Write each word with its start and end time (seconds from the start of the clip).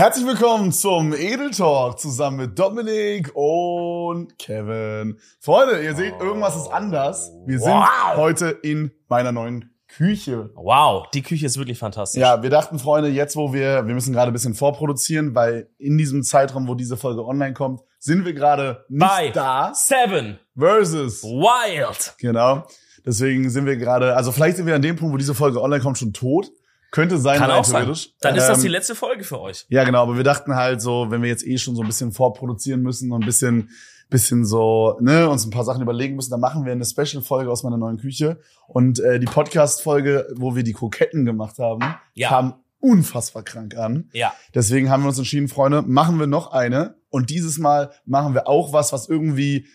Herzlich 0.00 0.26
willkommen 0.26 0.72
zum 0.72 1.12
Edel 1.12 1.50
Talk 1.50 2.00
zusammen 2.00 2.38
mit 2.38 2.58
Dominik 2.58 3.32
und 3.34 4.38
Kevin. 4.38 5.18
Freunde, 5.40 5.84
ihr 5.84 5.94
seht, 5.94 6.14
irgendwas 6.18 6.56
ist 6.56 6.68
anders. 6.68 7.30
Wir 7.44 7.58
sind 7.60 7.70
Wow. 7.70 8.16
heute 8.16 8.48
in 8.48 8.92
meiner 9.10 9.30
neuen 9.30 9.74
Küche. 9.88 10.48
Wow, 10.54 11.06
die 11.12 11.20
Küche 11.20 11.44
ist 11.44 11.58
wirklich 11.58 11.78
fantastisch. 11.78 12.18
Ja, 12.18 12.42
wir 12.42 12.48
dachten, 12.48 12.78
Freunde, 12.78 13.10
jetzt 13.10 13.36
wo 13.36 13.52
wir, 13.52 13.86
wir 13.86 13.92
müssen 13.92 14.14
gerade 14.14 14.30
ein 14.30 14.32
bisschen 14.32 14.54
vorproduzieren, 14.54 15.34
weil 15.34 15.68
in 15.76 15.98
diesem 15.98 16.22
Zeitraum, 16.22 16.66
wo 16.66 16.74
diese 16.74 16.96
Folge 16.96 17.22
online 17.22 17.52
kommt, 17.52 17.82
sind 17.98 18.24
wir 18.24 18.32
gerade 18.32 18.86
nicht 18.88 19.06
Bei 19.06 19.28
da. 19.28 19.72
Seven 19.74 20.38
Versus. 20.56 21.22
Wild. 21.24 22.14
Genau. 22.18 22.66
Deswegen 23.04 23.50
sind 23.50 23.66
wir 23.66 23.76
gerade, 23.76 24.16
also 24.16 24.32
vielleicht 24.32 24.56
sind 24.56 24.64
wir 24.64 24.76
an 24.76 24.80
dem 24.80 24.96
Punkt, 24.96 25.12
wo 25.12 25.18
diese 25.18 25.34
Folge 25.34 25.60
online 25.60 25.82
kommt, 25.82 25.98
schon 25.98 26.14
tot. 26.14 26.50
Könnte 26.90 27.18
sein, 27.18 27.38
Kann 27.38 27.50
auch 27.50 27.64
sein. 27.64 27.86
Dann 28.20 28.34
ist 28.36 28.46
das 28.48 28.58
Ähm, 28.58 28.62
die 28.62 28.68
letzte 28.68 28.94
Folge 28.94 29.22
für 29.24 29.40
euch. 29.40 29.64
Ja, 29.68 29.84
genau, 29.84 30.02
aber 30.02 30.16
wir 30.16 30.24
dachten 30.24 30.54
halt 30.56 30.80
so, 30.82 31.06
wenn 31.10 31.22
wir 31.22 31.28
jetzt 31.28 31.46
eh 31.46 31.56
schon 31.58 31.76
so 31.76 31.82
ein 31.82 31.86
bisschen 31.86 32.10
vorproduzieren 32.12 32.82
müssen 32.82 33.12
und 33.12 33.22
ein 33.22 33.26
bisschen, 33.26 33.70
bisschen 34.08 34.44
so, 34.44 34.96
ne, 35.00 35.28
uns 35.30 35.46
ein 35.46 35.50
paar 35.50 35.64
Sachen 35.64 35.82
überlegen 35.82 36.16
müssen, 36.16 36.30
dann 36.30 36.40
machen 36.40 36.64
wir 36.64 36.72
eine 36.72 36.84
Special-Folge 36.84 37.50
aus 37.50 37.62
meiner 37.62 37.76
neuen 37.76 37.98
Küche. 37.98 38.40
Und 38.66 38.98
äh, 39.00 39.20
die 39.20 39.26
Podcast-Folge, 39.26 40.26
wo 40.36 40.56
wir 40.56 40.62
die 40.64 40.72
Kroketten 40.72 41.24
gemacht 41.24 41.58
haben, 41.58 41.80
Ja. 42.14 42.28
kam 42.28 42.54
unfassbar 42.80 43.42
krank 43.42 43.76
an. 43.76 44.08
Ja. 44.12 44.32
Deswegen 44.54 44.90
haben 44.90 45.02
wir 45.02 45.08
uns 45.08 45.18
entschieden, 45.18 45.48
Freunde, 45.48 45.82
machen 45.82 46.18
wir 46.18 46.26
noch 46.26 46.50
eine. 46.52 46.96
Und 47.10 47.30
dieses 47.30 47.58
Mal 47.58 47.90
machen 48.06 48.34
wir 48.34 48.48
auch 48.48 48.72
was, 48.72 48.92
was 48.92 49.08
irgendwie, 49.08 49.66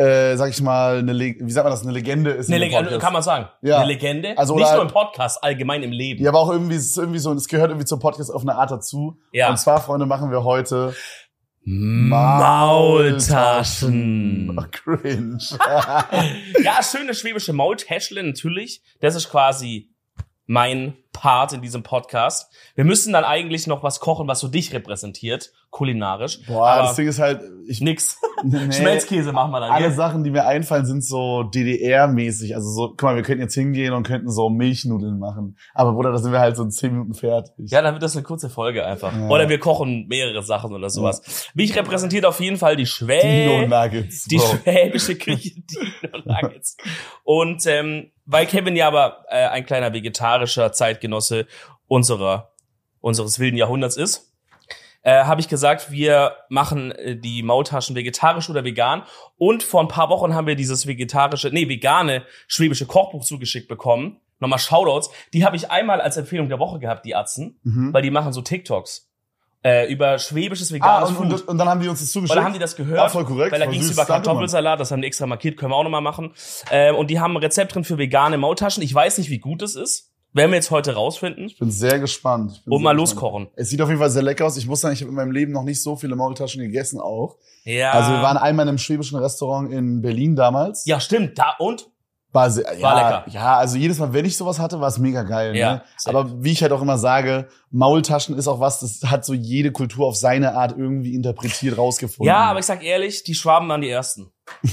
äh, 0.00 0.36
sag 0.36 0.50
ich 0.50 0.62
mal, 0.62 0.98
eine, 0.98 1.12
Le 1.12 1.34
wie 1.38 1.50
sagt 1.50 1.64
man 1.64 1.72
das, 1.72 1.82
eine 1.82 1.92
Legende 1.92 2.30
ist. 2.30 2.48
Eine 2.48 2.58
Legende, 2.58 2.98
kann 2.98 3.12
man 3.12 3.22
sagen. 3.22 3.50
Ja. 3.60 3.76
Eine 3.78 3.88
Legende. 3.88 4.38
Also, 4.38 4.56
Nicht 4.56 4.72
nur 4.72 4.80
im 4.82 4.88
Podcast, 4.88 5.44
allgemein 5.44 5.82
im 5.82 5.92
Leben. 5.92 6.24
Ja, 6.24 6.30
aber 6.30 6.40
auch 6.40 6.50
irgendwie, 6.50 6.76
ist 6.76 6.96
irgendwie 6.96 7.18
so, 7.18 7.32
es 7.34 7.48
gehört 7.48 7.70
irgendwie 7.70 7.84
zum 7.84 8.00
Podcast 8.00 8.32
auf 8.32 8.40
eine 8.42 8.54
Art 8.54 8.70
dazu. 8.70 9.18
Ja. 9.32 9.50
Und 9.50 9.58
zwar, 9.58 9.82
Freunde, 9.82 10.06
machen 10.06 10.30
wir 10.30 10.42
heute 10.44 10.94
Maultaschen. 11.64 12.16
Ach, 14.58 14.70
cringe. 14.70 15.38
Ja, 16.62 16.82
schöne 16.82 17.12
schwäbische 17.14 17.52
Maultäschle 17.52 18.22
natürlich. 18.22 18.82
Das 19.00 19.14
ist 19.14 19.28
quasi 19.30 19.90
mein 20.46 20.96
Part 21.12 21.52
in 21.52 21.60
diesem 21.60 21.82
Podcast. 21.82 22.50
Wir 22.74 22.84
müssen 22.84 23.12
dann 23.12 23.24
eigentlich 23.24 23.66
noch 23.66 23.82
was 23.82 24.00
kochen, 24.00 24.26
was 24.28 24.40
so 24.40 24.48
dich 24.48 24.72
repräsentiert, 24.72 25.52
kulinarisch. 25.70 26.40
Boah, 26.46 26.68
Aber 26.68 26.82
das 26.88 26.96
Ding 26.96 27.06
ist 27.06 27.20
halt, 27.20 27.42
ich, 27.66 27.80
nix. 27.80 28.20
nee, 28.44 28.72
Schmelzkäse 28.72 29.32
machen 29.32 29.52
wir 29.52 29.60
dann. 29.60 29.70
alle 29.70 29.86
gell? 29.86 29.94
Sachen, 29.94 30.24
die 30.24 30.30
mir 30.30 30.44
einfallen, 30.46 30.84
sind 30.84 31.04
so 31.04 31.44
DDR-mäßig. 31.44 32.54
Also 32.54 32.70
so, 32.70 32.88
guck 32.88 33.02
mal, 33.02 33.16
wir 33.16 33.22
könnten 33.22 33.42
jetzt 33.42 33.54
hingehen 33.54 33.92
und 33.92 34.04
könnten 34.06 34.30
so 34.30 34.50
Milchnudeln 34.50 35.18
machen. 35.18 35.56
Aber 35.72 35.92
Bruder, 35.92 36.10
da 36.10 36.18
sind 36.18 36.32
wir 36.32 36.40
halt 36.40 36.56
so 36.56 36.64
in 36.64 36.70
zehn 36.70 36.92
Minuten 36.92 37.14
fertig. 37.14 37.70
Ja, 37.70 37.82
dann 37.82 37.94
wird 37.94 38.02
das 38.02 38.16
eine 38.16 38.24
kurze 38.24 38.50
Folge 38.50 38.84
einfach. 38.84 39.16
Ja. 39.16 39.28
Oder 39.28 39.48
wir 39.48 39.60
kochen 39.60 40.06
mehrere 40.08 40.42
Sachen 40.42 40.72
oder 40.72 40.90
sowas. 40.90 41.50
Mich 41.54 41.76
repräsentiert 41.76 42.26
auf 42.26 42.40
jeden 42.40 42.56
Fall 42.56 42.74
die 42.76 42.86
Schwä 42.86 43.20
Dino 43.20 43.66
Nuggets. 43.68 44.24
die 44.24 44.38
Bro. 44.38 44.46
schwäbische 44.46 45.16
Küche 45.16 45.50
Dino 45.54 46.18
Nuggets. 46.24 46.76
Und 47.22 47.64
ähm, 47.66 48.10
weil 48.26 48.46
Kevin 48.46 48.74
ja 48.76 48.88
aber 48.88 49.24
äh, 49.28 49.46
ein 49.46 49.64
kleiner 49.66 49.92
vegetarischer 49.92 50.72
Zeitgenosse 50.72 51.46
unserer 51.86 52.50
unseres 53.00 53.38
wilden 53.38 53.56
Jahrhunderts 53.56 53.96
ist, 53.96 54.29
äh, 55.02 55.24
habe 55.24 55.40
ich 55.40 55.48
gesagt, 55.48 55.90
wir 55.90 56.32
machen 56.48 56.92
äh, 56.92 57.16
die 57.16 57.42
Maultaschen 57.42 57.96
vegetarisch 57.96 58.50
oder 58.50 58.64
vegan. 58.64 59.02
Und 59.38 59.62
vor 59.62 59.80
ein 59.80 59.88
paar 59.88 60.08
Wochen 60.10 60.34
haben 60.34 60.46
wir 60.46 60.56
dieses 60.56 60.86
vegetarische, 60.86 61.48
nee, 61.50 61.68
vegane 61.68 62.22
schwäbische 62.48 62.86
Kochbuch 62.86 63.24
zugeschickt 63.24 63.68
bekommen. 63.68 64.20
Nochmal 64.40 64.58
Shoutouts. 64.58 65.10
Die 65.34 65.44
habe 65.44 65.56
ich 65.56 65.70
einmal 65.70 66.00
als 66.00 66.16
Empfehlung 66.16 66.48
der 66.48 66.58
Woche 66.58 66.78
gehabt, 66.78 67.04
die 67.04 67.14
Atzen, 67.14 67.58
Mhm. 67.62 67.92
weil 67.92 68.02
die 68.02 68.10
machen 68.10 68.32
so 68.32 68.40
TikToks 68.42 69.06
äh, 69.62 69.92
über 69.92 70.18
schwäbisches 70.18 70.70
Ah, 70.70 70.74
veganes 70.74 71.08
und, 71.10 71.16
Food. 71.16 71.26
und, 71.42 71.48
und 71.48 71.58
dann 71.58 71.68
haben 71.68 71.80
die 71.80 71.88
uns 71.88 72.00
das 72.00 72.10
zugeschickt. 72.10 72.30
Weil 72.34 72.40
da 72.42 72.44
haben 72.46 72.54
die 72.54 72.58
das 72.58 72.76
gehört, 72.76 72.98
Ah, 73.00 73.08
voll 73.10 73.26
korrekt, 73.26 73.52
weil 73.52 73.60
da 73.60 73.66
ging 73.66 73.80
es 73.82 73.90
über. 73.90 74.06
Kartoffelsalat, 74.06 74.80
das 74.80 74.90
haben 74.90 75.02
die 75.02 75.06
extra 75.08 75.26
markiert, 75.26 75.58
können 75.58 75.72
wir 75.72 75.76
auch 75.76 75.82
nochmal 75.84 76.00
machen. 76.00 76.32
Ähm, 76.70 76.94
und 76.94 77.10
die 77.10 77.20
haben 77.20 77.32
ein 77.34 77.42
Rezept 77.42 77.74
drin 77.74 77.84
für 77.84 77.98
vegane 77.98 78.38
Maultaschen. 78.38 78.82
Ich 78.82 78.94
weiß 78.94 79.18
nicht, 79.18 79.28
wie 79.28 79.38
gut 79.38 79.60
es 79.60 79.76
ist. 79.76 80.09
Werden 80.32 80.52
wir 80.52 80.56
jetzt 80.56 80.70
heute 80.70 80.94
rausfinden 80.94 81.46
Ich 81.46 81.58
bin 81.58 81.70
sehr 81.70 81.98
gespannt. 81.98 82.62
Bin 82.64 82.72
und 82.72 82.78
sehr 82.80 82.84
mal 82.84 82.92
gespannt. 82.92 82.98
loskochen. 82.98 83.48
Es 83.56 83.68
sieht 83.68 83.82
auf 83.82 83.88
jeden 83.88 84.00
Fall 84.00 84.10
sehr 84.10 84.22
lecker 84.22 84.46
aus. 84.46 84.56
Ich 84.56 84.66
muss 84.66 84.80
sagen, 84.80 84.94
ich 84.94 85.00
habe 85.00 85.10
in 85.10 85.16
meinem 85.16 85.32
Leben 85.32 85.52
noch 85.52 85.64
nicht 85.64 85.82
so 85.82 85.96
viele 85.96 86.14
Maultaschen 86.14 86.62
gegessen 86.62 87.00
auch. 87.00 87.36
Ja. 87.64 87.92
Also 87.92 88.12
wir 88.12 88.22
waren 88.22 88.36
einmal 88.36 88.64
in 88.64 88.70
einem 88.70 88.78
schwäbischen 88.78 89.18
Restaurant 89.18 89.72
in 89.72 90.02
Berlin 90.02 90.36
damals. 90.36 90.86
ja, 90.86 91.00
stimmt. 91.00 91.38
Da 91.38 91.54
und? 91.58 91.88
War, 92.32 92.48
sehr, 92.48 92.64
ja, 92.78 92.94
lecker. 92.94 93.24
Ja, 93.32 93.56
also 93.56 93.76
jedes 93.76 93.98
Mal, 93.98 94.12
wenn 94.12 94.24
ich 94.24 94.36
sowas 94.36 94.60
hatte, 94.60 94.80
war 94.80 94.86
es 94.86 94.98
mega 94.98 95.24
geil. 95.24 95.56
Ja, 95.56 95.74
ne? 95.74 95.82
Aber 96.04 96.44
wie 96.44 96.52
ich 96.52 96.62
halt 96.62 96.70
auch 96.70 96.80
immer 96.80 96.96
sage, 96.96 97.48
Maultaschen 97.72 98.38
ist 98.38 98.46
auch 98.46 98.60
was, 98.60 98.78
das 98.78 99.10
hat 99.10 99.24
so 99.24 99.34
jede 99.34 99.72
Kultur 99.72 100.06
auf 100.06 100.14
seine 100.14 100.54
Art 100.54 100.78
irgendwie 100.78 101.14
interpretiert 101.14 101.76
rausgefunden. 101.76 102.28
Ja, 102.28 102.44
aber 102.44 102.60
ich 102.60 102.66
sag 102.66 102.84
ehrlich, 102.84 103.24
die 103.24 103.34
Schwaben 103.34 103.68
waren 103.68 103.80
die 103.80 103.90
ersten. 103.90 104.30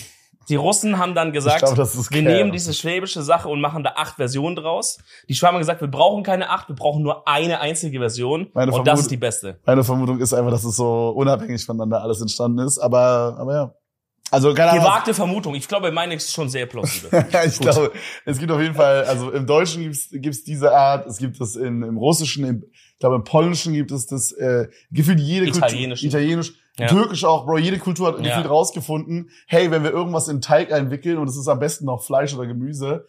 Die 0.50 0.56
Russen 0.56 0.98
haben 0.98 1.14
dann 1.14 1.34
gesagt, 1.34 1.60
glaub, 1.60 1.76
das 1.76 1.96
ist 1.96 2.12
wir 2.12 2.22
nehmen 2.22 2.52
diese 2.52 2.74
schwäbische 2.74 3.22
Sache 3.22 3.50
und 3.50 3.60
machen 3.60 3.84
da 3.84 3.94
acht 3.98 4.16
Versionen 4.16 4.56
draus. 4.56 4.98
Die 5.28 5.36
Schwaben 5.36 5.56
haben 5.56 5.62
gesagt, 5.62 5.82
wir 5.82 5.90
brauchen 5.90 6.24
keine 6.24 6.50
acht, 6.50 6.70
wir 6.70 6.76
brauchen 6.76 7.04
nur 7.04 7.28
eine 7.28 7.60
einzige 7.60 8.00
Version. 8.00 8.50
Meine 8.54 8.72
und 8.72 8.88
das 8.88 9.02
ist 9.02 9.12
die 9.12 9.18
beste. 9.18 9.60
Meine 9.66 9.84
Vermutung 9.84 10.20
ist 10.20 10.34
einfach, 10.34 10.52
dass 10.52 10.64
es 10.64 10.76
so 10.76 11.10
unabhängig 11.10 11.66
voneinander 11.66 12.02
alles 12.02 12.22
entstanden 12.22 12.60
ist. 12.60 12.78
Aber, 12.80 13.36
aber 13.40 13.54
ja. 13.54 13.74
Also 14.30 14.54
keine 14.54 14.72
Ahnung. 14.72 14.84
Gewagte 14.84 15.14
Vermutung. 15.14 15.56
Ich 15.56 15.68
glaube, 15.68 15.92
meine 15.92 16.16
ist 16.16 16.34
schon 16.34 16.50
sehr 16.50 16.66
plausibel. 16.66 17.10
Ich 17.46 17.60
Gut. 17.60 17.62
glaube, 17.62 17.92
es 18.26 18.38
gibt 18.40 18.52
auf 18.52 18.60
jeden 18.60 18.76
Fall, 18.76 19.06
also 19.06 19.32
im 19.32 19.46
Deutschen 19.46 19.84
gibt's 19.84 20.10
gibt's 20.12 20.44
diese 20.44 20.76
Art, 20.76 21.08
es 21.08 21.18
gibt 21.18 21.40
es 21.40 21.56
in, 21.56 21.82
im 21.84 21.98
Russischen, 21.98 22.46
im, 22.46 22.64
ich 22.94 23.00
glaube 23.00 23.16
im 23.16 23.24
Polnischen 23.24 23.74
gibt 23.74 23.92
es 23.92 24.06
das, 24.08 24.32
äh, 24.34 24.68
gefühlt 24.92 25.20
jede 25.20 25.46
Italienisch. 25.46 26.02
Kultur, 26.02 26.20
Italienisch, 26.20 26.54
Ja. 26.80 26.88
Türkisch 26.88 27.24
auch, 27.26 27.46
Bro, 27.46 27.58
jede 27.58 27.80
Kultur 27.80 28.08
hat 28.08 28.26
Ja. 28.26 28.40
rausgefunden, 28.42 29.32
hey, 29.48 29.72
wenn 29.72 29.84
wir 29.84 29.92
irgendwas 29.92 30.28
in 30.28 30.42
Teig 30.42 30.72
einwickeln 30.72 31.18
und 31.18 31.28
es 31.28 31.36
ist 31.38 31.48
am 31.48 31.60
besten 31.60 31.86
noch 31.86 32.04
Fleisch 32.04 32.36
oder 32.36 32.46
Gemüse, 32.46 33.08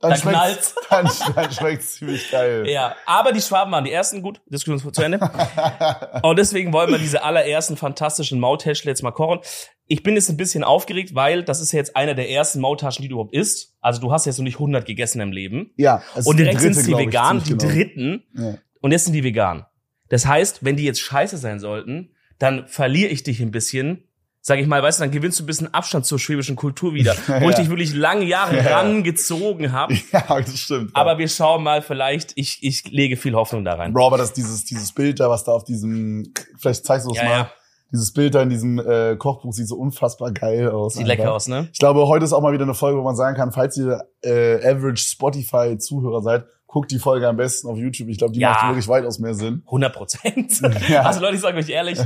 dann, 0.00 0.10
Dann 0.12 0.20
schmeckt's, 0.20 0.74
dann, 0.90 1.10
dann 1.34 1.52
schmeckt's 1.52 1.94
ziemlich 1.94 2.30
geil. 2.30 2.68
Ja, 2.68 2.94
aber 3.04 3.32
die 3.32 3.40
Schwaben 3.40 3.72
waren 3.72 3.82
die 3.84 3.90
ersten. 3.90 4.22
Gut, 4.22 4.40
Diskussion 4.46 4.94
zu 4.94 5.02
Ende. 5.02 5.18
Und 6.22 6.38
deswegen 6.38 6.72
wollen 6.72 6.90
wir 6.90 6.98
diese 6.98 7.24
allerersten 7.24 7.76
fantastischen 7.76 8.38
Maultäschle 8.38 8.90
jetzt 8.92 9.02
mal 9.02 9.10
kochen. 9.10 9.40
Ich 9.88 10.04
bin 10.04 10.14
jetzt 10.14 10.28
ein 10.28 10.36
bisschen 10.36 10.62
aufgeregt, 10.62 11.16
weil 11.16 11.42
das 11.42 11.60
ist 11.60 11.72
ja 11.72 11.78
jetzt 11.78 11.96
einer 11.96 12.14
der 12.14 12.30
ersten 12.30 12.60
Maultaschen, 12.60 13.02
die 13.02 13.08
du 13.08 13.14
überhaupt 13.16 13.34
isst. 13.34 13.74
Also 13.80 14.00
du 14.00 14.12
hast 14.12 14.24
jetzt 14.26 14.38
noch 14.38 14.44
nicht 14.44 14.56
100 14.60 14.86
gegessen 14.86 15.20
im 15.20 15.32
Leben. 15.32 15.72
Ja, 15.76 16.02
Und 16.24 16.38
direkt 16.38 16.60
sind 16.60 16.76
es 16.76 16.84
die 16.84 16.96
veganen, 16.96 17.42
die 17.42 17.56
genau. 17.56 17.64
dritten. 17.64 18.24
Ja. 18.34 18.54
Und 18.80 18.92
jetzt 18.92 19.06
sind 19.06 19.14
die 19.14 19.24
vegan. 19.24 19.66
Das 20.10 20.26
heißt, 20.26 20.64
wenn 20.64 20.76
die 20.76 20.84
jetzt 20.84 21.00
scheiße 21.00 21.38
sein 21.38 21.58
sollten, 21.58 22.14
dann 22.38 22.66
verliere 22.68 23.10
ich 23.10 23.22
dich 23.22 23.40
ein 23.40 23.50
bisschen. 23.50 24.04
Sag 24.40 24.60
ich 24.60 24.66
mal, 24.66 24.82
weißt 24.82 25.00
du, 25.00 25.04
dann 25.04 25.10
gewinnst 25.10 25.38
du 25.40 25.44
ein 25.44 25.46
bisschen 25.46 25.74
Abstand 25.74 26.06
zur 26.06 26.18
schwäbischen 26.18 26.56
Kultur 26.56 26.94
wieder, 26.94 27.14
wo 27.26 27.50
ich 27.50 27.56
Ja. 27.56 27.60
dich 27.60 27.68
wirklich 27.68 27.92
lange 27.94 28.24
Jahre 28.24 28.56
Ja. 28.56 28.78
rangezogen 28.78 29.72
habe. 29.72 29.94
Ja, 30.12 30.40
das 30.40 30.58
stimmt. 30.58 30.92
ja. 30.94 31.00
Aber 31.00 31.18
wir 31.18 31.28
schauen 31.28 31.62
mal, 31.64 31.82
vielleicht, 31.82 32.32
ich, 32.36 32.58
ich 32.62 32.88
lege 32.90 33.16
viel 33.16 33.34
Hoffnung 33.34 33.64
da 33.64 33.74
rein. 33.74 33.92
Bro, 33.92 34.06
aber 34.06 34.16
das, 34.18 34.32
dieses, 34.32 34.64
dieses 34.64 34.92
Bild 34.92 35.20
da, 35.20 35.28
was 35.28 35.44
da 35.44 35.52
auf 35.52 35.64
diesem, 35.64 36.32
vielleicht 36.58 36.86
zeigst 36.86 37.06
du 37.06 37.10
es 37.10 37.18
Ja, 37.18 37.24
mal. 37.24 37.30
ja. 37.30 37.50
Dieses 37.90 38.12
Bild 38.12 38.34
da 38.34 38.42
in 38.42 38.50
diesem 38.50 38.78
äh, 38.78 39.16
Kochbuch 39.16 39.52
sieht 39.52 39.66
so 39.66 39.76
unfassbar 39.76 40.30
geil 40.32 40.70
aus. 40.70 40.94
Sieht 40.94 41.06
lecker 41.06 41.22
einfach. 41.24 41.34
aus, 41.36 41.48
ne? 41.48 41.68
Ich 41.72 41.78
glaube, 41.78 42.06
heute 42.06 42.24
ist 42.24 42.32
auch 42.34 42.42
mal 42.42 42.52
wieder 42.52 42.64
eine 42.64 42.74
Folge, 42.74 42.98
wo 42.98 43.02
man 43.02 43.16
sagen 43.16 43.34
kann, 43.36 43.50
falls 43.50 43.76
ihr 43.78 44.02
äh, 44.22 44.56
Average 44.56 45.02
Spotify-Zuhörer 45.04 46.22
seid, 46.22 46.44
guckt 46.68 46.90
die 46.90 46.98
Folge 46.98 47.26
am 47.26 47.36
besten 47.38 47.66
auf 47.66 47.78
YouTube. 47.78 48.08
Ich 48.08 48.18
glaube, 48.18 48.34
die 48.34 48.40
Ja. 48.40 48.50
macht 48.50 48.68
wirklich 48.68 48.86
weitaus 48.88 49.18
mehr 49.18 49.32
Sinn. 49.34 49.62
100 49.66 49.92
Prozent. 49.92 50.60
Ja. 50.88 51.02
Also 51.02 51.20
Leute, 51.20 51.34
ich 51.34 51.40
sage 51.40 51.56
euch 51.58 51.68
ehrlich, 51.70 51.98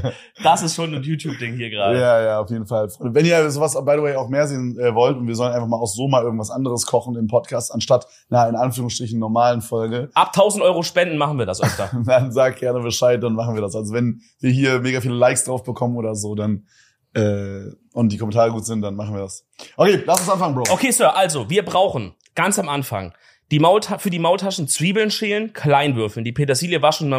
das 0.42 0.62
ist 0.62 0.76
schon 0.76 0.94
ein 0.94 1.02
YouTube-Ding 1.02 1.56
hier 1.56 1.68
gerade. 1.68 1.98
Ja, 2.00 2.22
ja, 2.22 2.40
auf 2.40 2.48
jeden 2.48 2.66
Fall. 2.66 2.88
Freunde, 2.88 3.12
Wenn 3.14 3.26
ihr 3.26 3.50
sowas, 3.50 3.74
by 3.74 3.94
the 3.96 4.02
way, 4.02 4.14
auch 4.14 4.28
mehr 4.28 4.46
sehen 4.46 4.78
äh, 4.78 4.94
wollt 4.94 5.16
und 5.16 5.26
wir 5.26 5.34
sollen 5.34 5.52
einfach 5.52 5.66
mal 5.66 5.76
auch 5.78 5.88
so 5.88 6.06
mal 6.06 6.22
irgendwas 6.22 6.50
anderes 6.50 6.86
kochen 6.86 7.16
im 7.16 7.26
Podcast, 7.26 7.74
anstatt 7.74 8.06
einer 8.30 8.48
in 8.48 8.54
Anführungsstrichen 8.54 9.18
normalen 9.18 9.60
Folge, 9.62 10.10
Ab 10.14 10.28
1000 10.28 10.62
Euro 10.62 10.82
Spenden 10.84 11.18
machen 11.18 11.38
wir 11.38 11.46
das 11.46 11.60
öfter. 11.60 11.90
dann 12.06 12.30
sagt 12.32 12.60
gerne 12.60 12.80
Bescheid, 12.80 13.20
dann 13.22 13.34
machen 13.34 13.54
wir 13.56 13.62
das. 13.62 13.74
Also 13.74 13.92
wenn 13.92 14.22
wir 14.38 14.50
hier 14.52 14.78
mega 14.78 15.00
viele 15.00 15.15
Likes 15.15 15.44
drauf 15.44 15.65
bekommen 15.65 15.97
oder 15.97 16.15
so, 16.15 16.36
dann 16.36 16.66
äh, 17.15 17.65
und 17.92 18.10
die 18.12 18.16
Kommentare 18.16 18.50
gut 18.53 18.65
sind, 18.65 18.80
dann 18.82 18.94
machen 18.94 19.15
wir 19.15 19.22
das. 19.22 19.44
Okay, 19.76 20.03
lass 20.06 20.20
uns 20.20 20.30
anfangen, 20.30 20.54
Bro. 20.54 20.65
Okay, 20.70 20.91
Sir, 20.92 21.15
also, 21.16 21.50
wir 21.50 21.65
brauchen 21.65 22.15
ganz 22.34 22.58
am 22.58 22.68
Anfang 22.68 23.12
die 23.53 23.59
Maulta 23.59 23.99
für 23.99 24.09
die 24.09 24.19
Maultaschen 24.19 24.66
Zwiebeln 24.66 25.10
schälen, 25.10 25.53
klein 25.53 25.95
würfeln, 25.95 26.25
die 26.25 26.33
Petersilie 26.33 26.81
waschen. 26.81 27.10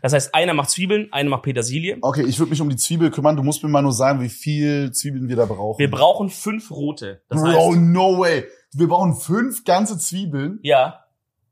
Das 0.00 0.14
heißt, 0.14 0.34
einer 0.34 0.54
macht 0.54 0.70
Zwiebeln, 0.70 1.12
einer 1.12 1.28
macht 1.28 1.42
Petersilie. 1.42 1.98
Okay, 2.00 2.22
ich 2.22 2.38
würde 2.38 2.50
mich 2.50 2.62
um 2.62 2.70
die 2.70 2.76
Zwiebel 2.76 3.10
kümmern. 3.10 3.36
Du 3.36 3.42
musst 3.42 3.62
mir 3.62 3.68
mal 3.68 3.82
nur 3.82 3.92
sagen, 3.92 4.22
wie 4.22 4.30
viel 4.30 4.90
Zwiebeln 4.92 5.28
wir 5.28 5.36
da 5.36 5.44
brauchen. 5.44 5.78
Wir 5.78 5.90
brauchen 5.90 6.30
fünf 6.30 6.70
rote. 6.70 7.20
Das 7.28 7.42
Bro, 7.42 7.48
heißt, 7.48 7.80
no 7.80 8.18
way. 8.18 8.44
Wir 8.72 8.88
brauchen 8.88 9.14
fünf 9.14 9.64
ganze 9.64 9.98
Zwiebeln. 9.98 10.58
ja, 10.62 11.04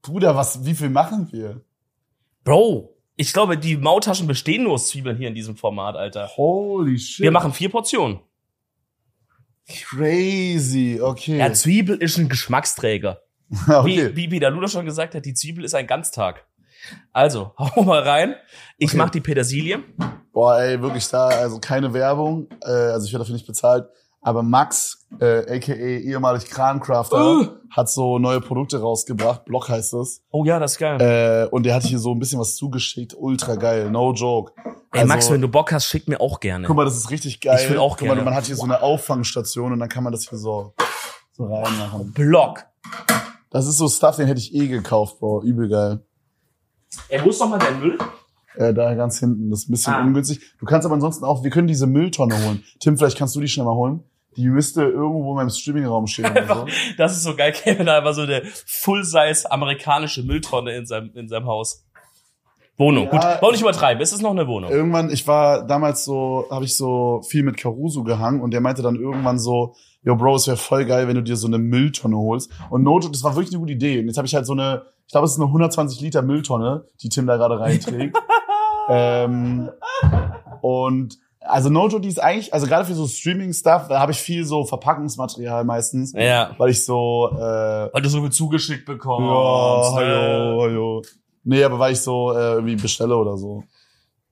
Bruder, 0.02 0.34
was, 0.34 0.64
wie 0.64 0.74
viel 0.74 0.88
machen 0.88 1.28
wir? 1.30 1.60
Bro, 2.42 2.96
ich 3.16 3.34
glaube, 3.34 3.58
die 3.58 3.76
Maultaschen 3.76 4.26
bestehen 4.26 4.62
nur 4.62 4.72
aus 4.72 4.88
Zwiebeln 4.88 5.18
hier 5.18 5.28
in 5.28 5.34
diesem 5.34 5.58
Format, 5.58 5.96
Alter. 5.96 6.30
Holy 6.38 6.98
shit. 6.98 7.22
Wir 7.22 7.30
machen 7.30 7.52
vier 7.52 7.68
Portionen. 7.68 8.20
Crazy, 9.68 10.98
okay. 11.02 11.36
Ja, 11.36 11.52
Zwiebel 11.52 11.98
ist 11.98 12.16
ein 12.16 12.30
Geschmacksträger. 12.30 13.20
okay. 13.68 14.10
Wie, 14.14 14.16
wie 14.16 14.28
Peter 14.28 14.50
Luder 14.50 14.68
schon 14.68 14.84
gesagt 14.84 15.14
hat, 15.14 15.24
die 15.24 15.34
Zwiebel 15.34 15.64
ist 15.64 15.74
ein 15.74 15.86
Ganztag. 15.86 16.46
Also, 17.12 17.52
hau 17.58 17.82
mal 17.82 18.02
rein. 18.02 18.34
Ich 18.78 18.90
Okay. 18.90 18.96
mach 18.98 19.10
die 19.10 19.20
Petersilie. 19.20 19.80
Boah, 20.32 20.60
ey, 20.60 20.80
wirklich 20.80 21.08
da, 21.08 21.26
also 21.28 21.58
keine 21.58 21.92
Werbung, 21.92 22.48
äh, 22.62 22.68
also 22.70 23.06
ich 23.06 23.12
werde 23.12 23.24
dafür 23.24 23.34
nicht 23.34 23.46
bezahlt, 23.46 23.86
aber 24.22 24.42
Max, 24.44 25.06
äh, 25.20 25.56
aka 25.56 25.72
ehemalig 25.72 26.44
Krancrafter, 26.46 27.16
Uh. 27.40 27.46
hat 27.70 27.90
so 27.90 28.18
neue 28.20 28.40
Produkte 28.40 28.80
rausgebracht, 28.80 29.44
Block 29.44 29.68
heißt 29.68 29.92
es, 29.94 30.22
Oh 30.30 30.44
ja, 30.44 30.58
das 30.60 30.72
ist 30.72 30.78
geil. 30.78 31.00
äh, 31.00 31.48
und 31.50 31.64
der 31.64 31.74
hat 31.74 31.82
hier 31.82 31.98
so 31.98 32.14
ein 32.14 32.18
bisschen 32.20 32.38
was 32.38 32.54
zugeschickt, 32.54 33.14
ultra 33.18 33.56
geil, 33.56 33.90
no 33.90 34.12
joke. 34.12 34.52
Ey, 34.92 35.04
Max, 35.04 35.30
wenn 35.30 35.40
du 35.40 35.48
Bock 35.48 35.72
hast, 35.72 35.86
schick 35.86 36.06
mir 36.08 36.20
auch 36.20 36.38
gerne. 36.40 36.66
Guck 36.66 36.76
mal, 36.76 36.84
das 36.84 36.96
ist 36.96 37.10
richtig 37.10 37.40
geil. 37.40 37.58
Ich 37.62 37.68
will 37.70 37.78
auch 37.78 37.96
Guck 37.98 38.06
mal, 38.08 38.14
gerne. 38.14 38.24
man 38.24 38.34
hat 38.34 38.44
hier 38.46 38.56
so 38.56 38.64
eine 38.64 38.82
Auffangstation 38.82 39.72
und 39.72 39.80
dann 39.80 39.88
kann 39.88 40.04
man 40.04 40.12
das 40.12 40.28
hier 40.28 40.38
so, 40.38 40.74
so 41.32 41.44
reinmachen. 41.52 42.12
Block. 42.12 42.64
Das 43.50 43.66
ist 43.66 43.78
so 43.78 43.88
Stuff, 43.88 44.16
den 44.16 44.26
hätte 44.26 44.40
ich 44.40 44.54
eh 44.54 44.68
gekauft, 44.68 45.18
Bro, 45.18 45.42
übel 45.42 45.68
geil. 45.68 46.00
Wo 47.24 47.30
ist 47.30 47.40
doch 47.40 47.48
mal 47.48 47.58
dein 47.58 47.80
Müll? 47.80 47.98
Äh, 48.56 48.74
da 48.74 48.94
ganz 48.94 49.18
hinten, 49.20 49.50
das 49.50 49.60
ist 49.60 49.68
ein 49.68 49.72
bisschen 49.72 49.94
Ah. 49.94 50.02
ungünstig. 50.02 50.40
Du 50.58 50.66
kannst 50.66 50.84
aber 50.86 50.94
ansonsten 50.94 51.24
auch, 51.24 51.42
wir 51.44 51.50
können 51.50 51.68
diese 51.68 51.86
Mülltonne 51.86 52.34
holen. 52.44 52.64
Tim, 52.80 52.96
vielleicht 52.96 53.16
kannst 53.18 53.34
du 53.36 53.40
die 53.40 53.48
schnell 53.48 53.66
mal 53.66 53.74
holen. 53.74 54.02
Die 54.36 54.48
müsste 54.48 54.82
irgendwo 54.82 55.30
in 55.30 55.36
meinem 55.36 55.50
Streamingraum 55.50 56.06
stehen 56.06 56.30
oder 56.30 56.46
so. 56.46 56.66
Das 56.96 57.16
ist 57.16 57.24
so 57.24 57.34
geil. 57.34 57.52
Kevin 57.52 57.88
hat 57.88 57.98
einfach 57.98 58.14
so 58.14 58.22
eine 58.22 58.42
Full-Size 58.44 59.50
amerikanische 59.50 60.22
Mülltonne 60.22 60.76
in 60.76 60.86
seinem, 60.86 61.10
in 61.14 61.28
seinem 61.28 61.46
Haus. 61.46 61.84
Wohnung. 62.80 63.04
Ja. 63.12 63.34
Gut, 63.34 63.42
wollen 63.42 63.52
nicht 63.52 63.60
übertreiben. 63.60 64.02
Es 64.02 64.12
ist 64.12 64.22
noch 64.22 64.30
eine 64.30 64.48
Wohnung. 64.48 64.70
Irgendwann, 64.70 65.10
ich 65.10 65.26
war 65.28 65.66
damals 65.66 66.04
so, 66.04 66.46
habe 66.50 66.64
ich 66.64 66.76
so 66.76 67.20
viel 67.28 67.42
mit 67.42 67.56
Caruso 67.58 68.02
gehangen 68.02 68.40
und 68.40 68.52
der 68.52 68.60
meinte 68.62 68.80
dann 68.82 68.96
irgendwann 68.96 69.38
so, 69.38 69.74
yo 70.02 70.16
Bro, 70.16 70.36
es 70.36 70.46
wäre 70.46 70.56
voll 70.56 70.86
geil, 70.86 71.06
wenn 71.06 71.14
du 71.14 71.22
dir 71.22 71.36
so 71.36 71.46
eine 71.46 71.58
Mülltonne 71.58 72.16
holst. 72.16 72.50
Und 72.70 72.82
Note, 72.82 73.10
das 73.10 73.22
war 73.22 73.36
wirklich 73.36 73.52
eine 73.52 73.60
gute 73.60 73.74
Idee. 73.74 74.00
Und 74.00 74.06
jetzt 74.06 74.16
habe 74.16 74.26
ich 74.26 74.34
halt 74.34 74.46
so 74.46 74.54
eine, 74.54 74.82
ich 75.06 75.12
glaube, 75.12 75.26
es 75.26 75.32
ist 75.32 75.38
eine 75.38 75.46
120 75.46 76.00
Liter 76.00 76.22
Mülltonne, 76.22 76.86
die 77.02 77.10
Tim 77.10 77.26
da 77.26 77.36
gerade 77.36 77.60
reinträgt. 77.60 78.16
ähm, 78.88 79.70
und 80.62 81.18
also 81.40 81.68
Noto, 81.70 81.98
die 81.98 82.08
ist 82.08 82.22
eigentlich, 82.22 82.52
also 82.54 82.66
gerade 82.66 82.84
für 82.84 82.94
so 82.94 83.06
Streaming-Stuff, 83.06 83.88
da 83.88 84.00
habe 84.00 84.12
ich 84.12 84.18
viel 84.18 84.44
so 84.44 84.64
Verpackungsmaterial 84.64 85.64
meistens, 85.64 86.12
Ja. 86.14 86.50
weil 86.58 86.70
ich 86.70 86.84
so, 86.84 87.30
äh, 87.34 87.38
Weil 87.92 88.02
du 88.02 88.08
so 88.08 88.20
viel 88.20 88.30
zugeschickt 88.30 88.86
bekommst. 88.86 89.28
ja, 89.28 90.00
ne? 90.00 90.06
hallo, 90.06 90.62
hallo. 90.62 91.02
Nee, 91.44 91.64
aber 91.64 91.78
weil 91.78 91.92
ich 91.92 92.00
so 92.00 92.32
äh, 92.32 92.52
irgendwie 92.54 92.76
bestelle 92.76 93.16
oder 93.16 93.36
so. 93.36 93.64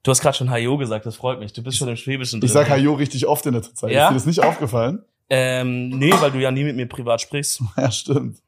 Du 0.03 0.11
hast 0.11 0.21
gerade 0.21 0.37
schon 0.37 0.51
Hajo 0.51 0.77
gesagt, 0.79 1.07
das 1.07 1.17
freut 1.17 1.39
mich. 1.39 1.53
Du 1.53 1.63
bist 1.63 1.77
schon 1.79 1.89
im 1.89 1.97
Schwäbischen 1.97 2.39
Ich 2.39 2.53
drin. 2.53 2.65
sag 2.65 2.71
Hajo 2.71 2.95
richtig 2.95 3.27
oft 3.27 3.45
in 3.47 3.55
letzter 3.55 3.75
Zeit. 3.75 3.91
Ja? 3.91 4.05
Ist 4.05 4.11
dir 4.11 4.15
das 4.15 4.27
nicht 4.27 4.43
aufgefallen? 4.43 5.03
Ähm, 5.31 5.91
nee, 5.91 6.13
weil 6.21 6.31
du 6.31 6.39
ja 6.39 6.51
nie 6.51 6.65
mit 6.65 6.77
mir 6.77 6.87
privat 6.87 7.21
sprichst. 7.21 7.63
Ja, 7.77 7.91
stimmt. 7.91 8.39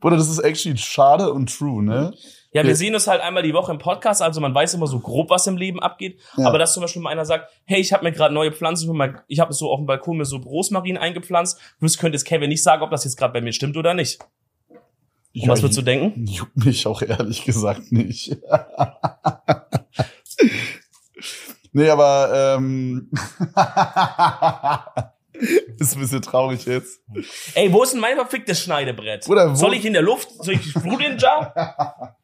Bruder, 0.00 0.16
das 0.16 0.28
ist 0.30 0.38
actually 0.38 0.78
schade 0.78 1.32
und 1.32 1.54
true, 1.56 1.82
ne? 1.84 2.14
Ja, 2.52 2.64
wir 2.64 2.74
sehen 2.74 2.94
uns 2.94 3.06
halt 3.06 3.20
einmal 3.20 3.42
die 3.42 3.52
Woche 3.52 3.70
im 3.70 3.78
Podcast, 3.78 4.22
also 4.22 4.40
man 4.40 4.54
weiß 4.54 4.74
immer 4.74 4.86
so 4.88 4.98
grob, 4.98 5.30
was 5.30 5.46
im 5.46 5.56
Leben 5.56 5.80
abgeht. 5.80 6.18
Ja. 6.36 6.48
Aber 6.48 6.58
dass 6.58 6.72
zum 6.74 6.80
Beispiel 6.80 7.02
mal 7.02 7.10
einer 7.10 7.24
sagt, 7.24 7.48
hey, 7.64 7.80
ich 7.80 7.92
habe 7.92 8.02
mir 8.04 8.10
gerade 8.12 8.34
neue 8.34 8.50
Pflanzen 8.50 8.88
für 8.88 8.94
mein, 8.94 9.20
ich 9.28 9.38
habe 9.40 9.52
so 9.52 9.70
auf 9.70 9.78
dem 9.78 9.86
Balkon 9.86 10.16
mir 10.16 10.24
so 10.24 10.38
Rosmarin 10.38 10.96
eingepflanzt. 10.96 11.60
Das 11.80 11.98
könnte 11.98 12.16
jetzt 12.16 12.24
Kevin 12.24 12.48
nicht 12.48 12.62
sagen, 12.62 12.82
ob 12.82 12.90
das 12.90 13.04
jetzt 13.04 13.16
gerade 13.16 13.32
bei 13.32 13.40
mir 13.40 13.52
stimmt 13.52 13.76
oder 13.76 13.94
nicht. 13.94 14.18
Und 15.34 15.48
was 15.48 15.62
würdest 15.62 15.78
du 15.78 15.82
denken? 15.82 16.26
Juckt 16.26 16.56
mich 16.56 16.86
auch 16.86 17.02
ehrlich 17.02 17.44
gesagt 17.44 17.92
nicht. 17.92 18.36
nee, 21.72 21.88
aber 21.88 22.56
ähm, 22.58 23.10
ist 25.78 25.94
ein 25.94 26.00
bisschen 26.00 26.22
traurig 26.22 26.64
jetzt. 26.66 27.00
Ey, 27.54 27.72
wo 27.72 27.82
ist 27.82 27.92
denn 27.94 28.00
mein 28.00 28.16
verficktes 28.16 28.60
Schneidebrett? 28.60 29.24
Bruder, 29.24 29.50
wo- 29.52 29.54
Soll 29.54 29.74
ich 29.74 29.84
in 29.84 29.92
der 29.92 30.02
Luft? 30.02 30.30
Soll 30.42 30.54
ich 30.54 30.74
Blut 30.74 31.00
in 31.04 31.16
Jar? 31.18 31.54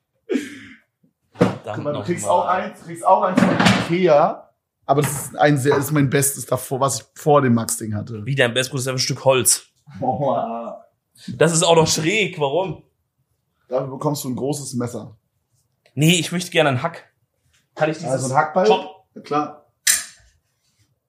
Guck 1.38 1.78
mal, 1.78 1.92
du 1.92 2.02
kriegst 2.02 2.26
auch 2.26 2.46
eins, 2.46 2.80
du 2.80 2.86
kriegst 2.86 3.04
auch 3.04 3.22
eins 3.22 3.40
von 3.40 3.50
Ikea, 3.94 4.50
aber 4.86 5.02
das 5.02 5.26
ist 5.26 5.36
ein 5.38 5.58
sehr, 5.58 5.74
das 5.76 5.86
ist 5.86 5.92
mein 5.92 6.08
Bestes 6.08 6.46
davor, 6.46 6.78
was 6.80 7.00
ich 7.00 7.06
vor 7.14 7.42
dem 7.42 7.54
Max-Ding 7.54 7.94
hatte. 7.94 8.24
Wie 8.24 8.34
dein 8.36 8.54
Bestbrot 8.54 8.80
ist 8.80 8.86
einfach 8.88 8.98
ein 9.00 9.02
Stück 9.02 9.24
Holz. 9.24 9.66
Boah. 10.00 10.84
Das 11.28 11.52
ist 11.52 11.62
auch 11.64 11.74
noch 11.76 11.88
schräg. 11.88 12.38
Warum? 12.38 12.82
Dafür 13.68 13.88
bekommst 13.88 14.24
du 14.24 14.28
ein 14.28 14.36
großes 14.36 14.74
Messer. 14.74 15.16
Nee, 15.94 16.14
ich 16.14 16.30
möchte 16.32 16.50
gerne 16.50 16.70
einen 16.70 16.82
Hack. 16.82 17.12
Kann 17.74 17.90
ich 17.90 17.96
dieses... 17.96 18.12
Also 18.12 18.28
ein 18.28 18.36
Hackball? 18.36 18.66
Chop. 18.66 19.06
Ja, 19.14 19.20
klar. 19.22 19.66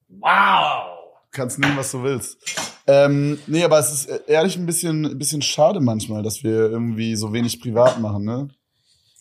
Wow. 0.08 0.98
kannst 1.30 1.58
nehmen, 1.58 1.76
was 1.76 1.92
du 1.92 2.02
willst. 2.02 2.38
Ähm, 2.86 3.38
nee, 3.46 3.62
aber 3.62 3.78
es 3.78 3.92
ist 3.92 4.06
ehrlich 4.28 4.56
ein 4.56 4.66
bisschen, 4.66 5.04
ein 5.04 5.18
bisschen 5.18 5.42
schade 5.42 5.80
manchmal, 5.80 6.22
dass 6.22 6.42
wir 6.42 6.70
irgendwie 6.70 7.16
so 7.16 7.32
wenig 7.32 7.60
privat 7.60 8.00
machen, 8.00 8.24
ne? 8.24 8.48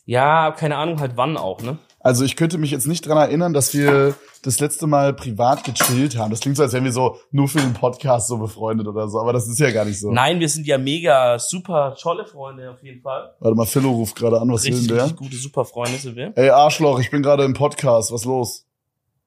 Ja, 0.05 0.51
keine 0.51 0.77
Ahnung 0.77 1.01
halt 1.01 1.17
wann 1.17 1.35
auch, 1.35 1.61
ne? 1.61 1.77
Also 2.07 2.23
ich 2.23 2.37
könnte 2.37 2.57
mich 2.57 2.71
jetzt 2.71 2.87
nicht 2.87 3.05
dran 3.05 3.17
erinnern, 3.17 3.51
dass 3.53 3.73
wir 3.73 4.15
das 4.41 4.61
letzte 4.61 4.87
Mal 4.87 5.13
privat 5.13 5.65
gechillt 5.65 6.15
haben. 6.17 6.31
Das 6.31 6.39
klingt 6.39 6.55
so, 6.55 6.63
als 6.63 6.71
wären 6.71 6.85
wir 6.85 6.93
so 6.93 7.19
nur 7.31 7.49
für 7.49 7.59
den 7.59 7.73
Podcast 7.73 8.29
so 8.29 8.37
befreundet 8.37 8.87
oder 8.87 9.09
so, 9.09 9.19
aber 9.19 9.33
das 9.33 9.45
ist 9.49 9.59
ja 9.59 9.71
gar 9.71 9.83
nicht 9.83 9.99
so. 9.99 10.09
Nein, 10.13 10.39
wir 10.39 10.47
sind 10.47 10.65
ja 10.65 10.77
mega 10.77 11.37
super 11.37 11.97
tolle 11.99 12.25
Freunde 12.25 12.71
auf 12.71 12.81
jeden 12.81 13.01
Fall. 13.01 13.35
Warte 13.41 13.57
mal, 13.57 13.65
Philo 13.65 13.91
ruft 13.91 14.15
gerade 14.15 14.39
an, 14.39 14.49
was 14.49 14.63
will 14.63 14.71
Richtig, 14.71 14.87
denn 14.87 14.95
der? 14.95 15.03
richtig 15.03 15.19
gute 15.19 15.35
super 15.35 15.65
Freunde 15.65 15.97
sind 15.97 16.15
wir. 16.15 16.31
Ey, 16.37 16.49
Arschloch, 16.49 16.97
ich 17.01 17.11
bin 17.11 17.21
gerade 17.21 17.43
im 17.43 17.53
Podcast, 17.53 18.13
was 18.13 18.23
los? 18.23 18.65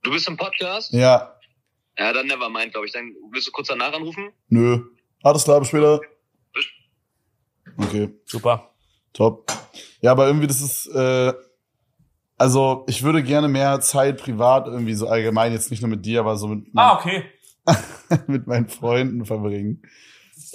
Du 0.03 0.11
bist 0.11 0.27
im 0.27 0.39
Podcast? 0.39 0.91
Ja, 0.95 1.35
Ja, 1.99 2.15
dann 2.15 2.29
Nevermind, 2.29 2.73
glaube 2.73 2.87
ich. 2.87 2.93
Dann 2.95 3.13
willst 3.31 3.47
du 3.47 3.53
kurz 3.53 3.69
danach 3.69 3.93
anrufen? 3.93 4.31
nö. 4.49 4.81
Alles 5.23 5.45
klar, 5.45 5.61
bis 5.61 5.69
später. 5.69 6.01
Okay. 7.77 8.09
Super. 8.25 8.71
Top. 9.13 9.53
Ja, 10.01 10.13
aber 10.13 10.29
irgendwie 10.29 10.47
das 10.47 10.63
ist, 10.63 10.87
äh, 10.95 11.35
also 12.41 12.85
ich 12.87 13.03
würde 13.03 13.23
gerne 13.23 13.49
mehr 13.49 13.81
Zeit 13.81 14.17
privat 14.17 14.67
irgendwie 14.67 14.95
so 14.95 15.07
allgemein, 15.07 15.53
jetzt 15.53 15.71
nicht 15.71 15.83
nur 15.83 15.91
mit 15.91 16.07
dir, 16.07 16.21
aber 16.21 16.39
so 16.39 16.49
mit, 16.49 16.69
Ah, 16.75 16.95
okay. 16.97 17.25
mit 18.29 18.47
meinen 18.47 18.71
Freunden 18.71 19.27
verbringen. 19.27 19.83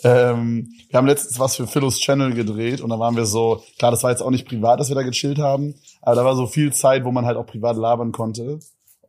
Ähm, 0.03 0.67
wir 0.89 0.97
haben 0.97 1.05
letztens 1.05 1.39
was 1.39 1.55
für 1.55 1.67
Philos 1.67 1.99
Channel 1.99 2.33
gedreht 2.33 2.81
und 2.81 2.89
da 2.89 2.97
waren 2.97 3.15
wir 3.15 3.27
so, 3.27 3.61
klar, 3.77 3.91
das 3.91 4.01
war 4.01 4.09
jetzt 4.09 4.21
auch 4.21 4.31
nicht 4.31 4.47
privat, 4.47 4.79
dass 4.79 4.89
wir 4.89 4.95
da 4.95 5.03
gechillt 5.03 5.37
haben, 5.37 5.75
aber 6.01 6.15
da 6.15 6.25
war 6.25 6.35
so 6.35 6.47
viel 6.47 6.73
Zeit, 6.73 7.05
wo 7.05 7.11
man 7.11 7.27
halt 7.27 7.37
auch 7.37 7.45
privat 7.45 7.77
labern 7.77 8.11
konnte 8.11 8.59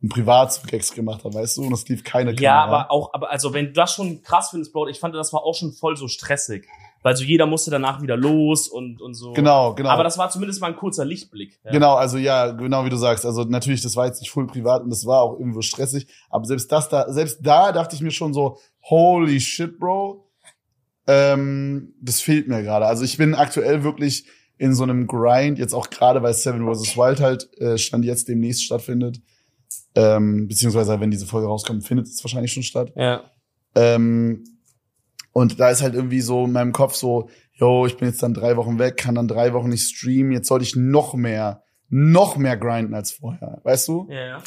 und 0.03 0.11
privat 0.11 0.61
Gags 0.67 0.93
gemacht 0.93 1.25
hat, 1.25 1.33
weißt 1.33 1.57
du, 1.57 1.65
und 1.65 1.73
es 1.73 1.89
lief 1.89 2.05
keine 2.05 2.35
Kamera. 2.35 2.43
Ja, 2.43 2.63
aber 2.63 2.91
auch, 2.91 3.15
aber 3.15 3.31
also 3.31 3.55
wenn 3.55 3.69
du 3.69 3.73
das 3.73 3.95
schon 3.95 4.21
krass 4.21 4.51
findest, 4.51 4.75
Bro, 4.75 4.89
ich 4.89 5.01
fand, 5.01 5.15
das 5.15 5.33
war 5.33 5.45
auch 5.45 5.55
schon 5.55 5.73
voll 5.73 5.97
so 5.97 6.09
stressig. 6.09 6.67
Weil 7.07 7.15
so 7.15 7.23
jeder 7.23 7.47
musste 7.47 7.71
danach 7.71 8.03
wieder 8.03 8.17
los 8.17 8.67
und, 8.67 9.01
und 9.01 9.15
so. 9.15 9.33
Genau, 9.33 9.77
genau. 9.77 9.91
Aber 9.91 10.03
das 10.03 10.19
war 10.19 10.29
zumindest 10.29 10.61
mal 10.61 10.73
ein 10.73 10.77
kurzer 10.77 11.05
Lichtblick. 11.05 11.57
Ja. 11.63 11.71
Genau, 11.71 11.95
also 11.95 12.19
ja, 12.19 12.51
genau 12.51 12.85
wie 12.85 12.91
du 12.91 12.97
sagst. 12.97 13.25
Also 13.25 13.45
natürlich, 13.45 13.81
das 13.81 13.95
war 13.95 14.07
jetzt 14.07 14.19
nicht 14.19 14.33
voll 14.33 14.49
privat 14.49 14.83
und 14.83 14.91
das 14.91 15.07
war 15.07 15.21
auch 15.21 15.39
irgendwo 15.39 15.61
stressig. 15.61 16.09
Aber 16.31 16.45
selbst 16.47 16.73
das 16.73 16.89
da, 16.89 17.09
selbst 17.13 17.39
da 17.47 17.71
dachte 17.71 17.95
ich 17.95 18.03
mir 18.03 18.11
schon 18.11 18.35
so, 18.35 18.59
holy 18.83 19.39
shit, 19.39 19.79
Bro. 19.79 20.29
Ähm, 21.07 21.95
das 22.01 22.21
fehlt 22.21 22.49
mir 22.49 22.65
gerade. 22.65 22.87
Also 22.87 23.05
ich 23.05 23.17
bin 23.17 23.37
aktuell 23.37 23.85
wirklich 23.85 24.27
in 24.59 24.75
so 24.75 24.83
einem 24.83 25.07
Grind, 25.07 25.61
jetzt 25.61 25.75
auch 25.75 25.91
gerade, 25.91 26.25
weil 26.25 26.35
Seven 26.35 26.67
vs. 26.67 26.97
Wild 26.97 27.21
halt 27.21 27.49
äh, 27.61 27.79
Stand 27.79 28.05
jetzt 28.05 28.27
demnächst 28.27 28.65
stattfindet. 28.65 29.21
Ähm, 29.95 30.49
beziehungsweise, 30.49 30.99
wenn 30.99 31.13
diese 31.13 31.27
Folge 31.27 31.47
rauskommt, 31.47 31.87
findet 31.87 32.09
es 32.09 32.25
wahrscheinlich 32.25 32.53
schon 32.53 32.65
statt. 32.65 32.93
Ja. 32.97 33.31
Ähm, 33.77 34.43
und 35.37 35.61
da 35.61 35.69
ist 35.69 35.83
halt 35.83 35.93
irgendwie 35.93 36.23
so 36.23 36.47
in 36.47 36.53
meinem 36.53 36.73
Kopf 36.73 36.95
so, 36.95 37.29
yo, 37.53 37.85
ich 37.85 37.99
bin 37.99 38.09
jetzt 38.09 38.23
dann 38.23 38.33
drei 38.33 38.57
Wochen 38.57 38.79
weg, 38.79 38.97
kann 38.97 39.17
dann 39.17 39.29
drei 39.29 39.53
Wochen 39.53 39.69
nicht 39.69 39.87
streamen, 39.87 40.33
jetzt 40.33 40.49
sollte 40.49 40.65
ich 40.65 40.77
noch 40.77 41.13
mehr, 41.13 41.63
noch 41.91 42.39
mehr 42.39 42.57
grinden 42.57 42.95
als 42.95 43.13
vorher, 43.13 43.61
weißt 43.63 43.87
du? 43.89 44.07
Ja, 44.09 44.27
ja. 44.27 44.43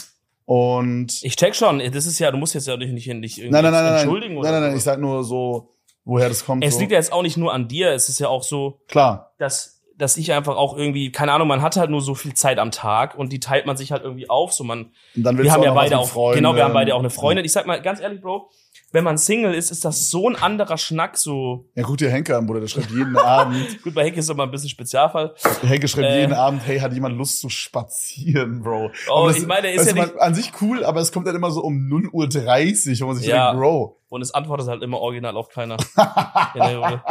Und 0.46 1.22
Ich 1.22 1.36
check 1.36 1.56
schon, 1.56 1.78
das 1.92 2.08
ist 2.08 2.18
ja, 2.18 2.32
du 2.32 2.38
musst 2.38 2.56
jetzt 2.56 2.68
ja 2.68 2.76
nicht, 2.76 2.92
nicht, 2.92 3.08
irgendwie 3.08 3.52
nein, 3.52 3.66
nein, 3.66 3.72
nein, 3.72 3.84
nein, 3.84 3.94
entschuldigen 3.98 4.34
nein, 4.34 4.40
oder 4.40 4.52
nein, 4.54 4.62
nein, 4.62 4.72
so. 4.72 4.78
ich 4.78 4.84
sag 4.84 5.00
nur 5.00 5.24
so, 5.24 5.76
woher 6.06 6.28
das 6.28 6.44
kommt. 6.44 6.66
Es 6.66 6.74
so. 6.74 6.80
liegt 6.80 6.92
ja 6.92 6.98
jetzt 6.98 7.14
auch 7.14 7.22
nicht 7.22 7.38
nur 7.38 7.54
an 7.54 7.68
dir, 7.68 7.92
es 7.92 8.10
ist 8.10 8.18
ja 8.18 8.28
auch 8.28 8.42
so, 8.42 8.82
Klar, 8.88 9.36
dass, 9.38 9.84
dass 9.96 10.18
ich 10.18 10.34
einfach 10.34 10.58
auch 10.58 10.76
irgendwie, 10.76 11.12
keine 11.12 11.34
Ahnung, 11.34 11.50
man 11.50 11.62
hat 11.62 11.78
halt 11.78 11.92
nur 11.92 12.02
so 12.02 12.16
viel 12.16 12.34
Zeit 12.34 12.58
am 12.58 12.72
Tag 12.72 13.16
und 13.16 13.32
die 13.32 13.40
teilt 13.40 13.68
man 13.68 13.78
sich 13.78 13.92
halt 13.92 14.04
irgendwie 14.04 14.28
auf, 14.28 14.54
so 14.54 14.64
man, 14.64 14.86
und 15.16 15.24
dann 15.24 15.38
willst 15.38 15.50
wir 15.50 15.54
haben 15.54 15.62
ja 15.62 15.72
beide 15.72 16.00
auch, 16.00 16.10
Freunden. 16.10 16.38
genau, 16.38 16.56
wir 16.56 16.64
haben 16.64 16.74
beide 16.74 16.96
auch 16.96 17.00
eine 17.00 17.12
Freundin. 17.12 17.46
Ich 17.46 17.52
sag 17.52 17.68
mal 17.68 17.80
ganz 17.80 18.00
ehrlich, 18.00 18.22
Bro, 18.22 18.50
wenn 18.92 19.04
man 19.04 19.18
Single 19.18 19.54
ist, 19.54 19.72
ist 19.72 19.86
das 19.86 20.10
so 20.10 20.28
ein 20.30 20.36
anderer 20.36 20.78
Schnack, 20.78 21.18
so, 21.18 21.66
Ja, 21.76 21.84
guck 21.84 21.98
dir 21.98 22.10
Henke 22.10 22.40
Bruder, 22.42 22.62
der 22.62 22.68
schreibt 22.68 22.90
jeden 22.92 23.16
Abend, 23.18 23.82
gut, 23.84 23.94
bei 23.94 24.04
Henk 24.06 24.18
ist 24.18 24.30
immer 24.30 24.44
ein 24.44 24.52
bisschen 24.52 24.70
Spezialfall. 24.70 25.36
Henke 25.62 25.88
schreibt 25.88 26.08
Äh. 26.08 26.22
jeden 26.22 26.34
Abend, 26.34 26.62
hey, 26.66 26.80
hat 26.80 26.94
jemand 26.94 27.18
Lust 27.18 27.40
zu 27.40 27.50
spazieren, 27.50 28.62
Bro? 28.64 28.92
Oh, 29.12 29.28
das 29.28 29.38
ich 29.38 29.46
meine, 29.48 29.64
der 29.64 29.74
ist 29.74 29.88
ja 29.88 29.96
man, 29.96 30.18
an 30.18 30.34
sich 30.34 30.52
cool, 30.62 30.84
aber 30.84 31.02
es 31.02 31.12
kommt 31.12 31.28
dann 31.28 31.36
immer 31.36 31.52
so 31.52 31.62
um 31.62 31.76
0.30 31.90 32.90
Uhr, 32.94 33.00
wo 33.02 33.08
man 33.12 33.16
sich 33.18 33.28
Ja. 33.28 33.52
denkt, 33.52 33.62
Bro, 33.62 34.02
Und 34.10 34.22
es 34.22 34.34
antwortet 34.34 34.68
halt 34.68 34.82
immer 34.84 35.00
original 35.00 35.36
auf 35.38 35.50
keiner. 35.50 35.78
Ja, 35.96 36.52
der 36.56 36.72
Junge. 36.74 37.04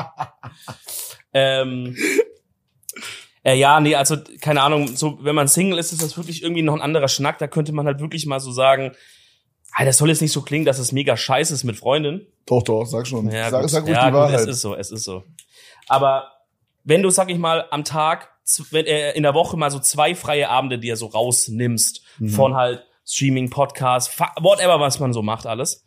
ähm, 1.33 1.97
äh, 3.45 3.55
ja, 3.55 3.81
nee, 3.81 3.95
also 3.95 4.17
keine 4.41 4.63
Ahnung, 4.63 4.89
so 4.97 5.19
wenn 5.23 5.35
man 5.35 5.47
Single 5.49 5.79
ist, 5.79 5.93
ist 5.93 6.03
das 6.03 6.17
wirklich 6.17 6.43
irgendwie 6.43 6.63
noch 6.63 6.75
ein 6.75 6.81
anderer 6.83 7.09
Schnack. 7.09 7.39
Da 7.39 7.47
könnte 7.47 7.73
man 7.73 7.87
halt 7.87 8.01
wirklich 8.01 8.27
mal 8.27 8.41
so 8.41 8.51
sagen, 8.51 8.93
ah, 9.73 9.85
das 9.85 9.99
soll 9.99 10.09
jetzt 10.09 10.23
nicht 10.23 10.33
so 10.33 10.43
klingen, 10.43 10.65
dass 10.65 10.79
es 10.79 10.93
mega 10.93 11.17
scheiße 11.17 11.55
ist 11.55 11.65
mit 11.65 11.77
Freundin. 11.77 12.27
doch, 12.47 12.63
doch, 12.63 12.85
sag 12.85 13.07
schon. 13.07 13.31
Ja, 13.31 13.51
sag, 13.51 13.63
gut, 13.63 13.71
sag 13.71 13.83
ruhig 13.85 13.95
ja, 13.95 14.07
die 14.07 14.11
gut, 14.13 14.21
Wahrheit. 14.21 14.41
es 14.41 14.47
ist 14.47 14.61
so, 14.61 14.75
es 14.75 14.91
ist 14.91 15.05
so. 15.05 15.25
Aber 15.89 16.31
wenn 16.85 17.03
du, 17.03 17.11
sag 17.11 17.31
ich 17.31 17.39
mal, 17.39 17.67
am 17.71 17.85
Tag 17.85 18.31
wenn, 18.71 18.87
äh, 18.87 19.13
in 19.13 19.25
der 19.25 19.35
Woche 19.35 19.57
mal 19.59 19.71
so 19.71 19.79
zwei 19.79 20.15
freie 20.15 20.49
Abende, 20.49 20.79
die 20.79 20.89
er 20.89 20.97
so 20.97 21.07
rausnimmst 21.07 22.03
Mhm. 22.19 22.29
von 22.31 22.55
halt 22.55 22.85
Streaming, 23.05 23.51
Podcast, 23.51 24.19
whatever, 24.41 24.81
was 24.81 24.99
man 25.01 25.13
so 25.13 25.23
macht, 25.23 25.47
alles. 25.47 25.85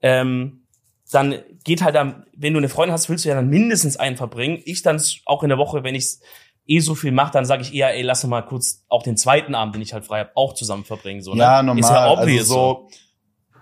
Ähm, 0.00 0.64
dann 1.10 1.40
geht 1.64 1.82
halt 1.82 1.94
dann, 1.94 2.24
wenn 2.36 2.52
du 2.52 2.58
eine 2.58 2.68
Freundin 2.68 2.92
hast, 2.92 3.08
willst 3.08 3.24
du 3.24 3.28
ja 3.28 3.34
dann 3.34 3.48
mindestens 3.48 3.96
einen 3.96 4.16
verbringen. 4.16 4.60
Ich 4.64 4.82
dann 4.82 5.00
auch 5.26 5.42
in 5.42 5.48
der 5.50 5.58
Woche, 5.58 5.84
wenn 5.84 5.94
ich 5.94 6.18
eh 6.66 6.78
so 6.80 6.94
viel 6.94 7.12
mache, 7.12 7.32
dann 7.32 7.44
sage 7.44 7.62
ich 7.62 7.74
eher, 7.74 7.94
ey, 7.94 8.02
lass 8.02 8.24
mal 8.24 8.42
kurz 8.42 8.84
auch 8.88 9.02
den 9.02 9.16
zweiten 9.16 9.54
Abend, 9.54 9.74
den 9.74 9.82
ich 9.82 9.92
halt 9.92 10.06
frei 10.06 10.20
habe, 10.20 10.30
auch 10.34 10.54
zusammen 10.54 10.84
verbringen. 10.84 11.20
So, 11.20 11.34
ne? 11.34 11.42
Ja, 11.42 11.62
normal. 11.62 11.80
Ist 11.80 11.90
ja 11.90 12.10
obvious 12.10 12.40
also 12.42 12.54
so, 12.54 12.88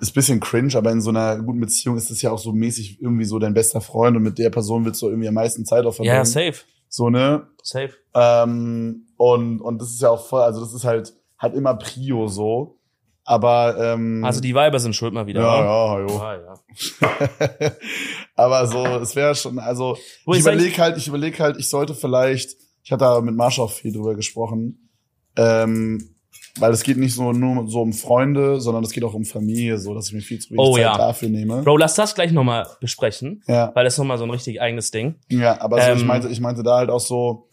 ist 0.02 0.12
bisschen 0.14 0.40
cringe, 0.40 0.74
aber 0.76 0.90
in 0.90 1.00
so 1.00 1.10
einer 1.10 1.38
guten 1.40 1.60
Beziehung 1.60 1.96
ist 1.96 2.10
es 2.10 2.20
ja 2.22 2.32
auch 2.32 2.38
so 2.38 2.52
mäßig 2.52 3.00
irgendwie 3.00 3.24
so 3.24 3.38
dein 3.38 3.54
bester 3.54 3.80
Freund 3.80 4.16
und 4.16 4.24
mit 4.24 4.36
der 4.36 4.50
Person 4.50 4.84
willst 4.84 5.00
du 5.00 5.08
irgendwie 5.08 5.28
am 5.28 5.34
meisten 5.34 5.64
Zeit 5.64 5.86
auch 5.86 5.92
verbringen. 5.94 6.16
Ja, 6.16 6.24
safe, 6.24 6.54
So, 6.88 7.08
ne? 7.08 7.46
safe. 7.62 7.92
Ähm, 8.12 9.06
und, 9.16 9.60
und 9.60 9.80
das 9.80 9.90
ist 9.90 10.02
ja 10.02 10.10
auch 10.10 10.26
voll, 10.26 10.42
also 10.42 10.60
das 10.60 10.74
ist 10.74 10.84
halt, 10.84 11.14
hat 11.38 11.54
immer 11.54 11.74
Prio 11.74 12.26
so. 12.26 12.78
Aber, 13.24 13.76
ähm, 13.78 14.24
Also 14.24 14.40
die 14.40 14.52
Weiber 14.56 14.80
sind 14.80 14.96
schuld 14.96 15.14
mal 15.14 15.26
wieder. 15.26 15.40
ja, 15.40 15.46
wa? 15.46 15.98
ja, 16.00 16.00
jo. 16.00 16.18
Ah, 16.18 16.36
ja. 16.36 17.70
aber 18.34 18.66
so, 18.66 18.84
es 18.84 19.14
wäre 19.14 19.36
schon, 19.36 19.60
also 19.60 19.96
Wo 20.24 20.34
ich 20.34 20.40
überlege 20.40 20.76
halt, 20.78 20.96
ich 20.96 21.06
überlege 21.06 21.38
halt, 21.38 21.56
ich 21.58 21.70
sollte 21.70 21.94
vielleicht, 21.94 22.56
ich 22.82 22.90
hatte 22.90 23.04
da 23.04 23.20
mit 23.20 23.36
Marsha 23.36 23.62
auch 23.62 23.70
viel 23.70 23.92
drüber 23.92 24.16
gesprochen, 24.16 24.90
ähm, 25.36 26.16
weil 26.58 26.72
es 26.72 26.82
geht 26.82 26.98
nicht 26.98 27.14
so 27.14 27.32
nur 27.32 27.66
so 27.68 27.80
um 27.82 27.92
Freunde, 27.92 28.60
sondern 28.60 28.84
es 28.84 28.90
geht 28.92 29.04
auch 29.04 29.14
um 29.14 29.24
Familie, 29.24 29.78
so 29.78 29.94
dass 29.94 30.08
ich 30.08 30.12
mir 30.12 30.20
viel 30.20 30.38
zu 30.38 30.50
wenig 30.50 30.60
Oh, 30.60 30.74
Zeit 30.74 30.82
ja. 30.82 30.96
dafür 30.98 31.28
nehme. 31.30 31.62
Bro, 31.62 31.78
lass 31.78 31.94
das 31.94 32.14
gleich 32.14 32.32
nochmal 32.32 32.66
besprechen, 32.80 33.42
Ja, 33.46 33.70
weil 33.74 33.84
das 33.84 33.94
ist 33.94 33.98
nochmal 33.98 34.18
so 34.18 34.24
ein 34.24 34.30
richtig 34.30 34.60
eigenes 34.60 34.90
Ding. 34.90 35.14
ja, 35.30 35.60
aber 35.60 35.80
so, 35.80 35.92
ich 35.92 36.00
Ähm, 36.02 36.06
meinte, 36.06 36.28
ich 36.28 36.40
meinte 36.40 36.62
da 36.62 36.76
halt 36.76 36.90
auch 36.90 37.00
so, 37.00 37.48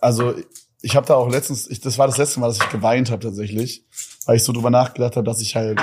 also 0.00 0.34
ich 0.82 0.96
habe 0.96 1.06
da 1.06 1.14
auch 1.14 1.28
letztens, 1.30 1.68
ich, 1.70 1.80
das 1.80 1.98
war 1.98 2.06
das 2.06 2.18
letzte 2.18 2.40
Mal, 2.40 2.48
dass 2.48 2.58
ich 2.58 2.68
geweint 2.70 3.10
habe 3.10 3.22
tatsächlich, 3.22 3.84
weil 4.26 4.36
ich 4.36 4.42
so 4.44 4.52
drüber 4.52 4.70
nachgedacht 4.70 5.16
habe, 5.16 5.24
dass 5.24 5.40
ich 5.40 5.54
halt 5.56 5.80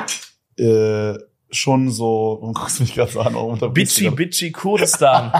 äh, 0.60 1.13
schon 1.55 1.89
so, 1.89 2.38
warum 2.41 2.53
guckst 2.53 2.79
du 2.79 2.83
mich 2.83 2.93
gerade 2.93 3.12
so 3.12 3.22
an? 3.22 3.33
Warum 3.33 3.60
Bitchy, 3.74 4.10
bitchy 4.10 4.51
Kurdistan. 4.51 5.31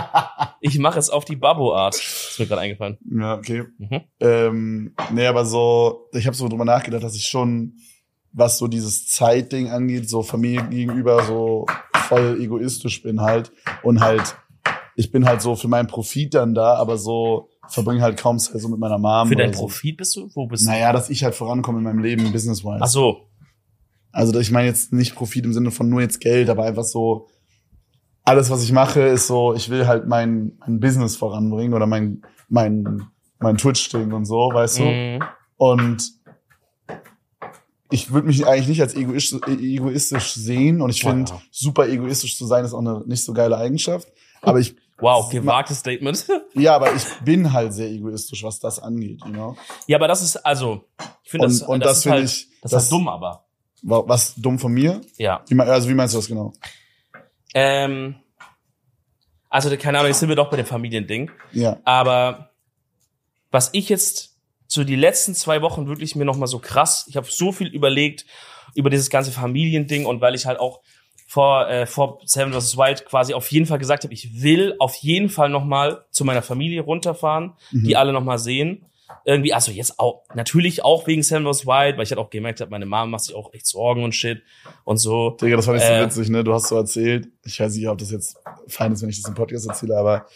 ich 0.60 0.78
mache 0.78 0.98
es 0.98 1.10
auf 1.10 1.24
die 1.24 1.36
Babbo-Art. 1.36 1.94
Ist 1.94 2.36
mir 2.38 2.46
gerade 2.46 2.62
eingefallen. 2.62 2.98
Ja, 3.10 3.34
okay. 3.34 3.64
Mhm. 3.78 4.00
Ähm, 4.20 4.94
nee, 5.12 5.26
aber 5.26 5.44
so, 5.44 6.08
ich 6.12 6.26
habe 6.26 6.36
so 6.36 6.48
drüber 6.48 6.64
nachgedacht, 6.64 7.02
dass 7.02 7.16
ich 7.16 7.26
schon, 7.26 7.74
was 8.32 8.58
so 8.58 8.66
dieses 8.66 9.06
Zeitding 9.08 9.70
angeht, 9.70 10.08
so 10.08 10.22
Familie 10.22 10.68
gegenüber 10.68 11.22
so 11.24 11.66
voll 12.08 12.38
egoistisch 12.40 13.02
bin 13.02 13.20
halt 13.20 13.52
und 13.82 14.00
halt, 14.00 14.36
ich 14.96 15.10
bin 15.10 15.24
halt 15.24 15.42
so 15.42 15.56
für 15.56 15.68
meinen 15.68 15.88
Profit 15.88 16.34
dann 16.34 16.54
da, 16.54 16.74
aber 16.74 16.98
so 16.98 17.48
verbringe 17.68 18.02
halt 18.02 18.18
kaum 18.18 18.38
Zeit 18.38 18.60
so 18.60 18.68
mit 18.68 18.78
meiner 18.78 18.98
Mom. 18.98 19.28
Für 19.28 19.36
deinen 19.36 19.52
so. 19.52 19.60
Profit 19.60 19.96
bist 19.96 20.16
du? 20.16 20.30
Wo 20.34 20.46
bist 20.46 20.64
du? 20.64 20.70
Naja, 20.70 20.92
dass 20.92 21.10
ich 21.10 21.24
halt 21.24 21.34
vorankomme 21.34 21.78
in 21.78 21.84
meinem 21.84 22.00
Leben, 22.00 22.30
business-wise. 22.32 22.80
Ach 22.80 22.86
so. 22.86 23.28
Also 24.14 24.38
ich 24.38 24.52
meine 24.52 24.68
jetzt 24.68 24.92
nicht 24.92 25.16
Profit 25.16 25.44
im 25.44 25.52
Sinne 25.52 25.72
von 25.72 25.88
nur 25.88 26.00
jetzt 26.00 26.20
Geld, 26.20 26.48
aber 26.48 26.64
einfach 26.64 26.84
so, 26.84 27.26
alles, 28.22 28.48
was 28.48 28.62
ich 28.62 28.70
mache, 28.70 29.00
ist 29.00 29.26
so, 29.26 29.54
ich 29.54 29.68
will 29.70 29.86
halt 29.86 30.06
mein, 30.06 30.52
mein 30.60 30.78
Business 30.78 31.16
voranbringen 31.16 31.74
oder 31.74 31.86
mein, 31.86 32.22
mein, 32.48 33.02
mein 33.40 33.56
Twitch-Ding 33.56 34.12
und 34.12 34.24
so, 34.24 34.50
weißt 34.52 34.78
du? 34.78 34.84
Mhm. 34.84 35.24
Und 35.56 36.12
ich 37.90 38.12
würde 38.12 38.28
mich 38.28 38.46
eigentlich 38.46 38.68
nicht 38.68 38.80
als 38.80 38.94
egoistisch, 38.94 39.40
egoistisch 39.48 40.32
sehen 40.34 40.80
und 40.80 40.90
ich 40.90 41.02
finde, 41.02 41.32
ja. 41.32 41.42
super 41.50 41.88
egoistisch 41.88 42.38
zu 42.38 42.46
sein 42.46 42.64
ist 42.64 42.72
auch 42.72 42.78
eine 42.78 43.02
nicht 43.06 43.24
so 43.24 43.32
geile 43.32 43.56
Eigenschaft. 43.58 44.08
Aber 44.42 44.60
ich, 44.60 44.76
Wow, 45.00 45.28
gewagtes 45.28 45.80
Statement. 45.80 46.24
ja, 46.54 46.76
aber 46.76 46.94
ich 46.94 47.04
bin 47.24 47.52
halt 47.52 47.72
sehr 47.72 47.88
egoistisch, 47.88 48.44
was 48.44 48.60
das 48.60 48.78
angeht, 48.78 49.20
you 49.26 49.32
know? 49.32 49.56
ja, 49.88 49.98
aber 49.98 50.06
das 50.06 50.22
ist, 50.22 50.36
also, 50.36 50.84
ich 51.24 51.30
finde 51.30 51.48
das, 51.48 51.62
und 51.62 51.80
das, 51.80 51.88
das, 51.88 51.96
ist 51.96 52.02
finde 52.04 52.18
halt, 52.18 52.30
ich, 52.30 52.48
das 52.62 52.72
ist 52.72 52.78
halt 52.78 52.92
dumm, 52.92 53.08
aber. 53.08 53.43
Wa- 53.84 54.02
was 54.06 54.34
dumm 54.36 54.58
von 54.58 54.72
mir? 54.72 55.00
Ja. 55.16 55.42
Wie, 55.48 55.58
also 55.60 55.88
wie 55.88 55.94
meinst 55.94 56.14
du 56.14 56.18
das 56.18 56.26
genau? 56.28 56.52
Ähm, 57.54 58.16
also, 59.48 59.74
keine 59.76 59.98
Ahnung, 59.98 60.08
jetzt 60.10 60.20
sind 60.20 60.28
wir 60.28 60.36
doch 60.36 60.50
bei 60.50 60.56
dem 60.56 60.66
Familiending. 60.66 61.30
Ja. 61.52 61.78
Aber 61.84 62.50
was 63.50 63.70
ich 63.72 63.88
jetzt 63.88 64.36
so 64.66 64.82
die 64.82 64.96
letzten 64.96 65.34
zwei 65.34 65.62
Wochen 65.62 65.86
wirklich 65.86 66.16
mir 66.16 66.24
noch 66.24 66.36
mal 66.36 66.46
so 66.48 66.58
krass, 66.58 67.06
ich 67.08 67.16
habe 67.16 67.26
so 67.30 67.52
viel 67.52 67.68
überlegt 67.68 68.26
über 68.74 68.90
dieses 68.90 69.10
ganze 69.10 69.30
Familiending 69.30 70.06
und 70.06 70.20
weil 70.20 70.34
ich 70.34 70.46
halt 70.46 70.58
auch 70.58 70.80
vor 71.28 71.68
äh, 71.68 71.86
vor 71.86 72.18
Seven 72.24 72.52
vs. 72.52 72.76
Wild 72.76 73.06
quasi 73.06 73.34
auf 73.34 73.50
jeden 73.52 73.66
Fall 73.66 73.78
gesagt 73.78 74.02
habe, 74.04 74.12
ich 74.12 74.42
will 74.42 74.74
auf 74.80 74.94
jeden 74.96 75.28
Fall 75.28 75.48
noch 75.48 75.64
mal 75.64 76.04
zu 76.10 76.24
meiner 76.24 76.42
Familie 76.42 76.80
runterfahren, 76.82 77.52
Mhm. 77.70 77.84
die 77.84 77.96
alle 77.96 78.12
noch 78.12 78.24
mal 78.24 78.38
sehen. 78.38 78.86
Irgendwie, 79.26 79.52
also 79.54 79.70
jetzt 79.70 79.98
auch, 79.98 80.22
natürlich 80.34 80.84
auch 80.84 81.06
wegen 81.06 81.22
Seven 81.22 81.44
vs. 81.50 81.66
Wild, 81.66 81.96
weil 81.96 82.04
ich 82.04 82.10
halt 82.10 82.18
auch 82.18 82.30
gemerkt 82.30 82.60
habe, 82.60 82.70
meine 82.70 82.86
Mama 82.86 83.06
macht 83.06 83.24
sich 83.24 83.34
auch 83.34 83.52
echt 83.52 83.66
Sorgen 83.66 84.04
und 84.04 84.14
shit 84.14 84.42
und 84.84 84.98
so. 84.98 85.30
Digga, 85.30 85.56
das 85.56 85.66
fand 85.66 85.78
ich 85.78 85.84
so 85.84 85.92
Äh. 85.92 86.04
witzig, 86.04 86.28
ne? 86.30 86.44
Du 86.44 86.52
hast 86.52 86.68
so 86.68 86.76
erzählt, 86.76 87.28
ich 87.44 87.58
weiß 87.58 87.74
nicht, 87.74 87.88
ob 87.88 87.98
das 87.98 88.10
jetzt 88.10 88.36
fein 88.68 88.92
ist, 88.92 89.02
wenn 89.02 89.08
ich 89.10 89.20
das 89.22 89.28
im 89.28 89.34
Podcast 89.34 89.66
erzähle, 89.66 89.96
aber 89.98 90.26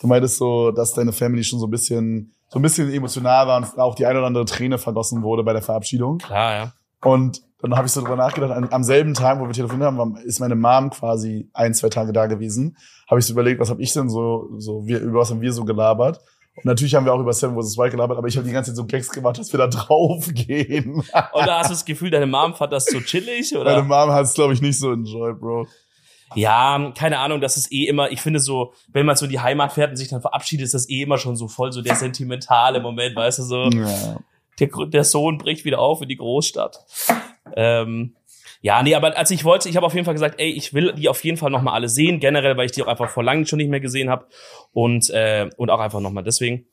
du 0.00 0.06
meintest 0.06 0.36
so, 0.38 0.70
dass 0.70 0.92
deine 0.94 1.12
Family 1.12 1.44
schon 1.44 1.58
so 1.58 1.66
ein 1.66 1.70
bisschen, 1.70 2.32
so 2.48 2.58
ein 2.58 2.62
bisschen 2.62 2.92
emotional 2.92 3.46
war 3.46 3.56
und 3.58 3.78
auch 3.78 3.94
die 3.94 4.06
eine 4.06 4.18
oder 4.18 4.26
andere 4.26 4.44
Träne 4.44 4.78
vergossen 4.78 5.22
wurde 5.22 5.42
bei 5.44 5.52
der 5.52 5.62
Verabschiedung. 5.62 6.18
Klar, 6.18 6.52
ja. 6.54 6.72
Und 7.04 7.42
dann 7.60 7.76
habe 7.76 7.86
ich 7.86 7.92
so 7.92 8.00
drüber 8.00 8.16
nachgedacht, 8.16 8.50
an, 8.50 8.68
am 8.72 8.82
selben 8.84 9.14
Tag, 9.14 9.38
wo 9.40 9.46
wir 9.46 9.52
telefoniert 9.52 9.92
haben, 9.92 10.16
ist 10.24 10.40
meine 10.40 10.56
Mom 10.56 10.90
quasi 10.90 11.48
ein, 11.52 11.74
zwei 11.74 11.88
Tage 11.88 12.12
da 12.12 12.26
gewesen. 12.26 12.76
Habe 13.08 13.20
ich 13.20 13.26
so 13.26 13.32
überlegt, 13.32 13.60
was 13.60 13.70
habe 13.70 13.82
ich 13.82 13.92
denn 13.92 14.08
so, 14.08 14.48
so 14.58 14.86
wir, 14.86 14.98
über 15.00 15.20
was 15.20 15.30
haben 15.30 15.40
wir 15.40 15.52
so 15.52 15.64
gelabert? 15.64 16.20
Und 16.56 16.66
natürlich 16.66 16.94
haben 16.94 17.06
wir 17.06 17.14
auch 17.14 17.20
über 17.20 17.32
Seven 17.32 17.56
vs. 17.60 17.78
Wild 17.78 17.92
gelabert, 17.92 18.18
aber 18.18 18.28
ich 18.28 18.36
habe 18.36 18.46
die 18.46 18.52
ganze 18.52 18.70
Zeit 18.70 18.76
so 18.76 18.84
Gags 18.84 19.08
gemacht, 19.10 19.38
dass 19.38 19.52
wir 19.52 19.58
da 19.58 19.66
drauf 19.68 20.28
gehen. 20.34 21.02
Oder 21.32 21.58
hast 21.58 21.70
du 21.70 21.74
das 21.74 21.84
Gefühl, 21.84 22.10
deine 22.10 22.26
Mom 22.26 22.54
fand 22.54 22.72
das 22.72 22.84
so 22.86 23.00
chillig 23.00 23.56
oder? 23.56 23.70
Meine 23.72 23.82
Mom 23.84 24.10
hat 24.10 24.24
es, 24.26 24.34
glaube 24.34 24.52
ich, 24.52 24.60
nicht 24.60 24.78
so 24.78 24.92
enjoyed, 24.92 25.40
Bro. 25.40 25.66
Ja, 26.34 26.92
keine 26.96 27.18
Ahnung, 27.18 27.40
das 27.40 27.56
ist 27.56 27.72
eh 27.72 27.86
immer, 27.86 28.10
ich 28.10 28.20
finde 28.22 28.40
so, 28.40 28.72
wenn 28.92 29.04
man 29.06 29.16
so 29.16 29.26
in 29.26 29.30
die 29.30 29.40
Heimat 29.40 29.72
fährt 29.72 29.90
und 29.90 29.96
sich 29.96 30.08
dann 30.08 30.20
verabschiedet, 30.22 30.64
ist 30.64 30.74
das 30.74 30.88
eh 30.88 31.02
immer 31.02 31.18
schon 31.18 31.36
so 31.36 31.46
voll 31.48 31.72
so 31.72 31.82
der 31.82 31.94
sentimentale 31.94 32.80
Moment, 32.80 33.16
weißt 33.16 33.40
du, 33.40 33.42
so, 33.42 33.64
Ja. 33.70 34.16
der, 34.58 34.68
der 34.86 35.04
Sohn 35.04 35.36
bricht 35.38 35.64
wieder 35.66 35.78
auf 35.78 36.00
in 36.00 36.08
die 36.08 36.16
Großstadt. 36.16 36.84
Ähm, 37.54 38.14
ja, 38.62 38.82
nee, 38.82 38.94
aber 38.94 39.16
als 39.16 39.30
ich 39.30 39.44
wollte, 39.44 39.68
ich 39.68 39.76
habe 39.76 39.84
auf 39.84 39.92
jeden 39.92 40.04
Fall 40.04 40.14
gesagt, 40.14 40.36
ey, 40.38 40.50
ich 40.50 40.72
will 40.72 40.92
die 40.94 41.08
auf 41.08 41.22
jeden 41.24 41.36
Fall 41.36 41.50
nochmal 41.50 41.74
alle 41.74 41.88
sehen, 41.88 42.20
generell, 42.20 42.56
weil 42.56 42.66
ich 42.66 42.72
die 42.72 42.82
auch 42.82 42.86
einfach 42.86 43.10
vor 43.10 43.24
langem 43.24 43.44
schon 43.44 43.56
nicht 43.58 43.68
mehr 43.68 43.80
gesehen 43.80 44.08
habe 44.08 44.26
und, 44.72 45.10
äh, 45.10 45.50
und 45.56 45.68
auch 45.68 45.80
einfach 45.80 46.00
nochmal 46.00 46.24
deswegen. 46.24 46.66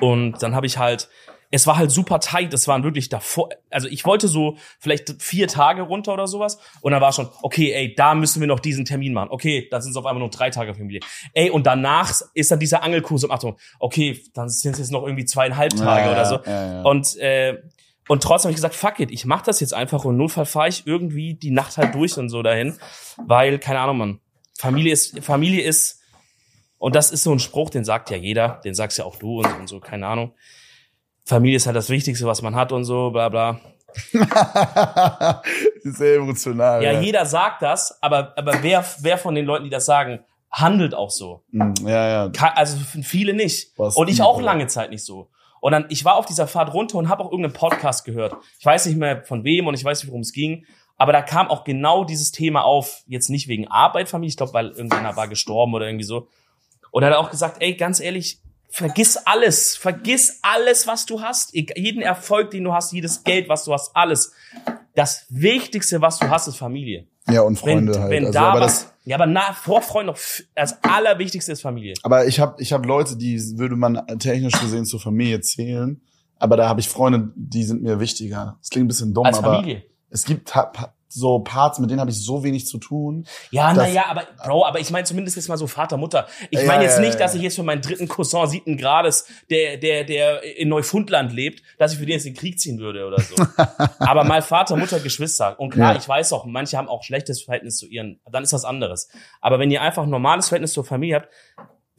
Und 0.00 0.42
dann 0.42 0.54
habe 0.54 0.66
ich 0.66 0.78
halt, 0.78 1.08
es 1.50 1.66
war 1.66 1.76
halt 1.76 1.90
super 1.90 2.20
tight, 2.20 2.52
es 2.52 2.66
waren 2.68 2.82
wirklich 2.82 3.08
davor, 3.10 3.50
also 3.70 3.86
ich 3.86 4.04
wollte 4.04 4.28
so 4.28 4.56
vielleicht 4.80 5.22
vier 5.22 5.46
Tage 5.46 5.82
runter 5.82 6.12
oder 6.12 6.26
sowas 6.26 6.58
und 6.80 6.92
dann 6.92 7.00
war 7.00 7.12
schon, 7.12 7.28
okay, 7.42 7.72
ey, 7.72 7.94
da 7.94 8.14
müssen 8.14 8.40
wir 8.40 8.48
noch 8.48 8.58
diesen 8.60 8.84
Termin 8.84 9.12
machen. 9.12 9.28
Okay, 9.30 9.68
dann 9.70 9.80
sind 9.80 9.92
es 9.92 9.96
auf 9.96 10.06
einmal 10.06 10.20
nur 10.20 10.30
drei 10.30 10.50
Tage 10.50 10.74
Familie. 10.74 11.00
Ey, 11.32 11.50
und 11.50 11.66
danach 11.66 12.12
ist 12.34 12.50
dann 12.50 12.58
dieser 12.58 12.82
Angelkurs 12.82 13.24
um 13.24 13.30
Achtung, 13.30 13.56
okay, 13.78 14.20
dann 14.34 14.48
sind 14.48 14.72
es 14.72 14.78
jetzt 14.78 14.90
noch 14.90 15.04
irgendwie 15.04 15.26
zweieinhalb 15.26 15.76
Tage 15.76 16.06
Ja, 16.06 16.12
oder 16.12 16.24
so. 16.24 16.40
ja, 16.44 16.72
ja. 16.72 16.82
Und, 16.82 17.16
äh, 17.18 17.62
und 18.08 18.22
trotzdem 18.22 18.48
habe 18.48 18.52
ich 18.52 18.56
gesagt, 18.56 18.74
fuck 18.74 19.00
it, 19.00 19.10
ich 19.10 19.24
mach 19.24 19.42
das 19.42 19.60
jetzt 19.60 19.74
einfach 19.74 20.04
und 20.04 20.12
im 20.14 20.18
Notfall 20.18 20.46
fahre 20.46 20.68
ich 20.68 20.86
irgendwie 20.86 21.34
die 21.34 21.50
Nacht 21.50 21.76
halt 21.78 21.94
durch 21.94 22.18
und 22.18 22.28
so 22.28 22.42
dahin, 22.42 22.78
weil, 23.26 23.58
keine 23.58 23.80
Ahnung, 23.80 23.98
Mann, 23.98 24.20
Familie 24.58 24.92
ist, 24.92 25.18
Familie 25.24 25.62
ist, 25.62 26.00
und 26.78 26.94
das 26.94 27.10
ist 27.10 27.22
so 27.22 27.32
ein 27.32 27.38
Spruch, 27.38 27.70
den 27.70 27.84
sagt 27.84 28.10
ja 28.10 28.16
jeder, 28.16 28.60
den 28.64 28.74
sagst 28.74 28.98
ja 28.98 29.04
auch 29.04 29.16
du 29.16 29.38
und, 29.38 29.46
und 29.58 29.68
so, 29.68 29.80
keine 29.80 30.06
Ahnung. 30.06 30.34
Familie 31.24 31.56
ist 31.56 31.66
halt 31.66 31.76
das 31.76 31.88
Wichtigste, 31.88 32.26
was 32.26 32.42
man 32.42 32.54
hat 32.54 32.72
und 32.72 32.84
so, 32.84 33.10
bla 33.10 33.30
bla. 33.30 33.60
Sehr 35.82 36.16
emotional. 36.16 36.82
Ja, 36.82 37.00
jeder 37.00 37.24
sagt 37.26 37.62
das, 37.62 38.02
aber, 38.02 38.32
aber 38.36 38.62
wer, 38.62 38.84
wer 39.00 39.18
von 39.18 39.34
den 39.34 39.46
Leuten, 39.46 39.64
die 39.64 39.70
das 39.70 39.86
sagen, 39.86 40.20
handelt 40.50 40.94
auch 40.94 41.10
so? 41.10 41.42
Mm, 41.50 41.72
Ja, 41.86 42.26
ja. 42.26 42.32
Also 42.54 42.76
viele 43.02 43.34
nicht. 43.34 43.72
Was 43.76 43.96
und 43.96 44.08
ich 44.08 44.22
auch 44.22 44.40
lange 44.40 44.66
Zeit 44.66 44.90
nicht 44.90 45.04
so. 45.04 45.30
Und 45.64 45.72
dann, 45.72 45.86
ich 45.88 46.04
war 46.04 46.16
auf 46.16 46.26
dieser 46.26 46.46
Fahrt 46.46 46.74
runter 46.74 46.98
und 46.98 47.08
habe 47.08 47.24
auch 47.24 47.32
irgendeinen 47.32 47.54
Podcast 47.54 48.04
gehört. 48.04 48.36
Ich 48.58 48.66
weiß 48.66 48.84
nicht 48.84 48.98
mehr 48.98 49.24
von 49.24 49.44
wem 49.44 49.66
und 49.66 49.72
ich 49.72 49.82
weiß 49.82 50.02
nicht, 50.02 50.10
worum 50.10 50.20
es 50.20 50.34
ging. 50.34 50.66
Aber 50.98 51.14
da 51.14 51.22
kam 51.22 51.48
auch 51.48 51.64
genau 51.64 52.04
dieses 52.04 52.32
Thema 52.32 52.64
auf. 52.64 53.02
Jetzt 53.06 53.30
nicht 53.30 53.48
wegen 53.48 53.66
Arbeit, 53.68 54.10
Familie, 54.10 54.28
ich 54.28 54.36
glaube, 54.36 54.52
weil 54.52 54.68
irgendeiner 54.68 55.16
war 55.16 55.26
gestorben 55.26 55.72
oder 55.72 55.86
irgendwie 55.86 56.04
so. 56.04 56.28
Und 56.90 57.02
er 57.02 57.08
hat 57.08 57.16
auch 57.16 57.30
gesagt, 57.30 57.62
ey, 57.62 57.76
ganz 57.76 57.98
ehrlich, 57.98 58.40
vergiss 58.68 59.16
alles. 59.16 59.74
Vergiss 59.74 60.40
alles, 60.42 60.86
was 60.86 61.06
du 61.06 61.22
hast. 61.22 61.54
Jeden 61.54 62.02
Erfolg, 62.02 62.50
den 62.50 62.64
du 62.64 62.74
hast, 62.74 62.92
jedes 62.92 63.24
Geld, 63.24 63.48
was 63.48 63.64
du 63.64 63.72
hast, 63.72 63.96
alles. 63.96 64.34
Das 64.94 65.24
Wichtigste, 65.30 66.02
was 66.02 66.18
du 66.18 66.28
hast, 66.28 66.46
ist 66.46 66.58
Familie. 66.58 67.06
Ja, 67.28 67.40
und 67.42 67.54
Wenn, 67.64 67.72
Freunde 67.86 68.00
halt. 68.00 68.10
wenn 68.10 68.26
also, 68.26 68.38
da 68.38 68.50
aber, 68.50 68.60
was, 68.60 68.92
ja, 69.04 69.16
aber 69.16 69.26
na, 69.26 69.52
vor 69.54 69.80
Freunden 69.80 70.12
noch, 70.12 70.18
das 70.54 70.82
Allerwichtigste 70.82 71.52
ist 71.52 71.62
Familie. 71.62 71.94
aber 72.02 72.26
ich 72.26 72.38
habe 72.38 72.60
ich 72.60 72.72
hab 72.72 72.84
Leute, 72.84 73.16
die 73.16 73.40
würde 73.58 73.76
man 73.76 74.06
technisch 74.18 74.60
gesehen 74.60 74.84
zur 74.84 75.00
Familie 75.00 75.40
zählen. 75.40 76.00
Aber 76.38 76.56
da 76.56 76.68
habe 76.68 76.80
ich 76.80 76.88
Freunde, 76.88 77.30
die 77.36 77.62
sind 77.62 77.82
mir 77.82 78.00
wichtiger. 78.00 78.58
Das 78.60 78.68
klingt 78.68 78.84
ein 78.84 78.88
bisschen 78.88 79.14
dumm, 79.14 79.24
Als 79.24 79.38
aber 79.38 79.54
Familie. 79.56 79.84
es 80.10 80.24
gibt 80.24 80.52
so 81.14 81.38
Parts, 81.38 81.78
mit 81.78 81.90
denen 81.90 82.00
habe 82.00 82.10
ich 82.10 82.22
so 82.22 82.42
wenig 82.42 82.66
zu 82.66 82.78
tun. 82.78 83.26
Ja, 83.50 83.72
naja, 83.72 84.06
aber 84.08 84.24
Bro, 84.44 84.66
aber 84.66 84.80
ich 84.80 84.90
meine 84.90 85.04
zumindest 85.04 85.36
jetzt 85.36 85.48
mal 85.48 85.56
so 85.56 85.66
Vater, 85.66 85.96
Mutter. 85.96 86.26
Ich 86.50 86.60
Ja, 86.60 86.66
meine 86.66 86.84
jetzt 86.84 86.98
ja, 86.98 87.04
nicht, 87.04 87.20
dass 87.20 87.34
ich 87.34 87.42
jetzt 87.42 87.56
für 87.56 87.62
meinen 87.62 87.82
dritten 87.82 88.08
Cousin 88.08 88.46
siebten 88.46 88.76
Grades, 88.76 89.26
der, 89.50 89.76
der, 89.76 90.04
der 90.04 90.42
in 90.58 90.68
Neufundland 90.68 91.32
lebt, 91.32 91.62
dass 91.78 91.92
ich 91.92 91.98
für 91.98 92.06
den 92.06 92.14
jetzt 92.14 92.26
in 92.26 92.34
den 92.34 92.40
Krieg 92.40 92.58
ziehen 92.58 92.78
würde 92.78 93.06
oder 93.06 93.20
so. 93.20 93.36
aber 93.98 94.24
mal 94.24 94.42
Vater, 94.42 94.76
Mutter, 94.76 95.00
Geschwister. 95.00 95.58
Und 95.58 95.70
klar, 95.70 95.96
ich 95.96 96.08
weiß 96.08 96.32
auch, 96.32 96.44
manche 96.44 96.76
haben 96.76 96.88
auch 96.88 97.02
schlechtes 97.02 97.42
Verhältnis 97.42 97.76
zu 97.76 97.86
ihren, 97.86 98.20
dann 98.30 98.42
ist 98.42 98.52
das 98.52 98.64
anderes. 98.64 99.08
Aber 99.40 99.58
wenn 99.58 99.70
ihr 99.70 99.82
einfach 99.82 100.02
ein 100.02 100.10
normales 100.10 100.48
Verhältnis 100.48 100.72
zur 100.72 100.84
Familie 100.84 101.16
habt, 101.16 101.28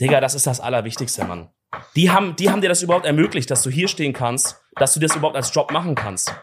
Digga, 0.02 0.20
das 0.20 0.36
ist 0.36 0.46
das 0.46 0.60
Allerwichtigste, 0.60 1.24
Mann. 1.24 1.50
Die 1.96 2.12
haben, 2.12 2.36
die 2.36 2.50
haben 2.50 2.62
dir 2.62 2.70
das 2.70 2.82
überhaupt 2.82 3.06
ermöglicht, 3.06 3.50
dass 3.50 3.64
du 3.64 3.70
hier 3.70 3.88
stehen 3.88 4.14
kannst, 4.14 4.62
dass 4.76 4.94
du 4.94 5.00
das 5.00 5.16
überhaupt 5.16 5.36
als 5.36 5.54
Job 5.54 5.72
machen 5.72 5.96
kannst. 5.96 6.34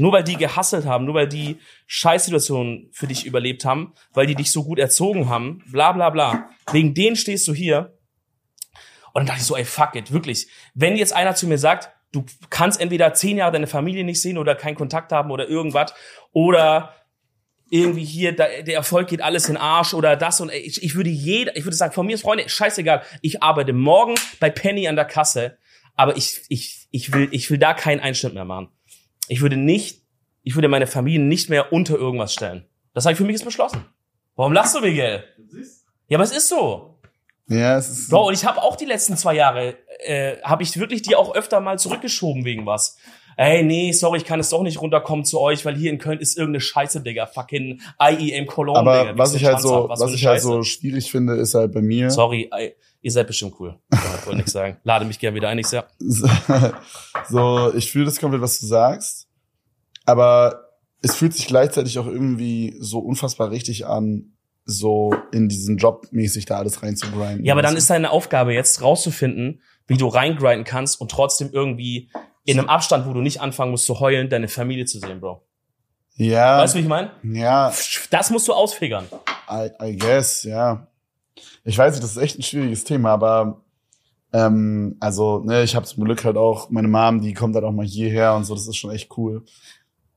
Nur 0.00 0.12
weil 0.12 0.24
die 0.24 0.36
gehasselt 0.36 0.86
haben, 0.86 1.04
nur 1.04 1.14
weil 1.14 1.28
die 1.28 1.58
Scheißsituationen 1.86 2.88
für 2.90 3.06
dich 3.06 3.26
überlebt 3.26 3.66
haben, 3.66 3.92
weil 4.14 4.26
die 4.26 4.34
dich 4.34 4.50
so 4.50 4.64
gut 4.64 4.78
erzogen 4.78 5.28
haben, 5.28 5.62
bla 5.70 5.92
bla 5.92 6.08
bla. 6.08 6.48
Wegen 6.72 6.94
denen 6.94 7.16
stehst 7.16 7.46
du 7.46 7.52
hier. 7.52 7.98
Und 9.12 9.20
dann 9.20 9.26
dachte 9.26 9.40
ich 9.40 9.46
so, 9.46 9.56
ey, 9.56 9.64
fuck 9.66 9.94
it, 9.96 10.10
wirklich. 10.10 10.48
Wenn 10.72 10.96
jetzt 10.96 11.12
einer 11.12 11.34
zu 11.34 11.46
mir 11.46 11.58
sagt, 11.58 11.90
du 12.12 12.24
kannst 12.48 12.80
entweder 12.80 13.12
zehn 13.12 13.36
Jahre 13.36 13.52
deine 13.52 13.66
Familie 13.66 14.04
nicht 14.04 14.22
sehen 14.22 14.38
oder 14.38 14.54
keinen 14.54 14.74
Kontakt 14.74 15.12
haben 15.12 15.30
oder 15.30 15.48
irgendwas, 15.48 15.92
oder 16.32 16.94
irgendwie 17.68 18.04
hier, 18.04 18.34
der 18.34 18.74
Erfolg 18.74 19.08
geht 19.08 19.20
alles 19.20 19.50
in 19.50 19.58
Arsch 19.58 19.92
oder 19.92 20.16
das 20.16 20.40
und 20.40 20.50
ich, 20.50 20.82
ich 20.82 20.94
würde 20.94 21.10
jeder, 21.10 21.56
ich 21.56 21.64
würde 21.64 21.76
sagen, 21.76 21.92
von 21.92 22.06
mir 22.06 22.14
ist 22.14 22.22
Freunde, 22.22 22.48
scheißegal, 22.48 23.02
ich 23.20 23.42
arbeite 23.42 23.74
morgen 23.74 24.14
bei 24.40 24.48
Penny 24.48 24.88
an 24.88 24.96
der 24.96 25.04
Kasse, 25.04 25.58
aber 25.94 26.16
ich, 26.16 26.40
ich, 26.48 26.88
ich 26.90 27.12
will, 27.12 27.28
ich 27.32 27.50
will 27.50 27.58
da 27.58 27.74
keinen 27.74 28.00
Einschnitt 28.00 28.32
mehr 28.32 28.46
machen. 28.46 28.70
Ich 29.30 29.42
würde 29.42 29.56
nicht, 29.56 30.02
ich 30.42 30.56
würde 30.56 30.66
meine 30.66 30.88
Familie 30.88 31.20
nicht 31.20 31.50
mehr 31.50 31.72
unter 31.72 31.94
irgendwas 31.94 32.34
stellen. 32.34 32.64
Das 32.94 33.04
habe 33.04 33.12
ich 33.12 33.18
für 33.18 33.24
mich 33.24 33.34
jetzt 33.34 33.44
beschlossen. 33.44 33.84
Warum 34.34 34.52
lachst 34.52 34.74
du, 34.74 34.80
Miguel? 34.80 35.22
Ja, 36.08 36.18
aber 36.18 36.24
es 36.24 36.32
ist 36.32 36.48
so. 36.48 36.98
Ja, 37.46 37.78
es 37.78 37.88
ist. 37.88 38.10
Bro, 38.10 38.26
und 38.26 38.34
ich 38.34 38.44
habe 38.44 38.60
auch 38.60 38.74
die 38.74 38.86
letzten 38.86 39.16
zwei 39.16 39.34
Jahre, 39.34 39.76
äh, 40.04 40.36
habe 40.42 40.64
ich 40.64 40.76
wirklich 40.78 41.02
die 41.02 41.14
auch 41.14 41.32
öfter 41.32 41.60
mal 41.60 41.78
zurückgeschoben 41.78 42.44
wegen 42.44 42.66
was. 42.66 42.96
Ey, 43.36 43.62
nee, 43.62 43.92
sorry, 43.92 44.18
ich 44.18 44.24
kann 44.24 44.40
es 44.40 44.50
doch 44.50 44.64
nicht 44.64 44.80
runterkommen 44.80 45.24
zu 45.24 45.40
euch, 45.40 45.64
weil 45.64 45.76
hier 45.76 45.92
in 45.92 45.98
Köln 45.98 46.18
ist 46.18 46.36
irgendeine 46.36 46.60
Scheiße, 46.60 47.00
Digga. 47.00 47.26
Fucking 47.26 47.80
IEM 48.02 48.46
Cologne, 48.46 48.80
aber 48.80 49.00
Digga. 49.04 49.18
was 49.18 49.32
Bisschen 49.32 49.46
ich 49.46 49.54
halt 49.54 49.62
so, 49.62 49.88
was, 49.88 50.02
eine 50.02 50.12
ich 50.12 50.26
halt 50.26 50.42
so 50.42 50.64
schwierig 50.64 51.08
finde, 51.08 51.34
ist 51.34 51.54
halt 51.54 51.72
bei 51.72 51.82
mir. 51.82 52.10
Sorry, 52.10 52.50
ey, 52.52 52.74
ihr 53.02 53.10
seid 53.12 53.26
bestimmt 53.26 53.54
cool. 53.60 53.78
Ja, 53.92 53.98
ich 54.18 54.26
wollte 54.26 54.36
nichts 54.36 54.52
sagen. 54.52 54.76
Lade 54.84 55.04
mich 55.04 55.18
gerne 55.18 55.34
wieder 55.36 55.48
ein, 55.48 55.58
ich 55.58 55.66
sag. 55.66 55.88
so, 57.28 57.72
ich 57.74 57.90
fühle 57.90 58.04
das 58.06 58.20
komplett, 58.20 58.42
was 58.42 58.60
du 58.60 58.66
sagst, 58.66 59.28
aber 60.04 60.68
es 61.02 61.14
fühlt 61.16 61.34
sich 61.34 61.46
gleichzeitig 61.46 61.98
auch 61.98 62.06
irgendwie 62.06 62.76
so 62.80 62.98
unfassbar 62.98 63.50
richtig 63.50 63.86
an, 63.86 64.32
so 64.64 65.14
in 65.32 65.48
diesen 65.48 65.78
Job 65.78 66.06
mäßig 66.10 66.44
da 66.44 66.58
alles 66.58 66.82
reinzugrinden. 66.82 67.44
Ja, 67.44 67.54
aber 67.54 67.62
dann 67.62 67.76
ist 67.76 67.88
deine 67.90 68.10
Aufgabe 68.10 68.52
jetzt 68.52 68.82
rauszufinden, 68.82 69.62
wie 69.86 69.96
du 69.96 70.06
reingrinden 70.06 70.64
kannst 70.64 71.00
und 71.00 71.10
trotzdem 71.10 71.50
irgendwie 71.52 72.10
in 72.44 72.58
einem 72.58 72.68
Abstand, 72.68 73.06
wo 73.06 73.12
du 73.12 73.20
nicht 73.20 73.40
anfangen 73.40 73.70
musst 73.70 73.86
zu 73.86 73.98
heulen, 74.00 74.28
deine 74.28 74.48
Familie 74.48 74.84
zu 74.84 74.98
sehen, 74.98 75.20
Bro. 75.20 75.46
ja, 76.16 76.58
Weißt 76.58 76.74
du, 76.74 76.78
wie 76.78 76.82
ich 76.82 76.88
meine? 76.88 77.10
ja, 77.22 77.72
Das 78.10 78.30
musst 78.30 78.46
du 78.48 78.52
ausfigern. 78.52 79.06
I, 79.50 79.70
I 79.82 79.96
guess, 79.96 80.42
ja. 80.44 80.86
Ich 81.64 81.76
weiß 81.78 81.92
nicht, 81.94 82.02
das 82.04 82.12
ist 82.12 82.22
echt 82.22 82.38
ein 82.38 82.42
schwieriges 82.42 82.84
Thema, 82.84 83.10
aber 83.10 83.60
ähm, 84.32 84.96
also, 85.00 85.40
ne, 85.40 85.62
ich 85.62 85.74
habe 85.74 85.86
zum 85.86 86.04
Glück 86.04 86.24
halt 86.24 86.36
auch 86.36 86.70
meine 86.70 86.88
Mom, 86.88 87.20
die 87.20 87.34
kommt 87.34 87.54
halt 87.54 87.64
auch 87.64 87.72
mal 87.72 87.84
hierher 87.86 88.34
und 88.34 88.44
so, 88.44 88.54
das 88.54 88.66
ist 88.68 88.76
schon 88.76 88.90
echt 88.92 89.16
cool. 89.16 89.42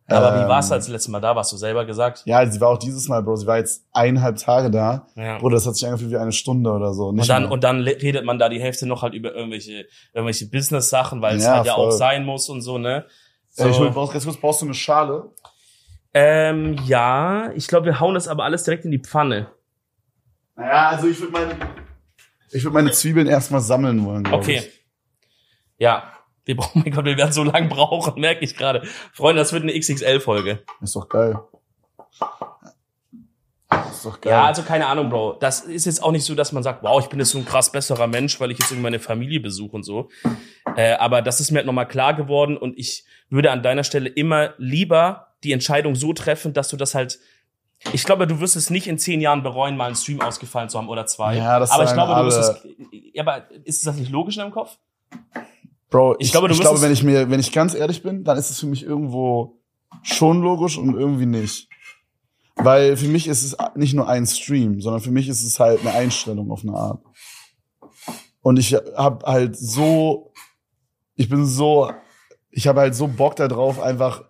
Aber 0.06 0.36
wie 0.36 0.42
Ähm, 0.42 0.48
war's, 0.50 0.70
als 0.72 0.86
du 0.86 0.92
das 0.92 1.00
letzte 1.00 1.12
Mal 1.12 1.22
da 1.22 1.34
warst? 1.36 1.54
Du 1.54 1.58
selber 1.58 1.86
gesagt? 1.86 2.24
Ja, 2.26 2.46
sie 2.46 2.60
war 2.60 2.70
auch 2.70 2.78
dieses 2.78 3.08
Mal, 3.08 3.24
Bro, 3.24 3.38
sie 3.38 3.48
war 3.48 3.58
jetzt 3.58 3.86
eineinhalb 3.94 4.38
Tage 4.38 4.70
da. 4.70 5.08
Ja. 5.16 5.38
Bruder, 5.38 5.56
das 5.56 5.66
hat 5.66 5.76
sich 5.76 5.86
angefühlt 5.88 6.12
wie 6.12 6.18
eine 6.18 6.34
Stunde 6.34 6.70
oder 6.72 6.94
so. 6.94 7.12
Nicht 7.14 7.22
Und 7.22 7.30
dann, 7.30 7.44
mehr. 7.44 7.52
und 7.52 7.64
dann 7.64 7.82
redet 7.82 8.26
man 8.26 8.38
da 8.38 8.50
die 8.50 8.60
Hälfte 8.60 8.86
noch 8.86 9.02
halt 9.02 9.14
über 9.14 9.34
irgendwelche, 9.34 9.86
irgendwelche 10.14 10.48
Business-Sachen, 10.50 11.22
weil 11.22 11.38
es 11.38 11.46
Ja, 11.46 11.56
halt 11.56 11.66
ja 11.68 11.76
auch 11.76 11.90
sein 11.92 12.26
muss 12.26 12.50
und 12.50 12.62
so, 12.62 12.78
ne? 12.78 13.06
So. 13.50 13.64
Äh, 13.64 13.70
ich 13.70 13.78
brauchst, 13.94 14.12
ganz 14.12 14.26
kurz, 14.26 14.38
brauchst 14.38 14.62
du 14.62 14.66
eine 14.66 14.74
Schale? 14.74 15.32
ähm, 16.14 16.76
ja, 16.86 17.52
ich 17.56 17.68
glaube, 17.68 17.86
wir 17.88 18.00
hauen 18.00 18.14
das 18.14 18.28
aber 18.28 18.44
alles 18.44 18.64
direkt 18.66 18.86
in 18.86 18.92
die 18.92 19.00
Pfanne. 19.00 19.48
Naja, 20.56 20.90
also 20.90 21.08
ich 21.08 21.20
würde 21.20 21.32
meine, 21.34 21.56
ich 22.52 22.64
würde 22.64 22.74
meine 22.74 22.92
Zwiebeln 22.92 23.28
erstmal 23.28 23.62
sammeln 23.62 24.06
wollen, 24.06 24.24
glaub 24.24 24.42
Okay. 24.42 24.58
ich. 24.66 24.86
Ja. 25.78 26.10
Wir 26.46 26.56
brauchen, 26.58 26.82
mein 26.84 26.94
Gott, 26.94 27.06
wir 27.06 27.18
werden 27.18 27.32
so 27.32 27.44
lang 27.44 27.70
brauchen, 27.70 28.20
merke 28.20 28.44
ich 28.44 28.56
gerade. 28.58 28.86
Freunde, 29.14 29.42
das 29.42 29.54
wird 29.54 29.64
eine 29.64 29.78
XXL-Folge. 29.80 30.64
Ist 30.82 30.96
doch 30.96 31.08
geil. 31.08 31.40
Ist 33.90 34.06
doch 34.06 34.20
geil. 34.22 34.32
Ja, 34.34 34.44
also 34.44 34.62
keine 34.62 34.86
Ahnung, 34.88 35.10
Bro. 35.10 35.38
Das 35.40 35.62
ist 35.62 35.86
jetzt 35.86 36.04
auch 36.04 36.12
nicht 36.12 36.26
so, 36.26 36.36
dass 36.36 36.52
man 36.52 36.62
sagt, 36.62 36.84
wow, 36.84 37.02
ich 37.02 37.08
bin 37.10 37.20
jetzt 37.20 37.30
so 37.32 37.38
ein 37.40 37.46
krass 37.46 37.72
besserer 37.72 38.08
Mensch, 38.08 38.40
weil 38.40 38.52
ich 38.52 38.60
jetzt 38.60 38.72
irgendwie 38.72 38.84
meine 38.84 39.00
Familie 39.00 39.40
besuche 39.40 39.76
und 39.76 39.84
so. 39.84 40.10
Äh, 40.76 40.94
aber 40.96 41.22
das 41.22 41.40
ist 41.40 41.52
mir 41.52 41.60
halt 41.60 41.66
nochmal 41.66 41.88
klar 41.88 42.14
geworden 42.14 42.58
und 42.58 42.78
ich 42.78 43.06
würde 43.30 43.50
an 43.52 43.64
deiner 43.64 43.84
Stelle 43.84 44.10
immer 44.10 44.54
lieber 44.58 45.28
die 45.44 45.54
Entscheidung 45.54 45.96
so 45.96 46.14
treffen, 46.14 46.54
dass 46.54 46.68
du 46.70 46.78
das 46.78 46.94
halt. 46.94 47.20
Ich 47.92 48.06
glaube, 48.06 48.28
du 48.28 48.40
wirst 48.40 48.56
es 48.56 48.70
nicht 48.70 48.88
in 48.88 48.98
zehn 48.98 49.20
Jahren 49.20 49.44
bereuen, 49.44 49.76
mal 49.76 49.88
einen 49.88 49.96
Stream 49.96 50.22
ausgefallen 50.22 50.70
zu 50.70 50.78
haben 50.78 50.88
oder 50.88 51.06
zwei. 51.06 51.38
Ja, 51.38 51.60
das 51.60 51.72
aber 51.72 51.84
ich 51.84 51.94
glaube, 51.94 52.16
du 52.16 52.26
wirst 52.26 52.38
alle. 52.38 52.74
es. 52.74 53.00
Ja, 53.14 53.24
aber 53.24 53.52
ist 53.66 53.86
das 53.86 53.98
nicht 53.98 54.12
logisch 54.12 54.38
in 54.38 54.42
deinem 54.42 54.54
Kopf? 54.54 54.78
Bro, 55.90 56.16
Ich 56.20 56.28
ich, 56.28 56.32
glaube, 56.32 56.48
du 56.48 56.54
ich 56.54 56.62
glaube, 56.62 56.82
wenn 56.82 56.92
ich 56.92 57.04
mir, 57.04 57.30
wenn 57.30 57.40
ich 57.40 57.52
ganz 57.52 57.76
ehrlich 57.76 58.02
bin, 58.02 58.24
dann 58.24 58.38
ist 58.38 58.50
es 58.50 58.60
für 58.60 58.66
mich 58.68 58.84
irgendwo 58.84 59.60
schon 60.02 60.42
logisch 60.42 60.78
und 60.78 60.96
irgendwie 60.96 61.26
nicht. 61.26 61.68
Weil 62.56 62.98
für 62.98 63.08
mich 63.08 63.28
ist 63.28 63.44
es 63.44 63.58
nicht 63.76 63.94
nur 63.94 64.08
ein 64.08 64.26
Stream, 64.26 64.80
sondern 64.80 65.02
für 65.02 65.12
mich 65.12 65.28
ist 65.28 65.44
es 65.44 65.60
halt 65.60 65.82
eine 65.82 65.94
Einstellung 65.94 66.52
auf 66.52 66.64
eine 66.64 66.74
Art. 66.74 67.04
Und 68.42 68.58
ich 68.58 68.74
habe 68.74 69.26
halt 69.26 69.58
so, 69.58 70.34
ich 71.16 71.30
bin 71.30 71.46
so, 71.46 71.92
ich 72.52 72.68
habe 72.68 72.82
halt 72.82 72.96
so 72.96 73.08
Bock 73.08 73.36
darauf, 73.36 73.82
einfach 73.82 74.24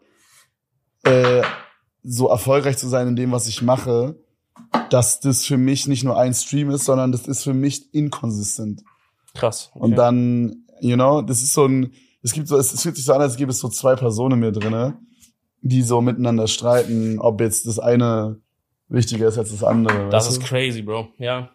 äh, 1.03 1.41
so 2.03 2.27
erfolgreich 2.27 2.77
zu 2.77 2.87
sein 2.87 3.07
in 3.07 3.15
dem, 3.15 3.31
was 3.31 3.47
ich 3.47 3.61
mache, 3.61 4.15
dass 4.89 5.19
das 5.19 5.45
für 5.45 5.57
mich 5.57 5.87
nicht 5.87 6.03
nur 6.03 6.17
ein 6.17 6.33
Stream 6.33 6.69
ist, 6.69 6.85
sondern 6.85 7.11
das 7.11 7.27
ist 7.27 7.43
für 7.43 7.53
mich 7.53 7.93
inkonsistent. 7.93 8.83
Krass. 9.33 9.71
Okay. 9.73 9.83
Und 9.83 9.95
dann, 9.95 10.65
you 10.81 10.95
know, 10.95 11.21
das 11.21 11.41
ist 11.41 11.53
so 11.53 11.65
ein, 11.65 11.93
es 12.21 12.33
gibt 12.33 12.47
so, 12.47 12.57
es, 12.57 12.73
es 12.73 12.83
fühlt 12.83 12.95
sich 12.95 13.05
so 13.05 13.13
an, 13.13 13.21
als 13.21 13.35
gäbe 13.35 13.51
es 13.51 13.59
so 13.59 13.69
zwei 13.69 13.95
Personen 13.95 14.39
mir 14.39 14.51
drinne, 14.51 14.97
die 15.61 15.81
so 15.81 16.01
miteinander 16.01 16.47
streiten, 16.47 17.19
ob 17.19 17.41
jetzt 17.41 17.65
das 17.67 17.79
eine 17.79 18.39
wichtiger 18.89 19.27
ist 19.27 19.37
als 19.37 19.51
das 19.51 19.63
andere. 19.63 20.09
das 20.09 20.29
ist 20.29 20.41
du? 20.41 20.45
crazy, 20.45 20.81
Bro. 20.81 21.09
Ja. 21.17 21.49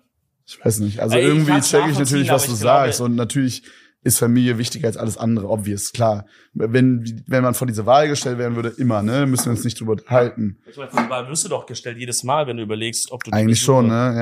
Ich 0.47 0.65
weiß 0.65 0.81
nicht. 0.81 1.01
Also 1.01 1.17
Ey, 1.17 1.25
irgendwie 1.25 1.61
check 1.61 1.85
ich 1.91 1.99
natürlich, 1.99 2.31
was 2.31 2.47
du 2.47 2.55
sagst. 2.55 3.01
Und 3.03 3.17
natürlich 3.17 3.63
ist 4.09 4.19
Familie 4.19 4.59
wichtiger 4.59 4.89
als 4.89 4.97
alles 4.97 5.17
andere, 5.17 5.49
obvious, 5.49 5.93
klar. 5.93 6.27
Wenn, 6.55 7.23
wenn 7.27 7.43
man 7.43 7.55
vor 7.55 7.67
diese 7.67 7.87
Wahl 7.87 8.09
gestellt 8.09 8.39
werden 8.39 8.57
würde, 8.57 8.71
immer, 8.71 9.03
ne, 9.03 9.27
müssen 9.27 9.47
wir 9.47 9.53
uns 9.53 9.65
nicht 9.65 9.79
drüber 9.81 9.97
halten. 10.09 10.59
Ich 10.71 10.77
meine, 10.77 10.91
die 10.91 11.11
Wahl 11.11 11.29
wirst 11.29 11.45
du 11.45 11.49
doch 11.49 11.67
gestellt 11.67 11.99
jedes 11.99 12.25
Mal, 12.25 12.47
wenn 12.47 12.57
du 12.57 12.63
überlegst, 12.65 13.11
ob 13.13 13.23
du 13.25 13.31
Eigentlich 13.33 13.61
schon, 13.61 13.87
ne, 13.89 14.15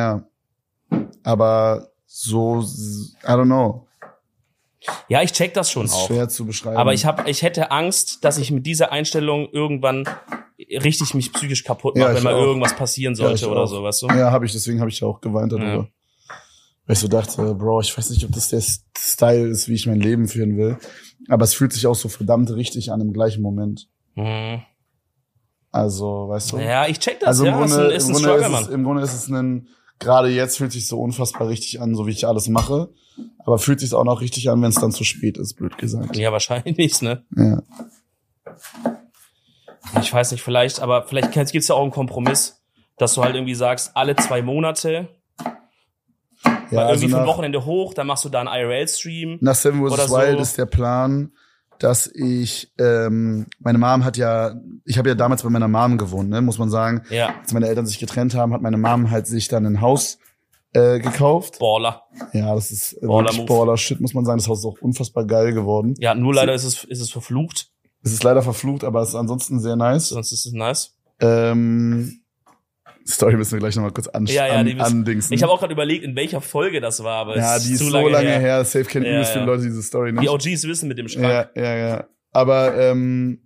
ja. 0.92 1.09
Aber 1.22 1.88
so, 2.07 2.61
I 3.25 3.27
don't 3.29 3.44
know. 3.46 3.87
Ja, 5.09 5.22
ich 5.22 5.33
check 5.33 5.53
das 5.55 5.70
schon 5.70 5.87
Ist 5.87 5.94
auch. 5.94 6.07
schwer 6.07 6.29
zu 6.29 6.46
beschreiben. 6.46 6.77
Aber 6.77 6.92
ich 6.94 7.05
hab, 7.07 7.27
ich 7.27 7.42
hätte 7.42 7.70
Angst, 7.72 8.25
dass 8.25 8.38
ich 8.38 8.51
mit 8.53 8.66
dieser 8.66 8.92
Einstellung 8.92 9.49
irgendwann 9.51 10.09
richtig 10.59 11.12
mich 11.14 11.33
psychisch 11.33 11.64
kaputt 11.64 11.96
Ja, 11.96 12.05
mache, 12.05 12.12
ich 12.12 12.16
wenn 12.18 12.25
mal 12.25 12.35
auch. 12.35 12.42
irgendwas 12.46 12.77
passieren 12.77 13.14
Ja, 13.14 13.16
sollte 13.16 13.35
ich 13.37 13.46
oder 13.46 13.62
auch. 13.62 13.66
so, 13.66 13.83
weißt 13.83 14.03
du? 14.03 14.07
Ja, 14.09 14.31
habe 14.31 14.46
ich, 14.46 14.53
deswegen 14.53 14.79
habe 14.81 14.88
ich 14.90 15.01
ja 15.01 15.09
auch 15.09 15.20
geweint 15.20 15.51
darüber. 15.53 15.66
Ja. 15.66 15.87
Weil 16.87 16.94
ich 16.94 17.01
so 17.01 17.09
dachte, 17.09 17.55
Bro, 17.55 17.81
ich 17.81 17.96
weiß 17.96 18.11
nicht, 18.11 18.25
ob 18.25 18.33
das 18.33 18.49
der 18.49 18.62
Style 18.96 19.49
ist, 19.49 19.68
wie 19.68 19.75
ich 19.75 19.87
mein 19.87 20.01
Leben 20.01 20.29
führen 20.29 20.57
will. 20.57 20.79
Aber 21.29 21.44
es 21.44 21.55
fühlt 21.55 21.72
sich 21.72 21.87
auch 21.87 21.94
so 21.94 22.09
verdammt 22.09 22.51
richtig 22.51 22.92
an 22.92 23.01
im 23.01 23.12
gleichen 23.12 23.42
Moment. 23.42 23.88
Mhm. 24.14 24.62
Also, 25.72 26.29
weißt 26.29 26.53
du? 26.53 26.59
Ja, 26.59 26.87
ich 26.87 27.01
check 27.01 27.20
das, 27.20 27.29
also 27.29 27.44
im 27.44 27.51
ja. 27.51 27.59
Grunde, 27.59 27.92
ist 27.92 28.09
ein, 28.09 28.14
ist 28.14 28.20
im, 28.20 28.27
ein 28.27 28.33
Grunde 28.33 28.46
ist 28.46 28.62
es, 28.62 28.68
im 28.68 28.85
Grunde 28.85 29.03
ist 29.03 29.14
es 29.14 29.29
ein, 29.29 29.68
gerade 29.99 30.29
jetzt 30.29 30.57
fühlt 30.57 30.72
sich 30.72 30.87
so 30.87 31.01
unfassbar 31.01 31.49
richtig 31.49 31.81
an, 31.81 31.94
so 31.94 32.07
wie 32.07 32.12
ich 32.12 32.27
alles 32.27 32.49
mache. 32.49 32.90
Aber 33.38 33.59
fühlt 33.59 33.81
sich 33.81 33.94
auch 33.94 34.05
noch 34.05 34.20
richtig 34.20 34.51
an, 34.51 34.61
wenn 34.62 34.70
es 34.70 34.77
dann 34.77 34.92
zu 34.92 35.05
spät 35.05 35.38
ist, 35.38 35.55
blöd 35.55 35.79
gesagt. 35.79 36.16
Ja, 36.16 36.33
wahrscheinlich 36.33 37.01
ne? 37.03 37.25
Ja. 37.37 37.62
Ich 40.01 40.12
weiß 40.12 40.33
nicht, 40.33 40.42
vielleicht, 40.42 40.81
aber 40.81 41.05
vielleicht 41.05 41.33
gibt's 41.33 41.68
ja 41.68 41.75
auch 41.75 41.83
einen 41.83 41.90
Kompromiss, 41.90 42.62
dass 42.99 43.14
du 43.14 43.22
halt 43.22 43.35
irgendwie 43.35 43.55
sagst, 43.55 43.96
alle 43.96 44.16
zwei 44.16 44.42
Monate, 44.42 45.09
Ja, 46.70 46.81
mal 46.81 46.87
also 46.87 47.05
irgendwie 47.05 47.18
vom 47.18 47.26
Wochenende 47.26 47.64
hoch, 47.64 47.94
dann 47.94 48.07
machst 48.07 48.24
du 48.24 48.29
da 48.29 48.40
einen 48.40 48.48
IRL-Stream. 48.48 49.38
nach 49.40 49.55
Seven 49.55 49.88
vs. 49.88 50.07
so. 50.09 50.16
Wild 50.16 50.40
ist 50.40 50.59
der 50.59 50.66
Plan, 50.66 51.33
dass 51.79 52.07
ich, 52.07 52.72
ähm, 52.79 53.46
meine 53.59 53.79
Mom 53.79 54.05
hat 54.05 54.16
ja, 54.16 54.55
ich 54.85 54.98
habe 54.98 55.09
ja 55.09 55.14
damals 55.14 55.42
bei 55.42 55.50
meiner 55.50 55.68
Mom 55.68 55.98
gewohnt, 55.98 56.31
ne, 56.31 56.40
muss 56.40 56.59
man 56.59 56.70
sagen. 56.70 57.02
Ja, 57.11 57.35
als 57.40 57.52
meine 57.52 57.68
Eltern 57.68 57.87
sich 57.87 57.98
getrennt 57.98 58.35
haben, 58.35 58.52
hat 58.52 58.62
meine 58.62 58.79
Mom 58.79 59.11
halt 59.11 59.26
sich 59.26 59.48
dann 59.48 59.66
ein 59.66 59.81
Haus 59.81 60.18
äh, 60.72 60.98
gekauft. 60.98 61.59
Baller. 61.59 62.02
Ja, 62.33 62.55
das 62.55 62.70
ist 62.70 63.00
Baller 63.00 63.31
wirklich. 63.31 63.46
Baller 63.46 63.76
Shit, 63.76 64.00
muss 64.00 64.14
man 64.14 64.24
sagen. 64.24 64.38
Das 64.38 64.48
Haus 64.48 64.61
ist 64.61 64.64
auch 64.64 64.81
unfassbar 64.81 65.24
geil 65.24 65.52
geworden. 65.52 65.94
Ja, 65.98 66.14
nur 66.14 66.35
leider 66.35 66.55
ist 66.55 66.64
es, 66.64 66.85
ist 66.85 67.00
es 67.00 67.11
verflucht, 67.11 67.70
Es 68.02 68.12
ist 68.12 68.22
leider 68.22 68.42
verflucht, 68.42 68.85
aber 68.85 69.02
es 69.02 69.11
ist 69.11 69.14
ansonsten 69.14 69.61
sehr 69.61 69.76
nice. 69.76 70.11
sonst 70.11 70.33
ist 70.33 70.46
es 70.46 70.52
nice. 70.52 70.94
Ähm, 71.20 72.20
Story 73.09 73.37
müssen 73.37 73.53
wir 73.53 73.61
gleich 73.61 73.77
nochmal 73.77 73.92
kurz 73.92 74.09
ansch 74.09 74.33
Ja, 74.33 74.47
ja, 74.47 74.55
an, 74.55 74.81
andingsen. 74.81 75.35
Ich 75.35 75.42
habe 75.42 75.53
auch 75.53 75.61
gerade 75.61 75.73
überlegt, 75.73 76.05
in 76.05 76.16
welcher 76.16 76.40
Folge 76.40 76.81
das 76.81 77.03
war, 77.05 77.19
aber 77.19 77.37
ja, 77.37 77.57
es 77.57 77.64
die 77.64 77.75
ist 77.75 77.79
so 77.81 78.09
lange 78.09 78.29
her. 78.29 78.64
Safe 78.64 78.85
kennen 78.85 79.07
Ja, 79.07 79.12
übelst 79.12 79.33
viele 79.33 79.45
ja. 79.45 79.51
Leute 79.51 79.62
diese 79.62 79.83
Story 79.83 80.12
nicht. 80.12 80.25
Die 80.25 80.29
OGs 80.29 80.64
wissen 80.64 80.88
mit 80.88 80.99
dem 80.99 81.09
Schrank. 81.09 81.51
Ja, 81.55 81.62
ja, 81.62 81.77
ja. 81.77 82.05
Aber, 82.33 82.77
ähm, 82.77 83.40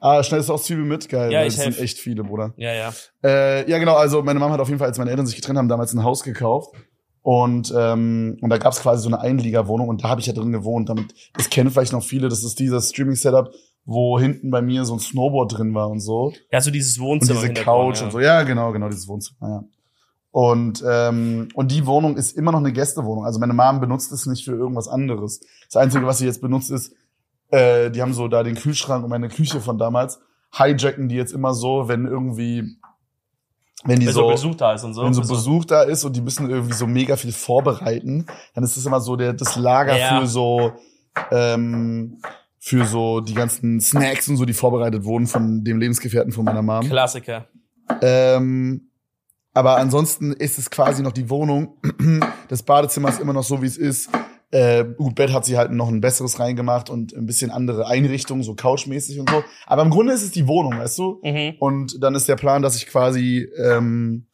ah, 0.00 0.22
schneidest 0.22 0.48
du 0.48 0.54
auch 0.54 0.62
Zwiebeln 0.62 0.88
mit? 0.88 1.08
Geil. 1.08 1.32
Ja, 1.32 1.40
weil 1.40 1.48
ich 1.48 1.56
das 1.56 1.64
sind 1.64 1.78
echt 1.78 1.98
viele, 1.98 2.22
Bruder. 2.24 2.54
Ja, 2.56 2.72
ja. 2.72 2.92
Äh, 3.24 3.68
ja, 3.68 3.78
genau, 3.78 3.96
also 3.96 4.22
meine 4.22 4.38
Mama 4.38 4.54
hat 4.54 4.60
auf 4.60 4.68
jeden 4.68 4.78
Fall, 4.78 4.88
als 4.88 4.98
meine 4.98 5.10
Eltern 5.10 5.26
sich 5.26 5.36
getrennt 5.36 5.58
haben, 5.58 5.68
damals 5.68 5.92
ein 5.92 6.04
Haus 6.04 6.22
gekauft. 6.22 6.74
Und, 7.22 7.72
ähm, 7.76 8.36
und 8.40 8.50
da 8.50 8.58
gab's 8.58 8.80
quasi 8.80 9.02
so 9.02 9.08
eine 9.08 9.20
Einliegerwohnung 9.20 9.88
und 9.88 10.02
da 10.02 10.08
habe 10.08 10.20
ich 10.20 10.26
ja 10.26 10.32
drin 10.32 10.50
gewohnt. 10.50 10.88
Damit, 10.88 11.14
das 11.34 11.50
kennen 11.50 11.70
vielleicht 11.70 11.92
noch 11.92 12.02
viele, 12.02 12.28
das 12.28 12.42
ist 12.42 12.58
dieses 12.58 12.90
Streaming-Setup, 12.90 13.52
wo 13.84 14.18
hinten 14.18 14.50
bei 14.50 14.62
mir 14.62 14.84
so 14.84 14.94
ein 14.94 15.00
Snowboard 15.00 15.58
drin 15.58 15.74
war 15.74 15.88
und 15.90 16.00
so. 16.00 16.32
Ja, 16.50 16.60
so 16.60 16.70
dieses 16.70 16.98
Und 16.98 17.04
Wohnzimmer. 17.04 17.40
diese 17.40 17.46
im 17.50 17.54
Hintergrund, 17.56 17.94
Couch 17.94 17.98
ja. 18.00 18.04
und 18.06 18.10
so. 18.12 18.20
Ja, 18.20 18.42
genau, 18.42 18.72
genau, 18.72 18.88
dieses 18.88 19.08
Wohnzimmer, 19.08 19.48
ja. 19.48 19.64
Und, 20.30 20.82
ähm, 20.88 21.48
und 21.54 21.70
die 21.72 21.84
Wohnung 21.86 22.16
ist 22.16 22.32
immer 22.38 22.52
noch 22.52 22.60
eine 22.60 22.72
Gästewohnung. 22.72 23.26
Also 23.26 23.38
meine 23.38 23.52
Mom 23.52 23.80
benutzt 23.80 24.12
es 24.12 24.24
nicht 24.24 24.44
für 24.46 24.52
irgendwas 24.52 24.88
anderes. 24.88 25.40
Das 25.70 25.76
Einzige, 25.76 26.06
was 26.06 26.18
sie 26.18 26.24
jetzt 26.26 26.40
benutzt, 26.40 26.70
ist, 26.70 26.94
äh, 27.50 27.90
die 27.90 28.00
haben 28.00 28.14
so 28.14 28.28
da 28.28 28.42
den 28.42 28.54
Kühlschrank 28.54 29.04
und 29.04 29.10
meine 29.10 29.28
Küche 29.28 29.60
von 29.60 29.76
damals, 29.76 30.20
hijacken 30.56 31.08
die 31.10 31.16
jetzt 31.16 31.32
immer 31.34 31.52
so, 31.52 31.86
wenn 31.88 32.06
irgendwie, 32.06 32.76
wenn 33.84 34.00
die 34.00 34.06
Wenn 34.06 34.12
so, 34.14 34.22
so 34.22 34.28
Besuch 34.30 34.54
da 34.54 34.72
ist 34.72 34.84
und 34.84 34.94
so. 34.94 35.02
wenn 35.04 35.12
so 35.12 35.20
Also- 35.20 35.34
Besuch 35.34 35.64
da 35.66 35.82
ist 35.82 36.02
und 36.04 36.16
die 36.16 36.22
müssen 36.22 36.48
irgendwie 36.48 36.72
so 36.74 36.86
mega 36.86 37.16
viel 37.16 37.32
vorbereiten, 37.32 38.26
dann 38.54 38.64
ist 38.64 38.76
es 38.78 38.86
immer 38.86 39.00
so 39.02 39.16
der, 39.16 39.34
das 39.34 39.56
Lager 39.56 39.98
Ja. 39.98 40.20
für 40.20 40.26
so, 40.28 40.72
ähm, 41.30 42.22
für 42.64 42.86
so 42.86 43.20
die 43.20 43.34
ganzen 43.34 43.80
Snacks 43.80 44.28
und 44.28 44.36
so, 44.36 44.44
die 44.44 44.52
vorbereitet 44.52 45.02
wurden 45.02 45.26
von 45.26 45.64
dem 45.64 45.80
Lebensgefährten 45.80 46.30
von 46.30 46.44
meiner 46.44 46.62
Mom. 46.62 46.88
Klassiker. 46.88 47.48
Ähm, 48.00 48.88
aber 49.52 49.78
ansonsten 49.78 50.32
ist 50.32 50.58
es 50.58 50.70
quasi 50.70 51.02
noch 51.02 51.10
die 51.10 51.28
Wohnung. 51.28 51.76
Das 52.48 52.62
Badezimmer 52.62 53.08
ist 53.08 53.18
immer 53.18 53.32
noch 53.32 53.42
so, 53.42 53.62
wie 53.62 53.66
es 53.66 53.76
ist. 53.76 54.10
Äh, 54.52 54.84
gut, 54.84 55.16
Bett 55.16 55.32
hat 55.32 55.44
sie 55.44 55.56
halt 55.56 55.72
noch 55.72 55.88
ein 55.88 56.00
besseres 56.00 56.38
reingemacht 56.38 56.88
und 56.88 57.12
ein 57.14 57.26
bisschen 57.26 57.50
andere 57.50 57.88
Einrichtungen, 57.88 58.44
so 58.44 58.54
couchmäßig 58.54 59.18
und 59.18 59.28
so. 59.28 59.42
Aber 59.66 59.82
im 59.82 59.90
Grunde 59.90 60.12
ist 60.12 60.22
es 60.22 60.30
die 60.30 60.46
Wohnung, 60.46 60.78
weißt 60.78 60.98
du? 60.98 61.20
Mhm. 61.24 61.54
Und 61.58 62.00
dann 62.00 62.14
ist 62.14 62.28
der 62.28 62.36
Plan, 62.36 62.62
dass 62.62 62.76
ich 62.76 62.86
quasi, 62.86 63.48
ähm, 63.56 64.26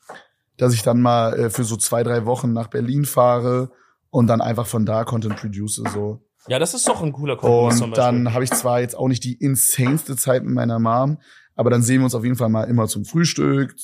dass 0.59 0.75
ich 0.75 0.83
dann 0.83 1.01
mal 1.01 1.33
äh, 1.33 1.51
für 1.51 1.65
so 1.65 1.77
zwei, 1.77 2.03
drei 2.03 2.27
Wochen 2.27 2.53
nach 2.53 2.67
Berlin 2.67 3.07
fahre 3.07 3.71
und 4.11 4.27
dann 4.27 4.43
einfach 4.43 4.67
von 4.67 4.85
da 4.85 5.05
Content 5.05 5.37
produce, 5.37 5.83
so. 5.95 6.21
Ja, 6.49 6.59
das 6.59 6.75
ist 6.75 6.89
doch 6.89 7.03
ein 7.03 7.13
cooler 7.13 7.37
Kompromiss 7.37 7.81
Und 7.81 7.97
dann 7.97 8.33
habe 8.33 8.45
ich 8.45 8.51
zwar 8.51 8.81
jetzt 8.81 8.97
auch 8.97 9.09
nicht 9.09 9.25
die 9.25 9.35
insaneste 9.35 10.17
Zeit 10.17 10.43
mit 10.45 10.55
meiner 10.55 10.79
Mom, 10.79 11.19
aber 11.57 11.71
dann 11.71 11.83
sehen 11.83 12.01
wir 12.01 12.05
uns 12.05 12.15
auf 12.15 12.25
jeden 12.25 12.37
Fall 12.37 12.49
mal 12.49 12.65
immer 12.65 12.87
zum 12.87 13.05
Frühstück. 13.05 13.75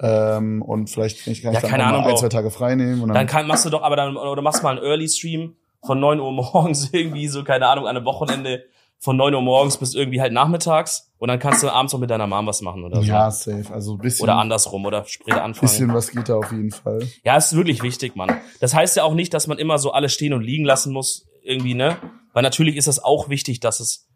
Ähm, 0.00 0.62
und 0.62 0.90
vielleicht 0.90 1.24
kann 1.24 1.32
ich, 1.32 1.42
Ja, 1.42 1.52
dann 1.52 1.80
Ahnung, 1.80 2.04
ein, 2.04 2.16
zwei 2.16 2.28
Tage 2.28 2.50
frei 2.50 2.74
nehmen. 2.76 3.02
Und 3.02 3.08
dann, 3.08 3.14
Dann 3.16 3.26
kann, 3.26 3.46
machst 3.46 3.64
du 3.64 3.70
doch, 3.70 3.82
aber 3.82 3.96
dann, 3.96 4.16
oder 4.16 4.42
machst 4.42 4.62
mal 4.62 4.76
einen 4.76 4.84
Early 4.84 5.08
Stream 5.08 5.56
von 5.84 5.98
9 5.98 6.20
Uhr 6.20 6.32
morgens 6.32 6.90
irgendwie, 6.92 7.26
so, 7.28 7.42
keine 7.44 7.66
Ahnung, 7.66 7.86
an 7.86 7.96
einem 7.96 8.04
Wochenende 8.04 8.64
von 9.00 9.16
9 9.16 9.32
Uhr 9.34 9.42
morgens 9.42 9.76
bis 9.76 9.94
irgendwie 9.94 10.20
halt 10.20 10.32
nachmittags 10.32 11.12
und 11.18 11.28
dann 11.28 11.38
kannst 11.38 11.62
du 11.62 11.68
abends 11.68 11.92
noch 11.92 12.00
mit 12.00 12.10
deiner 12.10 12.26
Mom 12.26 12.46
was 12.46 12.62
machen 12.62 12.82
oder 12.84 12.96
so. 12.96 13.02
ja, 13.02 13.30
safe. 13.30 13.72
Also 13.72 13.92
ein 13.92 13.98
bisschen, 13.98 14.24
Oder 14.24 14.36
andersrum 14.36 14.84
oder 14.86 15.04
später 15.04 15.44
anfangen. 15.44 15.60
bisschen 15.68 15.94
was 15.94 16.10
geht 16.10 16.28
da 16.28 16.34
auf 16.34 16.50
jeden 16.50 16.72
Fall. 16.72 17.06
Ja, 17.24 17.36
ist 17.36 17.54
wirklich 17.54 17.82
wichtig, 17.82 18.16
Mann. 18.16 18.40
Das 18.60 18.74
heißt 18.74 18.96
ja 18.96 19.04
auch 19.04 19.14
nicht, 19.14 19.32
dass 19.34 19.46
man 19.46 19.58
immer 19.58 19.78
so 19.78 19.92
alles 19.92 20.12
stehen 20.12 20.32
und 20.32 20.42
liegen 20.42 20.64
lassen 20.64 20.92
muss, 20.92 21.27
irgendwie, 21.48 21.74
ne? 21.74 21.96
Weil 22.32 22.42
natürlich 22.42 22.76
ist 22.76 22.86
es 22.86 23.02
auch 23.02 23.28
wichtig, 23.28 23.60
dass 23.60 23.80
es, 23.80 24.08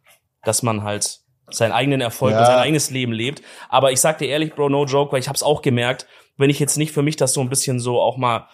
dass 0.44 0.62
man 0.62 0.82
halt 0.84 1.20
seinen 1.50 1.72
eigenen 1.72 2.00
Erfolg 2.00 2.32
Ja. 2.32 2.40
und 2.40 2.46
sein 2.46 2.58
eigenes 2.58 2.90
Leben 2.90 3.12
lebt. 3.12 3.42
Aber 3.68 3.90
ich 3.92 4.00
sag 4.00 4.18
dir 4.18 4.28
ehrlich, 4.28 4.54
Bro, 4.54 4.68
no 4.68 4.84
joke, 4.86 5.12
weil 5.12 5.20
ich 5.20 5.28
hab's 5.28 5.42
auch 5.42 5.62
gemerkt, 5.62 6.06
wenn 6.36 6.50
ich 6.50 6.58
jetzt 6.60 6.76
nicht 6.76 6.92
für 6.92 7.02
mich 7.02 7.16
das 7.16 7.34
so 7.34 7.40
ein 7.40 7.48
bisschen 7.48 7.80
so 7.80 8.00
auch 8.00 8.16
mal 8.16 8.48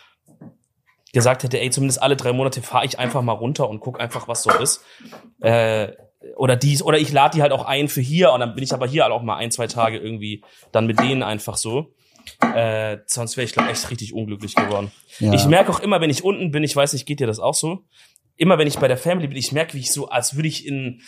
gesagt 1.12 1.43
hätte, 1.43 1.61
ey, 1.61 1.71
zumindest 1.71 2.03
alle 2.03 2.17
drei 2.17 2.33
Monate 2.33 2.61
fahre 2.62 2.85
ich 2.87 2.99
einfach 2.99 3.23
mal 3.23 3.33
runter 3.33 3.69
und 3.69 3.81
guck 3.81 4.01
einfach, 4.01 4.29
was 4.29 4.43
so 4.43 4.51
ist. 4.53 4.85
Äh, 5.41 5.93
oder 6.37 6.57
dies, 6.57 6.83
oder 6.83 6.99
ich 6.99 7.12
lade 7.12 7.37
die 7.37 7.43
halt 7.43 7.53
auch 7.53 7.64
ein 7.64 7.88
für 7.88 8.01
hier 8.01 8.33
und 8.33 8.41
dann 8.41 8.55
bin 8.55 8.64
ich 8.64 8.73
aber 8.73 8.87
hier 8.87 9.05
halt 9.05 9.12
auch 9.12 9.23
mal 9.23 9.37
ein, 9.37 9.51
zwei 9.51 9.69
Tage 9.69 9.99
irgendwie 9.99 10.43
dann 10.73 10.87
mit 10.87 10.99
denen 11.01 11.23
einfach 11.23 11.57
so. 11.57 11.95
Äh, 12.55 12.99
sonst 13.07 13.37
wäre 13.37 13.45
ich, 13.47 13.53
glaube 13.53 13.71
echt 13.71 13.91
richtig 13.91 14.12
unglücklich 14.12 14.55
geworden. 14.55 14.91
Ja. 15.19 15.33
Ich 15.33 15.47
merke 15.47 15.71
auch 15.71 15.81
immer, 15.81 16.01
wenn 16.01 16.11
ich 16.11 16.25
unten 16.25 16.51
bin, 16.51 16.62
ich 16.62 16.77
weiß 16.77 16.93
nicht, 16.93 17.07
geht 17.07 17.21
dir 17.21 17.27
das 17.27 17.38
auch 17.38 17.55
so? 17.55 17.85
Immer 18.40 18.57
wenn 18.57 18.68
ich 18.68 18.79
bei 18.79 18.87
der 18.87 18.96
Family 18.96 19.27
bin, 19.27 19.37
ich 19.37 19.51
merke, 19.51 19.74
wie 19.74 19.81
ich 19.81 19.90
so, 19.92 20.09
als 20.09 20.37
würde 20.37 20.46
ich 20.46 20.64
in, 20.64 21.01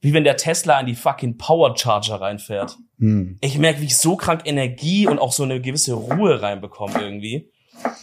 wie 0.00 0.14
wenn 0.14 0.24
der 0.24 0.38
Tesla 0.38 0.80
in 0.80 0.86
die 0.86 0.94
fucking 0.94 1.36
Power 1.36 1.76
Charger 1.76 2.20
reinfährt. 2.20 2.78
Hm. 2.98 3.36
Ich 3.42 3.58
merke, 3.58 3.82
wie 3.82 3.84
ich 3.84 3.98
so 3.98 4.16
krank 4.16 4.42
Energie 4.46 5.06
und 5.06 5.18
auch 5.18 5.32
so 5.32 5.42
eine 5.42 5.60
gewisse 5.60 5.92
Ruhe 5.92 6.40
reinbekomme 6.40 6.98
irgendwie. 6.98 7.50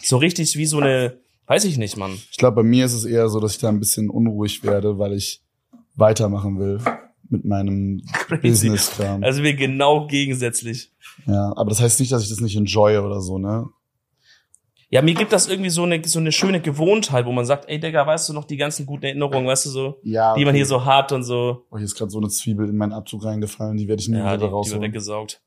So 0.02 0.18
richtig 0.18 0.56
wie 0.56 0.66
so 0.66 0.78
eine, 0.78 1.18
weiß 1.46 1.64
ich 1.64 1.78
nicht, 1.78 1.96
Mann. 1.96 2.16
Ich 2.30 2.36
glaube, 2.36 2.56
bei 2.56 2.62
mir 2.62 2.84
ist 2.84 2.92
es 2.92 3.04
eher 3.04 3.28
so, 3.28 3.40
dass 3.40 3.54
ich 3.54 3.58
da 3.58 3.68
ein 3.68 3.80
bisschen 3.80 4.08
unruhig 4.08 4.62
werde, 4.62 4.98
weil 4.98 5.14
ich 5.14 5.42
weitermachen 5.96 6.60
will 6.60 6.78
mit 7.28 7.44
meinem. 7.44 8.02
Business-Kram. 8.42 9.24
Also 9.24 9.42
wir 9.42 9.54
genau 9.54 10.06
gegensätzlich. 10.06 10.92
Ja, 11.26 11.52
aber 11.56 11.70
das 11.70 11.80
heißt 11.80 11.98
nicht, 11.98 12.12
dass 12.12 12.22
ich 12.22 12.28
das 12.28 12.40
nicht 12.40 12.56
enjoye 12.56 12.98
oder 12.98 13.20
so, 13.20 13.38
ne? 13.38 13.68
Ja, 14.92 15.02
mir 15.02 15.14
gibt 15.14 15.32
das 15.32 15.46
irgendwie 15.46 15.70
so 15.70 15.84
eine, 15.84 16.02
so 16.04 16.18
eine 16.18 16.32
schöne 16.32 16.60
Gewohntheit, 16.60 17.24
wo 17.24 17.30
man 17.30 17.46
sagt, 17.46 17.68
ey 17.68 17.78
Digga, 17.78 18.04
weißt 18.06 18.28
du 18.28 18.32
noch 18.32 18.44
die 18.44 18.56
ganzen 18.56 18.86
guten 18.86 19.04
Erinnerungen, 19.04 19.46
weißt 19.46 19.66
du 19.66 19.70
so, 19.70 19.98
Ja. 20.02 20.34
die 20.34 20.44
man 20.44 20.54
hier 20.54 20.66
so 20.66 20.84
hat 20.84 21.12
und 21.12 21.22
so. 21.22 21.64
Oh, 21.70 21.76
hier 21.76 21.84
ist 21.84 21.94
gerade 21.94 22.10
so 22.10 22.18
eine 22.18 22.28
Zwiebel 22.28 22.68
in 22.68 22.76
meinen 22.76 22.92
Abzug 22.92 23.24
reingefallen, 23.24 23.76
die 23.76 23.86
werde 23.86 24.02
ich 24.02 24.08
nie 24.08 24.18
Ja, 24.18 24.32
wieder 24.34 24.48
die, 24.48 24.64
die 24.64 24.70
wird 24.72 24.82
weggesaugt. 24.82 25.40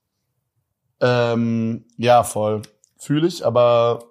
Ähm, 1.01 1.83
ja, 1.97 2.23
voll. 2.23 2.61
Fühle 2.97 3.27
ich, 3.27 3.45
aber 3.45 4.05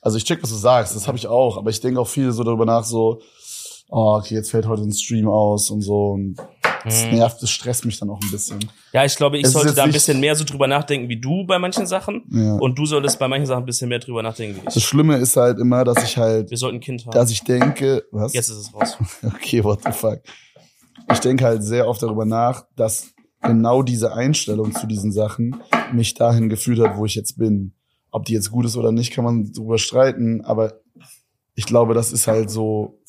also 0.00 0.16
ich 0.16 0.24
check, 0.24 0.42
was 0.42 0.48
du 0.50 0.56
sagst, 0.56 0.96
das 0.96 1.06
habe 1.06 1.18
ich 1.18 1.26
auch, 1.26 1.58
aber 1.58 1.68
ich 1.68 1.80
denke 1.80 2.00
auch 2.00 2.08
viel 2.08 2.32
so 2.32 2.42
darüber 2.44 2.64
nach, 2.64 2.84
so, 2.84 3.20
oh, 3.90 4.16
okay, 4.18 4.34
jetzt 4.34 4.50
fällt 4.50 4.66
heute 4.66 4.82
ein 4.82 4.92
Stream 4.92 5.28
aus 5.28 5.70
und 5.70 5.82
so 5.82 6.12
und 6.12 6.36
das 6.84 7.04
Mhm. 7.06 7.14
nervt, 7.16 7.42
das 7.42 7.50
stresst 7.50 7.84
mich 7.84 7.98
dann 7.98 8.10
auch 8.10 8.20
ein 8.20 8.30
bisschen. 8.30 8.58
Ja, 8.92 9.04
ich 9.04 9.14
glaube, 9.16 9.38
ich 9.38 9.44
Es 9.44 9.52
sollte 9.52 9.72
da 9.74 9.84
ein 9.84 9.92
bisschen 9.92 10.20
mehr 10.20 10.34
so 10.34 10.44
drüber 10.44 10.66
nachdenken 10.66 11.08
wie 11.08 11.20
du 11.20 11.44
bei 11.46 11.58
manchen 11.58 11.86
Sachen. 11.86 12.22
Ja. 12.30 12.54
Und 12.56 12.78
du 12.78 12.86
solltest 12.86 13.18
bei 13.18 13.28
manchen 13.28 13.46
Sachen 13.46 13.62
ein 13.62 13.66
bisschen 13.66 13.88
mehr 13.88 13.98
drüber 13.98 14.22
nachdenken 14.22 14.60
wie 14.60 14.64
Das 14.64 14.76
ich. 14.76 14.84
Schlimme 14.84 15.16
ist 15.16 15.36
halt 15.36 15.58
immer, 15.58 15.84
dass 15.84 16.02
ich 16.02 16.16
halt, 16.16 16.50
Wir 16.50 16.56
sollten 16.58 16.78
ein 16.78 16.80
Kind 16.80 17.04
haben. 17.06 17.12
dass 17.12 17.30
ich 17.30 17.42
denke, 17.44 18.04
was? 18.10 18.32
Jetzt 18.32 18.48
ist 18.48 18.56
es 18.58 18.74
raus. 18.74 18.96
Okay, 19.22 19.62
what 19.64 19.80
the 19.84 19.92
fuck. 19.92 20.20
Ich 21.12 21.18
denke 21.20 21.44
halt 21.44 21.62
sehr 21.64 21.88
oft 21.88 22.02
darüber 22.02 22.24
nach, 22.24 22.64
dass 22.76 23.12
genau 23.42 23.82
diese 23.82 24.14
Einstellung 24.14 24.72
zu 24.72 24.86
diesen 24.86 25.12
Sachen 25.12 25.56
mich 25.92 26.14
dahin 26.14 26.48
geführt 26.48 26.78
hat, 26.80 26.96
wo 26.96 27.04
ich 27.06 27.14
jetzt 27.14 27.36
bin. 27.38 27.74
Ob 28.10 28.24
die 28.26 28.34
jetzt 28.34 28.50
gut 28.50 28.66
ist 28.66 28.76
oder 28.76 28.92
nicht, 28.92 29.12
kann 29.12 29.24
man 29.24 29.52
drüber 29.52 29.78
streiten, 29.78 30.42
aber 30.44 30.74
ich 31.54 31.64
glaube, 31.66 31.94
das 31.94 32.12
ist 32.12 32.26
halt 32.28 32.50
so, 32.50 33.00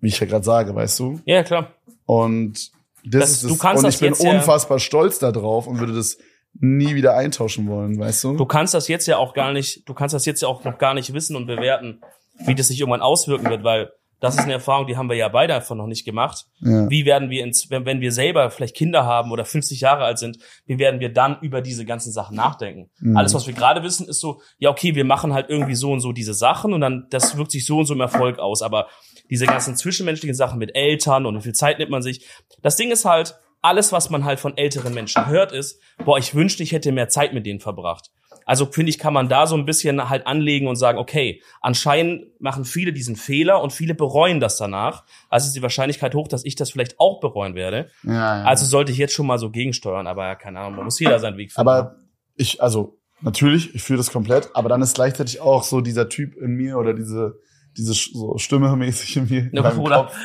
wie 0.00 0.08
ich 0.08 0.18
ja 0.20 0.26
gerade 0.26 0.44
sage, 0.44 0.74
weißt 0.74 0.98
du? 1.00 1.20
Ja, 1.24 1.42
klar. 1.42 1.72
Und 2.08 2.70
das, 3.04 3.20
Das- 3.20 3.30
ist 3.32 3.42
du 3.44 3.48
das, 3.50 3.58
kannst 3.58 3.84
und 3.84 3.90
ich 3.90 3.98
bin 4.00 4.08
jetzt 4.08 4.22
ja- 4.24 4.30
unfassbar 4.32 4.78
stolz 4.78 5.18
darauf 5.18 5.66
und 5.66 5.78
würde 5.78 5.92
das 5.94 6.16
nie 6.58 6.94
wieder 6.94 7.14
eintauschen 7.14 7.68
wollen, 7.68 7.98
weißt 7.98 8.24
du? 8.24 8.36
Du 8.36 8.46
kannst 8.46 8.72
das 8.72 8.88
jetzt 8.88 9.06
ja 9.06 9.18
auch 9.18 9.34
gar 9.34 9.52
nicht, 9.52 9.86
du 9.86 9.92
kannst 9.92 10.14
das 10.14 10.24
jetzt 10.24 10.40
ja 10.40 10.48
auch 10.48 10.64
noch 10.64 10.78
gar 10.78 10.94
nicht 10.94 11.12
wissen 11.12 11.36
und 11.36 11.46
bewerten, 11.46 12.00
wie 12.46 12.54
das 12.54 12.68
sich 12.68 12.80
irgendwann 12.80 13.02
auswirken 13.02 13.50
wird, 13.50 13.62
weil 13.62 13.92
das 14.20 14.34
ist 14.34 14.40
eine 14.40 14.54
Erfahrung, 14.54 14.88
die 14.88 14.96
haben 14.96 15.08
wir 15.08 15.14
ja 15.16 15.28
beide 15.28 15.54
einfach 15.54 15.76
noch 15.76 15.86
nicht 15.86 16.04
gemacht. 16.04 16.46
Ja. 16.58 16.90
Wie 16.90 17.04
werden 17.04 17.30
wir, 17.30 17.44
ins, 17.44 17.70
wenn, 17.70 17.84
wenn 17.84 18.00
wir 18.00 18.10
selber 18.10 18.50
vielleicht 18.50 18.74
Kinder 18.74 19.04
haben 19.06 19.30
oder 19.30 19.44
50 19.44 19.80
Jahre 19.80 20.02
alt 20.04 20.18
sind, 20.18 20.38
wie 20.66 20.78
werden 20.80 20.98
wir 20.98 21.12
dann 21.12 21.36
über 21.40 21.60
diese 21.60 21.84
ganzen 21.84 22.10
Sachen 22.10 22.34
nachdenken? 22.34 22.90
Mhm. 22.98 23.16
Alles, 23.16 23.32
was 23.34 23.46
wir 23.46 23.54
gerade 23.54 23.84
wissen, 23.84 24.08
ist 24.08 24.18
so, 24.18 24.40
ja, 24.58 24.70
okay, 24.70 24.96
wir 24.96 25.04
machen 25.04 25.34
halt 25.34 25.48
irgendwie 25.50 25.76
so 25.76 25.92
und 25.92 26.00
so 26.00 26.10
diese 26.10 26.34
Sachen 26.34 26.72
und 26.72 26.80
dann, 26.80 27.06
das 27.10 27.36
wirkt 27.36 27.52
sich 27.52 27.64
so 27.64 27.78
und 27.78 27.86
so 27.86 27.94
im 27.94 28.00
Erfolg 28.00 28.40
aus. 28.40 28.60
Aber 28.62 28.88
diese 29.30 29.46
ganzen 29.46 29.76
zwischenmenschlichen 29.76 30.34
Sachen 30.34 30.58
mit 30.58 30.74
Eltern 30.74 31.26
und 31.26 31.36
wie 31.38 31.42
viel 31.42 31.54
Zeit 31.54 31.78
nimmt 31.78 31.90
man 31.90 32.02
sich, 32.02 32.26
das 32.62 32.76
Ding 32.76 32.90
ist 32.90 33.04
halt, 33.04 33.38
alles, 33.60 33.92
was 33.92 34.10
man 34.10 34.24
halt 34.24 34.40
von 34.40 34.56
älteren 34.56 34.94
Menschen 34.94 35.26
hört, 35.26 35.52
ist, 35.52 35.80
boah, 36.04 36.18
ich 36.18 36.34
wünschte, 36.34 36.62
ich 36.62 36.72
hätte 36.72 36.92
mehr 36.92 37.08
Zeit 37.08 37.32
mit 37.34 37.44
denen 37.44 37.60
verbracht. 37.60 38.10
Also 38.44 38.64
finde 38.64 38.88
ich, 38.88 38.98
kann 38.98 39.12
man 39.12 39.28
da 39.28 39.46
so 39.46 39.56
ein 39.56 39.66
bisschen 39.66 40.08
halt 40.08 40.26
anlegen 40.26 40.68
und 40.68 40.76
sagen, 40.76 40.98
okay, 40.98 41.42
anscheinend 41.60 42.40
machen 42.40 42.64
viele 42.64 42.94
diesen 42.94 43.14
Fehler 43.14 43.62
und 43.62 43.74
viele 43.74 43.94
bereuen 43.94 44.40
das 44.40 44.56
danach. 44.56 45.04
Also 45.28 45.48
ist 45.48 45.56
die 45.56 45.62
Wahrscheinlichkeit 45.62 46.14
hoch, 46.14 46.28
dass 46.28 46.46
ich 46.46 46.54
das 46.54 46.70
vielleicht 46.70 46.98
auch 46.98 47.20
bereuen 47.20 47.54
werde. 47.54 47.90
Ja, 48.04 48.12
ja. 48.12 48.44
Also 48.44 48.64
sollte 48.64 48.90
ich 48.90 48.96
jetzt 48.96 49.12
schon 49.12 49.26
mal 49.26 49.38
so 49.38 49.50
gegensteuern, 49.50 50.06
aber 50.06 50.26
ja, 50.26 50.34
keine 50.34 50.60
Ahnung, 50.60 50.76
man 50.76 50.84
muss 50.86 50.98
jeder 50.98 51.18
seinen 51.18 51.36
Weg 51.36 51.52
finden. 51.52 51.68
Aber 51.68 51.96
ich, 52.36 52.62
also 52.62 52.98
natürlich, 53.20 53.74
ich 53.74 53.82
fühle 53.82 53.98
das 53.98 54.10
komplett, 54.10 54.48
aber 54.54 54.70
dann 54.70 54.80
ist 54.80 54.94
gleichzeitig 54.94 55.40
auch 55.40 55.62
so 55.62 55.82
dieser 55.82 56.08
Typ 56.08 56.34
in 56.36 56.52
mir 56.54 56.78
oder 56.78 56.94
diese 56.94 57.40
diese 57.78 57.94
so 57.94 58.36
Stimme 58.38 58.74
mäßig 58.76 59.16
in 59.16 59.28
mir, 59.28 59.40
in 59.50 59.50
Ja, 59.52 59.70
Bruder. 59.70 59.96
Kopf, 60.04 60.16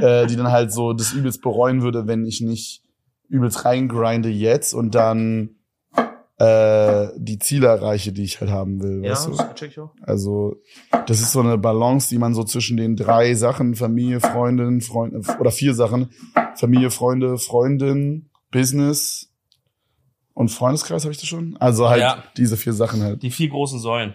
äh, 0.00 0.26
die 0.26 0.36
dann 0.36 0.50
halt 0.50 0.72
so 0.72 0.92
das 0.92 1.12
übelst 1.12 1.42
bereuen 1.42 1.82
würde, 1.82 2.06
wenn 2.06 2.24
ich 2.26 2.40
nicht 2.40 2.82
übelst 3.28 3.64
reingrinde 3.64 4.28
jetzt 4.30 4.72
und 4.74 4.94
dann 4.94 5.50
äh, 6.38 7.08
die 7.16 7.38
Ziele 7.38 7.66
erreiche, 7.68 8.12
die 8.12 8.24
ich 8.24 8.40
halt 8.40 8.50
haben 8.50 8.82
will, 8.82 9.04
ja, 9.04 9.12
weißt 9.12 9.26
du? 9.28 9.30
das 9.32 9.54
check 9.54 9.70
ich 9.72 9.78
auch. 9.78 9.90
Also 10.02 10.56
das 11.06 11.20
ist 11.20 11.32
so 11.32 11.40
eine 11.40 11.58
Balance, 11.58 12.08
die 12.08 12.18
man 12.18 12.34
so 12.34 12.44
zwischen 12.44 12.76
den 12.78 12.96
drei 12.96 13.34
Sachen, 13.34 13.74
Familie, 13.74 14.20
Freundin, 14.20 14.80
Freund 14.80 15.14
oder 15.38 15.50
vier 15.50 15.74
Sachen, 15.74 16.10
Familie, 16.56 16.90
Freunde, 16.90 17.36
Freundin 17.38 18.30
Business 18.50 19.30
und 20.34 20.48
Freundeskreis 20.48 21.04
habe 21.04 21.12
ich 21.12 21.18
das 21.20 21.28
schon. 21.28 21.56
Also 21.58 21.88
halt 21.88 22.00
Ja. 22.00 22.24
diese 22.36 22.56
vier 22.56 22.72
Sachen 22.72 23.02
halt. 23.02 23.22
Die 23.22 23.30
vier 23.30 23.50
großen 23.50 23.78
Säulen. 23.78 24.14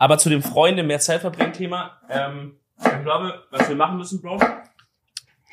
Aber 0.00 0.16
zu 0.16 0.30
dem 0.30 0.42
Freunde 0.42 0.82
mehr 0.82 0.98
Zeit 0.98 1.20
verbringen 1.20 1.52
Thema, 1.52 2.00
ähm, 2.08 2.56
ich 2.78 3.02
glaube, 3.02 3.34
was 3.50 3.68
wir 3.68 3.76
machen 3.76 3.98
müssen, 3.98 4.22
Bro, 4.22 4.38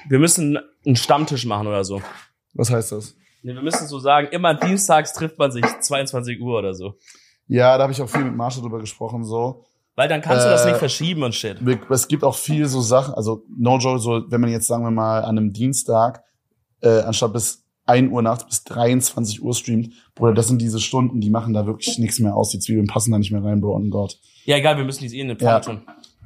wir 0.08 0.20
müssen 0.20 0.58
einen 0.86 0.96
Stammtisch 0.96 1.46
machen 1.46 1.68
oder 1.68 1.84
so. 1.84 2.02
Was 2.54 2.72
heißt 2.72 2.94
das? 2.94 3.14
Nee, 3.44 3.54
wir 3.54 3.62
müssen 3.62 3.86
so 3.88 4.00
sagen, 4.00 4.30
immer 4.32 4.54
dienstags 4.54 5.12
trifft 5.12 5.38
man 5.38 5.52
sich 5.52 5.66
22 5.66 6.40
Uhr 6.40 6.60
oder 6.60 6.74
so. 6.74 6.96
Ja, 7.48 7.76
da 7.78 7.84
habe 7.84 7.92
ich 7.92 8.02
auch 8.02 8.10
viel 8.10 8.24
mit 8.24 8.38
Marsha 8.38 8.62
drüber 8.62 8.80
gesprochen, 8.80 9.26
so. 9.26 9.66
Weil 9.96 10.08
dann 10.08 10.22
kannst 10.22 10.46
du 10.46 10.50
das 10.50 10.64
Äh, 10.64 10.70
nicht 10.70 10.78
verschieben 10.80 11.24
und 11.24 11.36
shit. 11.36 11.58
Es 11.90 12.08
gibt 12.08 12.24
auch 12.24 12.36
viel 12.36 12.68
so 12.68 12.80
Sachen, 12.80 13.16
also 13.16 13.44
no 13.50 13.78
joke, 13.80 14.00
so, 14.00 14.32
wenn 14.32 14.40
man 14.40 14.50
jetzt 14.50 14.68
sagen 14.68 14.84
wir 14.84 14.92
mal 14.92 15.26
an 15.26 15.38
einem 15.38 15.52
Dienstag, 15.52 16.24
äh, 16.80 17.02
anstatt 17.02 17.34
bis 17.34 17.66
1 17.86 18.14
Uhr 18.14 18.22
nachts 18.22 18.46
bis 18.46 18.64
23 18.64 19.44
Uhr 19.44 19.54
streamt, 19.54 19.94
Bruder, 20.16 20.34
das 20.34 20.48
sind 20.48 20.62
diese 20.62 20.80
Stunden, 20.80 21.20
die 21.20 21.30
machen 21.30 21.54
da 21.54 21.66
wirklich 21.66 21.98
nichts 21.98 22.20
mehr 22.20 22.34
aus. 22.34 22.52
Die 22.52 22.60
Zwiebeln 22.60 22.88
passen 22.88 23.12
da 23.12 23.18
nicht 23.18 23.32
mehr 23.32 23.44
rein, 23.44 23.60
Bro, 23.60 23.76
on 23.76 23.90
Gott. 23.90 24.18
Ja, 24.48 24.56
egal, 24.56 24.78
wir 24.78 24.86
müssen 24.86 25.06
die 25.08 25.16
eh 25.18 25.22
in 25.22 25.28
eine 25.30 25.36
Pfanne 25.38 25.52
Ja. 25.52 25.60
tun. 25.60 25.82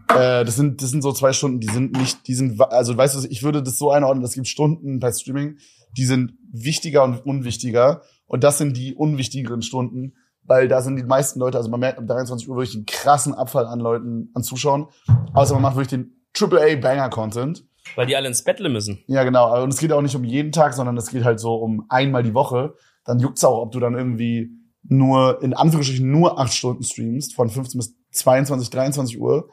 Äh, 0.10 0.46
das 0.46 0.56
sind, 0.56 0.82
das 0.82 0.92
sind 0.92 1.02
so 1.02 1.12
zwei 1.12 1.34
Stunden, 1.34 1.60
die 1.60 1.68
sind 1.70 1.94
nicht, 1.98 2.28
die 2.28 2.36
sind, 2.36 2.62
also 2.62 2.96
weißt 2.96 3.16
du, 3.24 3.28
ich 3.30 3.42
würde 3.44 3.64
das 3.64 3.78
so 3.78 3.90
einordnen, 3.92 4.24
es 4.24 4.34
gibt 4.34 4.48
Stunden 4.48 5.00
bei 5.00 5.12
Streaming, 5.12 5.58
die 5.98 6.06
sind 6.06 6.34
wichtiger 6.52 7.04
und 7.04 7.26
unwichtiger. 7.26 8.02
Und 8.28 8.44
das 8.44 8.58
sind 8.60 8.78
die 8.78 8.94
unwichtigeren 8.94 9.62
Stunden, 9.64 10.14
weil 10.44 10.68
da 10.68 10.82
sind 10.82 10.98
die 10.98 11.04
meisten 11.04 11.40
Leute, 11.40 11.58
also 11.58 11.70
man 11.70 11.80
merkt 11.80 11.98
um 11.98 12.06
23 12.08 12.48
Uhr 12.48 12.58
wirklich 12.58 12.76
einen 12.76 12.86
krassen 12.86 13.34
Abfall 13.34 13.66
an 13.66 13.80
Leuten, 13.80 14.30
an 14.36 14.44
Zuschauern. 14.44 14.88
Außer 15.34 15.54
man 15.56 15.64
macht 15.64 15.76
wirklich 15.76 15.90
den 16.00 16.22
AAA-Banger-Content. 16.40 17.66
Weil 17.96 18.06
die 18.06 18.16
alle 18.16 18.28
ins 18.28 18.44
Bettle 18.44 18.70
müssen. 18.70 19.00
Ja, 19.08 19.24
genau. 19.24 19.64
Und 19.64 19.74
es 19.74 19.80
geht 19.80 19.92
auch 19.92 20.02
nicht 20.02 20.16
um 20.16 20.24
jeden 20.24 20.52
Tag, 20.52 20.74
sondern 20.74 20.96
es 20.98 21.10
geht 21.10 21.24
halt 21.24 21.40
so 21.40 21.56
um 21.56 21.86
einmal 21.90 22.22
die 22.24 22.34
Woche. 22.34 22.76
Dann 23.06 23.20
juckt's 23.20 23.44
auch, 23.44 23.62
ob 23.64 23.72
du 23.72 23.80
dann 23.80 23.96
irgendwie 23.96 24.52
nur, 24.84 25.42
in 25.42 25.54
Anführungsstrichen, 25.54 26.10
nur 26.10 26.40
acht 26.40 26.54
Stunden 26.54 26.84
streamst, 26.84 27.34
von 27.36 27.50
15 27.50 27.80
bis 27.80 27.96
22, 28.12 28.70
23 28.70 29.20
Uhr. 29.20 29.50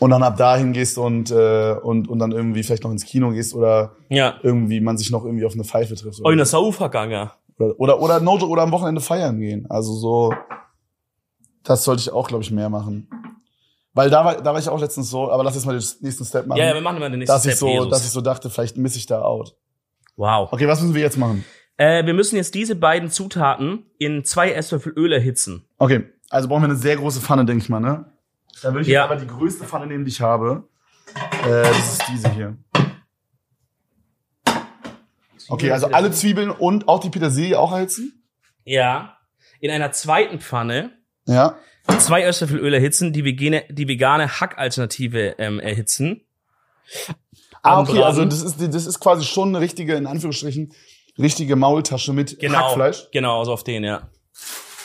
Und 0.00 0.10
dann 0.10 0.22
ab 0.24 0.36
dahin 0.36 0.72
gehst 0.72 0.98
und, 0.98 1.30
äh, 1.30 1.74
und, 1.80 2.08
und 2.08 2.18
dann 2.18 2.32
irgendwie 2.32 2.62
vielleicht 2.64 2.82
noch 2.82 2.90
ins 2.90 3.04
Kino 3.04 3.30
gehst 3.30 3.54
oder 3.54 3.94
Ja. 4.08 4.34
irgendwie 4.42 4.80
man 4.80 4.98
sich 4.98 5.10
noch 5.12 5.24
irgendwie 5.24 5.44
auf 5.44 5.54
eine 5.54 5.62
Pfeife 5.64 5.94
trifft. 5.94 6.20
Oh, 6.24 6.30
in 6.30 6.36
der 6.36 6.46
Saufergange. 6.46 7.30
Oder, 7.58 7.78
oder, 7.78 8.00
oder, 8.02 8.20
no, 8.20 8.32
oder 8.34 8.62
am 8.62 8.72
Wochenende 8.72 9.00
feiern 9.00 9.38
gehen. 9.38 9.66
Also 9.70 9.94
so, 9.94 10.34
das 11.62 11.84
sollte 11.84 12.00
ich 12.00 12.10
auch, 12.12 12.26
glaube 12.26 12.42
ich, 12.42 12.50
mehr 12.50 12.68
machen. 12.68 13.08
Weil 13.92 14.10
da 14.10 14.24
war, 14.24 14.42
da 14.42 14.52
war 14.52 14.58
ich 14.58 14.68
auch 14.68 14.80
letztens 14.80 15.08
so, 15.10 15.30
aber 15.30 15.44
lass 15.44 15.54
jetzt 15.54 15.64
mal 15.66 15.78
den 15.78 15.86
nächsten 16.00 16.24
Step 16.24 16.48
machen. 16.48 16.58
Ja, 16.58 16.66
ja, 16.66 16.74
wir 16.74 16.80
machen 16.80 16.96
immer 16.96 17.08
den 17.08 17.20
nächsten 17.20 17.32
dass 17.32 17.44
ich 17.46 17.52
Step. 17.52 17.60
so, 17.60 17.68
Jesus. 17.68 17.88
dass 17.90 18.04
ich 18.04 18.10
so 18.10 18.20
dachte, 18.20 18.50
vielleicht 18.50 18.76
miss 18.76 18.96
ich 18.96 19.06
da 19.06 19.22
out. 19.22 19.54
wow. 20.16 20.52
Okay, 20.52 20.66
was 20.66 20.80
müssen 20.80 20.94
wir 20.96 21.02
jetzt 21.02 21.16
machen? 21.16 21.44
Äh, 21.76 22.04
wir 22.04 22.14
müssen 22.14 22.34
jetzt 22.34 22.54
diese 22.56 22.74
beiden 22.74 23.10
Zutaten 23.10 23.86
in 23.98 24.24
zwei 24.24 24.50
Esslöffel 24.50 24.92
Öl 24.96 25.12
erhitzen. 25.12 25.64
Okay, 25.78 26.04
also 26.34 26.48
brauchen 26.48 26.62
wir 26.62 26.68
eine 26.68 26.76
sehr 26.76 26.96
große 26.96 27.20
Pfanne, 27.20 27.44
denke 27.44 27.62
ich 27.62 27.68
mal, 27.68 27.80
ne? 27.80 28.04
Dann 28.62 28.74
würde 28.74 28.82
ich 28.82 28.88
Ja. 28.88 29.02
jetzt 29.02 29.10
aber 29.12 29.20
die 29.20 29.26
größte 29.26 29.64
Pfanne 29.64 29.86
nehmen, 29.86 30.04
die 30.04 30.10
ich 30.10 30.20
habe. 30.20 30.68
Äh, 31.44 31.62
das 31.62 31.92
ist 31.92 32.02
diese 32.12 32.30
hier. 32.32 32.56
Okay, 35.48 35.70
also 35.70 35.88
alle 35.88 36.10
Zwiebeln 36.10 36.50
und 36.50 36.88
auch 36.88 37.00
die 37.00 37.10
Petersilie 37.10 37.58
auch 37.58 37.72
erhitzen? 37.72 38.24
Ja. 38.64 39.18
In 39.60 39.70
einer 39.70 39.92
zweiten 39.92 40.40
Pfanne 40.40 40.90
Ja. 41.26 41.56
zwei 41.98 42.22
Esslöffel 42.22 42.58
Öl 42.58 42.72
erhitzen, 42.74 43.12
die 43.12 43.24
vegane, 43.24 43.64
die 43.70 43.86
vegane 43.86 44.40
Hackalternative 44.40 45.36
ähm, 45.38 45.60
erhitzen. 45.60 46.22
Ah, 47.62 47.80
okay, 47.80 48.02
also 48.02 48.24
das 48.24 48.42
ist, 48.42 48.60
das 48.60 48.86
ist 48.86 49.00
quasi 49.00 49.24
schon 49.24 49.48
eine 49.50 49.60
richtige, 49.60 49.94
in 49.94 50.06
Anführungsstrichen, 50.06 50.72
richtige 51.18 51.56
Maultasche 51.56 52.12
mit 52.12 52.38
Genau. 52.40 52.58
Hackfleisch. 52.58 53.08
Genau, 53.12 53.44
so 53.44 53.52
auf 53.52 53.64
den, 53.64 53.84
ja. 53.84 54.08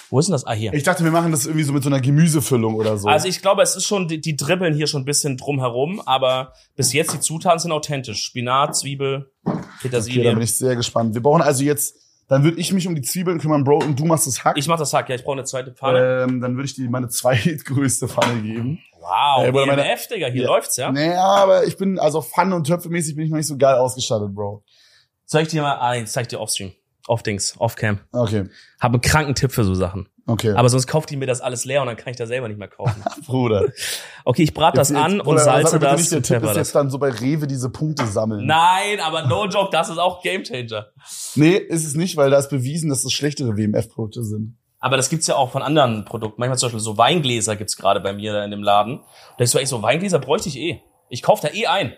Wo 0.10 0.19
ist 0.19 0.26
denn 0.28 0.34
das? 0.34 0.45
Ah, 0.45 0.54
hier. 0.54 0.74
Ich 0.74 0.84
dachte, 0.84 1.04
wir 1.04 1.12
machen 1.12 1.32
das 1.32 1.45
irgendwie 1.45 1.63
so 1.63 1.72
mit 1.74 1.84
so 1.84 1.89
einer 1.89 2.00
Gemüsefüllung 2.02 2.76
oder 2.76 2.98
so. 2.98 3.08
Also 3.08 3.28
ich 3.28 3.41
glaube, 3.41 3.62
es 3.62 3.76
ist 3.76 3.86
schon, 3.86 4.08
die, 4.08 4.19
die 4.19 4.36
dribbeln 4.36 4.74
hier 4.74 4.88
schon 4.88 5.04
ein 5.04 5.06
bisschen 5.06 5.38
drum 5.38 5.60
herum, 5.60 6.02
aber 6.06 6.54
bis 6.76 6.93
jetzt 6.93 7.13
die 7.13 7.19
Zutaten 7.19 7.60
sind 7.60 7.72
authentisch. 7.72 8.24
Spinat, 8.24 8.76
Zwiebel, 8.76 9.32
okay, 9.43 9.58
da 9.62 9.67
Petersilie. 9.82 10.32
bin 10.34 10.41
ich 10.41 10.56
sehr 10.58 10.76
gespannt. 10.76 11.13
Wir 11.13 11.22
brauchen 11.22 11.41
also 11.43 11.63
jetzt, 11.63 11.95
dann 12.28 12.43
würde 12.43 12.60
ich 12.60 12.74
mich 12.74 12.88
um 12.88 12.95
die 12.95 13.02
Zwiebeln 13.02 13.39
kümmern, 13.39 13.63
Bro, 13.63 13.78
und 13.80 14.00
du 14.00 14.06
machst 14.06 14.26
das 14.28 14.43
Hack. 14.43 14.58
ich 14.58 14.67
mach 14.67 14.78
das 14.80 14.93
Hack, 14.93 15.10
ja, 15.10 15.15
ich 15.15 15.24
brauche 15.24 15.34
eine 15.34 15.43
zweite 15.45 15.74
Pfanne. 15.74 16.26
ähm, 16.28 16.41
dann 16.41 16.56
würde 16.56 16.65
ich 16.65 16.76
dir 16.76 16.89
meine 16.89 17.08
zweitgrößte 17.10 18.08
Pfanne 18.08 18.41
geben. 18.41 18.80
wow, 19.00 19.45
äh, 19.45 19.52
meine- 19.52 19.76
BMF, 19.84 20.08
Digga, 20.08 20.28
hier 20.28 20.43
Ja. 20.43 20.48
läuft's, 20.48 20.78
ja? 20.78 20.91
Naja, 20.91 21.22
aber 21.24 21.65
ich 21.65 21.78
bin, 21.78 22.00
also 22.00 22.22
Pfannen- 22.22 22.54
und 22.54 22.65
Töpfe-mäßig 22.67 23.15
bin 23.15 23.26
ich 23.26 23.32
noch 23.32 23.38
nicht 23.38 23.48
so 23.48 23.58
geil 23.58 23.76
ausgestattet, 23.76 24.34
Bro. 24.34 24.63
Ich 25.32 25.48
dir 25.50 25.62
mal, 25.62 25.76
ah, 25.78 25.93
jetzt 25.93 26.13
zeig 26.13 26.28
dir 26.30 26.39
Offstream. 26.39 26.72
Off-Dings, 27.10 27.56
Off-Cam. 27.60 28.00
Okay, 28.12 28.45
Habe 28.80 28.93
einen 28.95 29.02
kranken 29.02 29.36
Tipp 29.36 29.52
für 29.52 29.63
so 29.63 29.74
Sachen. 29.74 30.08
okay. 30.28 30.52
Aber 30.54 30.69
sonst 30.69 30.86
kauft 30.88 31.10
die 31.10 31.17
mir 31.17 31.26
das 31.26 31.41
alles 31.41 31.65
leer 31.65 31.82
und 31.82 31.88
dann 31.88 31.98
kann 31.98 32.12
ich 32.12 32.17
da 32.17 32.28
selber 32.28 32.48
nicht 32.48 32.60
mehr 32.60 32.67
kaufen. 32.67 33.04
Bruder. 33.26 33.65
Okay, 34.26 34.43
ich 34.43 34.54
brate 34.54 34.78
das 34.78 34.89
Jetzt- 34.89 34.98
an 35.00 35.13
jetzt- 35.17 35.26
und 35.28 35.39
salze 35.39 35.80
das 35.80 36.00
Nicht, 36.00 36.12
der 36.12 36.22
Tipp 36.22 36.50
ist 36.50 36.56
jetzt 36.56 36.76
dann 36.76 36.89
so 36.89 37.00
bei 37.00 37.10
Rewe 37.10 37.48
diese 37.48 37.69
Punkte 37.69 38.06
sammeln. 38.06 38.45
Nein, 38.45 39.00
aber 39.04 39.26
no 39.28 39.48
joke, 39.48 39.69
das 39.72 39.89
ist 39.89 39.98
auch 39.98 40.22
Gamechanger. 40.22 40.88
Nee, 41.36 41.56
ist 41.56 41.86
es 41.86 41.95
nicht, 41.95 42.15
weil 42.15 42.30
da 42.30 42.38
ist 42.38 42.50
bewiesen, 42.50 42.89
dass 42.89 43.02
das 43.04 43.12
schlechtere 43.12 43.58
WMF-Produkte 43.58 44.24
sind. 44.24 44.56
Aber 44.80 44.95
das 44.95 45.10
gibt's 45.10 45.28
ja 45.28 45.36
auch 45.36 45.52
von 45.52 45.62
anderen 45.62 46.06
Produkten. 46.06 46.39
Manchmal 46.39 46.58
zum 46.58 46.67
Beispiel 46.67 46.80
so 46.80 46.98
Weingläser 46.98 47.56
gibt's 47.56 47.76
gerade 47.76 48.00
bei 48.00 48.13
mir 48.13 48.32
da 48.34 48.45
in 48.45 48.52
dem 48.52 48.63
Laden. 48.63 49.02
Da 49.38 49.43
ist 49.43 49.52
so 49.52 49.60
echt 49.60 49.67
so, 49.67 49.82
Weingläser 49.82 50.19
bräuchte 50.19 50.48
ich 50.48 50.58
eh. 50.58 50.80
Ich 51.10 51.22
kauf 51.22 51.39
da 51.41 51.50
eh 51.50 51.65
ein. 51.65 51.93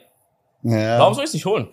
Ja. 0.64 1.00
Warum 1.00 1.14
soll 1.14 1.26
ich's 1.26 1.34
nicht 1.34 1.46
holen? 1.46 1.68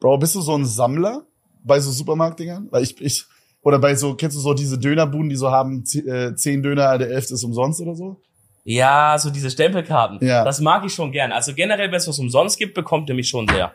Bro, 0.00 0.18
bist 0.18 0.34
du 0.34 0.40
so 0.40 0.56
ein 0.56 0.64
Sammler 0.64 1.22
bei 1.64 1.80
so 1.80 1.90
Supermarktdingern? 1.90 2.68
Weil 2.70 2.82
ich, 2.82 3.00
ich, 3.00 3.24
oder 3.62 3.78
bei 3.78 3.94
so, 3.94 4.14
kennst 4.14 4.36
du 4.36 4.40
so 4.40 4.54
diese 4.54 4.78
Dönerbuden, 4.78 5.28
die 5.28 5.36
so 5.36 5.50
haben, 5.50 5.84
äh, 6.06 6.34
zehn 6.34 6.62
Döner, 6.62 6.98
der 6.98 7.10
elfte 7.10 7.34
ist 7.34 7.44
umsonst 7.44 7.80
oder 7.80 7.94
so? 7.94 8.20
Ja, 8.64 9.16
so 9.18 9.30
diese 9.30 9.50
Stempelkarten. 9.50 10.18
Ja. 10.26 10.44
Das 10.44 10.60
mag 10.60 10.84
ich 10.84 10.92
schon 10.92 11.12
gern. 11.12 11.32
Also 11.32 11.54
generell, 11.54 11.88
wenn 11.88 11.98
es 11.98 12.08
was 12.08 12.18
umsonst 12.18 12.58
gibt, 12.58 12.74
bekommt 12.74 13.08
ihr 13.08 13.14
mich 13.14 13.28
schon 13.28 13.48
sehr. 13.48 13.72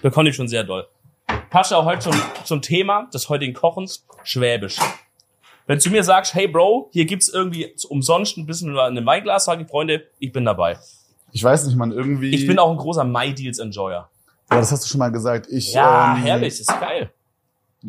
Bekommt 0.00 0.26
ihr 0.26 0.32
schon 0.32 0.48
sehr 0.48 0.64
doll. 0.64 0.86
Passt 1.50 1.72
auch 1.72 1.84
heute 1.84 2.00
zum, 2.00 2.14
zum 2.44 2.62
Thema 2.62 3.08
des 3.12 3.28
heutigen 3.28 3.54
Kochens, 3.54 4.06
Schwäbisch. 4.24 4.78
Wenn 5.66 5.78
du 5.78 5.90
mir 5.90 6.02
sagst, 6.02 6.34
hey 6.34 6.48
Bro, 6.48 6.90
hier 6.92 7.04
gibt's 7.04 7.28
irgendwie 7.28 7.74
umsonst 7.88 8.36
ein 8.36 8.46
bisschen 8.46 8.70
in 8.70 8.78
einem 8.78 9.06
Weinglas, 9.06 9.44
sage 9.44 9.62
ich, 9.62 9.68
Freunde, 9.68 10.04
ich 10.18 10.32
bin 10.32 10.44
dabei. 10.44 10.78
Ich 11.30 11.42
weiß 11.42 11.66
nicht, 11.66 11.76
man, 11.76 11.92
irgendwie. 11.92 12.34
Ich 12.34 12.46
bin 12.46 12.58
auch 12.58 12.70
ein 12.70 12.76
großer 12.76 13.04
My 13.04 13.32
Deals 13.32 13.58
Enjoyer. 13.58 14.08
Ja, 14.50 14.58
das 14.58 14.72
hast 14.72 14.84
du 14.84 14.88
schon 14.88 14.98
mal 14.98 15.10
gesagt. 15.10 15.46
Ich, 15.50 15.72
Ja, 15.72 16.14
ähm, 16.14 16.22
herrlich, 16.22 16.60
ist 16.60 16.68
geil. 16.80 17.10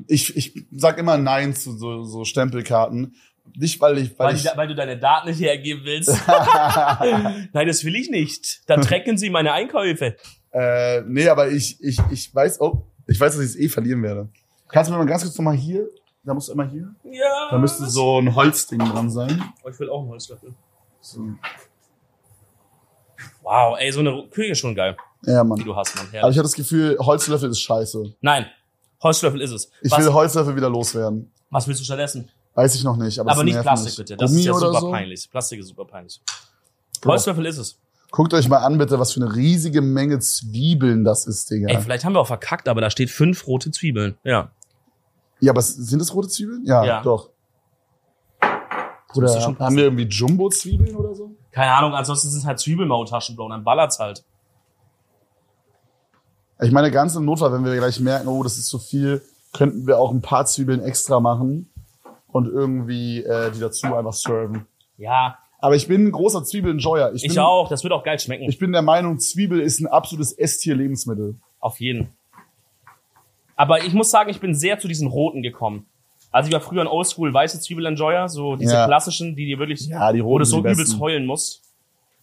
Ich, 0.07 0.35
ich 0.35 0.65
sag 0.71 0.97
immer 0.97 1.17
Nein 1.17 1.53
zu 1.55 1.77
so, 1.77 2.03
so 2.03 2.25
Stempelkarten. 2.25 3.15
Nicht, 3.55 3.79
weil 3.81 3.97
ich, 3.97 4.17
weil, 4.17 4.27
Weil, 4.29 4.35
ich, 4.35 4.41
die, 4.43 4.49
weil 4.55 4.67
du 4.67 4.75
deine 4.75 4.97
Daten 4.97 5.27
nicht 5.29 5.39
hergeben 5.41 5.81
willst. 5.83 6.09
Nein, 7.53 7.67
das 7.67 7.83
will 7.83 7.95
ich 7.95 8.09
nicht. 8.09 8.61
Dann 8.69 8.81
tracken 8.81 9.17
sie 9.17 9.29
meine 9.29 9.51
Einkäufe. 9.51 10.15
äh, 10.51 11.01
nee, 11.01 11.27
aber 11.27 11.49
ich, 11.49 11.81
ich, 11.83 11.99
ich 12.11 12.33
weiß, 12.33 12.61
oh, 12.61 12.83
ich 13.07 13.19
weiß, 13.19 13.33
dass 13.35 13.43
ich 13.43 13.51
es 13.51 13.55
eh 13.59 13.69
verlieren 13.69 14.01
werde. 14.01 14.29
Kannst 14.69 14.89
du 14.89 14.93
mir 14.93 14.99
mal 14.99 15.05
ganz 15.05 15.23
kurz 15.23 15.37
nochmal 15.37 15.55
hier? 15.57 15.87
Da 16.23 16.33
musst 16.33 16.47
du 16.47 16.53
immer 16.53 16.67
hier. 16.69 16.87
Ja. 17.03 17.49
Da 17.51 17.57
müsste 17.57 17.85
so 17.85 18.17
ein 18.19 18.33
Holzding 18.33 18.79
dran 18.79 19.09
sein. 19.11 19.43
Oh, 19.63 19.69
ich 19.69 19.77
will 19.79 19.89
auch 19.89 19.99
einen 20.01 20.09
Holzlöffel. 20.09 20.53
So. 21.01 21.19
Wow, 23.41 23.75
ey, 23.77 23.91
so 23.91 23.99
eine 23.99 24.25
Küche 24.31 24.51
ist 24.51 24.59
schon 24.59 24.73
geil, 24.73 24.95
Ja, 25.25 25.43
die 25.43 25.49
Mann. 25.49 25.59
du 25.59 25.75
hast, 25.75 25.95
Mann. 25.95 26.05
Aber 26.07 26.13
Herrlich. 26.17 26.31
ich 26.35 26.37
habe 26.39 26.45
das 26.47 26.53
Gefühl, 26.55 26.97
Holzlöffel 26.99 27.49
ist 27.49 27.59
scheiße. 27.61 28.15
Nein, 28.21 28.45
Holzlöffel 29.03 29.41
ist 29.41 29.51
es. 29.51 29.69
Ich 29.81 29.91
was, 29.91 29.99
will 29.99 30.13
Holzlöffel 30.13 30.55
wieder 30.55 30.69
loswerden. 30.69 31.31
was 31.49 31.67
willst 31.67 31.81
du 31.81 31.85
stattdessen? 31.85 32.29
Weiß 32.55 32.73
ich 32.75 32.83
noch 32.83 32.95
nicht. 32.97 33.19
Aber, 33.19 33.31
Aber 33.31 33.43
nicht 33.43 33.59
Plastik, 33.61 33.89
mich. 33.91 33.97
bitte. 33.97 34.17
Das 34.17 34.29
Gummi 34.31 34.41
ist 34.41 34.47
ja 34.47 34.53
super 34.53 34.79
so? 34.79 34.91
peinlich. 34.91 35.29
Plastik 35.29 35.59
ist 35.59 35.67
super 35.69 35.85
peinlich. 35.85 36.21
Bro. 37.01 37.11
Holzlöffel 37.11 37.45
ist 37.45 37.57
es. 37.57 37.77
Guckt 38.11 38.33
euch 38.35 38.47
mal 38.47 38.57
an, 38.57 38.77
bitte, 38.77 38.99
was 38.99 39.11
für 39.13 39.21
eine 39.21 39.35
riesige 39.35 39.81
Menge 39.81 40.19
Zwiebeln 40.19 41.03
das 41.03 41.25
ist, 41.25 41.49
Digga. 41.49 41.67
Ey, 41.69 41.81
vielleicht 41.81 42.05
haben 42.05 42.13
wir 42.13 42.19
auch 42.19 42.27
verkackt, 42.27 42.69
aber 42.69 42.79
da 42.79 42.91
steht 42.91 43.09
fünf 43.09 43.47
rote 43.47 43.71
Zwiebeln. 43.71 44.15
Ja. 44.23 44.51
ja, 45.39 45.51
aber 45.51 45.63
sind 45.63 45.99
das 45.99 46.13
rote 46.13 46.27
Zwiebeln? 46.27 46.63
Ja, 46.65 46.83
Ja. 46.85 47.01
doch. 47.01 47.29
Oder 49.15 49.31
haben 49.59 49.75
wir 49.75 49.83
irgendwie 49.83 50.05
Jumbo-Zwiebeln 50.05 50.95
oder 50.95 51.13
so? 51.13 51.31
Keine 51.51 51.71
Ahnung, 51.71 51.93
ansonsten 51.93 52.29
sind 52.29 52.39
es 52.39 52.45
halt 52.45 52.59
Zwiebelmaultaschen, 52.59 53.35
Bro. 53.35 53.45
und 53.45 53.51
Dann 53.51 53.63
ballert's 53.63 53.99
halt. 53.99 54.23
Ich 56.63 56.71
meine, 56.71 56.91
ganz 56.91 57.15
im 57.15 57.25
Notfall, 57.25 57.51
wenn 57.53 57.65
wir 57.65 57.75
gleich 57.75 57.99
merken, 57.99 58.27
oh, 58.27 58.41
das 58.43 58.57
ist 58.57 58.67
zu 58.67 58.79
viel, 58.79 59.21
könnten 59.53 59.85
wir 59.85 59.99
auch 59.99 60.11
ein 60.11 60.21
paar 60.21 60.45
Zwiebeln 60.45 60.81
extra 60.81 61.19
machen 61.19 61.69
und 62.31 62.47
irgendwie 62.47 63.21
äh, 63.23 63.51
die 63.51 63.59
dazu 63.59 63.93
einfach 63.95 64.13
serven. 64.13 64.65
Ja, 64.97 65.37
Aber 65.59 65.75
ich 65.75 65.87
bin 65.87 66.07
ein 66.07 66.11
großer 66.11 66.43
Zwiebel-Enjoyer. 66.43 67.13
Ich, 67.13 67.23
ich 67.23 67.29
bin, 67.29 67.39
auch. 67.39 67.69
Das 67.69 67.83
wird 67.83 67.93
auch 67.93 68.03
geil 68.03 68.19
schmecken. 68.19 68.43
Ich 68.49 68.59
bin 68.59 68.71
der 68.71 68.81
Meinung, 68.81 69.19
Zwiebel 69.19 69.59
ist 69.59 69.79
ein 69.79 69.87
absolutes 69.87 70.31
S-Tier-Lebensmittel. 70.33 71.35
Auf 71.59 71.79
jeden. 71.79 72.09
Aber 73.55 73.83
ich 73.83 73.93
muss 73.93 74.09
sagen, 74.11 74.29
ich 74.29 74.39
bin 74.39 74.53
sehr 74.55 74.79
zu 74.79 74.87
diesen 74.87 75.07
roten 75.07 75.41
gekommen. 75.41 75.85
Also 76.31 76.47
ich 76.47 76.53
war 76.53 76.61
früher 76.61 76.81
ein 76.81 76.87
Oldschool 76.87 77.33
weiße 77.33 77.59
Zwiebel-Enjoyer, 77.59 78.27
so 78.29 78.55
diese 78.55 78.73
Ja. 78.73 78.85
klassischen, 78.87 79.35
die 79.35 79.45
dir 79.45 79.59
wirklich, 79.59 79.87
Ja, 79.87 80.11
die 80.11 80.23
wo 80.23 80.29
roten 80.29 80.39
du 80.39 80.45
sind 80.45 80.63
so 80.63 80.69
übelst 80.69 80.99
heulen 80.99 81.25
musst. 81.25 81.62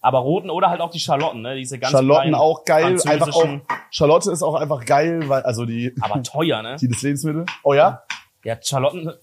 Aber 0.01 0.19
roten 0.19 0.49
oder 0.49 0.69
halt 0.69 0.81
auch 0.81 0.89
die 0.89 0.99
Schalotten, 0.99 1.41
ne? 1.41 1.55
Diese 1.55 1.77
ganz 1.77 1.91
Schalotten 1.91 2.33
auch 2.33 2.65
geil, 2.65 2.99
einfach 3.05 3.33
auch 3.33 3.47
Charlotte 3.91 4.31
ist 4.31 4.41
auch 4.41 4.55
einfach 4.55 4.83
geil, 4.85 5.29
weil, 5.29 5.43
also 5.43 5.65
die, 5.65 5.93
Aber 6.01 6.23
teuer, 6.23 6.63
ne? 6.63 6.75
die 6.81 6.87
des 6.87 7.01
Lebensmittel. 7.03 7.45
Oh 7.63 7.73
ja? 7.73 8.01
Ja, 8.43 8.57
Schalotten, 8.61 9.13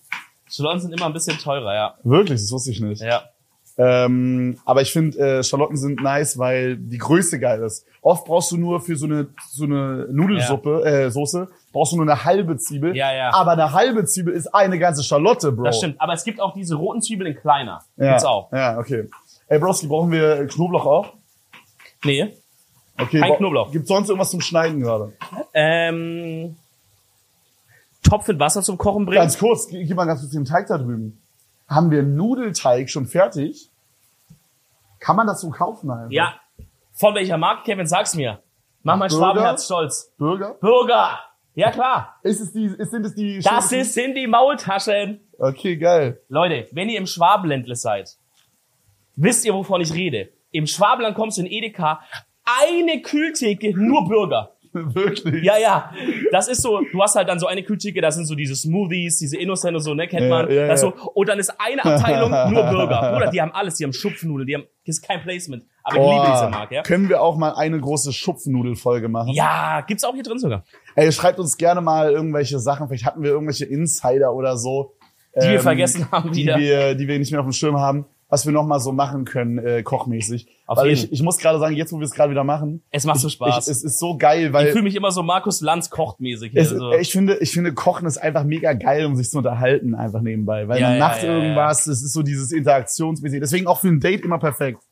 Schalotten 0.48 0.80
sind 0.80 0.92
immer 0.92 1.06
ein 1.06 1.12
bisschen 1.12 1.36
teurer, 1.38 1.74
ja. 1.74 1.94
Wirklich, 2.04 2.40
das 2.40 2.52
wusste 2.52 2.70
ich 2.70 2.80
nicht. 2.80 3.02
Ja. 3.02 3.24
Ähm, 3.80 4.58
aber 4.64 4.82
ich 4.82 4.92
finde, 4.92 5.18
äh, 5.18 5.42
Schalotten 5.44 5.76
sind 5.76 6.02
nice, 6.02 6.36
weil 6.36 6.76
die 6.76 6.98
Größe 6.98 7.38
geil 7.38 7.62
ist. 7.62 7.86
Oft 8.02 8.24
brauchst 8.24 8.50
du 8.50 8.56
nur 8.56 8.80
für 8.80 8.96
so 8.96 9.06
eine, 9.06 9.28
so 9.50 9.64
eine 9.64 10.08
Nudelsuppe, 10.10 10.84
äh, 10.84 11.10
Soße, 11.10 11.48
brauchst 11.72 11.92
du 11.92 11.96
nur 11.96 12.04
eine 12.04 12.24
halbe 12.24 12.56
Zwiebel. 12.56 12.96
Ja, 12.96 13.12
ja. 13.12 13.32
Aber 13.32 13.52
eine 13.52 13.72
halbe 13.72 14.04
Zwiebel 14.04 14.34
ist 14.34 14.48
eine 14.52 14.80
ganze 14.80 15.04
Schalotte, 15.04 15.52
Bro. 15.52 15.64
Das 15.64 15.78
stimmt. 15.78 16.00
Aber 16.00 16.12
es 16.12 16.24
gibt 16.24 16.40
auch 16.40 16.54
diese 16.54 16.74
roten 16.74 17.02
Zwiebeln 17.02 17.32
in 17.32 17.40
kleiner. 17.40 17.82
Ja. 17.96 18.10
Gibt's 18.10 18.24
auch. 18.24 18.50
Ja, 18.52 18.78
okay. 18.78 19.08
Ey, 19.48 19.58
Broski, 19.58 19.86
brauchen 19.86 20.10
wir 20.12 20.46
Knoblauch 20.46 20.86
auch? 20.86 21.12
Nee. 22.04 22.36
Okay. 22.98 23.20
Kein 23.20 23.36
Knoblauch. 23.36 23.72
Gibt's 23.72 23.88
sonst 23.88 24.08
irgendwas 24.08 24.30
zum 24.30 24.40
Schneiden 24.40 24.80
gerade? 24.80 25.14
Ähm, 25.54 26.56
Topf 28.02 28.28
mit 28.28 28.38
Wasser 28.38 28.62
zum 28.62 28.76
Kochen 28.76 29.06
bringen. 29.06 29.20
Ganz 29.20 29.38
kurz, 29.38 29.68
gib 29.68 29.96
mal 29.96 30.04
ganz 30.04 30.20
kurz 30.20 30.32
den 30.32 30.44
Teig 30.44 30.66
da 30.66 30.78
drüben. 30.78 31.20
Haben 31.66 31.90
wir 31.90 32.02
Nudelteig 32.02 32.90
schon 32.90 33.06
fertig? 33.06 33.70
Kann 35.00 35.16
man 35.16 35.26
das 35.26 35.40
so 35.40 35.50
kaufen 35.50 35.90
einfach? 35.90 36.10
Ja. 36.10 36.34
Von 36.92 37.14
welcher 37.14 37.38
Marke, 37.38 37.62
Kevin? 37.64 37.86
Sag's 37.86 38.14
mir. 38.14 38.42
Mach 38.82 38.96
mein 38.96 39.08
Burger? 39.08 39.24
Schwabenherz 39.24 39.64
stolz. 39.64 40.12
Burger? 40.18 40.56
Burger. 40.60 41.18
Ja, 41.54 41.70
klar. 41.70 42.16
Ist 42.22 42.40
es 42.40 42.52
die, 42.52 42.66
ist, 42.66 42.90
sind 42.90 43.04
es 43.04 43.14
die 43.14 43.40
Das 43.40 43.72
ist, 43.72 43.94
sind 43.94 44.14
die 44.14 44.26
Maultaschen. 44.26 45.20
Okay, 45.38 45.76
geil. 45.76 46.20
Leute, 46.28 46.68
wenn 46.72 46.88
ihr 46.88 46.98
im 46.98 47.06
Schwabenländle 47.06 47.76
seid, 47.76 48.17
wisst 49.18 49.44
ihr, 49.44 49.54
wovon 49.54 49.80
ich 49.80 49.92
rede. 49.92 50.30
Im 50.50 50.66
Schwabenland 50.66 51.16
kommst 51.16 51.38
du 51.38 51.42
in 51.42 51.48
Edeka, 51.50 52.00
eine 52.44 53.02
Kühltheke, 53.02 53.78
nur 53.78 54.08
Burger. 54.08 54.54
Wirklich. 54.72 55.42
Ja, 55.44 55.56
ja. 55.58 55.90
Das 56.30 56.46
ist 56.48 56.62
so, 56.62 56.80
du 56.92 57.02
hast 57.02 57.16
halt 57.16 57.28
dann 57.28 57.38
so 57.38 57.46
eine 57.46 57.62
Kühltheke, 57.62 58.00
da 58.00 58.10
sind 58.10 58.26
so 58.26 58.34
diese 58.34 58.54
Smoothies, 58.54 59.18
diese 59.18 59.38
Innocent 59.38 59.74
und 59.74 59.82
so, 59.82 59.94
ne, 59.94 60.06
kennt 60.06 60.28
man. 60.28 60.50
ja, 60.50 60.66
ja. 60.66 60.76
so, 60.76 60.92
und 61.14 61.28
dann 61.28 61.38
ist 61.38 61.52
eine 61.58 61.84
Abteilung 61.84 62.30
nur 62.52 62.62
Burger. 62.64 63.16
Oder 63.16 63.30
die 63.30 63.40
haben 63.40 63.52
alles, 63.52 63.76
die 63.76 63.84
haben 63.84 63.92
Schupfnudeln, 63.92 64.46
die 64.46 64.54
haben, 64.54 64.64
das 64.86 64.98
ist 64.98 65.02
kein 65.02 65.22
Placement. 65.22 65.64
Aber 65.82 65.96
ich 65.96 66.02
liebe 66.02 66.32
diese 66.32 66.50
Marke, 66.50 66.74
ja. 66.76 66.82
Können 66.82 67.08
wir 67.08 67.22
auch 67.22 67.36
mal 67.36 67.52
eine 67.54 67.80
große 67.80 68.12
Schupfnudelfolge 68.12 69.08
machen? 69.08 69.32
Ja, 69.32 69.82
gibt's 69.86 70.04
auch 70.04 70.14
hier 70.14 70.22
drin 70.22 70.38
sogar. 70.38 70.64
Ey, 70.94 71.10
schreibt 71.12 71.38
uns 71.38 71.56
gerne 71.56 71.80
mal 71.80 72.12
irgendwelche 72.12 72.58
Sachen. 72.58 72.88
Vielleicht 72.88 73.06
hatten 73.06 73.22
wir 73.22 73.30
irgendwelche 73.30 73.64
Insider 73.64 74.34
oder 74.34 74.58
so. 74.58 74.94
Die 75.34 75.46
wir 75.46 75.56
ähm, 75.56 75.60
vergessen 75.60 76.10
haben 76.10 76.32
die 76.32 76.42
wieder. 76.42 76.58
wir, 76.58 76.94
die 76.94 77.06
wir 77.06 77.18
nicht 77.18 77.30
mehr 77.30 77.40
auf 77.40 77.46
dem 77.46 77.52
Schirm 77.52 77.78
haben, 77.78 78.06
was 78.28 78.44
wir 78.44 78.52
noch 78.52 78.66
mal 78.66 78.78
so 78.78 78.92
machen 78.92 79.24
können, 79.24 79.58
äh, 79.58 79.82
kochmäßig. 79.82 80.46
Auf 80.66 80.78
weil 80.78 80.88
jeden. 80.88 81.04
ich, 81.04 81.12
ich 81.12 81.22
muss 81.22 81.38
gerade 81.38 81.58
sagen, 81.58 81.74
jetzt 81.74 81.92
wo 81.92 81.98
wir 81.98 82.04
es 82.04 82.12
gerade 82.12 82.30
wieder 82.30 82.44
machen, 82.44 82.82
Es 82.90 83.04
macht 83.04 83.20
so 83.20 83.28
ich, 83.28 83.34
Spaß. 83.34 83.68
es 83.68 83.82
ist 83.82 83.98
so 83.98 84.18
geil, 84.18 84.48
Ich, 84.48 84.52
weil 84.52 84.70
fühle 84.72 84.84
mich 84.84 84.94
immer 84.94 85.10
so 85.10 85.22
Markus 85.22 85.60
Lanz 85.62 85.88
kocht 85.88 86.20
mäßig. 86.20 86.52
hier, 86.52 86.60
es, 86.62 86.68
so. 86.70 86.92
ich 86.92 87.10
finde, 87.10 87.38
ich 87.38 87.52
finde, 87.52 87.72
Kochen 87.72 88.06
ist 88.06 88.18
einfach 88.18 88.44
mega 88.44 88.74
geil, 88.74 89.06
um 89.06 89.16
sich 89.16 89.30
zu 89.30 89.38
unterhalten, 89.38 89.94
einfach 89.94 90.20
nebenbei. 90.20 90.68
Weil 90.68 90.80
Ja, 90.80 90.88
man 90.90 90.98
ja, 90.98 91.08
macht 91.08 91.22
ja, 91.22 91.32
irgendwas, 91.32 91.86
es 91.86 92.02
ist 92.02 92.12
so 92.12 92.22
dieses 92.22 92.52
Interaktionsmäßige. 92.52 93.40
Deswegen 93.40 93.66
auch 93.66 93.80
für 93.80 93.88
ein 93.88 94.00
Date 94.00 94.22
immer 94.22 94.38
perfekt. 94.38 94.82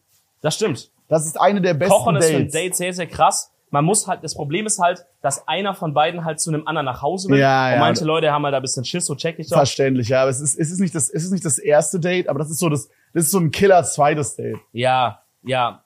Das 0.41 0.55
stimmt. 0.55 0.91
Das 1.09 1.27
ist 1.27 1.39
eine 1.41 1.61
der 1.61 1.75
besten 1.75 1.93
Kochen 1.93 2.17
ist 2.17 2.27
für 2.29 2.37
ein 2.37 2.43
Dates. 2.43 2.53
Date 2.53 2.77
sehr, 2.77 2.93
sehr 2.95 3.07
krass. 3.07 3.53
Man 3.71 3.85
muss 3.85 4.07
halt, 4.07 4.23
das 4.23 4.35
Problem 4.35 4.65
ist 4.65 4.79
halt, 4.79 5.05
dass 5.23 5.47
einer 5.49 5.75
von 5.75 5.93
beiden 5.93 6.25
halt 6.25 6.41
zu 6.41 6.51
einem 6.51 6.67
anderen 6.67 6.87
nach 6.87 7.03
Hause 7.03 7.29
will. 7.29 7.39
Ja, 7.39 7.67
und 7.67 7.73
ja. 7.73 7.79
manche 7.81 8.05
Leute 8.05 8.31
haben 8.31 8.45
halt 8.45 8.53
da 8.53 8.59
ein 8.59 8.63
bisschen 8.63 8.85
Schiss, 8.85 9.07
so 9.07 9.17
check 9.17 9.39
ich 9.39 9.49
doch. 9.49 9.57
Verständlich, 9.57 10.09
ja. 10.09 10.23
Aber 10.23 10.31
es 10.31 10.41
ist, 10.41 10.57
es 10.57 10.71
ist 10.71 10.79
nicht 10.79 10.95
das, 10.95 11.11
es 11.11 11.25
ist 11.25 11.33
nicht 11.33 11.45
das 11.45 11.59
erste 11.59 11.99
Date, 11.99 12.29
aber 12.29 12.39
das 12.39 12.49
ist 12.51 12.61
so 12.61 12.69
das, 12.69 12.89
das 13.17 13.25
ist 13.25 13.31
so 13.31 13.39
ein 13.39 13.51
Killer 13.51 13.83
zweites 13.83 14.37
Date. 14.37 14.59
Ja, 14.73 15.23
ja. 15.43 15.83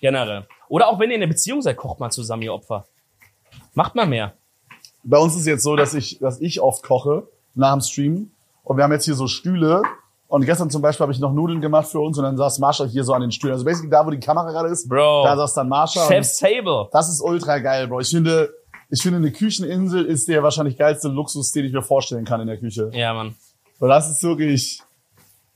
Generell. 0.00 0.46
Oder 0.68 0.86
auch 0.86 1.00
wenn 1.00 1.10
ihr 1.10 1.16
in 1.16 1.22
einer 1.24 1.28
Beziehung 1.28 1.60
seid, 1.60 1.76
kocht 1.76 1.98
mal 1.98 2.10
zusammen, 2.10 2.42
ihr 2.42 2.54
Opfer. 2.54 2.86
Macht 3.74 3.96
mal 3.96 4.06
mehr. 4.06 4.34
Bei 5.02 5.18
uns 5.18 5.34
ist 5.34 5.44
jetzt 5.48 5.64
so, 5.64 5.74
dass 5.74 5.92
ich, 5.92 6.20
dass 6.20 6.40
ich 6.40 6.60
oft 6.60 6.84
koche 6.84 7.26
nach 7.56 7.72
dem 7.72 7.80
Stream 7.80 8.30
und 8.62 8.76
wir 8.76 8.84
haben 8.84 8.92
jetzt 8.92 9.06
hier 9.06 9.16
so 9.16 9.26
Stühle 9.26 9.82
und 10.28 10.44
gestern 10.44 10.70
zum 10.70 10.82
Beispiel 10.82 11.02
habe 11.02 11.12
ich 11.12 11.18
noch 11.18 11.32
Nudeln 11.32 11.60
gemacht 11.60 11.88
für 11.88 11.98
uns 11.98 12.16
und 12.16 12.22
dann 12.22 12.36
saß 12.36 12.60
Marsha 12.60 12.84
hier 12.84 13.02
so 13.02 13.12
an 13.12 13.22
den 13.22 13.32
Stühlen. 13.32 13.54
Also 13.54 13.64
basically 13.64 13.90
da, 13.90 14.06
wo 14.06 14.10
die 14.10 14.20
Kamera 14.20 14.52
gerade 14.52 14.68
ist, 14.68 14.88
Bro. 14.88 15.24
da 15.24 15.36
saß 15.36 15.54
dann 15.54 15.68
Marsha. 15.68 16.06
Chef's 16.06 16.38
Table. 16.38 16.88
Das 16.92 17.08
ist 17.08 17.20
ultra 17.20 17.58
geil, 17.58 17.88
Bro. 17.88 18.02
Ich 18.02 18.10
finde, 18.10 18.54
ich 18.88 19.02
finde, 19.02 19.16
eine 19.16 19.32
Kücheninsel 19.32 20.04
ist 20.04 20.28
der 20.28 20.44
wahrscheinlich 20.44 20.78
geilste 20.78 21.08
Luxus, 21.08 21.50
den 21.50 21.64
ich 21.64 21.72
mir 21.72 21.82
vorstellen 21.82 22.24
kann 22.24 22.40
in 22.40 22.46
der 22.46 22.58
Küche. 22.58 22.88
Ja, 22.92 23.14
Mann. 23.14 23.34
Weil 23.80 23.88
das 23.88 24.08
ist 24.08 24.22
wirklich, 24.22 24.80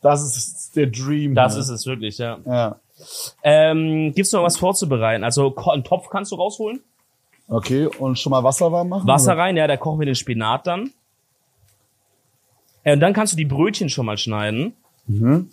das 0.05 0.23
ist 0.23 0.77
der 0.77 0.87
Dream. 0.87 1.35
Das 1.35 1.55
hier. 1.55 1.63
ist 1.63 1.71
es 1.71 1.87
wirklich, 1.87 2.19
ja. 2.19 2.39
Ja. 2.45 2.81
Ähm, 3.43 4.13
gibt's 4.15 4.33
noch 4.33 4.43
was 4.43 4.59
vorzubereiten? 4.59 5.25
Also 5.25 5.57
einen 5.57 5.83
Topf 5.83 6.11
kannst 6.11 6.31
du 6.31 6.37
rausholen. 6.37 6.81
Okay, 7.49 7.87
und 7.87 8.19
schon 8.19 8.31
mal 8.31 8.45
Wasser 8.45 8.71
warm 8.71 8.91
machen? 8.91 9.09
Wasser 9.09 9.37
rein, 9.37 9.57
ja, 9.57 9.67
da 9.67 9.77
kochen 9.77 9.99
wir 9.99 10.07
den 10.07 10.15
Spinat 10.15 10.67
dann. 10.67 10.91
Äh, 12.83 12.93
und 12.93 13.01
dann 13.01 13.15
kannst 13.15 13.33
du 13.33 13.37
die 13.37 13.47
Brötchen 13.47 13.89
schon 13.89 14.05
mal 14.05 14.19
schneiden. 14.19 14.75
Mhm. 15.07 15.51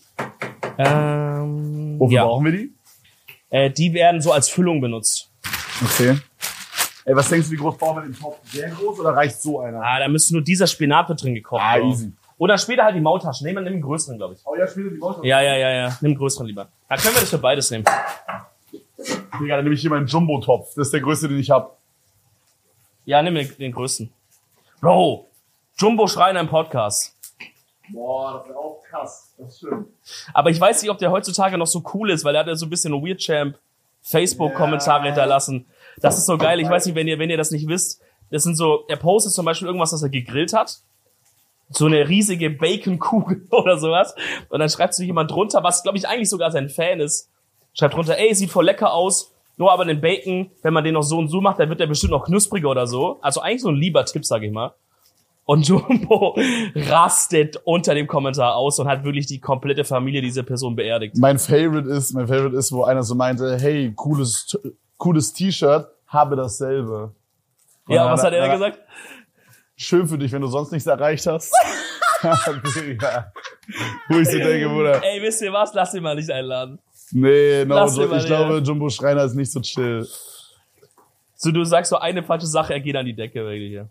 Ähm, 0.77 1.99
Wofür 1.99 2.15
ja. 2.15 2.25
brauchen 2.25 2.45
wir 2.45 2.51
die? 2.51 2.73
Äh, 3.49 3.69
die 3.71 3.93
werden 3.93 4.21
so 4.21 4.33
als 4.33 4.49
Füllung 4.49 4.81
benutzt. 4.81 5.31
Okay. 5.81 6.17
Ey, 7.05 7.15
was 7.15 7.29
denkst 7.29 7.47
du, 7.47 7.53
wie 7.53 7.57
groß 7.57 7.77
brauchen 7.77 8.03
wir 8.03 8.03
den 8.03 8.19
Topf? 8.19 8.37
Sehr 8.51 8.69
groß 8.69 8.99
oder 8.99 9.11
reicht 9.11 9.41
so 9.41 9.61
einer? 9.61 9.81
Ah, 9.81 9.99
da 9.99 10.07
müsste 10.07 10.33
nur 10.33 10.43
dieser 10.43 10.67
Spinat 10.67 11.09
wird 11.09 11.23
drin 11.23 11.35
gekocht. 11.35 11.61
Ah, 11.63 11.77
Bro. 11.77 11.89
easy. 11.89 12.11
Oder 12.41 12.57
später 12.57 12.83
halt 12.85 12.95
die 12.95 13.01
Maultaschen. 13.01 13.45
Nehmen 13.45 13.57
wir 13.59 13.61
nimm 13.65 13.73
den 13.73 13.81
größeren, 13.83 14.17
glaube 14.17 14.33
ich. 14.33 14.39
Oh 14.45 14.55
ja, 14.55 14.67
später 14.67 14.89
die 14.89 14.99
Worte. 14.99 15.27
Ja, 15.27 15.41
ja, 15.41 15.55
ja, 15.57 15.69
ja. 15.69 15.87
Nimm 16.01 16.13
den 16.13 16.17
größeren 16.17 16.47
lieber. 16.47 16.69
Da 16.89 16.95
können 16.95 17.13
wir 17.13 17.21
das 17.21 17.29
für 17.29 17.37
beides 17.37 17.69
nehmen. 17.69 17.85
Digga, 19.39 19.57
dann 19.57 19.63
nehme 19.63 19.75
ich 19.75 19.81
hier 19.81 19.91
meinen 19.91 20.07
Jumbo-Topf. 20.07 20.69
Das 20.75 20.87
ist 20.87 20.91
der 20.91 21.01
größte, 21.01 21.27
den 21.27 21.37
ich 21.37 21.51
hab. 21.51 21.77
Ja, 23.05 23.21
nimm 23.21 23.35
den, 23.35 23.55
den 23.59 23.71
größten. 23.71 24.11
Bro, 24.81 25.27
Jumbo 25.77 26.07
Schreiner 26.07 26.39
im 26.39 26.47
Podcast. 26.49 27.15
Boah, 27.89 28.39
das 28.39 28.49
ist 28.49 28.55
auch 28.55 28.83
krass. 28.89 29.33
Das 29.37 29.57
stimmt. 29.57 29.87
Aber 30.33 30.49
ich 30.49 30.59
weiß 30.59 30.81
nicht, 30.81 30.89
ob 30.89 30.97
der 30.97 31.11
heutzutage 31.11 31.59
noch 31.59 31.67
so 31.67 31.83
cool 31.93 32.09
ist, 32.09 32.25
weil 32.25 32.33
er 32.33 32.39
hat 32.41 32.47
ja 32.47 32.55
so 32.55 32.65
ein 32.65 32.71
bisschen 32.71 32.91
Weird 32.93 33.19
Champ 33.19 33.55
Facebook-Kommentare 34.01 35.01
Ja. 35.01 35.05
hinterlassen. 35.13 35.67
Das 35.97 36.17
ist 36.17 36.25
so 36.25 36.39
geil. 36.39 36.59
Ich 36.59 36.67
weiß 36.69 36.87
nicht, 36.87 36.95
wenn 36.95 37.07
ihr, 37.07 37.19
wenn 37.19 37.29
ihr 37.29 37.37
das 37.37 37.51
nicht 37.51 37.67
wisst. 37.67 38.01
Das 38.31 38.41
sind 38.41 38.55
so, 38.55 38.85
er 38.87 38.97
postet 38.97 39.31
zum 39.33 39.45
Beispiel 39.45 39.67
irgendwas, 39.67 39.93
was 39.93 40.01
er 40.01 40.09
gegrillt 40.09 40.53
hat. 40.53 40.79
So 41.71 41.85
eine 41.85 42.07
riesige 42.07 42.49
Baconkugel 42.49 43.47
oder 43.51 43.77
sowas. 43.77 44.13
Und 44.49 44.59
dann 44.59 44.69
schreibt 44.69 44.93
so 44.93 45.03
jemand 45.03 45.31
drunter, 45.31 45.63
was 45.63 45.83
glaube 45.83 45.97
ich 45.97 46.07
eigentlich 46.07 46.29
sogar 46.29 46.51
sein 46.51 46.69
Fan 46.69 46.99
ist. 46.99 47.29
Schreibt 47.73 47.93
drunter, 47.95 48.17
ey, 48.17 48.33
sieht 48.35 48.51
voll 48.51 48.65
lecker 48.65 48.93
aus. 48.93 49.33
Nur 49.57 49.71
aber 49.71 49.85
den 49.85 50.01
Bacon, 50.01 50.49
wenn 50.63 50.73
man 50.73 50.83
den 50.83 50.93
noch 50.95 51.03
so 51.03 51.17
und 51.17 51.27
so 51.27 51.39
macht, 51.39 51.59
dann 51.59 51.69
wird 51.69 51.79
der 51.79 51.87
bestimmt 51.87 52.11
noch 52.11 52.25
knuspriger 52.25 52.69
oder 52.69 52.87
so. 52.87 53.19
Also 53.21 53.41
eigentlich 53.41 53.61
so 53.61 53.69
ein 53.69 53.75
lieber 53.75 54.03
Tipp, 54.05 54.25
sag 54.25 54.43
ich 54.43 54.51
mal. 54.51 54.73
Und 55.45 55.67
Jumbo 55.67 56.35
rastet 56.75 57.57
unter 57.63 57.93
dem 57.93 58.07
Kommentar 58.07 58.55
aus 58.55 58.79
und 58.79 58.87
hat 58.87 59.03
wirklich 59.03 59.25
die 59.27 59.39
komplette 59.39 59.83
Familie 59.83 60.21
dieser 60.21 60.43
Person 60.43 60.75
beerdigt. 60.75 61.17
Mein 61.17 61.39
Favorite 61.39 61.89
ist, 61.89 62.13
mein 62.13 62.27
Favorite 62.27 62.55
ist, 62.55 62.71
wo 62.71 62.83
einer 62.83 63.03
so 63.03 63.15
meinte, 63.15 63.57
hey, 63.59 63.91
cooles, 63.95 64.57
cooles 64.97 65.33
T-Shirt, 65.33 65.87
habe 66.07 66.35
dasselbe. 66.35 67.13
Und 67.87 67.95
Ja, 67.95 68.11
was 68.11 68.23
hat 68.23 68.33
er 68.33 68.41
dann- 68.41 68.51
gesagt? 68.51 68.79
Schön 69.83 70.07
für 70.07 70.17
dich, 70.19 70.31
wenn 70.31 70.41
du 70.43 70.47
sonst 70.47 70.71
nichts 70.71 70.85
erreicht 70.85 71.25
hast. 71.25 71.51
Digga. 72.75 73.31
Wo 74.09 74.19
ich 74.19 74.29
so 74.29 74.37
denke, 74.37 74.69
Bruder, 74.69 75.01
Ey, 75.03 75.19
wisst 75.23 75.41
ihr 75.41 75.51
was? 75.51 75.73
Lass 75.73 75.91
ihn 75.95 76.03
mal 76.03 76.15
nicht 76.15 76.29
einladen. 76.29 76.77
nee, 77.11 77.65
no, 77.65 77.73
Lass 77.75 77.97
mal, 77.97 78.15
ich 78.19 78.25
glaube, 78.27 78.53
ja. 78.57 78.59
Jumbo 78.59 78.89
Schreiner 78.89 79.23
ist 79.23 79.33
nicht 79.33 79.51
so 79.51 79.59
chill. 79.59 80.07
So, 81.35 81.51
du 81.51 81.63
sagst 81.63 81.89
so 81.89 81.97
eine 81.97 82.21
falsche 82.21 82.45
Sache, 82.45 82.73
er 82.73 82.79
geht 82.79 82.95
an 82.95 83.07
die 83.07 83.15
Decke, 83.15 83.43
wirklich 83.43 83.69
hier. 83.69 83.89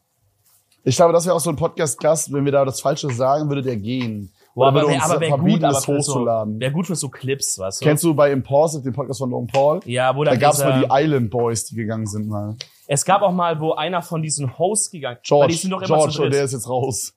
Ich 0.85 0.95
glaube, 0.95 1.13
das 1.13 1.27
wäre 1.27 1.35
auch 1.35 1.41
so 1.41 1.51
ein 1.51 1.57
Podcast-Gast, 1.57 2.33
wenn 2.33 2.45
wir 2.45 2.53
da 2.53 2.65
das 2.65 2.81
Falsche 2.81 3.11
sagen, 3.11 3.49
würde 3.49 3.63
der 3.63 3.77
gehen. 3.77 4.31
Boah, 4.55 4.69
Oder 4.69 4.81
aber 4.81 4.89
wär, 4.89 4.95
uns 4.95 5.05
aber 5.11 5.21
wär 5.21 5.31
gut, 5.39 5.65
aber 5.65 5.75
für 5.81 5.81
so, 5.81 6.15
hochzuladen. 6.15 6.61
wär 6.61 6.71
gut 6.71 6.87
für 6.87 6.95
so 6.97 7.09
Clips, 7.09 7.59
weißt 7.59 7.81
du? 7.81 7.85
Kennst 7.85 8.05
du 8.05 8.15
bei 8.15 8.31
Impulsive 8.31 8.83
den 8.85 8.93
Podcast 8.93 9.19
von 9.19 9.31
Long 9.31 9.49
Paul? 9.49 9.81
ja, 9.87 10.15
wo 10.15 10.23
Da 10.23 10.37
gab's 10.37 10.59
dieser- 10.59 10.69
mal 10.71 10.81
die 10.85 10.89
Island 10.91 11.31
Boys, 11.31 11.65
die 11.67 11.75
gegangen 11.75 12.07
sind 12.07 12.29
mal. 12.29 12.55
Es 12.93 13.05
gab 13.05 13.23
auch 13.23 13.31
mal, 13.31 13.61
wo 13.61 13.75
einer 13.75 14.03
von 14.03 14.21
diesen 14.21 14.59
Hosts 14.59 14.91
gegangen 14.91 15.19
George, 15.23 15.55
die 15.55 15.69
George, 15.69 16.21
und 16.23 16.33
der 16.35 16.43
ist 16.43 16.53
jetzt 16.53 16.69
raus. 16.69 17.15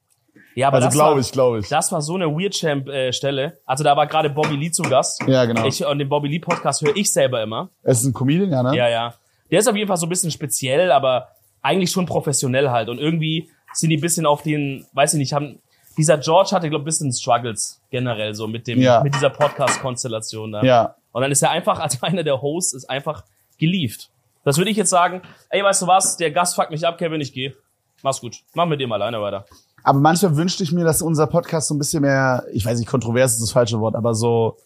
Ja, 0.53 0.67
aber 0.67 0.75
Also 0.75 0.86
das 0.89 0.93
glaube 0.93 1.12
war, 1.13 1.19
ich, 1.19 1.31
glaube 1.31 1.59
ich. 1.62 1.67
Das 1.67 1.91
war 1.91 1.99
so 2.03 2.13
eine 2.13 2.27
Weird 2.27 2.53
Champ 2.53 2.88
äh, 2.89 3.12
Stelle. 3.12 3.57
Also 3.65 3.83
da 3.83 3.97
war 3.97 4.05
gerade 4.05 4.29
Bobby 4.29 4.55
Lee 4.55 4.69
zu 4.69 4.83
Gast. 4.83 5.23
Ja, 5.25 5.45
genau. 5.45 5.65
Ich, 5.65 5.83
und 5.83 5.97
den 5.97 6.07
Bobby 6.07 6.27
Lee 6.27 6.38
Podcast 6.38 6.84
höre 6.84 6.95
ich 6.95 7.11
selber 7.11 7.41
immer. 7.41 7.69
Es 7.82 8.01
ist 8.01 8.05
ein 8.05 8.13
Comedian, 8.13 8.51
ja, 8.51 8.61
ne? 8.61 8.78
Ja, 8.78 8.88
ja. 8.88 9.15
Der 9.49 9.59
ist 9.61 9.67
auf 9.67 9.76
jeden 9.76 9.88
Fall 9.88 9.97
so 9.97 10.05
ein 10.05 10.09
bisschen 10.09 10.30
speziell, 10.30 10.91
aber 10.91 11.30
eigentlich 11.63 11.89
schon 11.89 12.05
professionell 12.05 12.69
halt. 12.69 12.88
Und 12.89 12.99
irgendwie 12.99 13.49
sind 13.74 13.89
die 13.89 13.97
ein 13.97 14.01
bisschen 14.01 14.28
auf 14.28 14.43
den, 14.43 14.86
weiß 14.93 15.15
ich 15.15 15.17
nicht, 15.17 15.34
haben, 15.34 15.57
dieser 15.97 16.19
George 16.19 16.51
hatte, 16.51 16.69
glaube 16.69 16.84
ich, 16.84 16.84
ein 16.84 17.09
bisschen 17.09 17.11
Struggles 17.13 17.82
generell 17.89 18.36
so 18.36 18.45
mit 18.47 18.67
dem, 18.67 18.80
Ja. 18.80 19.01
mit 19.03 19.15
dieser 19.15 19.32
Podcast-Konstellation 19.32 20.51
da. 20.51 20.63
Ja. 20.63 20.95
Und 21.13 21.24
dann 21.24 21.32
ist 21.32 21.41
er 21.41 21.49
einfach, 21.49 21.80
als 21.80 22.01
einer 22.03 22.21
der 22.21 22.43
Hosts, 22.43 22.74
ist 22.74 22.88
einfach 22.91 23.24
gelieft. 23.57 24.11
Das 24.43 24.57
würde 24.57 24.71
ich 24.71 24.77
jetzt 24.77 24.89
sagen, 24.89 25.21
ey, 25.49 25.63
weißt 25.63 25.81
du 25.81 25.87
was, 25.87 26.17
der 26.17 26.31
Gast 26.31 26.55
fuckt 26.55 26.71
mich 26.71 26.85
ab, 26.85 26.97
Kevin, 26.97 27.21
ich 27.21 27.33
gehe. 27.33 27.55
Mach's 28.01 28.19
gut. 28.19 28.37
Mach 28.53 28.65
mit 28.65 28.81
dem 28.81 28.91
alleine 28.91 29.21
weiter. 29.21 29.45
Aber 29.83 29.99
manchmal 29.99 30.35
wünschte 30.35 30.63
ich 30.63 30.71
mir, 30.71 30.83
dass 30.83 31.01
unser 31.01 31.27
Podcast 31.27 31.67
so 31.67 31.75
ein 31.75 31.77
bisschen 31.77 32.01
mehr, 32.01 32.45
ich 32.51 32.65
weiß 32.65 32.79
nicht, 32.79 32.87
kontrovers 32.87 33.33
ist 33.33 33.41
das 33.41 33.51
falsche 33.51 33.79
Wort, 33.79 33.95
aber 33.95 34.13
so 34.13 34.57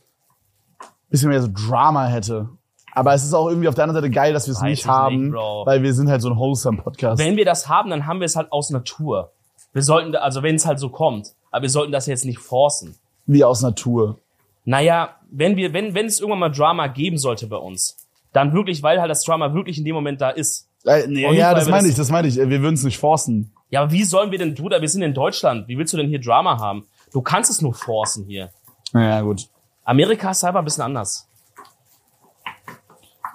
ein 0.79 0.87
bisschen 1.09 1.29
mehr 1.29 1.41
so 1.41 1.49
Drama 1.51 2.05
hätte. 2.05 2.49
Aber 2.93 3.13
es 3.13 3.23
ist 3.23 3.33
auch 3.33 3.47
irgendwie 3.47 3.67
auf 3.67 3.75
der 3.75 3.83
anderen 3.83 4.01
Seite 4.01 4.11
geil, 4.11 4.33
dass 4.33 4.47
wir 4.47 4.53
es 4.53 4.61
nicht 4.61 4.81
ich 4.81 4.87
haben, 4.87 5.29
nicht, 5.29 5.35
weil 5.35 5.83
wir 5.83 5.93
sind 5.93 6.09
halt 6.09 6.21
so 6.21 6.29
ein 6.29 6.37
wholesome 6.37 6.81
Podcast. 6.81 7.19
Wenn 7.19 7.35
wir 7.35 7.45
das 7.45 7.69
haben, 7.69 7.91
dann 7.91 8.07
haben 8.07 8.19
wir 8.19 8.25
es 8.25 8.35
halt 8.35 8.51
aus 8.51 8.71
Natur. 8.71 9.31
Wir 9.73 9.83
sollten, 9.83 10.15
also 10.15 10.41
wenn 10.41 10.55
es 10.55 10.65
halt 10.65 10.79
so 10.79 10.89
kommt, 10.89 11.33
aber 11.51 11.63
wir 11.63 11.69
sollten 11.69 11.91
das 11.91 12.07
jetzt 12.07 12.25
nicht 12.25 12.39
forcen. 12.39 12.95
Wie 13.27 13.43
aus 13.43 13.61
Natur. 13.61 14.17
Naja, 14.65 15.15
wenn 15.29 15.55
wir, 15.57 15.73
wenn, 15.73 15.93
wenn 15.93 16.07
es 16.07 16.19
irgendwann 16.19 16.39
mal 16.39 16.49
Drama 16.49 16.87
geben 16.87 17.17
sollte 17.17 17.45
bei 17.45 17.57
uns, 17.57 17.97
dann 18.33 18.53
wirklich, 18.53 18.83
weil 18.83 18.99
halt 18.99 19.09
das 19.09 19.23
Drama 19.23 19.53
wirklich 19.53 19.77
in 19.77 19.85
dem 19.85 19.95
Moment 19.95 20.21
da 20.21 20.29
ist. 20.29 20.69
Äh, 20.85 21.07
nee, 21.07 21.35
ja, 21.35 21.53
das 21.53 21.67
meine 21.67 21.87
ich, 21.87 21.95
das 21.95 22.09
meine 22.11 22.27
ich. 22.27 22.37
Äh, 22.39 22.49
Wir 22.49 22.61
würden 22.61 22.75
es 22.75 22.83
nicht 22.83 22.97
forcen. 22.97 23.51
Ja, 23.69 23.81
aber 23.81 23.91
wie 23.91 24.03
sollen 24.03 24.31
wir 24.31 24.37
denn, 24.37 24.55
Bruder, 24.55 24.81
wir 24.81 24.87
sind 24.89 25.01
in 25.01 25.13
Deutschland. 25.13 25.67
Wie 25.67 25.77
willst 25.77 25.93
du 25.93 25.97
denn 25.97 26.07
hier 26.07 26.21
Drama 26.21 26.59
haben? 26.59 26.85
Du 27.11 27.21
kannst 27.21 27.49
es 27.51 27.61
nur 27.61 27.73
forcen 27.73 28.25
hier. 28.25 28.49
Ja, 28.93 29.21
gut. 29.21 29.49
Amerika 29.83 30.31
ist 30.31 30.43
einfach 30.43 30.59
ein 30.59 30.65
bisschen 30.65 30.83
anders. 30.83 31.27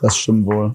Das 0.00 0.16
stimmt 0.16 0.46
wohl. 0.46 0.74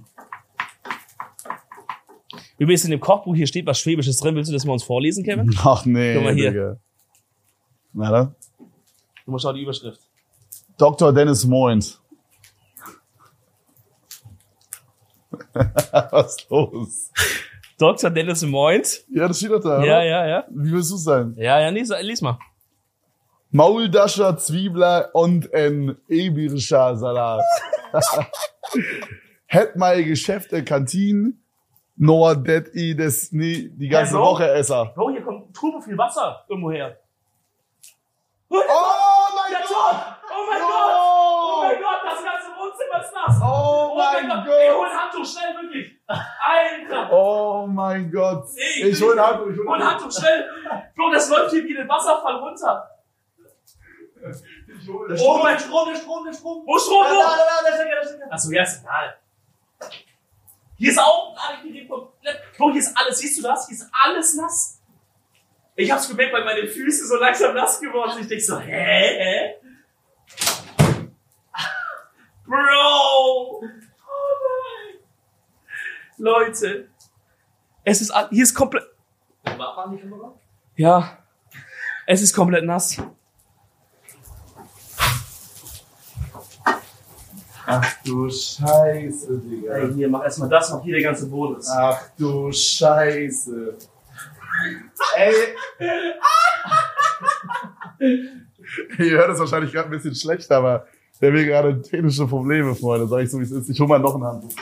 Übrigens 2.57 2.85
in 2.85 2.91
dem 2.91 2.99
Kochbuch 2.99 3.35
hier 3.35 3.45
steht 3.47 3.65
was 3.65 3.79
Schwäbisches 3.79 4.17
drin. 4.17 4.35
Willst 4.35 4.49
du 4.49 4.53
das 4.53 4.65
mal 4.65 4.73
uns 4.73 4.83
vorlesen, 4.83 5.23
Kevin? 5.23 5.55
Ach 5.63 5.85
nee, 5.85 6.15
Guck 6.15 6.23
mal 6.23 6.33
hier. 6.33 6.51
Digga. 6.51 6.77
Warte. 7.93 8.35
Du 9.25 9.31
musst 9.31 9.45
auch 9.45 9.53
die 9.53 9.61
Überschrift. 9.61 9.99
Dr. 10.77 11.13
Dennis 11.13 11.45
Moint. 11.45 11.99
Was 16.11 16.35
ist 16.37 16.49
los? 16.49 17.11
Dr. 17.77 18.09
Dennis 18.09 18.41
Moint. 18.43 19.03
Ja, 19.09 19.27
das 19.27 19.37
steht 19.37 19.51
doch 19.51 19.61
da, 19.61 19.77
Ja, 19.83 19.97
oder? 19.97 20.03
ja, 20.05 20.27
ja. 20.27 20.43
Wie 20.49 20.71
willst 20.71 20.91
du 20.91 20.97
sein? 20.97 21.33
Ja, 21.37 21.59
ja, 21.59 21.69
lies, 21.69 21.91
lies 22.01 22.21
mal. 22.21 22.37
Mauldascher, 23.51 24.37
Zwiebler 24.37 25.09
und 25.13 25.53
ein 25.53 25.95
ebirischer 26.09 26.97
Salat. 26.97 27.43
Hätt 29.45 29.75
mal 29.77 30.03
Geschäfte, 30.03 30.63
Kantinen, 30.65 31.41
nur 31.95 32.35
det 32.35 32.75
i 32.75 32.95
das 32.95 33.31
nie 33.31 33.69
die 33.69 33.87
ganze 33.87 34.15
Ja, 34.15 34.19
so. 34.19 34.25
Woche 34.25 34.51
esser. 34.51 34.85
Bro, 34.93 35.11
hier 35.11 35.21
kommt 35.23 35.55
turbo 35.55 35.79
viel 35.79 35.97
Wasser 35.97 36.43
irgendwo 36.49 36.71
her. 36.71 36.97
Oh 38.49 38.55
mein 38.55 39.51
Der 39.51 39.61
Gott! 39.67 40.03
Oh 40.29 40.43
mein 40.49 40.61
Gott! 40.61 40.93
Oh 40.99 41.61
mein 41.63 41.77
Gott, 41.81 42.01
das 42.05 42.23
ganze 42.23 42.46
Wohnzimmer 42.77 43.03
ist 43.03 43.13
nass! 43.13 43.41
Oh 43.43 43.95
mein 43.97 44.29
Ey, 44.29 44.69
hol 44.69 44.75
Gott! 44.77 44.91
ein 44.91 44.97
Handtuch, 44.99 45.25
schnell, 45.25 45.55
wirklich! 45.61 45.99
Alter! 46.07 47.11
Oh 47.11 47.67
mein 47.67 48.11
Gott! 48.11 48.47
Ey, 48.55 48.89
Ich 48.89 49.01
hol 49.01 49.17
ein 49.19 49.25
Handtuch, 49.25 49.49
ich 49.49 49.57
hol 49.59 49.75
ein 49.75 49.83
Handtuch, 49.91 50.11
schnell! 50.11 50.49
Bro, 50.95 51.11
das 51.11 51.29
läuft 51.29 51.51
hier 51.51 51.63
wie 51.63 51.77
ein 51.77 51.87
Wasserfall 51.87 52.35
runter! 52.37 52.89
Ich 54.19 54.87
hol- 54.87 55.07
der 55.07 55.15
Oh 55.15 55.19
Strom- 55.19 55.43
mein 55.43 55.59
Strom, 55.59 55.89
der 55.89 55.95
Strom, 55.95 56.25
der 56.25 56.33
Strom! 56.33 56.63
Wo 56.65 56.77
Strom, 56.77 57.03
Da, 57.03 57.09
wo? 57.11 57.19
da, 57.19 57.37
da, 57.37 57.69
da, 57.69 57.75
Stecker, 57.75 57.95
da, 58.01 58.07
Stecker. 58.07 58.33
Achso, 58.33 58.51
ja, 58.51 58.63
ist 58.63 58.81
egal. 58.83 59.17
Hier 60.77 60.91
ist 60.91 60.99
auch 60.99 61.35
ein 61.49 61.63
Gerät 61.67 61.89
komplett. 61.89 62.39
Bro, 62.57 62.71
hier 62.71 62.79
ist 62.81 62.95
alles, 62.97 63.17
siehst 63.19 63.39
du 63.39 63.43
das? 63.47 63.67
Hier 63.67 63.75
ist 63.77 63.89
alles 63.91 64.35
nass. 64.35 64.81
Ich 65.75 65.91
hab's 65.91 66.07
gemerkt, 66.07 66.33
weil 66.33 66.43
meine 66.45 66.67
Füße 66.67 67.05
so 67.05 67.15
langsam 67.17 67.53
nass 67.55 67.79
geworden 67.79 68.11
sind. 68.11 68.21
Ich 68.23 68.27
denk 68.27 68.41
so, 68.41 68.59
hä? 68.59 68.71
hä? 68.71 69.55
Bro! 72.47 72.55
Oh 72.55 73.61
nein! 73.61 74.99
Leute, 76.17 76.87
es 77.83 78.01
ist, 78.01 78.13
hier 78.29 78.43
ist 78.43 78.53
komplett, 78.53 78.85
ja, 80.75 81.17
es 82.05 82.21
ist 82.21 82.33
komplett 82.33 82.63
nass. 82.63 82.97
Ach 87.69 87.93
du 88.05 88.29
Scheiße, 88.29 89.39
Digga. 89.39 89.73
Ey, 89.73 89.93
hier, 89.93 90.07
mach 90.07 90.23
erstmal 90.23 90.47
das, 90.47 90.71
mach 90.71 90.81
hier 90.83 90.93
der 90.95 91.03
ganze 91.03 91.27
Boden. 91.27 91.59
ist. 91.59 91.69
Ach 91.69 92.01
du 92.17 92.49
Scheiße. 92.49 93.77
Ey. 95.17 95.33
Ihr 98.99 99.17
hört 99.17 99.31
es 99.31 99.39
wahrscheinlich 99.39 99.73
gerade 99.73 99.89
ein 99.89 99.91
bisschen 99.91 100.15
schlecht, 100.15 100.49
aber 100.51 100.87
wir 101.19 101.29
haben 101.29 101.35
hier 101.37 101.45
gerade 101.45 101.81
technische 101.81 102.27
Probleme, 102.27 102.75
Freunde. 102.75 103.07
Sag 103.07 103.21
ich 103.23 103.31
so, 103.31 103.39
wie 103.39 103.43
es 103.43 103.51
ist. 103.51 103.69
Ich 103.69 103.79
hol 103.79 103.87
mal 103.87 103.99
noch 103.99 104.15
ein 104.15 104.23
Handtuch. 104.23 104.53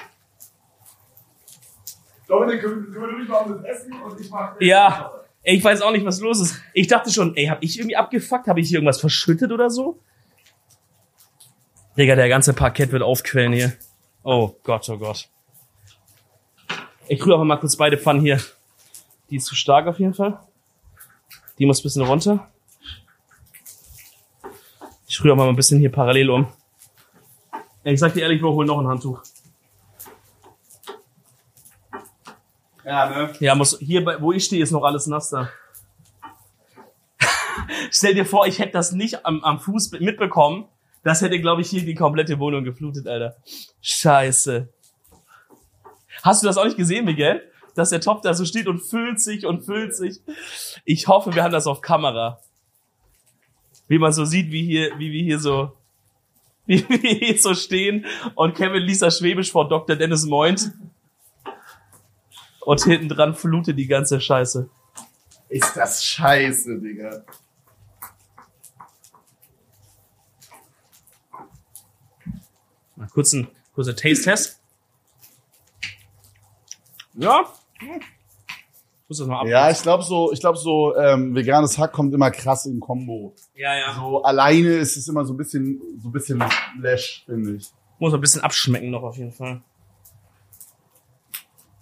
Dominik, 2.27 2.61
kümmere 2.61 3.11
du 3.11 3.19
dich 3.19 3.29
mal 3.29 3.43
um 3.43 3.53
das 3.53 3.63
Essen 3.63 3.93
und 4.01 4.19
ich 4.19 4.29
mach... 4.29 4.59
Ja. 4.59 5.11
Ey, 5.43 5.57
ich 5.57 5.63
weiß 5.63 5.81
auch 5.81 5.91
nicht, 5.91 6.05
was 6.05 6.19
los 6.21 6.41
ist. 6.41 6.59
Ich 6.73 6.87
dachte 6.87 7.11
schon, 7.11 7.35
ey, 7.35 7.45
hab 7.45 7.61
ich 7.61 7.77
irgendwie 7.77 7.95
abgefuckt? 7.95 8.47
Habe 8.47 8.59
ich 8.59 8.69
hier 8.69 8.79
irgendwas 8.79 8.99
verschüttet 8.99 9.51
oder 9.51 9.69
so? 9.69 9.99
Digga, 11.97 12.15
der 12.15 12.29
ganze 12.29 12.53
Parkett 12.53 12.91
wird 12.91 13.03
aufquellen 13.03 13.53
hier. 13.53 13.73
Oh 14.23 14.55
Gott, 14.63 14.89
oh 14.89 14.97
Gott. 14.97 15.29
Ich 17.07 17.23
rühre 17.23 17.35
aber 17.35 17.45
mal 17.45 17.57
kurz 17.57 17.75
beide 17.75 17.97
Pfannen 17.97 18.21
hier. 18.21 18.39
Die 19.29 19.35
ist 19.35 19.45
zu 19.45 19.55
stark 19.55 19.85
auf 19.87 19.99
jeden 19.99 20.15
Fall. 20.15 20.39
Die 21.59 21.65
muss 21.65 21.79
ein 21.79 21.83
bisschen 21.83 22.01
runter. 22.01 22.49
Ich 25.15 25.23
rühre 25.23 25.37
mal 25.37 25.47
ein 25.47 25.55
bisschen 25.55 25.79
hier 25.79 25.93
parallel 25.93 26.29
um. 26.29 26.47
Ich 27.85 28.01
sag 28.01 28.13
dir 28.13 28.23
ehrlich, 28.23 28.41
wir 28.41 28.49
holen 28.49 28.67
noch 28.67 28.79
ein 28.79 28.87
Handtuch. 28.87 29.23
Ja, 32.83 33.05
ne? 33.09 33.33
Ja, 33.39 33.55
muss, 33.55 33.79
hier, 33.79 34.03
bei- 34.03 34.21
wo 34.21 34.33
ich 34.33 34.43
stehe, 34.43 34.61
ist 34.61 34.71
noch 34.71 34.83
alles 34.83 35.07
nass 35.07 35.29
da. 35.29 35.47
Stell 37.91 38.13
dir 38.13 38.25
vor, 38.25 38.45
ich 38.45 38.59
hätte 38.59 38.73
das 38.73 38.91
nicht 38.91 39.25
am, 39.25 39.41
am 39.45 39.61
Fuß 39.61 39.91
mitbekommen. 40.01 40.65
Das 41.01 41.21
hätte, 41.21 41.39
glaube 41.39 41.61
ich, 41.61 41.69
hier 41.69 41.85
die 41.85 41.95
komplette 41.95 42.37
Wohnung 42.37 42.65
geflutet, 42.65 43.07
Alter. 43.07 43.37
Scheiße. 43.81 44.67
Hast 46.23 46.43
du 46.43 46.47
das 46.47 46.57
auch 46.57 46.65
nicht 46.65 46.75
gesehen, 46.75 47.05
Miguel? 47.05 47.41
Dass 47.73 47.91
der 47.91 48.01
Topf 48.01 48.19
da 48.19 48.33
so 48.33 48.43
steht 48.43 48.67
und 48.67 48.81
füllt 48.81 49.21
sich 49.21 49.45
und 49.45 49.63
füllt 49.63 49.95
sich. 49.95 50.19
Ich 50.83 51.07
hoffe, 51.07 51.33
wir 51.33 51.41
haben 51.41 51.53
das 51.53 51.67
auf 51.67 51.79
Kamera. 51.79 52.41
Wie 53.87 53.99
man 53.99 54.11
so 54.11 54.25
sieht, 54.25 54.51
wie 54.51 54.63
hier, 54.63 54.97
wie 54.97 55.11
wir 55.11 55.23
hier 55.23 55.39
so, 55.39 55.73
wie 56.65 56.87
wir 56.89 56.97
hier 56.97 57.39
so 57.39 57.53
stehen 57.53 58.05
und 58.35 58.55
Kevin 58.55 58.81
liest 58.81 59.01
das 59.01 59.19
Schwäbisch 59.19 59.51
vor 59.51 59.67
Dr. 59.67 59.95
Dennis 59.95 60.25
Moint. 60.25 60.71
Und 62.61 62.83
hinten 62.83 63.09
dran 63.09 63.35
flutet 63.35 63.77
die 63.77 63.85
ganze 63.85 64.19
Scheiße. 64.19 64.67
Ist 65.49 65.77
das 65.77 66.03
scheiße, 66.03 66.79
Digga. 66.79 67.23
Mal 72.95 73.07
kurz 73.09 73.33
ein 73.33 73.47
kurzer 73.73 73.95
Taste-Test. 73.95 74.59
Ja. 77.13 77.53
Muss 79.07 79.19
das 79.19 79.27
mal 79.27 79.41
ab. 79.41 79.47
Ja, 79.47 79.69
ich 79.69 79.81
glaube 79.81 80.03
so, 80.03 80.31
ich 80.31 80.39
glaube 80.39 80.57
so, 80.57 80.95
ähm, 80.95 81.35
veganes 81.35 81.77
Hack 81.77 81.93
kommt 81.93 82.13
immer 82.13 82.31
krass 82.31 82.65
in 82.65 82.79
Kombo. 82.79 83.35
ja, 83.55 83.75
ja. 83.75 83.95
So 83.95 84.23
alleine 84.23 84.69
ist 84.69 84.97
es 84.97 85.07
immer 85.07 85.25
so 85.25 85.33
ein 85.33 85.37
bisschen, 85.37 85.79
so 86.01 86.09
ein 86.09 86.11
bisschen 86.11 86.43
Lash, 86.79 87.23
finde 87.25 87.55
ich. 87.55 87.69
Muss 87.99 88.13
ein 88.13 88.21
bisschen 88.21 88.41
abschmecken 88.41 88.89
noch 88.89 89.03
auf 89.03 89.17
jeden 89.17 89.31
Fall. 89.31 89.61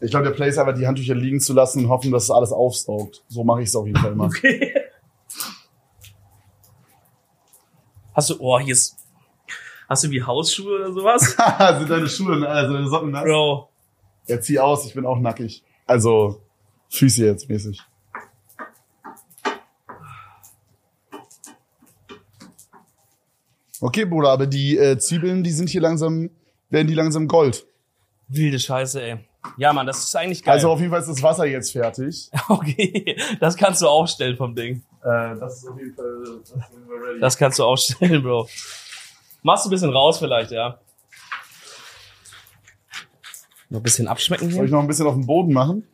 Ich 0.02 0.12
glaube, 0.12 0.26
der 0.26 0.32
Play 0.32 0.50
ist 0.50 0.58
einfach 0.58 0.76
die 0.76 0.86
Handtücher 0.86 1.16
liegen 1.16 1.40
zu 1.40 1.54
lassen 1.54 1.86
und 1.86 1.90
hoffen, 1.90 2.12
dass 2.12 2.24
es 2.24 2.32
alles 2.32 2.52
aufsaugt. 2.52 3.24
So 3.30 3.46
mache 3.46 3.62
ich 3.62 3.70
es 3.70 3.76
auf 3.76 3.86
jeden 3.86 3.98
Fall 3.98 4.12
immer. 4.12 4.26
Okay. 4.26 4.74
Hast 8.14 8.30
du, 8.30 8.36
oh, 8.40 8.60
hier 8.60 8.74
ist, 8.74 8.98
hast 9.90 10.04
du 10.04 10.12
wie 10.12 10.22
Hausschuhe 10.22 10.76
oder 10.76 10.92
sowas? 10.92 11.22
Sind 11.80 11.90
deine 11.90 12.08
Schuhe, 12.10 12.48
also 12.48 12.74
deine 12.74 12.88
Socken 12.88 13.12
nass? 13.12 13.24
Bro. 13.24 13.70
Ja, 14.28 14.42
zieh 14.42 14.60
aus, 14.60 14.86
ich 14.86 14.94
bin 14.94 15.06
auch 15.06 15.20
nackig. 15.20 15.64
Also, 15.86 16.43
Füße 16.94 17.26
jetzt 17.26 17.50
mäßig. 17.50 17.82
Okay, 23.82 24.06
Bruder, 24.06 24.30
aber 24.30 24.46
die 24.46 24.78
äh, 24.78 24.98
Zwiebeln, 25.00 25.44
die 25.44 25.52
sind 25.52 25.70
hier 25.70 25.82
langsam, 25.82 26.30
werden 26.70 26.88
die 26.88 26.94
langsam 26.94 27.28
Gold. 27.28 27.66
Wilde 28.28 28.60
Scheiße, 28.60 29.02
ey. 29.02 29.18
Ja, 29.58 29.74
Mann, 29.74 29.88
das 29.88 30.04
ist 30.04 30.16
eigentlich 30.16 30.44
geil. 30.44 30.54
Also 30.54 30.70
auf 30.70 30.80
jeden 30.80 30.92
Fall 30.92 31.02
ist 31.02 31.10
das 31.10 31.24
Wasser 31.24 31.46
jetzt 31.46 31.72
fertig. 31.72 32.30
okay, 32.48 33.18
das 33.40 33.58
kannst 33.58 33.82
du 33.82 33.88
aufstellen 33.88 34.38
vom 34.38 34.56
Ding. 34.56 34.84
Äh, 35.04 35.36
das 35.40 35.58
ist 35.58 35.68
auf 35.68 35.78
jeden 35.78 35.96
Fall, 35.96 36.24
das 36.42 36.54
ready. 36.54 37.20
Das 37.20 37.38
kannst 37.38 37.58
du 37.58 37.64
aufstellen, 37.64 38.22
Bro. 38.22 38.48
Machst 39.42 39.66
du 39.66 39.70
ein 39.70 39.72
bisschen 39.72 39.92
raus 39.92 40.20
vielleicht, 40.20 40.52
ja. 40.52 40.80
Noch 43.70 43.80
ein 43.80 43.84
bisschen 43.84 44.08
abschmecken 44.08 44.52
Soll 44.52 44.60
hier. 44.60 44.66
ich 44.66 44.72
noch 44.72 44.80
ein 44.80 44.88
bisschen 44.88 45.08
auf 45.08 45.16
den 45.16 45.26
Boden 45.26 45.52
machen? 45.52 45.88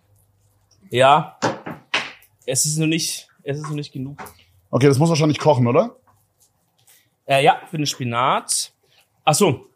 Ja. 0.89 1.37
Es 2.45 2.65
ist 2.65 2.77
nur 2.77 2.87
nicht, 2.87 3.27
es 3.43 3.57
ist 3.57 3.67
nur 3.67 3.75
nicht 3.75 3.91
genug. 3.91 4.17
Okay, 4.71 4.87
das 4.87 4.97
muss 4.97 5.09
wahrscheinlich 5.09 5.39
kochen, 5.39 5.67
oder? 5.67 5.95
Äh, 7.25 7.43
ja, 7.43 7.61
für 7.69 7.77
den 7.77 7.85
Spinat. 7.85 8.71
Ach 9.23 9.33
so. 9.35 9.67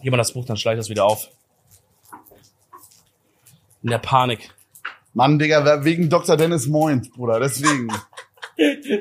Gib 0.00 0.10
mal 0.10 0.16
das 0.16 0.32
Buch, 0.32 0.44
dann 0.44 0.56
schleicht 0.56 0.78
das 0.78 0.88
wieder 0.88 1.04
auf. 1.04 1.28
In 3.82 3.90
der 3.90 3.98
Panik. 3.98 4.54
Mann, 5.12 5.38
Digga, 5.38 5.84
wegen 5.84 6.10
Dr. 6.10 6.36
Dennis 6.36 6.66
Moint, 6.66 7.12
Bruder, 7.12 7.40
deswegen. 7.40 7.88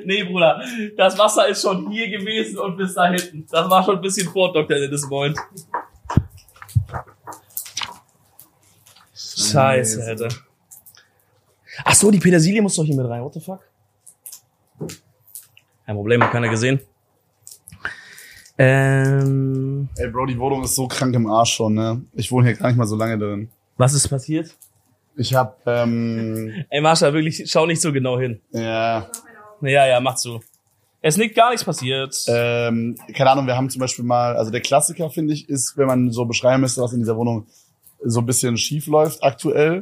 Nee, 0.04 0.26
Bruder, 0.26 0.62
das 0.98 1.18
Wasser 1.18 1.48
ist 1.48 1.62
schon 1.62 1.90
hier 1.90 2.10
gewesen 2.10 2.60
und 2.60 2.76
bis 2.76 2.94
da 2.94 3.08
hinten. 3.08 3.48
Das 3.50 3.70
war 3.70 3.86
schon 3.86 3.96
ein 3.96 4.02
bisschen 4.02 4.28
vor 4.30 4.52
Dr. 4.52 4.78
Dennis 4.78 5.08
Moint. 5.08 5.40
Scheiße, 9.14 10.04
Alter. 10.04 10.28
Ach 11.84 11.94
so, 11.96 12.10
die 12.12 12.20
Petersilie 12.20 12.62
muss 12.62 12.76
doch 12.76 12.84
hier 12.84 12.96
mit 12.96 13.08
rein. 13.08 13.22
What 13.24 13.34
the 13.34 13.40
fuck? 13.40 13.60
Kein 15.86 15.96
Problem, 15.96 16.24
hat 16.24 16.32
keiner 16.32 16.50
gesehen. 16.50 16.80
Ähm, 18.58 19.90
Ey, 19.98 20.08
Bro, 20.10 20.28
die 20.28 20.40
Wohnung 20.40 20.64
ist 20.64 20.76
so 20.76 20.88
krank 20.88 21.14
im 21.14 21.28
Arsch 21.28 21.54
schon, 21.56 21.74
ne? 21.74 22.02
Ich 22.14 22.32
wohne 22.32 22.48
hier 22.48 22.58
gar 22.58 22.68
nicht 22.68 22.78
mal 22.78 22.88
so 22.88 22.96
lange 22.96 23.18
drin. 23.18 23.50
was 23.78 23.94
ist 23.94 24.08
passiert? 24.08 24.56
Ich 25.18 25.34
hab, 25.34 25.60
ähm, 25.66 26.66
Ey, 26.70 26.82
Marsha, 26.82 27.12
wirklich, 27.14 27.44
schau 27.50 27.66
nicht 27.66 27.82
so 27.82 27.92
genau 27.92 28.18
hin. 28.20 28.40
ja, 28.52 29.08
Ja, 29.62 29.88
ja, 29.88 30.00
mach 30.00 30.18
so. 30.18 30.40
Es 31.02 31.16
ist 31.16 31.20
nicht 31.20 31.36
gar 31.36 31.50
nichts 31.52 31.64
passiert. 31.64 32.16
ähm, 32.28 32.96
keine 33.14 33.30
Ahnung, 33.32 33.46
wir 33.46 33.56
haben 33.56 33.70
zum 33.70 33.80
Beispiel 33.80 34.04
mal, 34.06 34.36
also 34.36 34.52
der 34.52 34.62
Klassiker, 34.62 35.10
finde 35.10 35.34
ich, 35.34 35.48
ist, 35.50 35.78
wenn 35.78 35.88
man 35.88 36.12
so 36.12 36.26
beschreiben 36.26 36.62
müsste, 36.62 36.82
was 36.82 36.94
in 36.94 37.00
dieser 37.00 37.16
Wohnung 37.18 37.46
so 38.04 38.22
ein 38.22 38.26
bisschen 38.26 38.58
schief 38.58 38.88
läuft 38.88 39.22
aktuell, 39.24 39.82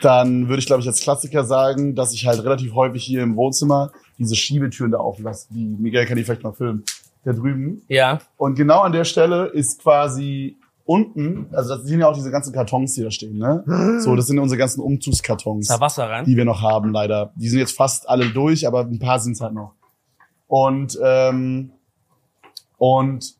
dann 0.00 0.48
würde 0.48 0.60
ich, 0.60 0.66
glaube 0.66 0.82
ich, 0.82 0.88
als 0.88 1.00
Klassiker 1.00 1.44
sagen, 1.44 1.94
dass 1.94 2.12
ich 2.12 2.26
halt 2.26 2.42
relativ 2.44 2.74
häufig 2.74 3.04
hier 3.04 3.22
im 3.22 3.36
Wohnzimmer 3.36 3.90
diese 4.18 4.34
Schiebetüren 4.36 4.90
da 4.92 4.98
auflasse. 4.98 5.48
Die, 5.50 5.64
Miguel 5.64 6.06
kann 6.06 6.16
die 6.16 6.24
vielleicht 6.24 6.42
mal 6.42 6.52
filmen. 6.52 6.84
Da 7.24 7.34
drüben. 7.34 7.82
ja. 7.88 8.18
Und 8.38 8.54
genau 8.54 8.80
an 8.80 8.92
der 8.92 9.04
Stelle 9.04 9.46
ist 9.46 9.82
quasi 9.82 10.56
unten, 10.86 11.46
also 11.52 11.76
das 11.76 11.84
sind 11.84 12.00
ja 12.00 12.08
auch 12.08 12.14
diese 12.14 12.30
ganzen 12.30 12.52
Kartons, 12.54 12.94
die 12.94 13.02
da 13.02 13.10
stehen, 13.10 13.36
ne? 13.36 13.62
So, 14.00 14.16
das 14.16 14.26
sind 14.26 14.38
unsere 14.38 14.58
ganzen 14.58 14.80
Umzugskartons, 14.80 15.68
Ist 15.68 15.70
da 15.70 15.80
Wasser 15.80 16.08
rein? 16.08 16.24
die 16.24 16.34
wir 16.36 16.46
noch 16.46 16.62
haben, 16.62 16.92
leider. 16.92 17.32
Die 17.36 17.48
sind 17.48 17.58
jetzt 17.58 17.76
fast 17.76 18.08
alle 18.08 18.30
durch, 18.30 18.66
aber 18.66 18.80
ein 18.80 18.98
paar 18.98 19.20
sind 19.20 19.38
halt 19.40 19.52
noch. 19.52 19.74
Und, 20.48 20.98
ähm, 21.04 21.72
und 22.78 23.34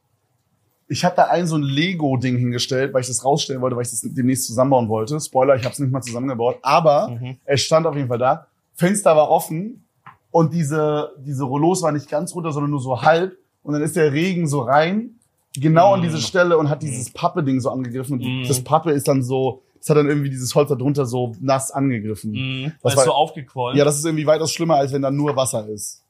ich 0.91 1.05
habe 1.05 1.15
da 1.17 1.25
ein 1.29 1.47
so 1.47 1.57
ein 1.57 1.63
Lego-Ding 1.63 2.37
hingestellt, 2.37 2.93
weil 2.93 3.01
ich 3.01 3.07
das 3.07 3.25
rausstellen 3.25 3.63
wollte, 3.63 3.77
weil 3.77 3.85
ich 3.85 3.91
das 3.91 4.01
demnächst 4.03 4.47
zusammenbauen 4.47 4.89
wollte. 4.89 5.19
Spoiler, 5.21 5.55
ich 5.57 5.63
habe 5.65 5.73
es 5.73 5.79
nicht 5.79 5.93
mal 5.93 6.03
zusammengebaut, 6.03 6.59
aber 6.63 7.09
Mhm. 7.09 7.37
es 7.45 7.63
stand 7.63 7.87
auf 7.87 7.95
jeden 7.97 8.09
Fall 8.09 8.19
da. 8.19 8.47
Fenster 8.75 9.15
war 9.17 9.31
offen 9.31 9.85
und 10.31 10.53
diese, 10.53 11.13
diese 11.25 11.45
Rollos 11.45 11.83
waren 11.83 11.95
nicht 11.95 12.09
ganz 12.11 12.35
runter, 12.35 12.53
sondern 12.53 12.71
nur 12.71 12.81
so 12.81 13.01
halb. 13.03 13.37
Und 13.63 13.73
dann 13.75 13.83
ist 13.83 13.95
der 13.97 14.13
Regen 14.13 14.47
so 14.49 14.61
rein, 14.63 15.11
genau 15.55 15.95
an 15.95 16.01
Mm. 16.01 16.03
diese 16.05 16.19
Stelle 16.21 16.57
und 16.59 16.69
hat 16.71 16.83
dieses 16.83 17.11
Pappe-Ding 17.13 17.61
so 17.61 17.71
angegriffen. 17.71 18.15
Und 18.21 18.43
Mm. 18.43 18.49
das 18.49 18.63
Pappe 18.63 18.91
ist 18.93 19.07
dann 19.09 19.23
so, 19.23 19.63
das 19.79 19.91
hat 19.91 19.97
dann 19.97 20.09
irgendwie 20.09 20.31
dieses 20.31 20.55
Holz 20.55 20.69
da 20.71 20.75
drunter 20.77 21.05
so 21.07 21.35
nass 21.41 21.71
angegriffen. 21.71 22.33
Mhm. 22.33 22.73
Das 22.83 22.93
ist 22.93 22.99
war- 22.99 23.05
so 23.05 23.13
aufgequollen. 23.13 23.77
Ja, 23.79 23.85
das 23.85 23.99
ist 23.99 24.05
irgendwie 24.05 24.27
weitaus 24.27 24.53
schlimmer, 24.53 24.77
als 24.77 24.93
wenn 24.93 25.03
da 25.03 25.11
nur 25.11 25.37
Wasser 25.37 25.67
ist. 25.69 26.03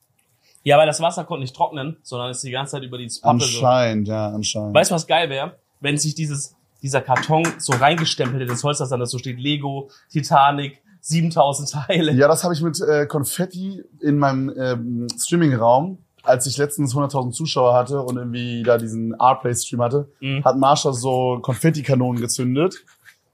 Ja, 0.62 0.76
weil 0.78 0.86
das 0.86 1.00
Wasser 1.00 1.24
konnte 1.24 1.42
nicht 1.42 1.56
trocknen, 1.56 1.96
sondern 2.02 2.30
ist 2.30 2.42
die 2.44 2.50
ganze 2.50 2.72
Zeit 2.72 2.82
über 2.82 2.98
dieses 2.98 3.20
Pappe 3.20 3.40
so. 3.40 3.44
Anscheinend, 3.46 4.08
ja, 4.08 4.28
anscheinend. 4.28 4.74
Weißt 4.74 4.90
du, 4.90 4.94
was 4.94 5.06
geil 5.06 5.30
wäre? 5.30 5.56
Wenn 5.80 5.96
sich 5.96 6.14
dieses, 6.14 6.54
dieser 6.82 7.00
Karton 7.00 7.44
so 7.58 7.72
reingestempelt 7.72 8.42
hätte, 8.42 8.52
das 8.52 8.62
Holz, 8.62 8.78
das 8.78 8.90
dann 8.90 9.00
da 9.00 9.06
so 9.06 9.16
steht, 9.18 9.38
Lego, 9.38 9.90
Titanic, 10.11 10.82
7000 11.00 11.70
Teile. 11.70 12.12
Ja, 12.12 12.28
das 12.28 12.44
habe 12.44 12.52
ich 12.52 12.61
mit 12.61 12.78
äh, 12.80 13.06
Konfetti 13.06 13.82
in 14.00 14.18
meinem 14.18 14.52
ähm, 14.58 15.06
Streaming-Raum, 15.18 15.96
als 16.22 16.46
ich 16.46 16.58
letztens 16.58 16.94
100.000 16.94 17.32
Zuschauer 17.32 17.72
hatte 17.72 18.02
und 18.02 18.18
irgendwie 18.18 18.62
da 18.62 18.76
diesen 18.76 19.18
Artplay-Stream 19.18 19.80
hatte, 19.80 20.08
Mhm. 20.20 20.44
hat 20.44 20.58
Marsha 20.58 20.92
so 20.92 21.38
Konfetti-Kanonen 21.40 22.20
gezündet. 22.20 22.74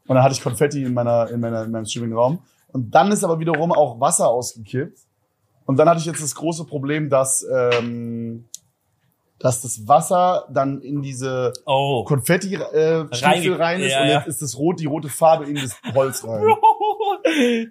Und 0.07 0.15
dann 0.15 0.23
hatte 0.23 0.35
ich 0.37 0.43
Konfetti 0.43 0.85
in, 0.85 0.95
meiner, 0.95 1.29
in, 1.31 1.41
meiner, 1.41 1.65
in 1.65 1.73
meinem 1.73 1.87
Streaming-Raum. 1.87 2.39
Und 2.69 2.95
dann 2.95 3.11
ist 3.11 3.25
aber 3.25 3.41
wiederum 3.41 3.73
auch 3.73 3.99
Wasser 3.99 4.29
ausgekippt. 4.29 5.01
Und 5.67 5.77
dann 5.77 5.89
hatte 5.89 6.01
ich 6.01 6.07
jetzt 6.07 6.23
das 6.23 6.35
große 6.35 6.65
Problem, 6.65 7.11
dass, 7.11 7.45
ähm, 7.53 8.45
dass 9.39 9.63
das 9.63 9.87
Wasser 9.87 10.47
dann 10.51 10.81
in 10.81 11.03
diese 11.03 11.53
Oh. 11.67 12.05
Konfetti-Stiefel 12.05 13.53
äh, 13.53 13.63
rein 13.63 13.81
ist 13.81 13.93
ja, 13.93 14.03
und 14.03 14.09
ja. 14.09 14.19
jetzt 14.19 14.29
ist 14.29 14.43
das 14.43 14.57
rot, 14.57 14.81
die 14.81 14.87
rote 14.87 15.09
Farbe 15.09 15.45
in 15.47 15.57
das 15.57 15.77
Holz 15.95 16.25
rein. 16.25 16.45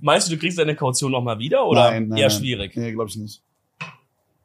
Meinst 0.00 0.28
du, 0.28 0.34
du 0.34 0.38
kriegst 0.40 0.58
deine 0.58 0.74
Kaution 0.76 1.12
nochmal 1.12 1.38
wieder 1.38 1.64
oder 1.66 1.90
Nein, 1.90 2.08
nein, 2.08 2.18
eher 2.18 2.30
schwierig? 2.30 2.76
Nee, 2.76 2.92
glaube 2.92 3.08
ich 3.08 3.16
nicht. 3.16 3.42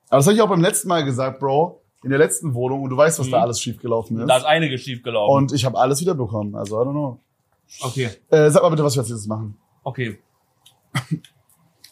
Aber 0.10 0.18
das 0.20 0.26
habe 0.28 0.36
ich 0.36 0.42
auch 0.42 0.48
beim 0.50 0.62
letzten 0.62 0.88
Mal 0.88 1.04
gesagt, 1.04 1.40
Bro. 1.40 1.82
In 2.04 2.12
der 2.12 2.20
letzten 2.20 2.54
Wohnung 2.54 2.84
und 2.84 2.92
du 2.92 2.96
weißt, 2.96 3.18
was 3.20 3.28
Mhm. 3.28 3.32
da 3.32 3.42
alles 3.42 3.60
schiefgelaufen 3.60 4.20
ist. 4.20 4.30
Da 4.30 4.38
ist 4.38 4.46
einiges 4.46 4.82
schief 4.82 5.02
gelaufen. 5.02 5.34
Und 5.36 5.52
ich 5.52 5.66
habe 5.66 5.78
alles 5.80 6.00
wiederbekommen. 6.00 6.56
Also, 6.56 6.80
I 6.80 6.86
don't 6.86 6.92
know. 6.92 7.20
okay. 7.82 8.10
Äh, 8.30 8.50
sag 8.52 8.62
mal 8.62 8.70
bitte, 8.70 8.84
was 8.84 8.96
wir 8.96 9.02
jetzt 9.02 9.10
jetzt 9.10 9.28
machen. 9.28 9.58
Okay. 9.84 10.20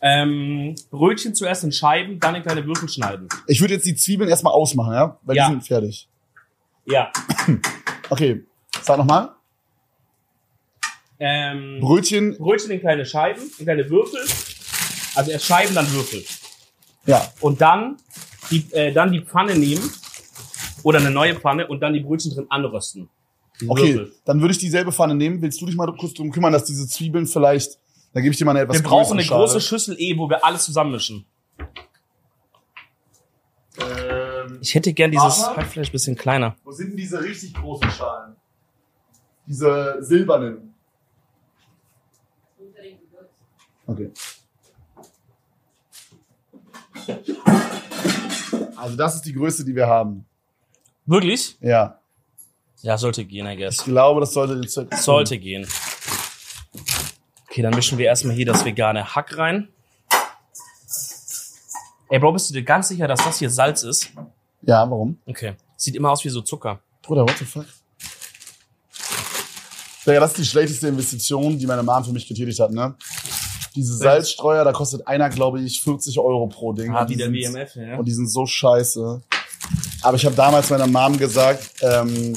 Ähm, 0.07 0.75
Brötchen 0.91 1.33
zuerst 1.33 1.63
in 1.63 1.71
Scheiben, 1.71 2.19
dann 2.19 2.35
in 2.35 2.43
kleine 2.43 2.63
Würfel 2.67 2.87
schneiden. 2.87 3.27
Ich 3.47 3.59
würde 3.59 3.73
jetzt 3.73 3.87
die 3.87 3.95
Zwiebeln 3.95 4.29
erstmal 4.29 4.53
ausmachen, 4.53 4.93
ja? 4.93 5.17
Weil 5.23 5.35
Ja. 5.35 5.47
die 5.47 5.53
sind 5.53 5.65
fertig. 5.65 6.07
Ja. 6.85 7.11
Okay. 8.11 8.43
Sag 8.83 8.99
nochmal. 8.99 9.29
Ähm, 11.19 11.79
Brötchen. 11.81 12.37
Brötchen 12.37 12.69
in 12.69 12.79
kleine 12.81 13.03
Scheiben, 13.03 13.41
in 13.57 13.65
kleine 13.65 13.89
Würfel. 13.89 14.19
Also 15.15 15.31
erst 15.31 15.45
Scheiben, 15.45 15.73
dann 15.73 15.91
Würfel. 15.91 16.23
Ja. 17.07 17.27
Und 17.39 17.61
dann 17.61 17.97
die, 18.51 18.63
äh, 18.73 18.91
dann 18.93 19.11
die 19.11 19.21
Pfanne 19.21 19.55
nehmen 19.55 19.89
oder 20.83 20.99
eine 20.99 21.09
neue 21.09 21.33
Pfanne 21.33 21.65
und 21.65 21.79
dann 21.79 21.93
die 21.93 22.01
Brötchen 22.01 22.31
drin 22.31 22.45
anrösten. 22.49 23.09
Die 23.59 23.67
Okay. 23.69 23.95
Würfel. 23.95 24.13
Dann 24.25 24.39
würde 24.41 24.51
ich 24.51 24.59
dieselbe 24.59 24.91
Pfanne 24.91 25.15
nehmen. 25.15 25.41
Willst 25.41 25.59
du 25.61 25.65
dich 25.65 25.75
mal 25.75 25.91
kurz 25.97 26.13
drum 26.13 26.31
kümmern, 26.31 26.53
dass 26.53 26.65
diese 26.65 26.87
Zwiebeln 26.87 27.25
vielleicht. 27.25 27.79
Da 28.15 28.21
gebe 28.21 28.31
ich 28.31 28.37
dir 28.37 28.45
mal 28.45 28.51
eine 28.51 28.61
etwas 28.61 28.77
Wir 28.77 28.83
brauchen 28.83 29.13
eine 29.17 29.23
Schale. 29.23 29.41
große 29.41 29.59
Schüssel 29.59 29.97
eh, 29.99 30.17
wo 30.17 30.29
wir 30.29 30.45
alles 30.45 30.63
zusammenmischen. 30.63 31.25
Ähm, 33.77 34.57
Ich 34.61 34.73
hätte 34.73 34.93
gern 34.93 35.11
dieses 35.11 35.45
Hackfleisch 35.45 35.91
bisschen 35.91 36.15
kleiner. 36.15 36.55
Wo 36.63 36.71
sind 36.71 36.91
denn 36.91 36.97
diese 36.97 37.21
richtig 37.21 37.53
großen 37.53 37.91
Schalen? 37.91 38.37
Diese 39.45 39.97
silbernen. 39.99 40.73
Okay. 43.85 44.11
Also 48.77 48.95
das 48.95 49.15
ist 49.15 49.25
die 49.25 49.33
Größe, 49.33 49.65
die 49.65 49.75
wir 49.75 49.87
haben. 49.87 50.25
Wirklich? 51.05 51.57
Ja. 51.59 51.99
Ja, 52.81 52.97
sollte 52.97 53.25
gehen, 53.25 53.45
I 53.45 53.53
Ich 53.53 53.59
guess. 53.59 53.83
glaube, 53.83 54.21
das 54.21 54.31
sollte 54.33 54.55
den 54.55 54.67
Zweck. 54.69 54.93
Sollte 54.95 55.37
gehen. 55.37 55.67
Okay, 57.55 57.61
dann 57.61 57.73
mischen 57.73 57.97
wir 57.97 58.07
erstmal 58.07 58.35
hier 58.35 58.45
das 58.45 58.65
vegane 58.65 59.15
Hack 59.15 59.37
rein. 59.37 59.69
Ey, 62.09 62.19
Bro, 62.19 62.33
bist 62.33 62.49
du 62.49 62.53
dir 62.53 62.63
ganz 62.63 62.89
sicher, 62.89 63.07
dass 63.07 63.23
das 63.23 63.39
hier 63.39 63.49
Salz 63.49 63.83
ist? 63.83 64.11
Ja, 64.63 64.81
warum? 64.91 65.19
Okay. 65.25 65.53
Sieht 65.77 65.95
immer 65.95 66.11
aus 66.11 66.25
wie 66.25 66.27
so 66.27 66.41
Zucker. 66.41 66.81
Bruder, 67.01 67.21
what 67.21 67.37
the 67.39 67.45
fuck? 67.45 67.65
Ja, 70.03 70.19
das 70.19 70.31
ist 70.31 70.39
die 70.39 70.45
schlechteste 70.45 70.89
Investition, 70.89 71.57
die 71.57 71.65
meine 71.65 71.81
Mom 71.81 72.03
für 72.03 72.11
mich 72.11 72.27
getätigt 72.27 72.59
hat, 72.59 72.71
ne? 72.71 72.93
Diese 73.73 73.95
Salzstreuer, 73.95 74.65
da 74.65 74.73
kostet 74.73 75.07
einer, 75.07 75.29
glaube 75.29 75.61
ich, 75.61 75.79
40 75.79 76.19
Euro 76.19 76.47
pro 76.47 76.73
Ding. 76.73 76.93
Ah, 76.93 77.07
wie 77.07 77.13
die 77.13 77.17
der 77.17 77.31
WMF, 77.31 77.73
ja. 77.77 77.95
Und 77.95 78.03
die 78.03 78.13
sind 78.13 78.27
so 78.27 78.45
scheiße. 78.45 79.21
Aber 80.01 80.17
ich 80.17 80.25
habe 80.25 80.35
damals 80.35 80.69
meiner 80.71 80.87
Mom 80.87 81.17
gesagt, 81.17 81.71
ähm, 81.81 82.35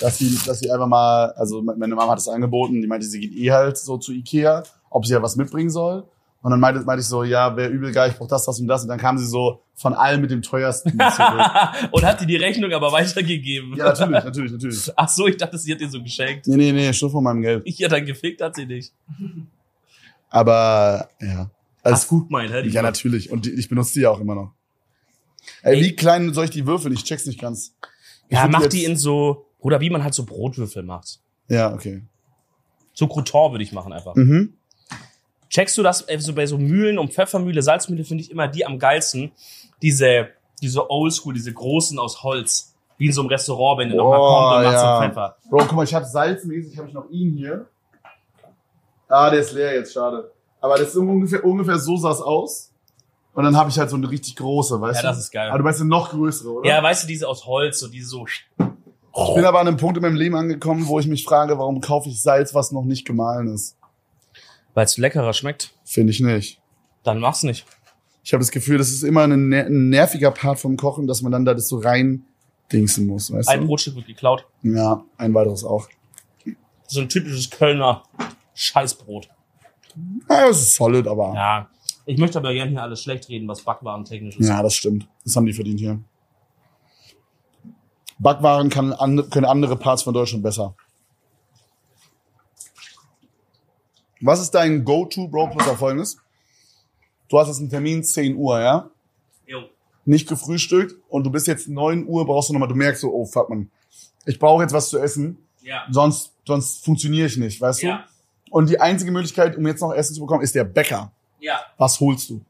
dass 0.00 0.18
sie, 0.18 0.38
dass 0.46 0.60
sie 0.60 0.70
einfach 0.70 0.86
mal, 0.86 1.30
also 1.32 1.62
meine 1.62 1.94
Mom 1.94 2.08
hat 2.10 2.18
es 2.18 2.28
angeboten, 2.28 2.80
die 2.80 2.86
meinte, 2.86 3.06
sie 3.06 3.20
geht 3.20 3.34
eh 3.34 3.50
halt 3.52 3.76
so 3.78 3.98
zu 3.98 4.12
Ikea, 4.12 4.62
ob 4.90 5.06
sie 5.06 5.12
ja 5.12 5.22
was 5.22 5.36
mitbringen 5.36 5.70
soll. 5.70 6.04
Und 6.42 6.50
dann 6.50 6.58
meinte, 6.58 6.80
meinte 6.80 7.02
ich 7.02 7.06
so, 7.06 7.22
ja, 7.22 7.56
wäre 7.56 7.70
übel 7.70 7.92
geil, 7.92 8.10
ich 8.10 8.18
brauch 8.18 8.26
das, 8.26 8.44
das 8.44 8.58
und 8.58 8.66
das. 8.66 8.82
Und 8.82 8.88
dann 8.88 8.98
kam 8.98 9.16
sie 9.16 9.26
so 9.26 9.60
von 9.76 9.94
allem 9.94 10.20
mit 10.20 10.32
dem 10.32 10.42
teuersten 10.42 10.90
zurück. 10.90 11.46
und 11.92 12.04
hat 12.04 12.20
dir 12.20 12.26
die 12.26 12.36
Rechnung 12.36 12.72
aber 12.72 12.90
weitergegeben. 12.90 13.76
ja, 13.76 13.84
natürlich, 13.86 14.24
natürlich, 14.24 14.52
natürlich. 14.52 14.92
Ach 14.96 15.08
so, 15.08 15.28
ich 15.28 15.36
dachte, 15.36 15.56
sie 15.56 15.72
hat 15.72 15.80
dir 15.80 15.88
so 15.88 16.02
geschenkt. 16.02 16.48
Nee, 16.48 16.56
nee, 16.56 16.72
nee, 16.72 16.92
schon 16.92 17.10
von 17.10 17.22
meinem 17.22 17.42
Geld. 17.42 17.62
Ja, 17.78 17.86
dann 17.88 18.04
gefickt 18.04 18.40
hat 18.42 18.56
sie 18.56 18.66
dich. 18.66 18.90
Aber, 20.30 21.08
ja. 21.20 21.50
Alles 21.82 22.06
gut. 22.06 22.30
meint, 22.30 22.52
hä? 22.52 22.62
die 22.62 22.70
Ja, 22.70 22.82
natürlich. 22.82 23.30
Und 23.30 23.44
die, 23.46 23.50
ich 23.52 23.68
benutze 23.68 23.94
die 23.94 24.00
ja 24.00 24.10
auch 24.10 24.20
immer 24.20 24.34
noch. 24.34 24.52
Ey, 25.62 25.76
Ey. 25.76 25.82
wie 25.82 25.96
klein 25.96 26.32
soll 26.32 26.44
ich 26.46 26.50
die 26.50 26.66
würfeln? 26.66 26.94
Ich 26.94 27.04
check's 27.04 27.26
nicht 27.26 27.40
ganz. 27.40 27.74
Ich 28.28 28.36
Ja, 28.36 28.46
mach 28.48 28.62
jetzt- 28.62 28.72
die 28.72 28.84
in 28.84 28.96
so, 28.96 29.46
oder 29.62 29.80
wie 29.80 29.90
man 29.90 30.04
halt 30.04 30.14
so 30.14 30.24
Brotwürfel 30.24 30.82
macht. 30.82 31.20
Ja, 31.48 31.72
okay. 31.72 32.02
So 32.92 33.06
Crouton 33.06 33.52
würde 33.52 33.64
ich 33.64 33.72
machen 33.72 33.92
einfach. 33.92 34.14
Mhm. 34.14 34.54
Checkst 35.48 35.76
du 35.78 35.82
das, 35.82 36.08
äh, 36.08 36.18
so 36.18 36.34
bei 36.34 36.46
so 36.46 36.58
Mühlen 36.58 36.98
und 36.98 37.12
Pfeffermühle, 37.12 37.62
Salzmühle 37.62 38.04
finde 38.04 38.24
ich 38.24 38.30
immer 38.30 38.48
die 38.48 38.66
am 38.66 38.78
geilsten. 38.78 39.32
Diese, 39.80 40.28
diese 40.60 40.90
Oldschool, 40.90 41.34
diese 41.34 41.52
großen 41.52 41.98
aus 41.98 42.22
Holz. 42.22 42.74
Wie 42.98 43.06
in 43.06 43.12
so 43.12 43.22
einem 43.22 43.30
Restaurant, 43.30 43.80
wenn 43.80 43.88
du 43.90 43.96
noch 43.96 44.10
mal 44.10 44.16
Boah, 44.18 44.50
kommt 44.50 44.56
und 44.58 44.72
machst 44.72 44.84
ja. 44.84 44.96
so 44.96 45.08
Pfeffer. 45.08 45.36
Bro, 45.50 45.58
guck 45.58 45.72
mal, 45.72 45.84
ich 45.84 45.94
habe 45.94 46.04
salzmäßig, 46.04 46.78
habe 46.78 46.88
ich 46.88 46.94
noch 46.94 47.08
ihn 47.10 47.36
hier. 47.36 47.66
Ah, 49.08 49.30
der 49.30 49.40
ist 49.40 49.52
leer 49.52 49.74
jetzt, 49.74 49.92
schade. 49.92 50.30
Aber 50.60 50.76
das 50.78 50.88
ist 50.88 50.96
ungefähr, 50.96 51.44
ungefähr 51.44 51.78
so 51.78 51.96
sah's 51.96 52.20
aus. 52.20 52.70
Und 53.34 53.44
dann 53.44 53.56
habe 53.56 53.70
ich 53.70 53.78
halt 53.78 53.90
so 53.90 53.96
eine 53.96 54.08
richtig 54.08 54.36
große, 54.36 54.80
weißt 54.80 55.02
Ja, 55.02 55.02
du? 55.02 55.08
das 55.08 55.18
ist 55.18 55.30
geil. 55.32 55.48
Aber 55.48 55.58
du 55.58 55.64
meinst 55.64 55.80
eine 55.80 55.88
noch 55.88 56.10
größere, 56.10 56.50
oder? 56.50 56.68
Ja, 56.68 56.82
weißt 56.82 57.04
du, 57.04 57.08
diese 57.08 57.28
aus 57.28 57.46
Holz, 57.46 57.80
so 57.80 57.88
diese 57.88 58.06
so. 58.06 58.26
Ich 59.14 59.34
bin 59.34 59.44
aber 59.44 59.60
an 59.60 59.68
einem 59.68 59.76
Punkt 59.76 59.96
in 59.96 60.02
meinem 60.02 60.16
Leben 60.16 60.34
angekommen, 60.34 60.86
wo 60.86 60.98
ich 60.98 61.06
mich 61.06 61.24
frage, 61.24 61.58
warum 61.58 61.80
kaufe 61.80 62.08
ich 62.08 62.22
Salz, 62.22 62.54
was 62.54 62.72
noch 62.72 62.84
nicht 62.84 63.06
gemahlen 63.06 63.48
ist? 63.52 63.76
Weil 64.74 64.86
es 64.86 64.96
leckerer 64.96 65.32
schmeckt. 65.34 65.74
Finde 65.84 66.12
ich 66.12 66.20
nicht. 66.20 66.60
Dann 67.02 67.18
mach's 67.18 67.42
nicht. 67.42 67.66
Ich 68.24 68.32
habe 68.32 68.40
das 68.40 68.50
Gefühl, 68.50 68.78
das 68.78 68.90
ist 68.90 69.02
immer 69.02 69.24
ein, 69.24 69.48
ner 69.48 69.66
ein 69.66 69.88
nerviger 69.90 70.30
Part 70.30 70.60
vom 70.60 70.76
Kochen, 70.76 71.06
dass 71.06 71.22
man 71.22 71.32
dann 71.32 71.44
da 71.44 71.54
das 71.54 71.68
so 71.68 71.78
rein 71.78 72.24
dingsen 72.72 73.06
muss, 73.06 73.30
weißt 73.30 73.48
Ein 73.48 73.62
du? 73.62 73.66
Brotstück 73.66 73.96
wird 73.96 74.06
geklaut. 74.06 74.46
Ja, 74.62 75.04
ein 75.18 75.34
weiteres 75.34 75.64
auch. 75.64 75.88
So 76.86 77.00
ein 77.00 77.08
typisches 77.08 77.50
Kölner 77.50 78.04
Scheißbrot. 78.54 79.28
Ja, 80.30 80.48
das 80.48 80.60
ist 80.62 80.76
solid, 80.76 81.06
aber. 81.06 81.34
Ja, 81.34 81.34
Ja. 81.34 81.68
Ich 82.04 82.18
möchte 82.18 82.38
aber 82.38 82.52
gerne 82.52 82.70
hier 82.70 82.82
alles 82.82 83.02
schlecht 83.02 83.28
reden, 83.28 83.46
was 83.46 83.62
Backwaren-technisch 83.62 84.36
ist. 84.36 84.48
das 84.48 84.74
stimmt. 84.74 85.06
Das 85.24 85.36
haben 85.36 85.46
die 85.46 85.52
verdient 85.52 85.78
hier. 85.78 86.00
Backwaren 88.22 88.70
kann 88.70 88.92
and, 88.92 89.30
können 89.30 89.46
andere 89.46 89.76
Parts 89.76 90.02
von 90.02 90.14
Deutschland 90.14 90.42
besser. 90.44 90.74
Was 94.20 94.40
ist 94.40 94.52
dein 94.52 94.84
Go-To, 94.84 95.26
Bro, 95.28 95.48
plus 95.48 95.66
auf 95.68 95.78
folgendes? 95.78 96.16
Du 97.28 97.38
hast 97.38 97.48
jetzt 97.48 97.58
einen 97.58 97.70
Termin 97.70 98.04
10 98.04 98.36
Uhr, 98.36 98.60
ja? 98.60 98.90
Jo. 99.46 99.64
Nicht 100.04 100.28
gefrühstückt 100.28 100.94
und 101.08 101.24
du 101.24 101.30
bist 101.30 101.46
jetzt 101.46 101.68
9 101.68 102.06
Uhr, 102.06 102.24
brauchst 102.26 102.48
du 102.48 102.52
nochmal, 102.52 102.68
du 102.68 102.74
merkst 102.74 103.00
so, 103.00 103.12
oh 103.12 103.24
fuck 103.24 103.48
man, 103.50 103.70
ich 104.26 104.38
brauche 104.38 104.62
jetzt 104.62 104.72
was 104.72 104.90
zu 104.90 104.98
essen, 104.98 105.38
Ja. 105.62 105.84
sonst, 105.90 106.32
sonst 106.46 106.84
funktioniere 106.84 107.26
ich 107.26 107.36
nicht, 107.36 107.60
weißt 107.60 107.82
Ja. 107.82 107.96
du? 107.98 108.52
Und 108.52 108.68
die 108.70 108.80
einzige 108.80 109.10
Möglichkeit, 109.10 109.56
um 109.56 109.66
jetzt 109.66 109.80
noch 109.80 109.92
Essen 109.92 110.14
zu 110.14 110.20
bekommen, 110.20 110.42
ist 110.42 110.54
der 110.54 110.64
Bäcker. 110.64 111.10
Ja. 111.40 111.60
Was 111.78 111.98
holst 111.98 112.30
du? 112.30 112.44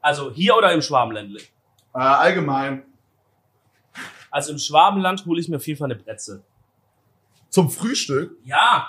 Also 0.00 0.32
hier 0.32 0.56
oder 0.56 0.72
im 0.72 0.80
Schwabenländle? 0.82 1.40
Äh, 1.94 1.98
allgemein. 1.98 2.82
Also 4.30 4.52
im 4.52 4.58
Schwabenland 4.58 5.24
hole 5.26 5.40
ich 5.40 5.48
mir 5.48 5.56
auf 5.56 5.66
jeden 5.66 5.78
Fall 5.78 5.90
eine 5.90 6.00
Brezel. 6.00 6.42
Zum 7.48 7.70
Frühstück? 7.70 8.36
Ja. 8.44 8.88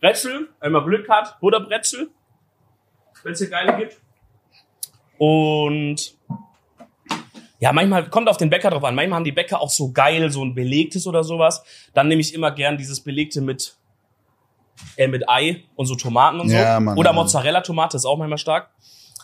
Brezel, 0.00 0.48
wenn 0.60 0.72
man 0.72 0.84
Glück 0.84 1.08
hat, 1.08 1.40
Butterbrezel, 1.40 2.10
wenn 3.22 3.32
es 3.32 3.38
hier 3.38 3.48
geile 3.48 3.76
gibt. 3.78 4.00
Und 5.16 6.16
ja, 7.58 7.72
manchmal 7.72 8.10
kommt 8.10 8.28
auf 8.28 8.36
den 8.36 8.50
Bäcker 8.50 8.70
drauf 8.70 8.84
an. 8.84 8.94
Manchmal 8.94 9.16
haben 9.16 9.24
die 9.24 9.32
Bäcker 9.32 9.60
auch 9.60 9.70
so 9.70 9.92
geil, 9.92 10.30
so 10.30 10.44
ein 10.44 10.54
belegtes 10.54 11.06
oder 11.06 11.24
sowas. 11.24 11.64
Dann 11.94 12.08
nehme 12.08 12.20
ich 12.20 12.34
immer 12.34 12.50
gern 12.50 12.76
dieses 12.76 13.00
belegte 13.00 13.40
mit 13.40 13.78
äh, 14.96 15.08
mit 15.08 15.28
Ei 15.28 15.64
und 15.76 15.86
so 15.86 15.94
Tomaten 15.94 16.40
und 16.40 16.48
so. 16.48 16.54
Ja, 16.54 16.80
Mann, 16.80 16.98
oder. 16.98 17.12
Mozzarella-Tomate 17.12 17.96
ist 17.96 18.04
auch 18.04 18.18
manchmal 18.18 18.38
stark. 18.38 18.70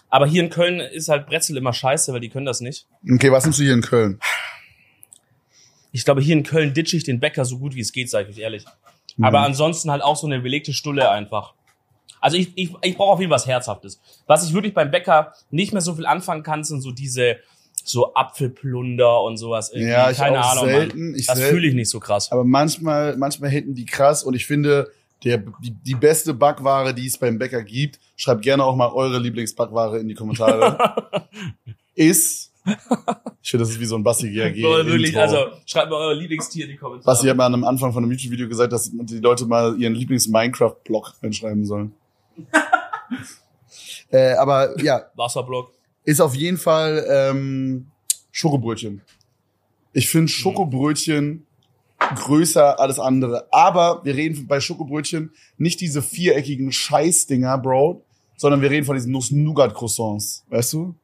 Aber 0.08 0.26
hier 0.26 0.42
in 0.42 0.50
Köln 0.50 0.80
ist 0.80 1.08
halt 1.08 1.26
Brezel 1.26 1.56
immer 1.56 1.72
scheiße, 1.72 2.12
weil 2.12 2.20
die 2.20 2.30
können 2.30 2.46
das 2.46 2.60
nicht. 2.60 2.86
Okay, 3.08 3.30
was 3.30 3.44
nimmst 3.44 3.60
du 3.60 3.64
hier 3.64 3.74
in 3.74 3.82
Köln? 3.82 4.18
Ich 5.92 6.04
glaube, 6.04 6.20
hier 6.20 6.34
in 6.36 6.42
Köln 6.42 6.72
ditche 6.74 6.96
ich 6.96 7.04
den 7.04 7.20
Bäcker 7.20 7.44
so 7.44 7.58
gut 7.58 7.74
wie 7.74 7.80
es 7.80 7.92
geht, 7.92 8.10
sage 8.10 8.30
ich 8.30 8.36
euch 8.36 8.42
ehrlich. 8.42 8.64
Aber 9.20 9.40
ansonsten 9.40 9.90
halt 9.90 10.02
auch 10.02 10.16
so 10.16 10.26
eine 10.26 10.40
belegte 10.40 10.72
Stulle 10.72 11.10
einfach. 11.10 11.54
Also 12.20 12.36
ich, 12.36 12.52
ich, 12.54 12.72
ich 12.82 12.96
brauche 12.96 13.12
auf 13.12 13.20
jeden 13.20 13.30
Fall 13.30 13.36
was 13.36 13.46
Herzhaftes. 13.46 14.00
Was 14.26 14.46
ich 14.46 14.52
wirklich 14.52 14.74
beim 14.74 14.90
Bäcker 14.90 15.34
nicht 15.50 15.72
mehr 15.72 15.82
so 15.82 15.94
viel 15.94 16.06
anfangen 16.06 16.42
kann, 16.42 16.64
sind 16.64 16.80
so 16.80 16.92
diese 16.92 17.38
so 17.82 18.14
Apfelplunder 18.14 19.22
und 19.22 19.36
sowas. 19.36 19.70
Irgendwie. 19.70 19.90
Ja, 19.90 20.10
ich 20.10 20.18
Keine 20.18 20.40
auch 20.40 20.52
Ahnung, 20.52 20.66
selten, 20.66 21.14
ich 21.14 21.26
das 21.26 21.40
fühle 21.40 21.66
ich 21.66 21.74
nicht 21.74 21.90
so 21.90 21.98
krass. 21.98 22.30
Aber 22.30 22.44
manchmal, 22.44 23.16
manchmal 23.16 23.50
hinten 23.50 23.74
die 23.74 23.86
krass 23.86 24.22
und 24.22 24.34
ich 24.34 24.46
finde, 24.46 24.90
der, 25.24 25.38
die, 25.62 25.70
die 25.70 25.94
beste 25.94 26.34
Backware, 26.34 26.94
die 26.94 27.06
es 27.06 27.18
beim 27.18 27.38
Bäcker 27.38 27.62
gibt, 27.62 27.98
schreibt 28.16 28.42
gerne 28.42 28.64
auch 28.64 28.76
mal 28.76 28.88
eure 28.88 29.18
Lieblingsbackware 29.18 29.98
in 29.98 30.08
die 30.08 30.14
Kommentare, 30.14 31.26
ist, 31.94 32.49
ich 33.42 33.50
finde, 33.50 33.64
das 33.64 33.70
ist 33.70 33.80
wie 33.80 33.84
so 33.84 33.96
ein 33.96 34.02
Basti 34.02 34.30
GRG. 34.30 34.62
Boah, 34.62 34.86
wirklich, 34.86 35.16
also 35.18 35.46
schreibt 35.66 35.90
mal 35.90 35.96
euer 35.96 36.14
Lieblingstier 36.14 36.64
in 36.64 36.72
die 36.72 36.76
Kommentare. 36.76 37.06
Basti 37.06 37.28
hat 37.28 37.36
mal 37.36 37.52
am 37.52 37.64
Anfang 37.64 37.92
von 37.92 38.02
einem 38.02 38.12
YouTube-Video 38.12 38.48
gesagt, 38.48 38.72
dass 38.72 38.90
die 38.92 39.18
Leute 39.18 39.46
mal 39.46 39.78
ihren 39.78 39.94
Lieblings-Minecraft-Blog 39.94 41.14
reinschreiben 41.22 41.64
sollen. 41.64 41.94
äh, 44.10 44.32
aber 44.32 44.80
ja, 44.82 45.06
Wasserblock. 45.14 45.72
ist 46.04 46.20
auf 46.20 46.34
jeden 46.34 46.58
Fall 46.58 47.04
ähm, 47.08 47.86
Schokobrötchen. 48.32 49.02
Ich 49.92 50.08
finde 50.08 50.28
Schokobrötchen 50.28 51.46
größer 52.00 52.80
alles 52.80 52.98
andere. 52.98 53.46
Aber 53.52 54.04
wir 54.04 54.14
reden 54.14 54.46
bei 54.46 54.60
Schokobrötchen 54.60 55.32
nicht 55.58 55.80
diese 55.80 56.02
viereckigen 56.02 56.72
Scheißdinger, 56.72 57.58
Bro, 57.58 58.04
sondern 58.36 58.62
wir 58.62 58.70
reden 58.70 58.86
von 58.86 58.96
diesen 58.96 59.12
Nuss-Nougat-Croissants. 59.12 60.44
Weißt 60.48 60.72
du? 60.72 60.94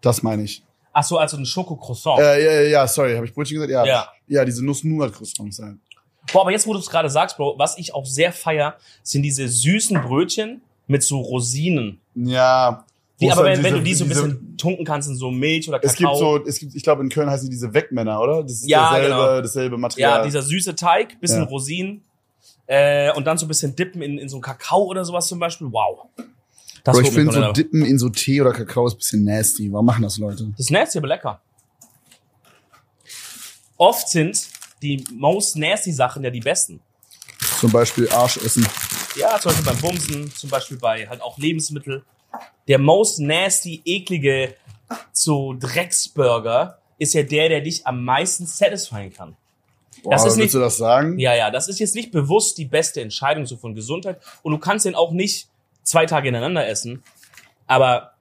Das 0.00 0.22
meine 0.22 0.44
ich. 0.44 0.64
Ach 1.00 1.04
so, 1.04 1.16
also 1.16 1.36
ein 1.36 1.46
Schokocroissant. 1.46 2.18
Äh, 2.18 2.44
ja, 2.44 2.52
ja, 2.52 2.68
ja, 2.68 2.88
sorry, 2.88 3.14
habe 3.14 3.24
ich 3.24 3.32
Brötchen 3.32 3.54
gesagt? 3.54 3.70
Ja. 3.70 3.84
Ja. 3.86 4.08
Ja, 4.26 4.44
diese 4.44 4.64
Nuss-Nougat-Croissants. 4.64 5.58
Ja. 5.58 5.74
Boah, 6.32 6.40
aber 6.42 6.50
jetzt, 6.50 6.66
wo 6.66 6.72
du 6.72 6.80
es 6.80 6.90
gerade 6.90 7.08
sagst, 7.08 7.36
Bro, 7.36 7.54
was 7.56 7.78
ich 7.78 7.94
auch 7.94 8.04
sehr 8.04 8.32
feier, 8.32 8.76
sind 9.04 9.22
diese 9.22 9.46
süßen 9.46 10.02
Brötchen 10.02 10.60
mit 10.88 11.04
so 11.04 11.20
Rosinen. 11.20 12.00
ja 12.16 12.84
Die, 13.20 13.30
aber 13.30 13.44
dann 13.44 13.62
wenn, 13.62 13.74
wenn 13.74 13.84
diese- 13.84 14.04
du 14.04 14.08
die 14.10 14.14
so 14.18 14.22
ein 14.24 14.28
bisschen 14.30 14.56
tunken 14.56 14.84
kannst 14.84 15.08
in 15.08 15.14
so 15.16 15.30
Milch 15.30 15.68
oder 15.68 15.78
Kakao. 15.78 15.90
Es 15.92 15.96
gibt 15.96 16.16
so, 16.18 16.44
es 16.48 16.58
gibt, 16.58 16.74
ich 16.74 16.82
glaube, 16.82 17.02
in 17.04 17.08
Köln 17.10 17.30
heißen 17.30 17.46
die 17.46 17.50
diese 17.50 17.72
Wegmänner, 17.72 18.20
oder? 18.20 18.42
Das 18.42 18.52
ist 18.52 18.68
Ja, 18.68 18.90
dasselbe, 18.90 19.06
genau. 19.08 19.40
dasselbe 19.40 19.78
Material. 19.78 20.18
Ja, 20.18 20.24
dieser 20.24 20.42
süße 20.42 20.74
Teig, 20.74 21.20
bisschen 21.20 21.42
Ja. 21.42 21.48
Rosinen 21.48 22.02
äh, 22.66 23.12
und 23.12 23.24
dann 23.24 23.38
so 23.38 23.46
ein 23.46 23.48
bisschen 23.48 23.76
dippen 23.76 24.02
in, 24.02 24.18
in 24.18 24.28
so 24.28 24.36
einen 24.36 24.42
Kakao 24.42 24.82
oder 24.84 25.04
sowas 25.04 25.28
zum 25.28 25.38
Beispiel. 25.38 25.68
Wow. 25.70 26.06
Das 26.92 26.96
Bro, 27.02 27.06
ich 27.08 27.14
finde 27.14 27.32
so 27.32 27.52
Dippen 27.52 27.84
in 27.84 27.98
so 27.98 28.08
Tee 28.08 28.40
oder 28.40 28.52
Kakao 28.52 28.86
ist 28.86 28.94
ein 28.94 28.98
bisschen 28.98 29.24
nasty. 29.24 29.72
Warum 29.72 29.86
machen 29.86 30.02
das 30.02 30.18
Leute? 30.18 30.44
Das 30.50 30.60
ist 30.60 30.70
nasty, 30.70 30.98
aber 30.98 31.08
lecker. 31.08 31.40
Oft 33.76 34.08
sind 34.08 34.48
die 34.82 35.04
most 35.12 35.56
nasty 35.56 35.92
Sachen 35.92 36.24
ja 36.24 36.30
die 36.30 36.40
besten. 36.40 36.80
Zum 37.60 37.70
Beispiel 37.70 38.08
Arsch 38.10 38.36
essen. 38.38 38.66
Ja, 39.16 39.38
zum 39.40 39.50
Beispiel 39.52 39.66
beim 39.72 39.80
Bumsen, 39.80 40.32
zum 40.34 40.50
Beispiel 40.50 40.76
bei 40.78 41.06
halt 41.08 41.22
auch 41.22 41.38
Lebensmittel. 41.38 42.04
Der 42.68 42.78
most 42.78 43.20
nasty, 43.20 43.82
eklige 43.84 44.54
so 45.12 45.54
Drecksburger 45.58 46.78
ist 46.98 47.14
ja 47.14 47.22
der, 47.22 47.48
der 47.48 47.60
dich 47.60 47.86
am 47.86 48.04
meisten 48.04 48.46
satisfyen 48.46 49.12
kann. 49.12 49.36
Boah, 50.02 50.10
Das 50.12 50.22
ist 50.22 50.26
willst 50.28 50.38
nicht- 50.38 50.54
du 50.54 50.58
das 50.60 50.76
sagen? 50.76 51.18
Ja, 51.18 51.34
ja, 51.34 51.50
das 51.50 51.68
ist 51.68 51.78
jetzt 51.80 51.94
nicht 51.94 52.10
bewusst 52.12 52.58
die 52.58 52.64
beste 52.64 53.00
Entscheidung 53.00 53.46
so 53.46 53.56
von 53.56 53.74
Gesundheit. 53.74 54.20
Und 54.42 54.52
du 54.52 54.58
kannst 54.58 54.84
den 54.86 54.94
auch 54.94 55.12
nicht 55.12 55.48
zwei 55.88 56.06
Tage 56.06 56.28
ineinander 56.28 56.66
essen. 56.66 57.02
Aber 57.66 58.12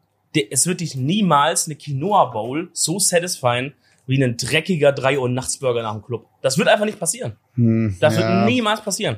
es 0.51 0.67
wird 0.67 0.81
dich 0.81 0.95
niemals 0.95 1.65
eine 1.67 1.75
Quinoa 1.75 2.25
Bowl 2.25 2.69
so 2.73 2.99
satisfyen 2.99 3.73
wie 4.05 4.23
ein 4.23 4.37
dreckiger 4.37 4.91
3 4.93 5.19
Uhr 5.19 5.29
Nachtsburger 5.29 5.81
nach 5.83 5.93
dem 5.93 6.01
Club. 6.03 6.27
Das 6.41 6.57
wird 6.57 6.67
einfach 6.69 6.85
nicht 6.85 6.99
passieren. 6.99 7.35
Hm, 7.55 7.97
Das 7.99 8.15
ja. 8.15 8.21
wird 8.21 8.45
niemals 8.45 8.81
passieren. 8.81 9.17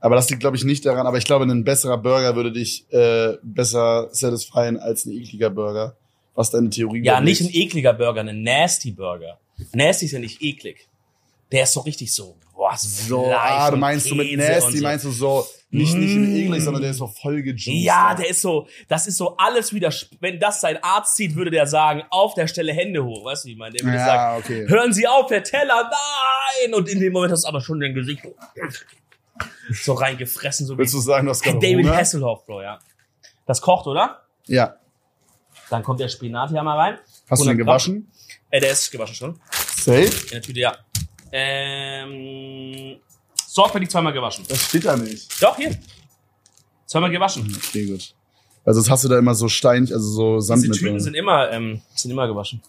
Aber 0.00 0.16
das 0.16 0.28
liegt, 0.28 0.40
glaube 0.40 0.56
ich, 0.56 0.64
nicht 0.64 0.84
daran. 0.84 1.06
Aber 1.06 1.18
ich 1.18 1.24
glaube, 1.24 1.44
ein 1.44 1.62
besserer 1.62 1.98
Burger 1.98 2.34
würde 2.34 2.50
dich 2.50 2.84
äh, 2.92 3.34
besser 3.44 4.08
satisfyen 4.10 4.76
als 4.80 5.06
ein 5.06 5.12
ekliger 5.12 5.50
Burger. 5.50 5.96
Was 6.34 6.50
deine 6.50 6.70
Theorie 6.70 7.04
Ja, 7.04 7.20
nicht 7.20 7.40
ich, 7.40 7.46
ein 7.46 7.54
ekliger 7.54 7.92
Burger, 7.92 8.22
ein 8.22 8.42
Nasty 8.42 8.90
Burger. 8.90 9.38
Nasty 9.72 10.06
ist 10.06 10.12
ja 10.12 10.18
nicht 10.18 10.42
eklig. 10.42 10.88
Der 11.52 11.64
ist 11.64 11.72
so 11.72 11.80
richtig 11.80 12.12
so, 12.12 12.36
boah, 12.54 12.74
so, 12.76 13.24
Fleisch 13.24 13.38
ah, 13.40 13.70
du 13.70 13.76
meinst 13.76 14.10
du 14.10 14.14
mit 14.14 14.36
nasty, 14.38 14.78
so. 14.78 14.82
meinst 14.82 15.04
du 15.04 15.10
so, 15.10 15.46
nicht, 15.70 15.94
nicht 15.94 16.12
in 16.14 16.34
eklig, 16.36 16.62
sondern 16.62 16.82
der 16.82 16.90
ist 16.92 16.96
so 16.98 17.06
voll 17.06 17.42
gejuiced. 17.42 17.82
Ja, 17.84 18.14
der 18.14 18.28
ist 18.28 18.40
so, 18.40 18.66
das 18.88 19.06
ist 19.06 19.16
so 19.18 19.36
alles 19.36 19.72
wieder, 19.72 19.92
wenn 20.20 20.40
das 20.40 20.60
sein 20.60 20.78
Arzt 20.82 21.16
sieht, 21.16 21.34
würde 21.36 21.50
der 21.50 21.66
sagen, 21.66 22.02
auf 22.10 22.34
der 22.34 22.46
Stelle 22.46 22.72
Hände 22.72 23.04
hoch, 23.04 23.24
weißt 23.24 23.44
du, 23.44 23.48
wie 23.48 23.52
ich 23.52 23.58
meine? 23.58 23.74
Der 23.74 23.84
würde 23.84 23.98
Ja, 23.98 24.04
sagen, 24.06 24.42
okay. 24.42 24.66
hören 24.68 24.92
Sie 24.92 25.06
auf, 25.06 25.26
der 25.26 25.42
Teller, 25.42 25.90
nein! 25.90 26.74
Und 26.74 26.88
in 26.88 27.00
dem 27.00 27.12
Moment 27.12 27.32
hast 27.32 27.44
du 27.44 27.48
aber 27.48 27.60
schon 27.60 27.80
dein 27.80 27.94
Gesicht 27.94 28.22
so 29.70 29.92
reingefressen, 29.94 30.66
so 30.66 30.74
wie 30.74 30.78
Willst 30.78 30.94
du 30.94 31.00
sagen, 31.00 31.28
hast 31.28 31.42
gerade 31.42 31.58
David 31.58 31.86
Hunger? 31.86 31.96
Hasselhoff, 31.96 32.46
Bro, 32.46 32.62
ja. 32.62 32.78
Das 33.46 33.60
kocht, 33.60 33.86
oder? 33.86 34.22
Ja. 34.46 34.76
Dann 35.70 35.82
kommt 35.82 36.00
der 36.00 36.08
Spinat 36.08 36.50
hier 36.50 36.62
mal 36.62 36.78
rein. 36.78 36.98
Hast 37.28 37.40
du 37.42 37.46
den 37.46 37.50
100 37.52 37.56
Gramm. 37.56 37.66
gewaschen? 37.66 38.10
Äh, 38.50 38.60
der 38.60 38.72
ist 38.72 38.90
gewaschen 38.90 39.14
schon. 39.14 39.40
Safe? 39.76 40.04
In 40.04 40.28
der 40.32 40.42
Tüte, 40.42 40.60
ja. 40.60 40.76
Ähm, 41.32 43.00
sorgfältig 43.46 43.90
zweimal 43.90 44.12
gewaschen. 44.12 44.44
Das 44.48 44.62
steht 44.68 44.84
da 44.84 44.96
nicht. 44.96 45.42
Doch, 45.42 45.56
hier. 45.56 45.76
Zweimal 46.86 47.10
gewaschen. 47.10 47.56
Okay, 47.68 47.86
gut. 47.86 48.14
Also 48.64 48.80
sonst 48.80 48.90
hast 48.90 49.04
du 49.04 49.08
da 49.08 49.18
immer 49.18 49.34
so 49.34 49.48
Stein, 49.48 49.82
also 49.82 49.98
so 49.98 50.40
Sand 50.40 50.62
Diese 50.62 50.68
mit 50.70 50.78
Tüten 50.78 50.92
drin. 50.92 51.00
sind 51.00 51.14
immer, 51.14 51.50
ähm, 51.50 51.80
sind 51.94 52.10
immer 52.10 52.26
gewaschen. 52.28 52.62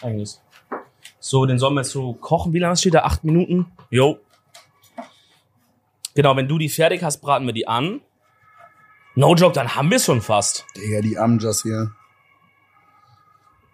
Eigentlich. 0.00 0.36
So, 1.18 1.44
den 1.44 1.58
sollen 1.58 1.74
wir 1.74 1.80
jetzt 1.80 1.90
so 1.90 2.12
kochen. 2.14 2.52
Wie 2.52 2.58
lange 2.58 2.76
steht 2.76 2.94
da? 2.94 3.00
Acht 3.00 3.24
Minuten? 3.24 3.66
Jo. 3.90 4.18
Genau, 6.14 6.36
wenn 6.36 6.48
du 6.48 6.58
die 6.58 6.68
fertig 6.68 7.02
hast, 7.02 7.18
braten 7.20 7.46
wir 7.46 7.52
die 7.52 7.66
an. 7.68 8.00
No 9.14 9.34
joke, 9.34 9.54
dann 9.54 9.74
haben 9.74 9.90
wir 9.90 9.98
schon 9.98 10.22
fast. 10.22 10.64
Digga, 10.76 11.00
die 11.00 11.18
Amjas 11.18 11.62
hier. 11.62 11.90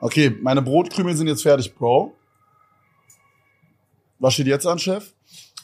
Okay, 0.00 0.36
meine 0.40 0.62
Brotkrümel 0.62 1.14
sind 1.14 1.28
jetzt 1.28 1.42
fertig, 1.42 1.74
Bro. 1.74 2.14
Was 4.22 4.34
steht 4.34 4.46
jetzt 4.46 4.66
an, 4.66 4.78
Chef? 4.78 5.12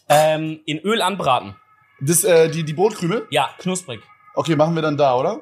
Ähm, 0.09 0.59
in 0.67 0.81
Öl 0.81 1.01
anbraten. 1.01 1.55
Das, 2.01 2.25
äh, 2.25 2.51
die, 2.51 2.65
die 2.65 2.73
Brotkrümel? 2.73 3.29
Ja, 3.31 3.51
knusprig. 3.57 4.01
Okay, 4.35 4.57
machen 4.57 4.75
wir 4.75 4.83
dann 4.83 4.97
da, 4.97 5.15
oder? 5.15 5.41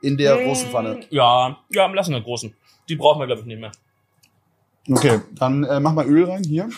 In 0.00 0.16
der 0.16 0.44
großen 0.44 0.70
Pfanne. 0.70 1.00
Ja, 1.10 1.58
ja, 1.70 1.86
lassen 1.86 2.12
wir 2.12 2.20
großen. 2.20 2.54
Die 2.88 2.94
brauchen 2.94 3.18
wir, 3.18 3.26
glaube 3.26 3.40
ich, 3.40 3.48
nicht 3.48 3.58
mehr. 3.58 3.72
Okay, 4.88 5.22
dann 5.32 5.64
äh, 5.64 5.80
mach 5.80 5.92
mal 5.92 6.06
Öl 6.06 6.30
rein, 6.30 6.44
hier. 6.44 6.70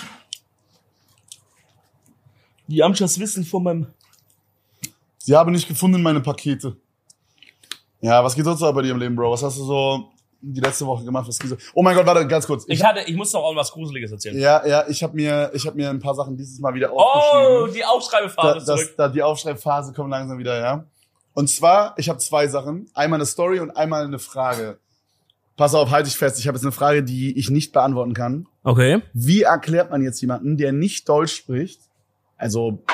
Die 2.67 2.83
Amchas 2.83 3.21
wissen 3.21 3.45
von 3.45 3.63
meinem... 3.63 3.87
Sie 5.19 5.37
haben 5.37 5.53
nicht 5.53 5.69
gefunden 5.69 6.01
meine 6.01 6.23
Pakete. 6.23 6.79
Ja, 8.01 8.25
was 8.25 8.35
geht 8.35 8.47
sonst 8.47 8.61
noch 8.61 8.73
bei 8.73 8.81
dir 8.81 8.93
im 8.93 8.99
Leben, 8.99 9.17
Bro? 9.17 9.33
Was 9.33 9.43
hast 9.43 9.59
du 9.59 9.65
so, 9.65 10.13
die 10.41 10.61
letzte 10.61 10.87
Woche 10.87 11.05
gemacht, 11.05 11.27
was 11.29 11.37
so. 11.37 11.57
Oh 11.75 11.83
mein 11.83 11.97
Gott, 11.97 12.07
warte, 12.07 12.27
ganz 12.27 12.47
kurz. 12.47 12.65
Ich 12.69 12.85
hatte, 12.85 13.01
ich 13.07 13.17
muss 13.17 13.33
noch 13.33 13.43
auch 13.43 13.57
was 13.57 13.73
Gruseliges 13.73 14.13
erzählen. 14.13 14.39
ja, 14.39 14.65
ja, 14.67 14.85
ich 14.89 15.03
habe 15.03 15.15
mir, 15.17 15.51
ich 15.53 15.67
habe 15.67 15.77
mir 15.77 15.91
ein 15.91 15.99
paar 15.99 16.15
Sachen 16.15 16.37
dieses 16.37 16.59
Mal 16.61 16.75
wieder 16.75 16.93
Oh, 16.93 16.99
aufgeschrieben. 17.01 17.75
die 17.75 17.81
da, 17.81 17.87
Aufschreibephase 17.89 18.55
das, 18.67 18.81
zurück. 18.81 18.95
da 18.97 19.09
die 19.09 19.23
Aufschreibphase 19.23 19.93
kommt 19.93 20.11
langsam 20.11 20.39
wieder, 20.39 20.59
ja. 20.61 20.85
Und 21.35 21.49
zwar, 21.49 21.95
ich 21.99 22.09
habe 22.09 22.19
zwei 22.19 22.47
Sachen. 22.49 22.89
Einmal 22.95 23.19
eine 23.19 23.27
Story 23.27 23.61
und 23.61 23.71
einmal 23.77 24.05
eine 24.05 24.19
Frage. 24.19 24.79
Pass 25.57 25.75
auf, 25.75 25.91
halte 25.91 26.09
ich 26.09 26.17
fest. 26.17 26.39
Ich 26.39 26.47
habe 26.47 26.57
jetzt 26.57 26.65
eine 26.65 26.73
Frage, 26.73 27.03
die 27.03 27.37
ich 27.37 27.51
nicht 27.51 27.73
beantworten 27.73 28.15
kann. 28.15 28.47
Okay. 28.63 29.03
Wie 29.13 29.43
erklärt 29.43 29.91
man 29.91 30.03
jetzt 30.03 30.21
jemanden, 30.21 30.57
der 30.57 30.73
nicht 30.73 31.09
Deutsch 31.09 31.35
spricht, 31.35 31.81
also 32.37 32.85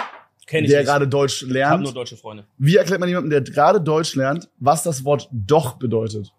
Kenn 0.46 0.64
ich 0.64 0.70
der 0.70 0.80
nicht. 0.80 0.88
gerade 0.88 1.06
Deutsch 1.08 1.42
ich 1.42 1.48
habe 1.48 1.52
lernt, 1.54 1.82
nur 1.84 1.92
deutsche 1.92 2.16
Freunde. 2.16 2.46
wie 2.58 2.76
erklärt 2.76 3.00
man 3.00 3.08
jemanden, 3.08 3.28
der 3.30 3.42
gerade 3.42 3.80
Deutsch 3.82 4.14
lernt, 4.14 4.48
was 4.58 4.82
das 4.82 5.04
Wort 5.04 5.28
doch 5.30 5.74
bedeutet? 5.74 6.32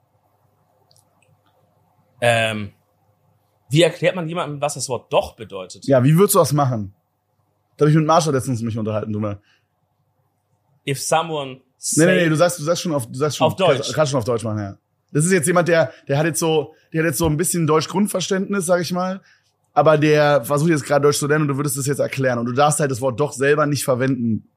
Ähm, 2.22 2.72
wie 3.70 3.82
erklärt 3.82 4.16
man 4.16 4.28
jemandem, 4.28 4.62
was 4.62 4.76
das 4.76 4.88
Wort 4.90 5.12
doch 5.12 5.36
bedeutet? 5.36 5.86
Ja, 5.86 6.04
wie 6.04 6.16
würdest 6.16 6.36
du 6.36 6.40
das 6.40 6.54
machen? 6.54 6.94
Da 7.78 7.84
habe 7.84 7.92
ich 7.92 7.98
mit 7.98 8.06
Marsha 8.06 8.32
letztens 8.32 8.62
mich 8.62 8.78
unterhalten, 8.78 9.12
du 9.12 9.20
mal. 9.20 9.42
If 10.88 11.02
someone 11.02 11.62
Nee, 11.78 12.04
say, 12.04 12.06
nee, 12.06 12.24
nee, 12.24 12.30
du 12.30 12.36
sagst, 12.36 12.58
du 12.58 12.64
sagst 12.64 12.82
schon 12.82 12.94
auf, 12.94 13.06
du 13.06 13.18
sagst 13.18 13.38
schon, 13.38 13.48
Auf 13.48 13.56
Deutsch. 13.56 13.76
Kannst, 13.76 13.94
kannst 13.94 14.12
schon 14.12 14.18
auf 14.18 14.24
Deutsch 14.24 14.44
machen, 14.44 14.60
ja. 14.60 14.78
Das 15.12 15.24
ist 15.24 15.32
jetzt 15.32 15.46
jemand, 15.46 15.68
der, 15.68 15.94
der 16.08 16.18
hat 16.18 16.26
jetzt 16.26 16.40
so, 16.40 16.74
der 16.92 17.04
hat 17.04 17.08
jetzt 17.08 17.20
so 17.20 17.28
ein 17.28 17.38
bisschen 17.38 17.68
Deutsch-Grundverständnis, 17.68 18.66
sag 18.66 18.82
ich 18.82 18.92
mal. 18.92 19.22
Aber 19.74 19.98
der 19.98 20.44
versucht 20.44 20.72
jetzt 20.72 20.84
gerade 20.86 21.04
Deutsch 21.04 21.20
zu 21.20 21.28
lernen 21.28 21.44
und 21.44 21.50
du 21.50 21.58
würdest 21.58 21.78
das 21.78 21.86
jetzt 21.86 22.00
erklären. 22.00 22.40
Und 22.40 22.48
du 22.48 22.54
darfst 22.54 22.80
halt 22.80 22.90
das 22.90 23.02
Wort 23.02 23.20
doch 23.20 23.34
selber 23.34 23.66
nicht 23.68 23.84
verwenden 23.84 24.50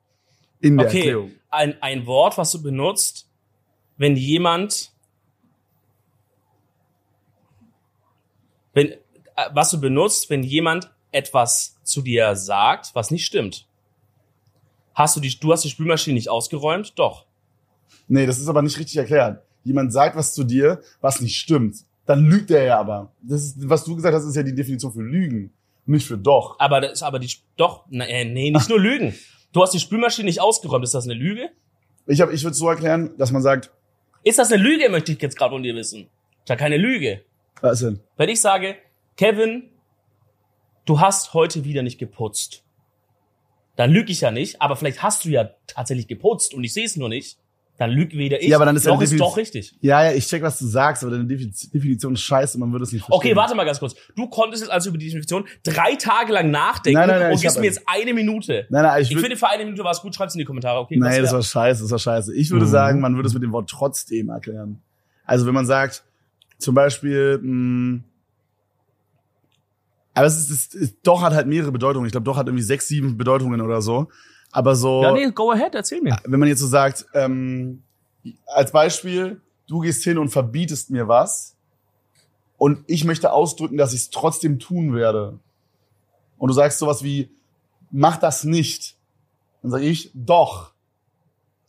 in 0.61 0.79
der 0.79 0.87
okay, 0.87 0.99
Erklärung. 0.99 1.31
ein, 1.51 1.75
ein 1.83 2.07
Wort, 2.07 2.39
was 2.39 2.51
du 2.53 2.63
benutzt, 2.63 3.29
wenn 3.99 4.17
jemand, 4.17 4.93
wenn, 8.79 8.93
äh, 8.93 8.97
was 9.53 9.71
du 9.71 9.81
benutzt, 9.81 10.31
wenn 10.31 10.45
jemand 10.45 10.91
etwas 11.11 11.77
zu 11.83 12.01
dir 12.01 12.37
sagt, 12.37 12.95
was 12.95 13.11
nicht 13.11 13.27
stimmt. 13.27 13.67
Hast 14.95 15.17
du 15.17 15.21
die, 15.21 15.37
du 15.39 15.53
hast 15.53 15.65
die 15.65 15.71
Spülmaschine 15.71 16.15
nicht 16.15 16.29
ausgeräumt? 16.29 16.93
Doch. 16.97 17.27
Nee, 18.07 18.27
das 18.27 18.39
ist 18.39 18.49
aber 18.49 18.63
nicht 18.63 18.79
richtig 18.79 18.97
erklärt. 18.97 19.43
Jemand 19.65 19.93
sagt 19.93 20.17
was 20.17 20.33
zu 20.33 20.45
dir, 20.45 20.81
was 21.01 21.21
nicht 21.21 21.37
stimmt. 21.37 21.77
Dann 22.07 22.25
lügt 22.25 22.51
er 22.51 22.65
ja 22.65 22.79
aber. 22.79 23.13
Das 23.21 23.43
ist, 23.43 23.69
was 23.69 23.85
du 23.85 23.97
gesagt 23.97 24.15
hast, 24.15 24.25
ist 24.25 24.37
ja 24.37 24.43
die 24.43 24.55
Definition 24.55 24.93
für 24.93 25.03
Lügen. 25.03 25.53
Nicht 25.87 26.07
für 26.07 26.19
doch. 26.19 26.59
Aber 26.61 26.81
das 26.81 26.93
ist 26.93 27.03
aber 27.03 27.19
die, 27.19 27.31
doch, 27.57 27.85
na, 27.91 28.07
äh, 28.07 28.25
nee, 28.25 28.51
nicht 28.51 28.69
nur 28.69 28.79
Lügen. 28.89 29.15
Du 29.53 29.63
hast 29.63 29.75
die 29.75 29.81
Spülmaschine 29.81 30.27
nicht 30.27 30.41
ausgeräumt. 30.41 30.85
Ist 30.85 30.95
das 30.95 31.05
eine 31.05 31.15
Lüge? 31.15 31.51
Ich, 32.07 32.21
hab, 32.21 32.33
ich 32.33 32.45
würde 32.45 32.55
so 32.55 32.69
erklären, 32.69 33.11
dass 33.19 33.33
man 33.33 33.43
sagt, 33.43 33.73
Ist 34.23 34.39
das 34.39 34.53
eine 34.53 34.63
Lüge, 34.63 34.89
möchte 34.89 35.13
ich 35.13 35.21
jetzt 35.21 35.37
gerade 35.37 35.53
von 35.53 35.63
dir 35.63 35.75
wissen. 35.75 36.09
Ist 36.43 36.49
ja 36.49 36.57
keine 36.57 36.77
Lüge. 36.77 37.23
Was 37.63 37.81
denn? 37.81 38.01
Wenn 38.17 38.29
ich 38.29 38.41
sage, 38.41 38.77
Kevin, 39.17 39.65
du 40.85 41.01
hast 41.01 41.35
heute 41.35 41.65
wieder 41.65 41.83
nicht 41.83 41.99
geputzt, 41.99 42.63
dann 43.77 43.91
lüge 43.91 44.11
ich 44.13 44.21
ja 44.21 44.31
nicht, 44.31 44.61
aber 44.61 44.77
vielleicht 44.77 45.03
hast 45.03 45.25
du 45.25 45.29
ja 45.29 45.51
tatsächlich 45.67 46.09
geputzt 46.09 46.55
und 46.55 46.65
ich 46.65 46.73
sehe 46.73 46.85
es 46.85 46.97
nur 46.97 47.09
nicht, 47.09 47.39
dann 47.77 47.91
lüge 47.91 48.19
weder 48.19 48.43
ich, 48.43 48.49
Ja, 48.49 48.57
aber 48.57 48.65
dann 48.65 48.75
ist 48.75 48.87
ja 48.87 48.93
noch 48.93 49.01
ist 49.01 49.21
doch 49.21 49.37
richtig. 49.37 49.73
Ja, 49.81 50.03
ja, 50.03 50.13
ich 50.13 50.27
check, 50.27 50.43
was 50.43 50.59
du 50.59 50.67
sagst, 50.67 51.05
aber 51.05 51.13
deine 51.13 51.25
Defi- 51.29 51.71
Definition 51.73 52.15
ist 52.15 52.23
scheiße, 52.23 52.59
man 52.59 52.73
würde 52.73 52.83
es 52.85 52.91
nicht 52.91 53.05
verstehen. 53.05 53.17
Okay, 53.31 53.37
warte 53.37 53.55
mal 53.55 53.63
ganz 53.65 53.79
kurz. 53.79 53.95
Du 54.17 54.27
konntest 54.29 54.65
jetzt 54.65 54.73
also 54.73 54.89
über 54.89 54.99
die 54.99 55.07
Definition 55.07 55.47
drei 55.63 55.95
Tage 55.95 56.33
lang 56.33 56.51
nachdenken 56.51 56.99
Nein, 56.99 57.09
nein, 57.09 57.21
nein, 57.21 57.33
und 57.35 57.41
gibst 57.41 57.57
mir 57.61 57.67
jetzt 57.67 57.83
eine 57.87 58.13
Minute. 58.15 58.67
Nein, 58.69 58.83
nein, 58.83 59.03
ich, 59.03 59.13
Ich 59.13 59.17
finde, 59.19 59.37
für 59.37 59.49
eine 59.49 59.65
Minute 59.65 59.85
war 59.85 59.93
es 59.93 60.01
gut, 60.01 60.13
schreib's 60.13 60.35
in 60.35 60.41
die 60.41 60.45
Kommentare. 60.45 60.81
Okay, 60.81 60.97
Nein, 60.97 61.23
das 61.23 61.33
war 61.33 61.41
scheiße, 61.41 61.83
das 61.83 61.91
war 61.93 62.01
scheiße. 62.01 62.35
Ich 62.35 62.51
würde 62.51 62.67
Mhm. 62.67 62.71
sagen, 62.71 63.01
man 63.01 63.15
würde 63.15 63.29
es 63.29 63.35
mit 63.35 63.45
dem 63.45 63.53
Wort 63.53 63.71
trotzdem 63.71 64.31
erklären. 64.31 64.83
Also 65.25 65.47
wenn 65.47 65.55
man 65.55 65.67
sagt, 65.67 66.03
zum 66.59 66.75
Beispiel, 66.75 67.39
mh, 67.43 68.01
aber 70.15 70.27
es 70.27 70.37
ist, 70.37 70.51
es 70.51 70.75
ist, 70.75 70.97
doch 71.05 71.23
hat 71.23 71.33
halt 71.33 71.47
mehrere 71.47 71.71
Bedeutungen. 71.71 72.07
Ich 72.07 72.13
glaube, 72.13 72.25
doch 72.25 72.37
hat 72.37 72.49
irgendwie 72.49 72.65
sechs, 72.65 72.89
sieben 72.89 73.17
Bedeutungen 73.17 73.61
oder 73.61 73.81
so. 73.81 74.09
Aber 74.51 74.75
so, 74.75 75.03
Ja, 75.03 75.13
nee, 75.13 75.31
go 75.31 75.53
ahead, 75.53 75.75
erzähl 75.75 76.01
mir. 76.03 76.17
wenn 76.25 76.41
man 76.41 76.49
jetzt 76.49 76.61
so 76.61 76.67
sagt, 76.67 77.07
ähm, 77.15 77.83
als 78.47 78.73
Beispiel, 78.73 79.41
du 79.69 79.81
gehst 79.81 80.03
hin 80.03 80.19
und 80.19 80.31
verbietest 80.31 80.91
mir 80.91 81.07
was 81.07 81.57
und 82.57 82.83
ich 82.89 83.05
möchte 83.05 83.33
ausdrücken, 83.33 83.77
dass 83.77 83.93
ich 83.93 84.01
es 84.01 84.11
trotzdem 84.11 84.59
tun 84.59 84.95
werde. 84.95 85.39
Und 86.37 86.49
du 86.49 86.55
sagst 86.55 86.79
sowas 86.79 87.03
wie, 87.05 87.31
mach 87.91 88.17
das 88.17 88.43
nicht. 88.45 88.97
Dann 89.63 89.71
sage 89.71 89.85
ich, 89.85 90.11
doch. 90.15 90.73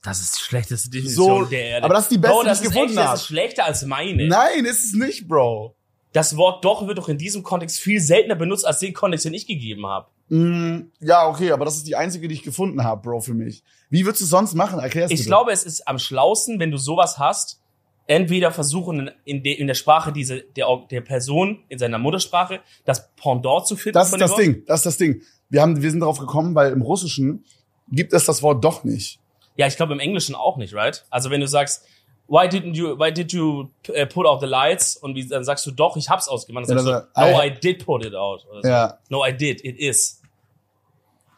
Das 0.04 0.22
ist 0.22 0.38
die 0.38 0.44
schlechteste 0.44 0.90
Definition 0.90 1.44
So, 1.46 1.50
der 1.50 1.62
Erde. 1.64 1.86
aber 1.86 1.94
das 1.96 2.04
ist 2.06 2.12
die 2.12 2.18
beste, 2.18 2.34
Bro, 2.36 2.44
die 2.44 2.48
das 2.50 2.60
ich 2.60 2.66
ist 2.66 2.72
gefunden 2.72 2.90
echt, 2.92 2.98
Das 3.00 3.06
habe. 3.08 3.18
ist 3.18 3.26
schlechter 3.26 3.66
als 3.66 3.86
meine. 3.86 4.28
Nein, 4.28 4.66
ist 4.66 4.86
es 4.86 4.94
nicht, 4.94 5.28
Bro. 5.28 5.76
Das 6.14 6.36
Wort 6.38 6.64
doch 6.66 6.88
wird 6.88 6.98
doch 6.98 7.10
in 7.10 7.18
diesem 7.18 7.44
Kontext 7.44 7.80
viel 7.80 8.00
seltener 8.02 8.36
benutzt 8.36 8.66
als 8.66 8.80
den 8.80 8.94
Kontext, 8.94 9.26
den 9.26 9.34
ich 9.34 9.46
gegeben 9.46 9.86
habe. 9.86 10.08
Mm, 10.30 10.92
ja, 11.02 11.28
okay, 11.28 11.52
aber 11.52 11.66
das 11.66 11.76
ist 11.78 11.88
die 11.88 11.96
einzige, 11.96 12.28
die 12.28 12.36
ich 12.36 12.44
gefunden 12.44 12.84
habe, 12.84 13.02
Bro, 13.02 13.22
für 13.22 13.34
mich. 13.34 13.64
Wie 13.90 14.06
würdest 14.06 14.22
du 14.22 14.26
es 14.26 14.30
sonst 14.32 14.54
machen? 14.56 14.80
Erklär's 14.80 15.12
Ich 15.12 15.18
bitte. 15.20 15.28
glaube, 15.30 15.52
es 15.52 15.64
ist 15.64 15.88
am 15.88 16.00
schlausten, 16.00 16.60
wenn 16.60 16.72
du 16.72 16.78
sowas 16.78 17.18
hast, 17.20 17.60
entweder 18.08 18.52
versuchen 18.52 19.12
in, 19.26 19.44
de, 19.44 19.54
in 19.54 19.68
der 19.68 19.74
Sprache 19.76 20.12
diese, 20.12 20.42
der, 20.56 20.66
der 20.90 21.02
Person 21.02 21.60
in 21.68 21.78
seiner 21.78 22.00
Muttersprache 22.00 22.62
das 22.86 23.10
Pendant 23.16 23.68
zu 23.68 23.76
finden. 23.76 23.94
Das 23.96 24.12
ist 24.12 24.20
das 24.20 24.32
Wort. 24.32 24.40
Ding, 24.40 24.64
das 24.66 24.80
ist 24.80 24.86
das 24.86 24.98
Ding. 24.98 25.22
Wir 25.50 25.62
haben, 25.62 25.80
wir 25.82 25.92
sind 25.92 26.00
darauf 26.00 26.20
gekommen, 26.20 26.56
weil 26.56 26.72
im 26.72 26.82
Russischen 26.82 27.44
gibt 27.92 28.14
es 28.14 28.26
das 28.26 28.42
Wort 28.42 28.64
doch 28.64 28.84
nicht. 28.84 29.20
Ja, 29.60 29.68
ich 29.68 29.76
glaube 29.76 29.92
im 29.92 30.00
Englischen 30.00 30.36
auch 30.36 30.56
nicht, 30.56 30.74
right? 30.74 31.06
Also 31.10 31.30
wenn 31.30 31.42
du 31.42 31.48
sagst, 31.48 31.84
why 32.30 32.48
didn't 32.48 32.76
you, 32.76 32.98
why 32.98 33.12
did 33.12 33.34
you 33.34 33.68
uh, 33.90 34.06
put 34.08 34.26
out 34.26 34.40
the 34.40 34.46
lights? 34.48 34.96
Und 34.96 35.16
wie, 35.16 35.28
dann 35.28 35.44
sagst 35.44 35.66
du 35.66 35.72
doch, 35.72 35.98
ich 35.98 36.10
hab's 36.10 36.30
ausgemacht. 36.30 36.70
Dann 36.70 36.78
Ja, 36.78 36.84
sagst 36.84 37.08
das 37.16 37.26
du, 37.26 37.32
no, 37.34 37.42
I- 37.44 37.48
I 37.48 37.60
did 37.60 37.86
put 37.86 38.06
it 38.06 38.16
out. 38.16 38.46
So. 38.62 38.68
Ja, 38.68 38.98
No, 39.10 39.26
I 39.26 39.34
did, 39.36 39.64
it 39.66 39.78
is. 39.78 40.22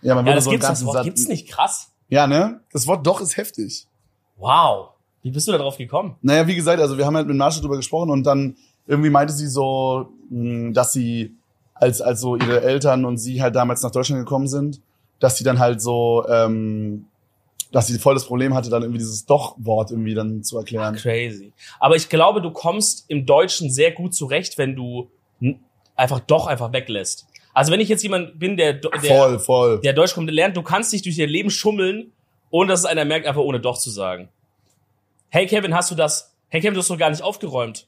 ja, 0.04 0.14
man 0.16 0.26
Ja, 0.28 0.36
das 0.36 0.44
so 0.44 0.52
gibt's, 0.52 0.68
das 0.68 0.86
Wort 0.86 0.98
Satz- 0.98 1.04
gibt's 1.06 1.28
nicht, 1.28 1.48
krass. 1.50 1.92
Ja, 2.10 2.28
ne? 2.28 2.60
Das 2.72 2.86
Wort 2.88 3.08
doch 3.08 3.22
ist 3.22 3.38
heftig. 3.38 3.88
Wow. 4.38 4.90
Wie 5.24 5.32
bist 5.32 5.48
du 5.48 5.52
da 5.52 5.58
drauf 5.58 5.78
gekommen? 5.78 6.16
Naja, 6.22 6.46
wie 6.46 6.56
gesagt, 6.56 6.80
also 6.82 6.98
wir 6.98 7.06
haben 7.06 7.16
halt 7.16 7.28
mit 7.28 7.38
Marsha 7.38 7.60
drüber 7.62 7.78
gesprochen 7.78 8.10
und 8.12 8.24
dann 8.24 8.56
irgendwie 8.88 9.10
meinte 9.10 9.34
sie 9.34 9.48
so, 9.48 10.10
mh, 10.30 10.74
dass 10.74 10.94
sie, 10.94 11.36
als, 11.74 12.02
als 12.02 12.22
so 12.22 12.36
ihre 12.36 12.62
Eltern 12.62 13.06
und 13.06 13.18
sie 13.18 13.42
halt 13.42 13.56
damals 13.56 13.82
nach 13.82 13.92
Deutschland 13.92 14.22
gekommen 14.24 14.48
sind, 14.48 14.80
dass 15.20 15.38
sie 15.38 15.44
dann 15.44 15.58
halt 15.60 15.82
so, 15.82 16.26
ähm, 16.28 17.06
dass 17.72 17.88
sie 17.88 17.98
voll 17.98 18.14
das 18.14 18.26
Problem 18.26 18.54
hatte, 18.54 18.70
dann 18.70 18.82
irgendwie 18.84 19.00
dieses 19.00 19.26
Doch-Wort 19.26 19.92
irgendwie 19.92 20.14
dann 20.14 20.44
zu 20.44 20.58
erklären. 20.58 20.96
Crazy. 20.96 21.54
Aber 21.80 21.96
ich 21.96 22.10
glaube, 22.10 22.42
du 22.42 22.52
kommst 22.52 23.06
im 23.08 23.26
Deutschen 23.26 23.72
sehr 23.72 23.92
gut 23.92 24.14
zurecht, 24.14 24.58
wenn 24.58 24.76
du 24.76 25.10
einfach 25.96 26.20
doch 26.20 26.48
einfach 26.48 26.74
weglässt. 26.74 27.28
Also 27.54 27.72
wenn 27.72 27.80
ich 27.80 27.90
jetzt 27.90 28.04
jemand 28.04 28.40
bin, 28.40 28.58
der, 28.58 28.74
der, 28.74 28.92
Voll, 29.02 29.40
voll. 29.40 29.82
der 29.82 29.94
Deutsch 29.94 30.14
kommt, 30.14 30.28
der 30.28 30.34
lernt, 30.34 30.56
du 30.56 30.62
kannst 30.62 30.94
dich 30.94 31.02
durch 31.02 31.18
ihr 31.18 31.28
Leben 31.28 31.50
schummeln, 31.50 32.12
ohne 32.50 32.70
dass 32.70 32.82
es 32.82 32.86
einer 32.86 33.06
merkt, 33.06 33.26
einfach 33.28 33.42
ohne 33.42 33.60
doch 33.60 33.78
zu 33.78 33.90
sagen. 33.90 34.30
Hey 35.30 35.48
Kevin, 35.48 35.74
hast 35.74 35.92
du 35.92 35.96
das? 35.96 36.34
Hey 36.50 36.62
Kevin, 36.62 36.74
du 36.74 36.80
hast 36.80 36.90
doch 36.90 36.98
gar 36.98 37.10
nicht 37.10 37.22
aufgeräumt. 37.22 37.88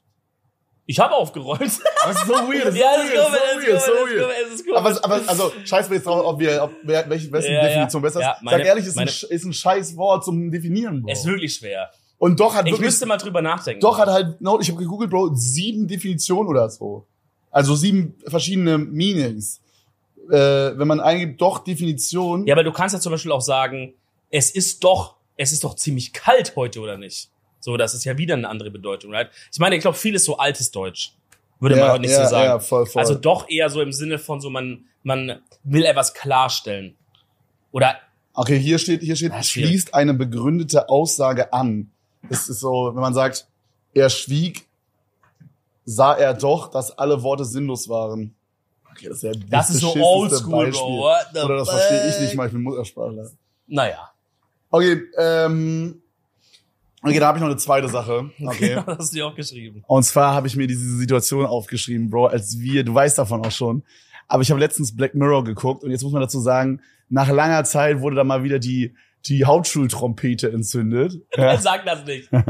Ich 0.85 0.99
habe 0.99 1.13
aufgeräumt. 1.15 1.61
Das 1.61 1.71
ist 2.17 2.27
so 2.27 2.33
weird, 2.33 2.65
das 2.65 2.75
ist 2.75 2.81
ja, 2.81 2.91
so 2.95 3.13
das 3.13 3.63
ist 3.63 3.67
weird, 3.67 3.81
so 3.81 3.91
weird, 3.91 4.47
so 4.49 4.53
ist 4.55 4.65
komisch. 4.67 4.77
Aber, 4.77 5.03
aber 5.17 5.29
also 5.29 5.51
scheiß 5.63 5.87
mir 5.89 5.95
jetzt 5.95 6.05
drauf, 6.05 6.25
ob 6.25 6.39
wir, 6.39 6.61
ob 6.63 6.71
wer, 6.83 7.09
welche, 7.09 7.31
wessen 7.31 7.53
Ja. 7.53 7.61
Definition 7.63 8.01
besser 8.01 8.19
ist. 8.19 8.25
Ja, 8.25 8.37
meine- 8.41 8.57
Sag 8.57 8.67
ehrlich, 8.67 8.85
ist, 8.85 8.95
meine- 8.95 9.09
ein, 9.11 9.29
ist 9.29 9.43
ein 9.45 9.53
scheiß 9.53 9.95
Wort 9.95 10.25
zum 10.25 10.51
Definieren, 10.51 11.01
Bro. 11.01 11.11
Es 11.11 11.19
ist 11.19 11.25
wirklich 11.25 11.55
schwer. 11.55 11.89
Und 12.17 12.39
doch 12.39 12.53
hat 12.53 12.65
Ich 12.65 12.73
wirklich, 12.73 12.85
müsste 12.87 13.05
mal 13.05 13.17
drüber 13.17 13.41
nachdenken. 13.41 13.79
doch 13.81 13.97
hat 13.97 14.09
halt, 14.09 14.41
no, 14.41 14.59
ich 14.59 14.69
habe 14.69 14.79
gegoogelt, 14.79 15.09
Bro, 15.09 15.31
sieben 15.35 15.87
Definitionen 15.87 16.49
oder 16.49 16.69
so. 16.69 17.05
Also 17.49 17.75
sieben 17.75 18.15
verschiedene 18.27 18.77
Meanings. 18.77 19.61
Äh, 20.29 20.35
wenn 20.77 20.87
man 20.87 20.99
eingibt, 20.99 21.39
doch 21.41 21.59
Definition. 21.59 22.45
Ja, 22.47 22.55
aber 22.55 22.63
du 22.63 22.71
kannst 22.71 22.93
ja 22.93 22.99
zum 22.99 23.11
Beispiel 23.11 23.31
auch 23.31 23.41
sagen, 23.41 23.93
es 24.29 24.51
ist 24.51 24.83
doch, 24.83 25.15
es 25.37 25.51
ist 25.51 25.63
doch 25.63 25.75
ziemlich 25.75 26.13
kalt 26.13 26.55
heute, 26.55 26.79
oder 26.79 26.97
nicht? 26.97 27.29
So, 27.63 27.77
das 27.77 27.93
ist 27.93 28.03
ja 28.03 28.17
wieder 28.17 28.33
eine 28.33 28.49
andere 28.49 28.71
Bedeutung, 28.71 29.13
right? 29.13 29.29
Ich 29.49 29.57
meine, 29.57 29.77
ich 29.77 29.81
glaube, 29.81 29.97
viel 29.97 30.15
ist 30.15 30.25
so 30.25 30.35
altes 30.35 30.69
Deutsch. 30.71 31.13
Würde 31.61 31.77
man 31.77 31.85
ja, 31.85 31.91
heute 31.93 32.01
nicht 32.01 32.11
ja, 32.11 32.25
so 32.25 32.29
sagen. 32.29 32.45
Ja, 32.45 32.59
voll, 32.59 32.85
voll. 32.85 33.01
Also 33.01 33.15
doch 33.15 33.47
eher 33.47 33.69
so 33.69 33.79
im 33.81 33.93
Sinne 33.93 34.19
von 34.19 34.41
so, 34.41 34.49
man, 34.49 34.83
man 35.03 35.41
will 35.63 35.85
etwas 35.85 36.13
klarstellen. 36.13 36.97
Oder, 37.71 37.95
okay, 38.33 38.59
hier 38.59 38.79
steht, 38.79 39.01
hier 39.01 39.15
steht, 39.15 39.31
schließt 39.45 39.93
eine 39.93 40.13
begründete 40.13 40.89
Aussage 40.89 41.53
an. 41.53 41.89
Das 42.29 42.49
ist 42.49 42.59
so, 42.59 42.91
wenn 42.93 43.01
man 43.01 43.13
sagt, 43.13 43.47
er 43.93 44.09
schwieg, 44.09 44.67
sah 45.85 46.15
er 46.15 46.33
doch, 46.33 46.69
dass 46.69 46.97
alle 46.97 47.23
Worte 47.23 47.45
sinnlos 47.45 47.87
waren. 47.87 48.35
Okay, 48.91 49.07
das 49.07 49.23
ist, 49.23 49.23
ja 49.23 49.31
das 49.49 49.69
ist 49.69 49.79
so 49.79 49.95
oldschool. 49.95 50.69
Bro. 50.69 51.07
Oder 51.45 51.57
das 51.59 51.69
verstehe 51.69 52.09
ich 52.09 52.19
nicht 52.19 52.35
mal, 52.35 52.47
ich 52.47 52.51
bin 52.51 52.61
Muttersprachler. 52.61 53.31
Naja. 53.67 54.11
Okay, 54.69 55.01
ähm, 55.17 56.02
okay, 57.03 57.19
da 57.19 57.27
habe 57.27 57.37
ich 57.37 57.41
noch 57.41 57.49
eine 57.49 57.57
zweite 57.57 57.87
Sache. 57.87 58.31
Okay. 58.45 58.75
das 58.85 58.97
hast 58.97 59.11
du 59.13 59.17
dir 59.17 59.27
auch 59.27 59.35
geschrieben. 59.35 59.83
Und 59.87 60.03
zwar 60.03 60.33
habe 60.33 60.47
ich 60.47 60.55
mir 60.55 60.67
diese 60.67 60.97
Situation 60.97 61.45
aufgeschrieben, 61.45 62.09
Bro, 62.09 62.27
als 62.27 62.59
wir, 62.59 62.83
du 62.83 62.93
weißt 62.93 63.17
davon 63.17 63.45
auch 63.45 63.51
schon. 63.51 63.83
Aber 64.27 64.41
ich 64.41 64.49
habe 64.51 64.59
letztens 64.59 64.95
Black 64.95 65.13
Mirror 65.15 65.43
geguckt 65.43 65.83
und 65.83 65.91
jetzt 65.91 66.03
muss 66.03 66.13
man 66.13 66.21
dazu 66.21 66.39
sagen, 66.39 66.81
nach 67.09 67.29
langer 67.29 67.63
Zeit 67.65 67.99
wurde 68.01 68.15
da 68.15 68.23
mal 68.23 68.43
wieder 68.43 68.57
die, 68.57 68.95
die 69.25 69.45
Hauptschultrompete 69.45 70.51
entzündet. 70.51 71.21
Ja. 71.37 71.57
Sag 71.57 71.85
das 71.85 72.05
nicht. 72.05 72.29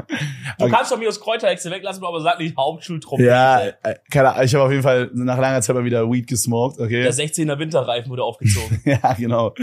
Du 0.59 0.65
Okay. 0.65 0.71
kannst 0.75 0.91
von 0.91 0.99
mir 0.99 1.09
aus 1.09 1.19
Kräuterhexe 1.19 1.71
weglassen, 1.71 2.05
aber 2.05 2.21
sag 2.21 2.37
nicht 2.39 2.55
Hauptschultrompete. 2.55 3.27
Ja, 3.27 3.59
äh, 3.81 3.95
keine 4.11 4.31
Ahnung, 4.33 4.45
ich 4.45 4.53
habe 4.53 4.63
auf 4.65 4.71
jeden 4.71 4.83
Fall 4.83 5.09
nach 5.13 5.37
langer 5.39 5.61
Zeit 5.61 5.75
mal 5.75 5.83
wieder 5.83 6.09
Weed 6.09 6.27
gesmoked, 6.27 6.79
okay? 6.79 7.01
Der 7.03 7.13
16er 7.13 7.57
Winterreifen 7.57 8.09
wurde 8.11 8.23
aufgezogen. 8.23 8.81
ja, 8.85 9.13
genau. 9.13 9.53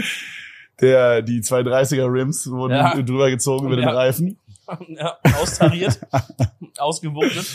Der, 0.81 1.21
die 1.21 1.41
230er 1.41 2.11
Rims 2.11 2.49
wurden 2.49 2.73
Ja. 2.73 2.93
drüber 3.01 3.29
gezogen 3.29 3.69
den 3.69 3.79
Ja. 3.79 3.91
Reifen. 3.91 4.37
ja, 4.89 5.17
austariert, 5.39 5.99
ausgewuchtet. 6.77 7.45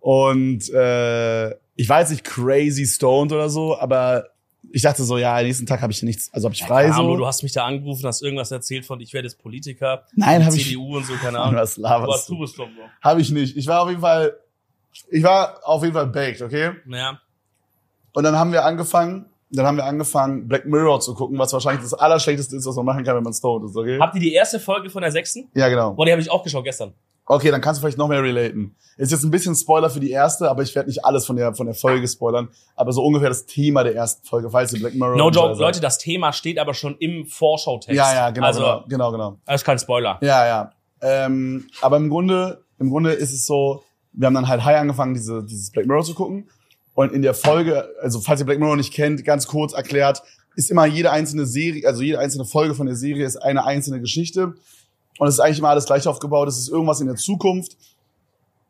Und 0.00 0.68
äh, 0.70 1.50
ich 1.74 1.88
war 1.88 2.00
jetzt 2.00 2.10
nicht 2.10 2.24
crazy 2.24 2.86
stoned 2.86 3.32
oder 3.32 3.48
so, 3.48 3.78
aber 3.78 4.28
ich 4.72 4.82
dachte 4.82 5.04
so, 5.04 5.18
ja, 5.18 5.40
nächsten 5.42 5.66
Tag 5.66 5.80
habe 5.80 5.92
ich 5.92 6.02
nichts, 6.02 6.32
also 6.32 6.46
habe 6.46 6.54
ich 6.54 6.62
frei 6.62 6.90
Ahnung, 6.90 7.12
so. 7.12 7.16
du 7.18 7.26
hast 7.26 7.42
mich 7.42 7.52
da 7.52 7.64
angerufen, 7.64 8.06
hast 8.06 8.22
irgendwas 8.22 8.50
erzählt 8.50 8.84
von, 8.84 9.00
ich 9.00 9.12
werde 9.12 9.26
jetzt 9.28 9.38
Politiker, 9.38 10.04
Nein, 10.14 10.44
habe 10.44 10.56
ich, 10.56 10.66
CDU 10.66 10.96
und 10.96 11.06
so, 11.06 11.14
keine 11.14 11.38
Ahnung. 11.40 11.56
was 11.60 11.76
Du 11.76 11.82
laberst 11.82 12.08
warst 12.08 12.28
du? 12.28 12.38
bist 12.38 12.58
doch 12.58 12.66
so. 12.66 12.82
Habe 13.00 13.20
ich 13.20 13.30
nicht. 13.30 13.56
Ich 13.56 13.66
war 13.66 13.82
auf 13.82 13.88
jeden 13.88 14.00
Fall, 14.00 14.36
ich 15.10 15.22
war 15.22 15.60
auf 15.64 15.82
jeden 15.82 15.94
Fall 15.94 16.06
baked, 16.08 16.42
okay? 16.42 16.72
Ja. 16.88 17.20
Und 18.12 18.24
dann 18.24 18.36
haben 18.36 18.52
wir 18.52 18.64
angefangen, 18.64 19.26
dann 19.50 19.66
haben 19.66 19.76
wir 19.76 19.84
angefangen, 19.84 20.48
Black 20.48 20.66
Mirror 20.66 21.00
zu 21.00 21.14
gucken, 21.14 21.38
was 21.38 21.52
wahrscheinlich 21.52 21.82
das 21.82 21.94
Allerschlechteste 21.94 22.56
ist, 22.56 22.66
was 22.66 22.76
man 22.76 22.84
machen 22.84 23.04
kann, 23.04 23.16
wenn 23.16 23.22
man 23.22 23.32
stoned 23.32 23.64
ist, 23.70 23.76
okay? 23.76 23.98
Habt 24.00 24.14
ihr 24.16 24.20
die 24.20 24.32
erste 24.32 24.58
Folge 24.58 24.90
von 24.90 25.02
der 25.02 25.12
sechsten? 25.12 25.48
Ja, 25.54 25.68
genau. 25.68 25.92
Boah, 25.92 26.04
die 26.04 26.12
habe 26.12 26.22
ich 26.22 26.30
auch 26.30 26.42
geschaut 26.42 26.64
gestern. 26.64 26.92
Okay, 27.28 27.50
dann 27.50 27.60
kannst 27.60 27.80
du 27.80 27.82
vielleicht 27.82 27.98
noch 27.98 28.06
mehr 28.08 28.22
relaten. 28.22 28.76
Ist 28.96 29.10
jetzt 29.10 29.24
ein 29.24 29.30
bisschen 29.32 29.54
Spoiler 29.56 29.90
für 29.90 29.98
die 29.98 30.10
erste, 30.10 30.48
aber 30.48 30.62
ich 30.62 30.74
werde 30.74 30.88
nicht 30.88 31.04
alles 31.04 31.26
von 31.26 31.36
der, 31.36 31.54
von 31.54 31.66
der 31.66 31.74
Folge 31.74 32.06
spoilern, 32.06 32.48
aber 32.76 32.92
so 32.92 33.04
ungefähr 33.04 33.28
das 33.28 33.46
Thema 33.46 33.82
der 33.82 33.94
ersten 33.96 34.24
Folge, 34.24 34.48
falls 34.48 34.72
ihr 34.72 34.78
Black 34.80 34.94
Mirror 34.94 35.16
No 35.16 35.30
joke. 35.30 35.60
Leute, 35.60 35.80
das 35.80 35.98
Thema 35.98 36.32
steht 36.32 36.58
aber 36.58 36.72
schon 36.72 36.96
im 36.98 37.26
Vorschautext. 37.26 37.96
Ja, 37.96 38.14
ja, 38.14 38.30
genau, 38.30 38.46
Also, 38.46 38.60
genau, 38.60 38.84
genau, 38.88 39.12
genau. 39.12 39.38
das 39.44 39.56
ist 39.56 39.64
kein 39.64 39.78
Spoiler. 39.78 40.18
Ja, 40.22 40.46
ja. 40.46 40.72
Ähm, 41.02 41.66
aber 41.82 41.96
im 41.96 42.08
Grunde, 42.08 42.64
im 42.78 42.90
Grunde 42.90 43.12
ist 43.12 43.32
es 43.32 43.44
so, 43.44 43.82
wir 44.12 44.26
haben 44.26 44.34
dann 44.34 44.48
halt 44.48 44.64
high 44.64 44.78
angefangen, 44.78 45.12
diese, 45.14 45.44
dieses 45.44 45.70
Black 45.70 45.86
Mirror 45.86 46.04
zu 46.04 46.14
gucken. 46.14 46.48
Und 46.96 47.12
in 47.12 47.20
der 47.20 47.34
Folge, 47.34 47.90
also 48.00 48.20
falls 48.20 48.40
ihr 48.40 48.46
Black 48.46 48.58
Mirror 48.58 48.76
nicht 48.76 48.92
kennt, 48.92 49.22
ganz 49.22 49.46
kurz 49.46 49.74
erklärt, 49.74 50.22
ist 50.56 50.70
immer 50.70 50.86
jede 50.86 51.12
einzelne 51.12 51.44
Serie, 51.44 51.86
also 51.86 52.02
jede 52.02 52.18
einzelne 52.18 52.46
Folge 52.46 52.74
von 52.74 52.86
der 52.86 52.96
Serie 52.96 53.26
ist 53.26 53.36
eine 53.36 53.66
einzelne 53.66 54.00
Geschichte. 54.00 54.54
Und 55.18 55.28
es 55.28 55.34
ist 55.34 55.40
eigentlich 55.40 55.58
immer 55.58 55.68
alles 55.68 55.84
gleich 55.84 56.08
aufgebaut. 56.08 56.48
Es 56.48 56.58
ist 56.58 56.68
irgendwas 56.70 57.00
in 57.02 57.06
der 57.06 57.16
Zukunft, 57.16 57.76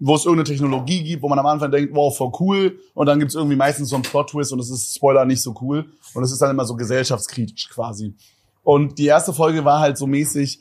wo 0.01 0.17
es 0.17 0.25
irgendeine 0.25 0.45
Technologie 0.49 1.05
gibt, 1.05 1.23
wo 1.23 1.29
man 1.29 1.39
am 1.39 1.47
Anfang 1.47 1.71
denkt, 1.71 1.95
wow, 1.95 2.15
voll 2.15 2.33
cool. 2.41 2.79
Und 2.95 3.07
dann 3.07 3.21
gibt 3.21 3.31
es 3.31 3.37
irgendwie 3.37 3.55
meistens 3.55 3.91
so 3.91 3.95
einen 3.97 4.03
Plot-Twist 4.03 4.53
und 4.53 4.59
es 4.59 4.71
ist 4.71 4.97
Spoiler 4.97 5.25
nicht 5.25 5.41
so 5.41 5.55
cool. 5.61 5.87
Und 6.13 6.25
es 6.25 6.33
ist 6.33 6.43
dann 6.43 6.51
immer 6.51 6.65
so 6.65 6.75
gesellschaftskritisch 6.75 7.69
quasi. 7.69 8.13
Und 8.65 8.99
die 8.99 9.07
erste 9.07 9.33
Folge 9.33 9.65
war 9.65 9.79
halt 9.79 9.97
so 9.99 10.09
mäßig, 10.09 10.59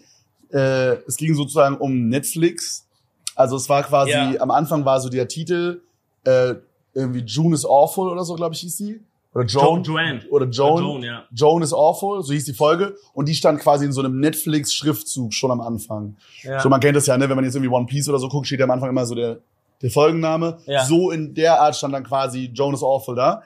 äh, 0.52 0.98
es 1.08 1.18
ging 1.18 1.34
sozusagen 1.34 1.78
um 1.78 2.10
Netflix. 2.10 2.86
Also 3.34 3.56
es 3.56 3.68
war 3.68 3.82
quasi, 3.82 4.12
Ja. 4.12 4.40
am 4.40 4.52
Anfang 4.52 4.86
war 4.86 5.02
so 5.02 5.10
der 5.10 5.28
Titel, 5.28 5.82
äh, 6.26 6.54
irgendwie 6.96 7.20
June 7.20 7.54
is 7.54 7.66
Awful 7.66 8.10
oder 8.10 8.24
so, 8.24 8.34
glaube 8.36 8.56
ich, 8.56 8.62
hieß 8.62 8.78
die. 8.78 9.02
Oder 9.34 9.46
Joan. 9.46 9.84
Jo- 9.84 9.92
Joanne. 9.94 10.22
Oder 10.32 10.46
Joan. 10.48 10.82
Joan, 10.84 11.04
ja. 11.04 11.26
Joan 11.32 11.62
is 11.62 11.74
Awful, 11.74 12.24
so 12.24 12.32
hieß 12.32 12.46
die 12.46 12.54
Folge. 12.54 12.96
Und 13.14 13.28
die 13.28 13.36
stand 13.36 13.60
quasi 13.60 13.84
in 13.86 13.92
so 13.92 14.00
einem 14.02 14.20
Netflix-Schriftzug 14.22 15.34
schon 15.34 15.52
am 15.52 15.60
Anfang. 15.60 16.16
Ja. 16.44 16.62
So, 16.62 16.70
man 16.70 16.80
kennt 16.80 16.96
das 16.96 17.06
ja, 17.06 17.18
ne? 17.18 17.28
wenn 17.28 17.36
man 17.36 17.44
jetzt 17.44 17.56
irgendwie 17.56 17.74
One 17.76 17.86
Piece 17.86 18.08
oder 18.08 18.18
so 18.18 18.30
guckt, 18.30 18.48
steht 18.48 18.60
ja 18.60 18.66
am 18.66 18.72
Anfang 18.72 18.90
immer 18.90 19.06
so 19.06 19.14
der, 19.14 19.40
der 19.82 19.92
Folgenname. 19.92 20.60
Ja. 20.66 20.86
So 20.86 21.12
in 21.12 21.34
der 21.34 21.60
Art 21.60 21.76
stand 21.76 21.94
dann 21.94 22.06
quasi 22.06 22.50
Joan 22.54 22.74
is 22.74 22.82
Awful 22.82 23.16
da. 23.16 23.44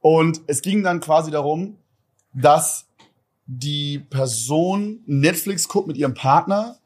Und 0.00 0.40
es 0.48 0.62
ging 0.62 0.82
dann 0.82 0.98
quasi 0.98 1.30
darum, 1.30 1.76
dass 2.34 2.88
die 3.46 3.98
Person 3.98 5.00
Netflix 5.06 5.68
guckt 5.68 5.86
mit 5.86 5.96
ihrem 5.96 6.14
Partner, 6.14 6.76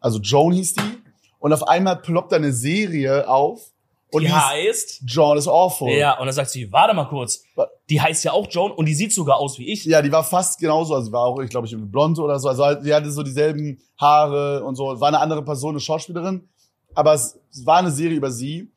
also 0.00 0.18
Joan 0.18 0.52
hieß 0.52 0.74
die, 0.74 1.02
und 1.38 1.52
auf 1.52 1.66
einmal 1.68 1.96
ploppt 1.96 2.32
da 2.32 2.36
eine 2.36 2.52
Serie 2.52 3.28
auf 3.28 3.70
und 4.14 4.22
die 4.22 4.32
heißt. 4.32 5.02
John 5.06 5.36
is 5.36 5.48
Awful. 5.48 5.90
Ja, 5.90 6.18
und 6.18 6.26
dann 6.26 6.34
sagt 6.34 6.50
sie, 6.50 6.70
warte 6.72 6.94
mal 6.94 7.06
kurz. 7.06 7.42
Die 7.90 8.00
heißt 8.00 8.24
ja 8.24 8.32
auch 8.32 8.46
Joan 8.50 8.72
und 8.72 8.86
die 8.86 8.94
sieht 8.94 9.12
sogar 9.12 9.38
aus 9.38 9.58
wie 9.58 9.70
ich. 9.70 9.84
Ja, 9.84 10.00
die 10.02 10.12
war 10.12 10.24
fast 10.24 10.58
genauso, 10.58 10.94
also 10.94 11.06
sie 11.06 11.12
war 11.12 11.22
auch, 11.22 11.40
ich 11.40 11.50
glaube, 11.50 11.66
ich 11.66 11.72
irgendwie 11.72 11.90
blond 11.90 12.18
oder 12.18 12.38
so, 12.38 12.48
also 12.48 12.64
halt, 12.64 12.84
die 12.84 12.94
hatte 12.94 13.10
so 13.10 13.22
dieselben 13.22 13.78
Haare 13.98 14.64
und 14.64 14.76
so, 14.76 15.00
war 15.00 15.08
eine 15.08 15.20
andere 15.20 15.44
Person, 15.44 15.70
eine 15.70 15.80
Schauspielerin, 15.80 16.48
aber 16.94 17.14
es, 17.14 17.38
war 17.64 17.78
eine 17.78 17.90
Serie 17.90 18.16
über 18.16 18.30
sie 18.30 18.70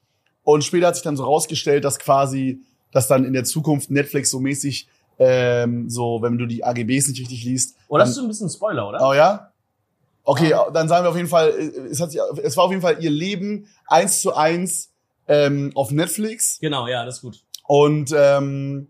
und 0.43 0.63
später 0.63 0.87
hat 0.87 0.95
sich 0.95 1.03
dann 1.03 1.15
so 1.15 1.23
rausgestellt, 1.23 1.85
dass 1.85 1.99
quasi, 1.99 2.61
dass 2.91 3.07
dann 3.07 3.23
in 3.23 3.33
der 3.33 3.43
Zukunft 3.43 3.91
Netflix 3.91 4.29
so 4.29 4.39
mäßig, 4.39 4.87
ähm, 5.19 5.89
so, 5.89 6.21
wenn 6.21 6.37
du 6.37 6.45
die 6.45 6.63
AGBs 6.63 7.07
nicht 7.07 7.21
richtig 7.21 7.43
liest, 7.43 7.75
dann, 7.89 7.99
das 7.99 8.09
ist 8.09 8.19
ein 8.19 8.27
bisschen 8.27 8.49
Spoiler, 8.49 8.89
oder? 8.89 9.07
Oh 9.07 9.13
ja? 9.13 9.51
Okay, 10.29 10.53
dann 10.73 10.89
sagen 10.89 11.05
wir 11.05 11.09
auf 11.09 11.15
jeden 11.15 11.29
Fall, 11.29 11.47
es, 11.89 12.01
hat 12.01 12.11
sich, 12.11 12.19
es 12.43 12.57
war 12.57 12.65
auf 12.65 12.71
jeden 12.71 12.81
Fall 12.81 12.97
ihr 12.99 13.09
Leben 13.09 13.67
eins 13.87 14.21
zu 14.21 14.35
eins 14.35 14.91
ähm, 15.27 15.71
auf 15.75 15.91
Netflix 15.91 16.59
Genau, 16.59 16.87
ja, 16.87 17.05
das 17.05 17.15
ist 17.17 17.21
gut. 17.21 17.43
und 17.67 18.13
ähm, 18.15 18.87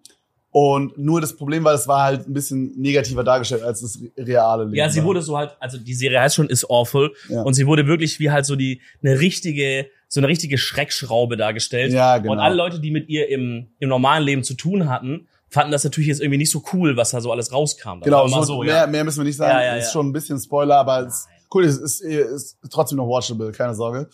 und 0.52 0.98
nur 0.98 1.22
das 1.22 1.36
Problem 1.36 1.64
war, 1.66 1.74
es 1.76 1.88
war 1.88 2.04
halt 2.04 2.28
ein 2.28 2.34
bisschen 2.34 2.74
negativer 2.80 3.24
dargestellt 3.24 3.62
als 3.62 3.82
das 3.82 4.00
reale 4.18 4.64
Leben. 4.64 4.76
Ja, 4.76 4.90
sie 4.90 5.04
wurde 5.04 5.22
so 5.22 5.38
halt, 5.38 5.56
also 5.60 5.78
die 5.78 5.94
Serie 5.94 6.20
heißt 6.20 6.36
schon 6.36 6.50
Is 6.50 6.68
Awful 6.68 7.14
Ja. 7.30 7.44
und 7.44 7.54
sie 7.54 7.68
wurde 7.68 7.86
wirklich 7.86 8.20
wie 8.20 8.32
halt 8.32 8.46
so 8.46 8.56
die 8.56 8.82
eine 9.04 9.20
richtige 9.20 9.88
so 10.08 10.20
eine 10.20 10.28
richtige 10.30 10.58
Schreckschraube 10.58 11.38
dargestellt. 11.38 11.92
Ja, 11.92 12.18
genau. 12.18 12.32
Und 12.32 12.40
alle 12.40 12.56
Leute, 12.56 12.80
die 12.80 12.92
mit 12.92 13.08
ihr 13.10 13.30
im 13.30 13.68
im 13.80 13.90
normalen 13.90 14.24
Leben 14.24 14.44
zu 14.44 14.56
tun 14.56 14.90
hatten, 14.90 15.28
fanden 15.50 15.72
das 15.72 15.84
natürlich 15.84 16.08
jetzt 16.08 16.22
irgendwie 16.22 16.38
nicht 16.38 16.52
so 16.52 16.64
cool, 16.74 16.98
was 16.98 17.12
da 17.12 17.22
so 17.22 17.32
alles 17.32 17.52
rauskam. 17.52 18.02
Genau, 18.02 18.28
so, 18.28 18.58
mal 18.58 18.66
mehr, 18.66 18.88
mehr 18.88 19.04
müssen 19.04 19.20
wir 19.20 19.26
nicht 19.26 19.38
sagen. 19.38 19.52
Ja, 19.52 19.64
ja, 19.64 19.76
ist 19.76 19.88
ja. 19.88 19.92
schon 19.92 20.08
ein 20.08 20.14
bisschen 20.14 20.40
Spoiler, 20.40 20.78
aber 20.78 21.06
es, 21.08 21.28
cool, 21.54 21.66
es 21.66 21.78
ist, 21.78 22.02
ist 22.02 22.58
trotzdem 22.72 22.98
noch 22.98 23.08
watchable, 23.08 23.52
keine 23.52 23.76
Sorge. 23.76 24.10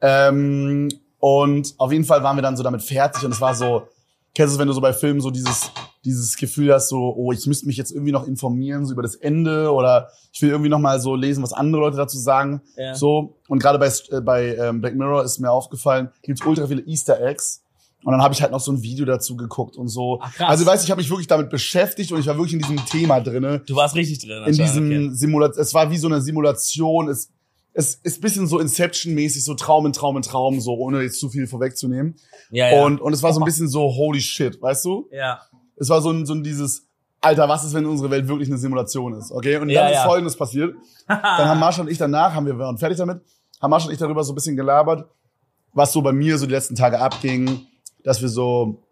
Ähm, 0.00 0.88
und 1.20 1.74
auf 1.78 1.92
jeden 1.92 2.04
Fall 2.04 2.22
waren 2.22 2.36
wir 2.36 2.42
dann 2.42 2.56
so 2.56 2.62
damit 2.62 2.82
fertig 2.82 3.24
und 3.24 3.32
es 3.32 3.40
war 3.40 3.54
so, 3.54 3.82
kennst 4.34 4.52
du 4.52 4.56
es, 4.56 4.58
wenn 4.58 4.68
du 4.68 4.74
so 4.74 4.80
bei 4.80 4.92
Filmen 4.92 5.20
so 5.20 5.30
dieses, 5.30 5.70
dieses 6.04 6.36
Gefühl 6.36 6.72
hast, 6.72 6.88
so, 6.88 7.14
oh, 7.14 7.30
ich 7.32 7.46
müsste 7.46 7.66
mich 7.66 7.76
jetzt 7.76 7.92
irgendwie 7.92 8.12
noch 8.12 8.26
informieren, 8.26 8.86
so 8.86 8.92
über 8.92 9.02
das 9.02 9.14
Ende 9.14 9.72
oder 9.72 10.08
ich 10.32 10.40
will 10.40 10.50
irgendwie 10.50 10.70
noch 10.70 10.78
mal 10.78 11.00
so 11.00 11.14
lesen, 11.14 11.42
was 11.42 11.52
andere 11.52 11.82
Leute 11.82 11.96
dazu 11.96 12.18
sagen. 12.18 12.62
Ja. 12.76 12.94
So, 12.94 13.36
und 13.48 13.60
gerade 13.60 13.78
bei, 13.78 13.92
äh, 14.10 14.20
bei 14.20 14.56
ähm, 14.56 14.80
Black 14.80 14.94
Mirror 14.94 15.24
ist 15.24 15.38
mir 15.40 15.50
aufgefallen, 15.50 16.08
gibt's 16.22 16.44
ultra 16.44 16.66
viele 16.66 16.82
Easter 16.86 17.20
Eggs. 17.20 17.62
Und 18.02 18.12
dann 18.12 18.22
habe 18.22 18.32
ich 18.32 18.40
halt 18.40 18.50
noch 18.50 18.60
so 18.60 18.72
ein 18.72 18.82
Video 18.82 19.04
dazu 19.04 19.36
geguckt 19.36 19.76
und 19.76 19.88
so. 19.88 20.20
Ach, 20.22 20.32
krass. 20.32 20.48
Also 20.48 20.64
weißt 20.64 20.82
du, 20.82 20.86
ich 20.86 20.90
habe 20.90 21.02
mich 21.02 21.10
wirklich 21.10 21.26
damit 21.26 21.50
beschäftigt 21.50 22.12
und 22.12 22.20
ich 22.20 22.26
war 22.26 22.36
wirklich 22.36 22.54
in 22.54 22.60
diesem 22.60 22.82
Thema 22.86 23.20
drinne 23.20 23.60
Du 23.66 23.76
warst 23.76 23.94
richtig 23.94 24.20
drin. 24.20 24.42
in 24.46 24.54
diesem 24.54 24.86
okay. 24.86 25.10
Simulation, 25.12 25.62
es 25.62 25.74
war 25.74 25.90
wie 25.90 25.98
so 25.98 26.06
eine 26.06 26.22
Simulation, 26.22 27.10
es, 27.10 27.28
es 27.72 27.94
ist 27.94 28.20
bisschen 28.20 28.46
so 28.46 28.58
Inception-mäßig, 28.58 29.44
so 29.44 29.54
Traum 29.54 29.86
in 29.86 29.92
Traum 29.92 30.16
in 30.16 30.22
Traum, 30.22 30.60
so, 30.60 30.74
ohne 30.74 31.02
jetzt 31.02 31.20
zu 31.20 31.28
viel 31.28 31.46
vorwegzunehmen. 31.46 32.16
Ja, 32.50 32.70
ja. 32.70 32.84
Und, 32.84 33.00
und 33.00 33.12
es 33.12 33.22
war 33.22 33.32
so 33.32 33.40
ein 33.40 33.44
bisschen 33.44 33.68
so, 33.68 33.82
holy 33.94 34.20
shit, 34.20 34.60
weißt 34.60 34.84
du? 34.84 35.08
ja. 35.12 35.40
Es 35.76 35.88
war 35.88 36.02
so 36.02 36.10
ein, 36.10 36.26
so 36.26 36.34
ein 36.34 36.42
dieses, 36.42 36.86
Alter, 37.22 37.48
was 37.48 37.64
ist, 37.64 37.74
wenn 37.74 37.86
unsere 37.86 38.10
Welt 38.10 38.28
wirklich 38.28 38.48
eine 38.48 38.58
Simulation 38.58 39.14
ist, 39.14 39.30
okay? 39.30 39.56
Und 39.56 39.68
Ja, 39.68 39.82
dann 39.82 39.92
ist 39.92 39.98
ja. 39.98 40.04
Folgendes 40.04 40.36
passiert. 40.36 40.74
Dann 41.06 41.18
haben 41.18 41.58
Marsha 41.58 41.82
und 41.82 41.90
ich 41.90 41.98
danach, 41.98 42.34
haben 42.34 42.46
wir, 42.46 42.54
wir 42.54 42.64
waren 42.64 42.78
fertig 42.78 42.98
damit, 42.98 43.20
haben 43.60 43.70
Marsha 43.70 43.88
und 43.88 43.92
ich 43.92 43.98
darüber 43.98 44.22
so 44.24 44.32
ein 44.32 44.34
bisschen 44.34 44.56
gelabert, 44.56 45.08
was 45.72 45.92
so 45.92 46.02
bei 46.02 46.12
mir 46.12 46.38
so 46.38 46.46
die 46.46 46.52
letzten 46.52 46.76
Tage 46.76 47.00
abging, 47.00 47.66
dass 48.04 48.22
wir 48.22 48.28
so, 48.28 48.82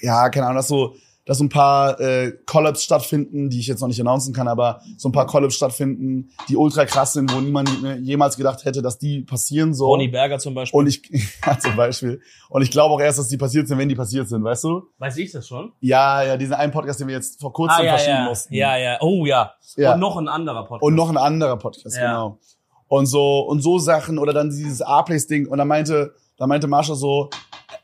ja, 0.00 0.28
keine 0.30 0.46
Ahnung, 0.46 0.56
dass 0.56 0.68
so, 0.68 0.94
dass 1.24 1.38
so 1.38 1.44
ein 1.44 1.48
paar 1.48 1.98
äh, 2.00 2.32
Collabs 2.44 2.82
stattfinden, 2.82 3.48
die 3.48 3.58
ich 3.58 3.66
jetzt 3.66 3.80
noch 3.80 3.88
nicht 3.88 4.00
announcen 4.00 4.34
kann, 4.34 4.46
aber 4.46 4.82
so 4.98 5.08
ein 5.08 5.12
paar 5.12 5.26
Collabs 5.26 5.54
stattfinden, 5.54 6.30
die 6.48 6.56
ultra 6.56 6.84
krass 6.84 7.14
sind, 7.14 7.32
wo 7.32 7.40
niemand 7.40 7.82
ne, 7.82 7.98
jemals 7.98 8.36
gedacht 8.36 8.64
hätte, 8.64 8.82
dass 8.82 8.98
die 8.98 9.22
passieren 9.22 9.72
so. 9.72 9.86
Ronny 9.86 10.08
Berger 10.08 10.38
zum 10.38 10.54
Beispiel. 10.54 10.78
Und 10.78 10.86
ich, 10.86 11.02
ja, 11.46 11.58
zum 11.58 11.76
Beispiel. 11.76 12.20
Und 12.50 12.62
ich 12.62 12.70
glaube 12.70 12.94
auch 12.94 13.00
erst, 13.00 13.18
dass 13.18 13.28
die 13.28 13.38
passiert 13.38 13.68
sind, 13.68 13.78
wenn 13.78 13.88
die 13.88 13.94
passiert 13.94 14.28
sind, 14.28 14.44
weißt 14.44 14.64
du? 14.64 14.82
Weiß 14.98 15.16
ich 15.16 15.32
das 15.32 15.48
schon? 15.48 15.72
Ja, 15.80 16.22
ja, 16.22 16.36
diesen 16.36 16.54
einen 16.54 16.72
Podcast, 16.72 17.00
den 17.00 17.08
wir 17.08 17.14
jetzt 17.14 17.40
vor 17.40 17.52
kurzem 17.52 17.80
ah, 17.80 17.84
ja, 17.84 17.90
verschieben 17.92 18.16
ja. 18.18 18.28
mussten. 18.28 18.54
ja, 18.54 18.76
ja. 18.76 18.98
Oh 19.00 19.24
ja. 19.24 19.54
Ja. 19.76 19.94
Und 19.94 20.00
noch 20.00 20.16
ein 20.16 20.28
anderer 20.28 20.64
Podcast. 20.64 20.82
Und 20.82 20.94
noch 20.94 21.08
ein 21.08 21.16
anderer 21.16 21.56
Podcast, 21.56 21.96
Ja. 21.96 22.06
genau. 22.06 22.38
Und 22.86 23.06
so, 23.06 23.40
und 23.40 23.60
so 23.60 23.78
Sachen, 23.78 24.18
oder 24.18 24.32
dann 24.32 24.50
dieses 24.50 24.82
A-Place-Ding. 24.82 25.48
Und 25.48 25.58
dann 25.58 25.66
meinte, 25.66 26.14
dann 26.36 26.48
meinte 26.48 26.66
Marsha 26.66 26.94
so, 26.94 27.30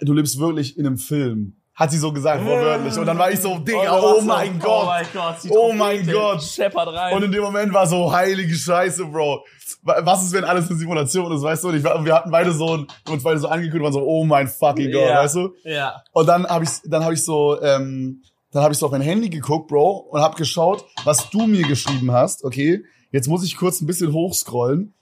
du 0.01 0.13
lebst 0.13 0.39
wirklich 0.39 0.77
in 0.77 0.87
einem 0.87 0.99
Film. 0.99 1.60
Hat 1.81 1.91
sie 1.91 1.97
so 1.97 2.13
gesagt, 2.13 2.45
wortwörtlich. 2.45 2.95
Und 2.99 3.07
dann 3.07 3.17
war 3.17 3.31
ich 3.31 3.41
so, 3.41 3.57
Digga, 3.57 3.87
du 3.87 3.91
oh 3.91 4.17
warst 4.17 4.27
mein 4.27 4.59
Gott. 4.59 4.83
Oh 4.83 4.85
mein 4.85 5.07
Gott. 5.15 5.37
Oh 5.49 5.73
mein 5.73 6.07
Gott. 6.07 6.43
Scheppert 6.43 6.89
rein. 6.89 7.17
Und 7.17 7.23
in 7.23 7.33
dem 7.33 7.43
Moment 7.43 7.73
war 7.73 7.87
so, 7.87 8.13
heilige 8.13 8.55
Scheiße, 8.55 9.07
Bro. 9.07 9.43
Was 9.83 10.23
ist, 10.23 10.35
wenn 10.35 10.45
alles 10.45 10.69
eine 10.69 10.79
Simulation 10.79 11.33
ist, 11.33 11.43
weißt 11.43 11.65
du? 11.65 11.69
Und 11.69 11.77
ich, 11.77 11.83
wir 11.83 12.15
hatten 12.15 12.31
beide 12.31 12.53
so, 12.53 12.85
uns 13.09 13.23
beide 13.23 13.39
so 13.39 13.49
angekündigt, 13.49 13.83
waren 13.83 13.95
so, 13.95 14.03
oh 14.03 14.27
mein 14.27 14.47
fucking 14.47 14.93
Gott, 14.93 15.09
weißt 15.09 15.37
du? 15.37 15.55
ja. 15.65 16.03
Und 16.13 16.27
dann 16.27 16.47
habe 16.47 16.65
ich, 16.65 16.71
dann 16.85 17.03
habe 17.03 17.15
ich 17.15 17.25
so, 17.25 17.59
ähm, 17.63 18.25
dann 18.53 18.63
habe 18.63 18.75
ich 18.75 18.79
so 18.79 18.85
auf 18.85 18.93
mein 18.93 19.01
Handy 19.01 19.31
geguckt, 19.31 19.69
Bro, 19.69 20.09
und 20.11 20.21
habe 20.21 20.37
geschaut, 20.37 20.85
was 21.05 21.31
du 21.31 21.47
mir 21.47 21.67
geschrieben 21.67 22.13
hast. 22.13 22.45
Okay, 22.45 22.85
jetzt 23.11 23.27
muss 23.27 23.43
ich 23.43 23.57
kurz 23.57 23.81
ein 23.81 23.87
bisschen 23.87 24.13
hochscrollen, 24.13 24.93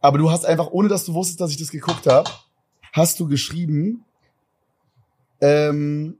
aber 0.00 0.18
du 0.18 0.30
hast 0.30 0.46
einfach, 0.46 0.68
ohne 0.70 0.88
dass 0.88 1.04
du 1.04 1.14
wusstest, 1.14 1.40
dass 1.40 1.50
ich 1.50 1.56
das 1.56 1.72
geguckt 1.72 2.06
habe, 2.06 2.30
hast 2.92 3.18
du 3.18 3.26
geschrieben. 3.26 4.04
Ähm, 5.40 6.16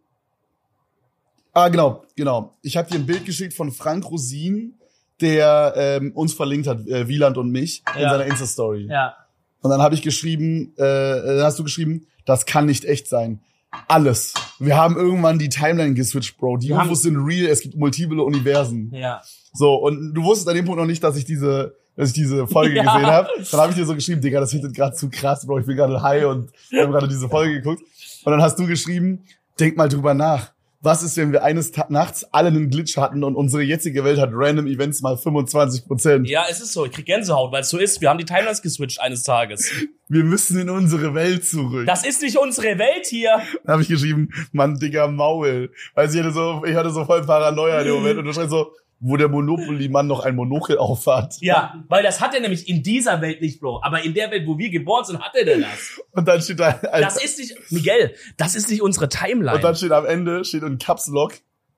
ah, 1.52 1.68
genau, 1.68 2.04
genau. 2.16 2.54
Ich 2.62 2.76
habe 2.76 2.90
dir 2.90 2.96
ein 2.96 3.06
Bild 3.06 3.24
geschickt 3.24 3.54
von 3.54 3.70
Frank 3.72 4.10
Rosin, 4.10 4.74
der 5.20 5.74
ähm, 5.76 6.12
uns 6.14 6.32
verlinkt 6.34 6.66
hat, 6.68 6.86
äh, 6.86 7.08
Wieland 7.08 7.38
und 7.38 7.50
mich, 7.50 7.82
in 7.96 8.02
Ja. 8.02 8.10
seiner 8.10 8.26
Insta-Story. 8.26 8.86
Ja. 8.90 9.14
Und 9.60 9.70
dann 9.70 9.82
habe 9.82 9.94
ich 9.94 10.02
geschrieben, 10.02 10.72
äh, 10.76 10.82
dann 10.82 11.42
hast 11.42 11.58
du 11.58 11.64
geschrieben, 11.64 12.06
das 12.24 12.46
kann 12.46 12.66
nicht 12.66 12.84
echt 12.84 13.08
sein. 13.08 13.40
Alles. 13.88 14.32
Wir 14.60 14.76
haben 14.76 14.96
irgendwann 14.96 15.38
die 15.38 15.48
Timeline 15.48 15.94
geswitcht, 15.94 16.38
Bro. 16.38 16.58
Die 16.58 16.72
UFOs 16.72 17.02
sind 17.02 17.16
real, 17.16 17.46
es 17.50 17.60
gibt 17.60 17.76
multiple 17.76 18.22
Universen. 18.22 18.90
Ja. 18.94 19.20
So, 19.52 19.74
und 19.74 20.14
du 20.14 20.22
wusstest 20.22 20.48
an 20.48 20.54
dem 20.54 20.64
Punkt 20.64 20.78
noch 20.80 20.86
nicht, 20.86 21.02
dass 21.04 21.16
ich 21.16 21.24
diese, 21.24 21.74
dass 21.96 22.08
ich 22.10 22.14
diese 22.14 22.46
Folge 22.46 22.74
Ja. 22.76 22.82
gesehen 22.84 23.06
habe. 23.06 23.28
Dann 23.50 23.60
habe 23.60 23.72
ich 23.72 23.76
dir 23.78 23.84
so 23.84 23.94
geschrieben, 23.94 24.20
Digga, 24.22 24.40
das 24.40 24.52
hittet 24.52 24.74
gerade 24.74 24.94
zu 24.96 25.10
krass, 25.10 25.44
Bro. 25.46 25.58
Ich 25.58 25.66
bin 25.66 25.76
gerade 25.76 26.00
high 26.00 26.24
und 26.26 26.50
wir 26.70 26.84
haben 26.84 26.92
gerade 26.92 27.08
diese 27.08 27.28
Folge 27.28 27.54
geguckt. 27.54 27.82
Und 28.24 28.30
dann 28.32 28.40
hast 28.40 28.58
du 28.58 28.66
geschrieben, 28.66 29.24
denk 29.60 29.76
mal 29.76 29.88
drüber 29.88 30.14
nach. 30.14 30.52
Was 30.80 31.02
ist, 31.02 31.16
wenn 31.16 31.32
wir 31.32 31.42
eines 31.42 31.72
Ta 31.72 31.86
Nachts 31.88 32.24
alle 32.32 32.48
einen 32.48 32.70
Glitch 32.70 32.96
hatten 32.96 33.24
und 33.24 33.34
unsere 33.34 33.62
jetzige 33.62 34.04
Welt 34.04 34.20
hat 34.20 34.30
random 34.32 34.68
Events 34.68 35.02
mal 35.02 35.16
25 35.16 35.86
Prozent? 35.86 36.28
Ja, 36.28 36.44
es 36.48 36.60
ist 36.60 36.72
so. 36.72 36.86
Ich 36.86 36.92
krieg 36.92 37.04
Gänsehaut, 37.04 37.50
weil 37.50 37.62
es 37.62 37.70
so 37.70 37.78
ist. 37.78 38.00
Wir 38.00 38.08
haben 38.08 38.18
die 38.18 38.24
Timelines 38.24 38.62
geswitcht 38.62 39.00
eines 39.00 39.24
Tages. 39.24 39.72
Wir 40.08 40.22
müssen 40.22 40.58
in 40.60 40.70
unsere 40.70 41.14
Welt 41.14 41.44
zurück. 41.44 41.84
Das 41.86 42.06
ist 42.06 42.22
nicht 42.22 42.38
unsere 42.38 42.78
Welt 42.78 43.06
hier. 43.06 43.42
Dann 43.64 43.72
habe 43.72 43.82
ich 43.82 43.88
geschrieben, 43.88 44.28
Mann, 44.52 44.78
Digga, 44.78 45.08
Maul. 45.08 45.72
Weil 45.94 46.08
ich 46.08 46.16
hatte 46.16 46.30
so, 46.30 46.62
ich 46.64 46.76
hatte 46.76 46.90
so 46.90 47.04
voll 47.04 47.26
Paranoia 47.26 47.80
in 47.80 47.86
dem 47.86 47.94
Moment 47.94 48.18
und 48.20 48.24
du 48.26 48.32
schreibst 48.32 48.50
so, 48.50 48.72
wo 49.00 49.16
der 49.16 49.28
Monopoly-Mann 49.28 50.06
noch 50.08 50.20
ein 50.24 50.34
Monokel 50.34 50.76
aufhat. 50.78 51.36
Ja, 51.40 51.84
weil 51.88 52.02
das 52.02 52.20
hat 52.20 52.34
er 52.34 52.40
nämlich 52.40 52.68
in 52.68 52.82
dieser 52.82 53.20
Welt 53.20 53.40
nicht, 53.40 53.60
Bro. 53.60 53.80
Aber 53.82 54.02
in 54.02 54.12
der 54.12 54.30
Welt, 54.30 54.46
wo 54.46 54.58
wir 54.58 54.70
geboren 54.70 55.04
sind, 55.04 55.20
hat 55.20 55.34
er 55.36 55.44
denn 55.44 55.60
das. 55.62 56.00
Und 56.12 56.26
dann 56.26 56.42
steht 56.42 56.58
da, 56.58 56.72
Das 56.72 57.22
ist 57.22 57.38
nicht, 57.38 57.54
Miguel, 57.70 58.14
das 58.36 58.54
ist 58.56 58.68
nicht 58.68 58.82
unsere 58.82 59.08
Timeline. 59.08 59.54
und 59.56 59.62
dann 59.62 59.76
steht 59.76 59.92
am 59.92 60.04
Ende, 60.06 60.44
steht 60.44 60.62
in 60.64 60.78
Caps 60.78 61.06
Lock, 61.06 61.34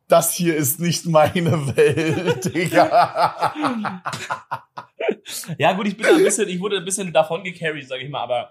das 0.08 0.32
hier 0.32 0.56
ist 0.56 0.80
nicht 0.80 1.06
meine 1.06 1.76
Welt, 1.76 2.44
Digga. 2.54 3.52
ja, 5.58 5.72
gut, 5.74 5.86
ich 5.88 5.96
bin 5.96 6.06
da 6.06 6.14
ein 6.16 6.24
bisschen, 6.24 6.48
ich 6.48 6.60
wurde 6.60 6.78
ein 6.78 6.84
bisschen 6.84 7.12
davon 7.12 7.42
gecarried, 7.44 7.86
sag 7.86 8.00
ich 8.00 8.08
mal, 8.08 8.22
aber. 8.22 8.50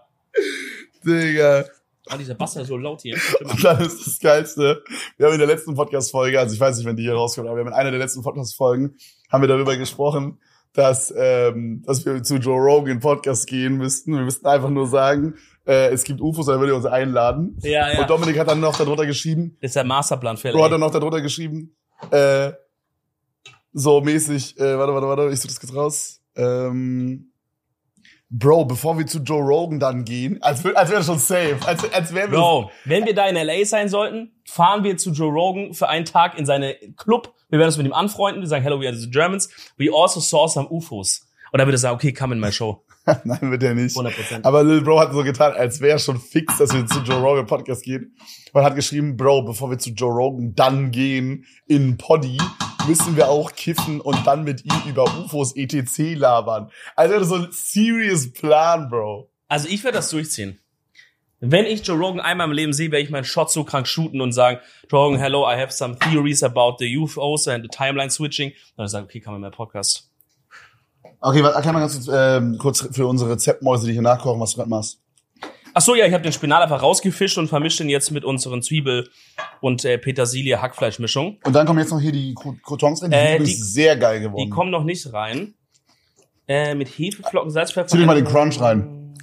Digga. 1.05 1.65
Oh, 2.11 2.17
dieser 2.17 2.33
Bass 2.35 2.55
ist 2.55 2.67
so 2.67 2.77
laut 2.77 3.01
hier. 3.01 3.17
Und 3.43 3.63
dann 3.63 3.81
ist 3.81 4.05
das 4.05 4.19
Geilste. 4.19 4.83
Wir 5.17 5.27
haben 5.27 5.33
in 5.33 5.39
der 5.39 5.47
letzten 5.47 5.75
Podcast-Folge, 5.75 6.39
also 6.39 6.53
ich 6.53 6.59
weiß 6.59 6.77
nicht, 6.77 6.85
wenn 6.85 6.95
die 6.95 7.03
hier 7.03 7.13
rauskommt, 7.13 7.47
aber 7.47 7.57
wir 7.57 7.61
haben 7.61 7.71
in 7.71 7.73
einer 7.73 7.91
der 7.91 7.99
letzten 7.99 8.23
Podcast-Folgen, 8.23 8.95
haben 9.29 9.41
wir 9.41 9.47
darüber 9.47 9.77
gesprochen, 9.77 10.39
dass, 10.73 11.13
ähm, 11.15 11.83
dass 11.85 12.05
wir 12.05 12.21
zu 12.23 12.37
Joe 12.37 12.59
Rogan 12.59 12.99
Podcast 12.99 13.47
gehen 13.47 13.77
müssten. 13.77 14.13
Wir 14.13 14.23
müssten 14.23 14.47
einfach 14.47 14.69
nur 14.69 14.87
sagen, 14.87 15.35
äh, 15.65 15.89
es 15.91 16.03
gibt 16.03 16.21
UFOs, 16.21 16.47
dann 16.47 16.59
würde 16.59 16.73
er 16.73 16.77
uns 16.77 16.85
einladen. 16.85 17.57
Ja, 17.61 17.91
ja. 17.91 18.01
Und 18.01 18.09
Dominik 18.09 18.39
hat 18.39 18.47
dann 18.47 18.59
noch 18.59 18.77
darunter 18.77 19.05
geschrieben, 19.05 19.57
Das 19.61 19.69
ist 19.69 19.75
der 19.75 19.83
Masterplan 19.83 20.37
für 20.37 20.51
Bro 20.51 20.63
hat 20.63 20.71
dann 20.71 20.79
noch 20.79 20.91
darunter 20.91 21.21
geschrieben, 21.21 21.75
äh, 22.11 22.51
so 23.71 24.01
mäßig, 24.01 24.59
äh, 24.59 24.77
warte, 24.77 24.93
warte, 24.93 25.07
warte, 25.07 25.29
ich 25.31 25.39
suche 25.39 25.49
das 25.49 25.59
kurz 25.59 25.75
raus. 25.75 26.21
Ähm, 26.35 27.28
Bro, 28.31 28.65
bevor 28.65 28.97
wir 28.99 29.07
zu 29.07 29.19
Joe 29.19 29.41
Rogan 29.41 29.79
dann 29.79 30.05
gehen, 30.05 30.41
als, 30.43 30.63
als 30.63 30.89
wäre 30.89 30.99
das 30.99 31.07
schon 31.07 31.17
safe, 31.17 31.57
als, 31.65 31.91
als 31.91 32.13
wären 32.13 32.31
wir 32.31 32.37
Bro, 32.37 32.71
wenn 32.85 33.05
wir 33.05 33.15
da 33.15 33.25
in 33.27 33.35
LA 33.35 33.65
sein 33.65 33.89
sollten, 33.89 34.31
fahren 34.45 34.83
wir 34.83 34.97
zu 34.97 35.11
Joe 35.11 35.31
Rogan 35.31 35.73
für 35.73 35.89
einen 35.89 36.05
Tag 36.05 36.37
in 36.37 36.45
seine 36.45 36.75
Club. 36.95 37.33
Wir 37.49 37.57
werden 37.57 37.69
uns 37.69 37.77
mit 37.77 37.87
ihm 37.87 37.93
anfreunden. 37.93 38.41
Wir 38.43 38.47
sagen, 38.47 38.61
hello, 38.61 38.79
we 38.79 38.87
are 38.87 38.95
the 38.95 39.09
Germans. 39.09 39.49
We 39.77 39.89
also 39.91 40.19
saw 40.19 40.47
some 40.47 40.67
UFOs. 40.69 41.27
Und 41.51 41.57
dann 41.57 41.67
würde 41.67 41.77
er 41.77 41.79
sagen, 41.79 41.95
okay, 41.95 42.13
come 42.13 42.35
in 42.35 42.39
my 42.39 42.51
show. 42.51 42.83
Nein, 43.23 43.51
wird 43.51 43.63
er 43.63 43.73
nicht. 43.73 43.95
100%. 43.95 44.43
Aber 44.43 44.63
Lil 44.63 44.81
Bro 44.81 44.99
hat 44.99 45.13
so 45.13 45.23
getan, 45.23 45.53
als 45.53 45.81
wäre 45.81 45.99
schon 45.99 46.19
fix, 46.19 46.57
dass 46.57 46.73
wir 46.73 46.85
zu 46.85 46.99
Joe 46.99 47.21
Rogan 47.21 47.45
Podcast 47.45 47.83
gehen. 47.83 48.15
Und 48.53 48.63
hat 48.63 48.75
geschrieben, 48.75 49.15
Bro, 49.15 49.43
bevor 49.43 49.69
wir 49.69 49.77
zu 49.77 49.91
Joe 49.91 50.11
Rogan 50.11 50.55
dann 50.55 50.91
gehen 50.91 51.45
in 51.67 51.97
Poddy, 51.97 52.37
müssen 52.87 53.15
wir 53.15 53.29
auch 53.29 53.53
kiffen 53.53 54.01
und 54.01 54.25
dann 54.25 54.43
mit 54.43 54.65
ihm 54.65 54.89
über 54.89 55.03
UFOs 55.03 55.55
etc. 55.55 56.15
labern. 56.15 56.71
Also 56.95 57.23
so 57.23 57.35
ein 57.35 57.47
serious 57.51 58.31
Plan, 58.31 58.89
Bro. 58.89 59.29
Also 59.47 59.67
ich 59.67 59.83
werde 59.83 59.97
das 59.97 60.09
durchziehen. 60.09 60.59
Wenn 61.41 61.65
ich 61.65 61.85
Joe 61.87 61.97
Rogan 61.97 62.19
einmal 62.19 62.47
im 62.47 62.53
Leben 62.53 62.73
sehe, 62.73 62.91
werde 62.91 63.03
ich 63.03 63.11
meinen 63.11 63.23
Shot 63.23 63.49
so 63.49 63.63
krank 63.63 63.87
shooten 63.87 64.19
und 64.19 64.33
sagen, 64.33 64.59
Joe 64.91 65.05
Rogan, 65.05 65.19
hello, 65.19 65.49
I 65.49 65.55
have 65.57 65.71
some 65.71 65.97
theories 65.97 66.43
about 66.43 66.77
the 66.79 66.97
UFOs 66.97 67.47
and 67.47 67.63
the 67.63 67.69
timeline 67.69 68.09
switching. 68.09 68.51
Dann 68.75 68.87
sagen, 68.87 69.05
okay, 69.05 69.21
come 69.21 69.37
in 69.37 69.41
my 69.41 69.49
podcast. 69.49 70.08
Okay, 71.21 71.43
warte, 71.43 71.55
erklär 71.55 71.73
mal 71.73 71.79
ganz 71.81 71.95
kurz, 71.95 72.07
ähm, 72.11 72.57
kurz 72.57 72.87
für 72.91 73.05
unsere 73.07 73.31
Rezeptmäuse, 73.31 73.87
die 73.87 73.93
hier 73.93 74.01
nachkochen, 74.01 74.39
was 74.39 74.51
du 74.51 74.57
gerade 74.57 74.69
machst. 74.69 75.01
Ach 75.73 75.81
so, 75.81 75.93
ja, 75.95 76.05
ich 76.07 76.13
habe 76.13 76.23
den 76.23 76.31
Spinat 76.33 76.63
einfach 76.63 76.81
rausgefischt 76.81 77.37
und 77.37 77.47
vermischt 77.47 77.79
den 77.79 77.89
jetzt 77.89 78.09
mit 78.11 78.25
unseren 78.25 78.61
Zwiebel- 78.63 79.09
und 79.61 79.85
äh, 79.85 79.97
Petersilie-Hackfleischmischung. 79.97 81.39
Und 81.43 81.53
dann 81.53 81.67
kommen 81.67 81.79
jetzt 81.79 81.91
noch 81.91 81.99
hier 81.99 82.11
die 82.11 82.33
Cro- 82.33 82.55
Crotons 82.63 83.03
rein, 83.03 83.11
die 83.11 83.17
Äh, 83.17 83.37
sind 83.37 83.47
die- 83.47 83.53
sehr 83.53 83.95
geil 83.97 84.19
geworden. 84.21 84.45
Die 84.45 84.49
kommen 84.49 84.71
noch 84.71 84.83
nicht 84.83 85.11
rein. 85.13 85.53
Äh, 86.47 86.73
mit 86.73 86.87
Hefeflocken, 86.89 87.51
Salz, 87.51 87.71
Pfeffer. 87.71 87.87
Zieh 87.87 87.97
dir 87.97 88.05
mal 88.07 88.15
den 88.15 88.25
Crunch 88.25 88.59
rein. 88.59 89.13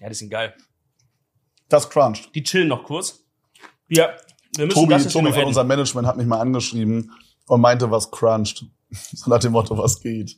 Ja, 0.00 0.08
die 0.08 0.14
sind 0.14 0.30
geil. 0.30 0.52
Das 1.68 1.88
cruncht. 1.88 2.34
Die 2.34 2.42
chillen 2.42 2.68
noch 2.68 2.84
kurz. 2.84 3.20
Ja, 3.88 4.10
wir 4.56 4.66
müssen 4.66 4.74
Tobi, 4.80 4.92
das 4.94 5.08
Tobi 5.12 5.32
von 5.32 5.44
unserem 5.44 5.66
Management 5.68 6.06
hat 6.06 6.16
mich 6.18 6.26
mal 6.26 6.40
angeschrieben 6.40 7.12
und 7.46 7.60
meinte, 7.62 7.90
was 7.90 8.10
cruncht. 8.10 8.66
So 8.92 9.30
nach 9.30 9.38
dem 9.38 9.52
Motto, 9.52 9.76
was 9.76 10.00
geht. 10.00 10.36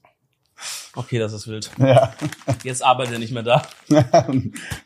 Okay, 0.95 1.19
das 1.19 1.33
ist 1.33 1.49
wild. 1.49 1.71
Ja. 1.79 2.15
Jetzt 2.63 2.85
arbeitet 2.85 3.15
er 3.15 3.19
nicht 3.19 3.33
mehr 3.33 3.43
da. 3.43 3.63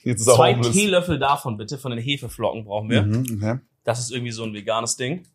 Jetzt 0.03 0.21
ist 0.23 0.27
er 0.27 0.35
Zwei 0.35 0.55
homeless. 0.55 0.73
Teelöffel 0.73 1.19
davon 1.19 1.57
bitte, 1.59 1.77
von 1.77 1.91
den 1.91 2.01
Hefeflocken 2.01 2.65
brauchen 2.65 2.89
wir. 2.89 3.03
Mhm, 3.03 3.37
okay. 3.37 3.59
Das 3.85 3.99
ist 4.01 4.11
irgendwie 4.11 4.33
so 4.33 4.45
ein 4.45 4.55
veganes 4.55 4.97
Ding. 4.97 5.27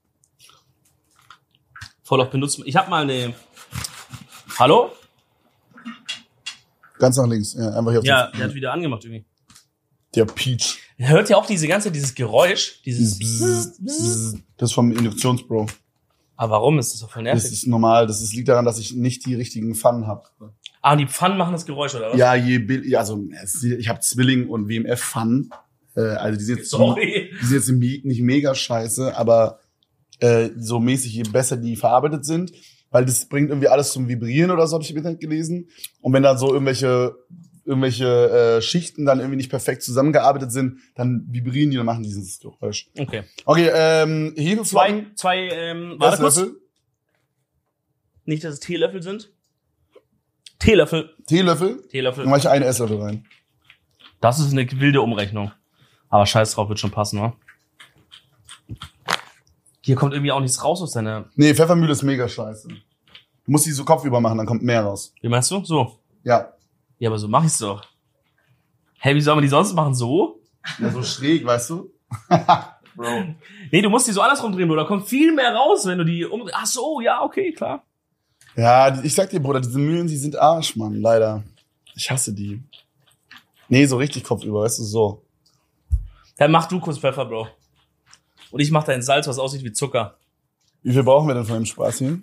Voll 2.04 2.22
auf 2.22 2.30
benutzt. 2.32 2.60
Ich 2.66 2.76
habe 2.76 2.90
mal 2.90 3.04
eine. 3.04 3.34
Hallo? 4.58 4.92
Ganz 7.00 7.18
nach 7.18 7.28
links. 7.28 7.54
Ja, 7.54 7.70
einfach 7.70 7.92
hier 7.92 8.00
auf 8.00 8.06
Ja, 8.06 8.28
der 8.32 8.46
hat 8.46 8.54
wieder 8.54 8.74
angemacht 8.74 9.04
irgendwie. 9.06 9.26
der 10.16 10.26
Peach. 10.26 10.80
Hört 10.98 11.30
ihr 11.30 11.38
auch 11.38 11.46
diese 11.46 11.68
ganze, 11.68 11.92
dieses 11.92 12.14
Geräusch? 12.16 12.82
Dieses. 12.84 13.18
Dieses 13.18 13.78
Bzzz, 13.78 13.78
Bzzz. 13.84 14.38
Das 14.58 14.70
ist 14.70 14.74
vom 14.74 14.92
Induktionsbro. 14.92 15.68
Aber 16.36 16.54
warum 16.54 16.80
ist 16.80 16.92
das 16.94 17.00
so 17.00 17.08
voll 17.08 17.24
Das 17.24 17.44
nervig? 17.44 17.52
ist 17.52 17.68
normal. 17.68 18.08
Das 18.08 18.22
ist, 18.22 18.34
liegt 18.36 18.48
daran, 18.48 18.66
dass 18.66 18.80
ich 18.80 18.94
nicht 18.96 19.26
die 19.26 19.36
richtigen 19.36 19.76
Pfannen 19.76 20.08
habe. 20.08 20.24
Ah, 20.82 20.96
die 20.96 21.08
Pfannen 21.08 21.38
machen 21.38 21.54
das 21.54 21.66
Geräusch, 21.66 21.96
oder 21.96 22.12
was? 22.12 22.18
Ja, 22.18 22.36
je 22.36 22.96
also 22.98 23.24
ich 23.78 23.88
habe 23.88 24.00
Zwilling 24.00 24.50
und 24.50 24.68
WMF 24.68 25.00
Pfannen. 25.02 25.50
Äh, 25.96 26.02
also 26.02 26.38
die 26.38 26.44
sind 26.44 26.58
jetzt, 26.58 26.72
Sorry. 26.72 27.30
die 27.42 27.46
sind 27.46 27.56
jetzt 27.58 28.06
nicht 28.06 28.22
mega 28.22 28.54
scheiße, 28.56 29.16
aber 29.16 29.60
äh, 30.20 30.50
so 30.58 30.80
mäßig, 30.80 31.14
je 31.14 31.24
besser 31.24 31.58
die 31.58 31.76
verarbeitet 31.76 32.26
sind, 32.26 32.52
weil 32.92 33.06
das 33.06 33.28
bringt 33.28 33.50
irgendwie 33.50 33.68
alles 33.68 33.92
zum 33.92 34.08
Vibrieren 34.08 34.52
oder 34.52 34.68
so, 34.68 34.74
habe 34.76 34.84
ich 34.84 34.92
im 34.92 34.98
Internet 34.98 35.20
gelesen. 35.20 35.70
Und 36.02 36.14
wenn 36.14 36.24
dann 36.24 36.38
so 36.38 36.52
irgendwelche 36.52 37.16
irgendwelche 37.66 38.58
äh, 38.58 38.62
Schichten 38.62 39.06
dann 39.06 39.20
irgendwie 39.20 39.38
nicht 39.38 39.50
perfekt 39.50 39.84
zusammengearbeitet 39.84 40.52
sind, 40.52 40.80
dann 40.96 41.26
vibrieren 41.30 41.72
die 41.72 41.78
und 41.78 41.86
machen 41.86 42.04
dieses 42.04 42.40
Geräusch. 42.40 42.90
Okay. 42.98 43.24
Okay, 43.46 43.70
ähm, 43.74 44.34
Hefeflocken. 44.36 45.12
Zwei, 45.16 45.16
zwei, 45.16 45.38
ähm, 45.50 45.96
warte 45.98 46.22
kurz. 46.22 46.38
Esslöffel, 46.38 46.62
Nicht, 48.26 48.44
dass 48.44 48.56
es 48.56 48.60
Teelöffel 48.60 49.02
sind. 49.02 49.32
Teelöffel. 50.60 51.14
Teelöffel. 51.28 51.88
Teelöffel. 51.88 52.24
Dann 52.24 52.32
mache 52.32 52.40
ich 52.40 52.50
eine 52.50 52.66
Esslöffel 52.66 53.02
rein. 53.02 53.26
Das 54.22 54.40
ist 54.40 54.52
eine 54.52 54.70
wilde 54.80 55.02
Umrechnung. 55.02 55.52
Aber 56.10 56.26
scheiß 56.26 56.54
drauf, 56.54 56.70
wird 56.70 56.80
schon 56.80 56.92
passen, 56.92 57.20
wa? 57.20 57.36
Hier 59.82 59.96
kommt 59.96 60.14
irgendwie 60.14 60.32
auch 60.32 60.40
nichts 60.40 60.64
raus 60.64 60.82
aus 60.82 60.94
deiner. 60.94 61.30
Nee, 61.36 61.54
Pfeffermühle 61.54 61.92
ist 61.92 62.04
mega 62.04 62.28
scheiße. 62.30 62.68
Du 62.70 63.52
musst 63.52 63.66
die 63.66 63.72
so 63.72 63.84
kopfüber 63.84 64.22
machen, 64.22 64.38
dann 64.38 64.48
kommt 64.48 64.64
mehr 64.64 64.82
raus. 64.84 65.14
Wie 65.22 65.28
meinst 65.28 65.52
du? 65.52 65.64
So. 65.66 66.00
Ja. 66.24 66.53
Ja, 67.04 67.10
aber 67.10 67.20
so 67.20 67.28
mach 67.28 67.44
ich's 67.44 67.58
doch. 67.58 67.84
Hä, 69.00 69.14
wie 69.14 69.20
soll 69.20 69.36
man 69.36 69.42
die 69.42 69.50
sonst 69.50 69.74
machen? 69.74 69.94
So? 69.94 70.40
Ja, 70.80 70.90
so 70.90 71.04
schräg, 71.04 71.46
weißt 71.46 71.72
du? 71.72 71.92
Bro. 72.96 73.36
Nee, 73.74 73.82
du 73.82 73.90
musst 73.90 74.08
die 74.08 74.14
so 74.14 74.22
andersrum 74.22 74.54
drehen, 74.54 74.70
Bruder. 74.70 74.84
Da 74.84 74.88
kommt 74.88 75.06
viel 75.10 75.34
mehr 75.34 75.54
raus, 75.54 75.86
wenn 75.86 75.98
du 75.98 76.06
die 76.06 76.24
um. 76.24 76.48
Ach 76.54 76.66
so, 76.66 77.02
ja, 77.02 77.22
okay, 77.22 77.52
klar. 77.52 77.84
Ja, 78.56 78.98
ich 79.04 79.14
sag 79.14 79.30
dir, 79.32 79.42
Bruder, 79.42 79.60
diese 79.60 79.80
Mühlen, 79.80 80.08
die 80.08 80.16
sind 80.16 80.38
Arsch, 80.40 80.78
Mann, 80.78 81.02
leider. 81.02 81.44
Ich 81.94 82.10
hasse 82.10 82.32
die. 82.34 82.64
Nee, 83.68 83.86
so 83.86 83.98
richtig 83.98 84.24
kopfüber, 84.24 84.62
weißt 84.62 84.80
du, 84.80 84.84
so. 84.84 85.26
Dann 86.38 86.52
mach 86.52 86.68
du 86.68 86.80
kurz 86.80 87.00
Pfeffer, 87.00 87.26
Bro. 87.26 87.50
Und 88.52 88.62
ich 88.62 88.72
mach 88.72 88.86
dein 88.86 89.02
Salz, 89.02 89.28
was 89.28 89.40
aussieht 89.40 89.66
wie 89.66 89.74
Zucker. 89.74 90.18
Wie 90.84 90.94
viel 90.94 91.04
brauchen 91.04 91.28
wir 91.28 91.34
denn 91.34 91.44
von 91.44 91.56
dem 91.56 91.66
Spaß 91.66 91.98
hier? 91.98 92.22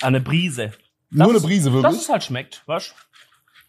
Eine 0.00 0.22
Brise. 0.22 0.72
Nur 1.10 1.28
eine 1.28 1.36
ist- 1.36 1.42
Brise, 1.42 1.70
Dass 1.70 1.82
wirklich? 1.82 2.00
es 2.00 2.08
halt 2.08 2.24
schmeckt, 2.24 2.62
was? 2.64 2.94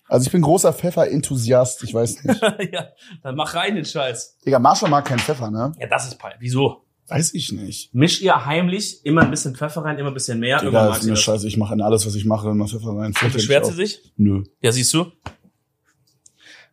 Also 0.08 0.26
ich 0.26 0.32
bin 0.32 0.42
großer 0.42 0.74
Pfeffer-Enthusiast, 0.74 1.84
ich 1.84 1.94
weiß 1.94 2.24
nicht. 2.24 2.42
ja, 2.74 2.90
dann 3.22 3.36
mach 3.36 3.56
rein 3.56 3.76
den 3.76 3.86
Scheiß. 3.86 4.38
Digga, 4.46 4.60
Marshall 4.60 4.90
mag 4.90 5.06
keinen 5.06 5.20
Pfeffer, 5.20 5.50
ne? 5.50 5.72
Ja, 5.80 5.88
das 5.88 6.08
ist 6.08 6.20
peinlich. 6.20 6.42
Wieso? 6.42 6.86
Weiß 7.08 7.34
ich 7.34 7.52
nicht. 7.52 7.94
Mischt 7.94 8.22
ihr 8.22 8.46
heimlich 8.46 9.06
immer 9.06 9.22
ein 9.22 9.32
bisschen 9.32 9.56
Pfeffer 9.56 9.84
rein, 9.84 9.98
immer 9.98 10.10
ein 10.10 10.14
bisschen 10.14 10.40
mehr? 10.40 10.60
Digga, 10.60 10.96
ist 10.96 11.04
mir 11.04 11.16
scheiße, 11.16 11.48
ich 11.48 11.58
mache 11.58 11.74
in 11.74 11.82
alles, 11.82 12.06
was 12.06 12.16
ich 12.16 12.26
mache, 12.26 12.50
immer 12.50 12.68
Pfeffer 12.68 12.96
rein. 12.96 13.14
Und 13.22 13.34
beschwert 13.34 13.66
sie 13.66 13.74
sich? 13.74 14.14
Nö. 14.18 14.44
Ja, 14.62 14.72
siehst 14.72 14.94
du? 14.94 15.12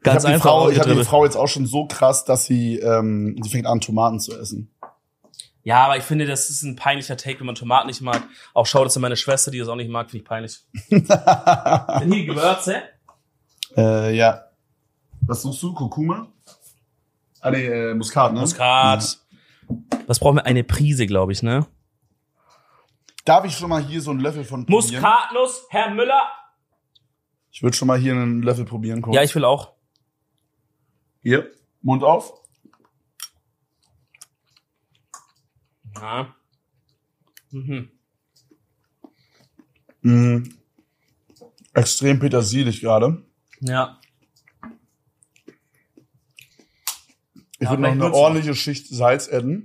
Ich 0.00 0.04
Ganz 0.04 0.24
die 0.24 0.32
einfach. 0.32 0.50
Frau, 0.50 0.70
ich 0.70 0.78
habe 0.78 0.94
die. 0.94 1.04
Frau 1.04 1.24
jetzt 1.24 1.36
auch 1.36 1.48
schon 1.48 1.66
so 1.66 1.86
krass, 1.86 2.24
dass 2.24 2.46
sie, 2.46 2.78
ähm, 2.78 3.36
sie 3.42 3.50
fängt 3.50 3.66
an, 3.66 3.80
Tomaten 3.80 4.18
zu 4.18 4.38
essen. 4.38 4.74
Ja, 5.62 5.84
aber 5.84 5.98
ich 5.98 6.04
finde, 6.04 6.26
das 6.26 6.48
ist 6.48 6.62
ein 6.62 6.74
peinlicher 6.74 7.18
Take, 7.18 7.40
wenn 7.40 7.46
man 7.46 7.54
Tomaten 7.54 7.88
nicht 7.88 8.00
mag. 8.00 8.22
Auch 8.54 8.66
schau 8.66 8.82
das 8.82 8.96
an 8.96 9.02
meine 9.02 9.16
Schwester, 9.16 9.50
die 9.50 9.58
das 9.58 9.68
auch 9.68 9.76
nicht 9.76 9.90
mag, 9.90 10.10
finde 10.10 10.22
ich 10.22 10.28
peinlich. 10.28 10.60
Sind 10.88 11.06
hier 11.06 12.26
Gewürze? 12.26 12.82
Äh, 13.76 14.16
ja. 14.16 14.44
Was 15.22 15.42
suchst 15.42 15.62
du? 15.62 15.74
Kurkuma? 15.74 16.28
Ah, 17.40 17.50
nee, 17.50 17.66
äh, 17.66 17.94
Muskat, 17.94 18.32
ne? 18.32 18.40
Muskat. 18.40 19.18
Was 20.06 20.18
brauchen 20.18 20.36
wir? 20.36 20.46
Eine 20.46 20.64
Prise, 20.64 21.06
glaube 21.06 21.32
ich, 21.32 21.42
ne? 21.42 21.66
Darf 23.24 23.44
ich 23.44 23.54
schon 23.54 23.68
mal 23.68 23.82
hier 23.82 24.00
so 24.00 24.10
einen 24.10 24.20
Löffel 24.20 24.44
von 24.44 24.66
probieren? 24.66 25.02
Muskatnuss, 25.02 25.66
Herr 25.70 25.90
Müller. 25.90 26.28
Ich 27.52 27.62
würde 27.62 27.76
schon 27.76 27.88
mal 27.88 27.98
hier 27.98 28.12
einen 28.12 28.42
Löffel 28.42 28.64
probieren. 28.64 29.02
Kurz. 29.02 29.14
Ja, 29.14 29.22
ich 29.22 29.34
will 29.34 29.44
auch. 29.44 29.72
Hier, 31.22 31.50
Mund 31.82 32.02
auf. 32.02 32.32
Ja. 35.94 36.34
Mhm. 37.50 37.90
Mm. 40.02 40.42
Extrem 41.74 42.18
petersilisch 42.18 42.80
gerade. 42.80 43.22
Ja. 43.60 43.98
Ich 47.58 47.64
Ja, 47.66 47.70
würde 47.70 47.82
noch 47.82 47.90
eine 47.90 48.12
ordentliche 48.14 48.54
Schicht 48.54 48.88
Salz 48.88 49.28
adden. 49.30 49.64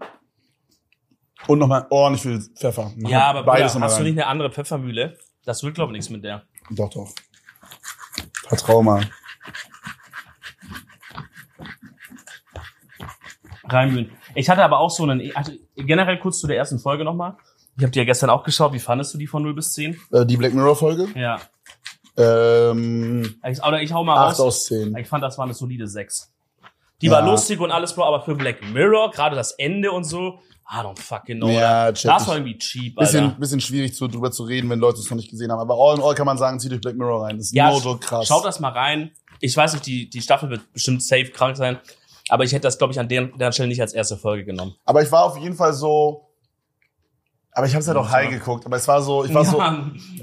Und 1.47 1.59
nochmal 1.59 1.85
ordentlich 1.91 2.21
viel 2.23 2.41
Pfeffer. 2.55 2.91
Mach 2.97 3.09
Ja, 3.09 3.27
aber 3.27 3.43
beides 3.43 3.73
Bruder, 3.73 3.85
hast 3.85 3.93
du 3.93 3.97
rein. 3.97 4.11
nicht 4.11 4.13
eine 4.21 4.27
andere 4.27 4.51
Pfeffermühle? 4.51 5.17
Das 5.45 5.63
wird, 5.63 5.75
glaube 5.75 5.91
ich, 5.91 5.97
nichts 5.97 6.09
mit 6.09 6.23
der. 6.23 6.43
Doch, 6.71 6.89
doch. 6.89 7.13
Vertrau 8.47 8.81
mal. 8.81 9.07
Reinmühlen. 13.67 14.11
Ich 14.35 14.49
hatte 14.49 14.63
aber 14.63 14.79
auch 14.79 14.89
so 14.89 15.03
einen, 15.03 15.35
also 15.35 15.51
generell 15.75 16.19
kurz 16.19 16.39
zu 16.39 16.47
der 16.47 16.57
ersten 16.57 16.79
Folge 16.79 17.03
nochmal. 17.03 17.37
Ich 17.77 17.83
habe 17.83 17.91
die 17.91 17.99
ja 17.99 18.05
gestern 18.05 18.29
auch 18.29 18.43
geschaut. 18.43 18.73
Wie 18.73 18.79
fandest 18.79 19.13
du 19.13 19.17
die 19.17 19.27
von 19.27 19.43
0 19.43 19.53
bis 19.53 19.73
10? 19.73 19.99
Äh, 20.11 20.25
die 20.25 20.37
Black 20.37 20.53
Mirror 20.53 20.75
Folge. 20.75 21.07
Ja. 21.15 21.39
Ähm, 22.17 23.35
Ich, 23.49 23.63
oder 23.63 23.81
ich 23.81 23.91
hau 23.93 24.03
mal 24.03 24.15
8 24.17 24.39
raus. 24.39 24.39
aus 24.39 24.65
10. 24.65 24.95
Ich 24.97 25.07
fand, 25.07 25.23
das 25.23 25.37
war 25.37 25.45
eine 25.45 25.53
solide 25.53 25.87
6. 25.87 26.31
Die 27.01 27.07
Ja. 27.07 27.13
war 27.13 27.21
lustig 27.23 27.59
und 27.59 27.71
alles, 27.71 27.93
Bro, 27.93 28.05
aber 28.05 28.21
für 28.21 28.35
Black 28.35 28.57
Mirror, 28.71 29.11
gerade 29.11 29.35
das 29.35 29.51
Ende 29.51 29.91
und 29.91 30.05
so, 30.05 30.39
I 30.71 30.77
don't 30.77 30.97
fucking 30.99 31.37
know. 31.39 31.49
Ja, 31.49 31.91
check 31.91 32.09
das 32.11 32.27
war 32.27 32.35
irgendwie 32.37 32.57
cheap, 32.57 32.97
Alter. 32.97 33.11
Bisschen, 33.11 33.39
bisschen 33.39 33.59
schwierig 33.61 33.93
zu, 33.93 34.07
drüber 34.07 34.31
zu 34.31 34.43
reden, 34.43 34.69
wenn 34.69 34.79
Leute 34.79 34.99
es 34.99 35.09
noch 35.09 35.17
nicht 35.17 35.29
gesehen 35.29 35.51
haben. 35.51 35.59
Aber 35.59 35.75
all 35.77 35.97
in 35.97 36.01
all 36.03 36.15
kann 36.15 36.25
man 36.25 36.37
sagen, 36.37 36.59
zieht 36.59 36.73
euch 36.73 36.81
Black 36.81 36.95
Mirror 36.95 37.23
rein. 37.25 37.37
Das 37.37 37.47
ist 37.47 37.53
Ja, 37.53 37.69
no 37.69 37.79
joke 37.79 37.99
krass. 37.99 38.25
Schaut 38.27 38.45
das 38.45 38.59
mal 38.59 38.71
rein. 38.71 39.11
Ich 39.41 39.55
weiß 39.55 39.73
nicht, 39.73 39.85
die, 39.85 40.09
die 40.09 40.21
Staffel 40.21 40.49
wird 40.49 40.73
bestimmt 40.73 41.03
safe 41.03 41.25
krank 41.25 41.57
sein. 41.57 41.77
Aber 42.29 42.43
ich 42.45 42.53
hätte 42.53 42.63
das, 42.63 42.79
glaube 42.79 42.93
ich, 42.93 42.99
an 42.99 43.07
der, 43.07 43.25
der 43.27 43.51
Stelle 43.51 43.67
nicht 43.69 43.81
als 43.81 43.93
erste 43.93 44.17
Folge 44.17 44.45
genommen. 44.45 44.73
Aber 44.85 45.03
ich 45.03 45.11
war 45.11 45.25
auf 45.25 45.37
jeden 45.37 45.55
Fall 45.55 45.73
so. 45.73 46.24
Aber 47.57 47.65
ich 47.67 47.73
habe 47.73 47.79
es 47.81 47.87
halt 47.87 47.97
auch 47.97 48.11
high 48.11 48.29
geguckt. 48.29 48.65
Aber 48.65 48.75
es 48.75 48.85
war 48.87 49.01
so, 49.01 49.23
ich 49.23 49.33
war 49.33 49.45
so. 49.45 49.57
ja, 49.57 49.81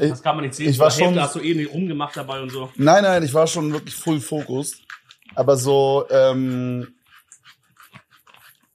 das 0.09 0.22
kann 0.22 0.37
man 0.37 0.45
nicht 0.45 0.55
sehen. 0.55 0.68
ich 0.68 0.78
war 0.78 0.91
Zur 0.91 1.07
Hälfte 1.07 1.14
schon- 1.14 1.22
hast 1.24 1.35
du 1.37 1.41
eh 1.41 1.55
nicht 1.55 1.72
rumgemacht 1.72 2.14
dabei 2.16 2.43
und 2.43 2.51
so. 2.51 2.68
Nein, 2.76 3.03
nein, 3.03 3.22
ich 3.22 3.33
war 3.33 3.47
schon 3.47 3.72
wirklich 3.72 3.95
full 3.95 4.20
focused. 4.20 4.83
Aber 5.35 5.57
so, 5.57 6.05
ähm, 6.11 6.95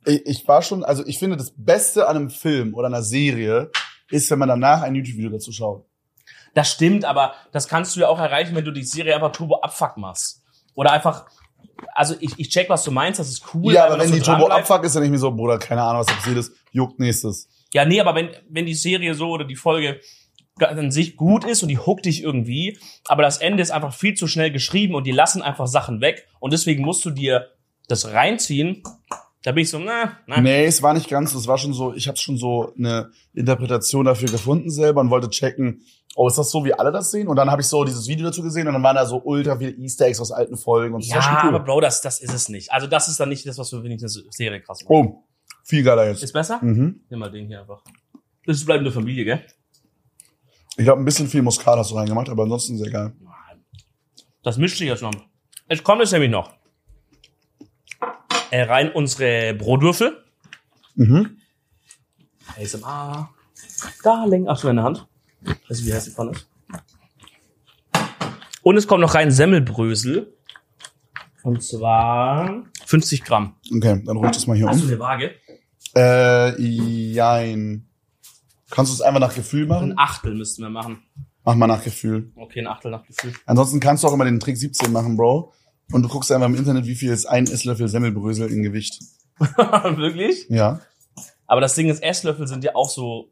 ich, 0.06 0.26
ich 0.26 0.48
war 0.48 0.64
schon, 0.64 0.84
also 0.84 1.06
ich 1.06 1.20
finde, 1.20 1.38
das 1.38 1.54
Beste 1.56 2.08
an 2.08 2.16
einem 2.16 2.30
Film 2.32 2.74
oder 2.74 2.88
einer 2.88 3.04
Serie 3.04 3.70
ist, 4.10 4.32
wenn 4.32 4.40
man 4.40 4.50
danach 4.50 4.82
ein 4.82 4.96
YouTube-Video 4.96 5.30
dazu 5.30 5.52
schaut. 5.52 5.86
Das 6.56 6.72
stimmt, 6.72 7.06
aber 7.06 7.34
das 7.52 7.68
kannst 7.68 7.96
du 7.96 8.00
ja 8.00 8.08
auch 8.08 8.18
erreichen, 8.20 8.56
wenn 8.56 8.66
du 8.66 8.72
die 8.72 8.84
Serie 8.84 9.14
einfach 9.14 9.32
turbo 9.34 9.58
abfuck 9.62 9.98
machst. 9.98 10.42
Oder 10.74 10.94
einfach, 10.94 11.28
also 11.94 12.16
ich, 12.20 12.32
ich 12.40 12.50
check, 12.50 12.70
was 12.70 12.84
du 12.84 12.90
meinst, 12.92 13.20
das 13.20 13.30
ist 13.30 13.44
cool. 13.54 13.74
ja, 13.74 13.86
aber 13.86 14.00
wenn 14.00 14.12
die 14.12 14.20
Turbo 14.20 14.48
abfuck 14.48 14.84
ist, 14.84 14.96
dann 14.96 15.04
nicht 15.04 15.12
mehr 15.12 15.20
so, 15.20 15.30
Bruder, 15.32 15.60
keine 15.60 15.84
Ahnung, 15.84 16.00
was 16.02 16.08
passiert 16.08 16.38
ist, 16.38 16.54
juckt 16.72 17.00
nächstes. 17.00 17.48
Ja, 17.74 17.86
nee, 17.86 18.00
aber 18.00 18.16
wenn, 18.16 18.30
wenn 18.50 18.66
die 18.66 18.74
Serie 18.76 19.14
so 19.14 19.30
oder 19.30 19.46
die 19.46 19.56
Folge 19.56 20.00
an 20.60 20.92
sich 20.92 21.18
gut 21.18 21.46
ist 21.46 21.62
und 21.62 21.70
die 21.70 21.78
hookt 21.78 22.06
dich 22.06 22.24
irgendwie, 22.24 22.80
aber 23.06 23.22
das 23.24 23.38
Ende 23.38 23.62
ist 23.62 23.72
einfach 23.72 23.94
viel 23.94 24.16
zu 24.16 24.28
schnell 24.28 24.52
geschrieben 24.52 24.96
und 24.96 25.06
die 25.06 25.12
lassen 25.12 25.42
einfach 25.42 25.68
Sachen 25.68 26.02
weg 26.02 26.28
und 26.40 26.52
deswegen 26.54 26.84
musst 26.84 27.06
du 27.06 27.12
dir 27.12 27.50
das 27.88 28.12
reinziehen. 28.12 28.82
Da 29.44 29.52
bin 29.52 29.62
ich 29.62 29.70
so, 29.70 29.80
na, 29.80 30.18
na. 30.26 30.42
Nee, 30.42 30.66
es 30.66 30.82
war 30.82 30.94
nicht 30.94 31.10
ganz, 31.10 31.32
so, 31.32 31.38
es 31.38 31.48
war 31.48 31.58
schon 31.58 31.74
so, 31.74 31.94
ich 31.94 32.08
hatte 32.08 32.20
schon 32.20 32.38
so 32.38 32.74
eine 32.78 33.12
Interpretation 33.34 34.04
dafür 34.06 34.30
gefunden 34.30 34.72
selber 34.72 35.00
und 35.00 35.10
wollte 35.12 35.30
checken, 35.30 35.84
oh, 36.16 36.28
ist 36.28 36.38
das 36.38 36.50
so, 36.50 36.66
wie 36.66 36.74
alle 36.74 36.92
das 36.92 37.12
sehen? 37.12 37.28
Und 37.28 37.36
dann 37.36 37.52
habe 37.52 37.62
ich 37.62 37.68
so 37.68 37.84
dieses 37.86 38.08
Video 38.08 38.26
dazu 38.26 38.42
gesehen 38.42 38.68
und 38.68 38.74
dann 38.74 38.84
waren 38.84 38.96
da 38.96 39.06
so 39.06 39.22
ultra 39.24 39.58
viele 39.58 39.72
Easter 39.78 40.08
Eggs 40.08 40.20
aus 40.20 40.32
alten 40.32 40.58
Folgen 40.58 40.96
und 40.96 41.08
war 41.10 41.18
Ja, 41.18 41.42
cool. 41.44 41.56
aber 41.56 41.64
Bro, 41.64 41.82
das, 41.82 42.02
das 42.02 42.20
ist 42.20 42.34
es 42.34 42.50
nicht. 42.50 42.72
Also 42.72 42.88
das 42.88 43.08
ist 43.08 43.20
dann 43.20 43.30
nicht 43.30 43.46
das, 43.46 43.58
was 43.60 43.70
für 43.70 43.78
eine 43.78 43.98
Serie 44.00 44.60
krass 44.60 44.82
macht. 44.82 44.90
oh, 44.90 45.24
viel 45.68 45.84
geiler 45.84 46.08
jetzt. 46.08 46.24
Ist 46.24 46.32
besser? 46.34 46.60
Mhm. 46.64 47.02
Nimm 47.10 47.20
mal 47.20 47.30
den 47.30 47.48
hier 47.48 47.60
einfach. 47.62 47.84
Das 48.46 48.58
ist 48.58 48.66
bleibende 48.66 48.92
Familie, 48.92 49.26
gell? 49.26 49.46
Ich 50.78 50.86
glaube, 50.86 51.02
ein 51.02 51.06
bisschen 51.06 51.28
viel 51.28 51.42
Muskat 51.42 51.78
hast 51.78 51.92
du 51.92 51.96
reingemacht, 51.96 52.30
aber 52.30 52.44
ansonsten 52.44 52.78
sehr 52.78 52.90
geil. 52.90 53.14
Das 54.44 54.58
mischt 54.58 54.78
sich 54.78 54.88
jetzt 54.88 55.02
noch. 55.02 55.12
Jetzt 55.70 55.84
kommt 55.84 56.02
es 56.02 56.12
nämlich 56.14 56.32
noch. 56.32 56.54
Äh, 58.52 58.62
rein 58.64 58.92
unsere 58.92 59.54
Brotwürfel. 59.56 60.24
Mhm. 60.96 61.38
ASMR. 62.58 63.30
Darling. 64.04 64.48
Ach 64.48 64.58
so, 64.58 64.70
in 64.70 64.78
der 64.78 64.86
Hand. 64.86 65.06
Weißt 65.68 65.82
du, 65.82 65.86
wie 65.86 65.94
heißt 65.94 66.08
die 66.08 66.12
Pfanne 66.12 66.32
ist? 66.32 66.48
Und 68.62 68.78
es 68.78 68.88
kommt 68.88 69.02
noch 69.02 69.16
rein 69.16 69.32
Semmelbrösel. 69.32 70.34
Und 71.44 71.62
zwar 71.64 72.64
50 72.86 73.24
Gramm. 73.24 73.56
Okay, 73.76 74.02
dann 74.06 74.18
ruhig 74.18 74.32
das 74.32 74.48
mal 74.48 74.56
hier 74.56 74.68
Hast 74.68 74.80
du 74.80 74.84
um. 74.86 74.90
eine 74.90 75.00
Waage? 75.00 75.36
Äh, 75.98 76.62
jein. 76.62 77.88
Kannst 78.70 78.92
du 78.92 78.96
es 78.96 79.02
einfach 79.02 79.20
nach 79.20 79.34
Gefühl 79.34 79.66
machen? 79.66 79.94
Ein 79.94 79.98
Achtel 79.98 80.36
müssten 80.36 80.62
wir 80.62 80.70
machen. 80.70 81.04
Mach 81.44 81.56
mal 81.56 81.68
nach 81.68 81.84
Gefühl. 81.84 82.32
Okay, 82.36 82.60
ein 82.60 82.68
Achtel 82.68 82.92
nach 82.92 83.06
Gefühl. 83.06 83.34
Ansonsten 83.46 83.80
kannst 83.80 84.04
du 84.04 84.08
auch 84.08 84.14
immer 84.14 84.26
den 84.26 84.40
Trick 84.40 84.58
17 84.58 84.92
machen, 84.92 85.16
Bro. 85.16 85.54
Und 85.92 86.04
du 86.04 86.10
guckst 86.10 86.32
einfach 86.32 86.48
im 86.48 86.56
Internet, 86.56 86.86
wie 86.86 86.96
viel 86.96 87.12
ist 87.12 87.26
ein 87.26 87.46
Esslöffel 87.46 87.88
Semmelbrösel 87.88 88.52
in 88.52 88.62
Gewicht. 88.62 89.00
Wirklich? 89.40 90.46
Ja. 90.50 90.82
Aber 91.46 91.62
das 91.62 91.76
Ding 91.76 91.90
ist, 91.90 92.04
Esslöffel 92.04 92.48
sind 92.48 92.64
ja 92.64 92.76
auch 92.76 92.90
so. 92.90 93.32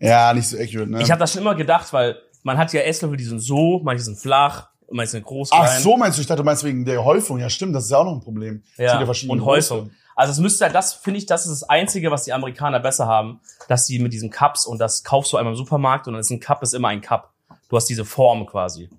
Ja, 0.00 0.34
nicht 0.34 0.48
so 0.48 0.58
accurate, 0.58 0.90
ne? 0.90 1.02
Ich 1.02 1.10
habe 1.12 1.20
das 1.20 1.32
schon 1.32 1.42
immer 1.42 1.54
gedacht, 1.54 1.92
weil 1.92 2.16
man 2.42 2.58
hat 2.58 2.72
ja 2.72 2.80
Esslöffel, 2.80 3.16
die 3.16 3.24
sind 3.24 3.38
so, 3.38 3.80
manche 3.84 4.02
sind 4.02 4.18
flach, 4.18 4.70
manche 4.90 5.12
sind 5.12 5.24
groß. 5.24 5.50
Ach 5.52 5.64
klein. 5.64 5.82
so, 5.82 5.96
meinst 5.96 6.18
du? 6.18 6.22
Ich 6.22 6.26
dachte, 6.26 6.42
du 6.42 6.44
meinst 6.44 6.64
wegen 6.64 6.84
der 6.84 7.04
Häufung. 7.04 7.38
Ja, 7.38 7.48
stimmt, 7.48 7.76
das 7.76 7.84
ist 7.84 7.90
ja 7.90 7.98
auch 7.98 8.04
noch 8.04 8.14
ein 8.14 8.20
Problem. 8.20 8.64
Ja, 8.76 9.04
verschiedene 9.04 9.34
und 9.34 9.44
Größe. 9.46 9.74
Häufung. 9.74 9.90
Also 10.14 10.32
es 10.32 10.38
müsste 10.38 10.64
halt, 10.64 10.74
das 10.74 10.94
finde 10.94 11.18
ich, 11.18 11.26
das 11.26 11.46
ist 11.46 11.62
das 11.62 11.68
Einzige, 11.68 12.10
was 12.10 12.24
die 12.24 12.32
Amerikaner 12.32 12.80
besser 12.80 13.06
haben, 13.06 13.40
dass 13.68 13.86
die 13.86 13.98
mit 13.98 14.12
diesen 14.12 14.30
Cups 14.30 14.66
und 14.66 14.78
das 14.78 15.04
kaufst 15.04 15.32
du 15.32 15.36
einmal 15.38 15.52
im 15.54 15.56
Supermarkt 15.56 16.06
und 16.06 16.12
dann 16.14 16.20
ist 16.20 16.30
ein 16.30 16.40
Cup 16.40 16.62
ist 16.62 16.74
immer 16.74 16.88
ein 16.88 17.00
Cup. 17.00 17.32
Du 17.68 17.76
hast 17.76 17.86
diese 17.86 18.04
Form 18.04 18.44
quasi. 18.46 18.90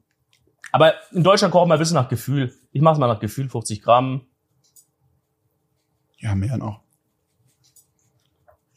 Aber 0.72 0.94
in 1.12 1.24
Deutschland 1.24 1.52
kochen 1.52 1.70
wir 1.70 1.76
ein 1.76 1.80
bisschen 1.80 1.96
nach 1.96 2.10
Gefühl. 2.10 2.54
Ich 2.72 2.82
mache 2.82 2.94
es 2.94 3.00
mal 3.00 3.08
nach 3.08 3.20
Gefühl, 3.20 3.48
50 3.48 3.82
Gramm. 3.84 4.22
Ja, 6.18 6.34
mehr 6.34 6.58
noch. 6.58 6.80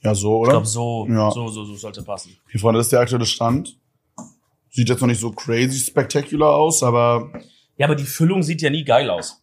Ja, 0.01 0.15
so, 0.15 0.37
Ich 0.37 0.43
oder? 0.43 0.51
glaube, 0.53 0.67
so, 0.67 1.07
Ja. 1.09 1.31
so, 1.31 1.49
so, 1.49 1.65
so 1.65 1.75
sollte 1.75 2.03
passen. 2.03 2.37
Hier 2.51 2.61
vorne 2.61 2.79
ist 2.79 2.93
der 2.93 3.01
aktuelle 3.01 3.25
Stand. 3.27 3.79
Sieht 4.71 4.89
jetzt 4.91 5.01
noch 5.01 5.09
nicht 5.09 5.21
so 5.21 5.31
crazy 5.33 5.79
spectacular 5.79 6.55
aus, 6.55 6.83
aber 6.83 7.33
Ja, 7.79 7.87
aber 7.87 7.95
die 7.97 8.05
Füllung 8.05 8.43
sieht 8.43 8.61
ja 8.63 8.69
nie 8.71 8.85
geil 8.85 9.09
aus. 9.09 9.43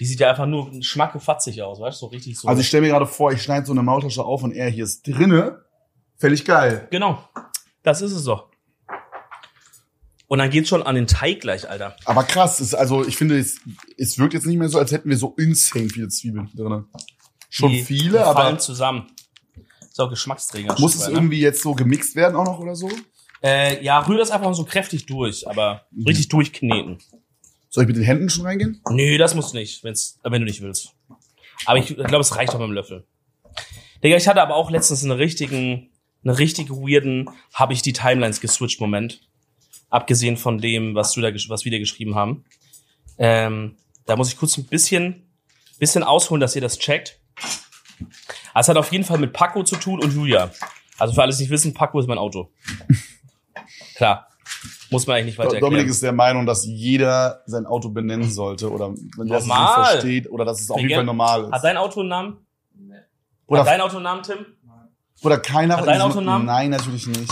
Die 0.00 0.06
sieht 0.06 0.18
ja 0.20 0.30
einfach 0.30 0.46
nur 0.46 0.70
schmackefatzig 0.82 1.62
aus, 1.62 1.78
weißt 1.78 2.00
du, 2.00 2.06
so 2.06 2.10
richtig 2.10 2.38
so. 2.38 2.48
also 2.48 2.60
ich 2.60 2.66
stelle 2.68 2.82
mir 2.82 2.88
gerade 2.88 3.06
vor, 3.06 3.32
ich 3.32 3.42
schneide 3.42 3.66
so 3.66 3.72
eine 3.72 3.82
Maultasche 3.82 4.24
auf 4.24 4.42
und 4.42 4.52
er 4.52 4.68
hier 4.70 4.84
ist 4.84 5.06
drinne. 5.06 5.62
Völlig 6.16 6.44
geil. 6.44 6.88
genau. 6.90 7.22
Das 7.82 8.02
ist 8.02 8.12
es 8.12 8.24
doch. 8.24 8.48
Und 10.26 10.38
dann 10.38 10.50
geht's 10.50 10.68
schon 10.68 10.82
an 10.82 10.94
den 10.94 11.06
Teig 11.06 11.40
gleich, 11.40 11.68
Alter. 11.68 11.96
Aber 12.04 12.22
krass, 12.24 12.60
es, 12.60 12.72
also 12.74 13.04
ich 13.06 13.16
finde, 13.16 13.38
es, 13.38 13.58
es 13.96 14.18
wirkt 14.18 14.32
jetzt 14.34 14.46
nicht 14.46 14.58
mehr 14.58 14.68
so, 14.68 14.78
als 14.78 14.92
hätten 14.92 15.08
wir 15.08 15.16
so 15.16 15.34
insane 15.36 15.88
viele 15.88 16.08
Zwiebeln 16.08 16.50
drinne. 16.54 16.84
Schon 17.48 17.72
Die, 17.72 17.82
viele, 17.82 18.10
die 18.12 18.18
aber 18.18 18.42
fallen 18.42 18.58
zusammen. 18.60 19.06
Ist 19.80 20.00
auch 20.00 20.08
Geschmacksträger. 20.08 20.76
muss 20.78 20.94
es 20.94 21.02
weit, 21.02 21.08
ne? 21.08 21.14
irgendwie 21.18 21.40
jetzt 21.40 21.62
so 21.62 21.74
gemixt 21.74 22.14
werden 22.14 22.36
auch 22.36 22.44
noch 22.44 22.60
oder 22.60 22.76
so? 22.76 22.88
Äh, 23.42 23.82
ja, 23.82 23.98
rühr 24.00 24.18
das 24.18 24.30
einfach 24.30 24.54
so 24.54 24.64
kräftig 24.64 25.06
durch, 25.06 25.48
aber 25.48 25.82
Mhm. 25.90 26.06
richtig 26.06 26.28
durchkneten. 26.28 26.98
Soll 27.70 27.84
ich 27.84 27.88
mit 27.88 27.96
den 27.96 28.02
Händen 28.02 28.28
schon 28.28 28.44
reingehen? 28.44 28.82
Nö, 28.90 29.16
das 29.16 29.36
musst 29.36 29.54
du 29.54 29.58
nicht, 29.58 29.84
wenn's, 29.84 30.18
wenn 30.24 30.42
du 30.42 30.44
nicht 30.44 30.60
willst. 30.60 30.92
Aber 31.66 31.78
ich 31.78 31.86
glaube, 31.86 32.18
es 32.18 32.34
reicht 32.34 32.50
auch 32.50 32.58
mit 32.58 32.66
dem 32.66 32.72
Löffel. 32.72 33.06
Digga, 34.02 34.16
ich 34.16 34.26
hatte 34.26 34.42
aber 34.42 34.56
auch 34.56 34.70
letztens 34.70 35.04
einen 35.04 35.12
richtigen, 35.12 35.90
einen 36.24 36.34
richtig 36.34 36.70
weirden, 36.70 37.30
habe 37.54 37.72
ich 37.72 37.82
die 37.82 37.92
Timelines 37.92 38.40
geswitcht 38.40 38.80
Moment. 38.80 39.20
Abgesehen 39.88 40.36
von 40.36 40.58
dem, 40.58 40.94
was 40.94 41.12
du 41.12 41.20
da, 41.20 41.32
was 41.48 41.64
wir 41.64 41.72
da 41.72 41.78
geschrieben 41.78 42.16
haben. 42.16 42.44
Ähm, 43.18 43.76
da 44.04 44.16
muss 44.16 44.32
ich 44.32 44.36
kurz 44.36 44.56
ein 44.56 44.64
bisschen, 44.64 45.30
bisschen 45.78 46.02
ausholen, 46.02 46.40
dass 46.40 46.56
ihr 46.56 46.62
das 46.62 46.78
checkt. 46.78 47.20
Also 48.52 48.72
es 48.72 48.76
hat 48.76 48.76
auf 48.78 48.90
jeden 48.90 49.04
Fall 49.04 49.18
mit 49.18 49.32
Paco 49.32 49.62
zu 49.62 49.76
tun 49.76 50.00
und 50.02 50.12
Julia. 50.12 50.50
Also 50.98 51.14
für 51.14 51.22
alle, 51.22 51.30
die 51.30 51.34
es 51.34 51.40
nicht 51.40 51.50
wissen, 51.50 51.72
Paco 51.72 52.00
ist 52.00 52.08
mein 52.08 52.18
Auto. 52.18 52.50
Klar. 53.94 54.29
Muss 54.90 55.06
man 55.06 55.16
eigentlich 55.16 55.26
nicht 55.26 55.38
weiter 55.38 55.50
Dominik 55.50 55.62
erklären. 55.78 55.88
ist 55.90 56.02
der 56.02 56.12
Meinung, 56.12 56.46
dass 56.46 56.66
jeder 56.66 57.42
sein 57.46 57.64
Auto 57.66 57.90
benennen 57.90 58.30
sollte 58.30 58.70
oder 58.70 58.92
wenn 59.16 59.28
der 59.28 59.38
es 59.38 59.46
nicht 59.46 59.54
versteht 59.56 60.30
oder 60.30 60.44
dass 60.44 60.60
es 60.60 60.70
auf 60.70 60.80
jeden 60.80 60.94
Fall 60.94 61.04
normal 61.04 61.46
Hat 61.46 61.56
ist. 61.56 61.62
dein 61.62 61.76
Auto 61.76 62.00
einen 62.00 62.08
Namen? 62.08 62.36
Oder 63.46 63.60
Hat 63.60 63.66
dein 63.68 63.80
Auto 63.80 63.96
einen 63.96 64.04
Namen, 64.04 64.22
Tim? 64.22 64.46
Oder 65.22 65.38
keiner 65.38 65.74
Hat 65.76 65.80
in 65.84 65.86
dein 65.90 66.00
Auto 66.00 66.18
einen 66.18 66.26
Namen? 66.26 66.46
Nein, 66.46 66.70
natürlich 66.70 67.06
nicht. 67.06 67.30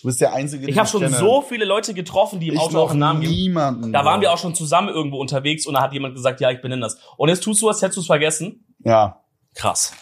Du 0.00 0.08
bist 0.08 0.20
der 0.20 0.32
Einzige, 0.32 0.62
den 0.66 0.70
Ich 0.70 0.78
habe 0.78 0.88
schon 0.88 1.00
kenne. 1.02 1.16
so 1.16 1.42
viele 1.42 1.64
Leute 1.64 1.94
getroffen, 1.94 2.40
die 2.40 2.48
im 2.48 2.54
ich 2.54 2.60
Auto 2.60 2.78
auch 2.80 2.90
einen 2.90 2.98
Namen 2.98 3.20
geben. 3.20 3.32
niemanden. 3.32 3.92
Da 3.92 4.04
waren 4.04 4.20
wir 4.20 4.32
auch 4.32 4.38
schon 4.38 4.54
zusammen 4.54 4.88
irgendwo 4.88 5.18
unterwegs 5.20 5.64
und 5.66 5.74
da 5.74 5.80
hat 5.82 5.92
jemand 5.92 6.14
gesagt, 6.16 6.40
ja, 6.40 6.50
ich 6.50 6.60
benenne 6.60 6.82
das. 6.82 6.98
Und 7.16 7.28
jetzt 7.28 7.44
tust 7.44 7.62
du 7.62 7.66
was, 7.68 7.80
hättest 7.82 7.98
du 7.98 8.00
es 8.00 8.06
vergessen? 8.08 8.64
Ja. 8.84 9.20
Krass. 9.54 9.92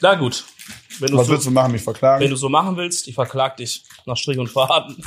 Na 0.00 0.14
gut. 0.14 0.44
Wenn 0.98 1.10
du 1.10 1.18
Was 1.18 1.26
so, 1.26 1.32
willst 1.32 1.46
du 1.46 1.50
machen? 1.50 1.72
Mich 1.72 1.82
verklagen? 1.82 2.22
wenn 2.22 2.30
du 2.30 2.36
so 2.36 2.48
machen 2.48 2.76
willst, 2.76 3.08
ich 3.08 3.14
verklag 3.14 3.56
dich 3.56 3.84
nach 4.06 4.16
Strich 4.16 4.38
und 4.38 4.48
Faden. 4.48 5.02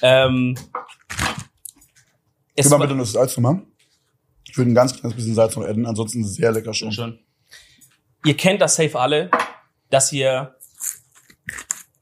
Ähm, 0.00 0.56
es 2.54 2.68
Gib 2.68 2.78
mal 2.78 2.86
bitte 2.86 2.98
das 2.98 3.12
Salz 3.12 3.34
drüber. 3.34 3.62
Ich 4.44 4.56
würde 4.56 4.70
ein 4.70 4.74
ganz 4.74 4.94
kleines 4.94 5.14
bisschen 5.14 5.34
Salz 5.34 5.56
noch 5.56 5.64
adden, 5.64 5.86
ansonsten 5.86 6.24
sehr 6.24 6.52
lecker 6.52 6.74
schon. 6.74 6.92
Schön. 6.92 7.18
Ihr 8.24 8.36
kennt 8.36 8.60
das 8.60 8.76
safe 8.76 8.98
alle, 8.98 9.30
dass 9.90 10.12
ihr 10.12 10.54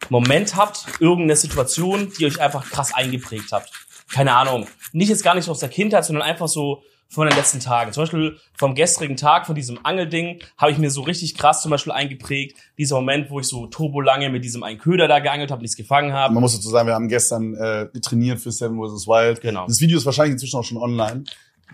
Moment 0.09 0.55
habt, 0.55 0.87
irgendeine 1.01 1.37
Situation, 1.37 2.13
die 2.19 2.27
euch 2.27 2.41
einfach 2.41 2.71
krass 2.71 2.95
eingeprägt 2.95 3.53
habt. 3.53 3.71
Keine 4.13 4.35
Ahnung. 4.35 4.69
Nicht 4.93 5.09
jetzt 5.09 5.25
gar 5.25 5.35
nicht 5.35 5.49
aus 5.49 5.59
der 5.59 5.69
Kindheit, 5.69 6.05
sondern 6.05 6.23
einfach 6.23 6.49
so 6.49 6.83
von 7.09 7.29
den 7.29 7.37
letzten 7.37 7.61
Tagen. 7.61 7.93
Zum 7.93 8.03
Beispiel 8.03 8.37
vom 8.55 8.75
gestrigen 8.75 9.17
Tag, 9.17 9.47
von 9.47 9.55
diesem 9.55 9.79
Angelding, 9.85 10.41
habe 10.59 10.73
ich 10.73 10.79
mir 10.79 10.91
so 10.91 11.03
richtig 11.03 11.37
krass 11.37 11.63
zum 11.63 11.71
Beispiel 11.71 11.93
eingeprägt. 11.93 12.57
Dieser 12.79 12.97
Moment, 12.97 13.31
wo 13.31 13.41
ich 13.41 13.47
so 13.47 13.67
turbolange 13.67 14.29
mit 14.31 14.45
diesem 14.45 14.63
einen 14.63 14.79
Köder 14.79 15.09
da 15.09 15.21
geangelt 15.21 15.51
habe, 15.51 15.63
nichts 15.63 15.77
gefangen 15.77 16.13
habe. 16.13 16.35
Man 16.35 16.43
muss 16.43 16.55
dazu 16.55 16.69
sagen, 16.69 16.87
wir 16.89 16.95
haben 16.95 17.09
gestern 17.09 17.55
äh, 17.55 17.89
trainiert 18.01 18.41
für 18.41 18.51
Seven 18.51 18.77
vs. 18.77 19.07
Wild. 19.07 19.41
Genau. 19.41 19.67
Das 19.67 19.81
Video 19.81 19.99
ist 19.99 20.07
wahrscheinlich 20.07 20.33
inzwischen 20.33 20.59
auch 20.59 20.65
schon 20.65 20.79
online. 20.79 21.25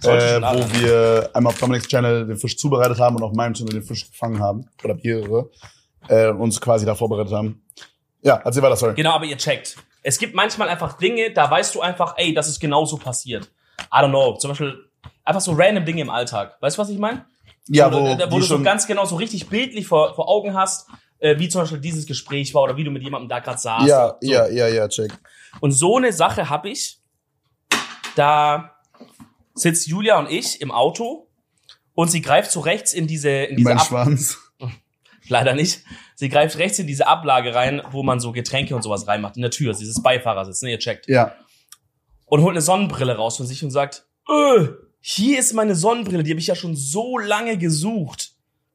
Äh, 0.02 0.40
wo 0.40 0.80
wir 0.80 1.30
einmal 1.32 1.52
auf 1.52 1.58
Dominik's 1.60 1.86
Channel 1.86 2.26
den 2.26 2.36
Fisch 2.36 2.56
zubereitet 2.56 2.98
haben 2.98 3.16
und 3.16 3.22
auf 3.22 3.32
meinem 3.34 3.54
Channel 3.54 3.74
den 3.74 3.82
Fisch 3.82 4.10
gefangen 4.10 4.40
haben. 4.40 4.68
Oder 4.82 4.96
mehrere. 5.02 5.50
Äh, 6.08 6.28
uns 6.30 6.60
quasi 6.60 6.84
da 6.84 6.94
vorbereitet 6.94 7.32
haben. 7.32 7.62
Ja, 8.22 8.40
erzähl 8.44 8.62
weiter, 8.62 8.76
sorry. 8.76 8.94
Genau, 8.94 9.12
aber 9.12 9.24
ihr 9.24 9.36
checkt. 9.36 9.76
Es 10.02 10.18
gibt 10.18 10.34
manchmal 10.34 10.68
einfach 10.68 10.94
Dinge, 10.94 11.32
da 11.32 11.48
weißt 11.48 11.74
du 11.74 11.80
einfach, 11.80 12.14
ey, 12.16 12.34
das 12.34 12.48
ist 12.48 12.58
genauso 12.58 12.96
passiert. 12.96 13.50
I 13.92 13.98
don't 13.98 14.10
know. 14.10 14.36
Zum 14.36 14.50
Beispiel 14.50 14.91
einfach 15.24 15.40
so 15.40 15.52
random 15.52 15.84
Dinge 15.84 16.02
im 16.02 16.10
Alltag. 16.10 16.56
Weißt 16.60 16.76
du, 16.76 16.82
was 16.82 16.88
ich 16.88 16.98
meine? 16.98 17.24
Ja, 17.68 17.92
wo, 17.92 18.00
wo, 18.00 18.14
du, 18.16 18.30
wo 18.30 18.38
du 18.38 18.44
so 18.44 18.60
ganz 18.60 18.86
genau 18.86 19.04
so 19.04 19.16
richtig 19.16 19.48
bildlich 19.48 19.86
vor, 19.86 20.14
vor 20.14 20.28
Augen 20.28 20.54
hast, 20.54 20.88
äh, 21.18 21.38
wie 21.38 21.48
zum 21.48 21.60
Beispiel 21.60 21.78
dieses 21.78 22.06
Gespräch 22.06 22.52
war 22.54 22.62
oder 22.62 22.76
wie 22.76 22.84
du 22.84 22.90
mit 22.90 23.02
jemandem 23.02 23.28
da 23.28 23.38
gerade 23.38 23.58
saßt. 23.58 23.86
ja, 23.86 24.16
so. 24.20 24.28
ja, 24.28 24.48
ja, 24.48 24.68
ja, 24.68 24.88
check. 24.88 25.12
Und 25.60 25.72
so 25.72 25.96
eine 25.96 26.12
Sache 26.12 26.50
habe 26.50 26.70
ich, 26.70 26.98
da 28.16 28.76
sitzt 29.54 29.86
Julia 29.86 30.18
und 30.18 30.30
ich 30.30 30.60
im 30.60 30.70
Auto 30.70 31.28
und 31.94 32.10
sie 32.10 32.20
greift 32.20 32.50
so 32.50 32.60
rechts 32.60 32.92
in 32.92 33.06
diese, 33.06 33.30
in 33.30 33.56
diese 33.56 33.68
Mein 33.68 33.78
Ab 33.78 33.86
Schwanz. 33.86 34.38
leider 35.28 35.54
nicht. 35.54 35.82
Sie 36.14 36.28
greift 36.28 36.58
rechts 36.58 36.78
in 36.78 36.86
diese 36.86 37.06
Ablage 37.06 37.54
rein, 37.54 37.82
wo 37.90 38.02
man 38.02 38.20
so 38.20 38.32
Getränke 38.32 38.74
und 38.74 38.82
sowas 38.82 39.06
reinmacht, 39.06 39.36
in 39.36 39.42
der 39.42 39.50
Tür, 39.50 39.72
dieses 39.72 40.02
Beifahrersitz, 40.02 40.62
ne, 40.62 40.70
ihr 40.70 40.78
checkt. 40.78 41.08
Ja. 41.08 41.34
Und 42.26 42.42
holt 42.42 42.52
eine 42.52 42.62
Sonnenbrille 42.62 43.16
raus 43.16 43.36
von 43.36 43.46
sich 43.46 43.62
und 43.62 43.70
sagt, 43.70 44.06
öh, 44.28 44.68
hier 45.02 45.40
ist 45.40 45.52
meine 45.52 45.74
Sonnenbrille, 45.74 46.22
die 46.22 46.30
habe 46.30 46.40
ich 46.40 46.46
ja 46.46 46.54
schon 46.54 46.76
so 46.76 47.18
lange 47.18 47.58
gesucht. 47.58 48.30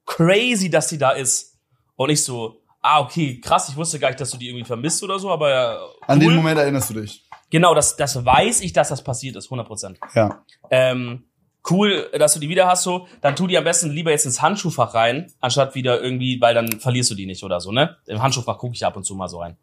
Crazy, 0.06 0.70
dass 0.70 0.90
die 0.90 0.98
da 0.98 1.12
ist. 1.12 1.58
Und 1.96 2.10
ich 2.10 2.22
so, 2.24 2.62
ah, 2.82 3.00
okay, 3.00 3.40
krass, 3.40 3.70
ich 3.70 3.78
wusste 3.78 3.98
gar 3.98 4.10
nicht, 4.10 4.20
dass 4.20 4.32
du 4.32 4.38
die 4.38 4.50
irgendwie 4.50 4.66
vermisst 4.66 5.02
oder 5.04 5.18
so, 5.20 5.32
aber 5.32 5.50
ja, 5.50 5.78
cool. 5.82 5.96
An 6.06 6.20
den 6.20 6.36
Moment 6.36 6.60
erinnerst 6.60 6.90
du 6.90 6.96
dich. 6.96 7.26
Genau, 7.50 7.74
das, 7.74 7.96
das 7.96 8.26
weiß 8.26 8.60
ich, 8.62 8.74
dass 8.74 8.90
das 8.90 9.02
passiert 9.04 9.38
ist, 9.38 9.46
100 9.46 9.66
Prozent. 9.66 10.00
Ja. 10.14 10.44
Ähm, 10.70 11.24
cool, 11.70 12.10
dass 12.20 12.34
du 12.34 12.42
die 12.42 12.50
wieder 12.50 12.68
hast 12.68 12.84
so. 12.84 13.08
Dann 13.22 13.38
tu 13.38 13.48
die 13.48 13.58
am 13.58 13.64
besten 13.64 13.90
lieber 13.92 14.12
jetzt 14.12 14.26
ins 14.26 14.42
Handschuhfach 14.42 14.94
rein, 14.94 15.32
anstatt 15.40 15.76
wieder 15.76 16.02
irgendwie, 16.02 16.42
weil 16.42 16.54
dann 16.54 16.70
verlierst 16.80 17.10
du 17.10 17.16
die 17.16 17.26
nicht 17.26 17.44
oder 17.44 17.62
so, 17.62 17.72
ne? 17.72 17.96
Im 18.06 18.22
Handschuhfach 18.22 18.58
gucke 18.58 18.76
ich 18.76 18.86
ab 18.86 18.98
und 18.98 19.06
zu 19.06 19.16
mal 19.16 19.30
so 19.30 19.40
rein. 19.40 19.56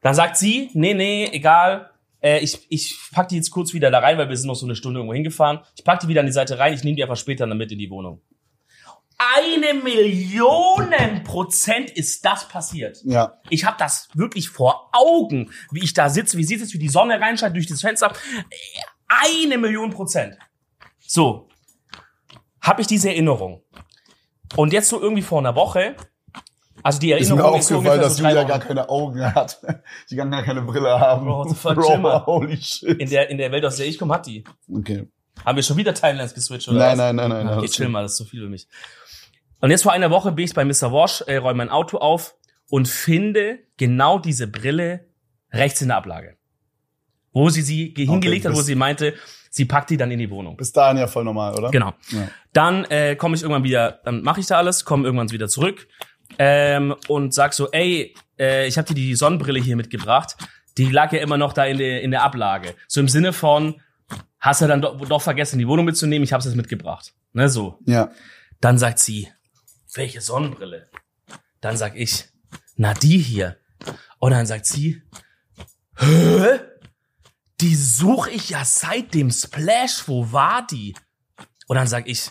Dann 0.00 0.14
sagt 0.14 0.38
sie, 0.38 0.70
nee, 0.72 0.94
nee, 0.94 1.28
egal. 1.30 1.90
Äh, 2.20 2.40
ich, 2.40 2.66
ich 2.68 2.98
pack 3.12 3.28
die 3.28 3.36
jetzt 3.36 3.50
kurz 3.50 3.72
wieder 3.72 3.90
da 3.90 4.00
rein, 4.00 4.18
weil 4.18 4.28
wir 4.28 4.36
sind 4.36 4.48
noch 4.48 4.56
so 4.56 4.66
eine 4.66 4.76
Stunde 4.76 4.98
irgendwo 5.00 5.14
hingefahren. 5.14 5.60
Ich 5.76 5.84
pack 5.84 6.00
die 6.00 6.08
wieder 6.08 6.20
an 6.20 6.26
die 6.26 6.32
Seite 6.32 6.58
rein, 6.58 6.74
ich 6.74 6.84
nehme 6.84 6.96
die 6.96 7.02
einfach 7.02 7.16
später 7.16 7.46
dann 7.46 7.58
mit 7.58 7.72
in 7.72 7.78
die 7.78 7.90
Wohnung. 7.90 8.20
Eine 9.18 9.74
Million 9.74 11.24
Prozent 11.24 11.90
ist 11.90 12.24
das 12.24 12.46
passiert. 12.46 13.02
Ja. 13.04 13.40
Ich 13.50 13.64
habe 13.64 13.76
das 13.76 14.08
wirklich 14.14 14.48
vor 14.48 14.90
Augen, 14.92 15.50
wie 15.72 15.82
ich 15.82 15.92
da 15.92 16.08
sitze, 16.08 16.38
wie 16.38 16.44
sieht 16.44 16.62
es, 16.62 16.72
wie 16.72 16.78
die 16.78 16.88
Sonne 16.88 17.20
reinscheint 17.20 17.56
durch 17.56 17.66
das 17.66 17.80
Fenster. 17.80 18.12
Eine 19.08 19.58
Million 19.58 19.90
Prozent. 19.90 20.38
So, 21.00 21.48
habe 22.60 22.80
ich 22.80 22.86
diese 22.86 23.08
Erinnerung. 23.08 23.62
Und 24.56 24.72
jetzt 24.72 24.88
so 24.88 25.00
irgendwie 25.00 25.22
vor 25.22 25.40
einer 25.40 25.56
Woche, 25.56 25.96
also 26.82 26.98
die 26.98 27.08
mir 27.08 27.16
Erinnerung 27.18 27.58
ist 27.58 27.68
so 27.68 27.76
aufgefallen, 27.76 28.00
dass 28.00 28.16
so 28.16 28.22
Julia 28.24 28.40
Wochen. 28.42 28.48
gar 28.48 28.58
keine 28.60 28.88
Augen 28.88 29.34
hat. 29.34 29.60
Die 30.10 30.16
kann 30.16 30.30
gar 30.30 30.42
keine 30.42 30.62
Brille 30.62 30.98
haben. 31.00 31.26
Bro, 31.26 31.38
what 31.38 31.48
the 31.50 31.54
fuck, 31.54 31.76
mal. 32.00 32.24
holy 32.26 32.56
shit. 32.56 32.98
in 33.00 33.08
der, 33.10 33.30
in 33.30 33.38
der 33.38 33.50
Welt, 33.52 33.64
aus 33.64 33.76
der 33.76 33.86
ich 33.86 33.98
komme, 33.98 34.14
hat 34.14 34.26
die. 34.26 34.44
Okay. 34.72 35.08
Haben 35.44 35.56
wir 35.56 35.62
schon 35.62 35.76
wieder 35.76 35.94
Timelines 35.94 36.34
geswitcht 36.34 36.68
oder 36.68 36.78
Nein, 36.78 36.90
was? 36.98 36.98
nein, 36.98 37.16
nein, 37.16 37.46
nein. 37.46 37.58
Okay, 37.58 37.68
chill 37.68 37.88
mal, 37.88 38.02
das 38.02 38.12
ist 38.12 38.16
zu 38.18 38.24
viel 38.24 38.42
für 38.42 38.48
mich. 38.48 38.66
Und 39.60 39.70
jetzt 39.70 39.82
vor 39.82 39.92
einer 39.92 40.10
Woche 40.10 40.32
bin 40.32 40.44
ich 40.44 40.54
bei 40.54 40.64
Mr. 40.64 40.92
Wash, 40.92 41.22
äh, 41.26 41.36
räume 41.36 41.58
mein 41.58 41.68
Auto 41.70 41.98
auf 41.98 42.34
und 42.70 42.86
finde 42.88 43.58
genau 43.76 44.18
diese 44.18 44.46
Brille 44.46 45.06
rechts 45.52 45.80
in 45.82 45.88
der 45.88 45.96
Ablage. 45.96 46.36
Wo 47.32 47.48
sie 47.50 47.62
sie 47.62 47.92
ge- 47.94 48.06
hingelegt 48.06 48.46
hat, 48.46 48.54
wo 48.54 48.60
sie 48.62 48.74
meinte, 48.74 49.14
sie 49.50 49.64
packt 49.64 49.90
die 49.90 49.96
dann 49.96 50.10
in 50.10 50.18
die 50.18 50.30
Wohnung. 50.30 50.56
Bis 50.56 50.72
dahin 50.72 50.96
ja 50.96 51.06
voll 51.06 51.24
normal, 51.24 51.54
oder? 51.56 51.70
Genau. 51.70 51.92
Ja. 52.10 52.28
Dann 52.52 52.84
äh, 52.86 53.16
komme 53.16 53.36
ich 53.36 53.42
irgendwann 53.42 53.64
wieder, 53.64 54.00
dann 54.04 54.22
mache 54.22 54.40
ich 54.40 54.46
da 54.46 54.56
alles, 54.58 54.84
komme 54.84 55.04
irgendwann 55.04 55.30
wieder 55.30 55.48
zurück 55.48 55.86
ähm, 56.38 56.94
und 57.08 57.34
sag 57.34 57.52
so, 57.52 57.70
ey, 57.70 58.14
äh, 58.38 58.66
ich 58.66 58.78
habe 58.78 58.88
dir 58.88 58.94
die 58.94 59.14
Sonnenbrille 59.14 59.60
hier 59.60 59.76
mitgebracht. 59.76 60.36
Die 60.76 60.86
lag 60.90 61.12
ja 61.12 61.20
immer 61.20 61.36
noch 61.36 61.52
da 61.52 61.64
in 61.64 61.78
der 61.78 62.02
in 62.02 62.12
der 62.12 62.22
Ablage. 62.22 62.74
So 62.86 63.00
im 63.00 63.08
Sinne 63.08 63.32
von, 63.32 63.80
hast 64.38 64.62
du 64.62 64.66
dann 64.66 64.80
doch, 64.80 65.00
doch 65.00 65.22
vergessen, 65.22 65.58
die 65.58 65.66
Wohnung 65.66 65.84
mitzunehmen? 65.84 66.24
Ich 66.24 66.32
habe 66.32 66.40
es 66.40 66.46
jetzt 66.46 66.56
mitgebracht. 66.56 67.12
Ne, 67.32 67.48
so. 67.48 67.78
Ja. 67.84 68.12
Dann 68.60 68.78
sagt 68.78 69.00
sie, 69.00 69.28
welche 69.94 70.20
Sonnenbrille? 70.20 70.88
Dann 71.60 71.76
sag 71.76 71.96
ich, 71.96 72.26
na 72.76 72.94
die 72.94 73.18
hier. 73.18 73.56
Und 74.18 74.32
dann 74.32 74.46
sagt 74.46 74.66
sie, 74.66 75.02
hä? 75.96 76.60
Die 77.60 77.74
suche 77.74 78.30
ich 78.30 78.50
ja 78.50 78.64
seit 78.64 79.14
dem 79.14 79.32
Splash. 79.32 80.06
Wo 80.06 80.30
war 80.32 80.64
die? 80.66 80.94
Und 81.66 81.76
dann 81.76 81.88
sag 81.88 82.06
ich, 82.06 82.30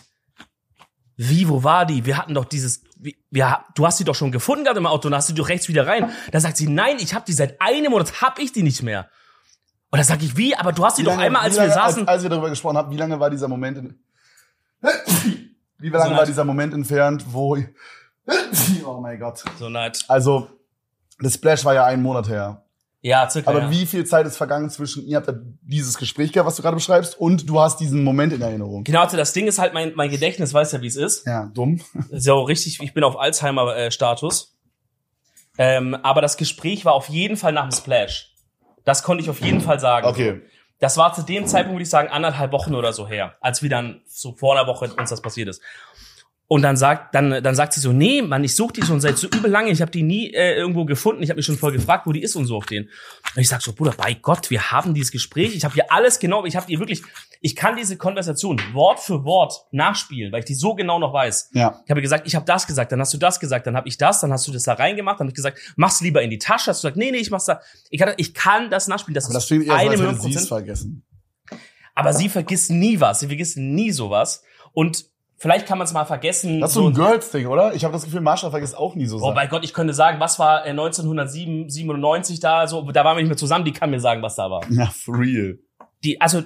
wie, 1.16 1.48
wo 1.48 1.62
war 1.64 1.84
die? 1.84 2.06
Wir 2.06 2.16
hatten 2.16 2.32
doch 2.32 2.46
dieses, 2.46 2.82
wie- 3.00 3.16
wir, 3.30 3.64
du 3.74 3.86
hast 3.86 3.98
sie 3.98 4.04
doch 4.04 4.14
schon 4.14 4.32
gefunden 4.32 4.64
gehabt 4.64 4.78
im 4.78 4.86
Auto 4.86 5.08
und 5.08 5.14
hast 5.14 5.26
sie 5.28 5.34
doch 5.34 5.48
rechts 5.48 5.68
wieder 5.68 5.86
rein. 5.86 6.10
Dann 6.32 6.40
sagt 6.40 6.56
sie, 6.56 6.68
nein, 6.68 6.96
ich 6.98 7.14
habe 7.14 7.24
die 7.26 7.32
seit 7.32 7.60
einem 7.60 7.90
Monat, 7.92 8.20
hab 8.22 8.38
ich 8.38 8.52
die 8.52 8.62
nicht 8.62 8.82
mehr. 8.82 9.08
Und 9.90 9.98
dann 9.98 10.04
sag 10.06 10.22
ich, 10.22 10.36
wie? 10.36 10.54
Aber 10.56 10.72
du 10.72 10.84
hast 10.84 10.98
die 10.98 11.02
doch 11.02 11.16
einmal, 11.16 11.42
als 11.42 11.54
wie 11.54 11.60
wir 11.60 11.68
lange, 11.68 11.74
saßen. 11.74 12.02
Als, 12.02 12.08
als 12.08 12.22
wir 12.22 12.30
darüber 12.30 12.50
gesprochen 12.50 12.76
haben, 12.76 12.90
wie 12.90 12.96
lange 12.96 13.18
war 13.18 13.30
dieser 13.30 13.48
Moment 13.48 13.78
in, 13.78 13.98
wie 15.78 15.88
lange 15.88 16.04
So 16.04 16.10
war 16.10 16.18
leid. 16.18 16.28
dieser 16.28 16.44
Moment 16.44 16.74
entfernt, 16.74 17.24
wo, 17.30 17.56
oh 18.84 19.00
mein 19.00 19.18
Gott. 19.18 19.42
so 19.58 19.68
night. 19.68 20.04
Also, 20.08 20.48
das 21.20 21.34
Splash 21.34 21.64
war 21.64 21.74
ja 21.74 21.84
einen 21.84 22.02
Monat 22.02 22.28
her. 22.28 22.64
Ja, 23.00 23.30
circa. 23.30 23.50
Aber 23.50 23.60
ja. 23.60 23.70
wie 23.70 23.86
viel 23.86 24.04
Zeit 24.04 24.26
ist 24.26 24.36
vergangen 24.36 24.70
zwischen, 24.70 25.06
ihr 25.06 25.16
habt 25.16 25.30
dieses 25.62 25.98
Gespräch 25.98 26.32
gehabt, 26.32 26.48
was 26.48 26.56
du 26.56 26.62
gerade 26.62 26.74
beschreibst, 26.74 27.18
und 27.18 27.48
du 27.48 27.60
hast 27.60 27.78
diesen 27.78 28.02
Moment 28.02 28.32
in 28.32 28.42
Erinnerung. 28.42 28.82
Genau, 28.84 29.02
also 29.02 29.16
das 29.16 29.32
Ding 29.32 29.46
ist 29.46 29.58
halt, 29.58 29.72
mein, 29.72 29.92
mein 29.94 30.10
Gedächtnis 30.10 30.52
weiß 30.52 30.72
ja, 30.72 30.82
wie 30.82 30.88
es 30.88 30.96
ist. 30.96 31.26
Ja, 31.26 31.46
dumm. 31.54 31.80
Auch 32.28 32.48
richtig, 32.48 32.80
ich 32.82 32.94
bin 32.94 33.04
auf 33.04 33.18
Alzheimer-Status. 33.18 34.56
Ähm, 35.58 35.94
aber 35.94 36.22
das 36.22 36.36
Gespräch 36.36 36.84
war 36.84 36.94
auf 36.94 37.08
jeden 37.08 37.36
Fall 37.36 37.52
nach 37.52 37.68
dem 37.68 37.76
Splash. 37.76 38.32
Das 38.84 39.02
konnte 39.02 39.24
ich 39.24 39.28
auf 39.28 39.40
jeden 39.40 39.60
Fall 39.60 39.80
sagen. 39.80 40.06
Okay. 40.06 40.40
Das 40.78 40.96
war 40.96 41.12
zu 41.12 41.22
dem 41.22 41.46
Zeitpunkt, 41.46 41.74
würde 41.74 41.82
ich 41.82 41.90
sagen, 41.90 42.08
anderthalb 42.08 42.52
Wochen 42.52 42.76
oder 42.76 42.92
so 42.92 43.08
her, 43.08 43.34
als 43.40 43.62
wir 43.62 43.68
dann 43.68 44.02
so 44.06 44.32
vor 44.32 44.56
einer 44.56 44.68
Woche 44.68 44.94
uns 44.94 45.10
das 45.10 45.20
passiert 45.20 45.48
ist. 45.48 45.60
Und 46.50 46.62
dann 46.62 46.78
sagt, 46.78 47.14
dann, 47.14 47.42
dann 47.42 47.54
sagt 47.54 47.74
sie 47.74 47.80
so, 47.80 47.92
nee, 47.92 48.22
Mann, 48.22 48.42
ich 48.42 48.56
suche 48.56 48.72
die 48.72 48.82
schon 48.82 49.02
seit 49.02 49.18
so 49.18 49.26
übel 49.28 49.50
lange, 49.50 49.70
ich 49.70 49.82
habe 49.82 49.90
die 49.90 50.02
nie 50.02 50.32
äh, 50.32 50.56
irgendwo 50.56 50.86
gefunden, 50.86 51.22
ich 51.22 51.28
habe 51.28 51.36
mich 51.36 51.44
schon 51.44 51.58
voll 51.58 51.72
gefragt, 51.72 52.06
wo 52.06 52.12
die 52.12 52.22
ist 52.22 52.36
und 52.36 52.46
so 52.46 52.56
auf 52.56 52.64
den. 52.64 52.84
Und 52.84 53.42
ich 53.42 53.48
sag 53.48 53.60
so, 53.60 53.74
Bruder, 53.74 53.92
bei 53.94 54.14
Gott, 54.14 54.48
wir 54.48 54.72
haben 54.72 54.94
dieses 54.94 55.12
Gespräch, 55.12 55.54
ich 55.54 55.64
habe 55.64 55.74
hier 55.74 55.92
alles 55.92 56.18
genau, 56.18 56.46
ich 56.46 56.56
habe 56.56 56.66
die 56.66 56.78
wirklich, 56.78 57.02
ich 57.42 57.54
kann 57.54 57.76
diese 57.76 57.98
Konversation 57.98 58.58
Wort 58.72 58.98
für 58.98 59.24
Wort 59.24 59.66
nachspielen, 59.72 60.32
weil 60.32 60.38
ich 60.38 60.46
die 60.46 60.54
so 60.54 60.74
genau 60.74 60.98
noch 60.98 61.12
weiß. 61.12 61.50
Ja. 61.52 61.82
Ich 61.84 61.90
habe 61.90 62.00
gesagt, 62.00 62.26
ich 62.26 62.34
habe 62.34 62.46
das 62.46 62.66
gesagt, 62.66 62.92
dann 62.92 63.00
hast 63.00 63.12
du 63.12 63.18
das 63.18 63.40
gesagt, 63.40 63.66
dann 63.66 63.76
habe 63.76 63.86
ich 63.86 63.98
das, 63.98 64.22
dann 64.22 64.32
hast 64.32 64.48
du 64.48 64.52
das 64.52 64.62
da 64.62 64.72
reingemacht, 64.72 65.20
dann 65.20 65.26
habe 65.26 65.32
ich 65.32 65.36
gesagt, 65.36 65.58
mach's 65.76 66.00
lieber 66.00 66.22
in 66.22 66.30
die 66.30 66.38
Tasche. 66.38 66.70
Hast 66.70 66.82
du 66.82 66.88
gesagt, 66.88 66.96
nee, 66.96 67.10
nee, 67.10 67.18
ich 67.18 67.30
mach's 67.30 67.44
da. 67.44 67.60
Ich 67.90 68.00
kann, 68.00 68.14
ich 68.16 68.32
kann 68.32 68.70
das 68.70 68.88
nachspielen. 68.88 69.14
Das 69.14 69.26
Aber 69.26 69.34
das 69.34 69.44
ist 69.44 69.48
klingt 69.48 69.66
eher 69.66 69.72
so, 69.72 69.78
eine 69.78 69.90
als 69.90 70.00
Million 70.00 70.18
Prozent. 70.18 70.48
vergessen. 70.48 71.04
Aber 71.94 72.14
sie 72.14 72.30
vergisst 72.30 72.70
nie 72.70 73.00
was. 73.00 73.20
Sie 73.20 73.26
vergisst 73.26 73.58
nie 73.58 73.90
sowas. 73.90 74.42
Und 74.72 75.04
vielleicht 75.38 75.66
kann 75.66 75.78
man 75.78 75.86
es 75.86 75.92
mal 75.92 76.04
vergessen. 76.04 76.60
Das 76.60 76.70
ist 76.70 76.74
so 76.74 76.86
ein 76.86 76.94
Girls-Ding, 76.94 77.46
oder? 77.46 77.74
Ich 77.74 77.84
habe 77.84 77.92
das 77.92 78.04
Gefühl, 78.04 78.20
Marsha 78.20 78.50
vergisst 78.50 78.76
auch 78.76 78.94
nie 78.94 79.06
so 79.06 79.16
Oh 79.16 79.20
Sachen. 79.20 79.34
bei 79.34 79.46
Gott, 79.46 79.64
ich 79.64 79.72
könnte 79.72 79.94
sagen, 79.94 80.20
was 80.20 80.38
war 80.38 80.66
äh, 80.66 80.70
1997 80.70 82.40
da 82.40 82.66
so, 82.66 82.82
da 82.90 83.04
waren 83.04 83.16
wir 83.16 83.22
nicht 83.22 83.30
mehr 83.30 83.36
zusammen, 83.36 83.64
die 83.64 83.72
kann 83.72 83.90
mir 83.90 84.00
sagen, 84.00 84.22
was 84.22 84.36
da 84.36 84.50
war. 84.50 84.62
Ja, 84.70 84.86
for 84.86 85.18
real. 85.18 85.58
Die, 86.04 86.20
also, 86.20 86.42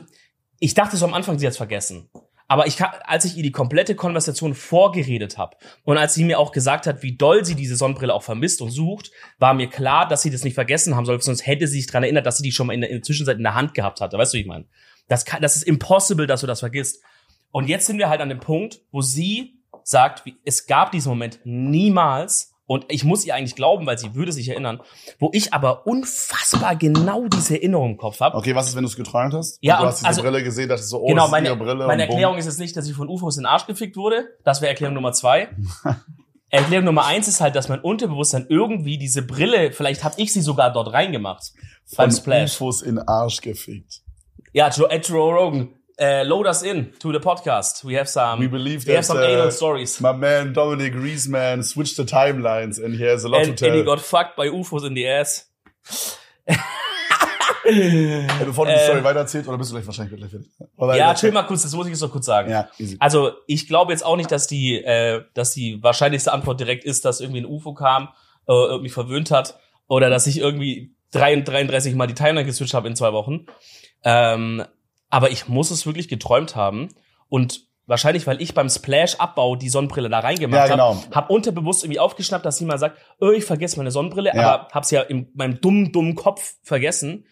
ich 0.61 0.75
dachte 0.75 0.97
so 0.97 1.05
am 1.05 1.15
Anfang, 1.15 1.39
sie 1.39 1.47
hat's 1.47 1.57
vergessen. 1.57 2.09
Aber 2.49 2.67
ich, 2.67 2.83
als 2.83 3.25
ich 3.25 3.37
ihr 3.39 3.43
die 3.43 3.51
komplette 3.53 3.95
Konversation 3.95 4.53
vorgeredet 4.55 5.39
habe 5.39 5.57
und 5.85 5.97
als 5.97 6.13
sie 6.13 6.25
mir 6.25 6.39
auch 6.39 6.53
gesagt 6.53 6.87
hat, 6.87 7.03
wie 7.03 7.17
doll 7.17 7.47
sie 7.47 7.55
diese 7.55 7.77
Sonnenbrille 7.77 8.13
auch 8.13 8.23
vermisst 8.23 8.61
und 8.61 8.71
sucht, 8.71 9.11
war 9.39 9.55
mir 9.55 9.69
klar, 9.69 10.07
dass 10.07 10.21
sie 10.21 10.31
das 10.31 10.45
nicht 10.45 10.53
vergessen 10.53 10.95
haben 10.95 11.07
soll, 11.07 11.19
sonst 11.23 11.47
hätte 11.47 11.67
sie 11.67 11.79
sich 11.79 11.87
dran 11.87 12.03
erinnert, 12.03 12.27
dass 12.27 12.37
sie 12.37 12.43
die 12.43 12.53
schon 12.53 12.67
mal 12.67 12.75
in 12.75 12.83
der, 12.83 12.91
in 12.91 12.97
der 12.97 13.03
Zwischenzeit 13.03 13.39
in 13.39 13.43
der 13.43 13.55
Hand 13.55 13.73
gehabt 13.73 14.03
hatte. 14.03 14.19
Weißt 14.19 14.35
du, 14.35 14.37
wie 14.37 14.43
ich 14.43 14.47
meine? 14.47 14.67
Das, 15.09 15.25
kann, 15.25 15.41
das 15.41 15.57
ist 15.57 15.63
impossible, 15.63 16.27
dass 16.27 16.43
du 16.43 16.47
das 16.47 16.61
vergisst. 16.61 17.03
Und 17.53 17.69
jetzt 17.69 17.87
sind 17.87 17.99
wir 17.99 18.09
halt 18.09 18.21
an 18.21 18.29
dem 18.29 18.41
Punkt, 18.41 18.81
wo 18.91 19.01
sie 19.01 19.61
sagt, 19.85 20.25
es 20.45 20.67
gab 20.67 20.91
diesen 20.93 21.11
Moment 21.11 21.41
niemals, 21.45 22.49
und 22.67 22.87
ich 22.89 23.05
muss 23.05 23.27
ihr 23.27 23.35
eigentlich 23.35 23.55
glauben, 23.57 23.85
weil 23.87 23.99
sie 23.99 24.15
würde 24.15 24.33
sich 24.33 24.49
erinnern, 24.49 24.81
wo 25.19 25.29
ich 25.35 25.53
aber 25.53 25.87
unfassbar 25.87 26.75
genau 26.77 27.27
diese 27.27 27.57
Erinnerung 27.57 27.91
im 27.91 27.97
Kopf 27.99 28.21
habe. 28.21 28.35
Okay, 28.39 28.55
was 28.55 28.69
ist, 28.69 28.77
wenn 28.77 28.85
du 28.85 28.89
es 28.89 28.97
geträumt 28.97 29.35
hast? 29.35 29.59
Ja, 29.61 29.77
Und 29.77 29.83
du 29.83 29.87
hast 29.89 29.99
diese 29.99 30.07
also- 30.09 30.23
Brille 30.23 30.43
gesehen, 30.43 30.69
dachtest 30.71 30.89
so, 30.89 31.03
oh, 31.03 31.07
genau, 31.09 31.17
das 31.23 31.27
ist 31.27 31.31
meine, 31.33 31.49
ihre 31.49 31.57
Brille. 31.57 31.87
meine 31.87 32.05
und 32.05 32.09
bumm. 32.09 32.17
Erklärung 32.17 32.39
ist 32.39 32.47
jetzt 32.47 32.61
nicht, 32.61 32.75
dass 32.77 32.89
ich 32.89 32.95
von 32.95 33.09
UFOs 33.09 33.37
in 33.37 33.43
den 33.43 33.47
Arsch 33.47 33.67
gefickt 33.67 33.97
wurde. 33.97 34.25
Das 34.45 34.63
wäre 34.63 34.71
Erklärung 34.71 34.95
Nummer 34.95 35.13
zwei. 35.13 35.49
Erklärung 36.49 36.85
Nummer 36.87 37.05
eins 37.05 37.29
ist 37.29 37.41
halt, 37.41 37.57
dass 37.57 37.69
mein 37.69 37.81
Unterbewusstsein 37.81 38.47
irgendwie 38.49 38.97
diese 38.97 39.23
Brille, 39.23 39.73
vielleicht 39.73 40.05
habe 40.05 40.15
ich 40.19 40.33
sie 40.33 40.41
sogar 40.41 40.73
dort 40.73 40.93
reingemacht. 40.93 41.53
beim 41.97 42.11
Von 42.11 42.17
Splash. 42.17 42.55
UFOs 42.55 42.81
in 42.83 42.99
Arsch 42.99 43.41
gefickt. 43.41 44.03
Ja, 44.53 44.69
Joe, 44.71 44.89
Joe 44.97 45.35
Rogan, 45.35 45.75
uh, 46.03 46.25
load 46.27 46.47
us 46.49 46.63
in 46.63 46.93
to 46.99 47.13
the 47.13 47.21
podcast. 47.21 47.85
We 47.85 47.95
have 47.95 48.09
some, 48.09 48.41
We 48.41 48.49
believe 48.49 48.85
we 48.87 48.95
have 48.95 49.05
some 49.05 49.19
uh, 49.19 49.27
anal 49.27 49.51
stories. 49.51 50.01
My 50.01 50.13
man 50.13 50.53
Dominic 50.53 50.93
Griezmann 50.95 51.63
switched 51.65 51.97
the 51.97 52.05
timelines 52.05 52.79
and 52.83 52.95
he 52.95 53.05
has 53.05 53.25
a 53.25 53.29
lot 53.29 53.43
And, 53.47 53.57
to 53.57 53.67
and 53.67 53.75
he 53.77 53.83
tell. 53.83 53.97
got 53.97 54.01
fucked 54.01 54.37
by 54.37 54.49
UFOs 54.49 54.85
in 54.85 54.95
the 54.95 55.07
ass. 55.09 55.47
Hey, 57.65 58.27
bevor 58.45 58.67
du 58.67 58.73
die 58.73 58.77
äh, 58.79 58.85
Story 58.85 59.05
weitererzählst, 59.05 59.49
oder 59.49 59.57
bist 59.57 59.71
du 59.71 59.77
gleich 59.77 59.87
wahrscheinlich 59.87 60.19
gleich 60.19 60.31
fertig? 60.33 60.51
Ja, 60.99 61.15
chill 61.15 61.31
mal 61.31 61.45
kurz, 61.45 61.63
das 61.63 61.73
muss 61.75 61.87
ich 61.87 61.93
jetzt 61.93 62.01
noch 62.01 62.11
kurz 62.11 62.27
sagen. 62.27 62.51
Ja, 62.51 62.69
easy. 62.79 62.97
Also 62.99 63.35
ich 63.47 63.69
glaube 63.69 63.93
jetzt 63.93 64.05
auch 64.05 64.17
nicht, 64.17 64.33
dass 64.33 64.49
die, 64.49 64.83
äh, 64.83 65.23
dass 65.35 65.53
die 65.53 65.81
wahrscheinlichste 65.81 66.33
Antwort 66.33 66.59
direkt 66.59 66.85
ist, 66.85 67.05
dass 67.05 67.21
irgendwie 67.21 67.43
ein 67.43 67.47
UFO 67.47 67.73
kam, 67.73 68.09
äh, 68.49 68.53
irgendwie 68.53 68.91
verwöhnt 68.91 69.31
hat 69.31 69.61
oder 69.87 70.11
dass 70.11 70.27
ich 70.27 70.39
irgendwie 70.39 70.93
33 71.13 71.95
Mal 71.95 72.09
die 72.09 72.15
Timeline 72.15 72.45
geswitcht 72.45 72.75
habe 72.75 72.89
in 72.89 72.97
zwei 72.97 73.13
Wochen. 73.13 73.47
Ähm, 74.03 74.65
aber 75.13 75.31
ich 75.31 75.47
muss 75.47 75.71
es 75.71 75.85
wirklich 75.85 76.09
geträumt 76.09 76.57
haben 76.57 76.89
und 77.29 77.67
wahrscheinlich, 77.87 78.27
weil 78.27 78.41
ich 78.41 78.55
beim 78.55 78.71
Splash-Abbau 78.71 79.57
die 79.57 79.69
Sonnenbrille 79.69 80.09
da 80.09 80.21
reingemacht 80.21 80.69
Ja, 80.69 80.75
genau. 80.75 80.95
habe, 80.97 81.15
hab 81.15 81.31
unterbewusst 81.31 81.85
irgendwie 81.85 82.01
aufgeschnappt, 82.01 82.47
dass 82.47 82.61
mal 82.63 82.79
sagt, 82.79 82.99
oh, 83.21 83.31
ich 83.31 83.45
vergesse 83.45 83.77
meine 83.77 83.91
Sonnenbrille, 83.91 84.33
Ja. 84.35 84.55
aber 84.55 84.69
hab's 84.73 84.91
ja 84.91 85.03
in 85.03 85.29
meinem 85.35 85.61
dummen, 85.61 85.93
dummen 85.93 86.15
Kopf 86.15 86.55
vergessen. 86.63 87.27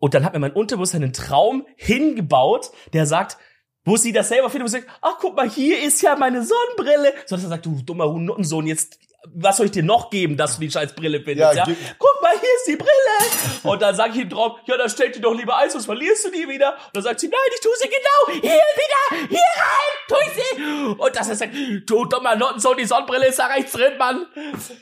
Und 0.00 0.14
dann 0.14 0.24
hat 0.24 0.32
mir 0.32 0.40
mein 0.40 0.52
Unterbewusstsein 0.52 1.04
einen 1.04 1.12
Traum 1.12 1.64
hingebaut, 1.76 2.72
der 2.92 3.06
sagt, 3.06 3.38
wo 3.84 3.96
sie 3.96 4.12
das 4.12 4.28
selber 4.28 4.50
findet 4.50 4.66
und 4.66 4.72
sagt, 4.72 4.88
ach 5.00 5.18
guck 5.20 5.36
mal, 5.36 5.48
hier 5.48 5.80
ist 5.82 6.02
ja 6.02 6.16
meine 6.16 6.42
Sonnenbrille. 6.44 7.12
So 7.26 7.36
dass 7.36 7.44
er 7.44 7.50
sagt, 7.50 7.64
du 7.66 7.80
dummer 7.82 8.10
Hundensohn, 8.10 8.66
jetzt 8.66 8.98
was 9.32 9.56
soll 9.56 9.66
ich 9.66 9.72
dir 9.72 9.82
noch 9.82 10.10
geben, 10.10 10.36
dass 10.36 10.56
du 10.56 10.60
die 10.60 10.70
scheiß 10.70 10.94
Brille 10.94 11.20
findest? 11.20 11.54
Ja, 11.56 11.66
Ja, 11.66 11.74
Guck 11.98 12.22
mal, 12.22 12.32
hier 12.32 12.48
ist 12.56 12.66
die 12.68 12.76
Brille. 12.76 13.70
Und 13.72 13.80
dann 13.82 13.94
sag 13.94 14.14
ich 14.14 14.22
im 14.22 14.30
Traum, 14.30 14.52
ja, 14.66 14.76
dann 14.76 14.88
stell 14.88 15.10
die 15.10 15.20
doch 15.20 15.34
lieber 15.34 15.56
ein, 15.56 15.70
sonst 15.70 15.86
verlierst 15.86 16.26
du 16.26 16.30
die 16.30 16.48
wieder. 16.48 16.72
Und 16.72 16.96
dann 16.96 17.02
sagt 17.02 17.20
sie, 17.20 17.28
nein, 17.28 17.38
ich 17.54 17.60
tu 17.60 17.68
sie 17.80 17.88
genau 17.88 18.40
hier 18.40 18.50
wieder, 18.50 19.28
hier 19.28 19.38
rein, 19.38 19.92
tu 20.08 20.14
ich 20.26 20.32
sie. 20.34 20.62
Und 21.02 21.16
das 21.16 21.28
ist 21.28 21.38
sagt, 21.38 21.54
du 21.86 22.04
dummer 22.04 22.36
Nottensohn, 22.36 22.76
die 22.76 22.84
Sonnenbrille 22.84 23.26
ist 23.28 23.38
da 23.38 23.46
rechts 23.46 23.72
drin, 23.72 23.96
Mann. 23.98 24.26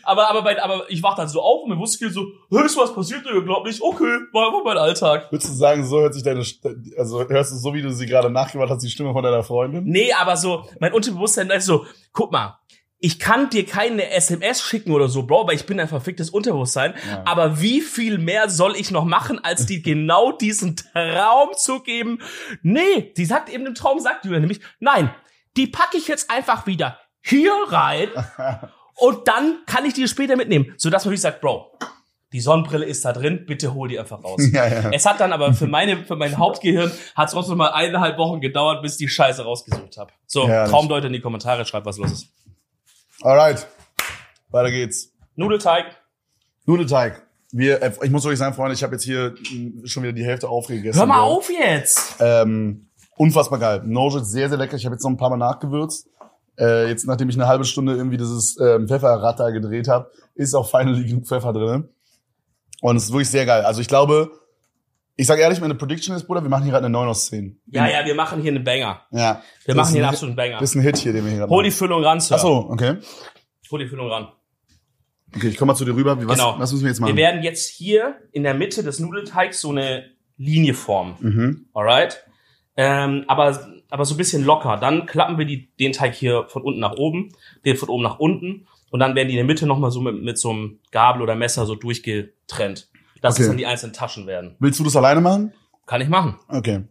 Aber, 0.02 0.28
aber, 0.28 0.43
mein, 0.43 0.59
aber 0.59 0.90
ich 0.90 1.02
wach 1.02 1.14
dann 1.14 1.28
so 1.28 1.40
auf 1.40 1.62
und 1.62 1.70
mir 1.70 1.78
wusste 1.78 2.10
so, 2.10 2.27
hä, 2.51 2.64
ist 2.64 2.77
was 2.77 2.94
passiert, 2.94 3.24
ihr 3.27 3.43
glaubt 3.43 3.66
nicht, 3.66 3.81
okay, 3.81 4.19
war 4.32 4.47
einfach 4.47 4.64
mein 4.64 4.78
Alltag. 4.78 5.31
Würdest 5.31 5.51
du 5.51 5.55
sagen, 5.55 5.85
so 5.85 6.01
hört 6.01 6.14
sich 6.14 6.23
deine, 6.23 6.44
also 6.98 7.28
hörst 7.28 7.52
du 7.52 7.56
so, 7.56 7.74
wie 7.74 7.82
du 7.82 7.93
sie 7.93 8.06
gerade 8.06 8.31
nachgemacht 8.31 8.70
hast, 8.70 8.82
die 8.82 8.90
Stimme 8.90 9.12
von 9.12 9.23
deiner 9.23 9.43
Freundin? 9.43 9.85
Nee, 9.85 10.12
aber 10.12 10.36
so, 10.36 10.64
mein 10.81 10.93
Unterbewusstsein 10.93 11.51
ist 11.51 11.66
so, 11.66 11.86
guck 12.12 12.32
mal, 12.32 12.59
ich 13.04 13.18
kann 13.18 13.50
dir 13.50 13.66
keine 13.66 14.10
SMS 14.10 14.62
schicken 14.62 14.92
oder 14.92 15.08
so, 15.08 15.24
Bro, 15.24 15.48
weil 15.48 15.56
ich 15.56 15.66
bin 15.66 15.80
ein 15.80 15.88
verficktes 15.88 16.30
Unterbewusstsein. 16.30 16.94
Ja. 17.10 17.22
Aber 17.26 17.60
wie 17.60 17.80
viel 17.80 18.16
mehr 18.18 18.48
soll 18.48 18.76
ich 18.76 18.92
noch 18.92 19.04
machen, 19.04 19.42
als 19.42 19.66
die 19.66 19.82
genau 19.82 20.30
diesen 20.30 20.76
Traum 20.76 21.48
zu 21.56 21.80
geben? 21.80 22.20
Nee, 22.62 23.12
die 23.16 23.24
sagt 23.24 23.48
eben 23.48 23.66
im 23.66 23.74
Traum, 23.74 23.98
sagt 23.98 24.24
Julia 24.24 24.38
nämlich, 24.38 24.60
nein, 24.78 25.10
die 25.56 25.66
packe 25.66 25.96
ich 25.96 26.06
jetzt 26.06 26.30
einfach 26.30 26.68
wieder 26.68 27.00
hier 27.20 27.52
rein 27.66 28.08
und 28.94 29.26
dann 29.26 29.58
kann 29.66 29.84
ich 29.84 29.94
die 29.94 30.06
später 30.06 30.36
mitnehmen. 30.36 30.72
Sodass 30.76 31.04
man 31.04 31.10
wirklich 31.10 31.22
sagt, 31.22 31.40
Bro, 31.40 31.72
die 32.32 32.40
Sonnenbrille 32.40 32.86
ist 32.86 33.04
da 33.04 33.12
drin, 33.12 33.46
bitte 33.46 33.74
hol 33.74 33.88
die 33.88 33.98
einfach 33.98 34.22
raus. 34.22 34.40
Ja, 34.52 34.68
ja. 34.68 34.90
Es 34.92 35.06
hat 35.06 35.18
dann 35.18 35.32
aber 35.32 35.54
für 35.54 35.66
meine, 35.66 36.04
für 36.04 36.14
mein 36.14 36.38
Hauptgehirn 36.38 36.92
hat 37.16 37.26
es 37.26 37.34
trotzdem 37.34 37.58
mal 37.58 37.70
eineinhalb 37.72 38.16
Wochen 38.18 38.40
gedauert, 38.40 38.80
bis 38.80 38.92
ich 38.92 38.98
die 38.98 39.08
Scheiße 39.08 39.42
rausgesucht 39.42 39.96
habe. 39.96 40.12
So, 40.26 40.46
Herrlich. 40.46 40.70
Traumleute 40.70 41.08
in 41.08 41.12
die 41.12 41.20
Kommentare, 41.20 41.64
schreibt, 41.66 41.84
was 41.84 41.98
los 41.98 42.12
ist. 42.12 42.32
Alright. 43.23 43.69
Weiter 44.51 44.70
geht's. 44.70 45.12
Nudelteig. 45.36 45.85
Nudelteig. 46.66 47.23
Wir, 47.53 47.81
äh, 47.81 47.93
ich 48.03 48.11
muss 48.11 48.24
wirklich 48.24 48.40
sagen, 48.40 48.55
Freunde, 48.55 48.74
ich 48.74 48.82
habe 48.82 48.94
jetzt 48.94 49.05
hier 49.05 49.35
mh, 49.53 49.86
schon 49.86 50.03
wieder 50.03 50.12
die 50.12 50.24
Hälfte 50.24 50.49
aufgegessen. 50.49 50.99
Hör 50.99 51.07
mal 51.07 51.20
Bro. 51.20 51.36
auf 51.36 51.51
jetzt! 51.51 52.16
Ähm, 52.19 52.89
unfassbar 53.16 53.61
geil. 53.61 53.82
Nojo 53.85 54.19
sehr, 54.20 54.49
sehr 54.49 54.59
lecker. 54.59 54.77
Ich 54.77 54.85
habe 54.85 54.97
jetzt 54.97 55.05
noch 55.05 55.11
ein 55.11 55.16
paar 55.16 55.31
Mal 55.31 55.36
nachgewürzt. 55.36 56.09
Äh, 56.59 56.89
jetzt, 56.89 57.07
nachdem 57.07 57.28
ich 57.28 57.36
eine 57.36 57.47
halbe 57.47 57.65
Stunde 57.65 57.94
irgendwie 57.94 58.16
dieses 58.16 58.59
ähm, 58.59 58.89
Pfefferrad 58.89 59.39
da 59.39 59.51
gedreht 59.51 59.86
habe, 59.86 60.11
ist 60.35 60.55
auch 60.55 60.69
finally 60.69 61.05
genug 61.07 61.27
Pfeffer 61.27 61.53
drin. 61.53 61.89
Und 62.81 62.97
es 62.97 63.05
ist 63.05 63.12
wirklich 63.12 63.31
sehr 63.31 63.47
geil. 63.47 63.65
Also 63.65 63.81
ich 63.81 63.89
glaube, 63.89 64.32
ich 65.23 65.27
sage 65.28 65.40
ehrlich, 65.43 65.61
meine 65.61 65.74
Prediction 65.74 66.15
ist, 66.16 66.27
Bruder, 66.27 66.43
wir 66.43 66.51
machen 66.51 66.65
hier 66.65 66.73
gerade 66.73 66.85
eine 66.86 66.93
9 66.93 67.09
aus 67.09 67.27
10. 67.27 67.61
Ja, 67.66 67.89
ja, 67.89 68.05
wir 68.05 68.15
machen 68.15 68.43
hier 68.43 68.51
einen 68.53 68.65
Banger. 68.65 69.03
Ja. 69.11 69.43
Wir 69.65 69.74
machen 69.74 69.90
hier 69.93 69.99
einen 70.01 70.05
ein- 70.07 70.09
absoluten 70.11 70.36
Banger. 70.36 70.59
Das 70.59 70.70
ist 70.70 70.74
ein 70.77 70.82
Hit 70.82 70.97
hier, 70.99 71.12
den 71.12 71.24
wir 71.24 71.31
hier 71.31 71.39
gerade 71.40 71.51
Hol 71.51 71.65
die. 71.65 71.70
Füllung 71.70 72.03
ran, 72.05 72.20
Sir. 72.20 72.36
Ach 72.36 72.40
so, 72.40 72.53
okay. 72.70 72.97
Hol 73.70 73.78
die 73.78 73.86
Füllung 73.86 74.09
ran. 74.11 74.28
Okay, 75.35 75.49
ich 75.49 75.57
komme 75.57 75.73
mal 75.73 75.77
zu 75.77 75.85
dir 75.85 75.94
rüber. 75.94 76.20
Wie, 76.20 76.28
was, 76.28 76.36
Genau. 76.39 76.59
was 76.59 76.73
müssen 76.73 76.85
wir 76.85 76.90
jetzt 76.90 76.99
Wir 77.01 77.07
machen? 77.07 77.16
werden 77.16 77.43
jetzt 77.43 77.70
hier 77.70 78.16
in 78.32 78.43
der 78.43 78.55
Mitte 78.55 78.82
des 78.82 78.99
Nudelteigs 79.01 79.61
so 79.61 79.70
eine 79.70 80.05
Linie 80.36 80.74
formen. 80.74 81.15
Mhm. 81.20 81.66
Alright? 81.73 82.24
Ähm, 82.77 83.24
aber, 83.28 83.66
aber 83.90 84.05
so 84.05 84.15
ein 84.15 84.19
bisschen 84.19 84.44
locker. 84.44 84.77
Dann 84.77 85.07
klappen 85.07 85.39
wir 85.39 85.47
die, 85.47 85.70
den 85.77 85.93
Teig 85.93 86.15
hier 86.15 86.44
von 86.49 86.62
unten 86.62 86.81
nach 86.81 86.93
oben, 86.97 87.31
den 87.65 87.77
von 87.77 87.89
oben 87.89 88.03
nach 88.03 88.19
unten. 88.19 88.66
Und 88.90 89.01
dann 89.01 89.15
werden 89.15 89.28
die 89.28 89.35
in 89.35 89.39
der 89.39 89.47
Mitte 89.47 89.66
nochmal 89.66 89.90
so 89.90 90.01
mit, 90.03 90.23
mit 90.23 90.39
so 90.39 90.51
einem 90.51 90.81
Gabel 90.90 91.23
oder 91.23 91.35
Messer 91.35 91.65
so 91.65 91.77
durchgetrennt. 91.77 92.89
Dass 93.23 93.35
Okay. 93.36 93.43
es 93.44 93.49
dann 93.49 93.57
die 93.57 93.66
einzelnen 93.66 93.94
Taschen 93.94 94.27
werden. 94.27 94.57
Willst 94.59 94.78
du 94.78 94.85
das 94.85 94.94
alleine 94.97 95.23
machen? 95.23 95.55
Kann 95.86 96.01
ich 96.03 96.09
machen. 96.09 96.39
Okay. 96.49 96.85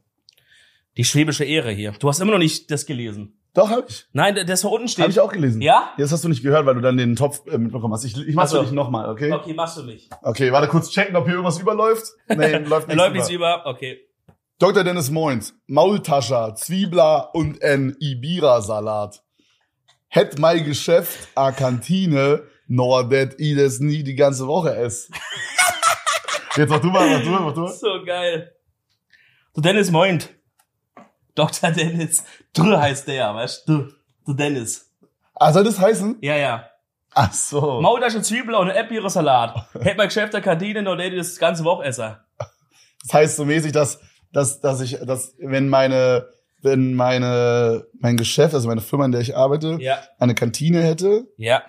Die 0.98 1.04
schwäbische 1.04 1.44
Ehre 1.46 1.72
hier. 1.72 1.92
Du 1.92 2.10
hast 2.10 2.20
immer 2.20 2.32
noch 2.32 2.40
nicht 2.40 2.72
das 2.72 2.86
gelesen. 2.86 3.38
Doch, 3.54 3.70
habe 3.70 3.86
ich. 3.88 4.08
Nein, 4.14 4.38
das 4.48 4.62
da 4.62 4.70
unten 4.70 4.88
steht. 4.88 5.04
Habe 5.04 5.12
ich 5.12 5.20
auch 5.20 5.32
gelesen. 5.32 5.62
Ja? 5.62 5.92
Jetzt 5.98 6.12
hast 6.14 6.24
du 6.24 6.30
nicht 6.30 6.42
gehört, 6.42 6.66
weil 6.66 6.76
du 6.76 6.82
dann 6.82 6.96
den 6.96 7.18
Topf 7.18 7.42
äh, 7.48 7.58
mitbekommen 7.58 7.94
hast. 7.94 8.06
Ich, 8.06 8.16
ich 8.18 8.34
mach's 8.34 8.52
Ach 8.52 8.56
so. 8.56 8.58
für 8.60 8.64
dich 8.66 8.74
nochmal, 8.74 9.10
okay? 9.10 9.32
Okay, 9.32 9.54
machst 9.54 9.78
du 9.78 9.84
nicht. 9.84 10.10
Okay, 10.22 10.52
warte 10.54 10.70
kurz 10.70 10.90
checken, 10.90 11.16
ob 11.18 11.26
hier 11.26 11.34
irgendwas 11.34 11.60
überläuft. 11.60 12.06
Nee, 12.30 12.58
läuft 12.66 12.88
nichts 12.88 12.96
läuft 13.02 13.14
nichts 13.14 13.30
über. 13.30 13.66
Okay. 13.66 14.00
Dr. 14.58 14.84
Dennis 14.86 15.10
Moins, 15.12 15.54
Maultascher, 15.68 16.56
Zwiebler 16.56 17.32
und 17.34 17.62
ein 17.64 17.96
Ibira-Salat. 18.00 19.22
Hätt 20.08 20.40
mein 20.40 20.64
Geschäft 20.64 21.30
a 21.36 21.52
Kantine, 21.52 22.44
nor 22.68 23.10
dat 23.10 23.40
i 23.40 23.56
das 23.56 23.80
nie 23.80 24.04
die 24.04 24.16
ganze 24.16 24.48
Woche 24.48 24.76
ess. 24.76 25.10
Jetzt 26.56 26.70
mach 26.70 26.80
du 26.80 26.88
mal, 26.88 27.10
mach 27.10 27.24
du 27.24 27.30
mal, 27.30 27.40
mach 27.42 27.54
du 27.54 27.62
mal. 27.62 27.72
So 27.74 28.04
geil. 28.06 28.54
Du 29.54 29.62
Dennis 29.62 29.92
Moint. 29.92 30.30
Dr. 31.36 31.72
Dennis. 31.72 32.24
Drü 32.54 32.76
heißt 32.76 33.08
der, 33.08 33.34
weißt 33.34 33.68
du? 33.68 33.88
Du 34.26 34.34
Dennis. 34.34 34.92
Ah, 35.36 35.52
soll 35.54 35.64
das 35.64 35.80
heißen? 35.80 36.18
Ja, 36.22 36.36
ja. 36.36 36.68
Ach 37.14 37.34
so. 37.34 37.82
Maultasche 37.82 38.22
Zwiebel 38.22 38.56
und 38.56 38.70
ein 38.70 39.10
Salat. 39.10 39.68
Hätte 39.80 39.98
mein 39.98 40.08
Geschäft 40.08 40.34
der 40.34 40.42
Kantine 40.42 40.82
noch 40.84 40.96
der 40.96 41.10
das 41.16 41.38
ganze 41.38 41.64
Woche 41.64 41.84
essen. 41.86 42.16
Das 43.04 43.14
heißt 43.14 43.36
so 43.38 43.46
mäßig, 43.46 43.72
dass, 43.72 44.00
dass, 44.32 44.60
dass 44.62 44.82
ich, 44.82 45.00
dass, 45.06 45.34
wenn 45.40 45.68
meine, 45.70 46.28
wenn 46.62 46.94
meine, 46.94 47.86
mein 48.00 48.18
Geschäft, 48.18 48.54
also 48.54 48.68
meine 48.68 48.82
Firma, 48.82 49.06
in 49.06 49.12
der 49.12 49.22
ich 49.22 49.36
arbeite, 49.36 49.78
Ja. 49.82 50.00
eine 50.20 50.36
Kantine 50.36 50.82
hätte, 50.84 51.28
Ja. 51.38 51.64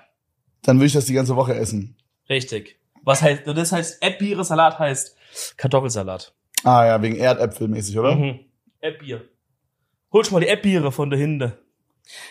dann 0.63 0.77
würde 0.79 0.87
ich 0.87 0.93
das 0.93 1.07
die 1.07 1.15
ganze 1.15 1.35
Woche 1.37 1.55
essen. 1.55 1.97
Richtig. 2.29 2.79
Was 3.05 3.23
heißt, 3.23 3.43
das 3.47 3.73
heißt, 3.73 4.03
Erdbeere 4.03 4.45
Salat 4.45 4.79
heißt 4.79 5.17
Kartoffelsalat. 5.57 6.33
Ah 6.65 6.87
ja, 6.87 7.03
wegen 7.03 7.17
Erdäpfelmäßig, 7.17 7.99
oder? 7.99 8.15
Mhm. 8.15 8.41
Erdbier. 8.81 9.23
Holst 10.13 10.31
mal 10.33 10.41
die 10.41 10.47
Erdbiere 10.47 10.93
von 10.93 11.11
der 11.11 11.19
Hinde. 11.19 11.59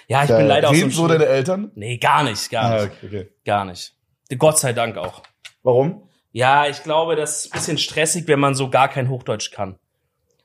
Ja, 0.07 0.23
ich 0.23 0.30
Da 0.30 0.38
bin 0.38 0.48
leider 0.48 0.69
auch 0.69 0.76
so 0.76 0.89
so 0.89 1.07
deine 1.07 1.26
Eltern? 1.26 1.72
Nee, 1.76 1.98
gar 1.98 2.23
nicht, 2.23 2.49
gar 2.49 2.65
Ah, 2.72 2.84
nicht. 2.85 2.93
okay, 2.98 3.07
okay. 3.07 3.30
Gar 3.45 3.65
nicht. 3.65 3.93
Gott 4.38 4.60
sei 4.60 4.73
Dank 4.73 4.98
auch. 4.98 5.23
Warum? 5.64 6.07
Ja, 6.31 6.68
ich 6.68 6.84
glaube, 6.84 7.15
das 7.15 7.45
ist 7.45 7.52
ein 7.53 7.57
bisschen 7.57 7.77
stressig, 7.77 8.27
wenn 8.27 8.39
man 8.39 8.56
so 8.56 8.69
gar 8.69 8.88
kein 8.88 9.10
Hochdeutsch 9.10 9.52
kann. 9.52 9.77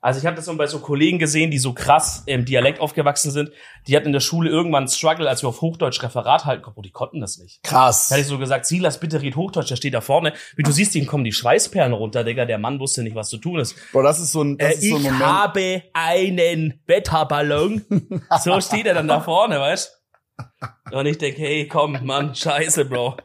Also 0.07 0.21
ich 0.21 0.27
habe 0.27 0.37
das 0.37 0.45
so 0.45 0.57
bei 0.57 0.69
so 0.69 0.79
Kollegen 0.79 1.19
gesehen, 1.19 1.51
die 1.51 1.59
so 1.59 1.73
krass 1.73 2.23
im 2.27 2.45
Dialekt 2.45 2.79
aufgewachsen 2.79 3.33
sind. 3.33 3.51
Die 3.89 3.97
hatten 3.97 4.07
in 4.07 4.13
der 4.13 4.21
Schule 4.21 4.49
irgendwann 4.49 4.85
einen 4.85 4.89
Struggle, 4.89 5.29
als 5.29 5.43
wir 5.43 5.49
auf 5.49 5.63
Hochdeutsch 5.63 6.01
Referat 6.01 6.45
halten 6.45 6.63
konnten. 6.63 6.79
Oh, 6.79 6.83
die 6.83 6.93
konnten 6.93 7.21
das 7.21 7.39
nicht. 7.39 7.61
Krass. 7.65 8.07
Da 8.07 8.15
hatte 8.15 8.23
ich 8.23 8.29
so 8.29 8.39
gesagt, 8.39 8.67
Silas, 8.67 9.01
bitte 9.01 9.21
red 9.21 9.35
Hochdeutsch, 9.35 9.69
der 9.69 9.75
steht 9.75 9.95
da 9.95 10.01
vorne. 10.01 10.33
Wie 10.55 10.63
du 10.63 10.71
siehst, 10.71 10.95
ihm 10.95 11.07
kommen 11.07 11.25
die 11.25 11.33
Schweißperlen 11.33 11.93
runter, 11.93 12.23
Digga. 12.23 12.45
Der 12.45 12.59
Mann 12.59 12.79
wusste 12.79 13.03
nicht, 13.03 13.17
was 13.17 13.29
zu 13.31 13.39
tun 13.39 13.59
ist. 13.59 13.75
Bro, 13.91 14.03
das 14.03 14.21
ist 14.21 14.31
so 14.31 14.45
ein, 14.45 14.59
das 14.59 14.69
Äh, 14.69 14.73
ist 14.75 14.89
so 14.91 14.95
ein 14.95 15.01
ich 15.03 15.11
Moment. 15.11 15.25
habe 15.27 15.83
einen 15.93 16.81
Wetterballon. 16.87 17.85
so 18.45 18.61
steht 18.61 18.87
er 18.87 18.95
dann 18.95 19.09
da 19.09 19.21
vorne, 19.21 19.59
weißt 19.59 19.91
Und 20.93 21.07
ich 21.07 21.19
denke, 21.19 21.41
hey, 21.43 21.67
komm, 21.67 21.99
Mann, 22.05 22.33
scheiße, 22.33 22.85
Bro. 22.85 23.17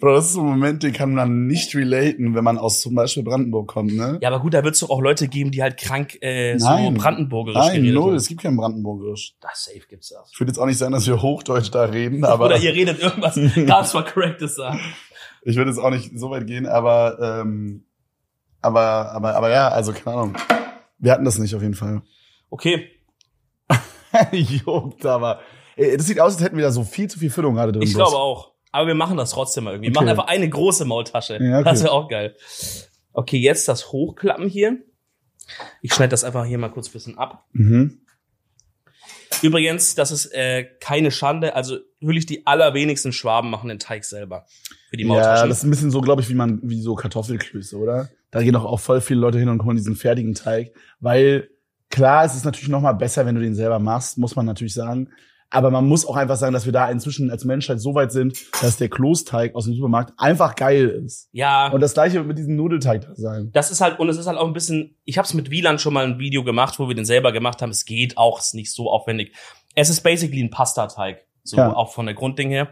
Bro, 0.00 0.14
das 0.16 0.26
ist 0.26 0.32
so 0.32 0.40
ein 0.40 0.46
Moment, 0.46 0.82
den 0.82 0.92
kann 0.92 1.14
man 1.14 1.46
nicht 1.46 1.74
relaten, 1.74 2.34
wenn 2.34 2.42
man 2.44 2.58
aus 2.58 2.80
zum 2.80 2.94
Beispiel 2.96 3.22
Brandenburg 3.22 3.68
kommt, 3.68 3.94
ne? 3.94 4.18
Ja, 4.20 4.28
aber 4.28 4.40
gut, 4.40 4.52
da 4.52 4.64
wird 4.64 4.74
es 4.74 4.80
doch 4.80 4.90
auch 4.90 5.00
Leute 5.00 5.28
geben, 5.28 5.52
die 5.52 5.62
halt 5.62 5.76
krank 5.78 6.18
äh, 6.20 6.58
so 6.58 6.66
Nein. 6.68 6.94
brandenburgerisch 6.94 7.58
Nein, 7.58 7.76
geredet 7.76 7.94
null, 7.94 8.08
haben. 8.08 8.16
es 8.16 8.26
gibt 8.28 8.42
kein 8.42 8.56
Brandenburgisch. 8.56 9.36
Das 9.40 9.64
safe 9.64 9.86
gibt's 9.88 10.08
das. 10.08 10.30
Ich 10.32 10.40
würde 10.40 10.50
jetzt 10.50 10.58
auch 10.58 10.66
nicht 10.66 10.78
sagen, 10.78 10.92
dass 10.92 11.06
wir 11.06 11.22
Hochdeutsch 11.22 11.70
da 11.70 11.84
reden, 11.84 12.24
aber 12.24 12.46
Oder 12.46 12.58
ihr 12.58 12.72
redet 12.74 13.00
irgendwas 13.00 13.38
ganz 13.66 13.92
Correctes 13.92 14.56
sagen. 14.56 14.80
ich 15.42 15.56
würde 15.56 15.70
jetzt 15.70 15.78
auch 15.80 15.90
nicht 15.90 16.18
so 16.18 16.30
weit 16.30 16.46
gehen, 16.48 16.66
aber, 16.66 17.40
ähm, 17.42 17.84
aber, 18.60 19.12
aber, 19.12 19.36
aber 19.36 19.50
ja, 19.50 19.68
also 19.68 19.92
keine 19.92 20.16
Ahnung. 20.16 20.36
Wir 20.98 21.12
hatten 21.12 21.24
das 21.24 21.38
nicht 21.38 21.54
auf 21.54 21.62
jeden 21.62 21.74
Fall. 21.74 22.02
Okay, 22.50 22.88
Juckt 24.32 25.06
aber. 25.06 25.40
Ey, 25.76 25.96
Das 25.96 26.06
sieht 26.06 26.20
aus, 26.20 26.34
als 26.34 26.42
hätten 26.42 26.56
wir 26.56 26.64
da 26.64 26.70
so 26.70 26.84
viel 26.84 27.08
zu 27.08 27.18
viel 27.18 27.30
Füllung 27.30 27.54
gerade 27.54 27.72
drin. 27.72 27.82
ich 27.82 27.94
glaube 27.94 28.16
auch. 28.16 28.53
Aber 28.74 28.88
wir 28.88 28.94
machen 28.96 29.16
das 29.16 29.30
trotzdem 29.30 29.64
mal 29.64 29.70
irgendwie. 29.74 29.88
Wir 29.88 29.96
Okay. 29.96 30.04
machen 30.06 30.08
einfach 30.10 30.26
eine 30.26 30.48
große 30.48 30.84
Maultasche. 30.84 31.38
Ja, 31.40 31.60
okay. 31.60 31.64
Das 31.70 31.82
wäre 31.84 31.92
auch 31.92 32.08
geil. 32.08 32.34
Okay, 33.12 33.38
jetzt 33.38 33.68
das 33.68 33.92
Hochklappen 33.92 34.48
hier. 34.48 34.78
Ich 35.80 35.94
schneide 35.94 36.10
das 36.10 36.24
einfach 36.24 36.44
hier 36.44 36.58
mal 36.58 36.70
kurz 36.70 36.88
ein 36.88 36.92
bisschen 36.92 37.16
ab. 37.16 37.44
Mhm. 37.52 38.00
Übrigens, 39.42 39.94
das 39.94 40.10
ist 40.10 40.26
äh, 40.34 40.64
keine 40.80 41.10
Schande. 41.10 41.54
Also 41.54 41.78
wirklich 42.00 42.26
die 42.26 42.46
allerwenigsten 42.46 43.12
Schwaben 43.12 43.50
machen 43.50 43.68
den 43.68 43.78
Teig 43.78 44.04
selber 44.04 44.46
für 44.90 44.96
die 44.96 45.02
Ja, 45.04 45.08
Maultaschen. 45.08 45.48
das 45.48 45.58
ist 45.58 45.64
ein 45.64 45.70
bisschen 45.70 45.90
so, 45.90 46.00
glaube 46.00 46.22
ich, 46.22 46.28
wie 46.28 46.34
man, 46.34 46.60
wie 46.62 46.80
so 46.80 46.94
Kartoffelklöße, 46.94 47.76
oder? 47.76 48.08
Da 48.30 48.42
gehen 48.42 48.54
doch 48.54 48.64
auch 48.64 48.80
voll 48.80 49.00
viele 49.00 49.20
Leute 49.20 49.38
hin 49.38 49.48
und 49.48 49.62
holen 49.64 49.76
diesen 49.76 49.96
fertigen 49.96 50.34
Teig, 50.34 50.72
weil 50.98 51.48
klar, 51.90 52.24
es 52.24 52.34
ist 52.34 52.44
natürlich 52.44 52.68
noch 52.70 52.80
mal 52.80 52.92
besser, 52.92 53.26
wenn 53.26 53.34
du 53.36 53.40
den 53.40 53.54
selber 53.54 53.78
machst, 53.78 54.18
muss 54.18 54.34
man 54.34 54.46
natürlich 54.46 54.74
sagen. 54.74 55.10
Aber 55.54 55.70
man 55.70 55.86
muss 55.86 56.04
auch 56.06 56.16
einfach 56.16 56.36
sagen, 56.36 56.52
dass 56.52 56.66
wir 56.66 56.72
da 56.72 56.90
inzwischen 56.90 57.30
als 57.30 57.44
Menschheit 57.44 57.80
so 57.80 57.94
weit 57.94 58.12
sind, 58.12 58.36
dass 58.60 58.76
der 58.76 58.88
Klosteig 58.88 59.54
aus 59.54 59.64
dem 59.64 59.74
Supermarkt 59.74 60.12
einfach 60.18 60.56
geil 60.56 60.88
ist. 60.88 61.28
ja, 61.32 61.68
Und 61.68 61.80
das 61.80 61.94
gleiche 61.94 62.16
wird 62.16 62.26
mit 62.26 62.38
diesem 62.38 62.56
Nudelteig 62.56 63.02
da 63.02 63.14
sein. 63.14 63.50
das 63.52 63.70
ist 63.70 63.80
halt 63.80 63.98
und 63.98 64.08
es 64.08 64.16
ist 64.18 64.26
halt 64.26 64.36
auch 64.38 64.46
ein 64.46 64.52
bisschen. 64.52 64.96
Ich 65.04 65.16
habe 65.18 65.26
es 65.26 65.32
mit 65.34 65.50
Wieland 65.50 65.80
schon 65.80 65.94
mal 65.94 66.04
ein 66.04 66.18
Video 66.18 66.44
gemacht, 66.44 66.78
wo 66.78 66.88
wir 66.88 66.94
den 66.94 67.04
selber 67.04 67.32
gemacht 67.32 67.62
haben. 67.62 67.70
Es 67.70 67.84
geht 67.84 68.18
auch, 68.18 68.38
ist 68.40 68.54
nicht 68.54 68.72
so 68.72 68.90
aufwendig. 68.90 69.32
Es 69.74 69.90
ist 69.90 70.02
basically 70.02 70.42
ein 70.42 70.50
Pastateig, 70.50 71.24
so 71.42 71.56
Ja. 71.56 71.74
auch 71.74 71.92
von 71.92 72.06
der 72.06 72.14
Grundding 72.14 72.50
her. 72.50 72.68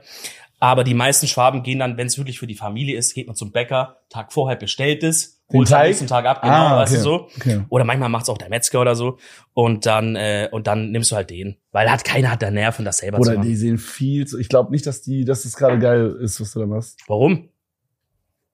Aber 0.60 0.84
die 0.84 0.94
meisten 0.94 1.26
Schwaben 1.26 1.64
gehen 1.64 1.80
dann, 1.80 1.96
wenn 1.96 2.06
es 2.06 2.18
wirklich 2.18 2.38
für 2.38 2.46
die 2.46 2.54
Familie 2.54 2.96
ist, 2.96 3.14
geht 3.14 3.26
man 3.26 3.34
zum 3.34 3.50
Bäcker, 3.50 3.96
Tag 4.10 4.32
vorher 4.32 4.56
bestellt 4.56 5.02
es, 5.02 5.41
Am 5.60 5.64
Teig? 5.64 5.86
nächsten 5.88 6.06
Tag 6.06 6.24
ab, 6.26 6.42
genau, 6.42 6.54
Ah, 6.54 6.78
weißt 6.78 6.92
du 6.94 6.96
okay. 6.96 7.04
so. 7.04 7.36
Okay. 7.36 7.64
Oder 7.68 7.84
manchmal 7.84 8.08
macht's 8.08 8.28
auch 8.28 8.38
der 8.38 8.48
Metzger 8.48 8.80
oder 8.80 8.94
so. 8.94 9.18
Und 9.54 9.86
dann, 9.86 10.16
äh, 10.16 10.48
und 10.52 10.66
dann 10.66 10.90
nimmst 10.90 11.10
du 11.12 11.16
halt 11.16 11.30
den. 11.30 11.56
Weil 11.72 11.90
hat 11.90 12.04
keiner 12.04 12.30
hat 12.30 12.42
da 12.42 12.50
Nerven, 12.50 12.84
das 12.84 12.98
selber 12.98 13.18
zu 13.20 13.28
Oder 13.30 13.38
machen. 13.38 13.48
die 13.48 13.56
sehen 13.56 13.78
viel 13.78 14.26
zu, 14.26 14.38
ich 14.38 14.48
glaube 14.48 14.70
nicht, 14.70 14.86
dass 14.86 15.02
die, 15.02 15.24
dass 15.24 15.42
das 15.42 15.56
gerade 15.56 15.78
geil 15.78 16.16
ist, 16.20 16.40
was 16.40 16.52
du 16.52 16.60
da 16.60 16.66
machst. 16.66 17.00
Warum? 17.06 17.48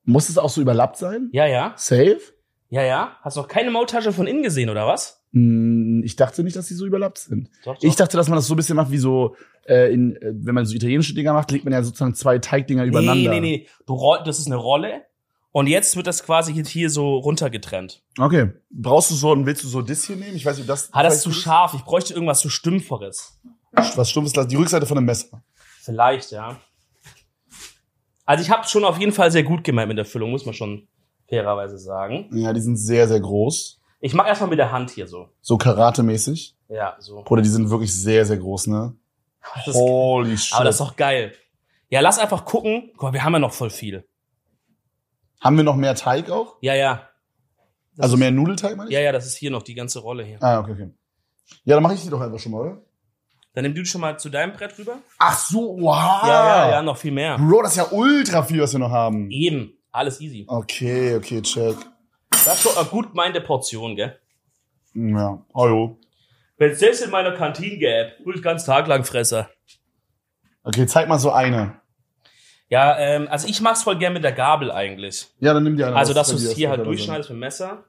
Muss 0.05 0.29
es 0.29 0.39
auch 0.39 0.49
so 0.51 0.61
überlappt 0.61 0.97
sein? 0.97 1.29
Ja, 1.33 1.47
ja. 1.47 1.75
Safe? 1.77 2.19
Ja, 2.71 2.83
ja. 2.83 3.17
Hast 3.23 3.37
noch 3.37 3.49
keine 3.49 3.71
Maultasche 3.71 4.13
von 4.13 4.27
innen 4.27 4.43
gesehen, 4.43 4.71
oder 4.71 4.87
was? 4.87 5.23
Hm, 5.33 6.03
Ich 6.05 6.17
dachte 6.17 6.43
nicht, 6.43 6.57
dass 6.57 6.69
die 6.69 6.75
so 6.75 6.87
überlappt 6.87 7.19
sind. 7.19 7.49
Doch, 7.65 7.75
doch. 7.75 7.83
Ich 7.83 7.97
dachte, 7.97 8.17
dass 8.17 8.29
man 8.29 8.37
das 8.37 8.47
so 8.47 8.55
ein 8.55 8.57
bisschen 8.57 8.77
macht 8.77 8.91
wie 8.91 8.99
so, 8.99 9.37
äh, 9.67 9.93
in, 9.93 10.17
äh, 10.17 10.33
wenn 10.35 10.55
man 10.55 10.65
so 10.65 10.75
italienische 10.75 11.15
Dinger 11.15 11.35
macht, 11.35 11.51
legt 11.51 11.65
man 11.65 11.73
ja 11.75 11.83
sozusagen 11.83 12.15
zwei 12.15 12.39
Teigdinger 12.39 12.85
übereinander. 12.85 13.31
Nee, 13.31 13.41
nee, 13.41 13.59
nee. 13.59 13.67
Du 13.87 13.95
roll, 13.95 14.19
das 14.25 14.39
ist 14.39 14.47
eine 14.47 14.57
Rolle. 14.57 15.03
Und 15.53 15.67
jetzt 15.67 15.97
wird 15.97 16.07
das 16.07 16.23
quasi 16.25 16.53
hier- 16.53 16.65
hier 16.65 16.91
so 16.91 17.17
runtergetrennt. 17.17 18.03
Okay. 18.19 18.53
Brauchst 18.71 19.11
du 19.11 19.15
so, 19.15 19.35
willst 19.47 19.65
du 19.65 19.69
so 19.69 19.83
das 19.83 20.05
hier 20.05 20.17
nehmen? 20.17 20.37
Ich 20.37 20.45
weiß 20.45 20.59
nicht, 20.59 20.69
das. 20.69 20.89
Ah, 20.93 21.03
das 21.03 21.17
ist 21.17 21.23
zu 21.23 21.33
scharf. 21.33 21.75
Ich 21.75 21.83
bräuchte 21.85 22.13
irgendwas 22.15 22.41
zu 22.41 22.49
Stümpferes. 22.51 23.39
Was 23.73 24.11
stumpfes, 24.11 24.47
die 24.47 24.57
Rückseite 24.57 24.87
von 24.87 24.97
einem 24.99 25.07
Messer. 25.07 25.43
Vielleicht, 25.83 26.31
ja. 26.33 26.59
Also 28.25 28.43
ich 28.43 28.51
habe 28.51 28.67
schon 28.69 28.85
auf 28.85 28.99
jeden 28.99 29.13
Fall 29.13 29.31
sehr 29.31 29.43
gut 29.43 29.65
gemeint 29.65 29.89
mit 29.89 29.97
der 29.99 30.05
Füllung, 30.05 30.31
muss 30.31 30.45
man 30.45 30.55
schon 30.55 30.87
fairerweise 31.29 31.79
sagen. 31.79 32.29
Ja, 32.33 32.53
die 32.53 32.61
sind 32.61 32.77
sehr, 32.77 33.09
sehr 33.09 33.21
groß. 33.21 33.81
Ich 34.01 34.15
mache 34.15 34.29
erstmal 34.29 34.51
mit 34.51 34.59
der 34.59 34.71
Hand 34.71 34.91
hier 34.91 35.07
so. 35.09 35.29
So 35.41 35.57
Karate-mäßig. 35.57 36.55
Ja, 36.69 36.97
so. 36.99 37.23
Bruder, 37.25 37.43
die 37.43 37.49
sind 37.49 37.71
wirklich 37.71 37.93
sehr, 37.95 38.27
sehr 38.27 38.37
groß, 38.37 38.67
ne? 38.69 38.95
Das 39.57 39.69
ist, 39.69 39.75
Holy 39.77 40.37
shit. 40.37 40.55
aber 40.55 40.65
das 40.65 40.75
ist 40.75 40.81
doch 40.81 40.97
geil. 40.97 41.33
Ja, 41.89 42.01
lass 42.01 42.19
einfach 42.19 42.45
gucken. 42.45 42.91
Guck 42.93 43.03
mal, 43.05 43.13
wir 43.15 43.25
haben 43.25 43.33
ja 43.33 43.39
noch 43.39 43.53
voll 43.53 43.71
viel. 43.71 44.07
Haben 45.41 45.57
wir 45.57 45.65
noch 45.65 45.77
mehr 45.77 45.95
Teig 45.95 46.31
auch? 46.31 46.57
Ja, 46.61 46.75
ja. 46.75 47.09
Das 47.97 48.05
also 48.05 48.17
mehr 48.17 48.31
Nudelteig, 48.31 48.77
meine 48.77 48.89
ich? 48.89 48.95
Ja, 48.95 49.01
ja, 49.01 49.13
das 49.13 49.27
ist 49.27 49.37
hier 49.37 49.51
noch 49.51 49.63
die 49.63 49.75
ganze 49.75 50.01
Rolle 50.01 50.25
hier. 50.25 50.43
Ah, 50.43 50.61
okay, 50.61 50.73
okay. 50.73 50.91
Ja, 51.65 51.75
dann 51.75 51.83
mache 51.83 51.95
ich 51.95 52.03
die 52.03 52.11
doch 52.11 52.21
einfach 52.21 52.39
schon 52.39 52.53
mal, 52.53 52.61
oder? 52.61 52.83
Dann 53.55 53.65
nimm 53.65 53.75
du 53.75 53.85
schon 53.85 54.01
mal 54.01 54.19
zu 54.19 54.29
deinem 54.29 54.53
Brett 54.53 54.79
rüber. 54.79 54.99
Ach 55.19 55.39
so, 55.39 55.77
wow. 55.81 56.23
Ja, 56.23 56.29
ja, 56.29 56.71
ja, 56.71 56.83
noch 56.83 56.97
viel 56.97 57.11
mehr. 57.11 57.37
Bro, 57.39 57.63
das 57.63 57.73
ist 57.73 57.79
ja 57.79 57.89
ultra 57.91 58.43
viel, 58.43 58.61
was 58.61 58.73
wir 58.73 58.79
noch 58.79 58.91
haben. 58.91 59.31
Eben. 59.31 59.73
Alles 59.91 60.21
easy. 60.21 60.45
Okay, 60.47 61.17
okay, 61.17 61.43
check. 61.43 61.77
Das 62.31 62.55
ist 62.55 62.63
schon 62.63 62.77
eine 62.77 62.87
gut 62.87 63.11
gemeinte 63.11 63.41
Portion, 63.41 63.97
gell? 63.97 64.19
Ja, 64.95 65.45
hallo. 65.55 65.99
Wenn 66.57 66.71
es 66.73 66.81
das 66.81 67.01
in 67.01 67.11
meiner 67.11 67.33
Kantine 67.33 67.79
gäbe, 67.79 68.13
würde 68.25 68.39
ich 68.39 68.45
ganz 68.45 68.65
Tag 68.65 68.87
lang 68.87 69.05
fressen. 69.05 69.47
Okay, 70.63 70.87
zeig 70.87 71.09
mal 71.09 71.19
so 71.19 71.31
eine. 71.31 71.78
Ja, 72.71 72.99
ähm, 72.99 73.29
also 73.31 73.49
ich 73.49 73.61
mach's 73.61 73.83
voll 73.83 73.99
gern 73.99 74.13
mit 74.13 74.25
der 74.25 74.33
Gabel 74.33 74.71
eigentlich. 74.71 75.29
Ja, 75.41 75.55
dann 75.55 75.65
nimm 75.65 75.77
die 75.77 75.85
eine. 75.85 75.97
Also, 75.97 76.13
dass 76.13 76.29
du 76.29 76.37
es 76.37 76.53
hier 76.53 76.69
halt 76.71 76.85
durchschneidest 76.85 77.31
mit 77.31 77.37
dem 77.37 77.41
Messer. 77.41 77.85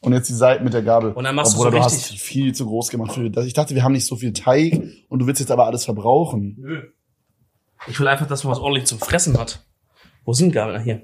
Und 0.00 0.12
jetzt 0.12 0.28
die 0.28 0.34
Seiten 0.34 0.62
mit 0.64 0.74
der 0.74 0.82
Gabel. 0.82 1.12
Und 1.12 1.24
dann 1.24 1.34
machst 1.34 1.54
du 1.54 1.58
so 1.58 1.64
du 1.70 1.76
richtig- 1.76 1.84
hast 1.84 2.10
die 2.12 2.18
viel 2.18 2.54
zu 2.54 2.66
groß 2.66 2.90
gemacht. 2.90 3.12
Für, 3.12 3.24
ich 3.44 3.54
dachte, 3.54 3.74
wir 3.74 3.82
haben 3.82 3.92
nicht 3.92 4.06
so 4.06 4.16
viel 4.16 4.32
Teig 4.34 4.80
und 5.08 5.18
du 5.18 5.26
willst 5.26 5.40
jetzt 5.40 5.50
aber 5.50 5.66
alles 5.66 5.84
verbrauchen. 5.84 6.56
Nö. 6.58 6.82
Ich 7.86 7.98
will 7.98 8.06
einfach, 8.06 8.26
dass 8.26 8.44
man 8.44 8.52
was 8.52 8.58
ordentlich 8.60 8.86
zum 8.86 8.98
Fressen 9.00 9.38
hat. 9.38 9.64
Wo 10.24 10.32
sind 10.32 10.52
Gabeln? 10.52 10.76
Ah, 10.76 10.80
Hier. 10.84 11.02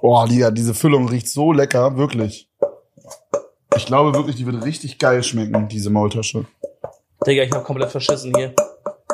Boah, 0.00 0.26
Liga, 0.28 0.50
diese 0.50 0.74
Füllung 0.74 1.08
riecht 1.08 1.28
so 1.28 1.52
lecker, 1.52 1.96
wirklich. 1.96 2.50
Ich 3.76 3.86
glaube 3.86 4.14
wirklich, 4.14 4.36
die 4.36 4.44
wird 4.46 4.62
richtig 4.64 4.98
geil 4.98 5.22
schmecken, 5.22 5.68
diese 5.68 5.90
Maultasche. 5.90 6.44
Digga, 7.26 7.42
ich 7.42 7.50
hab 7.52 7.64
komplett 7.64 7.90
verschissen 7.90 8.32
hier. 8.36 8.54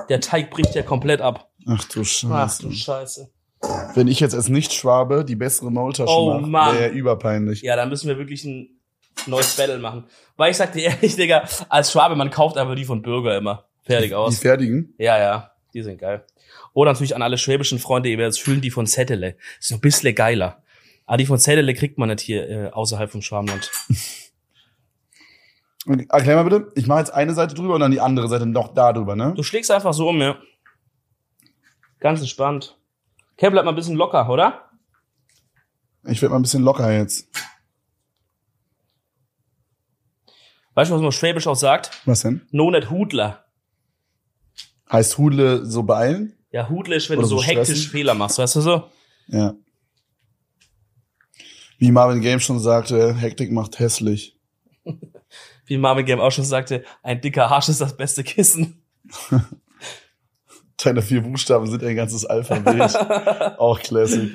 Der 0.08 0.20
Teig 0.20 0.50
bricht 0.50 0.74
ja 0.74 0.82
komplett 0.82 1.20
ab. 1.20 1.48
Ach 1.66 1.84
du 1.84 2.00
Ach 2.00 2.04
Scheiße. 2.04 2.62
du 2.64 2.72
Scheiße. 2.72 3.30
Wenn 3.94 4.08
ich 4.08 4.20
jetzt 4.20 4.34
als 4.34 4.48
Nicht-Schwabe 4.48 5.24
die 5.24 5.36
bessere 5.36 5.70
Maultasche 5.70 6.10
Oh, 6.10 6.38
mache, 6.40 6.78
wäre 6.78 6.90
überpeinlich. 6.90 7.60
Ja, 7.62 7.76
dann 7.76 7.88
müssen 7.90 8.08
wir 8.08 8.16
wirklich 8.18 8.44
ein 8.44 8.80
neues 9.26 9.54
Battle 9.56 9.78
machen. 9.78 10.04
Weil 10.36 10.50
ich 10.50 10.56
sag 10.56 10.72
dir 10.72 10.84
ehrlich, 10.84 11.16
Digga, 11.16 11.44
als 11.68 11.92
Schwabe, 11.92 12.16
man 12.16 12.30
kauft 12.30 12.56
einfach 12.56 12.74
die 12.74 12.84
von 12.86 13.02
Bürger 13.02 13.36
immer. 13.36 13.66
Fertig 13.84 14.10
Die 14.10 14.14
aus. 14.14 14.38
fertigen? 14.38 14.94
Ja, 14.98 15.18
ja, 15.18 15.50
die 15.74 15.82
sind 15.82 15.98
geil. 15.98 16.24
Oder 16.72 16.92
natürlich 16.92 17.14
an 17.14 17.22
alle 17.22 17.36
schwäbischen 17.38 17.78
Freunde, 17.78 18.08
ihr 18.08 18.18
werdet 18.18 18.34
es 18.34 18.38
fühlen, 18.40 18.60
die 18.60 18.70
von 18.70 18.86
Zettele. 18.86 19.36
Ist 19.58 19.70
noch 19.70 19.78
ein 19.78 19.82
bisschen 19.82 20.14
geiler. 20.14 20.62
Aber 21.06 21.16
die 21.18 21.26
von 21.26 21.38
Zettele 21.38 21.74
kriegt 21.74 21.98
man 21.98 22.08
nicht 22.08 22.20
hier 22.20 22.48
äh, 22.48 22.70
außerhalb 22.70 23.10
vom 23.10 23.22
Schwarmland. 23.22 23.70
Okay, 25.86 26.06
Erklär 26.10 26.36
mal 26.36 26.42
bitte. 26.44 26.72
Ich 26.74 26.86
mache 26.86 27.00
jetzt 27.00 27.12
eine 27.12 27.32
Seite 27.34 27.54
drüber 27.54 27.74
und 27.74 27.80
dann 27.80 27.90
die 27.90 28.00
andere 28.00 28.28
Seite 28.28 28.46
noch 28.46 28.74
da 28.74 28.92
drüber, 28.92 29.16
ne? 29.16 29.32
Du 29.34 29.42
schlägst 29.42 29.70
einfach 29.70 29.94
so 29.94 30.08
um, 30.08 30.20
ja. 30.20 30.36
Ganz 32.00 32.20
entspannt. 32.20 32.78
Okay, 33.36 33.50
bleib 33.50 33.64
mal 33.64 33.72
ein 33.72 33.76
bisschen 33.76 33.96
locker, 33.96 34.28
oder? 34.28 34.70
Ich 36.04 36.20
werd 36.20 36.30
mal 36.30 36.38
ein 36.38 36.42
bisschen 36.42 36.62
locker 36.62 36.92
jetzt. 36.92 37.28
Weißt 40.74 40.90
du, 40.90 40.94
was 40.94 41.02
man 41.02 41.12
schwäbisch 41.12 41.46
auch 41.46 41.56
sagt? 41.56 42.00
Was 42.06 42.20
denn? 42.20 42.42
No 42.50 42.70
net 42.70 42.90
Hudler. 42.90 43.44
Heißt 44.90 45.18
Hudle 45.18 45.64
so 45.66 45.82
beeilen? 45.82 46.36
Ja, 46.52 46.68
Hudler 46.68 46.96
ist, 46.96 47.10
wenn 47.10 47.18
Oder 47.18 47.26
du 47.26 47.28
so, 47.28 47.38
so 47.38 47.42
hektisch? 47.44 47.88
Fehler 47.88 48.14
machst, 48.14 48.38
weißt 48.38 48.56
du 48.56 48.60
so? 48.60 48.90
Ja. 49.28 49.54
Wie 51.78 51.90
Marvin 51.92 52.20
Game 52.20 52.40
schon 52.40 52.58
sagte, 52.58 53.14
Hektik 53.14 53.52
macht 53.52 53.78
hässlich. 53.78 54.39
Wie 55.70 55.78
Marvin 55.78 56.04
Game 56.04 56.18
auch 56.18 56.32
schon 56.32 56.44
sagte, 56.44 56.82
ein 57.04 57.20
dicker 57.20 57.48
Arsch 57.48 57.68
ist 57.68 57.80
das 57.80 57.96
beste 57.96 58.24
Kissen. 58.24 58.82
Deine 60.82 61.00
vier 61.00 61.22
Buchstaben 61.22 61.70
sind 61.70 61.84
ein 61.84 61.94
ganzes 61.94 62.26
Alphabet. 62.26 62.96
Auch 63.60 63.78
classic. 63.78 64.32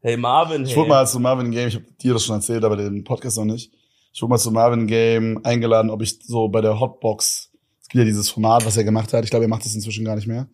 Hey 0.00 0.16
Marvin, 0.16 0.64
Ich 0.64 0.70
hey. 0.70 0.76
wurde 0.78 0.88
mal 0.88 1.06
zu 1.06 1.20
Marvin 1.20 1.52
Game, 1.52 1.68
ich 1.68 1.76
habe 1.76 1.84
dir 2.02 2.14
das 2.14 2.24
schon 2.24 2.34
erzählt, 2.34 2.64
aber 2.64 2.76
den 2.76 3.04
Podcast 3.04 3.36
noch 3.38 3.44
nicht. 3.44 3.72
Ich 4.12 4.20
wurde 4.22 4.30
mal 4.30 4.38
zu 4.38 4.50
Marvin 4.50 4.88
Game 4.88 5.40
eingeladen, 5.44 5.88
ob 5.90 6.02
ich 6.02 6.18
so 6.26 6.48
bei 6.48 6.60
der 6.60 6.80
Hotbox, 6.80 7.52
es 7.80 7.88
gibt 7.88 8.00
ja 8.00 8.04
dieses 8.04 8.28
Format, 8.28 8.66
was 8.66 8.76
er 8.76 8.82
gemacht 8.84 9.12
hat, 9.12 9.22
ich 9.22 9.30
glaube, 9.30 9.44
er 9.44 9.48
macht 9.48 9.64
das 9.64 9.74
inzwischen 9.76 10.04
gar 10.04 10.16
nicht 10.16 10.26
mehr. 10.26 10.48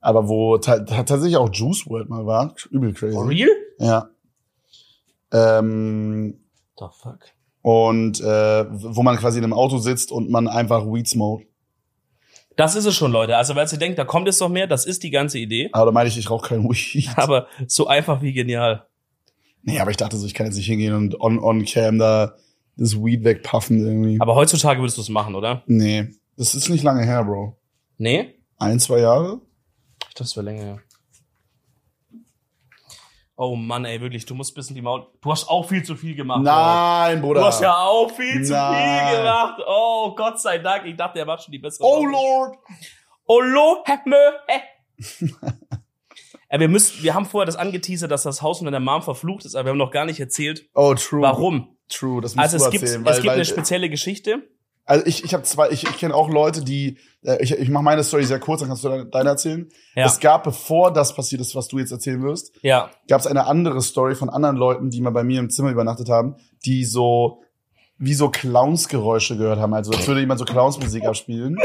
aber 0.00 0.28
wo 0.28 0.58
ta 0.58 0.78
ta 0.78 1.02
tatsächlich 1.02 1.36
auch 1.38 1.48
Juice 1.52 1.86
World 1.88 2.08
mal 2.08 2.24
war. 2.24 2.54
Übel 2.70 2.92
crazy. 2.94 3.14
For 3.14 3.28
real? 3.28 3.48
Ja. 3.80 4.10
Ähm, 5.32 6.38
The 6.78 6.84
fuck? 7.02 7.18
Und 7.64 8.20
äh, 8.20 8.66
wo 8.70 9.02
man 9.02 9.16
quasi 9.16 9.38
in 9.38 9.44
einem 9.44 9.54
Auto 9.54 9.78
sitzt 9.78 10.12
und 10.12 10.28
man 10.28 10.48
einfach 10.48 10.84
Weed 10.84 11.08
smoked. 11.08 11.46
Das 12.56 12.76
ist 12.76 12.84
es 12.84 12.94
schon, 12.94 13.10
Leute. 13.10 13.38
Also, 13.38 13.56
weil 13.56 13.66
ihr 13.72 13.78
denkt, 13.78 13.98
da 13.98 14.04
kommt 14.04 14.26
jetzt 14.26 14.38
noch 14.38 14.50
mehr, 14.50 14.66
das 14.66 14.84
ist 14.84 15.02
die 15.02 15.08
ganze 15.08 15.38
Idee. 15.38 15.70
Aber 15.72 15.86
da 15.86 15.90
meine 15.90 16.10
ich, 16.10 16.18
ich 16.18 16.28
rauche 16.28 16.46
kein 16.46 16.62
Weed. 16.64 17.08
Aber 17.16 17.46
so 17.66 17.86
einfach 17.86 18.20
wie 18.20 18.34
genial. 18.34 18.86
Nee, 19.62 19.80
aber 19.80 19.90
ich 19.90 19.96
dachte 19.96 20.18
so, 20.18 20.26
ich 20.26 20.34
kann 20.34 20.44
jetzt 20.44 20.56
nicht 20.56 20.66
hingehen 20.66 20.92
und 20.92 21.18
on, 21.18 21.38
on 21.38 21.64
cam 21.64 21.98
da 21.98 22.34
das 22.76 23.02
Weed 23.02 23.24
wegpuffen 23.24 23.80
irgendwie. 23.80 24.20
Aber 24.20 24.34
heutzutage 24.34 24.78
würdest 24.78 24.98
du 24.98 25.00
es 25.00 25.08
machen, 25.08 25.34
oder? 25.34 25.62
nee, 25.66 26.08
das 26.36 26.54
ist 26.54 26.68
nicht 26.68 26.84
lange 26.84 27.02
her, 27.02 27.24
Bro. 27.24 27.56
Nee? 27.96 28.34
Ein, 28.58 28.78
zwei 28.78 28.98
Jahre? 28.98 29.40
Ich 30.02 30.08
dachte, 30.08 30.18
das 30.18 30.36
wäre 30.36 30.44
länger. 30.44 30.66
ja. 30.66 30.78
Oh 33.36 33.56
Mann, 33.56 33.84
ey, 33.84 34.00
wirklich, 34.00 34.26
du 34.26 34.34
musst 34.34 34.52
ein 34.52 34.54
bisschen 34.54 34.76
die 34.76 34.82
Maul. 34.82 35.06
Du 35.20 35.30
hast 35.32 35.48
auch 35.48 35.66
viel 35.68 35.82
zu 35.82 35.96
viel 35.96 36.14
gemacht. 36.14 36.42
Nein. 36.42 37.20
Bruder. 37.20 37.40
Du 37.40 37.46
hast 37.46 37.60
ja 37.60 37.76
auch 37.76 38.08
viel 38.10 38.44
zu 38.44 38.52
Nein. 38.52 39.08
viel 39.08 39.16
gemacht. 39.18 39.60
Oh, 39.66 40.14
Gott 40.14 40.40
sei 40.40 40.58
Dank. 40.58 40.86
Ich 40.86 40.96
dachte, 40.96 41.18
er 41.18 41.24
macht 41.26 41.42
schon 41.42 41.50
die 41.52 41.58
bessere. 41.58 41.84
Oh 41.84 42.00
Sorte. 42.00 42.10
Lord. 42.12 42.58
Oh 43.26 43.40
Lord. 43.40 43.88
Ja, 46.50 46.60
wir 46.60 46.68
müssen, 46.68 47.02
wir 47.02 47.14
haben 47.14 47.26
vorher 47.26 47.46
das 47.46 47.56
angeteasert, 47.56 48.10
dass 48.10 48.22
das 48.22 48.40
Haus 48.42 48.60
unter 48.60 48.70
der 48.70 48.80
Mom 48.80 49.02
verflucht 49.02 49.44
ist, 49.44 49.54
aber 49.56 49.66
wir 49.66 49.70
haben 49.70 49.78
noch 49.78 49.90
gar 49.90 50.04
nicht 50.04 50.20
erzählt, 50.20 50.68
Oh, 50.74 50.94
true. 50.94 51.22
warum. 51.22 51.76
True, 51.88 52.20
das 52.22 52.34
musst 52.36 52.44
Also 52.54 52.58
du 52.58 52.64
es 52.64 52.70
gibt, 52.70 52.82
erzählen. 52.84 53.00
es 53.02 53.06
weil, 53.06 53.14
gibt 53.16 53.26
weil, 53.26 53.34
eine 53.34 53.44
spezielle 53.44 53.90
Geschichte. 53.90 54.48
Also 54.86 55.06
ich, 55.06 55.24
ich 55.24 55.32
habe 55.32 55.42
zwei, 55.44 55.70
ich, 55.70 55.84
ich 55.84 55.96
kenne 55.96 56.14
auch 56.14 56.28
Leute, 56.28 56.62
die, 56.62 56.98
äh, 57.22 57.42
ich, 57.42 57.52
ich 57.52 57.68
mache 57.70 57.82
meine 57.84 58.04
Story 58.04 58.24
sehr 58.24 58.38
kurz, 58.38 58.60
dann 58.60 58.68
kannst 58.68 58.84
du 58.84 58.88
deine, 58.90 59.06
deine 59.06 59.30
erzählen. 59.30 59.68
Ja. 59.94 60.04
Es 60.06 60.20
gab, 60.20 60.44
bevor 60.44 60.92
das 60.92 61.14
passiert 61.14 61.40
ist, 61.40 61.54
was 61.54 61.68
du 61.68 61.78
jetzt 61.78 61.90
erzählen 61.90 62.22
wirst, 62.22 62.52
Ja. 62.62 62.90
gab 63.08 63.20
es 63.20 63.26
eine 63.26 63.46
andere 63.46 63.80
Story 63.80 64.14
von 64.14 64.28
anderen 64.28 64.56
Leuten, 64.56 64.90
die 64.90 65.00
mal 65.00 65.10
bei 65.10 65.24
mir 65.24 65.40
im 65.40 65.48
Zimmer 65.48 65.70
übernachtet 65.70 66.10
haben, 66.10 66.36
die 66.66 66.84
so 66.84 67.42
wie 67.96 68.12
so 68.14 68.28
Clownsgeräusche 68.28 69.36
gehört 69.36 69.58
haben. 69.58 69.72
Also 69.72 69.92
als 69.92 70.06
würde 70.06 70.20
jemand 70.20 70.38
so 70.40 70.44
Clownsmusik 70.44 71.04
abspielen. 71.06 71.56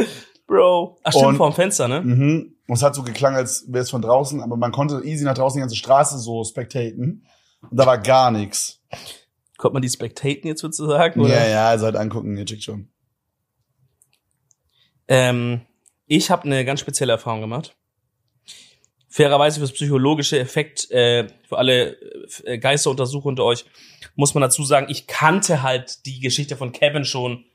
Bro. 0.47 0.97
Ach, 1.03 1.11
stimmt, 1.11 1.27
Und- 1.27 1.37
vorm 1.37 1.53
Fenster, 1.53 1.87
ne? 1.87 2.01
Mhm. 2.01 2.55
Und 2.67 2.75
es 2.75 2.83
hat 2.83 2.95
so 2.95 3.03
geklangen, 3.03 3.35
als 3.37 3.65
wäre 3.67 3.81
es 3.83 3.89
von 3.89 4.01
draußen, 4.01 4.41
aber 4.41 4.55
man 4.55 4.71
konnte 4.71 5.01
easy 5.03 5.25
nach 5.25 5.33
draußen 5.33 5.57
die 5.57 5.61
ganze 5.61 5.75
Straße 5.75 6.19
so 6.19 6.43
spectaten. 6.43 7.25
Und 7.69 7.77
da 7.77 7.85
war 7.85 7.97
gar 7.97 8.31
nichts. 8.31 8.79
Kommt 9.57 9.73
man 9.73 9.81
die 9.81 9.89
spectaten 9.89 10.47
jetzt 10.47 10.61
sozusagen? 10.61 11.19
Oder? 11.19 11.29
Ja, 11.33 11.47
ja, 11.49 11.67
also 11.69 11.85
halt 11.85 11.95
angucken, 11.97 12.37
ihr 12.37 12.45
checkt 12.45 12.63
schon. 12.63 12.87
Ähm, 15.09 15.61
ich 16.05 16.31
habe 16.31 16.43
eine 16.43 16.63
ganz 16.63 16.79
spezielle 16.79 17.11
Erfahrung 17.11 17.41
gemacht. 17.41 17.75
Fairerweise 19.09 19.59
fürs 19.59 19.73
psychologische 19.73 20.39
Effekt, 20.39 20.89
äh, 20.91 21.27
für 21.47 21.57
alle 21.57 21.97
äh, 22.45 22.59
Geisteruntersucher 22.59 23.25
unter 23.25 23.43
euch, 23.43 23.65
muss 24.15 24.35
man 24.35 24.41
dazu 24.41 24.63
sagen, 24.63 24.87
ich 24.89 25.07
kannte 25.07 25.63
halt 25.63 26.05
die 26.05 26.19
Geschichte 26.19 26.55
von 26.55 26.71
Kevin 26.71 27.05
schon, 27.05 27.45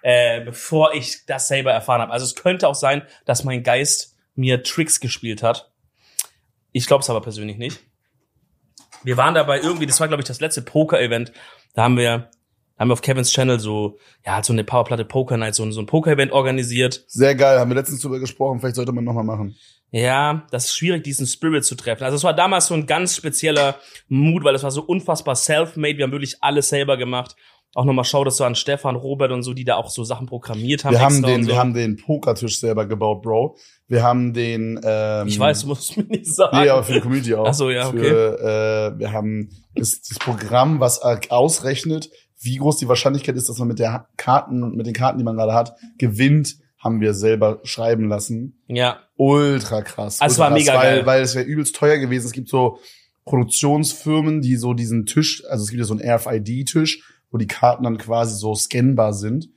äh, 0.00 0.40
bevor 0.40 0.94
ich 0.94 1.26
das 1.26 1.48
selber 1.48 1.70
erfahren 1.70 2.00
habe. 2.00 2.12
Also 2.12 2.24
es 2.24 2.34
könnte 2.34 2.66
auch 2.66 2.74
sein, 2.74 3.02
dass 3.26 3.44
mein 3.44 3.62
Geist 3.62 4.16
mir 4.34 4.62
Tricks 4.62 4.98
gespielt 4.98 5.42
hat. 5.42 5.70
Ich 6.72 6.86
glaube 6.86 7.02
es 7.02 7.10
aber 7.10 7.20
persönlich 7.20 7.58
nicht. 7.58 7.80
Wir 9.04 9.18
waren 9.18 9.34
dabei 9.34 9.60
irgendwie, 9.60 9.86
das 9.86 10.00
war 10.00 10.08
glaube 10.08 10.22
ich 10.22 10.28
das 10.28 10.40
letzte 10.40 10.62
Poker-Event, 10.62 11.32
da 11.74 11.82
haben 11.84 11.98
wir, 11.98 12.30
haben 12.82 12.88
wir 12.88 12.92
auf 12.94 13.00
Kevins 13.02 13.30
Channel 13.32 13.58
so, 13.58 13.98
ja, 14.26 14.34
halt 14.34 14.44
so 14.44 14.52
eine 14.52 14.64
Powerplatte 14.64 15.04
Poker 15.04 15.36
Night, 15.38 15.54
so, 15.54 15.62
ein- 15.62 15.72
so 15.72 15.80
ein 15.80 15.86
Poker-Event 15.86 16.32
organisiert. 16.32 17.04
Sehr 17.08 17.34
geil, 17.34 17.58
haben 17.58 17.70
wir 17.70 17.76
letztens 17.76 18.00
drüber 18.02 18.18
gesprochen, 18.18 18.60
vielleicht 18.60 18.76
sollte 18.76 18.92
man 18.92 19.04
nochmal 19.04 19.24
machen. 19.24 19.56
Ja, 19.90 20.46
das 20.50 20.64
ist 20.66 20.76
schwierig, 20.76 21.04
diesen 21.04 21.26
Spirit 21.26 21.64
zu 21.66 21.74
treffen. 21.74 22.04
Also 22.04 22.16
es 22.16 22.24
war 22.24 22.34
damals 22.34 22.66
so 22.66 22.74
ein 22.74 22.86
ganz 22.86 23.14
spezieller 23.14 23.76
Mut, 24.08 24.42
weil 24.42 24.54
es 24.54 24.62
war 24.62 24.70
so 24.70 24.82
unfassbar 24.82 25.36
self-made. 25.36 25.98
Wir 25.98 26.04
haben 26.04 26.12
wirklich 26.12 26.36
alles 26.40 26.70
selber 26.70 26.96
gemacht. 26.96 27.36
Auch 27.74 27.84
nochmal 27.84 28.04
schau 28.06 28.24
das 28.24 28.36
so 28.38 28.44
an 28.44 28.54
Stefan, 28.54 28.96
Robert 28.96 29.32
und 29.32 29.42
so, 29.42 29.52
die 29.54 29.64
da 29.64 29.76
auch 29.76 29.90
so 29.90 30.02
Sachen 30.04 30.26
programmiert 30.26 30.84
haben. 30.84 30.92
Wir 30.92 31.00
haben 31.00 31.22
den, 31.22 31.42
so. 31.44 31.48
wir 31.50 31.56
haben 31.58 31.74
den 31.74 31.96
Pokertisch 31.96 32.58
selber 32.58 32.86
gebaut, 32.86 33.20
Bro. 33.22 33.56
Wir 33.88 34.02
haben 34.02 34.32
den, 34.32 34.80
ähm, 34.82 35.26
ich 35.28 35.38
weiß, 35.38 35.60
du 35.62 35.68
musst 35.68 35.94
mir 35.96 36.04
nicht 36.04 36.26
sagen. 36.26 36.58
Nee, 36.58 36.68
aber 36.70 36.82
für 36.84 36.94
die 36.94 37.00
Community 37.00 37.34
auch. 37.34 37.46
Ach 37.46 37.54
so, 37.54 37.70
ja, 37.70 37.90
Für, 37.90 38.92
äh, 38.94 38.98
wir 38.98 39.12
haben 39.12 39.50
das, 39.74 40.00
das 40.02 40.18
Programm, 40.18 40.80
was 40.80 41.00
ausrechnet, 41.30 42.10
wie 42.42 42.56
groß 42.56 42.76
die 42.78 42.88
Wahrscheinlichkeit 42.88 43.36
ist, 43.36 43.48
dass 43.48 43.58
man 43.58 43.68
mit 43.68 43.78
der 43.78 44.08
Karten, 44.16 44.74
mit 44.76 44.86
den 44.86 44.94
Karten, 44.94 45.18
die 45.18 45.24
man 45.24 45.36
gerade 45.36 45.54
hat, 45.54 45.76
gewinnt, 45.98 46.56
haben 46.78 47.00
wir 47.00 47.14
selber 47.14 47.60
schreiben 47.62 48.08
lassen. 48.08 48.60
ja, 48.66 48.98
Ultra 49.16 49.82
krass. 49.82 50.20
Also 50.20 50.32
es 50.32 50.38
ultra 50.38 50.50
war 50.50 50.50
krass, 50.50 50.66
mega 50.66 50.74
weil, 50.74 50.96
geil. 50.96 51.06
Weil 51.06 51.22
es 51.22 51.34
wäre 51.36 51.44
übelst 51.44 51.76
teuer 51.76 51.98
gewesen. 51.98 52.26
Es 52.26 52.32
gibt 52.32 52.48
so 52.48 52.80
Produktionsfirmen, 53.24 54.40
die 54.42 54.56
so 54.56 54.74
diesen 54.74 55.06
Tisch, 55.06 55.44
also 55.48 55.62
es 55.62 55.70
gibt 55.70 55.78
ja 55.78 55.84
so 55.84 55.94
einen 55.94 56.08
RFID-Tisch, 56.08 57.04
wo 57.30 57.38
die 57.38 57.46
Karten 57.46 57.84
dann 57.84 57.98
quasi 57.98 58.36
so 58.36 58.54
scannbar 58.56 59.14
sind. 59.14 59.48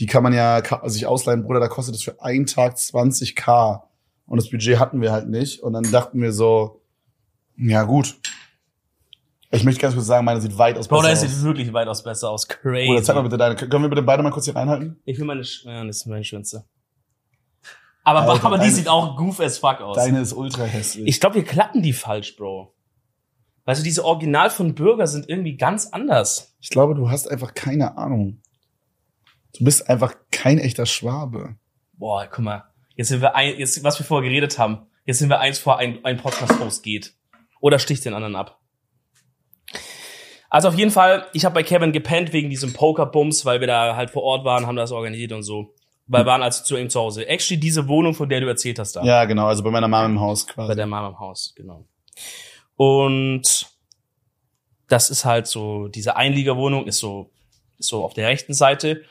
Die 0.00 0.06
kann 0.06 0.24
man 0.24 0.32
ja 0.32 0.60
sich 0.86 1.06
ausleihen, 1.06 1.44
Bruder, 1.44 1.60
da 1.60 1.68
kostet 1.68 1.94
das 1.94 2.02
für 2.02 2.20
einen 2.20 2.46
Tag 2.46 2.74
20k. 2.74 3.82
Und 4.26 4.40
das 4.40 4.50
Budget 4.50 4.80
hatten 4.80 5.00
wir 5.00 5.12
halt 5.12 5.28
nicht. 5.28 5.60
Und 5.60 5.74
dann 5.74 5.90
dachten 5.92 6.20
wir 6.20 6.32
so, 6.32 6.82
ja 7.56 7.84
gut. 7.84 8.18
Ich 9.54 9.64
möchte 9.64 9.80
ganz 9.82 9.94
kurz 9.94 10.06
sagen, 10.06 10.24
meine 10.24 10.40
sieht 10.40 10.56
weitaus 10.56 10.88
Bro, 10.88 11.02
besser 11.02 11.10
das 11.10 11.24
aus. 11.24 11.30
sieht 11.30 11.42
wirklich 11.44 11.72
weitaus 11.72 12.02
besser 12.02 12.30
aus. 12.30 12.48
Crazy. 12.48 12.86
Bruder, 12.86 13.02
zeig 13.02 13.14
mal 13.16 13.22
bitte 13.22 13.36
deine. 13.36 13.54
Können 13.54 13.82
wir 13.84 13.88
bitte 13.90 14.02
beide 14.02 14.22
mal 14.22 14.30
kurz 14.30 14.46
hier 14.46 14.56
reinhalten? 14.56 14.98
ich 15.04 15.18
will 15.18 15.26
meine, 15.26 15.42
Sch- 15.42 15.66
ja, 15.66 15.84
das 15.84 15.96
ist 15.98 16.06
meine 16.06 16.24
schönste. 16.24 16.64
Aber, 18.04 18.22
Alter, 18.22 18.44
aber 18.46 18.56
die 18.56 18.62
deine- 18.62 18.72
sieht 18.72 18.88
auch 18.88 19.16
goof 19.16 19.40
as 19.40 19.58
fuck 19.58 19.80
aus. 19.80 19.96
Deine 19.96 20.20
ist 20.20 20.32
ultra 20.32 20.64
hässlich. 20.64 21.06
Ich 21.06 21.20
glaube, 21.20 21.36
wir 21.36 21.44
klappen 21.44 21.82
die 21.82 21.92
falsch, 21.92 22.34
Bro. 22.36 22.74
Weißt 23.64 23.80
du, 23.80 23.84
diese 23.84 24.04
Original 24.04 24.50
von 24.50 24.74
Bürger 24.74 25.06
sind 25.06 25.28
irgendwie 25.28 25.56
ganz 25.56 25.86
anders. 25.88 26.56
Ich 26.60 26.70
glaube, 26.70 26.94
du 26.94 27.10
hast 27.10 27.30
einfach 27.30 27.54
keine 27.54 27.96
Ahnung. 27.96 28.40
Du 29.56 29.64
bist 29.64 29.88
einfach 29.88 30.14
kein 30.32 30.58
echter 30.58 30.86
Schwabe. 30.86 31.56
Boah, 31.92 32.26
guck 32.26 32.40
mal. 32.44 32.64
Jetzt 32.96 33.08
sind 33.08 33.20
wir 33.20 33.36
ein, 33.36 33.56
jetzt, 33.58 33.84
was 33.84 33.98
wir 34.00 34.06
vorher 34.06 34.28
geredet 34.28 34.58
haben. 34.58 34.86
Jetzt 35.04 35.18
sind 35.18 35.28
wir 35.28 35.38
eins 35.40 35.58
vor 35.58 35.78
ein, 35.78 36.04
ein 36.04 36.16
Podcast-Host 36.16 36.82
geht. 36.82 37.14
Oder 37.60 37.78
sticht 37.78 38.04
den 38.04 38.14
anderen 38.14 38.34
ab. 38.34 38.58
Also 40.52 40.68
auf 40.68 40.76
jeden 40.76 40.90
Fall, 40.90 41.26
ich 41.32 41.46
habe 41.46 41.54
bei 41.54 41.62
Kevin 41.62 41.92
gepennt 41.92 42.34
wegen 42.34 42.50
diesem 42.50 42.74
Poker-Bums, 42.74 43.46
weil 43.46 43.60
wir 43.60 43.66
da 43.66 43.96
halt 43.96 44.10
vor 44.10 44.22
Ort 44.22 44.44
waren, 44.44 44.66
haben 44.66 44.76
das 44.76 44.92
organisiert 44.92 45.32
und 45.32 45.44
so. 45.44 45.72
Weil 46.06 46.24
wir 46.24 46.26
waren 46.26 46.42
also 46.42 46.62
zu 46.62 46.76
ihm 46.76 46.90
zu 46.90 47.00
Hause. 47.00 47.26
Actually 47.26 47.58
diese 47.58 47.88
Wohnung, 47.88 48.12
von 48.12 48.28
der 48.28 48.42
du 48.42 48.48
erzählt 48.48 48.78
hast 48.78 48.94
da. 48.94 49.02
Ja, 49.02 49.24
genau, 49.24 49.46
also 49.46 49.62
bei 49.62 49.70
meiner 49.70 49.88
Mama 49.88 50.04
im 50.04 50.20
Haus 50.20 50.44
Bei 50.44 50.52
quasi. 50.52 50.76
der 50.76 50.86
Mama 50.86 51.08
im 51.08 51.18
Haus, 51.18 51.54
genau. 51.56 51.86
Und 52.76 53.66
das 54.88 55.08
ist 55.08 55.24
halt 55.24 55.46
so, 55.46 55.88
diese 55.88 56.16
Einliegerwohnung 56.16 56.86
ist 56.86 56.98
so, 56.98 57.30
ist 57.78 57.88
so 57.88 58.04
auf 58.04 58.12
der 58.12 58.28
rechten 58.28 58.52
Seite. 58.52 59.04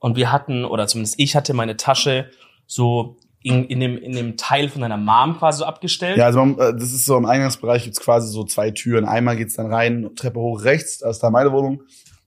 Und 0.00 0.16
wir 0.16 0.32
hatten, 0.32 0.64
oder 0.64 0.88
zumindest 0.88 1.20
ich 1.20 1.36
hatte 1.36 1.54
meine 1.54 1.76
Tasche 1.76 2.32
so 2.66 3.16
in, 3.44 3.66
in, 3.66 3.78
dem, 3.78 3.98
in 3.98 4.12
dem 4.12 4.38
Teil 4.38 4.70
von 4.70 4.80
deiner 4.80 4.96
Mom 4.96 5.38
quasi 5.38 5.58
so 5.58 5.66
abgestellt. 5.66 6.16
Ja, 6.16 6.24
also 6.24 6.42
man, 6.42 6.58
äh, 6.58 6.72
das 6.72 6.92
ist 6.92 7.04
so 7.04 7.16
im 7.16 7.26
Eingangsbereich 7.26 7.84
gibt's 7.84 8.00
quasi 8.00 8.32
so 8.32 8.42
zwei 8.44 8.70
Türen. 8.70 9.04
Einmal 9.04 9.36
geht's 9.36 9.54
dann 9.54 9.70
rein, 9.70 10.10
Treppe 10.16 10.40
hoch 10.40 10.64
rechts, 10.64 10.98
da 10.98 11.10
ist 11.10 11.20
da 11.20 11.30
meine 11.30 11.52
Wohnung. 11.52 11.82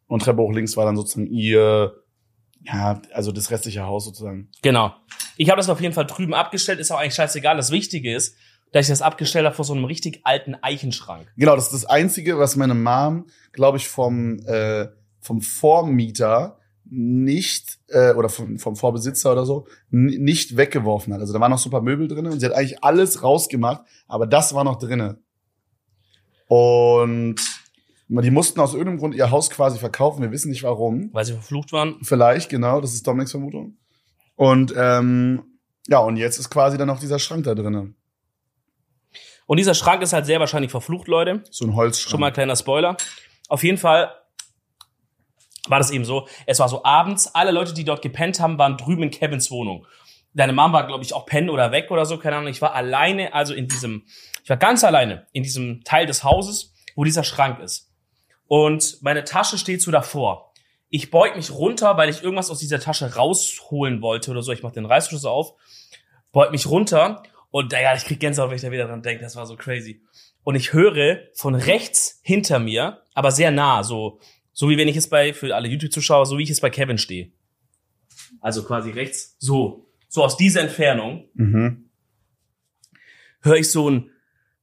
Und 0.05 0.21
Treppe 0.21 0.43
hoch 0.43 0.53
links 0.53 0.77
war 0.77 0.85
dann 0.85 0.95
sozusagen 0.95 1.25
ihr, 1.25 1.95
ja, 2.61 3.01
also 3.11 3.31
das 3.31 3.49
restliche 3.49 3.83
Haus 3.83 4.05
sozusagen. 4.05 4.49
Genau. 4.61 4.93
Ich 5.37 5.49
habe 5.49 5.57
das 5.57 5.69
auf 5.69 5.81
jeden 5.81 5.95
Fall 5.95 6.05
drüben 6.05 6.35
abgestellt, 6.35 6.79
ist 6.79 6.91
auch 6.91 6.99
eigentlich 6.99 7.15
scheißegal. 7.15 7.57
Das 7.57 7.71
Wichtige 7.71 8.13
ist, 8.13 8.37
dass 8.71 8.85
ich 8.85 8.91
das 8.91 9.01
abgestellt 9.01 9.45
habe 9.47 9.55
vor 9.55 9.65
so 9.65 9.73
einem 9.73 9.85
richtig 9.85 10.21
alten 10.23 10.55
Eichenschrank. 10.61 11.33
Genau, 11.35 11.55
das 11.55 11.65
ist 11.65 11.73
das 11.73 11.85
Einzige, 11.85 12.37
was 12.37 12.55
meine 12.55 12.75
Mom, 12.75 13.25
glaube 13.53 13.79
ich, 13.79 13.87
vom, 13.87 14.37
äh, 14.45 14.87
vom 15.19 15.41
Vormieter 15.41 16.59
nicht, 16.89 17.79
äh, 17.87 18.13
oder 18.13 18.29
vom, 18.29 18.59
vom 18.59 18.75
Vorbesitzer 18.75 19.31
oder 19.31 19.45
so, 19.45 19.67
nicht 19.89 20.57
weggeworfen 20.57 21.13
hat. 21.13 21.21
Also 21.21 21.33
da 21.33 21.39
waren 21.39 21.51
noch 21.51 21.59
super 21.59 21.81
Möbel 21.81 22.07
drin 22.07 22.27
und 22.27 22.39
sie 22.39 22.45
hat 22.45 22.53
eigentlich 22.53 22.83
alles 22.83 23.23
rausgemacht, 23.23 23.81
aber 24.07 24.27
das 24.27 24.53
war 24.53 24.63
noch 24.63 24.77
drinne. 24.77 25.19
Und 26.47 27.35
die 28.07 28.31
mussten 28.31 28.59
aus 28.59 28.73
irgendeinem 28.73 28.99
Grund 28.99 29.15
ihr 29.15 29.31
Haus 29.31 29.49
quasi 29.49 29.79
verkaufen. 29.79 30.21
Wir 30.21 30.31
wissen 30.31 30.49
nicht 30.49 30.63
warum. 30.63 31.09
Weil 31.13 31.25
sie 31.25 31.33
verflucht 31.33 31.73
waren. 31.73 31.97
Vielleicht, 32.03 32.49
genau, 32.49 32.79
das 32.79 32.93
ist 32.93 33.05
Dominiks 33.05 33.31
Vermutung. 33.31 33.77
Und 34.35 34.73
ähm, 34.77 35.43
ja, 35.87 35.99
und 35.99 36.17
jetzt 36.17 36.39
ist 36.39 36.49
quasi 36.49 36.77
dann 36.77 36.87
noch 36.87 36.99
dieser 36.99 37.19
Schrank 37.19 37.43
da 37.43 37.55
drinnen. 37.55 37.95
Und 39.45 39.57
dieser 39.57 39.73
Schrank 39.73 40.01
ist 40.01 40.13
halt 40.13 40.25
sehr 40.25 40.39
wahrscheinlich 40.39 40.71
verflucht, 40.71 41.07
Leute. 41.07 41.43
So 41.49 41.65
ein 41.65 41.75
Holzschrank. 41.75 42.11
Schon 42.11 42.19
mal 42.19 42.27
ein 42.27 42.33
kleiner 42.33 42.55
Spoiler. 42.55 42.97
Auf 43.47 43.63
jeden 43.63 43.77
Fall 43.77 44.11
war 45.69 45.79
das 45.79 45.91
eben 45.91 46.05
so. 46.05 46.27
Es 46.45 46.59
war 46.59 46.69
so 46.69 46.83
abends, 46.83 47.33
alle 47.33 47.51
Leute, 47.51 47.73
die 47.73 47.83
dort 47.83 48.01
gepennt 48.01 48.39
haben, 48.39 48.57
waren 48.57 48.77
drüben 48.77 49.03
in 49.03 49.11
Kevins 49.11 49.51
Wohnung. 49.51 49.85
Deine 50.33 50.53
Mom 50.53 50.71
war, 50.71 50.85
glaube 50.85 51.03
ich, 51.03 51.13
auch 51.13 51.25
pennen 51.25 51.49
oder 51.49 51.71
weg 51.71 51.89
oder 51.89 52.05
so, 52.05 52.17
keine 52.17 52.37
Ahnung. 52.37 52.49
Ich 52.49 52.61
war 52.61 52.75
alleine, 52.75 53.33
also 53.33 53.53
in 53.53 53.67
diesem, 53.67 54.05
ich 54.43 54.49
war 54.49 54.57
ganz 54.57 54.83
alleine 54.83 55.27
in 55.31 55.43
diesem 55.43 55.83
Teil 55.83 56.05
des 56.05 56.23
Hauses, 56.23 56.73
wo 56.95 57.03
dieser 57.03 57.23
Schrank 57.23 57.59
ist. 57.59 57.91
Und 58.47 58.97
meine 59.01 59.23
Tasche 59.23 59.57
steht 59.57 59.81
so 59.81 59.91
davor. 59.91 60.53
Ich 60.89 61.11
beug 61.11 61.35
mich 61.35 61.51
runter, 61.51 61.97
weil 61.97 62.09
ich 62.09 62.23
irgendwas 62.23 62.49
aus 62.49 62.59
dieser 62.59 62.79
Tasche 62.79 63.15
rausholen 63.15 64.01
wollte 64.01 64.31
oder 64.31 64.41
so. 64.41 64.51
Ich 64.51 64.63
mach 64.63 64.71
den 64.71 64.85
Reißverschluss 64.85 65.25
auf, 65.25 65.53
beug 66.31 66.51
mich 66.51 66.67
runter 66.67 67.23
Und 67.49 67.73
ja, 67.73 67.95
ich 67.95 68.05
krieg 68.05 68.19
Gänsehaut, 68.19 68.49
wenn 68.49 68.55
ich 68.55 68.61
da 68.61 68.71
wieder 68.71 68.87
dran 68.87 69.01
denke. 69.01 69.23
Das 69.23 69.35
war 69.35 69.45
so 69.45 69.55
crazy. 69.55 70.01
Und 70.43 70.55
ich 70.55 70.73
höre 70.73 71.19
von 71.33 71.55
rechts 71.55 72.19
hinter 72.23 72.59
mir, 72.59 73.01
aber 73.13 73.31
sehr 73.31 73.51
nah, 73.51 73.83
so, 73.83 74.19
so 74.59 74.69
wie 74.69 74.77
wenn 74.77 74.87
ich 74.87 74.95
jetzt 74.95 75.11
bei, 75.11 75.35
für 75.35 75.55
alle 75.55 75.67
YouTube-Zuschauer, 75.67 76.25
so 76.25 76.39
wie 76.39 76.41
ich 76.41 76.49
jetzt 76.49 76.61
bei 76.61 76.71
Kevin 76.71 76.97
stehe. 76.97 77.31
Also 78.41 78.63
quasi 78.63 78.89
rechts, 78.89 79.35
so, 79.37 79.87
so 80.09 80.23
aus 80.23 80.35
dieser 80.35 80.61
Entfernung, 80.61 81.29
Mhm. 81.35 81.91
höre 83.41 83.57
ich 83.57 83.69
so 83.69 83.87
ein 83.87 84.09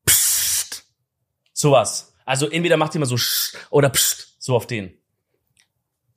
Psst, 0.05 0.85
sowas. 1.53 2.13
Also 2.25 2.51
entweder 2.51 2.77
macht 2.77 2.93
jemand 2.95 3.09
so 3.09 3.17
Sch 3.17 3.55
oder 3.71 3.89
Psst, 3.89 4.35
so 4.41 4.57
auf 4.57 4.67
den. 4.67 4.93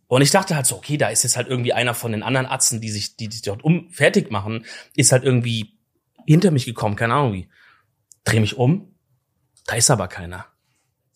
Und 0.08 0.24
ich 0.24 0.32
dachte 0.32 0.56
halt 0.56 0.66
so, 0.66 0.76
okay, 0.78 0.98
da 0.98 1.10
ist 1.10 1.22
jetzt 1.22 1.38
halt 1.38 1.48
irgendwie 1.48 1.74
einer 1.74 1.94
von 1.94 2.12
den 2.14 2.24
anderen 2.24 2.48
Atzen, 2.48 2.82
die 2.82 2.90
sich, 2.90 3.16
die, 3.16 3.28
die 3.30 3.42
dort 3.44 3.64
um 3.64 3.92
fertig 3.92 4.32
machen, 4.32 4.66
ist 4.96 5.12
halt 5.12 5.24
irgendwie 5.24 5.78
hinter 6.26 6.50
mich 6.50 6.66
gekommen, 6.66 6.96
keine 6.96 7.14
Ahnung 7.14 7.34
wie. 7.34 7.48
Dreh 8.24 8.40
mich 8.40 8.58
um, 8.58 8.96
da 9.68 9.76
ist 9.76 9.92
aber 9.92 10.08
keiner. 10.08 10.48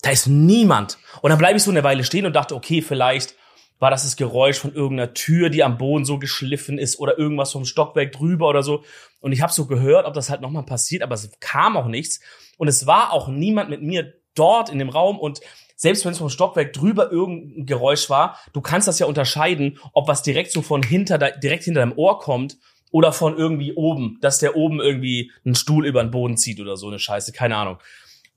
Da 0.02 0.10
ist 0.10 0.26
niemand. 0.26 0.98
Und 1.22 1.30
dann 1.30 1.38
bleibe 1.38 1.56
ich 1.56 1.62
so 1.62 1.70
eine 1.70 1.84
Weile 1.84 2.04
stehen 2.04 2.26
und 2.26 2.34
dachte, 2.34 2.54
okay, 2.54 2.82
vielleicht 2.82 3.34
war 3.78 3.90
das 3.90 4.04
das 4.04 4.16
Geräusch 4.16 4.58
von 4.58 4.74
irgendeiner 4.74 5.14
Tür, 5.14 5.50
die 5.50 5.64
am 5.64 5.78
Boden 5.78 6.04
so 6.04 6.18
geschliffen 6.18 6.78
ist 6.78 7.00
oder 7.00 7.18
irgendwas 7.18 7.50
vom 7.50 7.64
Stockwerk 7.64 8.12
drüber 8.12 8.48
oder 8.48 8.62
so. 8.62 8.84
Und 9.20 9.32
ich 9.32 9.42
habe 9.42 9.52
so 9.52 9.66
gehört, 9.66 10.06
ob 10.06 10.14
das 10.14 10.30
halt 10.30 10.40
nochmal 10.40 10.64
passiert, 10.64 11.02
aber 11.02 11.14
es 11.14 11.30
kam 11.40 11.76
auch 11.76 11.86
nichts. 11.86 12.20
Und 12.58 12.68
es 12.68 12.86
war 12.86 13.12
auch 13.12 13.28
niemand 13.28 13.70
mit 13.70 13.82
mir 13.82 14.14
dort 14.34 14.70
in 14.70 14.78
dem 14.78 14.88
Raum 14.88 15.18
und 15.18 15.40
selbst 15.76 16.04
wenn 16.04 16.12
es 16.12 16.18
vom 16.18 16.30
Stockwerk 16.30 16.72
drüber 16.72 17.10
irgendein 17.10 17.66
Geräusch 17.66 18.08
war, 18.08 18.38
du 18.52 18.60
kannst 18.60 18.86
das 18.86 19.00
ja 19.00 19.06
unterscheiden, 19.06 19.80
ob 19.92 20.06
was 20.06 20.22
direkt 20.22 20.52
so 20.52 20.62
von 20.62 20.84
hinter, 20.84 21.18
direkt 21.18 21.64
hinter 21.64 21.80
deinem 21.80 21.98
Ohr 21.98 22.20
kommt 22.20 22.56
oder 22.92 23.12
von 23.12 23.36
irgendwie 23.36 23.72
oben, 23.72 24.18
dass 24.20 24.38
der 24.38 24.54
oben 24.54 24.80
irgendwie 24.80 25.32
einen 25.44 25.56
Stuhl 25.56 25.84
über 25.84 26.04
den 26.04 26.12
Boden 26.12 26.36
zieht 26.36 26.60
oder 26.60 26.76
so 26.76 26.86
eine 26.86 27.00
Scheiße, 27.00 27.32
keine 27.32 27.56
Ahnung. 27.56 27.78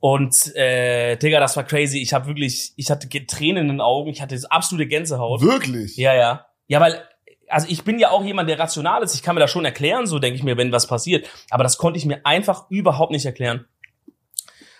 Und 0.05 0.55
äh, 0.55 1.15
Digga, 1.17 1.39
das 1.39 1.57
war 1.57 1.63
crazy. 1.63 1.97
Ich 1.99 2.13
habe 2.13 2.27
wirklich, 2.27 2.73
ich 2.75 2.91
hatte 2.91 3.09
Tränen 3.09 3.63
in 3.63 3.67
den 3.69 3.81
Augen, 3.81 4.11
ich 4.11 4.21
hatte 4.21 4.39
absolute 4.51 4.87
Gänsehaut. 4.87 5.41
Wirklich? 5.41 5.97
Ja, 5.97 6.13
ja. 6.13 6.45
Ja, 6.67 6.79
weil, 6.79 7.01
also 7.49 7.65
ich 7.67 7.83
bin 7.83 7.97
ja 7.97 8.11
auch 8.11 8.23
jemand, 8.23 8.47
der 8.47 8.59
rational 8.59 9.01
ist. 9.01 9.15
Ich 9.15 9.23
kann 9.23 9.33
mir 9.33 9.41
das 9.41 9.49
schon 9.49 9.65
erklären, 9.65 10.05
so 10.05 10.19
denke 10.19 10.37
ich 10.37 10.43
mir, 10.43 10.57
wenn 10.57 10.71
was 10.71 10.85
passiert. 10.85 11.27
Aber 11.49 11.63
das 11.63 11.79
konnte 11.79 11.97
ich 11.97 12.05
mir 12.05 12.23
einfach 12.23 12.69
überhaupt 12.69 13.13
nicht 13.13 13.25
erklären. 13.25 13.65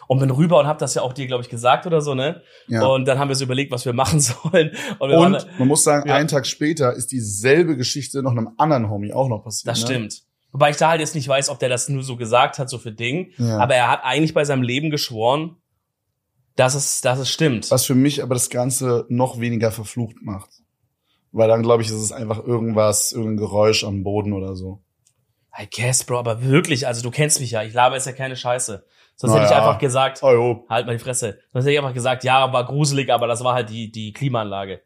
Und 0.05 0.19
bin 0.19 0.29
rüber 0.29 0.59
und 0.59 0.67
hab 0.67 0.77
das 0.77 0.93
ja 0.93 1.01
auch 1.01 1.13
dir, 1.13 1.25
glaube 1.25 1.41
ich, 1.41 1.49
gesagt 1.49 1.87
oder 1.87 2.01
so, 2.01 2.13
ne? 2.13 2.43
Ja. 2.67 2.85
Und 2.85 3.05
dann 3.07 3.17
haben 3.17 3.29
wir 3.29 3.35
so 3.35 3.45
überlegt, 3.45 3.71
was 3.71 3.83
wir 3.83 3.93
machen 3.93 4.19
sollen. 4.19 4.77
Und, 4.99 5.09
wir 5.09 5.17
waren, 5.17 5.33
Und 5.33 5.57
man 5.57 5.67
muss 5.67 5.83
sagen, 5.83 6.07
Ja. 6.07 6.13
einen 6.13 6.27
Tag 6.27 6.45
später 6.45 6.93
ist 6.93 7.11
dieselbe 7.11 7.77
Geschichte 7.77 8.21
noch 8.21 8.29
einem 8.33 8.51
anderen 8.59 8.91
Homie 8.91 9.11
auch 9.11 9.27
noch 9.27 9.43
passiert. 9.43 9.71
das 9.71 9.79
ne? 9.79 9.85
stimmt. 9.87 10.21
Wobei 10.55 10.69
ich 10.69 10.77
da 10.77 10.87
halt 10.87 11.01
jetzt 11.01 11.15
nicht 11.15 11.27
weiß, 11.27 11.49
ob 11.49 11.59
der 11.59 11.67
das 11.67 11.89
nur 11.89 12.01
so 12.01 12.15
gesagt 12.15 12.59
hat, 12.59 12.69
so 12.69 12.77
für 12.77 12.93
Ding. 12.93 13.33
Ja. 13.37 13.57
Aber 13.57 13.75
er 13.75 13.91
hat 13.91 14.05
eigentlich 14.05 14.33
bei 14.33 14.45
seinem 14.45 14.63
Leben 14.63 14.89
geschworen, 14.89 15.57
dass 16.55 16.75
es, 16.75 17.01
dass 17.01 17.19
es 17.19 17.29
stimmt. 17.29 17.69
Was 17.71 17.85
für 17.85 17.93
mich 17.93 18.23
aber 18.23 18.35
das 18.35 18.49
Ganze 18.49 19.05
noch 19.09 19.41
weniger 19.41 19.69
verflucht 19.69 20.15
macht. 20.21 20.49
Weil 21.33 21.49
dann, 21.49 21.61
glaube 21.61 21.83
ich, 21.83 21.89
ist 21.89 21.95
es 21.95 22.13
einfach 22.13 22.41
irgendwas, 22.41 23.11
irgendein 23.11 23.35
Geräusch 23.35 23.83
am 23.83 24.03
Boden 24.03 24.31
oder 24.31 24.55
so. 24.55 24.81
I 25.59 25.67
guess, 25.69 26.05
Bro, 26.05 26.19
aber 26.19 26.41
wirklich, 26.41 26.87
also 26.87 27.03
du 27.03 27.11
kennst 27.11 27.41
mich 27.41 27.51
ja, 27.51 27.61
ich 27.61 27.73
laber 27.73 27.95
jetzt 27.95 28.07
ja 28.07 28.13
keine 28.13 28.37
Scheiße. 28.37 28.85
Sonst 29.17 29.33
Na 29.33 29.41
hätte 29.41 29.51
ich 29.51 29.57
einfach 29.57 29.77
gesagt, 29.77 30.23
Oh, 30.23 30.63
halt 30.69 30.85
mal 30.85 30.93
die 30.93 31.03
Fresse. 31.03 31.39
Sonst 31.51 31.65
hätte 31.65 31.73
ich 31.73 31.79
einfach 31.79 31.93
gesagt, 31.93 32.23
ja, 32.23 32.53
war 32.53 32.65
gruselig, 32.65 33.09
aber 33.11 33.27
das 33.27 33.43
war 33.43 33.55
halt 33.55 33.69
die, 33.69 33.91
die 33.91 34.13
Klimaanlage. 34.13 34.79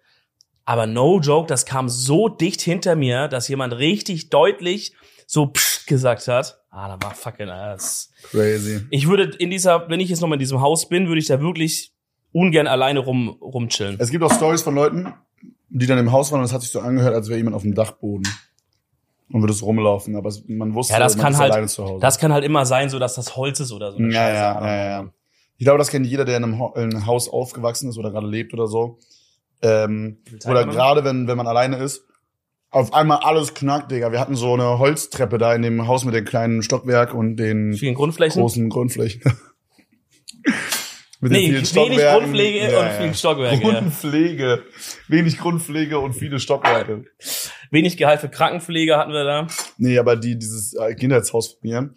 Aber 0.66 0.88
no 0.88 1.20
joke, 1.20 1.48
das 1.48 1.68
kam 1.68 1.90
so 1.90 2.28
dicht 2.28 2.62
hinter 2.62 2.96
mir, 2.96 3.28
dass 3.28 3.48
jemand 3.48 3.78
richtig 3.78 4.32
deutlich 4.32 4.96
so 5.31 5.45
psst 5.45 5.85
gesagt 5.85 6.27
hat. 6.27 6.60
Ah, 6.72 6.88
da 6.97 7.06
war 7.06 7.14
fucking 7.14 7.49
ass. 7.49 8.11
Crazy. 8.31 8.81
Ich 8.89 9.07
würde 9.07 9.35
in 9.38 9.51
dieser, 9.51 9.88
wenn 9.89 9.99
ich 9.99 10.10
jetzt 10.10 10.22
noch 10.22 10.27
mal 10.27 10.35
in 10.35 10.39
diesem 10.39 10.60
Haus 10.60 10.89
bin, 10.89 11.07
würde 11.07 11.19
ich 11.19 11.27
da 11.27 11.39
wirklich 11.39 11.91
ungern 12.31 12.65
alleine 12.65 12.99
rum, 12.99 13.30
rumchillen. 13.39 13.97
Es 13.99 14.10
gibt 14.10 14.23
auch 14.23 14.34
Stories 14.34 14.64
von 14.64 14.73
Leuten, 14.73 15.14
die 15.69 15.85
dann 15.85 15.99
im 15.99 16.11
Haus 16.11 16.31
waren 16.31 16.39
und 16.39 16.45
es 16.45 16.53
hat 16.53 16.61
sich 16.61 16.72
so 16.72 16.80
angehört, 16.80 17.14
als 17.14 17.27
wäre 17.30 17.38
jemand 17.38 17.56
auf 17.56 17.61
dem 17.61 17.76
Dachboden. 17.76 18.27
Und 19.31 19.41
würde 19.41 19.53
es 19.53 19.61
rumlaufen, 19.61 20.15
aber 20.15 20.30
es, 20.30 20.43
man 20.47 20.73
wusste, 20.73 20.93
Ja, 20.93 20.99
das 20.99 21.15
man 21.15 21.23
kann 21.26 21.34
ist 21.34 21.39
halt- 21.39 21.51
alleine 21.51 21.68
zu 21.68 21.85
Hause. 21.85 22.01
Das 22.01 22.18
kann 22.18 22.34
halt 22.34 22.43
immer 22.43 22.65
sein, 22.65 22.89
so 22.89 22.97
dass 22.97 23.14
das 23.14 23.35
Holz 23.35 23.60
ist 23.60 23.72
oder 23.72 23.91
so. 23.91 23.99
ja, 23.99 24.11
Scheiße. 24.11 24.35
ja, 24.35 24.68
ja, 24.68 24.89
ja. 25.03 25.10
Ich 25.57 25.65
glaube, 25.65 25.77
das 25.77 25.89
kennt 25.89 26.07
jeder, 26.07 26.26
der 26.26 26.38
in 26.38 26.43
einem, 26.45 26.60
in 26.76 26.81
einem 26.95 27.06
Haus 27.06 27.30
aufgewachsen 27.30 27.89
ist 27.89 27.99
oder 27.99 28.10
gerade 28.10 28.26
lebt 28.27 28.53
oder 28.56 28.65
so. 28.65 28.97
Ähm, 29.61 30.18
oder 30.47 30.65
gerade 30.65 31.03
wenn, 31.03 31.27
wenn 31.27 31.38
man 31.38 31.45
alleine 31.45 31.77
ist. 31.77 32.06
Auf 32.72 32.94
einmal 32.94 33.20
alles 33.24 33.54
knackt, 33.56 33.91
Digga. 33.91 34.12
Wir 34.12 34.20
hatten 34.20 34.36
so 34.36 34.54
eine 34.54 34.78
Holztreppe 34.78 35.38
da 35.38 35.56
in 35.56 35.64
dem 35.64 35.88
Haus 35.88 36.06
mit 36.06 36.14
dem 36.14 36.26
kleinen 36.26 36.62
Stockwerk 36.62 37.14
und 37.14 37.36
den 37.38 37.74
Vielen 37.74 37.96
Grundflächen. 37.96 38.40
großen 38.40 38.70
Grundflächen. 38.70 39.22
mit 41.20 41.32
Nee, 41.32 41.52
wenig 41.52 41.74
Grundpflege 41.74 42.80
und 42.80 42.91
viel 42.91 43.14
Stockwerke, 43.16 43.56
ja. 43.56 43.72
Grundpflege. 43.72 44.64
Wenig 45.08 45.38
Grundpflege 45.40 46.00
und 46.00 46.14
viele 46.14 46.40
Stockwerke. 46.40 47.06
Wenig 47.72 47.98
Gehalt 47.98 48.22
für 48.22 48.30
Krankenpflege 48.30 48.98
hatten 48.98 49.12
wir 49.12 49.24
da. 49.24 49.48
Nee, 49.78 49.98
aber 49.98 50.16
die, 50.16 50.38
dieses 50.38 50.74
äh, 50.76 50.94
Kindheitshaus 50.94 51.54
von 51.54 51.60
mir, 51.64 51.90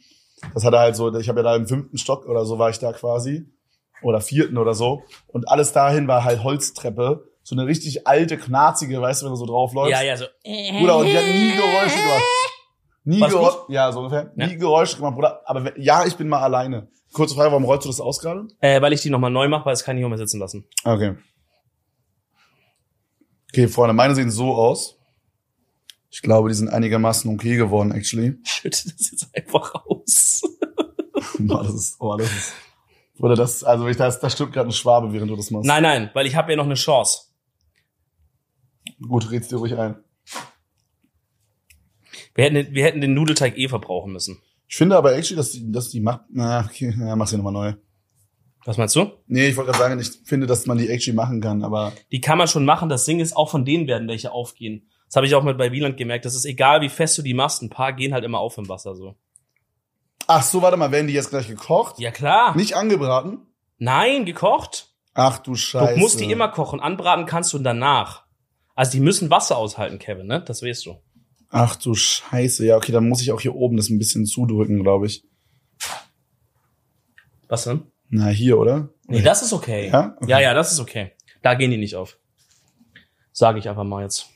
das 0.55 0.65
hatte 0.65 0.78
halt 0.78 0.97
so, 0.97 1.15
ich 1.16 1.28
habe 1.28 1.40
ja 1.40 1.44
da 1.44 1.57
im 1.57 1.66
fünften 1.66 1.99
Stock 1.99 2.27
oder 2.27 2.44
so 2.44 2.59
war 2.59 2.70
ich 2.70 2.78
da 2.78 2.93
quasi. 2.93 3.47
Oder 4.03 4.20
vierten 4.20 4.59
oder 4.59 4.74
so. 4.74 5.05
Und 5.28 5.49
alles 5.49 5.73
dahin 5.73 6.09
war 6.09 6.24
halt 6.24 6.43
Holztreppe. 6.43 7.28
So 7.44 7.56
eine 7.56 7.66
richtig 7.66 8.06
alte, 8.06 8.39
knarzige, 8.39 9.01
weißt 9.01 9.23
du, 9.23 9.27
wenn 9.27 9.32
du 9.32 9.36
so 9.36 9.47
draufläufst. 9.47 9.90
Ja, 9.90 10.02
ja, 10.02 10.16
so. 10.16 10.27
Bruder, 10.44 10.98
und 10.98 11.06
die 11.06 11.16
hat 11.16 11.24
nie 11.24 11.52
Geräusche 11.56 11.97
gemacht. 11.97 12.23
Nie 13.05 13.20
Geräusche. 13.20 13.59
Ja, 13.69 13.90
so 13.90 13.98
ungefähr. 14.01 14.32
Ja. 14.36 14.47
Nie 14.47 14.56
Geräusche 14.56 14.97
gemacht, 14.97 15.14
Bruder. 15.14 15.40
Aber 15.44 15.64
wenn, 15.64 15.82
ja, 15.82 16.06
ich 16.06 16.16
bin 16.16 16.28
mal 16.28 16.40
alleine. 16.40 16.89
Kurze 17.12 17.35
Frage, 17.35 17.51
warum 17.51 17.64
rollst 17.64 17.85
du 17.85 17.89
das 17.89 18.01
aus 18.01 18.20
gerade? 18.20 18.47
Äh, 18.60 18.81
weil 18.81 18.93
ich 18.93 19.02
die 19.02 19.10
nochmal 19.10 19.31
neu 19.31 19.48
mache, 19.48 19.66
weil 19.66 19.74
es 19.74 19.85
kann 19.85 19.97
ich 19.97 20.02
nicht 20.02 20.09
mehr 20.09 20.19
sitzen 20.19 20.39
lassen. 20.39 20.64
Okay. 20.85 21.16
Okay, 23.51 23.69
Freunde, 23.69 23.93
meine 23.93 24.14
sehen 24.14 24.31
so 24.31 24.55
aus. 24.55 24.98
Ich 26.10 26.23
glaube, 26.23 26.48
die 26.48 26.55
sind 26.55 26.69
einigermaßen 26.69 27.32
okay 27.35 27.56
geworden, 27.56 27.93
actually. 27.93 28.39
Schütte 28.44 28.90
das 28.90 29.10
jetzt 29.10 29.28
einfach 29.35 29.74
aus. 29.86 30.43
Boah, 31.39 31.64
das 31.64 31.74
ist, 31.74 31.97
oh, 31.98 32.16
das 32.16 32.31
ist. 32.31 32.52
Oder 33.19 33.36
das, 33.36 33.62
also 33.62 33.86
ich, 33.89 33.97
das, 33.97 34.20
das 34.20 34.32
stimmt 34.32 34.52
gerade 34.52 34.69
ein 34.69 34.73
Schwabe, 34.73 35.12
während 35.12 35.31
du 35.31 35.36
das 35.36 35.51
machst. 35.51 35.66
Nein, 35.66 35.82
nein, 35.82 36.10
weil 36.14 36.27
ich 36.27 36.35
habe 36.35 36.51
ja 36.52 36.56
noch 36.56 36.64
eine 36.64 36.74
Chance. 36.74 37.31
Gut, 39.06 39.30
red's 39.30 39.48
dir 39.48 39.56
ruhig 39.56 39.76
ein. 39.76 39.96
Wir 42.34 42.44
hätten, 42.44 42.54
den- 42.54 42.74
wir 42.74 42.84
hätten 42.84 43.00
den 43.00 43.14
Nudelteig 43.14 43.56
eh 43.59 43.68
verbrauchen 43.68 44.12
müssen. 44.12 44.40
Ich 44.68 44.76
finde 44.76 44.96
aber 44.96 45.14
actually, 45.14 45.36
dass 45.36 45.52
die, 45.52 45.70
dass 45.70 45.90
die 45.90 46.00
macht, 46.00 46.22
na, 46.30 46.64
okay, 46.64 46.94
ja, 46.98 47.14
mach's 47.16 47.30
ja 47.32 47.36
nochmal 47.38 47.52
neu. 47.52 47.74
Was 48.64 48.78
meinst 48.78 48.94
du? 48.94 49.10
Nee, 49.26 49.48
ich 49.48 49.56
wollte 49.56 49.72
gerade 49.72 49.82
sagen, 49.82 50.00
ich 50.00 50.10
finde, 50.24 50.46
dass 50.46 50.66
man 50.66 50.78
die 50.78 50.88
actually 50.88 51.16
machen 51.16 51.40
kann, 51.40 51.64
aber 51.64 51.92
Die 52.12 52.20
kann 52.20 52.38
man 52.38 52.46
schon 52.46 52.64
machen. 52.64 52.88
Das 52.88 53.04
Ding 53.04 53.18
ist, 53.20 53.36
auch 53.36 53.50
von 53.50 53.64
denen 53.64 53.86
werden 53.88 54.06
welche 54.09 54.30
aufgehen. 54.30 54.88
Das 55.06 55.16
habe 55.16 55.26
ich 55.26 55.34
auch 55.34 55.42
mal 55.42 55.54
bei 55.54 55.72
Wieland 55.72 55.96
gemerkt. 55.96 56.24
Das 56.24 56.34
ist 56.34 56.44
egal, 56.44 56.80
wie 56.80 56.88
fest 56.88 57.18
du 57.18 57.22
die 57.22 57.34
machst. 57.34 57.60
Ein 57.60 57.70
paar 57.70 57.92
gehen 57.92 58.14
halt 58.14 58.24
immer 58.24 58.38
auf 58.38 58.56
im 58.56 58.68
Wasser 58.68 58.94
so. 58.94 59.16
Ach 60.28 60.42
so, 60.42 60.62
warte 60.62 60.76
mal, 60.76 60.92
werden 60.92 61.09
die 61.09 61.12
jetzt 61.12 61.30
gleich 61.30 61.48
gekocht? 61.48 61.98
Ja 61.98 62.12
klar. 62.12 62.56
Nicht 62.56 62.74
angebraten? 62.76 63.40
Nein, 63.78 64.24
gekocht. 64.24 64.94
Ach 65.12 65.38
du 65.38 65.56
Scheiße. 65.56 65.94
Du 65.94 66.00
musst 66.00 66.20
die 66.20 66.30
immer 66.30 66.48
kochen. 66.48 66.78
Anbraten 66.80 67.26
kannst 67.26 67.52
du 67.52 67.59
danach. 67.59 68.22
Also 68.74 68.93
die 68.93 69.01
müssen 69.01 69.31
Wasser 69.31 69.57
aushalten, 69.57 69.99
Kevin, 69.99 70.27
ne? 70.27 70.43
Das 70.47 70.62
weißt 70.62 70.86
du. 70.86 70.97
Ach 71.51 71.77
du 71.77 71.94
Scheiße. 71.94 72.65
Ja, 72.65 72.77
okay, 72.77 72.93
dann 72.93 73.09
muss 73.09 73.20
ich 73.20 73.31
auch 73.32 73.40
hier 73.40 73.55
oben 73.55 73.77
das 73.77 73.90
ein 73.90 73.99
bisschen 73.99 74.24
zudrücken, 74.24 74.82
glaube 74.82 75.07
ich. 75.07 75.24
Was 77.49 77.65
denn? 77.65 77.82
Na, 78.09 78.28
hier, 78.28 78.59
oder? 78.59 78.89
Nee, 79.07 79.20
das 79.20 79.43
ist 79.43 79.53
okay. 79.53 79.89
Ja? 79.89 80.16
Okay. 80.16 80.31
ja, 80.31 80.40
ja, 80.40 80.55
das 80.55 80.73
ist 80.73 80.81
okay. 80.81 81.12
Da 81.43 81.55
gehen 81.55 81.70
die 81.70 81.77
nicht 81.77 81.97
auf. 81.97 82.19
Sage 83.32 83.59
ich 83.59 83.69
einfach 83.69 83.85
mal 83.85 84.03
jetzt. 84.03 84.28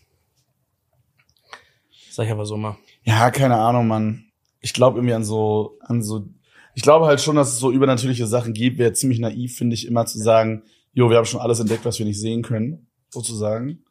Sag 2.11 2.27
ich 2.27 2.33
aber 2.33 2.45
so 2.45 2.59
mal. 2.59 2.77
Ja, 3.05 3.31
keine 3.31 3.57
Ahnung, 3.57 3.87
Mann. 3.87 4.27
Ich 4.61 4.75
glaube 4.75 4.99
irgendwie 4.99 5.15
an 5.15 5.25
so, 5.25 5.79
an 5.81 6.03
so, 6.03 6.27
ich 6.75 6.83
glaube 6.83 7.07
halt 7.07 7.21
schon, 7.21 7.37
dass 7.37 7.49
es 7.49 7.59
so 7.59 7.71
übernatürliche 7.71 8.27
Sachen 8.27 8.53
gibt. 8.53 8.79
Wäre 8.79 8.93
ziemlich 8.93 9.19
naiv, 9.19 9.57
finde 9.57 9.75
ich, 9.75 9.87
immer 9.87 10.05
zu 10.05 10.19
sagen, 10.19 10.65
jo, 10.93 11.09
wir 11.09 11.17
haben 11.17 11.25
schon 11.25 11.41
alles 11.41 11.61
entdeckt, 11.61 11.85
was 11.87 11.99
wir 11.99 12.07
nicht 12.07 12.21
sehen 12.21 12.43
können, 12.43 12.89
sozusagen. 13.09 13.85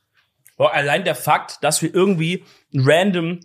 Boah, 0.57 0.73
allein 0.73 1.03
der 1.03 1.15
Fakt, 1.15 1.63
dass 1.63 1.81
wir 1.81 1.93
irgendwie 1.93 2.43
ein 2.73 2.81
random 2.85 3.39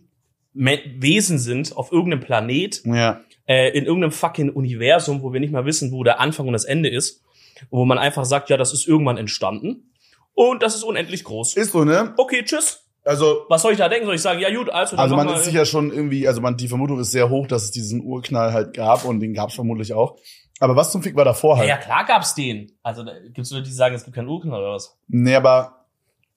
Wesen 0.53 1.39
sind 1.39 1.77
auf 1.77 1.93
irgendeinem 1.93 2.21
Planet, 2.21 2.83
Ja. 2.85 3.21
äh, 3.47 3.71
in 3.77 3.85
irgendeinem 3.85 4.13
fucking 4.13 4.51
Universum, 4.51 5.23
wo 5.23 5.33
wir 5.33 5.41
nicht 5.41 5.53
mal 5.53 5.65
wissen, 5.65 5.93
wo 5.93 6.03
der 6.05 6.21
Anfang 6.21 6.47
und 6.47 6.53
das 6.53 6.65
Ende 6.65 6.89
ist, 6.89 7.23
wo 7.71 7.85
man 7.85 7.99
einfach 7.99 8.25
sagt, 8.25 8.49
ja, 8.51 8.57
das 8.57 8.73
ist 8.73 8.87
irgendwann 8.89 9.17
entstanden 9.17 9.93
und 10.35 10.63
das 10.63 10.75
ist 10.75 10.83
unendlich 10.83 11.25
groß. 11.25 11.55
Ist 11.57 11.73
so, 11.73 11.85
ne? 11.85 12.15
Okay, 12.17 12.43
tschüss. 12.45 12.85
Also, 13.05 13.45
Was 13.49 13.63
soll 13.63 13.73
ich 13.73 13.79
da 13.79 13.89
denken? 13.89 14.07
Soll 14.07 14.17
ich 14.17 14.21
sagen, 14.23 14.41
ja 14.41 14.55
gut, 14.55 14.69
also 14.71 14.97
also 14.97 15.17
man 15.17 15.29
ist 15.31 15.45
sicher 15.45 15.65
schon 15.65 15.91
irgendwie, 15.91 16.29
also 16.29 16.41
man, 16.41 16.57
die 16.57 16.69
Vermutung 16.69 17.01
ist 17.01 17.13
sehr 17.13 17.31
hoch, 17.31 17.47
dass 17.47 17.63
es 17.65 17.71
diesen 17.71 18.03
Urknall 18.03 18.53
halt 18.53 18.75
gab 18.75 19.05
und 19.05 19.21
den 19.21 19.33
gab 19.33 19.49
es 19.49 19.55
vermutlich 19.55 19.95
auch. 19.95 20.19
Aber 20.59 20.77
was 20.77 20.93
zum 20.93 21.03
Fick 21.03 21.17
war 21.17 21.25
davor 21.25 21.55
ja, 21.55 21.61
halt? 21.61 21.69
ja, 21.71 21.77
klar 21.79 22.05
gab's 22.05 22.35
den. 22.35 22.73
Also 22.83 23.05
gibt's 23.33 23.51
Leute, 23.51 23.65
die 23.65 23.73
sagen, 23.73 23.95
es 23.95 24.05
gibt 24.05 24.15
keinen 24.17 24.29
Urknall 24.29 24.61
oder 24.61 24.73
was? 24.75 24.99
Nee, 25.09 25.35
aber 25.35 25.80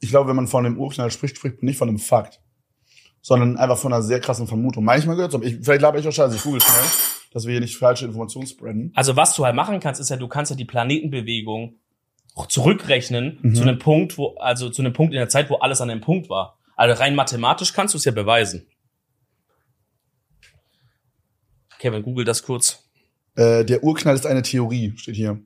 ich 0.04 0.10
glaube, 0.10 0.30
wenn 0.30 0.36
man 0.36 0.48
von 0.48 0.64
dem 0.64 0.78
Urknall 0.78 1.10
spricht, 1.12 1.38
spricht 1.38 1.58
man 1.62 1.66
nicht 1.68 1.78
von 1.78 1.90
einem 1.90 2.00
Fakt, 2.00 2.42
sondern 3.22 3.58
einfach 3.58 3.78
von 3.78 3.94
einer 3.94 4.02
sehr 4.04 4.20
krassen 4.20 4.48
Vermutung. 4.48 4.84
Manchmal 4.84 5.16
gehört 5.16 5.34
es, 5.34 5.42
ich, 5.42 5.58
vielleicht 5.64 5.82
laber 5.82 5.98
ich 6.00 6.08
auch 6.08 6.12
scheiße, 6.12 6.36
ich 6.36 6.44
google 6.44 6.62
schnell. 6.62 6.84
dass 7.32 7.46
wir 7.46 7.52
hier 7.54 7.62
nicht 7.62 7.78
falsche 7.78 8.06
Informationen 8.06 8.46
spreaden. 8.48 8.92
Also 8.96 9.16
was 9.16 9.36
du 9.36 9.44
halt 9.46 9.56
machen 9.56 9.80
kannst, 9.80 10.00
ist 10.00 10.10
ja, 10.10 10.18
du 10.18 10.28
kannst 10.28 10.52
ja 10.52 10.56
die 10.58 10.66
Planetenbewegung 10.66 11.80
zurückrechnen 12.48 13.40
Mhm. 13.42 13.56
zu 13.56 13.62
einem 13.64 13.80
Punkt, 13.80 14.18
wo, 14.18 14.36
also 14.36 14.70
zu 14.70 14.82
einem 14.82 14.94
Punkt 14.94 15.14
in 15.14 15.20
der 15.20 15.30
Zeit, 15.30 15.50
wo 15.50 15.56
alles 15.56 15.82
an 15.82 15.90
einem 15.90 16.02
Punkt 16.02 16.30
war. 16.30 16.60
Also 16.76 17.00
rein 17.00 17.16
mathematisch 17.16 17.74
kannst 17.74 17.94
du 17.94 17.98
es 17.98 18.06
ja 18.06 18.12
beweisen. 18.12 18.68
Kevin, 21.80 22.04
google 22.04 22.26
das 22.26 22.44
kurz. 22.44 22.84
Äh, 23.36 23.66
der 23.66 23.84
Urknall 23.84 24.16
ist 24.16 24.26
eine 24.26 24.42
Theorie, 24.42 24.94
steht 24.96 25.16
hier. 25.16 25.42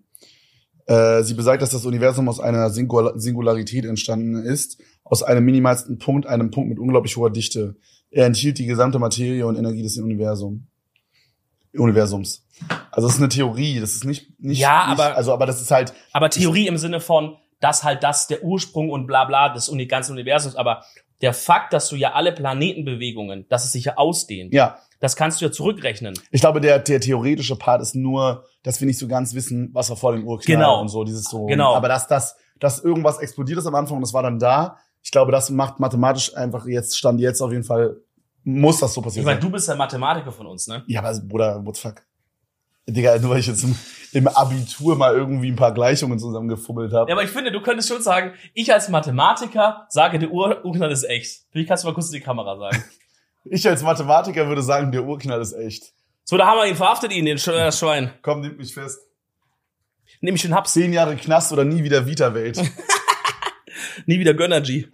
Äh, 0.88 1.24
sie 1.24 1.34
besagt, 1.34 1.62
dass 1.62 1.70
das 1.70 1.86
Universum 1.86 2.28
aus 2.30 2.40
einer 2.40 2.70
Singula 2.70 3.14
Singularität 3.20 3.86
entstanden 3.86 4.36
ist, 4.44 4.82
aus 5.04 5.22
einem 5.22 5.46
minimalsten 5.46 6.00
Punkt, 6.00 6.26
einem 6.28 6.50
Punkt 6.50 6.70
mit 6.70 6.80
unglaublich 6.80 7.16
hoher 7.18 7.30
Dichte. 7.30 7.76
Er 8.10 8.26
enthielt 8.26 8.58
die 8.58 8.66
gesamte 8.66 8.98
Materie 9.00 9.46
und 9.46 9.58
Energie 9.58 9.84
des 9.84 9.98
Universum. 9.98 10.68
Universums. 11.74 12.46
Also 12.92 13.08
es 13.08 13.16
ist 13.16 13.20
eine 13.20 13.30
Theorie, 13.30 13.80
das 13.80 13.94
ist 13.94 14.06
nicht, 14.06 14.40
nicht, 14.40 14.60
Ja, 14.60 14.90
nicht 14.90 15.00
aber- 15.00 15.16
also 15.16 15.34
aber 15.34 15.46
das 15.46 15.62
ist 15.62 15.70
halt 15.72 15.94
Aber 16.14 16.30
Theorie 16.30 16.68
im 16.68 16.78
Sinne 16.78 17.00
von, 17.00 17.36
dass 17.60 17.84
halt 17.84 18.04
das 18.04 18.28
der 18.28 18.44
Ursprung 18.44 18.90
und 18.90 19.08
bla 19.08 19.26
bla 19.26 19.50
des 19.50 19.72
ganzen 19.88 20.12
Universums, 20.14 20.56
aber 20.56 20.84
der 21.22 21.34
Fakt, 21.34 21.74
dass 21.74 21.90
du 21.90 21.96
ja 21.96 22.14
alle 22.14 22.32
Planetenbewegungen, 22.32 23.46
dass 23.50 23.66
es 23.66 23.72
sich 23.72 23.86
ja 23.86 23.98
ausdehnt, 23.98 24.54
ja, 24.54 24.78
das 25.00 25.16
kannst 25.16 25.42
du 25.42 25.46
ja 25.46 25.52
zurückrechnen. 25.52 26.14
ich 26.32 26.42
glaube 26.42 26.60
der 26.62 26.80
der 26.80 27.00
theoretische 27.00 27.56
Part 27.56 27.82
ist 27.82 27.96
nur, 27.96 28.44
dass 28.64 28.80
wir 28.82 28.88
nicht 28.88 29.00
so 29.00 29.08
ganz 29.08 29.34
wissen, 29.34 29.70
was 29.74 29.90
war 29.90 29.98
vor 29.98 30.12
dem 30.14 30.28
Urknall 30.28 30.56
Genau. 30.58 30.82
und 30.82 30.90
so 30.90 31.04
dieses 31.04 31.24
so. 31.26 31.46
Genau. 31.46 31.74
Aber 31.76 31.88
dass 31.88 32.08
das 32.08 32.36
dass 32.60 32.84
irgendwas 32.84 33.20
explodiert 33.20 33.60
ist 33.60 33.68
am 33.68 33.76
Anfang 33.76 33.98
und 33.98 34.04
es 34.04 34.14
war 34.14 34.24
dann 34.24 34.40
da, 34.40 34.78
ich 35.04 35.12
glaube, 35.12 35.32
das 35.32 35.50
macht 35.52 35.80
mathematisch 35.80 36.36
einfach 36.36 36.66
jetzt 36.66 36.98
stand 36.98 37.20
jetzt 37.20 37.42
auf 37.42 37.52
jeden 37.52 37.64
Fall 37.64 37.98
muss 38.44 38.80
das 38.80 38.94
so 38.94 39.02
Ich 39.02 39.06
passieren. 39.06 39.26
meine, 39.26 39.40
du 39.40 39.50
bist 39.50 39.68
der 39.68 39.76
Mathematiker 39.76 40.32
von 40.32 40.48
uns, 40.48 40.68
ne? 40.68 40.84
Ja, 40.88 41.02
aber 41.02 41.20
Bruder, 41.20 41.64
what 41.66 41.76
the 41.76 41.82
fuck? 41.82 42.02
Digga, 42.88 43.18
nur 43.20 43.32
weil 43.32 43.40
ich 43.40 43.48
jetzt 43.48 43.64
im, 43.64 43.76
im 44.14 44.28
Abitur 44.28 44.96
mal 44.96 45.14
irgendwie 45.14 45.52
ein 45.52 45.56
paar 45.56 45.74
Gleichungen 45.74 46.20
zusammengefummelt 46.20 46.94
habe. 46.94 47.10
Ja, 47.10 47.16
aber 47.16 47.24
ich 47.24 47.30
finde, 47.30 47.52
du 47.52 47.62
könntest 47.62 47.90
schon 47.90 48.02
sagen, 48.02 48.34
ich 48.54 48.72
als 48.74 48.90
Mathematiker 48.90 49.86
sage, 49.90 50.20
der 50.20 50.32
Ur 50.32 50.64
Urknall 50.64 50.92
ist 50.92 51.04
echt. 51.04 51.42
Vielleicht 51.52 51.68
kannst 51.68 51.84
du 51.84 51.88
mal 51.90 51.94
kurz 51.94 52.08
in 52.08 52.14
die 52.14 52.22
Kamera 52.22 52.58
sagen. 52.58 52.84
Ich 53.50 53.66
als 53.66 53.82
Mathematiker 53.82 54.50
würde 54.50 54.62
sagen, 54.62 54.92
der 54.92 55.06
Urknall 55.06 55.40
ist 55.40 55.54
echt. 55.54 55.94
So, 56.26 56.36
da 56.36 56.48
haben 56.48 56.58
wir 56.58 56.66
ihn, 56.66 56.76
verhaftet 56.76 57.14
ihn, 57.14 57.24
den 57.24 57.38
Sch 57.38 57.48
äh, 57.48 57.72
Schwein. 57.72 58.12
Komm, 58.22 58.42
nimmt 58.42 58.58
mich 58.58 58.74
fest. 58.74 59.00
Nimm 60.20 60.36
ich 60.36 60.42
den 60.42 60.54
Haps. 60.54 60.74
Zehn 60.74 60.92
Jahre 60.92 61.16
Knast 61.16 61.54
oder 61.54 61.64
nie 61.64 61.82
wieder 61.82 62.06
Vita-Welt. 62.06 62.62
Nie 64.06 64.20
wieder 64.20 64.34
Gönnergy. 64.34 64.90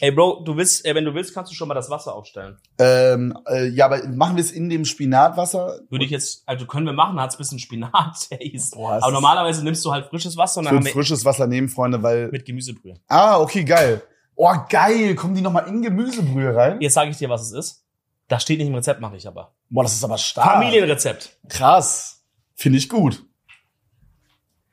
Ey, 0.00 0.12
Bro, 0.12 0.42
du 0.44 0.56
willst, 0.56 0.84
wenn 0.84 1.04
du 1.04 1.14
willst, 1.14 1.34
kannst 1.34 1.50
du 1.50 1.56
schon 1.56 1.66
mal 1.66 1.74
das 1.74 1.90
Wasser 1.90 2.14
aufstellen. 2.14 2.56
ähm, 2.78 3.36
äh, 3.48 3.66
ja, 3.68 3.86
aber 3.86 4.06
machen 4.08 4.36
wir 4.36 4.44
es 4.44 4.52
in 4.52 4.68
dem 4.68 4.84
Spinatwasser? 4.84 5.80
Würde 5.90 6.04
ich 6.04 6.10
jetzt, 6.10 6.42
also 6.46 6.66
können 6.66 6.86
wir 6.86 6.92
machen, 6.92 7.20
hat's 7.20 7.34
ein 7.34 7.38
bisschen 7.38 7.58
Spinat-Taste. 7.58 8.76
Aber 8.78 9.10
normalerweise 9.12 9.64
nimmst 9.64 9.84
du 9.84 9.92
halt 9.92 10.06
frisches 10.06 10.36
Wasser 10.36 10.60
und 10.60 10.66
dann 10.66 10.76
haben 10.76 10.84
wir 10.84 10.92
frisches 10.92 11.24
Wasser 11.24 11.46
nehmen, 11.46 11.68
Freunde, 11.68 12.02
weil... 12.02 12.28
mit 12.28 12.44
Gemüsebrühe. 12.44 12.94
Ah, 13.08 13.40
okay, 13.40 13.64
geil. 13.64 14.02
Oh, 14.36 14.54
geil. 14.68 15.16
Kommen 15.16 15.34
die 15.34 15.40
nochmal 15.40 15.66
in 15.66 15.82
Gemüsebrühe 15.82 16.54
rein? 16.54 16.80
Jetzt 16.80 16.94
sage 16.94 17.10
ich 17.10 17.16
dir, 17.16 17.28
was 17.28 17.42
es 17.42 17.52
ist. 17.52 17.84
Das 18.28 18.42
steht 18.42 18.58
nicht 18.58 18.68
im 18.68 18.74
Rezept, 18.74 19.00
mache 19.00 19.16
ich 19.16 19.26
aber. 19.26 19.54
Boah, 19.68 19.82
das 19.82 19.94
ist 19.94 20.04
aber 20.04 20.18
stark. 20.18 20.52
Familienrezept. 20.52 21.38
Krass. 21.48 22.22
Finde 22.54 22.78
ich 22.78 22.88
gut. 22.88 23.24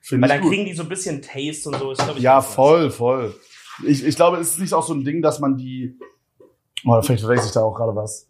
Finde 0.01 0.27
Weil 0.27 0.29
ich 0.29 0.35
dann 0.35 0.41
gut. 0.43 0.51
kriegen 0.51 0.65
die 0.65 0.73
so 0.73 0.83
ein 0.83 0.89
bisschen 0.89 1.21
Taste 1.21 1.69
und 1.69 1.79
so. 1.79 1.91
Ist, 1.91 2.03
glaub 2.03 2.15
ich, 2.17 2.21
Ja, 2.21 2.41
voll, 2.41 2.91
voll. 2.91 3.33
Ich, 3.83 4.05
ich 4.05 4.15
glaube, 4.15 4.37
es 4.37 4.51
ist 4.51 4.59
nicht 4.59 4.73
auch 4.73 4.83
so 4.85 4.93
ein 4.93 5.03
Ding, 5.03 5.21
dass 5.21 5.39
man 5.39 5.57
die. 5.57 5.97
Oh, 6.85 7.01
vielleicht 7.01 7.21
verwechsel 7.21 7.47
ich 7.47 7.53
da 7.53 7.61
auch 7.61 7.73
gerade 7.75 7.95
was. 7.95 8.27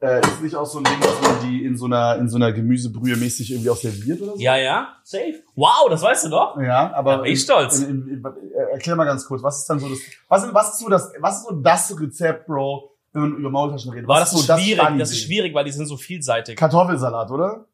Äh, 0.00 0.20
ist 0.20 0.42
nicht 0.42 0.56
auch 0.56 0.66
so 0.66 0.78
ein 0.78 0.84
Ding, 0.84 0.98
dass 1.00 1.20
man 1.22 1.48
die 1.48 1.64
in 1.64 1.76
so 1.76 1.84
einer, 1.86 2.16
in 2.16 2.28
so 2.28 2.36
einer 2.36 2.52
Gemüsebrühe 2.52 3.16
mäßig 3.16 3.52
irgendwie 3.52 3.70
auch 3.70 3.76
serviert 3.76 4.20
oder 4.20 4.32
so? 4.32 4.38
Ja, 4.40 4.56
ja, 4.56 4.96
safe. 5.04 5.44
Wow, 5.54 5.86
das 5.88 6.02
weißt 6.02 6.24
du 6.24 6.30
doch. 6.30 6.60
Ja, 6.60 6.92
aber. 6.92 7.18
Da 7.18 7.22
bin 7.22 7.32
ich 7.32 7.40
stolz. 7.40 7.78
In, 7.78 8.08
in, 8.08 8.08
in, 8.08 8.24
äh, 8.24 8.72
erklär 8.72 8.96
mal 8.96 9.04
ganz 9.04 9.24
kurz, 9.26 9.42
was 9.44 9.58
ist 9.58 9.70
dann 9.70 9.78
so 9.78 9.88
das. 9.88 9.98
Was, 10.28 10.44
ist- 10.44 10.54
was 10.54 10.72
ist 10.72 10.78
so 10.80 10.88
das, 10.88 11.12
was 11.20 11.38
ist 11.38 11.46
so 11.48 11.54
das 11.54 12.00
Rezept, 12.00 12.46
Bro, 12.46 12.90
wenn 13.12 13.22
man 13.22 13.36
über 13.36 13.50
Maultaschen 13.50 13.92
redet? 13.92 14.08
War 14.08 14.18
das 14.18 14.32
ist 14.32 14.46
so 14.46 14.54
schwierig? 14.56 14.82
Funny 14.84 14.98
Das 14.98 15.10
ist 15.12 15.20
schwierig, 15.22 15.54
weil 15.54 15.64
die 15.64 15.70
sind 15.72 15.86
so 15.86 15.96
vielseitig. 15.96 16.56
Kartoffelsalat, 16.56 17.30
oder? 17.30 17.66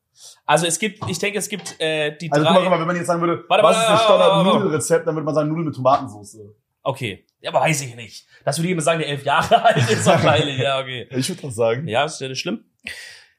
Also 0.44 0.66
es 0.66 0.78
gibt, 0.78 1.08
ich 1.08 1.18
denke, 1.18 1.38
es 1.38 1.48
gibt 1.48 1.80
äh, 1.80 2.14
die 2.18 2.30
Also 2.30 2.44
drei. 2.44 2.52
guck 2.52 2.56
mal, 2.56 2.62
guck 2.62 2.70
mal, 2.72 2.80
wenn 2.80 2.86
man 2.88 2.96
jetzt 2.96 3.06
sagen 3.06 3.20
würde, 3.22 3.44
Warte, 3.48 3.62
was 3.64 3.76
warte, 3.76 3.92
ist 3.92 4.00
das. 4.00 4.02
Standard-Nudelrezept, 4.04 5.06
dann 5.06 5.14
würde 5.14 5.24
man 5.24 5.34
sagen 5.34 5.48
Nudeln 5.48 5.66
mit 5.66 5.76
Tomatensauce. 5.76 6.38
Okay, 6.82 7.26
ja, 7.40 7.50
aber 7.50 7.60
weiß 7.60 7.82
ich 7.82 7.94
nicht. 7.94 8.26
Das 8.44 8.58
würde 8.58 8.68
jemand 8.68 8.84
sagen, 8.84 9.00
der 9.00 9.08
elf 9.08 9.24
Jahre 9.24 9.62
alt 9.64 9.90
ist 9.90 10.06
wahrscheinlich. 10.06 10.58
Ja, 10.58 10.80
okay. 10.80 11.08
Ich 11.12 11.28
würde 11.28 11.42
das 11.42 11.54
sagen. 11.54 11.86
Ja, 11.88 12.04
ist 12.04 12.20
ja 12.20 12.28
nicht 12.28 12.40
schlimm. 12.40 12.64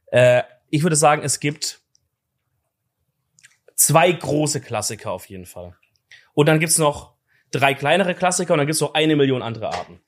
Äh, 0.07 0.44
ich 0.70 0.84
würde 0.84 0.95
sagen, 0.95 1.24
es 1.24 1.40
gibt 1.40 1.80
zwei 3.76 4.11
große 4.11 4.61
Klassiker 4.61 5.11
auf 5.11 5.26
jeden 5.30 5.45
Fall. 5.45 5.76
Und 6.34 6.48
dann 6.48 6.60
gibt's 6.60 6.78
noch 6.78 7.16
drei 7.52 7.74
kleinere 7.74 8.14
Klassiker 8.16 8.53
und 8.53 8.60
dann 8.60 8.68
gibt's 8.68 8.82
noch 8.82 8.94
eine 8.94 9.16
Million 9.16 9.41
andere 9.41 9.70
Arten. 9.74 9.99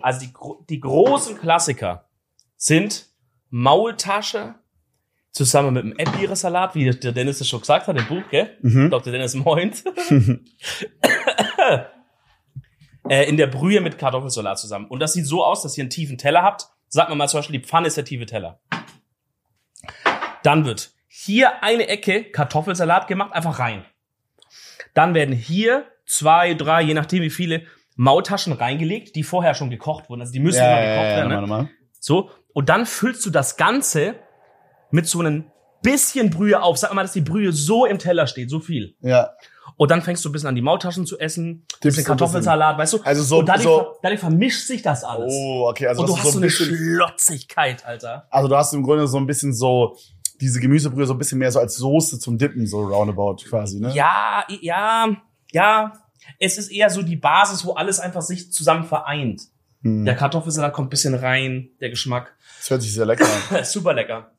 Also 0.00 0.20
die, 0.20 0.32
die 0.68 0.80
großen 0.80 1.38
Klassiker 1.38 2.08
sind 2.56 3.06
Maultasche 3.50 4.56
zusammen 5.30 5.74
mit 5.74 5.84
dem 5.84 5.96
Epire-Salat, 5.96 6.74
wie 6.74 6.90
der 6.90 7.12
Dennis 7.12 7.38
das 7.38 7.48
schon 7.48 7.60
gesagt 7.60 7.88
hat 7.88 7.96
im 7.96 8.06
Buch, 8.06 8.22
gell? 8.30 8.56
Mhm. 8.62 8.90
Dr. 8.90 9.12
Dennis 9.12 9.34
Moint. 9.34 9.82
äh, 13.08 13.28
in 13.28 13.36
der 13.36 13.46
Brühe 13.46 13.80
mit 13.80 13.98
Kartoffelsalat 13.98 14.58
zusammen. 14.58 14.86
Und 14.86 15.00
das 15.00 15.12
sieht 15.12 15.26
so 15.26 15.44
aus, 15.44 15.62
dass 15.62 15.76
ihr 15.76 15.82
einen 15.82 15.90
tiefen 15.90 16.18
Teller 16.18 16.42
habt. 16.42 16.68
Sagt 16.88 17.08
man 17.08 17.18
mal 17.18 17.28
zum 17.28 17.38
Beispiel, 17.38 17.58
die 17.58 17.66
Pfanne 17.66 17.88
ist 17.88 17.96
der 17.96 18.04
tiefe 18.04 18.26
Teller. 18.26 18.60
Dann 20.42 20.64
wird 20.64 20.92
hier 21.08 21.62
eine 21.62 21.88
Ecke 21.88 22.24
Kartoffelsalat 22.24 23.08
gemacht, 23.08 23.32
einfach 23.32 23.58
rein. 23.58 23.84
Dann 24.94 25.14
werden 25.14 25.34
hier 25.34 25.86
zwei, 26.06 26.54
drei, 26.54 26.82
je 26.82 26.94
nachdem 26.94 27.22
wie 27.22 27.30
viele, 27.30 27.62
Maultaschen 27.96 28.52
reingelegt, 28.52 29.14
die 29.14 29.22
vorher 29.22 29.54
schon 29.54 29.70
gekocht 29.70 30.08
wurden. 30.08 30.20
Also 30.20 30.32
die 30.32 30.40
müssen 30.40 30.62
immer 30.62 30.80
gekocht 30.80 31.06
werden. 31.06 31.28
ne? 31.28 31.40
nochmal, 31.40 31.62
nochmal. 31.62 31.74
So. 32.00 32.30
Und 32.52 32.68
dann 32.68 32.86
füllst 32.86 33.24
du 33.26 33.30
das 33.30 33.56
Ganze 33.56 34.16
mit 34.90 35.06
so 35.06 35.20
einem 35.20 35.50
bisschen 35.82 36.30
Brühe 36.30 36.62
auf. 36.62 36.78
Sag 36.78 36.92
mal, 36.94 37.02
dass 37.02 37.12
die 37.12 37.20
Brühe 37.20 37.52
so 37.52 37.84
im 37.86 37.98
Teller 37.98 38.26
steht, 38.26 38.50
so 38.50 38.60
viel. 38.60 38.96
Ja. 39.00 39.30
Und 39.76 39.90
dann 39.90 40.02
fängst 40.02 40.24
du 40.24 40.28
ein 40.28 40.32
bisschen 40.32 40.48
an 40.48 40.54
die 40.54 40.62
Maultaschen 40.62 41.04
zu 41.04 41.18
essen, 41.18 41.66
Dippst 41.72 41.82
bisschen 41.82 42.02
ein 42.02 42.06
Kartoffelsalat, 42.06 42.78
weißt 42.78 42.92
du? 42.92 43.02
Also 43.02 43.22
so- 43.24 43.38
und 43.40 43.46
dadurch, 43.48 43.64
so- 43.64 43.96
dadurch 44.02 44.20
vermischt 44.20 44.66
sich 44.68 44.82
das 44.82 45.02
alles. 45.02 45.32
Oh, 45.34 45.68
okay. 45.68 45.88
Also 45.88 46.02
und 46.02 46.08
du 46.08 46.16
hast 46.16 46.22
so 46.24 46.28
ein 46.30 46.36
eine 46.36 46.46
bisschen, 46.46 46.76
Schlotzigkeit, 46.76 47.84
Alter. 47.84 48.26
also 48.30 48.48
du 48.48 48.56
hast 48.56 48.72
im 48.72 48.82
Grunde 48.84 49.06
so 49.08 49.16
ein 49.18 49.26
bisschen 49.26 49.52
so 49.52 49.96
diese 50.40 50.60
Gemüsebrühe 50.60 51.06
so 51.06 51.14
ein 51.14 51.18
bisschen 51.18 51.38
mehr 51.38 51.50
so 51.50 51.58
als 51.58 51.76
Soße 51.76 52.18
zum 52.18 52.38
Dippen, 52.38 52.66
so 52.66 52.82
roundabout 52.84 53.36
quasi, 53.48 53.80
ne? 53.80 53.92
Ja, 53.94 54.44
ja, 54.60 55.08
ja. 55.52 55.92
Es 56.38 56.56
ist 56.58 56.68
eher 56.70 56.88
so 56.90 57.02
die 57.02 57.16
Basis, 57.16 57.64
wo 57.64 57.72
alles 57.72 58.00
einfach 58.00 58.22
sich 58.22 58.52
zusammen 58.52 58.84
vereint. 58.84 59.42
Hm. 59.82 60.04
Der 60.04 60.14
Kartoffelsalat 60.16 60.72
kommt 60.72 60.86
ein 60.86 60.90
bisschen 60.90 61.14
rein, 61.14 61.70
der 61.80 61.90
Geschmack. 61.90 62.34
Das 62.58 62.70
hört 62.70 62.82
sich 62.82 62.94
sehr 62.94 63.06
lecker 63.06 63.26
an. 63.50 63.64
Super 63.64 63.92
lecker. 63.92 64.30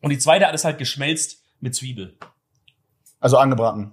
Und 0.00 0.10
die 0.10 0.18
zweite 0.18 0.46
ist 0.54 0.64
halt 0.64 0.78
geschmelzt 0.78 1.42
mit 1.60 1.74
Zwiebel. 1.74 2.16
Also 3.20 3.36
angebraten. 3.38 3.92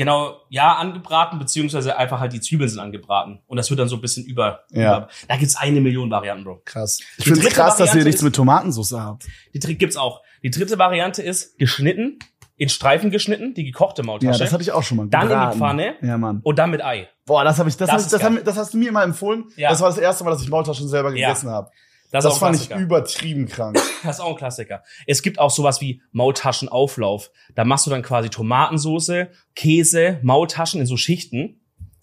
Genau, 0.00 0.40
ja, 0.48 0.76
angebraten, 0.76 1.38
beziehungsweise 1.38 1.94
einfach 1.98 2.20
halt 2.20 2.32
die 2.32 2.40
Zwiebeln 2.40 2.70
sind 2.70 2.78
angebraten. 2.80 3.42
Und 3.46 3.58
das 3.58 3.68
wird 3.68 3.80
dann 3.80 3.88
so 3.88 3.96
ein 3.96 4.00
bisschen 4.00 4.24
über. 4.24 4.60
Ja. 4.70 4.96
über 4.96 5.08
da 5.28 5.36
gibt's 5.36 5.56
eine 5.56 5.78
Million 5.82 6.10
Varianten, 6.10 6.44
Bro. 6.44 6.62
Krass. 6.64 7.00
Ich 7.18 7.24
finde 7.24 7.42
krass, 7.48 7.76
dass 7.76 7.80
ihr 7.80 7.86
Variante 7.88 8.04
nichts 8.04 8.20
ist- 8.20 8.24
mit 8.24 8.34
Tomatensauce 8.34 8.92
habt. 8.92 9.26
Die 9.52 9.58
Trick 9.58 9.78
gibt's 9.78 9.98
auch. 9.98 10.22
Die 10.42 10.50
dritte 10.50 10.78
Variante 10.78 11.22
ist 11.22 11.58
geschnitten, 11.58 12.18
in 12.56 12.70
Streifen 12.70 13.10
geschnitten, 13.10 13.52
die 13.52 13.64
gekochte 13.64 14.00
Ja, 14.00 14.06
Maultasche. 14.06 14.38
das 14.38 14.52
hatte 14.54 14.62
ich 14.62 14.72
auch 14.72 14.82
schon 14.82 14.96
mal. 14.96 15.06
Dann 15.08 15.30
in 15.30 15.50
die. 15.52 15.58
Pfanne. 15.58 15.94
Ja, 16.00 16.16
Mann. 16.16 16.40
und 16.44 16.58
dann 16.58 16.70
mit 16.70 16.82
Ei. 16.82 17.06
Boah, 17.26 17.44
das 17.44 17.58
habe 17.58 17.68
ich, 17.68 17.76
das, 17.76 17.88
Das 17.88 17.96
das, 17.96 18.02
ist 18.04 18.12
das, 18.14 18.22
haben, 18.22 18.40
das 18.42 18.56
hast 18.56 18.72
du 18.72 18.78
mir 18.78 18.88
immer 18.88 19.02
empfohlen. 19.02 19.44
Ja. 19.56 19.68
Das 19.68 19.82
war 19.82 19.90
das 19.90 19.98
erste 19.98 20.24
Mal, 20.24 20.30
dass 20.30 20.40
ich 20.42 20.48
Maultaschen 20.48 20.88
selber 20.88 21.14
Ja. 21.14 21.28
gegessen 21.28 21.50
habe. 21.50 21.70
Das, 22.12 22.24
Das, 22.24 22.38
fand 22.38 22.56
ich 22.56 22.70
übertrieben 22.70 23.46
krank. 23.46 23.78
Das 24.02 24.16
ist 24.16 24.20
auch 24.20 24.30
ein 24.30 24.36
Klassiker. 24.36 24.82
Es 25.06 25.20
gibt 25.22 25.38
auch 25.38 25.50
sowas 25.50 25.80
wie 25.82 26.00
Maultaschenauflauf. 26.12 27.30
Da 27.54 27.64
machst 27.64 27.86
du 27.86 27.90
dann 27.90 28.02
quasi 28.02 28.30
Tomatensoße, 28.30 29.28
Käse, 29.54 30.18
Maultaschen 30.22 30.80
in 30.80 30.86
so 30.86 30.96
Schichten 30.96 31.60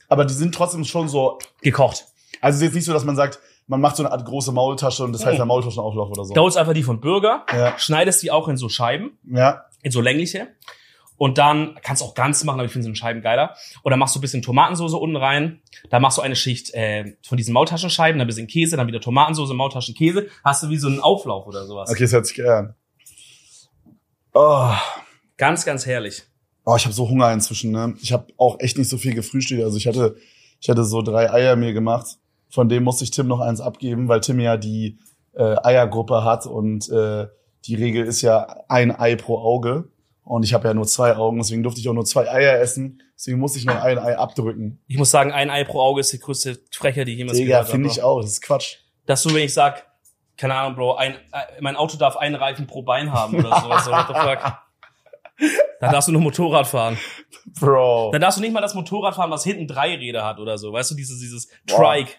Aber 0.08 0.24
die 0.26 0.34
sind 0.34 0.54
trotzdem 0.56 0.86
schon 0.86 1.08
so. 1.10 1.40
gekocht. 1.62 2.06
Also 2.40 2.56
es 2.56 2.62
ist 2.62 2.68
jetzt 2.68 2.76
nicht 2.76 2.86
so, 2.86 2.94
dass 2.94 3.04
man 3.04 3.16
sagt, 3.16 3.40
man 3.66 3.82
macht 3.82 3.96
so 3.98 4.04
eine 4.04 4.12
Art 4.14 4.24
große 4.26 4.52
Maultasche 4.52 5.04
und 5.04 5.12
das 5.12 5.26
heißt 5.26 5.34
Mhm. 5.34 5.40
ja 5.40 5.46
Maultaschenauflauf 5.46 6.10
oder 6.12 6.24
so. 6.24 6.34
Da 6.34 6.42
holst 6.42 6.56
einfach 6.58 6.74
die 6.74 6.84
von 6.84 7.02
Burger, 7.02 7.46
Ja. 7.52 7.78
schneidest 7.78 8.22
die 8.24 8.32
auch 8.32 8.48
in 8.48 8.56
so 8.58 8.70
Scheiben, 8.70 9.18
Ja. 9.30 9.66
in 9.82 9.92
so 9.92 10.00
längliche. 10.00 10.48
Und 11.18 11.38
dann 11.38 11.78
kannst 11.82 12.02
du 12.02 12.06
auch 12.06 12.14
ganz 12.14 12.44
machen, 12.44 12.60
aber 12.60 12.66
ich 12.66 12.72
finde 12.72 12.84
so 12.84 12.90
eine 12.90 12.96
Scheiben 12.96 13.22
geiler. 13.22 13.56
Und 13.84 13.90
dann 13.92 14.00
machst 14.00 14.16
du 14.16 14.20
ein 14.20 14.22
bisschen 14.22 14.42
Tomatensoße 14.42 14.96
unten 14.96 15.16
rein. 15.16 15.62
Da 15.90 16.00
machst 16.00 16.18
du 16.18 16.22
eine 16.22 16.36
Schicht 16.36 16.74
äh, 16.74 17.16
von 17.26 17.38
diesen 17.38 17.54
Maultaschenscheiben, 17.54 18.20
dann 18.20 18.26
ein 18.26 18.28
bisschen 18.28 18.48
Käse, 18.48 18.78
dann 18.78 18.88
wieder 18.88 19.02
Tomatensoße, 19.02 19.54
Maultaschen, 19.54 19.96
Käse. 19.96 20.28
Hast 20.44 20.64
du 20.64 20.70
wie 20.70 20.78
so 20.78 20.88
einen 20.88 21.00
Auflauf 21.00 21.48
oder 21.48 21.66
sowas. 21.66 21.90
Okay, 21.90 22.04
das 22.04 22.14
hört 22.14 22.26
sich 22.28 22.48
an. 22.48 22.76
Oh. 24.34 24.72
Ganz, 25.38 25.66
ganz 25.66 25.86
herrlich. 25.86 26.24
Oh, 26.66 26.76
ich 26.76 26.86
habe 26.86 26.94
so 26.94 27.10
Hunger 27.10 27.32
inzwischen, 27.32 27.72
ne? 27.72 27.96
Ich 28.02 28.12
habe 28.12 28.28
auch 28.38 28.60
echt 28.60 28.78
nicht 28.78 28.90
so 28.90 28.98
viel 28.98 29.16
gefrühstückt. 29.16 29.64
Also 29.64 29.78
ich 29.78 29.88
hatte, 29.88 30.18
ich 30.60 30.70
hatte 30.70 30.84
so 30.84 31.02
drei 31.02 31.32
Eier 31.32 31.56
mir 31.56 31.74
gemacht. 31.74 32.18
Von 32.50 32.70
dem 32.70 32.84
musste 32.84 33.04
ich 33.04 33.12
Tim 33.12 33.28
noch 33.28 33.40
eins 33.40 33.62
abgeben, 33.62 34.08
weil 34.08 34.22
Tim 34.22 34.40
ja 34.40 34.58
die 34.58 35.00
äh, 35.34 35.56
Eiergruppe 35.64 36.24
hat 36.24 36.46
und 36.46 36.90
äh, 36.90 37.28
die 37.66 37.76
Regel 37.76 38.06
ist 38.06 38.22
ja 38.22 38.64
ein 38.70 38.92
Ei 38.92 39.16
pro 39.16 39.38
Auge. 39.40 39.90
Und 40.28 40.44
ich 40.44 40.54
habe 40.54 40.68
ja 40.68 40.74
nur 40.74 40.86
zwei 40.86 41.16
Augen, 41.16 41.38
deswegen 41.38 41.64
durfte 41.64 41.80
ich 41.80 41.88
auch 41.88 41.94
nur 41.94 42.04
zwei 42.04 42.30
Eier 42.30 42.60
essen. 42.60 43.02
Deswegen 43.16 43.40
musste 43.40 43.60
ich 43.60 43.66
noch 43.66 43.82
ein 43.82 43.98
Ei 43.98 44.18
abdrücken. 44.18 44.84
Ich 44.86 44.98
muss 44.98 45.10
sagen, 45.10 45.32
ein 45.32 45.50
Ei 45.50 45.64
pro 45.64 45.80
Auge 45.80 46.02
ist 46.02 46.12
die 46.12 46.20
größte 46.20 46.60
Frecher, 46.72 47.06
die 47.06 47.14
ich 47.14 47.18
jemals 47.20 47.38
Digga, 47.38 47.60
gehört 47.60 47.70
finde 47.70 47.88
habe. 47.90 47.98
ich 47.98 48.04
auch. 48.04 48.22
Das 48.22 48.32
ist 48.32 48.42
Quatsch. 48.42 48.76
Dass 49.06 49.24
du, 49.24 49.34
wenn 49.34 49.44
ich 49.44 49.54
sag, 49.54 49.88
keine 50.36 50.54
Ahnung, 50.56 50.76
Bro, 50.76 50.96
ein, 50.96 51.14
äh, 51.14 51.62
mein 51.62 51.78
Auto 51.78 51.98
darf 51.98 52.18
einen 52.18 52.36
Reifen 52.36 52.68
pro 52.68 52.82
Bein 52.82 53.14
haben 53.14 53.38
oder 53.38 53.62
so. 53.62 53.68
so 53.86 53.92
what 53.92 54.08
the 54.10 54.14
fuck? 54.14 54.58
Dann 55.80 55.92
darfst 55.92 56.10
du 56.10 56.12
nur 56.12 56.22
Motorrad 56.22 56.68
fahren. 56.68 56.98
Bro. 57.60 58.12
Dann 58.12 58.20
darfst 58.20 58.38
du 58.38 58.42
nicht 58.42 58.54
mal 58.54 58.62
das 58.62 58.74
Motorrad 58.74 59.16
fahren, 59.16 59.32
was 59.32 59.46
hinten 59.46 59.66
drei 59.66 59.96
Räder 59.96 60.26
hat 60.26 60.40
oder 60.40 60.58
so. 60.58 60.74
Weißt 60.74 60.92
du, 60.92 60.96
dieses, 60.96 61.20
dieses. 61.20 61.48
Trike. 61.68 62.12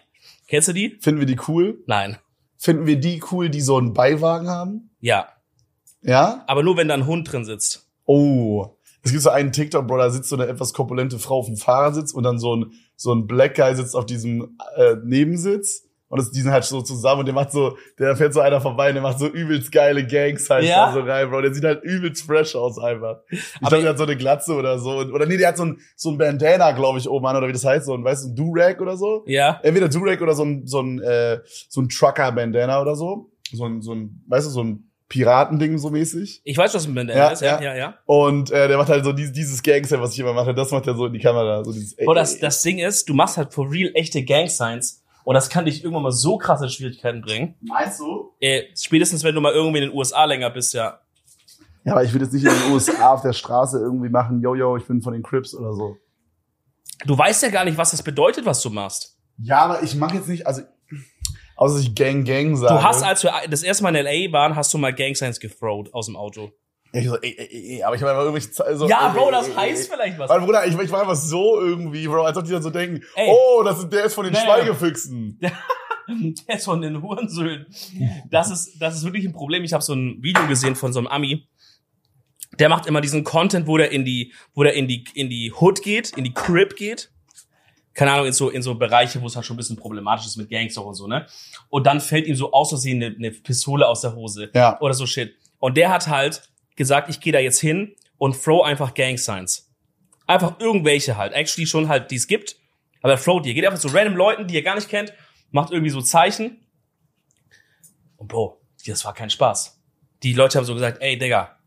Kennst 0.47 0.67
du 0.67 0.73
die? 0.73 0.97
Finden 0.99 1.19
wir 1.19 1.27
die 1.27 1.39
cool? 1.47 1.83
Nein. 1.85 2.17
Finden 2.57 2.87
wir 2.87 2.99
die 2.99 3.21
cool, 3.31 3.49
die 3.49 3.61
so 3.61 3.77
einen 3.77 3.93
Beiwagen 3.93 4.49
haben? 4.49 4.89
Ja. 4.99 5.27
Ja? 6.01 6.43
Aber 6.47 6.63
nur, 6.63 6.77
wenn 6.77 6.87
da 6.87 6.95
ein 6.95 7.05
Hund 7.05 7.31
drin 7.31 7.45
sitzt. 7.45 7.88
Oh. 8.11 8.65
Es 9.03 9.11
gibt 9.11 9.23
so 9.23 9.29
einen 9.29 9.51
TikTok, 9.51 9.85
Bro, 9.87 9.97
da 9.99 10.09
sitzt 10.09 10.29
so 10.29 10.35
eine 10.35 10.47
etwas 10.47 10.73
korpulente 10.73 11.19
Frau 11.19 11.37
auf 11.39 11.45
dem 11.45 11.55
Fahrersitz 11.57 12.11
und 12.11 12.23
dann 12.23 12.39
so 12.39 12.55
ein, 12.55 12.71
so 12.95 13.13
ein 13.13 13.27
Black 13.27 13.55
Guy 13.55 13.75
sitzt 13.75 13.95
auf 13.95 14.05
diesem 14.07 14.57
äh, 14.75 14.95
Nebensitz. 15.03 15.85
Und 16.09 16.17
das, 16.19 16.31
die 16.31 16.41
sind 16.41 16.51
halt 16.51 16.63
so 16.63 16.81
zusammen 16.81 17.19
und 17.19 17.25
der 17.27 17.35
macht 17.35 17.51
so, 17.51 17.77
der 17.99 18.15
fährt 18.15 18.33
so 18.33 18.39
einer 18.39 18.59
vorbei 18.61 18.87
und 18.89 18.95
der 18.95 19.03
macht 19.03 19.19
so 19.19 19.27
übelst 19.27 19.71
geile 19.71 20.05
Gangs 20.07 20.49
halt 20.49 20.65
Ja? 20.65 20.87
da 20.87 20.93
so 20.93 20.99
rein, 21.01 21.29
Bro. 21.29 21.41
Der 21.41 21.53
sieht 21.53 21.63
halt 21.63 21.83
übelst 21.83 22.25
fresh 22.25 22.55
aus 22.55 22.79
einfach. 22.79 23.19
Ich 23.29 23.39
Aber- 23.61 23.69
glaube, 23.69 23.81
der 23.83 23.89
hat 23.91 23.97
so 23.99 24.03
eine 24.05 24.17
Glatze 24.17 24.55
oder 24.55 24.79
so. 24.79 24.89
Oder 24.89 25.27
nee, 25.27 25.37
der 25.37 25.49
hat 25.49 25.57
so 25.57 25.65
ein, 25.65 25.77
so 25.95 26.09
ein 26.09 26.17
Bandana, 26.17 26.71
glaube 26.71 26.97
ich, 26.97 27.07
oben 27.07 27.27
an, 27.27 27.35
oder 27.37 27.47
wie 27.47 27.53
das 27.53 27.63
heißt, 27.63 27.85
so 27.85 27.93
ein, 27.93 28.03
weißt 28.03 28.25
du, 28.25 28.29
ein 28.29 28.35
Durag 28.35 28.81
oder 28.81 28.97
so. 28.97 29.23
Ja. 29.27 29.59
Entweder 29.61 29.87
Durag 29.87 30.19
oder 30.21 30.33
so 30.33 30.43
ein, 30.43 30.65
so 30.65 30.81
ein, 30.81 30.99
äh, 30.99 31.39
so 31.69 31.79
ein 31.79 31.89
Trucker-Bandana 31.89 32.81
oder 32.81 32.95
so. 32.95 33.29
So 33.53 33.65
ein, 33.65 33.81
so 33.83 33.93
ein, 33.93 34.23
weißt 34.27 34.47
du, 34.47 34.51
so 34.51 34.63
ein 34.63 34.88
Piratending 35.09 35.79
so 35.79 35.89
mäßig. 35.89 36.41
Ich 36.43 36.57
weiß, 36.57 36.73
was 36.75 36.85
ein 36.87 36.93
Bandana 36.93 37.19
Ja, 37.19 37.29
ist. 37.29 37.41
Ja, 37.41 37.61
ja. 37.61 37.75
ja. 37.75 37.97
Und 38.05 38.51
äh, 38.51 38.67
der 38.67 38.77
macht 38.77 38.89
halt 38.89 39.03
so 39.03 39.11
dieses, 39.11 39.33
dieses 39.33 39.63
Gangster, 39.63 39.99
was 39.99 40.13
ich 40.13 40.19
immer 40.19 40.33
mache, 40.33 40.53
das 40.53 40.71
macht 40.71 40.85
er 40.87 40.95
so 40.95 41.07
in 41.07 41.13
die 41.13 41.19
Kamera. 41.19 41.63
So 41.63 41.73
dieses, 41.73 41.95
Bro, 41.95 42.13
das, 42.13 42.39
das 42.39 42.61
Ding 42.61 42.77
ist, 42.77 43.09
du 43.09 43.15
machst 43.15 43.37
halt 43.37 43.53
for 43.53 43.69
real 43.69 43.91
echte 43.95 44.23
Gang 44.23 44.49
Signs. 44.49 45.03
Und 45.23 45.33
das 45.33 45.49
kann 45.49 45.65
dich 45.65 45.83
irgendwann 45.83 46.03
mal 46.03 46.11
so 46.11 46.37
krasse 46.37 46.69
Schwierigkeiten 46.69 47.21
bringen. 47.21 47.55
Meinst 47.61 47.99
du? 47.99 48.31
Äh, 48.39 48.63
spätestens, 48.75 49.23
wenn 49.23 49.35
du 49.35 49.41
mal 49.41 49.53
irgendwie 49.53 49.79
in 49.79 49.89
den 49.89 49.97
USA 49.97 50.25
länger 50.25 50.49
bist, 50.49 50.73
ja. 50.73 51.01
Ja, 51.83 51.93
aber 51.93 52.03
ich 52.03 52.13
will 52.13 52.21
jetzt 52.21 52.33
nicht 52.33 52.45
in 52.45 52.51
den 52.51 52.71
USA 52.71 53.09
auf 53.13 53.21
der 53.21 53.33
Straße 53.33 53.79
irgendwie 53.79 54.09
machen, 54.09 54.41
yo, 54.41 54.55
yo, 54.55 54.77
ich 54.77 54.85
bin 54.85 55.01
von 55.01 55.13
den 55.13 55.23
Crips 55.23 55.55
oder 55.55 55.73
so. 55.73 55.97
Du 57.05 57.17
weißt 57.17 57.43
ja 57.43 57.49
gar 57.49 57.65
nicht, 57.65 57.77
was 57.77 57.91
das 57.91 58.03
bedeutet, 58.03 58.45
was 58.45 58.61
du 58.61 58.69
machst. 58.69 59.17
Ja, 59.37 59.61
aber 59.61 59.83
ich 59.83 59.95
mache 59.95 60.15
jetzt 60.17 60.27
nicht, 60.27 60.45
also, 60.45 60.61
außer 61.59 61.75
dass 61.75 61.83
ich 61.83 61.95
Gang, 61.95 62.25
Gang 62.25 62.55
sage. 62.57 62.73
Du 62.73 62.83
hast, 62.83 63.03
als 63.03 63.23
wir 63.23 63.33
das 63.49 63.63
erste 63.63 63.83
Mal 63.83 63.95
in 63.95 64.05
L.A. 64.05 64.31
waren, 64.31 64.55
hast 64.55 64.73
du 64.73 64.77
mal 64.77 64.93
Gang 64.93 65.15
Signs 65.15 65.39
gethrowt 65.39 65.93
aus 65.93 66.07
dem 66.07 66.15
Auto. 66.15 66.51
ich 66.93 67.05
so, 67.07 67.15
ey, 67.17 67.35
ey, 67.37 67.75
ey, 67.75 67.83
aber 67.83 67.95
ich 67.95 68.01
habe 68.01 68.11
einfach 68.11 68.23
irgendwelche, 68.23 68.51
Ze- 68.51 68.75
so, 68.77 68.87
ja, 68.87 69.09
Bro, 69.09 69.31
das 69.31 69.55
heißt 69.55 69.91
vielleicht 69.93 70.17
was. 70.17 70.29
Mein 70.29 70.43
Bruder, 70.45 70.65
ich, 70.65 70.75
ich 70.77 70.91
war 70.91 71.01
einfach 71.01 71.15
so 71.15 71.59
irgendwie, 71.61 72.07
Bro, 72.07 72.23
als 72.23 72.37
ob 72.37 72.45
die 72.45 72.51
dann 72.51 72.63
so 72.63 72.69
denken, 72.71 73.03
Ey. 73.15 73.29
oh, 73.31 73.61
das 73.63 73.79
ist, 73.79 73.89
der 73.89 74.05
ist 74.05 74.13
von 74.15 74.23
den 74.25 74.33
Nee. 74.33 74.39
Schweigefüchsen. 74.39 75.39
Der 76.47 76.55
ist 76.55 76.65
von 76.65 76.81
den 76.81 77.03
Hurensöhnen. 77.03 77.67
Das 78.31 78.49
ist, 78.49 78.81
das 78.81 78.95
ist 78.95 79.03
wirklich 79.03 79.25
ein 79.25 79.31
Problem. 79.31 79.63
Ich 79.63 79.73
habe 79.73 79.83
so 79.83 79.93
ein 79.93 80.17
Video 80.23 80.47
gesehen 80.47 80.75
von 80.75 80.91
so 80.91 80.97
einem 80.97 81.07
Ami. 81.07 81.47
Der 82.57 82.67
macht 82.67 82.87
immer 82.87 82.99
diesen 82.99 83.23
Content, 83.23 83.67
wo 83.67 83.77
der 83.77 83.91
in 83.91 84.05
die, 84.05 84.33
wo 84.55 84.63
der 84.63 84.73
in 84.73 84.87
die, 84.87 85.03
in 85.13 85.29
die 85.29 85.53
Hood 85.53 85.83
geht, 85.83 86.17
in 86.17 86.23
die 86.23 86.33
Crib 86.33 86.75
geht. 86.75 87.11
Keine 87.99 88.13
Ahnung, 88.13 88.27
in 88.27 88.31
so, 88.31 88.49
in 88.49 88.61
so 88.61 88.75
Bereiche, 88.75 89.21
wo 89.21 89.27
es 89.27 89.35
halt 89.35 89.45
schon 89.45 89.55
ein 89.55 89.57
bisschen 89.57 89.75
problematisch 89.75 90.25
ist 90.25 90.37
mit 90.37 90.49
Gangster 90.49 90.85
und 90.85 90.93
so, 90.93 91.05
ne? 91.05 91.25
Und 91.67 91.85
dann 91.85 91.99
fällt 91.99 92.27
ihm 92.27 92.35
so 92.35 92.53
aus 92.53 92.69
Versehen 92.69 93.03
eine, 93.03 93.13
eine 93.13 93.29
Pistole 93.29 93.85
aus 93.85 93.99
der 93.99 94.15
Hose. 94.15 94.49
Ja. 94.53 94.79
Oder 94.79 94.93
so 94.93 95.05
Shit. 95.05 95.35
Und 95.57 95.75
der 95.75 95.89
hat 95.89 96.07
halt 96.07 96.43
gesagt, 96.77 97.09
ich 97.09 97.19
gehe 97.19 97.33
da 97.33 97.39
jetzt 97.39 97.59
hin 97.59 97.97
und 98.17 98.41
throw 98.41 98.63
einfach 98.63 98.93
Gang 98.93 99.19
Signs. 99.19 99.69
Einfach 100.27 100.61
irgendwelche 100.61 101.17
halt. 101.17 101.33
Actually 101.33 101.67
schon 101.67 101.89
halt, 101.89 102.09
die 102.09 102.15
es 102.15 102.27
gibt. 102.27 102.55
Aber 103.01 103.11
er 103.11 103.19
throwt 103.19 103.43
die. 103.43 103.49
Er 103.49 103.55
geht 103.55 103.65
einfach 103.65 103.81
zu 103.81 103.89
random 103.89 104.15
Leuten, 104.15 104.47
die 104.47 104.55
er 104.55 104.61
gar 104.61 104.75
nicht 104.75 104.87
kennt, 104.87 105.11
macht 105.51 105.73
irgendwie 105.73 105.91
so 105.91 106.01
Zeichen. 106.01 106.65
Und 108.15 108.29
Bro, 108.29 108.61
das 108.87 109.03
war 109.03 109.13
kein 109.13 109.29
Spaß. 109.29 109.77
Die 110.23 110.31
Leute 110.31 110.57
haben 110.57 110.63
so 110.63 110.73
gesagt, 110.73 111.01
ey, 111.01 111.17
Digga, 111.17 111.57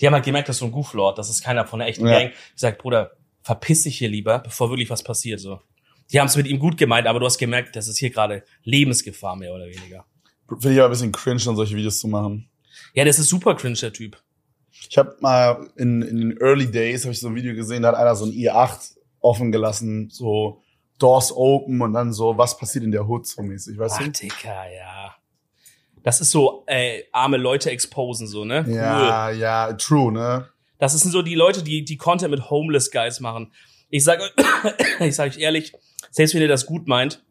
die 0.00 0.06
haben 0.06 0.14
halt 0.14 0.24
gemerkt, 0.24 0.48
das 0.48 0.54
ist 0.54 0.60
so 0.60 0.66
ein 0.66 0.70
Gooflord, 0.72 1.18
das 1.18 1.28
ist 1.28 1.42
keiner 1.42 1.66
von 1.66 1.80
der 1.80 1.88
echten 1.88 2.06
Ja. 2.06 2.20
Gang. 2.20 2.30
Ich 2.30 2.60
sag, 2.60 2.78
Bruder, 2.78 3.16
verpiss 3.40 3.82
dich 3.82 3.98
hier 3.98 4.08
lieber, 4.08 4.38
bevor 4.38 4.70
wirklich 4.70 4.88
was 4.88 5.02
passiert, 5.02 5.40
so. 5.40 5.60
Die 6.12 6.20
haben 6.20 6.26
es 6.26 6.36
mit 6.36 6.46
ihm 6.46 6.58
gut 6.58 6.76
gemeint, 6.76 7.06
aber 7.06 7.20
du 7.20 7.26
hast 7.26 7.38
gemerkt, 7.38 7.74
das 7.74 7.88
ist 7.88 7.98
hier 7.98 8.10
gerade 8.10 8.44
Lebensgefahr, 8.64 9.36
mehr 9.36 9.54
oder 9.54 9.66
weniger. 9.66 10.04
Finde 10.48 10.72
ich 10.72 10.78
aber 10.78 10.88
ein 10.88 10.90
bisschen 10.90 11.12
cringe, 11.12 11.40
dann 11.44 11.56
solche 11.56 11.76
Videos 11.76 11.98
zu 11.98 12.08
machen. 12.08 12.48
Ja, 12.94 13.04
das 13.04 13.18
ist 13.18 13.28
super 13.28 13.54
cringe, 13.54 13.78
der 13.78 13.92
Typ. 13.92 14.18
Ich 14.90 14.98
habe 14.98 15.16
mal 15.20 15.70
in, 15.76 16.02
in 16.02 16.16
den 16.18 16.36
Early 16.38 16.70
Days 16.70 17.04
habe 17.04 17.12
ich 17.12 17.20
so 17.20 17.28
ein 17.28 17.34
Video 17.34 17.54
gesehen, 17.54 17.82
da 17.82 17.88
hat 17.88 17.94
einer 17.94 18.14
so 18.14 18.26
ein 18.26 18.32
i8 18.32 18.96
offen 19.20 19.52
gelassen, 19.52 20.10
so 20.10 20.62
Doors 20.98 21.32
open 21.34 21.80
und 21.80 21.94
dann 21.94 22.12
so, 22.12 22.36
was 22.36 22.56
passiert 22.58 22.84
in 22.84 22.92
der 22.92 23.08
Hood 23.08 23.26
so 23.26 23.42
mäßig, 23.42 23.78
weißt 23.78 23.96
Ach, 23.98 24.04
du? 24.04 24.10
Digga, 24.10 24.68
ja. 24.70 25.16
Das 26.02 26.20
ist 26.20 26.30
so, 26.30 26.64
äh, 26.66 27.04
arme 27.12 27.36
Leute 27.36 27.70
exposen, 27.70 28.26
so, 28.26 28.44
ne? 28.44 28.64
Cool. 28.66 28.74
Ja, 28.74 29.30
ja, 29.30 29.72
true, 29.74 30.12
ne? 30.12 30.48
Das 30.78 31.00
sind 31.00 31.12
so 31.12 31.22
die 31.22 31.36
Leute, 31.36 31.62
die, 31.62 31.84
die 31.84 31.96
Content 31.96 32.32
mit 32.32 32.50
Homeless 32.50 32.90
Guys 32.90 33.20
machen. 33.20 33.52
Ich 33.88 34.04
sage 34.04 34.30
ich 35.00 35.14
sag 35.14 35.28
euch 35.28 35.38
ehrlich, 35.38 35.72
selbst 36.12 36.34
wenn 36.34 36.42
ihr 36.42 36.48
das 36.48 36.66
gut 36.66 36.86
meint, 36.86 37.24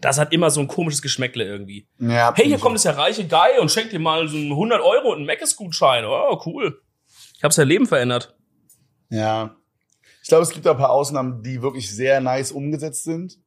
das 0.00 0.18
hat 0.18 0.32
immer 0.32 0.50
so 0.50 0.60
ein 0.60 0.68
komisches 0.68 1.02
Geschmäckle 1.02 1.44
irgendwie. 1.44 1.86
Ja, 1.98 2.34
Hey, 2.34 2.46
hier 2.46 2.58
kommt 2.58 2.76
es 2.76 2.82
der 2.82 2.98
reiche 2.98 3.26
Guy 3.26 3.58
und 3.60 3.70
schenkt 3.70 3.92
dir 3.92 3.98
mal 3.98 4.26
so 4.28 4.36
einen 4.36 4.50
100 4.50 4.80
Euro 4.80 5.10
und 5.10 5.18
einen 5.18 5.26
Meckes-Gutschein. 5.26 6.04
Oh, 6.04 6.42
cool. 6.44 6.82
Ich 7.36 7.44
habe 7.44 7.54
sein 7.54 7.68
Leben 7.68 7.86
verändert. 7.86 8.36
Ja. 9.10 9.56
Ich 10.22 10.28
glaube, 10.28 10.42
es 10.42 10.50
gibt 10.50 10.66
da 10.66 10.72
ein 10.72 10.76
paar 10.76 10.90
Ausnahmen, 10.90 11.42
die 11.42 11.62
wirklich 11.62 11.94
sehr 11.94 12.20
nice 12.20 12.50
umgesetzt 12.52 13.04
sind. 13.04 13.38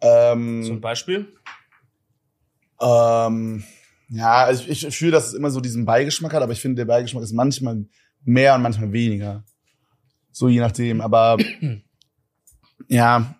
Ähm, 0.00 0.64
Zum 0.64 0.80
Beispiel. 0.80 1.32
Ähm, 2.80 3.62
ja, 4.08 4.44
also 4.44 4.64
ich, 4.68 4.84
ich 4.84 4.96
fühle, 4.96 5.12
dass 5.12 5.28
es 5.28 5.34
immer 5.34 5.50
so 5.50 5.60
diesen 5.60 5.84
Beigeschmack 5.84 6.32
hat, 6.34 6.42
aber 6.42 6.52
ich 6.52 6.60
finde, 6.60 6.80
der 6.80 6.86
Beigeschmack 6.86 7.22
ist 7.22 7.32
manchmal 7.32 7.86
mehr 8.24 8.54
und 8.54 8.62
manchmal 8.62 8.92
weniger. 8.92 9.44
So 10.32 10.48
je 10.48 10.60
nachdem. 10.60 11.00
Aber 11.00 11.38
ja, 12.88 13.36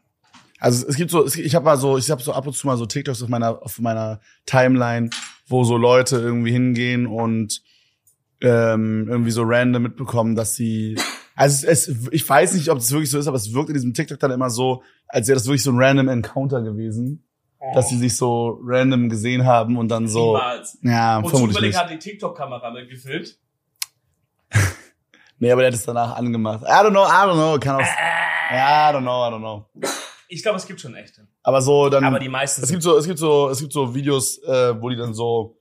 also 0.63 0.87
es 0.87 0.95
gibt 0.95 1.11
so, 1.11 1.25
es, 1.25 1.35
ich 1.35 1.57
habe 1.57 1.65
mal 1.65 1.77
so, 1.77 1.99
ich 1.99 2.09
habe 2.09 2.23
so 2.23 2.33
ab 2.33 2.47
und 2.47 2.53
zu 2.53 2.69
mal 2.69 2.77
so 2.77 2.87
TikToks 2.87 3.21
auf 3.21 3.29
meiner 3.29 3.61
auf 3.63 3.81
meiner 3.81 4.21
Timeline, 4.47 5.11
wo 5.49 5.65
so 5.65 5.77
Leute 5.77 6.19
irgendwie 6.19 6.53
hingehen 6.53 7.09
und 7.09 7.63
ähm, 8.41 9.09
irgendwie 9.09 9.33
so 9.33 9.43
random 9.45 9.83
mitbekommen, 9.83 10.37
dass 10.37 10.55
sie 10.55 10.97
also 11.35 11.67
es, 11.67 11.89
es, 11.89 12.09
ich 12.13 12.29
weiß 12.29 12.55
nicht, 12.55 12.69
ob 12.69 12.79
das 12.79 12.93
wirklich 12.93 13.11
so 13.11 13.19
ist, 13.19 13.27
aber 13.27 13.39
es 13.39 13.53
wirkt 13.53 13.71
in 13.71 13.75
diesem 13.75 13.93
TikTok 13.93 14.21
dann 14.21 14.31
immer 14.31 14.51
so, 14.51 14.85
als 15.09 15.27
wäre 15.27 15.35
das 15.37 15.47
wirklich 15.47 15.65
so 15.65 15.73
ein 15.73 15.83
random 15.83 16.07
Encounter 16.07 16.63
gewesen, 16.63 17.25
dass 17.75 17.89
sie 17.89 17.97
sich 17.97 18.17
so 18.17 18.61
random 18.63 19.09
gesehen 19.09 19.45
haben 19.45 19.77
und 19.77 19.89
dann 19.89 20.07
so 20.07 20.37
Niemals. 20.37 20.79
ja, 20.83 21.17
Und 21.17 21.29
vermutlich 21.29 21.57
zufällig 21.57 21.77
hat 21.77 21.91
die 21.91 21.99
TikTok-Kamera 21.99 22.71
mitgefilmt. 22.71 23.37
Nee, 25.39 25.51
aber 25.51 25.63
der 25.63 25.73
hat 25.73 25.75
es 25.75 25.85
danach 25.85 26.15
angemacht. 26.15 26.63
I 26.63 26.67
don't 26.67 26.91
know, 26.91 27.03
I 27.03 27.27
don't 27.27 27.35
know, 27.35 27.59
kann 27.59 27.75
auch 27.75 27.89
Ja, 28.53 28.91
I 28.91 28.95
don't 28.95 29.01
know, 29.01 29.27
I 29.27 29.33
don't 29.33 29.41
know. 29.41 29.67
Ich 30.33 30.43
glaube, 30.43 30.57
es 30.57 30.67
gibt 30.67 30.81
schon 30.81 30.95
echte. 30.95 31.27
Aber 31.43 31.61
so 31.63 31.89
dann 31.89 32.05
Aber 32.05 32.19
die 32.19 32.29
meisten 32.29 32.63
es 32.63 32.71
gibt 32.71 32.83
so 32.83 32.97
es 32.97 33.07
gibt 33.07 33.19
so 33.19 33.49
es 33.51 33.61
gibt 33.61 33.73
so 33.73 33.95
Videos, 33.95 34.39
äh, 34.45 34.81
wo 34.81 34.89
die 34.89 34.97
dann 34.97 35.15
so 35.15 35.59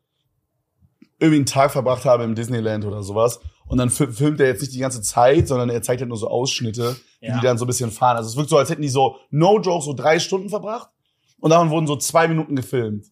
irgendwie 1.19 1.37
einen 1.37 1.45
Tag 1.45 1.71
verbracht 1.71 2.05
haben 2.05 2.23
im 2.23 2.35
Disneyland 2.35 2.83
oder 2.85 3.03
sowas 3.03 3.39
und 3.67 3.77
dann 3.77 3.89
fi- 3.89 4.07
filmt 4.07 4.39
er 4.39 4.47
jetzt 4.47 4.61
nicht 4.61 4.73
die 4.73 4.79
ganze 4.79 5.01
Zeit, 5.01 5.47
sondern 5.47 5.69
er 5.69 5.81
zeigt 5.81 6.01
halt 6.01 6.09
nur 6.09 6.17
so 6.17 6.27
Ausschnitte, 6.27 6.95
wie 7.19 7.27
Ja. 7.27 7.39
die 7.39 7.45
dann 7.45 7.57
so 7.57 7.65
ein 7.65 7.67
bisschen 7.67 7.91
fahren. 7.91 8.17
Also 8.17 8.29
es 8.29 8.35
wirkt 8.35 8.49
so, 8.49 8.57
als 8.57 8.69
hätten 8.69 8.81
die 8.81 8.89
so 8.89 9.17
no 9.29 9.59
joke 9.59 9.83
so 9.85 9.93
drei 9.93 10.19
Stunden 10.19 10.49
verbracht 10.49 10.89
und 11.39 11.51
davon 11.51 11.69
wurden 11.69 11.87
so 11.87 11.95
zwei 11.95 12.27
Minuten 12.27 12.55
gefilmt. 12.55 13.05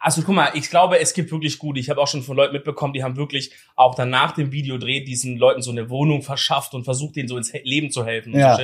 Also 0.00 0.20
guck 0.20 0.34
mal, 0.34 0.50
ich 0.52 0.68
glaube, 0.68 0.98
es 1.00 1.14
gibt 1.14 1.32
wirklich 1.32 1.58
gute. 1.58 1.80
Ich 1.80 1.88
habe 1.88 1.98
auch 1.98 2.06
schon 2.06 2.22
von 2.22 2.36
Leuten 2.36 2.52
mitbekommen, 2.52 2.92
die 2.92 3.02
haben 3.02 3.16
wirklich 3.16 3.52
auch 3.74 3.94
dann 3.94 4.10
nach 4.10 4.32
dem 4.32 4.52
Videodreh 4.52 5.00
diesen 5.02 5.38
Leuten 5.38 5.62
so 5.62 5.70
eine 5.70 5.88
Wohnung 5.88 6.20
verschafft 6.20 6.74
und 6.74 6.84
versucht, 6.84 7.16
denen 7.16 7.26
so 7.26 7.38
ins 7.38 7.52
Leben 7.62 7.90
zu 7.90 8.04
helfen. 8.04 8.34
Ja. 8.38 8.54
so. 8.56 8.62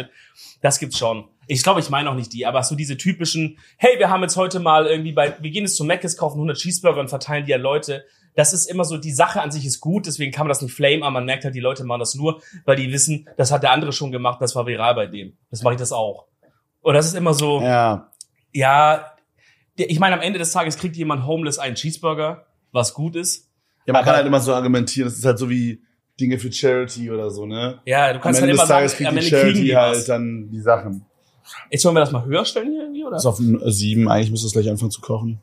Das 0.61 0.79
gibt's 0.79 0.99
schon. 0.99 1.25
Ich 1.53 1.65
glaube, 1.65 1.81
ich 1.81 1.91
meine 1.91 2.09
auch 2.09 2.15
nicht 2.15 2.33
die, 2.33 2.47
aber 2.47 2.63
so 2.63 2.77
diese 2.77 2.97
typischen, 2.97 3.59
hey, 3.77 3.99
wir 3.99 4.09
haben 4.09 4.23
jetzt 4.23 4.37
heute 4.37 4.61
mal 4.61 4.87
irgendwie 4.87 5.11
bei, 5.13 5.35
wir 5.41 5.51
gehen 5.51 5.65
jetzt 5.65 5.77
zu 5.77 5.85
Mc's, 5.85 6.17
kaufen 6.17 6.37
100 6.37 6.57
Cheeseburger 6.57 7.01
und 7.01 7.09
verteilen 7.09 7.45
die 7.45 7.53
an 7.55 7.61
Leute. 7.61 8.05
Das 8.37 8.53
ist 8.53 8.67
immer 8.67 8.85
so, 8.85 8.97
die 8.99 9.11
Sache 9.11 9.41
an 9.43 9.51
sich 9.51 9.67
ist 9.67 9.81
gut, 9.81 10.07
deswegen 10.07 10.31
kann 10.31 10.45
man 10.47 10.51
das 10.51 10.63
nicht 10.63 10.73
flame, 10.73 11.03
aber 11.03 11.11
man 11.11 11.25
merkt 11.25 11.45
halt, 11.45 11.57
die 11.57 11.61
Leute 11.61 11.83
machen 11.83 11.99
das 11.99 12.15
nur, 12.15 12.41
weil 12.67 12.77
die 12.77 12.93
wissen, 12.93 13.29
das 13.37 13.51
hat 13.51 13.65
der 13.65 13.73
andere 13.73 13.93
schon 13.93 14.13
gemacht, 14.13 14.41
das 14.41 14.55
war 14.55 14.65
viral 14.67 14.95
bei 14.95 15.07
dem. 15.07 15.37
Das 15.51 15.63
mache 15.63 15.75
ich 15.75 15.81
das 15.81 15.91
auch. 15.91 16.27
Und 16.83 16.95
das 16.95 17.07
ist 17.07 17.15
immer 17.17 17.35
so, 17.35 17.61
Ja. 17.61 18.13
ja, 18.53 19.07
ich 19.77 19.99
meine, 19.99 20.15
am 20.15 20.21
Ende 20.23 20.39
des 20.39 20.53
Tages 20.53 20.79
kriegt 20.79 20.97
jemand 20.97 21.27
homeless 21.27 21.59
einen 21.59 21.75
Cheeseburger, 21.75 22.47
was 22.71 22.95
gut 22.95 23.17
ist. 23.17 23.49
Ja, 23.87 23.93
man 23.93 23.97
Aber- 23.97 24.05
kann 24.07 24.17
halt 24.19 24.27
immer 24.29 24.41
so 24.41 24.55
argumentieren, 24.55 25.09
das 25.09 25.19
ist 25.19 25.25
halt 25.25 25.39
so 25.41 25.51
wie 25.51 25.83
Dinge 26.21 26.39
für 26.39 26.53
Charity 26.53 27.11
oder 27.11 27.29
so, 27.31 27.45
ne? 27.45 27.81
Ja, 27.87 28.11
du 28.13 28.19
Am 28.19 28.21
kannst 28.23 28.41
Ende 28.41 28.53
halt 28.53 28.61
des 28.61 28.65
immer 28.65 28.69
Tages 28.69 28.93
sagen, 28.93 28.97
kriegt 28.99 29.09
am 29.09 29.15
die 29.17 29.25
Ende 29.25 29.31
kriegen 29.31 29.43
Charity 29.43 29.65
die 29.65 29.77
halt 29.77 29.97
was. 29.97 30.05
dann 30.05 30.49
die 30.51 30.61
Sachen. 30.61 31.07
Jetzt 31.71 31.85
wollen 31.85 31.95
wir 31.97 32.01
das 32.01 32.13
mal 32.13 32.25
höher 32.25 32.45
stellen 32.45 32.71
hier 32.73 32.83
irgendwie, 32.83 33.03
oder? 33.05 33.13
Das 33.13 33.23
ist 33.23 33.27
auf 33.27 33.39
ein 33.39 33.61
sieben, 33.71 34.09
eigentlich 34.09 34.31
müsste 34.31 34.47
es 34.47 34.53
gleich 34.53 34.69
anfangen 34.71 34.91
zu 34.91 35.01
kochen. 35.01 35.41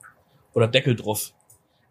Oder 0.54 0.68
Deckel 0.68 0.96
drauf. 0.96 1.34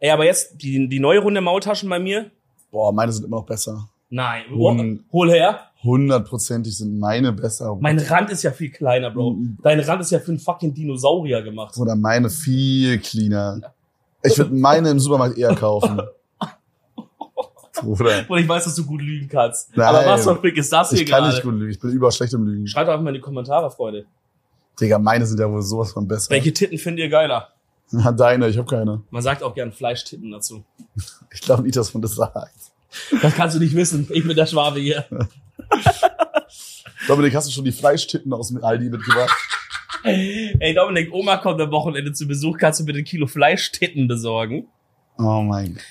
Ey, 0.01 0.11
aber 0.11 0.25
jetzt 0.25 0.61
die, 0.63 0.89
die 0.89 1.01
neue 1.01 1.21
Runde 1.21 1.41
Maultaschen 1.41 1.89
bei 1.89 1.99
mir? 1.99 2.31
Boah, 2.71 2.93
meine 2.93 3.13
sind 3.13 3.25
immer 3.25 3.39
noch 3.39 3.47
besser. 3.47 3.89
Nein. 4.11 4.45
Hund- 4.55 5.05
Hol 5.13 5.31
her. 5.31 5.61
Hundertprozentig 5.83 6.77
sind 6.77 6.99
meine 6.99 7.33
besser. 7.33 7.77
Mein 7.81 7.99
Rand 7.99 8.31
ist 8.31 8.43
ja 8.43 8.51
viel 8.51 8.71
kleiner, 8.71 9.11
Bro. 9.11 9.31
Mhm. 9.35 9.59
Dein 9.63 9.81
Rand 9.81 10.01
ist 10.01 10.11
ja 10.11 10.19
für 10.19 10.29
einen 10.33 10.39
fucking 10.39 10.75
Dinosaurier 10.75 11.43
gemacht. 11.43 11.77
Oder 11.79 11.97
meine 11.97 12.29
viel 12.31 12.99
cleaner. 12.99 13.61
Ich 14.23 14.37
würde 14.37 14.55
meine 14.55 14.91
im 14.91 14.99
Supermarkt 15.01 15.39
eher 15.39 15.55
kaufen. 15.55 16.01
Bruder. 17.83 18.25
Und 18.29 18.39
ich 18.39 18.49
weiß, 18.49 18.65
dass 18.65 18.75
du 18.75 18.85
gut 18.87 19.01
lügen 19.03 19.29
kannst. 19.29 19.77
Nein. 19.77 19.87
Aber 19.87 20.07
was 20.07 20.25
für 20.25 20.31
ein 20.33 20.41
Fick 20.41 20.57
ist 20.57 20.73
das 20.73 20.91
hier 20.91 21.01
Ich 21.01 21.07
kann 21.11 21.21
gerade? 21.23 21.35
nicht 21.35 21.43
gut 21.43 21.55
lügen. 21.55 21.71
Ich 21.71 21.81
bin 21.81 21.91
überall 21.91 22.13
schlecht 22.13 22.33
im 22.35 22.45
Lügen. 22.47 22.67
Schreibt 22.67 22.89
einfach 22.89 23.03
mal 23.03 23.11
in 23.11 23.15
die 23.15 23.21
Kommentare, 23.21 23.71
Freunde. 23.71 24.07
Digga, 24.81 24.99
meine 24.99 25.25
sind 25.27 25.41
ja 25.41 25.51
wohl 25.51 25.63
sowas 25.63 25.93
von 25.93 26.07
besser. 26.07 26.31
Welche 26.31 26.53
Titten 26.53 26.79
findet 26.79 27.05
ihr 27.05 27.09
geiler? 27.11 27.49
Ja, 27.93 28.13
deine, 28.13 28.49
ich 28.49 28.59
habe 28.59 28.69
keine. 28.69 29.03
Man 29.11 29.23
sagt 29.23 29.43
auch 29.43 29.55
gern 29.55 29.73
Fleischtitten 29.73 30.31
dazu. 30.31 30.65
Ich 31.33 31.41
glaube 31.43 31.63
nicht, 31.63 31.77
dass 31.77 31.93
man 31.93 32.03
das 32.03 32.15
sagt. 32.15 32.55
Das 33.23 33.35
kannst 33.35 33.55
du 33.57 33.61
nicht 33.61 33.75
wissen. 33.75 34.09
Ich 34.11 34.27
bin 34.27 34.35
der 34.35 34.47
Schwabe 34.47 34.81
hier. 34.81 35.05
Dominik, 37.09 37.35
hast 37.35 37.47
du 37.49 37.53
schon 37.53 37.65
die 37.65 37.73
Fleischtitten 37.73 38.33
aus 38.33 38.49
dem 38.49 38.65
Aldi 38.65 38.89
mitgebracht? 38.91 39.37
Ey, 40.03 40.75
Dominik, 40.75 41.13
Oma 41.13 41.37
kommt 41.37 41.61
am 41.61 41.71
Wochenende 41.71 42.13
zu 42.13 42.27
Besuch. 42.27 42.57
Kannst 42.59 42.81
du 42.81 42.85
bitte 42.85 43.01
ein 43.01 43.05
Kilo 43.05 43.27
Fleischtitten 43.27 44.09
besorgen? 44.09 44.67
Oh 45.19 45.43
mein 45.43 45.75
Gott. 45.75 45.83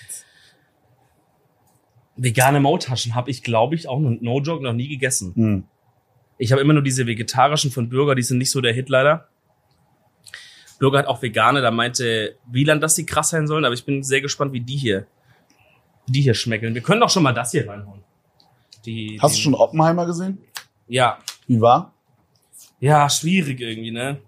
Vegane 2.17 2.59
Maultaschen 2.59 3.15
habe 3.15 3.29
ich, 3.29 3.43
glaube 3.43 3.75
ich, 3.75 3.87
auch 3.87 3.99
noch, 3.99 4.17
no 4.21 4.39
joke, 4.41 4.63
noch 4.63 4.73
nie 4.73 4.87
gegessen. 4.87 5.33
Hm. 5.35 5.63
Ich 6.37 6.51
habe 6.51 6.61
immer 6.61 6.73
nur 6.73 6.83
diese 6.83 7.07
vegetarischen 7.07 7.71
von 7.71 7.89
Bürger, 7.89 8.15
die 8.15 8.21
sind 8.21 8.37
nicht 8.37 8.51
so 8.51 8.61
der 8.61 8.73
Hit 8.73 8.89
leider. 8.89 9.27
Bürger 10.79 10.99
hat 10.99 11.07
auch 11.07 11.21
vegane, 11.21 11.61
da 11.61 11.71
meinte 11.71 12.37
Wieland, 12.47 12.83
dass 12.83 12.95
die 12.95 13.05
krass 13.05 13.29
sein 13.29 13.47
sollen, 13.47 13.63
aber 13.63 13.73
ich 13.73 13.85
bin 13.85 14.03
sehr 14.03 14.21
gespannt, 14.21 14.51
wie 14.51 14.59
die 14.59 14.75
hier, 14.75 15.07
die 16.07 16.21
hier 16.21 16.33
schmeckeln. 16.33 16.75
Wir 16.75 16.81
können 16.81 16.99
doch 17.01 17.09
schon 17.09 17.23
mal 17.23 17.33
das 17.33 17.51
hier 17.51 17.69
reinhauen. 17.69 18.03
Die, 18.85 19.17
Hast 19.21 19.37
du 19.37 19.41
schon 19.41 19.55
Oppenheimer 19.55 20.05
gesehen? 20.05 20.37
Ja, 20.87 21.17
Wie 21.47 21.59
war? 21.61 21.93
ja, 22.79 23.09
schwierig 23.09 23.61
irgendwie, 23.61 23.91
ne? 23.91 24.19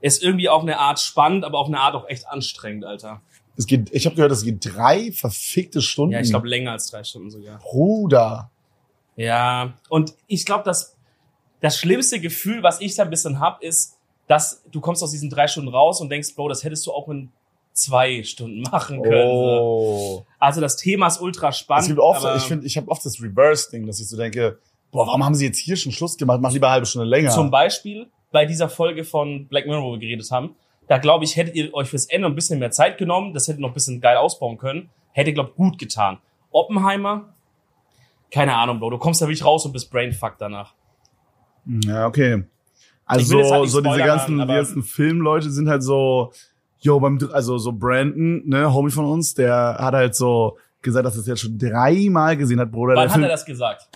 Ist 0.00 0.22
irgendwie 0.22 0.48
auf 0.48 0.62
eine 0.62 0.78
Art 0.78 0.98
spannend, 0.98 1.44
aber 1.44 1.58
auf 1.58 1.68
eine 1.68 1.78
Art 1.78 1.94
auch 1.94 2.08
echt 2.08 2.26
anstrengend, 2.26 2.84
Alter. 2.84 3.22
Es 3.56 3.66
geht, 3.66 3.92
ich 3.92 4.06
habe 4.06 4.16
gehört, 4.16 4.32
es 4.32 4.44
geht 4.44 4.64
drei 4.64 5.12
verfickte 5.12 5.82
Stunden. 5.82 6.14
Ja, 6.14 6.20
ich 6.20 6.30
glaube 6.30 6.48
länger 6.48 6.72
als 6.72 6.90
drei 6.90 7.04
Stunden 7.04 7.30
sogar. 7.30 7.58
Bruder. 7.58 8.50
Ja, 9.16 9.74
und 9.88 10.14
ich 10.26 10.46
glaube, 10.46 10.64
dass 10.64 10.96
das 11.60 11.78
schlimmste 11.78 12.18
Gefühl, 12.18 12.62
was 12.62 12.80
ich 12.80 12.94
da 12.94 13.04
ein 13.04 13.10
bisschen 13.10 13.40
hab, 13.40 13.62
ist, 13.62 13.98
dass 14.26 14.62
du 14.70 14.80
kommst 14.80 15.02
aus 15.02 15.10
diesen 15.10 15.30
drei 15.30 15.46
Stunden 15.46 15.68
raus 15.68 16.00
und 16.00 16.08
denkst, 16.08 16.34
Bro, 16.34 16.48
das 16.48 16.64
hättest 16.64 16.86
du 16.86 16.92
auch 16.92 17.08
in 17.08 17.30
zwei 17.72 18.22
Stunden 18.22 18.62
machen 18.70 19.02
können. 19.02 19.28
Oh. 19.30 20.24
Also 20.38 20.60
das 20.60 20.76
Thema 20.76 21.06
ist 21.08 21.20
ultra 21.20 21.52
spannend. 21.52 21.82
Es 21.82 21.88
gibt 21.88 22.00
oft, 22.00 22.24
ich 22.36 22.42
finde, 22.44 22.66
ich 22.66 22.76
habe 22.76 22.90
oft 22.90 23.04
das 23.04 23.20
Reverse-Ding, 23.20 23.86
dass 23.86 24.00
ich 24.00 24.08
so 24.08 24.16
denke, 24.16 24.58
boah, 24.90 25.06
warum 25.06 25.24
haben 25.24 25.34
sie 25.34 25.46
jetzt 25.46 25.58
hier 25.58 25.76
schon 25.76 25.92
Schluss 25.92 26.16
gemacht? 26.16 26.40
Mach 26.40 26.52
lieber 26.52 26.68
eine 26.68 26.74
halbe 26.74 26.86
Stunde 26.86 27.06
länger. 27.06 27.30
zum 27.30 27.50
Beispiel 27.50 28.08
bei 28.30 28.46
dieser 28.46 28.68
Folge 28.68 29.04
von 29.04 29.46
Black 29.46 29.66
Mirror, 29.66 29.82
wo 29.82 29.92
wir 29.92 29.98
geredet 29.98 30.30
haben, 30.30 30.56
da 30.92 30.98
glaube 30.98 31.24
ich, 31.24 31.36
hättet 31.36 31.54
ihr 31.54 31.72
euch 31.72 31.88
fürs 31.88 32.04
Ende 32.04 32.28
ein 32.28 32.34
bisschen 32.34 32.58
mehr 32.58 32.70
Zeit 32.70 32.98
genommen, 32.98 33.32
das 33.32 33.48
hätte 33.48 33.62
noch 33.62 33.68
ein 33.68 33.72
bisschen 33.74 34.02
geil 34.02 34.18
ausbauen 34.18 34.58
können, 34.58 34.90
hätte, 35.12 35.32
glaube 35.32 35.52
gut 35.56 35.78
getan. 35.78 36.18
Oppenheimer, 36.50 37.32
keine 38.30 38.54
Ahnung, 38.54 38.78
Bro, 38.78 38.90
du 38.90 38.98
kommst 38.98 39.22
da 39.22 39.24
wirklich 39.24 39.42
raus 39.42 39.64
und 39.64 39.72
bist 39.72 39.90
brainfucked 39.90 40.38
danach. 40.38 40.74
Ja, 41.64 42.06
okay. 42.06 42.44
Ich 42.44 42.44
Also 43.06 43.38
halt 43.38 43.70
so 43.70 43.80
diese 43.80 43.96
ganzen, 43.96 44.38
die 44.38 44.46
ganzen 44.46 44.82
Filmleute 44.82 45.50
sind 45.50 45.66
halt 45.66 45.82
so, 45.82 46.30
yo, 46.80 47.00
beim, 47.00 47.18
also 47.32 47.56
so 47.56 47.72
Brandon, 47.72 48.46
ne, 48.46 48.70
Homie 48.70 48.90
von 48.90 49.06
uns, 49.06 49.32
der 49.32 49.78
hat 49.78 49.94
halt 49.94 50.14
so 50.14 50.58
gesagt, 50.82 51.06
dass 51.06 51.14
er 51.16 51.20
es 51.20 51.26
jetzt 51.26 51.40
schon 51.40 51.56
dreimal 51.56 52.36
gesehen 52.36 52.60
hat, 52.60 52.70
Bruder. 52.70 52.96
Wann 52.96 53.04
hat 53.04 53.12
er 53.12 53.14
Film, 53.14 53.28
das 53.28 53.46
gesagt? 53.46 53.88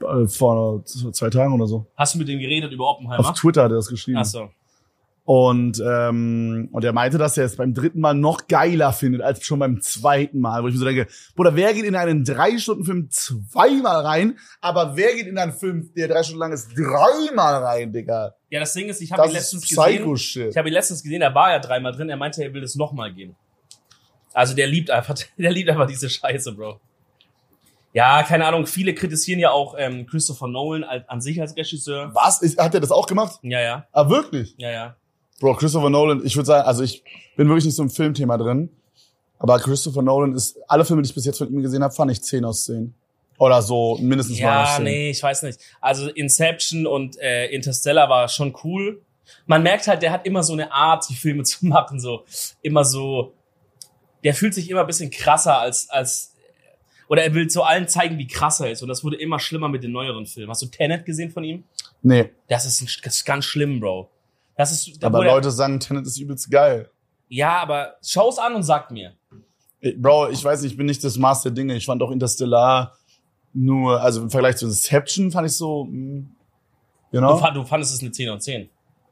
äh, 0.00 0.26
vor 0.26 0.86
zwei 0.86 1.28
Tagen 1.28 1.52
oder 1.52 1.66
so. 1.66 1.84
Hast 1.98 2.14
du 2.14 2.18
mit 2.18 2.28
dem 2.28 2.38
geredet 2.38 2.72
über 2.72 2.88
Oppenheimer? 2.88 3.20
Auf 3.28 3.34
Twitter 3.34 3.64
hat 3.64 3.72
er 3.72 3.76
das 3.76 3.88
geschrieben. 3.88 4.20
Ach 4.22 4.24
so. 4.24 4.48
Und, 5.26 5.82
ähm, 5.82 6.68
und 6.70 6.84
er 6.84 6.92
meinte, 6.92 7.16
dass 7.16 7.38
er 7.38 7.46
es 7.46 7.56
beim 7.56 7.72
dritten 7.72 7.98
Mal 8.00 8.12
noch 8.12 8.46
geiler 8.46 8.92
findet 8.92 9.22
als 9.22 9.42
schon 9.46 9.58
beim 9.58 9.80
zweiten 9.80 10.38
Mal. 10.38 10.62
Wo 10.62 10.68
ich 10.68 10.74
mir 10.74 10.80
so 10.80 10.84
denke, 10.84 11.06
Bruder, 11.34 11.56
wer 11.56 11.72
geht 11.72 11.84
in 11.84 11.96
einen 11.96 12.24
drei-Stunden-Film 12.24 13.08
zweimal 13.10 14.04
rein, 14.04 14.38
aber 14.60 14.96
wer 14.96 15.14
geht 15.14 15.26
in 15.26 15.38
einen 15.38 15.54
Film, 15.54 15.90
der 15.96 16.08
drei 16.08 16.22
Stunden 16.22 16.40
lang 16.40 16.52
ist, 16.52 16.68
dreimal 16.76 17.64
rein, 17.64 17.90
Digga? 17.90 18.34
Ja, 18.50 18.60
das 18.60 18.74
Ding 18.74 18.88
ist, 18.90 19.00
ich 19.00 19.12
habe 19.12 19.22
ihn 19.22 19.24
Das 19.26 19.32
letztens 19.32 19.62
ist 19.62 19.68
gesehen. 19.74 20.50
Ich 20.50 20.56
habe 20.58 20.68
ihn 20.68 20.74
letztens 20.74 21.02
gesehen, 21.02 21.22
er 21.22 21.34
war 21.34 21.52
ja 21.52 21.58
dreimal 21.58 21.92
drin, 21.92 22.10
er 22.10 22.18
meinte, 22.18 22.44
er 22.44 22.52
will 22.52 22.62
es 22.62 22.74
nochmal 22.74 23.10
gehen. 23.14 23.34
Also 24.34 24.54
der 24.54 24.66
liebt 24.66 24.90
einfach, 24.90 25.14
der 25.38 25.50
liebt 25.52 25.70
einfach 25.70 25.86
diese 25.86 26.10
Scheiße, 26.10 26.52
Bro. 26.52 26.80
Ja, 27.94 28.24
keine 28.24 28.44
Ahnung, 28.44 28.66
viele 28.66 28.92
kritisieren 28.92 29.38
ja 29.40 29.52
auch 29.52 29.74
ähm, 29.78 30.04
Christopher 30.06 30.48
Nolan 30.48 30.84
als, 30.84 31.08
an 31.08 31.20
sich 31.22 31.40
als 31.40 31.56
Regisseur. 31.56 32.10
Was? 32.12 32.42
Hat 32.58 32.74
er 32.74 32.80
das 32.80 32.90
auch 32.90 33.06
gemacht? 33.06 33.38
Ja, 33.42 33.60
ja, 33.60 33.86
Ah, 33.92 34.10
wirklich? 34.10 34.54
ja, 34.58 34.70
ja. 34.70 34.96
Bro, 35.44 35.56
Christopher 35.56 35.90
Nolan, 35.90 36.22
ich 36.24 36.36
würde 36.36 36.46
sagen, 36.46 36.66
also 36.66 36.82
ich 36.82 37.04
bin 37.36 37.48
wirklich 37.48 37.66
nicht 37.66 37.74
so 37.76 37.82
im 37.82 37.90
Filmthema 37.90 38.38
drin, 38.38 38.70
aber 39.38 39.58
Christopher 39.58 40.00
Nolan 40.00 40.32
ist, 40.34 40.56
alle 40.68 40.86
Filme, 40.86 41.02
die 41.02 41.08
ich 41.10 41.14
bis 41.14 41.26
jetzt 41.26 41.36
von 41.36 41.52
ihm 41.52 41.60
gesehen 41.60 41.82
habe, 41.82 41.92
fand 41.92 42.10
ich 42.10 42.22
10 42.22 42.46
aus 42.46 42.64
10. 42.64 42.94
Oder 43.38 43.60
so 43.60 43.98
mindestens 44.00 44.40
9 44.40 44.48
aus 44.48 44.68
Ja, 44.70 44.74
10. 44.76 44.84
nee, 44.84 45.10
ich 45.10 45.22
weiß 45.22 45.42
nicht. 45.42 45.60
Also 45.82 46.08
Inception 46.08 46.86
und 46.86 47.18
äh, 47.20 47.48
Interstellar 47.48 48.08
war 48.08 48.26
schon 48.28 48.56
cool. 48.64 49.02
Man 49.44 49.62
merkt 49.62 49.86
halt, 49.86 50.00
der 50.00 50.12
hat 50.12 50.24
immer 50.24 50.42
so 50.42 50.54
eine 50.54 50.72
Art, 50.72 51.06
die 51.10 51.14
Filme 51.14 51.42
zu 51.44 51.66
machen, 51.66 52.00
so 52.00 52.24
immer 52.62 52.86
so. 52.86 53.34
Der 54.24 54.32
fühlt 54.32 54.54
sich 54.54 54.70
immer 54.70 54.80
ein 54.80 54.86
bisschen 54.86 55.10
krasser 55.10 55.58
als 55.58 55.90
als 55.90 56.32
oder 57.08 57.22
er 57.22 57.34
will 57.34 57.48
zu 57.48 57.64
allen 57.64 57.86
zeigen, 57.86 58.16
wie 58.16 58.26
krass 58.26 58.60
er 58.60 58.70
ist. 58.70 58.80
Und 58.80 58.88
das 58.88 59.04
wurde 59.04 59.16
immer 59.16 59.38
schlimmer 59.38 59.68
mit 59.68 59.84
den 59.84 59.92
neueren 59.92 60.24
Filmen. 60.24 60.48
Hast 60.48 60.62
du 60.62 60.66
Tenet 60.68 61.04
gesehen 61.04 61.30
von 61.30 61.44
ihm? 61.44 61.64
Nee, 62.00 62.30
Das 62.48 62.64
ist, 62.64 62.80
ein, 62.80 62.88
das 63.04 63.16
ist 63.16 63.24
ganz 63.26 63.44
schlimm, 63.44 63.78
Bro. 63.80 64.08
Das 64.56 64.72
ist. 64.72 65.02
da 65.02 65.06
aber 65.08 65.24
er- 65.26 65.34
Leute 65.34 65.50
sagen, 65.50 65.80
Tenet 65.80 66.06
ist 66.06 66.18
übelst 66.18 66.50
geil. 66.50 66.90
Ja, 67.28 67.58
aber 67.58 67.96
schau's 68.04 68.38
an 68.38 68.54
und 68.54 68.62
sag 68.62 68.90
mir. 68.90 69.14
Bro, 69.96 70.30
ich 70.30 70.42
weiß 70.42 70.62
nicht, 70.62 70.72
ich 70.72 70.76
bin 70.78 70.86
nicht 70.86 71.02
das 71.04 71.16
Maß 71.18 71.42
der 71.42 71.52
Dinge. 71.52 71.74
Ich 71.74 71.84
fand 71.86 72.02
auch 72.02 72.10
Interstellar 72.10 72.96
nur, 73.52 74.00
also 74.00 74.22
im 74.22 74.30
Vergleich 74.30 74.56
zu 74.56 74.66
Inception 74.66 75.30
fand 75.30 75.46
ich 75.46 75.54
so, 75.56 75.84
mm, 75.84 75.90
you 75.90 76.26
Du, 77.12 77.18
know? 77.18 77.36
fand, 77.36 77.56
du 77.56 77.64
fandest 77.64 77.94
es 77.94 78.00
eine 78.00 78.10
10 78.10 78.28
aus 78.30 78.44
10. 78.44 78.68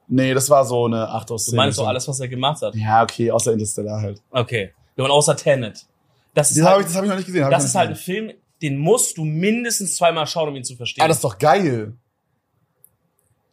Nee, 0.09 0.35
das 0.35 0.49
war 0.51 0.65
so 0.65 0.87
eine 0.87 1.09
8 1.09 1.31
aus 1.31 1.45
Du 1.45 1.51
10. 1.51 1.57
meinst 1.57 1.79
doch 1.79 1.87
alles, 1.87 2.09
was 2.09 2.21
er 2.21 2.29
gemacht 2.29 2.61
hat. 2.63 2.75
Ja, 2.75 3.03
okay, 3.03 3.31
außer 3.31 3.53
Interstellar 3.53 4.01
halt. 4.01 4.21
Okay. 4.31 4.73
Ja, 4.97 5.05
und 5.05 5.11
außer 5.11 5.37
Tenet. 5.37 5.87
Das 6.35 6.51
ist 6.51 6.59
Das 6.59 6.65
halt, 6.65 6.73
habe 6.73 6.81
ich, 6.83 6.87
das 6.89 6.97
hab 6.97 7.05
ich 7.05 7.11
noch 7.11 7.17
nicht 7.17 7.27
gesehen. 7.27 7.51
Das 7.51 7.65
ist 7.65 7.75
halt 7.75 7.91
ein. 7.91 7.97
Film, 7.97 8.33
den 8.63 8.79
musst 8.79 9.17
du 9.19 9.25
mindestens 9.25 9.97
zweimal 9.97 10.27
schauen, 10.27 10.49
um 10.49 10.57
ihn 10.57 10.65
zu 10.65 10.77
verstehen. 10.77 11.05
Ah, 11.05 11.09
das 11.09 11.19
ist 11.19 11.25
doch 11.25 11.39
geil. 11.39 11.95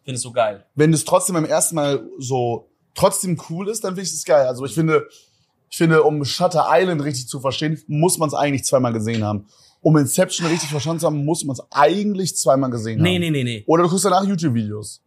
Findest 0.10 0.26
du 0.26 0.32
geil. 0.32 0.66
wenn 0.76 0.92
es 0.94 1.06
trotzdem 1.06 1.36
beim 1.36 1.46
ersten 1.46 1.76
Mal 1.76 2.04
so 2.18 2.68
trotzdem 2.96 3.40
cool 3.50 3.70
ist, 3.70 3.84
dann 3.84 3.92
finde 3.92 4.04
ich 4.10 4.14
es 4.14 4.26
geil. 4.26 4.48
Also 4.48 4.66
ich 4.66 4.74
finde, 4.74 5.08
ich 5.70 5.78
finde, 5.78 6.04
um 6.04 6.26
Shutter 6.26 6.68
Island 6.70 7.04
richtig 7.04 7.28
zu 7.28 7.40
verstehen, 7.40 7.82
muss 7.88 8.18
man 8.18 8.28
es 8.28 8.34
eigentlich 8.34 8.64
zweimal 8.66 8.92
gesehen 8.94 9.24
haben. 9.24 9.46
Um 9.82 9.96
Inception 9.98 10.48
richtig 10.48 10.70
verstanden 10.70 11.00
zu 11.00 11.06
haben, 11.06 11.24
muss 11.24 11.46
man 11.46 11.54
es 11.54 11.62
eigentlich 11.72 12.36
zweimal 12.36 12.70
gesehen 12.70 13.02
Nee, 13.02 13.16
haben. 13.16 13.22
nee, 13.22 13.30
nee, 13.30 13.44
nee. 13.44 13.64
Oder 13.68 13.84
du 13.84 13.90
guckst 13.90 14.04
danach 14.06 14.24
YouTube-Videos. 14.24 15.02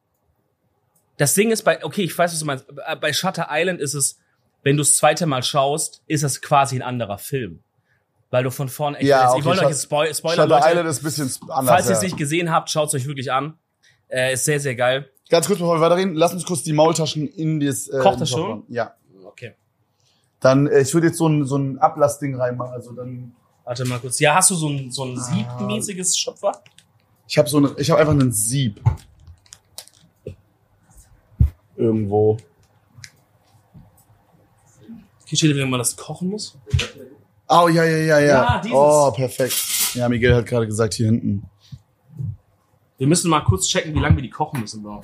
Das 1.19 1.35
Ding 1.35 1.51
ist 1.51 1.63
bei, 1.63 1.85
okay, 1.85 2.05
ich 2.05 2.17
weiß, 2.17 2.33
was 2.33 2.39
du 2.41 2.47
meinst. 2.47 2.65
Bei 3.01 3.13
Shutter 3.13 3.49
Island 3.51 3.81
ist 3.81 3.95
es, 3.95 4.19
wenn 4.63 4.77
du 4.77 4.83
das 4.83 4.97
zweite 4.97 5.27
Mal 5.27 5.43
schaust, 5.43 6.03
ist 6.07 6.23
es 6.23 6.41
quasi 6.41 6.77
ein 6.77 6.83
anderer 6.83 7.19
Film. 7.19 7.61
Weil 8.31 8.45
du 8.45 8.51
von 8.51 8.69
vorne, 8.71 8.99
ich, 9.01 9.09
Ja, 9.09 9.25
ich 9.27 9.31
okay, 9.35 9.45
wollte 9.45 9.63
euch 9.65 9.69
jetzt 9.71 9.83
Spoil 9.83 10.15
Spoiler, 10.15 10.35
Shutter 10.45 10.47
Leute. 10.49 10.69
Island 10.71 10.89
ist 10.89 11.01
ein 11.01 11.05
bisschen 11.05 11.31
anders. 11.51 11.67
Falls 11.75 11.87
ihr 11.89 11.93
es 11.97 11.99
ja. 12.03 12.05
nicht 12.05 12.17
gesehen 12.17 12.51
habt, 12.51 12.71
schaut 12.71 12.89
es 12.89 12.95
euch 12.95 13.07
wirklich 13.07 13.31
an. 13.31 13.59
Äh, 14.13 14.35
ist 14.35 14.45
sehr, 14.45 14.61
sehr 14.61 14.75
geil. 14.75 15.09
Ganz 15.31 15.47
kurz, 15.47 15.59
bevor 15.59 15.77
wir 15.77 15.81
weiterreden, 15.81 16.15
lass 16.15 16.35
uns 16.35 16.45
kurz 16.45 16.63
die 16.63 16.75
Maultaschen 16.75 17.27
in 17.27 17.61
das. 17.61 17.89
Äh, 17.89 17.99
Kocht 18.01 18.21
das 18.21 18.29
schon? 18.31 18.49
machen. 18.49 18.63
Ja. 18.69 18.95
Okay. 19.25 19.55
Dann, 20.41 20.67
äh, 20.67 20.81
ich 20.81 20.93
würde 20.93 21.07
jetzt 21.07 21.17
so 21.17 21.27
ein, 21.29 21.47
so 21.47 21.57
ein 21.57 21.79
Ablassding 21.79 22.35
reinmachen. 22.37 22.73
Also 22.75 22.93
dann. 22.93 23.35
Warte 23.65 23.85
mal 23.87 23.99
kurz. 24.01 24.19
Ja, 24.21 24.35
hast 24.35 24.51
du 24.51 24.55
so 24.57 24.69
ein, 24.69 24.91
so 24.91 25.05
ein 25.05 25.17
Ah. 25.19 25.23
siebmäßiges 25.59 26.19
Schöpfer? 26.19 26.53
Ich 27.29 27.39
habe 27.39 27.49
so 27.49 27.57
eine, 27.59 27.73
ich 27.79 27.91
habe 27.91 28.01
einfach 28.01 28.13
einen 28.13 28.33
Sieb. 28.33 28.83
Irgendwo. 31.77 32.37
Hier 35.25 35.39
steht, 35.39 35.57
wenn 35.57 35.71
man 35.71 35.79
das 35.79 35.97
kochen 35.97 36.29
muss. 36.29 36.59
Oh, 37.49 37.69
ja, 37.69 37.85
ja, 37.85 37.97
ja, 37.97 38.19
ja. 38.19 38.27
Ja, 38.27 38.61
dieses. 38.63 38.77
Oh, 38.77 39.11
perfekt. 39.13 39.55
Ja, 39.95 40.09
Miguel 40.09 40.35
hat 40.35 40.47
gerade 40.47 40.67
gesagt, 40.67 40.95
hier 40.95 41.07
hinten. 41.07 41.45
Wir 43.03 43.09
müssen 43.09 43.29
mal 43.31 43.41
kurz 43.41 43.67
checken, 43.67 43.93
wie 43.97 43.99
lange 43.99 44.15
wir 44.15 44.23
die 44.23 44.31
kochen 44.31 44.61
müssen, 44.61 44.81
Bro. 44.81 45.01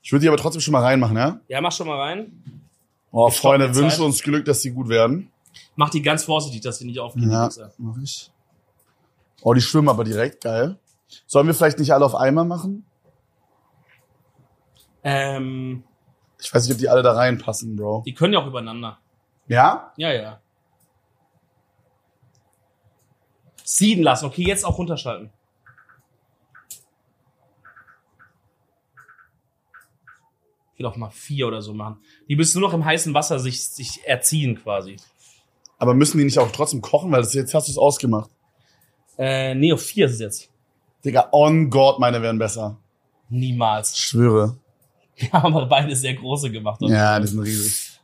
Ich 0.00 0.12
würde 0.12 0.20
die 0.22 0.28
aber 0.28 0.36
trotzdem 0.36 0.60
schon 0.60 0.70
mal 0.70 0.82
reinmachen, 0.82 1.16
ja? 1.16 1.40
Ja, 1.48 1.60
mach 1.60 1.72
schon 1.72 1.88
mal 1.88 1.98
rein. 2.00 2.62
Oh, 3.10 3.26
Ich 3.26 3.36
Freunde, 3.36 3.66
Zeit. 3.66 3.74
wünschen 3.74 4.04
uns 4.04 4.22
Glück, 4.22 4.44
dass 4.44 4.60
die 4.60 4.70
gut 4.70 4.88
werden. 4.88 5.32
Mach 5.74 5.90
die 5.90 6.00
ganz 6.00 6.22
vorsichtig, 6.22 6.60
dass 6.60 6.78
die 6.78 6.84
nicht 6.84 7.00
aufgehen. 7.00 7.28
Ja, 7.28 7.48
mach 7.78 7.96
ich. 8.00 8.30
Oh, 9.42 9.52
die 9.52 9.60
schwimmen 9.60 9.88
aber 9.88 10.04
direkt, 10.04 10.44
geil. 10.44 10.78
Sollen 11.26 11.48
wir 11.48 11.54
vielleicht 11.54 11.80
nicht 11.80 11.92
alle 11.92 12.04
auf 12.04 12.14
einmal 12.14 12.44
machen? 12.44 12.86
Ähm, 15.02 15.82
Ich 16.40 16.54
weiß 16.54 16.62
nicht, 16.68 16.74
ob 16.74 16.78
die 16.78 16.88
alle 16.88 17.02
da 17.02 17.14
reinpassen, 17.14 17.74
Bro. 17.74 18.04
Die 18.06 18.14
können 18.14 18.32
ja 18.34 18.38
auch 18.38 18.46
übereinander. 18.46 18.98
Ja? 19.48 19.92
Ja, 19.96 20.12
ja. 20.12 20.40
Sieden 23.64 24.02
lassen. 24.02 24.26
Okay, 24.26 24.44
jetzt 24.46 24.64
auch 24.64 24.78
runterschalten. 24.78 25.30
Ich 30.74 30.78
will 30.78 30.86
auch 30.86 30.96
mal 30.96 31.10
vier 31.10 31.46
oder 31.46 31.62
so 31.62 31.74
machen. 31.74 31.98
Die 32.28 32.36
müssen 32.36 32.60
nur 32.60 32.68
noch 32.68 32.74
im 32.74 32.84
heißen 32.84 33.14
Wasser 33.14 33.38
sich, 33.38 33.62
sich 33.64 34.00
erziehen 34.04 34.60
quasi. 34.60 34.96
Aber 35.78 35.94
müssen 35.94 36.18
die 36.18 36.24
nicht 36.24 36.38
auch 36.38 36.50
trotzdem 36.50 36.80
kochen? 36.80 37.10
Weil 37.12 37.22
das, 37.22 37.34
jetzt 37.34 37.54
hast 37.54 37.68
du 37.68 37.72
es 37.72 37.78
ausgemacht. 37.78 38.30
Äh, 39.18 39.54
nee, 39.54 39.72
auf 39.72 39.82
vier 39.82 40.06
ist 40.06 40.14
es 40.14 40.20
jetzt. 40.20 40.50
Digga, 41.04 41.28
on 41.32 41.68
God, 41.70 41.98
meine 41.98 42.22
wären 42.22 42.38
besser. 42.38 42.78
Niemals. 43.28 43.92
Ich 43.92 43.98
schwöre. 44.00 44.56
Wir 45.16 45.32
haben 45.32 45.54
aber 45.54 45.66
beide 45.66 45.94
sehr 45.94 46.14
große 46.14 46.50
gemacht. 46.50 46.80
oder? 46.82 46.92
Ja, 46.92 47.20
die 47.20 47.26
sind 47.26 47.40
riesig. 47.40 48.00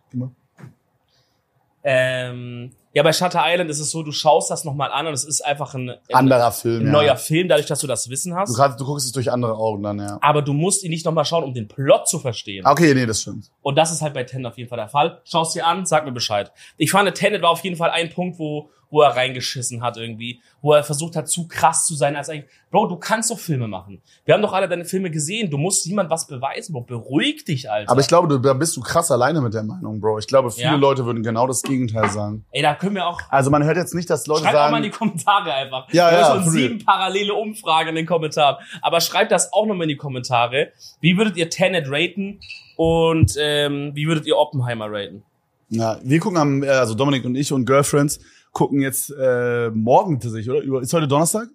Ähm, 1.84 2.72
ja, 2.92 3.02
bei 3.02 3.12
Shutter 3.12 3.42
Island 3.44 3.70
ist 3.70 3.80
es 3.80 3.90
so, 3.90 4.02
du 4.02 4.12
schaust 4.12 4.50
das 4.50 4.64
nochmal 4.64 4.90
an 4.90 5.06
und 5.06 5.12
es 5.12 5.24
ist 5.24 5.44
einfach 5.44 5.74
ein, 5.74 5.90
ein 5.90 5.98
Anderer 6.14 6.50
Film, 6.52 6.86
ja. 6.86 6.92
neuer 6.92 7.16
Film, 7.16 7.48
dadurch, 7.48 7.66
dass 7.66 7.80
du 7.80 7.86
das 7.86 8.08
Wissen 8.08 8.32
Du, 8.32 8.36
hast. 8.38 8.56
kannst, 8.56 8.80
du 8.80 8.84
guckst 8.84 9.06
es 9.06 9.12
durch 9.12 9.30
andere 9.30 9.54
Augen 9.54 9.82
dann, 9.82 9.98
ja. 9.98 10.18
Aber 10.22 10.42
du 10.42 10.52
musst 10.52 10.82
ihn 10.84 10.90
nicht 10.90 11.04
nochmal 11.04 11.24
schauen, 11.24 11.44
um 11.44 11.54
den 11.54 11.68
Plot 11.68 12.08
zu 12.08 12.18
verstehen. 12.18 12.64
Ah, 12.66 12.72
Okay, 12.72 12.94
nee, 12.94 13.06
das 13.06 13.22
stimmt. 13.22 13.50
Und 13.62 13.76
das 13.76 13.90
ist 13.92 14.02
halt 14.02 14.14
bei 14.14 14.24
Tenet 14.24 14.46
auf 14.46 14.56
jeden 14.56 14.68
Fall 14.68 14.78
der 14.78 14.88
Fall. 14.88 15.20
Schau's 15.24 15.52
dir 15.52 15.66
an, 15.66 15.84
sag 15.86 16.04
mir 16.06 16.12
Bescheid. 16.12 16.50
Ich 16.76 16.90
fand, 16.90 17.12
Tenet 17.14 17.42
war 17.42 17.50
auf 17.50 17.62
jeden 17.64 17.76
Fall 17.76 17.90
ein 17.90 18.08
Punkt, 18.10 18.38
wo, 18.38 18.70
wo 18.90 19.02
er 19.02 19.14
reingeschissen 19.16 19.82
hat 19.82 19.96
irgendwie, 19.98 20.40
wo 20.62 20.72
er 20.72 20.82
versucht 20.82 21.14
hat, 21.16 21.28
zu 21.28 21.46
krass 21.46 21.84
zu 21.86 21.94
sein 21.94 22.16
als 22.16 22.30
eigentlich, 22.30 22.48
Bro, 22.70 22.86
du 22.88 22.96
kannst 22.96 23.30
doch 23.30 23.38
Filme 23.38 23.66
machen. 23.66 24.02
Wir 24.26 24.34
haben 24.34 24.42
doch 24.42 24.52
alle 24.52 24.68
deine 24.68 24.84
Filme 24.84 25.10
gesehen. 25.10 25.50
Du 25.50 25.56
musst 25.56 25.86
niemand 25.86 26.10
was 26.10 26.26
beweisen, 26.26 26.72
Bro. 26.74 26.82
Beruhig 26.82 27.44
dich, 27.44 27.70
Alter. 27.70 27.90
Aber 27.90 28.00
ich 28.00 28.08
glaube, 28.08 28.28
du, 28.28 28.38
da 28.38 28.52
bist 28.52 28.76
du 28.76 28.80
krass 28.82 29.10
alleine 29.10 29.40
mit 29.40 29.54
der 29.54 29.62
Meinung, 29.62 30.00
Bro. 30.00 30.18
Ich 30.18 30.26
glaube, 30.26 30.50
viele 30.50 30.66
Ja? 30.68 30.74
Leute 30.76 31.04
würden 31.06 31.22
genau 31.22 31.46
das 31.46 31.62
Gegenteil 31.62 32.10
sagen. 32.10 32.44
Ey, 32.50 32.62
da 32.62 32.74
können 32.78 32.94
wir 32.94 33.06
auch, 33.06 33.20
Also 33.30 33.50
man 33.50 33.64
hört 33.64 33.76
jetzt 33.76 33.94
nicht, 33.94 34.08
dass 34.08 34.26
Leute 34.26 34.42
schreibt 34.42 34.56
auch 34.56 34.70
mal 34.70 34.76
in 34.78 34.82
sagen, 34.82 34.82
die 34.84 34.90
Kommentare 34.90 35.54
einfach. 35.54 35.92
Ja, 35.92 36.10
wir 36.10 36.18
ja, 36.18 36.28
haben 36.28 36.42
schon 36.42 36.52
sieben 36.52 36.84
parallele 36.84 37.34
Umfragen 37.34 37.90
in 37.90 37.94
den 37.96 38.06
Kommentaren. 38.06 38.56
Aber 38.82 39.00
schreibt 39.00 39.32
das 39.32 39.52
auch 39.52 39.66
nochmal 39.66 39.84
in 39.84 39.90
die 39.90 39.96
Kommentare. 39.96 40.72
Wie 41.00 41.16
würdet 41.16 41.36
ihr 41.36 41.50
Tenet 41.50 41.86
raten? 41.88 42.40
Und 42.76 43.36
ähm, 43.38 43.90
wie 43.94 44.06
würdet 44.06 44.26
ihr 44.26 44.36
Oppenheimer 44.36 44.86
raten? 44.90 45.24
ja, 45.70 45.98
wir 46.02 46.18
gucken 46.20 46.38
am, 46.38 46.62
äh, 46.62 46.68
also 46.68 46.94
Dominik 46.94 47.24
und 47.24 47.34
ich 47.34 47.52
und 47.52 47.66
Girlfriends 47.66 48.20
gucken 48.52 48.80
jetzt 48.80 49.10
äh, 49.10 49.70
morgen 49.70 50.20
tatsächlich, 50.20 50.50
oder? 50.50 50.80
Ist 50.80 50.92
heute 50.92 51.08
Donnerstag? 51.08 51.48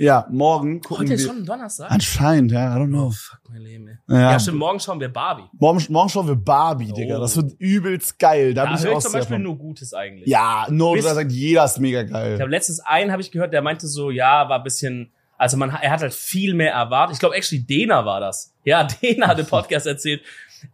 Ja, 0.00 0.28
morgen 0.30 0.80
gucken 0.80 1.04
Heute 1.06 1.14
ist 1.14 1.22
wir. 1.26 1.32
schon 1.34 1.44
Donnerstag. 1.44 1.90
Anscheinend, 1.90 2.52
ja, 2.52 2.76
I 2.76 2.78
don't 2.80 2.86
know. 2.86 3.06
Oh, 3.06 3.10
fuck 3.10 3.40
mein 3.50 3.62
Leben, 3.62 3.88
ey. 3.88 3.96
Ja. 4.06 4.30
Ja, 4.32 4.38
stimmt, 4.38 4.58
morgen 4.58 4.78
schauen 4.78 5.00
wir 5.00 5.08
Barbie. 5.12 5.42
Morgen, 5.58 5.84
morgen 5.88 6.08
schauen 6.08 6.28
wir 6.28 6.36
Barbie, 6.36 6.92
Digga. 6.92 7.16
Oh. 7.16 7.20
Das 7.20 7.36
wird 7.36 7.52
übelst 7.58 8.16
geil. 8.16 8.54
Da, 8.54 8.62
Da 8.64 8.70
bin 8.70 8.78
ich 8.80 8.86
auch 8.88 8.98
ich 8.98 9.04
zum 9.04 9.12
Beispiel 9.12 9.34
von. 9.36 9.42
nur 9.42 9.58
Gutes 9.58 9.92
eigentlich. 9.94 10.28
Ja, 10.28 10.66
no, 10.70 10.92
Bis- 10.92 11.04
da 11.04 11.14
sagt 11.14 11.32
jeder 11.32 11.64
ist 11.64 11.80
mega 11.80 12.02
Ich 12.02 12.10
geil. 12.12 12.38
habe 12.40 12.48
letztens 12.50 12.78
einen 12.78 13.10
habe 13.10 13.20
ich 13.22 13.32
gehört, 13.32 13.52
der 13.52 13.60
meinte 13.60 13.88
so, 13.88 14.12
ja, 14.12 14.48
war 14.48 14.58
ein 14.58 14.62
bisschen, 14.62 15.10
also 15.36 15.56
man, 15.56 15.70
er 15.70 15.90
hat 15.90 16.00
halt 16.00 16.14
viel 16.14 16.54
mehr 16.54 16.72
erwartet. 16.74 17.14
Ich 17.14 17.18
glaube, 17.20 17.34
actually 17.34 17.64
Dena 17.64 18.04
war 18.06 18.20
das. 18.20 18.54
Ja, 18.64 18.84
Dena 19.02 19.26
hat 19.26 19.40
im 19.40 19.46
Podcast 19.46 19.88
erzählt, 19.88 20.22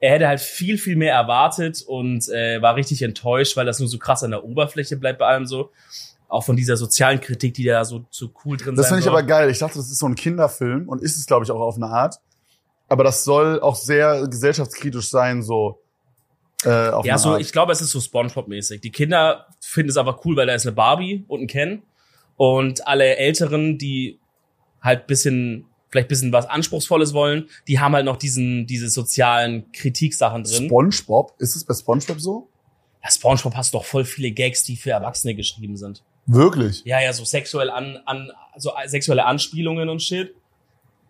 er 0.01 0.11
hätte 0.13 0.29
halt 0.29 0.41
viel, 0.41 0.77
viel 0.77 0.97
mehr 0.97 1.15
erwartet 1.15 1.81
und 1.87 2.29
äh, 2.29 2.61
war 2.61 2.77
richtig 2.77 3.01
enttäuscht, 3.01 3.57
weil 3.57 3.65
das 3.65 3.79
nur 3.79 3.89
so 3.89 3.97
krass 3.99 4.23
an 4.23 4.33
der 4.33 4.45
Oberfläche 4.45 4.99
bleibt 4.99 5.19
bei 5.19 5.27
allem 5.27 5.47
so. 5.47 5.71
Auch 6.35 6.45
von 6.45 6.57
dieser 6.57 6.77
sozialen 6.77 7.21
Kritik, 7.21 7.55
die 7.55 7.65
da 7.65 7.85
so, 7.85 8.05
so 8.11 8.31
cool 8.45 8.57
drin 8.57 8.75
Das 8.75 8.87
sein 8.87 8.97
finde 8.97 8.99
ich 9.01 9.05
soll. 9.05 9.13
aber 9.15 9.23
geil. 9.23 9.51
Ich 9.51 9.59
dachte, 9.59 9.79
das 9.79 9.91
ist 9.91 9.99
so 9.99 10.07
ein 10.07 10.15
Kinderfilm 10.17 10.89
und 10.89 11.01
ist 11.03 11.17
es, 11.17 11.27
glaube 11.27 11.45
ich, 11.45 11.51
auch 11.51 11.61
auf 11.61 11.77
eine 11.77 11.87
Art. 11.87 12.17
Aber 12.89 13.05
das 13.05 13.25
soll 13.25 13.61
auch 13.61 13.77
sehr 13.77 14.27
gesellschaftskritisch 14.27 15.09
sein, 15.11 15.43
so 15.43 15.81
äh, 16.65 16.89
auf 16.91 17.07
Ja, 17.07 17.19
so, 17.19 17.31
Art. 17.31 17.41
ich 17.41 17.53
glaube, 17.53 17.73
es 17.73 17.81
ist 17.81 17.91
so 17.91 18.01
Spongebob-mäßig. 18.01 18.81
Die 18.81 18.91
Kinder 18.91 19.47
finden 19.61 19.91
es 19.91 19.97
aber 19.97 20.21
cool, 20.25 20.37
weil 20.37 20.47
da 20.47 20.55
ist 20.55 20.67
eine 20.67 20.75
Barbie 20.75 21.25
und 21.29 21.43
ein 21.43 21.47
Ken. 21.47 21.83
Und 22.37 22.87
alle 22.87 23.17
Älteren, 23.17 23.79
die 23.79 24.19
halt 24.83 25.07
bisschen, 25.07 25.67
vielleicht 25.91 26.09
bisschen 26.09 26.33
was 26.33 26.47
Anspruchsvolles 26.47 27.15
wollen, 27.15 27.49
die 27.69 27.79
haben 27.79 27.95
halt 27.95 28.07
noch 28.07 28.17
diesen, 28.17 28.67
diese 28.67 28.89
sozialen 28.89 29.71
Kritiksachen 29.73 30.43
drin. 30.43 30.67
SpongeBob, 30.67 31.35
ist 31.39 31.55
es 31.55 31.65
bei 31.65 31.75
SpongeBob 31.75 32.21
so? 32.21 32.49
ja, 33.05 33.11
Spongebob 33.11 33.55
hast 33.55 33.75
doch 33.75 33.85
voll 33.85 34.05
viele 34.05 34.31
Gags, 34.33 34.65
die 34.65 34.77
für 34.77 34.91
Erwachsene 34.91 35.35
geschrieben 35.35 35.77
sind. 35.77 36.03
Wirklich? 36.27 36.83
Ja, 36.85 37.01
ja, 37.01 37.13
so 37.13 37.25
sexuell 37.25 37.71
an, 37.71 37.99
an, 38.07 38.31
so 38.57 38.73
sexuelle 38.87 39.25
Anspielungen 39.25 39.89
und 39.89 40.03
shit. 40.03 40.35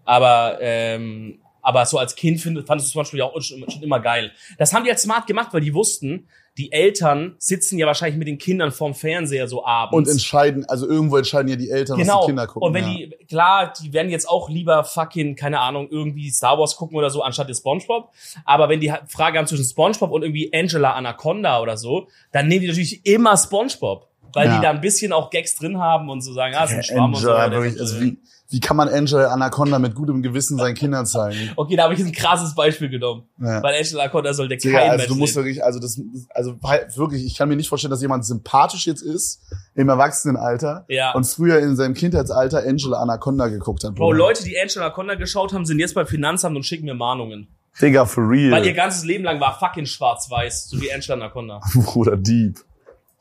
Aber, 0.05 0.59
ähm, 0.61 1.39
aber 1.62 1.86
so 1.86 1.99
als 1.99 2.15
Kind 2.15 2.41
fandest 2.41 2.69
du 2.69 2.93
zum 2.93 3.01
Beispiel 3.01 3.23
auch 3.23 3.41
schon, 3.41 3.69
schon 3.70 3.82
immer 3.82 4.01
geil. 4.01 4.32
Das 4.59 4.73
haben 4.73 4.85
die 4.85 4.91
halt 4.91 5.01
smart 5.01 5.27
gemacht, 5.27 5.49
weil 5.53 5.61
die 5.61 5.73
wussten, 5.73 6.28
die 6.57 6.70
Eltern 6.70 7.35
sitzen 7.39 7.78
ja 7.78 7.86
wahrscheinlich 7.86 8.16
mit 8.16 8.28
den 8.28 8.39
Kindern 8.39 8.70
vorm 8.70 8.95
Fernseher 8.95 9.49
so 9.49 9.65
abends. 9.65 9.97
Und 9.97 10.09
entscheiden, 10.09 10.65
also 10.69 10.86
irgendwo 10.86 11.16
entscheiden 11.16 11.49
ja 11.49 11.57
die 11.57 11.69
Eltern, 11.69 11.99
was 11.99 12.07
genau. 12.07 12.20
die 12.20 12.27
Kinder 12.27 12.47
gucken. 12.47 12.69
und 12.69 12.74
wenn 12.74 12.85
ja. 12.85 12.95
die, 12.97 13.27
klar, 13.27 13.73
die 13.73 13.93
werden 13.93 14.11
jetzt 14.11 14.28
auch 14.28 14.49
lieber 14.49 14.85
fucking, 14.85 15.35
keine 15.35 15.59
Ahnung, 15.59 15.89
irgendwie 15.91 16.31
Star 16.31 16.59
Wars 16.59 16.77
gucken 16.77 16.97
oder 16.97 17.11
so, 17.11 17.23
anstatt 17.23 17.49
jetzt 17.49 17.59
Spongebob. 17.59 18.11
Aber 18.45 18.69
wenn 18.69 18.81
die 18.81 18.93
Frage 19.09 19.39
haben 19.39 19.47
zwischen 19.49 19.65
Spongebob 19.65 20.12
und 20.12 20.23
irgendwie 20.23 20.53
Angela 20.55 20.93
Anaconda 20.93 21.61
oder 21.61 21.77
so, 21.77 22.07
dann 22.31 22.47
nehmen 22.47 22.61
die 22.61 22.69
natürlich 22.69 23.05
immer 23.05 23.36
Spongebob. 23.36 24.09
Weil 24.35 24.47
Ja. 24.48 24.56
die 24.56 24.62
da 24.62 24.70
ein 24.70 24.81
bisschen 24.81 25.12
auch 25.12 25.31
Gags 25.31 25.55
drin 25.56 25.78
haben 25.78 26.11
und 26.11 26.20
so 26.20 26.32
sagen, 26.35 26.55
ah, 26.56 26.65
ist 26.65 26.73
ein 26.73 26.82
Schwamm 26.82 27.15
und 27.15 27.20
so 27.20 27.28
wirklich, 27.28 27.81
also 27.81 28.01
wie, 28.01 28.19
wie 28.51 28.61
kann 28.61 28.77
man 28.77 28.89
Angela 28.89 29.28
Anaconda 29.32 29.78
mit 29.78 29.94
gutem 29.94 30.23
Gewissen 30.23 30.59
seinen 30.59 30.74
Kindern 30.74 31.06
zeigen? 31.06 31.51
Okay, 31.56 31.77
da 31.77 31.85
habe 31.85 31.94
ich 31.94 32.01
ein 32.01 32.12
krasses 32.12 32.55
Beispiel 32.55 32.89
genommen. 32.89 33.24
Ja. 33.40 33.62
Weil 33.62 33.77
Angela 33.77 34.02
Anaconda 34.02 34.35
sollte 34.35 34.56
Digga, 34.56 34.78
kein 34.78 34.90
also 34.90 35.02
Mensch 35.02 35.09
du 35.09 35.15
musst 35.16 35.35
wirklich, 35.36 35.65
also 35.65 35.81
das, 35.81 36.01
also 36.31 36.56
wirklich, 36.97 37.24
ich 37.24 37.36
kann 37.36 37.48
mir 37.48 37.56
nicht 37.56 37.69
vorstellen, 37.69 37.90
dass 37.90 38.02
jemand 38.02 38.24
sympathisch 38.27 38.86
jetzt 38.86 39.02
ist 39.02 39.40
im 39.74 39.89
Erwachsenenalter 39.89 40.85
Ja. 40.89 41.12
und 41.12 41.24
früher 41.27 41.59
in 41.61 41.74
seinem 41.77 41.94
Kindheitsalter 41.94 42.59
Angela 42.66 42.98
Anaconda 42.98 43.48
geguckt 43.48 43.82
hat. 43.85 43.94
Bro. 43.94 44.12
Leute, 44.12 44.44
die 44.44 44.59
Angela 44.61 44.86
Anaconda 44.86 45.15
geschaut 45.15 45.52
haben, 45.52 45.65
sind 45.65 45.78
jetzt 45.78 45.94
beim 45.94 46.06
Finanzamt 46.06 46.55
und 46.56 46.65
schicken 46.65 46.85
mir 46.85 46.94
Mahnungen. 46.94 47.48
Digga, 47.81 48.05
for 48.05 48.28
real. 48.28 48.52
Weil 48.52 48.66
ihr 48.66 48.73
ganzes 48.74 49.05
Leben 49.05 49.24
lang 49.24 49.40
war 49.40 49.59
fucking 49.59 49.86
schwarz-weiß, 49.86 50.69
so 50.69 50.81
wie 50.81 50.93
Angela 50.93 51.15
Anaconda. 51.15 51.61
Bruder, 51.74 52.16
deep. 52.16 52.61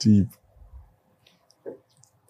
Deep. 0.03 0.27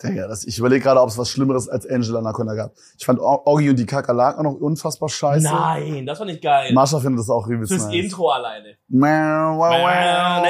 Digga, 0.03 0.27
das, 0.27 0.43
ich 0.45 0.57
überlege 0.59 0.83
gerade, 0.83 0.99
ob 1.01 1.07
es 1.09 1.17
was 1.17 1.29
Schlimmeres 1.29 1.69
als 1.69 1.87
Angela 1.87 2.19
Anaconda 2.19 2.53
gab. 2.55 2.73
Ich 2.97 3.05
fand 3.05 3.19
Oggi 3.21 3.69
und 3.69 3.77
die 3.79 3.85
Kakerlaken 3.85 4.39
auch 4.45 4.51
noch 4.53 4.59
unfassbar 4.59 5.07
scheiße. 5.09 5.45
Nein, 5.45 6.05
das 6.05 6.19
war 6.19 6.25
nicht 6.25 6.41
geil. 6.41 6.73
Marsha 6.73 6.99
findet 6.99 7.21
das 7.21 7.29
auch 7.29 7.47
übelst 7.47 7.71
Fürs 7.71 7.85
nice. 7.85 7.95
Intro 7.95 8.29
alleine. 8.29 8.75
Nein, 8.89 9.57
nein. 9.57 10.43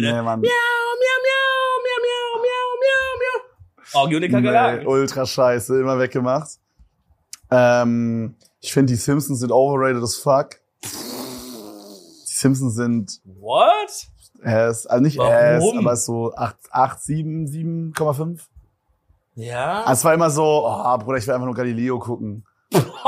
Nee, 0.00 0.22
Mann. 0.22 0.40
Miau, 0.40 0.48
miau, 1.00 1.18
miau, 1.24 1.78
miau, 1.84 2.00
miau, 2.02 2.28
miau, 2.42 2.68
miau, 2.82 3.10
miau. 3.20 4.00
Augie 4.00 4.16
und 4.16 4.22
die 4.22 4.28
Nee, 4.28 4.34
Kakerlaken. 4.34 4.86
ultra 4.86 5.26
scheiße, 5.26 5.80
immer 5.80 5.98
weggemacht. 5.98 6.50
Ähm, 7.50 8.36
ich 8.60 8.72
finde, 8.72 8.92
die 8.92 8.96
Simpsons 8.98 9.40
sind 9.40 9.52
overrated 9.52 10.02
as 10.02 10.16
fuck. 10.16 10.60
Die 10.82 10.88
Simpsons 12.34 12.74
sind 12.74 13.20
What? 13.24 14.08
Ass, 14.44 14.86
also 14.86 15.02
nicht 15.02 15.18
Warum? 15.18 15.78
ass, 15.78 15.78
aber 15.78 15.96
so 15.96 16.34
8, 16.34 16.56
8 16.70 17.00
7, 17.02 17.46
7,5. 17.94 18.40
Ja. 19.34 19.80
Also 19.82 19.92
es 19.92 20.04
war 20.04 20.14
immer 20.14 20.30
so, 20.30 20.42
oh, 20.66 20.98
Bruder, 20.98 21.18
ich 21.18 21.26
will 21.26 21.34
einfach 21.34 21.46
nur 21.46 21.54
Galileo 21.54 21.98
gucken. 21.98 22.44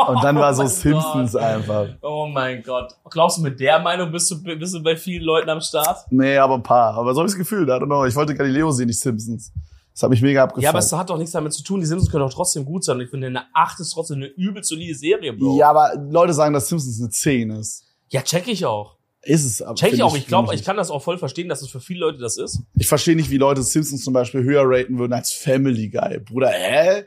Und 0.06 0.23
dann 0.24 0.36
war 0.36 0.52
so 0.55 0.65
Oh 0.65 0.66
Simpsons 0.66 1.32
Gott. 1.32 1.43
einfach. 1.43 1.86
Oh 2.02 2.27
mein 2.27 2.62
Gott. 2.62 2.94
Glaubst 3.11 3.39
du, 3.39 3.43
mit 3.43 3.59
der 3.61 3.78
Meinung 3.78 4.11
bist 4.11 4.31
du, 4.31 4.43
bist 4.43 4.74
du 4.74 4.82
bei 4.82 4.97
vielen 4.97 5.23
Leuten 5.24 5.48
am 5.51 5.61
Start? 5.61 5.98
Nee, 6.11 6.36
aber 6.39 6.55
ein 6.55 6.62
paar. 6.62 6.94
Aber 6.94 7.12
so 7.15 7.20
habe 7.20 7.28
ich 7.28 7.32
das 7.35 7.39
Gefühl, 7.39 7.66
I 7.69 7.73
don't 7.73 7.86
know. 7.86 8.05
Ich 8.05 8.15
wollte 8.15 8.35
Galileo 8.35 8.70
sehen, 8.70 8.86
nicht 8.86 9.01
Simpsons. 9.01 9.52
Das 9.93 10.02
hat 10.02 10.11
mich 10.11 10.23
mega 10.23 10.43
abgefuckt. 10.43 10.65
Ja, 10.65 10.70
aber 10.70 10.81
es 10.81 10.93
hat 10.93 11.09
doch 11.09 11.16
nichts 11.16 11.32
damit 11.32 11.52
zu 11.52 11.62
tun. 11.62 11.78
Die 11.81 11.86
Simpsons 11.86 12.11
können 12.11 12.27
doch 12.27 12.32
trotzdem 12.35 12.65
gut 12.65 12.85
sein. 12.85 12.97
Und 12.97 13.02
ich 13.05 13.11
finde, 13.11 13.28
eine 13.28 13.44
8 13.55 13.81
ist 13.81 13.90
trotzdem 13.93 14.16
eine 14.16 14.27
übel 14.27 14.62
solide 14.65 14.94
Serie, 14.94 15.32
Bro. 15.32 15.56
ja, 15.56 15.70
aber 15.70 15.93
Leute 16.11 16.32
sagen, 16.32 16.52
dass 16.52 16.69
Simpsons 16.69 16.98
eine 17.01 17.11
10 17.11 17.51
ist. 17.51 17.85
Ja, 18.09 18.23
check 18.23 18.48
ich 18.48 18.66
auch. 18.66 18.97
Ist 19.25 19.45
es 19.45 19.63
aber. 19.63 19.75
Check 19.75 19.93
ich 19.93 20.03
auch. 20.03 20.17
Ich 20.17 20.27
glaube, 20.27 20.55
ich 20.55 20.65
kann 20.65 20.77
das 20.77 20.91
auch 20.91 21.03
voll 21.03 21.19
verstehen, 21.19 21.49
dass 21.49 21.63
es 21.63 21.69
für 21.69 21.81
viele 21.81 22.01
Leute 22.01 22.19
das 22.19 22.37
ist. 22.37 22.61
Ich 22.75 22.87
verstehe 22.87 23.17
nicht, 23.17 23.31
wie 23.31 23.39
Leute 23.39 23.63
Simpsons 23.63 24.05
zum 24.05 24.13
Beispiel 24.13 24.43
höher 24.43 24.63
raten 24.65 24.99
würden 24.99 25.13
als 25.13 25.33
Family 25.33 25.89
Guy. 25.89 26.19
Bruder, 26.19 26.49
hä? 26.51 27.05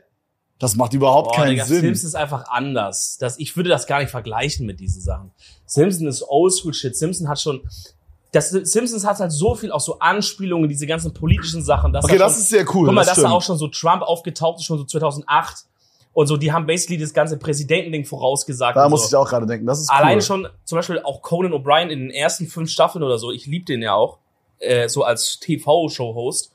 Das 0.58 0.74
macht 0.74 0.92
überhaupt 0.92 1.28
Boah, 1.28 1.36
keinen 1.36 1.50
Digga, 1.50 1.64
Sinn. 1.64 1.80
Simpsons 1.80 2.08
ist 2.08 2.14
einfach 2.16 2.48
anders. 2.48 3.16
Das, 3.20 3.38
ich 3.38 3.56
würde 3.56 3.68
das 3.68 3.86
gar 3.86 4.00
nicht 4.00 4.10
vergleichen 4.10 4.66
mit 4.66 4.80
diesen 4.80 5.00
Sachen. 5.00 5.30
Simpsons 5.66 6.16
ist 6.16 6.28
Oldschool-Shit. 6.28 6.96
Simpsons 6.96 7.28
hat 7.28 7.40
schon, 7.40 7.60
das, 8.32 8.50
Simpsons 8.50 9.06
hat 9.06 9.20
halt 9.20 9.30
so 9.30 9.54
viel 9.54 9.70
auch 9.70 9.80
so 9.80 10.00
Anspielungen, 10.00 10.68
diese 10.68 10.86
ganzen 10.86 11.14
politischen 11.14 11.62
Sachen. 11.62 11.92
Dass 11.92 12.04
okay, 12.04 12.18
da 12.18 12.24
das 12.24 12.38
ist 12.38 12.48
sehr 12.48 12.64
cool. 12.74 12.86
Guck 12.86 12.94
mal, 12.94 13.02
das 13.02 13.08
dass 13.08 13.16
da 13.16 13.22
stimmt. 13.22 13.34
auch 13.34 13.42
schon 13.42 13.58
so 13.58 13.68
Trump 13.68 14.02
aufgetaucht 14.02 14.58
ist, 14.58 14.64
schon 14.64 14.78
so 14.78 14.84
2008. 14.84 15.64
Und 16.18 16.26
so, 16.26 16.36
die 16.36 16.50
haben 16.50 16.66
basically 16.66 16.98
das 16.98 17.14
ganze 17.14 17.38
Präsidentending 17.38 18.04
vorausgesagt. 18.04 18.76
da 18.76 18.88
muss 18.88 19.02
so. 19.02 19.06
ich 19.06 19.14
auch 19.14 19.30
gerade 19.30 19.46
denken. 19.46 19.66
Das 19.66 19.78
ist 19.78 19.88
cool. 19.88 19.98
Allein 19.98 20.20
schon, 20.20 20.48
zum 20.64 20.74
Beispiel 20.74 20.98
auch 21.04 21.22
Conan 21.22 21.52
O'Brien 21.52 21.90
in 21.90 22.00
den 22.00 22.10
ersten 22.10 22.48
fünf 22.48 22.70
Staffeln 22.70 23.04
oder 23.04 23.18
so, 23.18 23.30
ich 23.30 23.46
lieb 23.46 23.66
den 23.66 23.82
ja 23.82 23.94
auch, 23.94 24.18
äh, 24.58 24.88
so 24.88 25.04
als 25.04 25.38
TV-Show-Host. 25.38 26.52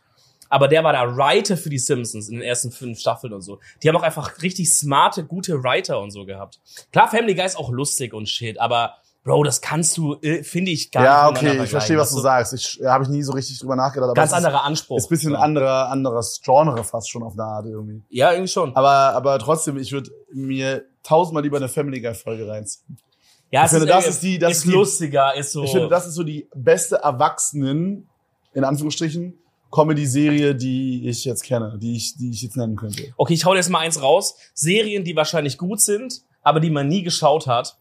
aber 0.50 0.68
der 0.68 0.84
war 0.84 0.92
der 0.92 1.16
Writer 1.16 1.56
für 1.56 1.70
die 1.70 1.78
Simpsons 1.78 2.28
in 2.28 2.40
den 2.40 2.44
ersten 2.44 2.72
fünf 2.72 3.00
Staffeln 3.00 3.32
und 3.32 3.40
so. 3.40 3.60
Die 3.82 3.88
haben 3.88 3.96
auch 3.96 4.04
einfach 4.04 4.42
richtig 4.42 4.70
smarte, 4.70 5.24
gute 5.24 5.64
Writer 5.64 6.02
und 6.02 6.12
so 6.12 6.26
gehabt. 6.26 6.60
Klar, 6.92 7.10
Family 7.10 7.34
Guy 7.34 7.46
ist 7.46 7.58
auch 7.58 7.70
lustig 7.70 8.14
und 8.14 8.28
shit, 8.28 8.60
aber 8.60 8.98
Bro, 9.24 9.44
das 9.44 9.62
kannst 9.62 9.96
du, 9.98 10.16
äh, 10.22 10.44
finde 10.44 10.72
ich, 10.72 10.92
gar 10.92 11.04
Ja, 11.04 11.12
nicht 11.24 11.30
okay, 11.32 11.34
miteinander 11.46 11.64
ich 11.64 11.70
verstehe, 11.70 11.98
was 11.98 12.12
du 12.14 12.20
sagst. 12.20 12.54
Ich 12.54 12.76
ja, 12.76 12.92
habe 12.92 13.06
ich 13.06 13.10
nie 13.10 13.22
so 13.24 13.32
richtig 13.32 13.58
drüber 13.60 13.76
nachgedacht. 13.78 14.10
Aber 14.10 14.14
Ganz 14.16 14.34
anderer 14.34 14.64
Anspruch. 14.66 14.98
Ist 14.98 15.06
ein 15.06 15.10
bisschen 15.10 15.32
So. 15.32 15.38
anderer, 15.38 15.90
anderes 15.90 16.42
Genre 16.44 16.84
fast 16.84 17.10
schon 17.10 17.24
auf 17.24 17.34
eine 17.34 17.44
Art 17.44 17.66
irgendwie. 17.66 18.04
Ja, 18.10 18.32
irgendwie 18.32 18.50
schon. 18.50 18.76
Aber, 18.76 18.90
aber 19.16 19.40
trotzdem, 19.40 19.78
ich 19.78 19.94
würde 19.94 20.12
mir 20.34 20.84
tausendmal 21.04 21.42
lieber 21.44 21.56
eine 21.58 21.70
Family 21.70 22.02
Guy 22.02 22.14
Folge 22.16 22.48
reinziehen. 22.50 22.98
Ja, 23.50 23.64
ich 23.66 23.70
finde, 23.70 23.86
ist, 23.86 23.92
das 23.94 24.08
ist 24.08 24.24
die- 24.24 24.40
das 24.40 24.52
ist 24.52 24.58
ist 24.58 24.66
die- 24.68 24.72
lustiger, 24.72 25.36
ist 25.36 25.52
so. 25.54 25.64
Ich 25.64 25.72
finde, 25.72 25.88
das 25.88 26.06
ist 26.08 26.16
so 26.16 26.24
die 26.24 26.50
beste 26.56 26.98
Erwachsenen, 26.98 28.10
in 28.54 28.64
Anführungsstrichen, 28.64 29.38
Comedy-Serie, 29.72 30.54
die 30.56 31.08
ich 31.08 31.26
jetzt 31.26 31.44
kenne, 31.44 31.78
die 31.82 31.96
ich, 31.96 32.16
die 32.18 32.30
ich 32.32 32.42
jetzt 32.42 32.58
nennen 32.58 32.76
könnte. 32.76 33.14
okay, 33.18 33.34
ich 33.34 33.46
hau 33.46 33.56
jetzt 33.56 33.70
mal 33.70 33.80
eins 33.80 34.02
raus. 34.02 34.36
Serien, 34.54 35.04
die 35.04 35.16
wahrscheinlich 35.16 35.58
gut 35.58 35.82
sind, 35.82 36.22
aber 36.42 36.60
die 36.60 36.70
man 36.70 36.88
nie 36.88 37.04
geschaut 37.04 37.48
hat. 37.48 37.78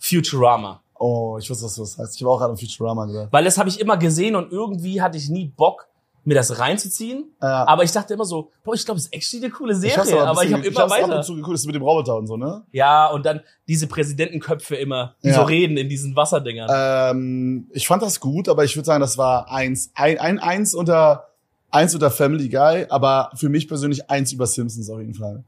Futurama. 0.00 0.80
Oh, 0.98 1.38
ich 1.38 1.48
wusste, 1.48 1.64
was 1.66 1.74
du 1.76 1.82
das 1.82 1.96
heißt. 1.98 2.16
Ich 2.16 2.22
habe 2.22 2.30
auch 2.32 2.38
gerade 2.38 2.52
an 2.52 2.58
Futurama 2.58 3.06
gedacht. 3.06 3.28
Weil 3.30 3.44
das 3.44 3.56
habe 3.58 3.68
ich 3.68 3.78
immer 3.80 3.96
gesehen 3.96 4.34
und 4.34 4.50
irgendwie 4.50 5.00
hatte 5.00 5.16
ich 5.16 5.28
nie 5.30 5.46
Bock, 5.46 5.86
mir 6.24 6.34
das 6.34 6.58
reinzuziehen. 6.58 7.30
Ja. 7.40 7.66
Aber 7.66 7.84
ich 7.84 7.92
dachte 7.92 8.12
immer 8.12 8.26
so, 8.26 8.50
boah, 8.64 8.74
ich 8.74 8.84
glaube, 8.84 8.98
es 8.98 9.06
ist 9.06 9.14
actually 9.14 9.44
eine 9.44 9.52
coole 9.54 9.74
Serie, 9.74 9.96
hab's 9.96 10.12
aber, 10.12 10.40
ein 10.40 10.48
ich 10.48 10.52
habe 10.52 10.66
immer 10.66 10.80
ab 10.80 10.90
weiter. 10.90 11.22
zu 11.22 11.34
geguckt, 11.34 11.54
das 11.54 11.64
mit 11.64 11.74
dem 11.74 11.82
Roboter 11.82 12.16
und 12.16 12.26
so, 12.26 12.36
ne? 12.36 12.62
Ja, 12.72 13.08
und 13.08 13.24
dann 13.24 13.40
diese 13.68 13.86
Präsidentenköpfe 13.86 14.76
immer, 14.76 15.14
die 15.22 15.28
Ja. 15.28 15.36
so 15.36 15.42
reden 15.42 15.78
in 15.78 15.88
diesen 15.88 16.14
Wasserdingern. 16.16 16.68
Ähm, 16.70 17.68
ich 17.72 17.86
fand 17.86 18.02
das 18.02 18.20
gut, 18.20 18.48
aber 18.50 18.64
ich 18.64 18.76
würde 18.76 18.84
sagen, 18.86 19.00
das 19.00 19.16
war 19.16 19.50
eins, 19.50 19.90
ein, 19.94 20.18
ein, 20.18 20.38
eins 20.38 20.74
unter, 20.74 21.28
eins 21.70 21.94
unter 21.94 22.10
Family 22.10 22.50
Guy, 22.50 22.84
aber 22.90 23.30
für 23.36 23.48
mich 23.48 23.66
persönlich 23.68 24.10
eins 24.10 24.32
über 24.32 24.46
Simpsons 24.46 24.90
auf 24.90 25.00
jeden 25.00 25.14
Fall. 25.14 25.44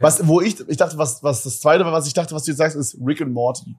Was, 0.00 0.26
wo 0.26 0.40
ich, 0.40 0.58
ich 0.68 0.76
dachte, 0.78 0.96
was, 0.96 1.22
was 1.22 1.42
das 1.42 1.60
zweite 1.60 1.84
war, 1.84 1.92
was 1.92 2.06
ich 2.06 2.14
dachte, 2.14 2.34
was 2.34 2.44
du 2.44 2.50
jetzt 2.52 2.58
sagst, 2.58 2.76
ist 2.76 2.96
Rick 3.04 3.20
and 3.20 3.32
Morty. 3.32 3.76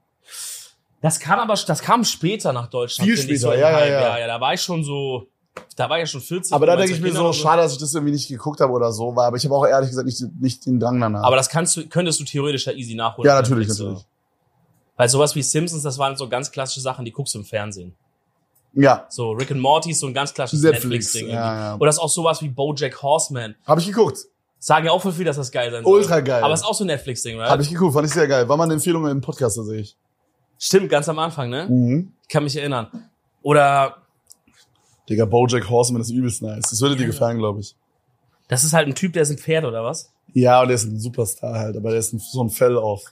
Das 1.00 1.20
kam 1.20 1.38
aber, 1.38 1.54
das 1.54 1.80
kam 1.80 2.04
später 2.04 2.52
nach 2.52 2.68
Deutschland. 2.68 3.08
Viel 3.08 3.16
später, 3.16 3.54
im 3.54 3.60
ja, 3.60 3.70
ja, 3.70 3.86
ja. 3.86 4.00
ja, 4.00 4.18
ja. 4.18 4.26
Da 4.26 4.40
war 4.40 4.54
ich 4.54 4.60
schon 4.62 4.82
so, 4.82 5.28
da 5.76 5.88
war 5.88 6.00
ich 6.00 6.10
schon 6.10 6.20
40. 6.20 6.52
Aber 6.52 6.66
da 6.66 6.76
denke 6.76 6.92
ich 6.92 7.00
mir 7.00 7.12
so, 7.12 7.32
schade, 7.32 7.62
dass 7.62 7.72
ich 7.72 7.78
das 7.78 7.94
irgendwie 7.94 8.12
nicht 8.12 8.28
geguckt 8.28 8.60
habe 8.60 8.72
oder 8.72 8.92
so, 8.92 9.14
weil, 9.14 9.26
aber 9.26 9.36
ich 9.36 9.44
habe 9.44 9.54
auch 9.54 9.66
ehrlich 9.66 9.90
gesagt 9.90 10.06
nicht, 10.06 10.22
nicht 10.40 10.66
den 10.66 10.80
Drang 10.80 11.00
danach. 11.00 11.22
Aber 11.22 11.36
das 11.36 11.48
kannst 11.48 11.76
du, 11.76 11.86
könntest 11.88 12.18
du 12.20 12.24
theoretisch 12.24 12.66
ja 12.66 12.72
easy 12.72 12.94
nachholen. 12.94 13.28
ja, 13.28 13.34
natürlich, 13.34 13.68
Netflix, 13.68 13.78
natürlich. 13.78 13.98
So. 14.00 14.04
Weil 14.96 15.08
sowas 15.08 15.34
wie 15.36 15.42
Simpsons, 15.42 15.84
das 15.84 15.98
waren 15.98 16.16
so 16.16 16.28
ganz 16.28 16.50
klassische 16.50 16.80
Sachen, 16.80 17.04
die 17.04 17.12
guckst 17.12 17.34
du 17.34 17.38
im 17.38 17.44
Fernsehen. 17.44 17.94
Ja, 18.74 19.06
So 19.08 19.30
Rick 19.30 19.50
and 19.50 19.60
Morty 19.60 19.92
ist 19.92 20.00
so 20.00 20.06
ein 20.08 20.14
ganz 20.14 20.34
klassisches 20.34 20.62
Netflix, 20.62 21.14
Netflix-Ding. 21.14 21.28
ja, 21.28 21.50
irgendwie. 21.50 21.64
ja. 21.64 21.74
Oder 21.76 21.86
das 21.86 21.96
ist 21.96 22.00
auch 22.00 22.08
sowas 22.08 22.42
wie 22.42 22.48
BoJack 22.48 23.02
Horseman. 23.02 23.54
habe 23.66 23.80
ich 23.80 23.86
geguckt. 23.86 24.18
Sagen 24.60 24.86
ja 24.86 24.92
auch 24.92 25.00
voll 25.00 25.12
viel, 25.12 25.24
dass 25.24 25.36
das 25.36 25.52
geil 25.52 25.70
sein 25.70 25.84
soll. 25.84 25.94
Ultra 25.94 26.20
geil. 26.20 26.42
Aber 26.42 26.52
es 26.52 26.60
ist 26.60 26.66
auch 26.66 26.74
so 26.74 26.82
ein 26.82 26.88
Netflix-Ding, 26.88 27.38
right? 27.38 27.48
Habe 27.48 27.62
ich 27.62 27.70
geguckt, 27.70 27.94
fand 27.94 28.06
ich 28.08 28.12
sehr 28.12 28.26
geil. 28.26 28.48
War 28.48 28.56
mal 28.56 28.64
eine 28.64 28.74
Empfehlung 28.74 29.06
im 29.06 29.20
Podcast, 29.20 29.56
da 29.56 29.62
sehe 29.62 29.80
ich. 29.80 29.96
Stimmt, 30.58 30.88
ganz 30.90 31.08
am 31.08 31.18
Anfang, 31.18 31.50
ne? 31.50 31.66
Mhm. 31.68 32.12
Ich 32.22 32.28
kann 32.28 32.44
mich 32.44 32.56
erinnern. 32.56 33.08
Oder 33.42 33.96
Digga, 35.08 35.24
Bojack 35.24 35.68
Horseman 35.70 36.02
ist 36.02 36.10
übelst 36.10 36.42
nice. 36.42 36.70
Das 36.70 36.80
würde 36.80 36.96
dir 36.96 37.06
gefallen, 37.06 37.38
glaube 37.38 37.60
ich. 37.60 37.74
das 38.48 38.64
ist 38.64 38.72
halt 38.72 38.88
ein 38.88 38.94
Typ, 38.94 39.12
der 39.14 39.22
ist 39.22 39.30
ein 39.30 39.38
Pferd 39.38 39.64
oder 39.64 39.82
was? 39.84 40.12
Ja, 40.34 40.60
und 40.60 40.68
der 40.68 40.74
ist 40.74 40.84
ein 40.84 40.98
Superstar 40.98 41.58
halt, 41.58 41.76
aber 41.76 41.90
der 41.90 42.00
ist 42.00 42.12
ein, 42.12 42.18
so 42.18 42.42
ein 42.42 42.50
Fell 42.50 42.76
auf. 42.76 43.02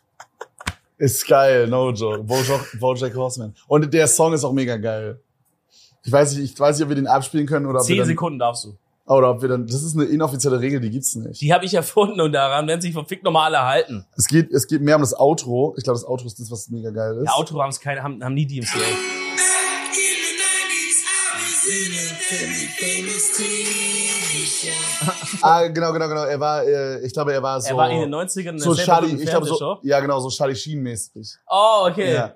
Ist 0.98 1.26
geil, 1.26 1.66
no 1.68 1.90
joke. 1.90 2.22
Bojack, 2.24 2.78
Bojack 2.80 3.14
Horseman. 3.14 3.54
Und 3.68 3.92
der 3.92 4.06
Song 4.06 4.32
ist 4.32 4.44
auch 4.44 4.52
mega 4.52 4.76
geil. 4.76 5.20
Ich 6.04 6.12
weiß 6.12 6.36
nicht, 6.36 6.52
ich 6.52 6.60
weiß 6.60 6.76
nicht, 6.76 6.84
ob 6.84 6.90
wir 6.90 6.96
den 6.96 7.06
abspielen 7.06 7.46
können 7.46 7.66
oder 7.66 7.80
ob 7.80 7.88
wir 7.88 7.96
Zehn 7.96 8.04
Sekunden 8.04 8.38
darfst 8.38 8.64
du. 8.64 8.76
Oder 9.06 9.30
ob 9.30 9.42
wir 9.42 9.48
dann, 9.48 9.66
das 9.66 9.82
ist 9.82 9.94
eine 9.94 10.04
inoffizielle 10.04 10.60
Regel, 10.60 10.80
die 10.80 10.90
gibt's 10.90 11.14
nicht. 11.14 11.40
Die 11.40 11.52
habe 11.52 11.64
ich 11.64 11.74
erfunden 11.74 12.20
und 12.20 12.32
daran 12.32 12.66
werden 12.66 12.80
sich 12.80 12.92
verfickt 12.92 13.22
nochmal 13.22 13.54
alle 13.54 13.64
halten. 13.64 14.04
Es 14.16 14.26
geht, 14.26 14.50
es 14.50 14.66
geht 14.66 14.82
mehr 14.82 14.96
um 14.96 15.02
das 15.02 15.18
Outro. 15.18 15.74
Ich 15.76 15.84
glaube, 15.84 15.98
das 15.98 16.06
Outro 16.06 16.26
ist 16.26 16.40
das, 16.40 16.50
was 16.50 16.68
mega 16.70 16.90
geil 16.90 17.16
ist. 17.18 17.26
Ja, 17.26 17.32
Auto 17.32 17.60
haben 17.60 17.72
keine, 17.80 18.02
haben, 18.02 18.22
haben 18.22 18.34
nie 18.34 18.46
DMCA. 18.46 18.78
Ah, 25.42 25.68
genau, 25.68 25.92
genau, 25.92 26.08
genau. 26.08 26.24
Er 26.24 26.40
war, 26.40 26.64
äh, 26.64 27.04
ich 27.04 27.12
glaube, 27.12 27.32
er 27.32 27.42
war 27.42 27.60
so, 27.60 27.68
er 27.68 27.76
war 27.76 27.90
in 27.90 28.00
den 28.00 28.14
90ern 28.14 28.50
in 28.50 28.58
so 28.58 28.74
Charlie, 28.74 29.22
ich 29.22 29.28
glaube 29.28 29.46
so, 29.46 29.78
ja 29.82 30.00
genau, 30.00 30.18
so 30.20 30.30
Charlie 30.30 30.56
Sheen 30.56 30.82
mäßig. 30.82 31.36
Oh, 31.48 31.86
okay. 31.88 32.14
Ja. 32.14 32.34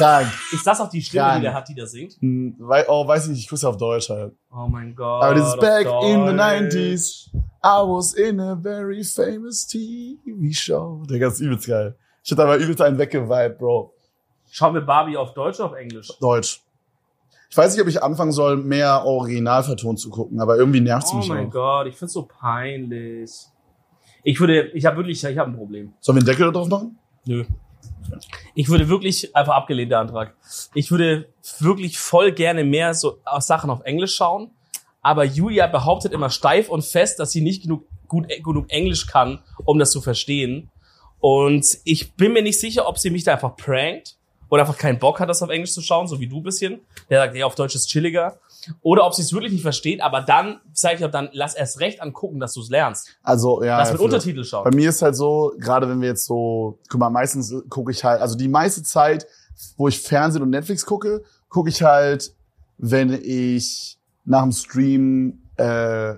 Krank. 0.00 0.28
Ist 0.52 0.66
das 0.66 0.80
auch 0.80 0.90
die 0.90 1.02
Stimme, 1.02 1.22
Krank. 1.24 1.36
die 1.36 1.42
der 1.42 1.54
hat, 1.54 1.68
die 1.68 1.74
da 1.74 1.86
singt? 1.86 2.14
Hm, 2.20 2.56
wei- 2.58 2.86
oh, 2.88 3.06
weiß 3.06 3.24
ich 3.24 3.30
nicht, 3.30 3.40
ich 3.40 3.48
gucke 3.48 3.68
auf 3.68 3.76
Deutsch 3.76 4.08
halt. 4.10 4.34
Oh 4.52 4.66
mein 4.68 4.94
Gott. 4.94 5.22
Aber 5.24 5.34
dieses 5.34 5.54
auf 5.54 5.60
Back 5.60 5.86
in 5.86 6.26
the 6.26 6.36
Deutsch. 6.36 6.40
90s, 6.74 7.28
I 7.62 7.86
was 7.86 8.14
in 8.14 8.40
a 8.40 8.56
very 8.56 9.04
famous 9.04 9.66
TV 9.66 10.18
show. 10.52 11.02
Der 11.08 11.18
ganz 11.18 11.40
übelst 11.40 11.66
geil. 11.66 11.96
Ich 12.22 12.30
hätte 12.30 12.42
aber 12.42 12.56
übelst 12.56 12.80
einen 12.82 12.98
weggeweibt, 12.98 13.58
Bro. 13.58 13.94
Schauen 14.50 14.74
wir 14.74 14.80
Barbie 14.80 15.16
auf 15.16 15.32
Deutsch 15.34 15.60
oder 15.60 15.70
auf 15.70 15.76
Englisch? 15.76 16.08
Deutsch. 16.20 16.60
Ich 17.48 17.56
weiß 17.56 17.72
nicht, 17.72 17.82
ob 17.82 17.88
ich 17.88 18.02
anfangen 18.02 18.30
soll, 18.32 18.56
mehr 18.56 19.04
original 19.04 19.62
vertont 19.64 19.98
zu 19.98 20.08
gucken, 20.10 20.40
aber 20.40 20.56
irgendwie 20.56 20.80
nervt's 20.80 21.10
Oh 21.12 21.16
mich 21.16 21.28
mein 21.28 21.46
auch. 21.48 21.50
Gott, 21.50 21.86
ich 21.88 21.96
find's 21.96 22.14
so 22.14 22.22
peinlich. 22.22 23.32
Ich 24.22 24.38
würde, 24.38 24.68
ich 24.68 24.84
habe 24.86 24.98
wirklich, 24.98 25.22
ich 25.24 25.38
habe 25.38 25.50
ein 25.50 25.56
Problem. 25.56 25.92
Sollen 26.00 26.16
wir 26.16 26.20
einen 26.20 26.26
Deckel 26.26 26.46
da 26.46 26.52
drauf 26.52 26.68
machen? 26.68 26.98
Nö. 27.24 27.44
Ich 28.54 28.68
würde 28.68 28.88
wirklich 28.88 29.34
einfach 29.36 29.54
abgelehnt, 29.54 29.90
der 29.92 30.00
Antrag. 30.00 30.34
Ich 30.74 30.90
würde 30.90 31.28
wirklich 31.58 31.98
voll 31.98 32.32
gerne 32.32 32.64
mehr 32.64 32.94
so 32.94 33.18
Sachen 33.38 33.70
auf 33.70 33.82
Englisch 33.82 34.14
schauen. 34.16 34.50
Aber 35.02 35.24
Julia 35.24 35.66
behauptet 35.66 36.12
immer 36.12 36.30
steif 36.30 36.68
und 36.68 36.84
fest, 36.84 37.18
dass 37.18 37.30
sie 37.32 37.40
nicht 37.40 37.62
genug, 37.62 37.86
gut, 38.08 38.28
genug 38.42 38.70
Englisch 38.70 39.06
kann, 39.06 39.42
um 39.64 39.78
das 39.78 39.92
zu 39.92 40.00
verstehen. 40.00 40.70
Und 41.20 41.78
ich 41.84 42.14
bin 42.14 42.32
mir 42.32 42.42
nicht 42.42 42.58
sicher, 42.58 42.86
ob 42.88 42.98
sie 42.98 43.10
mich 43.10 43.24
da 43.24 43.32
einfach 43.32 43.56
prankt 43.56 44.16
oder 44.48 44.62
einfach 44.62 44.76
keinen 44.76 44.98
Bock 44.98 45.20
hat, 45.20 45.28
das 45.28 45.42
auf 45.42 45.50
Englisch 45.50 45.72
zu 45.72 45.80
schauen, 45.80 46.06
so 46.06 46.18
wie 46.20 46.26
du 46.26 46.40
bisschen. 46.40 46.80
Der 47.08 47.20
sagt, 47.20 47.36
ja, 47.36 47.46
auf 47.46 47.54
Deutsch 47.54 47.74
ist 47.74 47.88
chilliger. 47.88 48.38
Oder 48.82 49.06
ob 49.06 49.14
sie 49.14 49.22
es 49.22 49.32
wirklich 49.32 49.52
nicht 49.52 49.62
versteht, 49.62 50.02
aber 50.02 50.20
dann 50.20 50.60
sage 50.72 50.96
ich 50.96 51.04
auch 51.04 51.10
dann, 51.10 51.28
lass 51.32 51.54
erst 51.54 51.80
recht 51.80 52.00
angucken, 52.02 52.40
dass 52.40 52.54
du 52.54 52.60
es 52.60 52.68
lernst. 52.70 53.08
Also, 53.22 53.62
ja. 53.62 53.78
lass 53.78 53.88
ja, 53.88 53.92
mit 53.92 53.98
für- 54.00 54.04
Untertitel 54.04 54.44
schauen. 54.44 54.64
Bei 54.64 54.74
mir 54.76 54.88
ist 54.90 55.02
halt 55.02 55.16
so, 55.16 55.52
gerade 55.58 55.88
wenn 55.88 56.00
wir 56.00 56.08
jetzt 56.08 56.26
so, 56.26 56.78
guck 56.88 57.00
mal, 57.00 57.10
meistens 57.10 57.54
gucke 57.68 57.90
ich 57.92 58.04
halt, 58.04 58.20
also 58.20 58.36
die 58.36 58.48
meiste 58.48 58.82
Zeit, 58.82 59.26
wo 59.76 59.88
ich 59.88 60.00
Fernsehen 60.00 60.42
und 60.42 60.50
Netflix 60.50 60.84
gucke, 60.86 61.22
gucke 61.48 61.68
ich 61.68 61.82
halt, 61.82 62.34
wenn 62.78 63.12
ich 63.22 63.98
nach 64.24 64.42
dem 64.42 64.52
Stream 64.52 65.42
äh, 65.56 66.14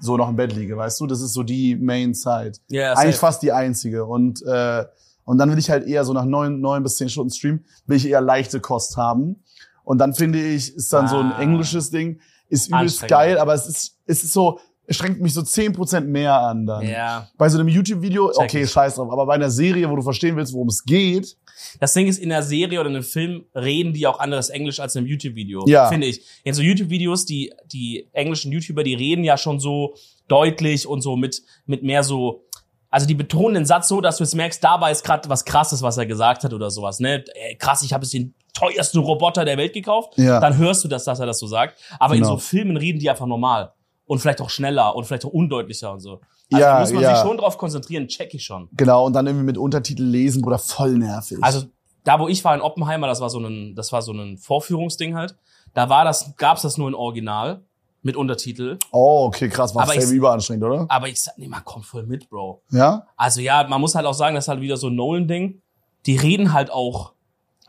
so 0.00 0.16
noch 0.16 0.28
im 0.28 0.36
Bett 0.36 0.52
liege, 0.54 0.76
weißt 0.76 1.00
du? 1.00 1.06
Das 1.06 1.20
ist 1.20 1.32
so 1.32 1.42
die 1.44 1.76
Main-Zeit. 1.76 2.60
Ja, 2.68 2.94
Eigentlich 2.94 3.14
safe. 3.16 3.26
fast 3.26 3.42
die 3.42 3.52
einzige. 3.52 4.04
Und, 4.04 4.42
äh, 4.44 4.84
und 5.24 5.38
dann 5.38 5.50
will 5.50 5.58
ich 5.58 5.70
halt 5.70 5.86
eher 5.86 6.04
so 6.04 6.12
nach 6.12 6.24
neun, 6.24 6.60
neun 6.60 6.82
bis 6.82 6.96
zehn 6.96 7.08
Stunden 7.08 7.30
Stream, 7.30 7.64
will 7.86 7.96
ich 7.98 8.08
eher 8.08 8.20
leichte 8.20 8.58
Kost 8.60 8.96
haben. 8.96 9.42
Und 9.90 9.98
dann 9.98 10.14
finde 10.14 10.38
ich, 10.40 10.72
ist 10.76 10.92
dann 10.92 11.08
so 11.08 11.18
ein 11.18 11.32
Ah. 11.32 11.40
englisches 11.42 11.90
Ding, 11.90 12.20
ist 12.48 12.68
übelst 12.68 13.08
geil, 13.08 13.38
aber 13.38 13.54
es 13.54 13.66
ist, 13.66 13.96
es 14.06 14.22
ist 14.22 14.32
so, 14.32 14.60
es 14.86 14.94
strengt 14.94 15.20
mich 15.20 15.34
so 15.34 15.42
zehn 15.42 15.72
Prozent 15.72 16.08
mehr 16.08 16.32
an 16.32 16.64
dann. 16.64 16.86
Ja. 16.88 17.28
Bei 17.36 17.48
so 17.48 17.58
einem 17.58 17.66
YouTube-Video, 17.66 18.30
okay, 18.36 18.64
scheiß 18.68 18.94
drauf. 18.94 19.10
Aber 19.10 19.26
bei 19.26 19.34
einer 19.34 19.50
Serie, 19.50 19.90
wo 19.90 19.96
du 19.96 20.02
verstehen 20.02 20.36
willst, 20.36 20.52
worum 20.52 20.68
es 20.68 20.84
geht, 20.84 21.36
Das 21.80 21.92
Ding 21.92 22.06
ist, 22.06 22.18
in 22.18 22.28
der 22.28 22.44
Serie 22.44 22.78
oder 22.78 22.88
in 22.88 22.94
einem 22.94 23.04
Film 23.04 23.46
reden 23.52 23.92
die 23.92 24.06
auch 24.06 24.20
anderes 24.20 24.48
Englisch 24.48 24.78
als 24.78 24.94
in 24.94 25.00
einem 25.00 25.08
YouTube-Video. 25.08 25.64
Ja. 25.66 25.88
Finde 25.88 26.06
ich. 26.06 26.24
In 26.44 26.54
so 26.54 26.62
YouTube-Videos, 26.62 27.24
die, 27.26 27.52
die 27.72 28.08
englischen 28.12 28.52
YouTuber, 28.52 28.84
die 28.84 28.94
reden 28.94 29.24
ja 29.24 29.36
schon 29.36 29.58
so 29.58 29.94
deutlich 30.28 30.86
und 30.86 31.00
so 31.00 31.16
mit, 31.16 31.42
mit 31.66 31.82
mehr 31.82 32.04
so, 32.04 32.44
also 32.90 33.06
die 33.06 33.14
betonen 33.14 33.54
den 33.54 33.66
Satz 33.66 33.88
so, 33.88 34.00
dass 34.00 34.18
du 34.18 34.24
es 34.24 34.34
merkst, 34.36 34.62
dabei 34.62 34.92
ist 34.92 35.02
gerade 35.04 35.28
was 35.28 35.44
krasses, 35.44 35.82
was 35.82 35.98
er 35.98 36.06
gesagt 36.06 36.44
hat 36.44 36.52
oder 36.52 36.70
sowas, 36.70 37.00
ne? 37.00 37.24
Ey, 37.34 37.56
krass, 37.56 37.82
ich 37.82 37.92
habe 37.92 38.04
jetzt 38.04 38.14
den 38.14 38.34
teuersten 38.52 38.98
Roboter 38.98 39.44
der 39.44 39.56
Welt 39.56 39.72
gekauft. 39.72 40.14
Ja. 40.16 40.40
Dann 40.40 40.56
hörst 40.56 40.84
du 40.84 40.88
das, 40.88 41.04
dass 41.04 41.20
er 41.20 41.26
das 41.26 41.38
so 41.38 41.46
sagt. 41.46 41.78
Aber 41.98 42.14
in 42.14 42.20
Genau. 42.22 42.34
so 42.34 42.38
Filmen 42.38 42.76
reden 42.76 42.98
die 42.98 43.08
einfach 43.10 43.26
normal. 43.26 43.72
Und 44.06 44.18
vielleicht 44.18 44.40
auch 44.40 44.50
schneller 44.50 44.94
und 44.96 45.04
vielleicht 45.04 45.24
auch 45.24 45.30
undeutlicher 45.32 45.92
und 45.92 46.00
so. 46.00 46.20
Also 46.52 46.64
Ja, 46.64 46.74
da 46.74 46.80
muss 46.80 46.92
man 46.92 47.02
ja. 47.02 47.14
sich 47.14 47.24
schon 47.24 47.36
drauf 47.36 47.56
konzentrieren, 47.58 48.08
check 48.08 48.34
ich 48.34 48.44
schon. 48.44 48.68
genau, 48.72 49.06
und 49.06 49.12
dann 49.12 49.26
irgendwie 49.26 49.44
mit 49.46 49.56
Untertitel 49.56 50.02
lesen, 50.02 50.42
Bruder, 50.42 50.58
voll 50.58 50.98
nervig. 50.98 51.38
Also 51.42 51.66
da, 52.02 52.18
wo 52.18 52.26
ich 52.26 52.42
war 52.44 52.54
in 52.54 52.60
Oppenheimer, 52.60 53.06
das 53.06 53.20
war 53.20 53.30
so 53.30 53.38
ein, 53.38 53.74
das 53.76 53.92
war 53.92 54.02
so 54.02 54.12
ein 54.12 54.36
Vorführungsding 54.36 55.14
halt. 55.14 55.36
Da 55.74 55.88
war 55.88 56.04
das, 56.04 56.34
gab's 56.36 56.62
das 56.62 56.76
nur 56.76 56.88
in 56.88 56.94
Original 56.96 57.62
mit 58.02 58.16
Untertitel. 58.16 58.78
oh, 58.90 59.26
okay, 59.26 59.48
krass, 59.48 59.74
war 59.74 59.82
Aber 59.84 59.92
safe 59.92 60.12
überanstrengend, 60.12 60.64
oder? 60.64 60.86
Aber 60.88 61.06
ich 61.08 61.22
sag, 61.22 61.36
nee, 61.38 61.46
man 61.46 61.62
kommt 61.64 61.84
voll 61.86 62.04
mit, 62.06 62.28
Bro. 62.30 62.62
Ja? 62.70 63.06
Also 63.16 63.40
ja, 63.42 63.64
man 63.68 63.80
muss 63.80 63.94
halt 63.94 64.06
auch 64.06 64.14
sagen, 64.14 64.34
das 64.34 64.44
ist 64.44 64.48
halt 64.48 64.60
wieder 64.62 64.76
so 64.78 64.88
ein 64.88 64.96
Nolan-Ding. 64.96 65.60
Die 66.06 66.16
reden 66.16 66.52
halt 66.52 66.72
auch. 66.72 67.12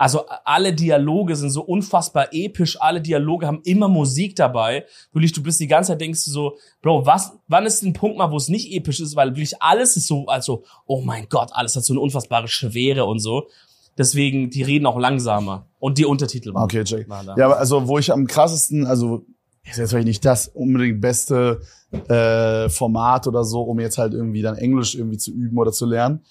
Also 0.02 0.26
alle 0.46 0.74
Dialoge 0.74 1.36
sind 1.36 1.52
so 1.52 1.62
unfassbar 1.62 2.30
episch, 2.32 2.76
alle 2.82 3.02
Dialoge 3.02 3.46
haben 3.46 3.62
immer 3.66 3.88
Musik 3.88 4.36
dabei. 4.36 4.84
Wirklich, 5.14 5.32
du 5.32 5.44
bist 5.44 5.60
die 5.60 5.68
ganze 5.68 5.92
Zeit 5.92 6.02
denkst 6.02 6.26
du 6.26 6.32
so, 6.32 6.58
Bro, 6.82 7.06
was, 7.06 7.34
wann 7.48 7.68
ist 7.68 7.84
ein 7.84 7.94
Punkt 7.94 8.18
mal, 8.18 8.32
wo 8.32 8.38
es 8.38 8.48
nicht 8.48 8.74
episch 8.74 9.00
ist, 9.00 9.16
weil 9.16 9.30
wirklich 9.36 9.62
alles 9.62 9.98
ist 9.98 10.08
so, 10.08 10.26
also, 10.26 10.64
oh 10.88 11.02
mein 11.02 11.28
Gott, 11.30 11.50
alles 11.52 11.76
hat 11.76 11.86
so 11.86 11.94
eine 11.94 12.00
unfassbare 12.00 12.48
Schwere 12.48 13.06
und 13.06 13.20
so. 13.20 13.48
Deswegen, 13.96 14.50
die 14.50 14.64
reden 14.64 14.88
auch 14.88 14.98
langsamer. 14.98 15.68
Und 15.78 16.00
die 16.00 16.06
Untertitel 16.06 16.52
waren. 16.56 16.64
Okay, 16.64 16.84
check. 16.84 17.08
waren. 17.08 17.38
Ja, 17.38 17.46
aber 17.46 17.60
also 17.60 17.88
wo 17.88 18.00
ich 18.00 18.12
am 18.12 18.26
krassesten, 18.26 18.88
also 18.88 19.28
ist 19.70 19.78
jetzt 19.78 19.92
vielleicht 19.92 20.08
nicht 20.08 20.26
das 20.26 20.48
unbedingt 20.48 21.00
beste 21.00 21.62
äh, 22.08 22.70
Format 22.70 23.28
oder 23.28 23.44
so, 23.44 23.62
um 23.62 23.80
jetzt 23.80 24.00
halt 24.00 24.16
irgendwie 24.16 24.42
dann 24.42 24.58
Englisch 24.58 24.96
irgendwie 24.96 25.20
zu 25.20 25.32
üben 25.32 25.60
oder 25.60 25.72
zu 25.72 25.86
lernen. 25.86 26.22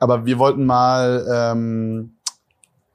Aber 0.00 0.26
wir 0.26 0.40
wollten 0.40 0.66
mal 0.66 1.24
ähm, 1.32 2.16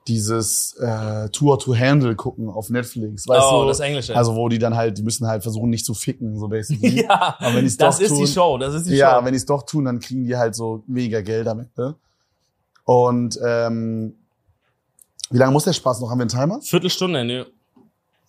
dieses 0.07 0.73
äh, 0.79 1.29
Tour 1.29 1.59
to 1.59 1.75
Handle 1.75 2.15
gucken 2.15 2.49
auf 2.49 2.69
Netflix. 2.69 3.27
Weißt 3.27 3.45
oh, 3.51 3.61
du? 3.63 3.67
das 3.67 3.79
Englische. 3.79 4.15
Also 4.15 4.35
wo 4.35 4.47
die 4.49 4.59
dann 4.59 4.75
halt, 4.75 4.97
die 4.97 5.03
müssen 5.03 5.27
halt 5.27 5.43
versuchen, 5.43 5.69
nicht 5.69 5.85
zu 5.85 5.93
ficken, 5.93 6.38
so 6.39 6.47
basically. 6.47 7.01
ja, 7.03 7.35
Aber 7.39 7.55
wenn 7.55 7.65
das 7.65 7.77
doch 7.77 7.89
ist 7.99 7.99
die 7.99 8.07
tun- 8.23 8.27
Show, 8.27 8.57
das 8.57 8.73
ist 8.75 8.88
die 8.88 8.95
Ja, 8.95 9.19
Show. 9.19 9.25
wenn 9.25 9.34
die 9.34 9.38
es 9.38 9.45
doch 9.45 9.63
tun, 9.63 9.85
dann 9.85 9.99
kriegen 9.99 10.25
die 10.25 10.35
halt 10.35 10.55
so 10.55 10.84
mega 10.88 11.21
Geld 11.21 11.45
damit. 11.47 11.75
Ne? 11.77 11.95
Und 12.85 13.38
ähm, 13.45 14.15
wie 15.29 15.38
lange 15.38 15.51
muss 15.51 15.65
der 15.65 15.73
Spaß 15.73 15.99
noch? 15.99 16.09
Haben 16.09 16.19
wir 16.19 16.23
einen 16.23 16.29
Timer? 16.29 16.61
Viertelstunde, 16.61 17.25
ne? 17.25 17.45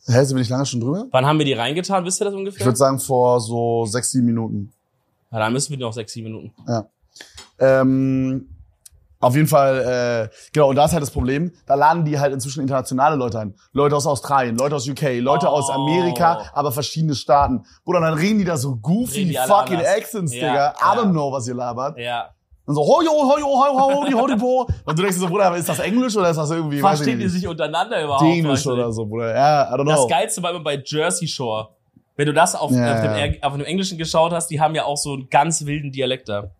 Hä, 0.07 0.25
sind 0.25 0.37
wir 0.37 0.41
nicht 0.41 0.51
lange 0.51 0.67
schon 0.67 0.81
drüber? 0.81 1.07
Wann 1.11 1.27
haben 1.27 1.39
wir 1.39 1.45
die 1.47 1.53
reingetan? 1.53 2.05
Wisst 2.05 2.21
ihr 2.21 2.25
das 2.25 2.33
Ich 2.35 2.39
ungefähr? 2.39 2.67
würde 2.67 2.77
sagen 2.77 2.99
vor 2.99 3.41
so 3.41 3.85
sechs, 3.87 4.11
sieben 4.11 4.27
Minuten. 4.27 4.73
ja, 5.31 5.39
dann 5.39 5.53
müssen 5.53 5.71
wir 5.71 5.79
noch 5.79 5.93
sechs, 5.93 6.13
sieben 6.13 6.29
Minuten. 6.29 6.53
Ähm, 7.59 8.49
auf 9.21 9.35
jeden 9.35 9.49
Fall, 9.49 10.31
äh, 10.31 10.37
genau, 10.53 10.69
und 10.71 10.77
da 10.77 10.85
ist 10.85 10.93
halt 10.93 11.03
das 11.03 11.11
Problem, 11.11 11.53
da 11.67 11.75
laden 11.75 12.05
die 12.05 12.19
halt 12.19 12.33
inzwischen 12.33 12.61
internationale 12.63 13.17
Leute 13.17 13.41
ein. 13.41 13.55
Leute 13.73 13.97
aus 13.97 14.07
Australien, 14.07 14.57
Leute 14.57 14.77
aus 14.77 14.89
UK, 14.89 15.19
Leute 15.21 15.47
Oh. 15.47 15.51
aus 15.55 15.71
Amerika, 15.71 16.43
aber 16.53 16.71
verschiedene 16.73 17.15
Staaten. 17.15 17.65
Bruder, 17.85 18.01
dann 18.01 18.15
reden 18.15 18.39
die 18.39 18.45
da 18.45 18.57
so 18.57 18.77
goofy 18.77 19.35
fucking 19.47 19.77
anders. 19.79 19.89
Accents, 19.97 20.35
Ja, 20.35 20.41
Digga. 20.49 20.75
I 20.81 20.97
ja. 20.97 21.03
don't 21.03 21.11
know, 21.11 21.33
was 21.33 21.49
ihr 21.49 21.55
labert. 21.55 21.99
Ja. 21.99 22.31
Und 22.67 22.75
so, 22.75 22.83
hojo, 22.83 23.11
hojo, 23.11 23.47
hojo, 23.47 23.81
hojo, 23.81 24.19
hojo, 24.19 24.41
hojo. 24.41 24.69
Und 24.85 24.99
du 24.99 25.03
denkst 25.03 25.17
dir 25.17 25.21
so, 25.23 25.29
Bruder, 25.29 25.57
ist 25.57 25.69
das 25.69 25.79
Englisch 25.79 26.15
oder 26.17 26.29
ist 26.31 26.37
das 26.37 26.51
irgendwie, 26.51 26.81
Verstehen 26.81 27.19
die 27.19 27.27
sich 27.29 27.49
untereinander 27.49 28.03
überhaupt? 28.05 28.23
Du? 28.23 28.71
oder 28.73 28.93
so, 28.93 29.07
Bruder. 29.07 29.35
Ja, 29.35 29.71
I 29.75 29.79
don't 29.79 29.87
Das 29.89 30.01
know. 30.01 30.07
Geilste 30.07 30.43
war 30.43 30.51
immer 30.51 30.61
bei 30.63 30.81
Jersey 30.85 31.27
Shore. 31.27 31.69
Wenn 32.15 32.27
du 32.27 32.35
das 32.35 32.55
auf, 32.55 32.71
Ja, 32.71 32.95
auf, 32.95 33.01
dem, 33.01 33.43
auf 33.43 33.53
dem 33.55 33.65
Englischen 33.65 33.97
geschaut 33.97 34.33
hast, 34.33 34.49
die 34.49 34.61
haben 34.61 34.75
ja 34.75 34.85
auch 34.85 34.97
so 34.99 35.15
einen 35.15 35.31
ganz 35.31 35.65
wilden 35.65 35.93
Dialekt 35.93 36.29
da. 36.29 36.51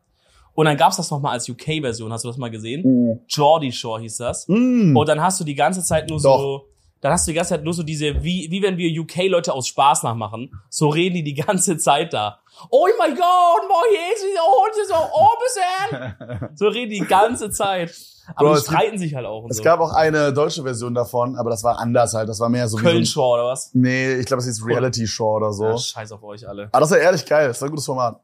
Und 0.59 0.65
dann 0.65 0.77
gab's 0.77 0.97
das 0.97 1.09
nochmal 1.13 1.35
als 1.35 1.49
UK-Version, 1.49 2.13
hast 2.13 2.25
du 2.25 2.29
das 2.29 2.37
mal 2.37 2.51
gesehen? 2.51 3.21
Geordie 3.33 3.71
Shore 3.71 4.01
hieß 4.01 4.17
das. 4.17 4.49
Mm. 4.49 4.97
Und 4.97 5.09
dann 5.09 5.23
hast 5.23 5.39
du 5.39 5.45
die 5.45 5.55
ganze 5.55 5.85
Zeit 5.85 6.11
nur 6.11 6.19
so, 6.19 6.67
dann 7.01 7.13
hast 7.13 7.29
du 7.29 7.31
die 7.31 7.37
ganze 7.37 7.51
Zeit 7.51 7.63
nur 7.63 7.75
so 7.75 7.85
diese, 7.85 8.25
wie, 8.25 8.49
wie 8.51 8.61
wenn 8.61 8.77
wir 8.77 8.91
UK-Leute 9.03 9.53
aus 9.53 9.69
Spaß 9.69 10.03
nachmachen. 10.03 10.51
So 10.69 10.89
reden 10.89 11.15
die 11.15 11.23
die 11.23 11.35
ganze 11.35 11.77
Zeit 11.79 12.13
da. 12.13 12.41
Oh 12.71 12.89
my 12.99 13.09
God, 13.11 13.69
my 13.69 13.95
yes, 13.95 14.25
oh, 14.45 14.67
so, 14.89 14.95
oh. 15.15 16.49
So 16.57 16.67
reden 16.67 16.91
die 16.91 17.07
ganze 17.07 17.53
Zeit. 17.53 17.95
Aber 18.35 18.49
Bro, 18.49 18.55
die 18.55 18.59
es 18.59 18.65
gibt- 18.65 18.77
streiten 18.81 18.99
sich 18.99 19.15
halt 19.15 19.27
auch 19.27 19.45
und 19.45 19.53
Es 19.53 19.59
so. 19.59 19.63
gab 19.63 19.79
auch 19.79 19.93
eine 19.93 20.33
deutsche 20.33 20.65
Version 20.65 20.93
davon, 20.93 21.37
aber 21.37 21.51
das 21.51 21.63
war 21.63 21.79
anders 21.79 22.15
halt. 22.15 22.29
Das 22.29 22.41
war 22.41 22.49
mehr 22.49 22.67
so 22.69 22.79
wie 22.79 22.83
so 22.83 22.89
Köln 22.89 23.03
ein, 23.03 23.07
Shore 23.07 23.41
oder 23.43 23.51
was? 23.53 23.71
Nee, 23.75 24.15
ich 24.17 24.27
glaube, 24.27 24.39
das 24.39 24.47
hieß 24.47 24.67
Reality 24.67 25.07
Show 25.07 25.37
oder 25.37 25.53
so. 25.53 25.67
Ja, 25.67 25.79
scheiß 25.79 26.11
auf 26.11 26.25
euch 26.25 26.49
alle. 26.49 26.65
Aber 26.73 26.81
das 26.81 26.91
war 26.91 26.99
ehrlich 26.99 27.25
geil. 27.25 27.47
Das 27.47 27.61
war 27.61 27.69
ein 27.69 27.71
gutes 27.71 27.87
Format. 27.87 28.21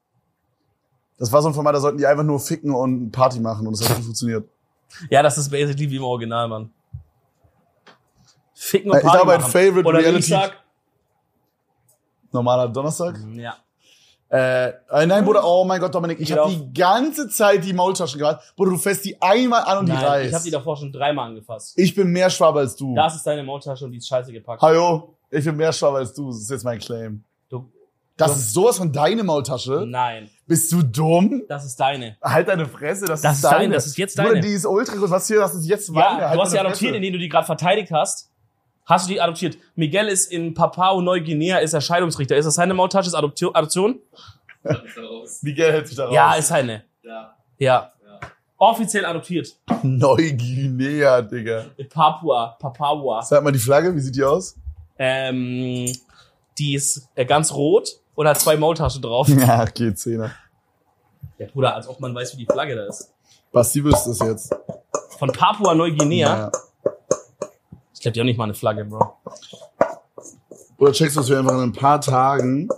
Das 1.19 1.31
war 1.33 1.43
so 1.43 1.49
ein 1.49 1.55
Format, 1.55 1.75
da 1.75 1.81
sollten 1.81 1.99
die 1.99 2.07
einfach 2.07 2.25
nur 2.25 2.41
ficken 2.41 2.73
und 2.75 3.11
Party 3.13 3.41
machen 3.41 3.67
und 3.67 3.79
das 3.79 3.89
hat 3.89 3.97
gut 3.97 4.05
funktioniert. 4.07 4.49
Ja, 5.11 5.23
das 5.23 5.39
ist 5.39 5.49
basically 5.51 5.91
wie 5.91 5.97
im 5.97 6.05
Original, 6.05 6.49
Mann. 6.49 6.71
Ficken 8.55 8.91
und 8.91 8.97
Ich 8.99 9.03
Party 9.03 9.17
glaube, 9.19 9.33
mein 9.33 9.41
machen. 9.41 9.53
Favorite 9.53 9.89
Oder 9.89 10.01
ich 10.01 10.07
Reality- 10.07 10.29
sag, 10.31 10.53
Normaler 12.33 12.69
Donnerstag. 12.69 13.19
ja. 13.35 13.57
Äh, 14.31 14.71
äh, 14.91 15.07
nein, 15.07 15.25
Bruder, 15.25 15.45
oh 15.45 15.65
mein 15.65 15.81
Gott, 15.81 15.95
Dominik, 15.95 16.19
ich 16.19 16.27
Geht 16.29 16.39
habe 16.39 16.51
die 16.51 16.73
ganze 16.75 17.29
Zeit 17.29 17.63
die 17.63 17.73
Maultaschen 17.73 18.19
gehabt. 18.19 18.53
Bruder, 18.57 18.73
du 18.73 18.79
fässt 18.79 19.05
die 19.05 19.21
einmal 19.23 19.63
an 19.63 19.79
und 19.79 19.87
die 19.87 19.93
Nein, 19.93 20.05
reißt. 20.05 20.29
ich 20.29 20.35
habe 20.35 20.45
die 20.45 20.51
davor 20.51 20.77
schon 20.77 20.91
dreimal 20.91 21.29
angefasst. 21.29 21.79
ich 21.79 21.95
bin 21.95 22.09
mehr 22.11 22.29
Schwabe 22.31 22.59
als 22.61 22.75
du. 22.75 22.97
Das 22.97 23.15
ist 23.15 23.25
deine 23.25 23.45
Maultasche 23.45 23.85
und 23.85 23.93
die 23.93 23.99
ist 23.99 24.09
scheiße 24.09 24.33
gepackt. 24.33 24.61
Hallo, 24.61 25.15
ich 25.31 25.45
bin 25.45 25.55
mehr 25.55 25.73
Schwabe 25.73 25.99
als 25.99 26.13
du. 26.15 26.29
Das 26.29 26.39
ist 26.41 26.51
jetzt 26.51 26.65
mein 26.65 26.81
Claim. 26.81 27.23
Das 28.17 28.33
Du- 28.33 28.39
ist 28.39 28.53
sowas 28.53 28.79
von 28.79 28.93
deine 28.93 29.25
Maultasche. 29.25 29.85
nein, 29.89 30.31
Bist 30.47 30.71
du 30.71 30.83
dumm? 30.83 31.43
das 31.49 31.65
ist 31.65 31.81
deine. 31.81 32.17
Halt 32.23 32.47
deine 32.49 32.67
Fresse, 32.67 33.07
das, 33.07 33.23
Das 33.23 33.33
ist 33.33 33.39
ist 33.39 33.45
deine. 33.45 33.59
deine, 33.65 33.75
das 33.75 33.87
ist 33.87 33.99
jetzt 33.99 34.17
Bruder, 34.17 34.29
deine. 34.31 34.41
die 34.41 34.53
ist 34.53 34.67
ultra. 34.67 34.95
Was 35.11 35.27
hier, 35.27 35.41
das 35.41 35.55
ist 35.55 35.67
jetzt 35.67 35.91
meine. 35.91 36.21
Ja, 36.21 36.29
Halt 36.29 36.39
du 36.39 36.43
hast 36.43 36.51
sie 36.53 36.59
adoptiert, 36.59 36.79
Fresse. 36.91 36.97
indem 36.97 37.13
du 37.15 37.19
die 37.19 37.29
gerade 37.29 37.47
verteidigt 37.47 37.91
hast. 37.91 38.31
Hast 38.87 39.09
du 39.09 39.15
die 39.15 39.21
adoptiert? 39.21 39.57
Miguel 39.75 40.09
ist 40.09 40.31
in 40.31 40.53
Papua 40.55 41.01
Neuguinea, 41.01 41.59
ist 41.59 41.73
er 41.73 41.81
Scheidungsrichter. 41.81 42.37
Ist 42.37 42.45
das 42.45 42.55
seine 42.57 42.75
Maultasche? 42.75 43.09
Ist 43.09 43.15
Adoption? 43.15 43.55
Adoption? 43.55 43.99
Miguel 45.43 45.73
hält 45.73 45.89
sich 45.89 45.97
da 45.97 46.05
raus. 46.07 46.15
Ja, 46.15 46.35
ist 46.35 46.49
seine. 46.49 46.85
Ja. 47.03 47.35
Ja. 47.59 47.91
Offiziell 48.59 49.05
adoptiert. 49.07 49.57
Neuguinea, 49.83 51.23
Digga. 51.23 51.67
In 51.77 51.89
Papua. 51.89 52.57
Papua. 52.61 53.23
Sag 53.23 53.43
mal 53.43 53.51
die 53.53 53.59
Flagge, 53.59 53.95
wie 53.95 54.01
sieht 54.01 54.15
die 54.17 54.23
aus? 54.25 54.57
Ähm, 54.99 55.93
die 56.59 56.75
ist 56.75 57.09
äh, 57.15 57.25
ganz 57.27 57.53
rot 57.53 57.89
hat 58.31 58.41
zwei 58.41 58.57
Maultaschen 58.57 59.03
drauf. 59.03 59.29
Ja, 59.37 59.63
okay, 59.63 59.95
Zehner. 59.95 60.31
Ja, 61.39 61.47
Bruder, 61.53 61.75
als 61.75 61.89
ob 61.89 62.01
man 62.01 62.15
weiß, 62.15 62.35
wie 62.35 62.39
die 62.39 62.47
Flagge 62.47 62.77
da 62.77 62.87
ist. 62.87 63.13
Basti 63.53 63.83
wüsste 63.85 64.11
es 64.11 64.21
jetzt. 64.21 64.55
Von 65.19 65.31
Papua 65.33 65.75
Neuguinea. 65.75 66.37
Ja. 66.37 66.53
Ich 67.93 68.01
glaube, 68.01 68.13
die 68.13 68.21
haben 68.21 68.27
nicht 68.27 68.37
mal 68.37 68.45
eine 68.45 68.55
Flagge, 68.55 68.85
Bro. 68.85 69.17
Oder 70.79 70.93
checkst 70.93 71.17
du, 71.17 71.21
dass 71.21 71.31
wir 71.31 71.39
einfach 71.39 71.55
in 71.55 71.61
ein 71.61 71.73
paar 71.73 72.01
Tagen, 72.01 72.69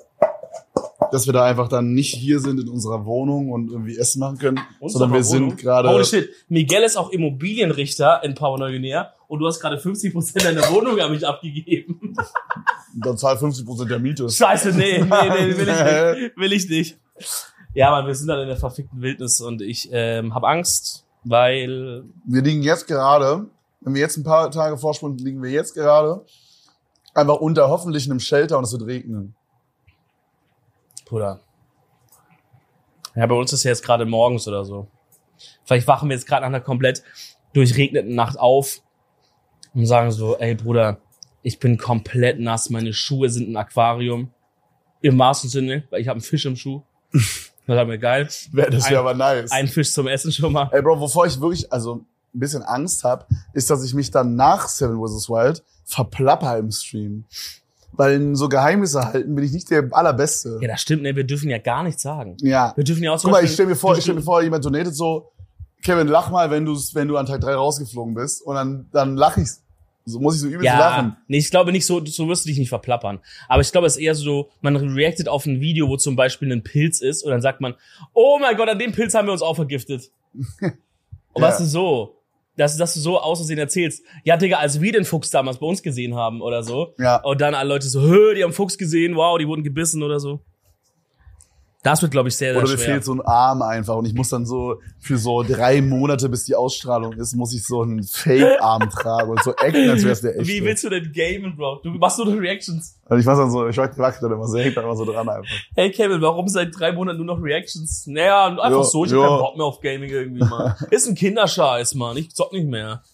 dass 1.10 1.26
wir 1.26 1.32
da 1.32 1.44
einfach 1.44 1.68
dann 1.68 1.92
nicht 1.94 2.14
hier 2.14 2.40
sind 2.40 2.60
in 2.60 2.68
unserer 2.68 3.04
Wohnung 3.04 3.50
und 3.50 3.70
irgendwie 3.70 3.96
Essen 3.98 4.20
machen 4.20 4.38
können, 4.38 4.60
sondern 4.80 5.12
wir 5.12 5.24
Wohnung. 5.26 5.50
sind 5.50 5.58
gerade. 5.58 5.88
Holy 5.88 6.04
shit. 6.04 6.30
Miguel 6.48 6.82
ist 6.82 6.96
auch 6.96 7.10
Immobilienrichter 7.10 8.22
in 8.22 8.34
Papua 8.34 8.58
Neuguinea 8.58 9.12
und 9.28 9.40
du 9.40 9.46
hast 9.46 9.60
gerade 9.60 9.76
50% 9.76 10.42
deiner 10.42 10.62
Wohnung 10.70 10.98
an 11.00 11.10
mich 11.10 11.26
abgegeben. 11.26 12.14
Dann 12.94 13.18
zahl 13.18 13.36
50% 13.36 13.86
der 13.86 13.98
Miete. 13.98 14.28
Scheiße, 14.28 14.72
nee, 14.72 14.98
nee, 14.98 15.06
nee, 15.08 15.56
will 15.56 15.68
ich 15.68 15.84
nicht. 15.84 16.36
Will 16.36 16.52
ich 16.52 16.68
nicht. 16.68 16.98
Ja, 17.74 17.90
Mann, 17.90 18.06
wir 18.06 18.14
sind 18.14 18.28
dann 18.28 18.40
in 18.40 18.48
der 18.48 18.56
verfickten 18.56 19.02
Wildnis 19.02 19.40
und 19.40 19.60
ich 19.60 19.88
ähm, 19.92 20.34
habe 20.34 20.48
Angst, 20.48 21.06
weil 21.24 22.04
Wir 22.24 22.42
liegen 22.42 22.62
jetzt 22.62 22.86
gerade, 22.86 23.46
wenn 23.80 23.94
wir 23.94 24.00
jetzt 24.00 24.16
ein 24.16 24.24
paar 24.24 24.50
Tage 24.50 24.78
vorspulen, 24.78 25.18
liegen 25.18 25.42
wir 25.42 25.50
jetzt 25.50 25.74
gerade 25.74 26.24
einfach 27.14 27.36
unter 27.36 27.68
hoffentlich 27.68 28.08
einem 28.08 28.20
Shelter 28.20 28.58
und 28.58 28.64
es 28.64 28.72
wird 28.72 28.86
regnen. 28.86 29.34
Bruder. 31.06 31.40
Ja, 33.14 33.26
bei 33.26 33.34
uns 33.34 33.52
ist 33.52 33.64
ja 33.64 33.70
jetzt 33.70 33.84
gerade 33.84 34.04
morgens 34.04 34.46
oder 34.46 34.64
so. 34.64 34.88
Vielleicht 35.64 35.86
wachen 35.86 36.08
wir 36.08 36.16
jetzt 36.16 36.26
gerade 36.26 36.42
nach 36.42 36.48
einer 36.48 36.60
komplett 36.60 37.02
durchregneten 37.54 38.14
Nacht 38.14 38.38
auf 38.38 38.82
und 39.76 39.86
sagen 39.86 40.10
so, 40.10 40.36
ey 40.38 40.54
Bruder, 40.54 40.98
ich 41.42 41.60
bin 41.60 41.78
komplett 41.78 42.40
nass, 42.40 42.70
meine 42.70 42.92
Schuhe 42.92 43.28
sind 43.30 43.48
ein 43.50 43.56
Aquarium. 43.56 44.32
Im 45.02 45.18
wahrsten 45.18 45.50
Sinne, 45.50 45.84
weil 45.90 46.00
ich 46.00 46.08
habe 46.08 46.16
einen 46.16 46.22
Fisch 46.22 46.46
im 46.46 46.56
Schuh. 46.56 46.82
Das 47.68 47.76
war 47.76 47.84
mir 47.84 47.98
geil. 47.98 48.28
Wäre 48.52 48.70
das 48.70 48.88
ja 48.88 49.00
aber 49.00 49.14
nice. 49.14 49.50
Ein 49.50 49.66
Fisch 49.66 49.92
zum 49.92 50.06
Essen 50.06 50.30
schon 50.30 50.52
mal. 50.52 50.70
Ey, 50.70 50.82
Bro, 50.82 51.00
wovor 51.00 51.26
ich 51.26 51.40
wirklich, 51.40 51.72
also 51.72 51.96
ein 52.32 52.38
bisschen 52.38 52.62
Angst 52.62 53.02
habe, 53.02 53.26
ist, 53.54 53.68
dass 53.68 53.84
ich 53.84 53.92
mich 53.92 54.12
dann 54.12 54.36
nach 54.36 54.68
Seven 54.68 55.04
vs. 55.04 55.28
Wild 55.28 55.64
verplapper 55.84 56.58
im 56.58 56.70
Stream. 56.70 57.24
Weil 57.90 58.14
in 58.14 58.36
so 58.36 58.48
Geheimnisse 58.48 59.00
halten 59.02 59.34
bin 59.34 59.44
ich 59.44 59.50
nicht 59.50 59.68
der 59.68 59.88
allerbeste. 59.90 60.60
Ja, 60.60 60.68
das 60.68 60.82
stimmt, 60.82 61.02
ne? 61.02 61.16
Wir 61.16 61.24
dürfen 61.24 61.50
ja 61.50 61.58
gar 61.58 61.82
nichts 61.82 62.02
sagen. 62.02 62.36
Ja. 62.40 62.72
Wir 62.76 62.84
dürfen 62.84 63.02
ja 63.02 63.12
auch 63.12 63.20
Guck 63.20 63.32
mal, 63.32 63.42
ich 63.42 63.52
stell 63.52 63.66
mir 63.66 63.74
vor, 63.74 63.96
ich 63.96 64.04
stell 64.04 64.14
mir 64.14 64.22
vor, 64.22 64.42
jemand 64.42 64.64
donatet 64.64 64.94
so, 64.94 65.32
Kevin, 65.82 66.06
lach 66.06 66.30
mal, 66.30 66.52
wenn 66.52 66.64
du 66.64 66.76
wenn 66.92 67.08
du 67.08 67.16
an 67.16 67.26
Tag 67.26 67.40
drei 67.40 67.54
rausgeflogen 67.54 68.14
bist. 68.14 68.42
Und 68.42 68.54
dann, 68.54 68.88
dann 68.92 69.16
lach 69.16 69.38
ich, 69.38 69.48
so 70.08 70.20
muss 70.20 70.36
ich 70.36 70.40
so 70.40 70.46
übelst 70.46 70.64
Ja, 70.64 70.78
lachen. 70.78 71.16
nee, 71.28 71.38
ich 71.38 71.50
glaube 71.50 71.72
nicht 71.72 71.84
so, 71.84 72.02
so 72.06 72.28
wirst 72.28 72.44
du 72.44 72.48
dich 72.48 72.58
nicht 72.58 72.68
verplappern. 72.68 73.18
Aber 73.48 73.60
ich 73.60 73.70
glaube, 73.72 73.86
es 73.88 73.96
ist 73.96 74.02
eher 74.02 74.14
so, 74.14 74.50
man 74.60 74.76
reactet 74.76 75.28
auf 75.28 75.44
ein 75.46 75.60
Video, 75.60 75.88
wo 75.88 75.96
zum 75.96 76.14
Beispiel 76.16 76.50
ein 76.52 76.62
Pilz 76.62 77.00
ist 77.00 77.22
und 77.24 77.30
dann 77.32 77.42
sagt 77.42 77.60
man, 77.60 77.74
oh 78.14 78.38
mein 78.40 78.56
Gott, 78.56 78.68
an 78.68 78.78
dem 78.78 78.92
Pilz 78.92 79.14
haben 79.14 79.26
wir 79.26 79.32
uns 79.32 79.42
auch 79.42 79.56
vergiftet. 79.56 80.10
Und 81.32 81.42
Ja. 81.42 81.48
was 81.48 81.60
ist 81.60 81.72
so? 81.72 82.22
Dass, 82.56 82.78
dass 82.78 82.94
du 82.94 83.00
so 83.00 83.20
aus 83.20 83.38
Versehen 83.40 83.58
erzählst. 83.58 84.02
Ja, 84.24 84.38
Digga, 84.38 84.56
als 84.56 84.80
wir 84.80 84.90
den 84.90 85.04
Fuchs 85.04 85.30
damals 85.30 85.58
bei 85.58 85.66
uns 85.66 85.82
gesehen 85.82 86.14
haben 86.14 86.40
oder 86.40 86.62
so. 86.62 86.94
Ja. 86.98 87.16
Und 87.22 87.42
dann 87.42 87.54
alle 87.54 87.68
Leute 87.68 87.86
so, 87.86 88.00
hö, 88.00 88.34
die 88.34 88.42
haben 88.42 88.54
Fuchs 88.54 88.78
gesehen, 88.78 89.14
wow, 89.16 89.36
die 89.36 89.46
wurden 89.46 89.62
gebissen 89.62 90.02
oder 90.02 90.18
so. 90.20 90.40
Das 91.86 92.02
wird, 92.02 92.10
glaube 92.10 92.28
ich, 92.28 92.36
sehr, 92.36 92.52
sehr 92.52 92.60
Oder 92.60 92.68
mir 92.68 92.78
schwer. 92.78 92.94
fehlt 92.94 93.04
so 93.04 93.14
ein 93.14 93.20
Arm 93.20 93.62
einfach 93.62 93.94
und 93.94 94.06
ich 94.06 94.12
muss 94.12 94.28
dann 94.28 94.44
so 94.44 94.80
für 94.98 95.18
so 95.18 95.44
drei 95.44 95.80
Monate, 95.80 96.28
bis 96.28 96.42
die 96.42 96.56
Ausstrahlung 96.56 97.12
ist, 97.12 97.36
muss 97.36 97.54
ich 97.54 97.64
so 97.64 97.82
einen 97.82 98.02
Fake-Arm 98.02 98.90
tragen 98.90 99.30
und 99.30 99.40
so 99.44 99.52
acten, 99.52 99.88
als 99.88 100.02
wäre 100.02 100.12
es 100.14 100.20
der 100.20 100.34
echte. 100.36 100.48
Wie 100.48 100.64
willst 100.64 100.82
du 100.82 100.90
denn 100.90 101.12
gamen, 101.12 101.56
Bro? 101.56 101.82
Du 101.84 101.90
machst 101.90 102.18
nur 102.18 102.26
noch 102.26 102.40
Reactions. 102.40 102.98
Und 103.08 103.20
ich 103.20 103.24
mach 103.24 103.36
dann 103.36 103.52
so, 103.52 103.68
ich 103.68 103.76
wackel 103.76 104.20
dann 104.20 104.32
immer 104.32 104.48
so, 104.48 104.58
hängt 104.58 104.76
dann 104.76 104.82
immer 104.82 104.96
so 104.96 105.04
dran 105.04 105.28
einfach. 105.28 105.48
Hey 105.76 105.92
Kevin, 105.92 106.20
warum 106.20 106.48
seit 106.48 106.76
drei 106.76 106.90
Monaten 106.90 107.18
nur 107.24 107.36
noch 107.36 107.40
Reactions? 107.40 108.04
Naja, 108.08 108.48
einfach 108.48 108.68
Ja, 108.68 108.82
so, 108.82 109.04
ich 109.04 109.12
hab 109.12 109.20
keinen 109.20 109.38
Bock 109.38 109.56
mehr 109.56 109.66
auf 109.66 109.80
Gaming 109.80 110.10
irgendwie, 110.10 110.40
Mann. 110.44 110.74
Ist 110.90 111.06
ein 111.06 111.14
Kinderscheiß, 111.14 111.94
Mann. 111.94 112.16
Ich 112.16 112.34
zock 112.34 112.52
nicht 112.52 112.66
mehr. 112.66 113.04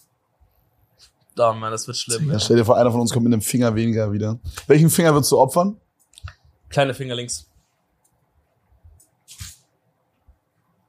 Da, 1.35 1.53
Mann, 1.53 1.69
das 1.71 1.85
wird 1.85 1.97
schlimm. 1.97 2.31
Ja. 2.31 2.39
stell 2.39 2.57
dir 2.57 2.65
vor, 2.65 2.75
einer 2.77 2.89
von 2.91 3.01
uns 3.01 3.13
kommt 3.13 3.25
mit 3.25 3.33
einem 3.33 3.43
Finger 3.43 3.75
weniger 3.75 4.11
wieder. 4.11 4.39
Welchen 4.65 4.89
Finger 4.89 5.13
würdest 5.13 5.31
du 5.31 5.37
opfern? 5.37 5.77
Kleine 6.69 6.95
Finger 6.95 7.13
links. 7.13 7.52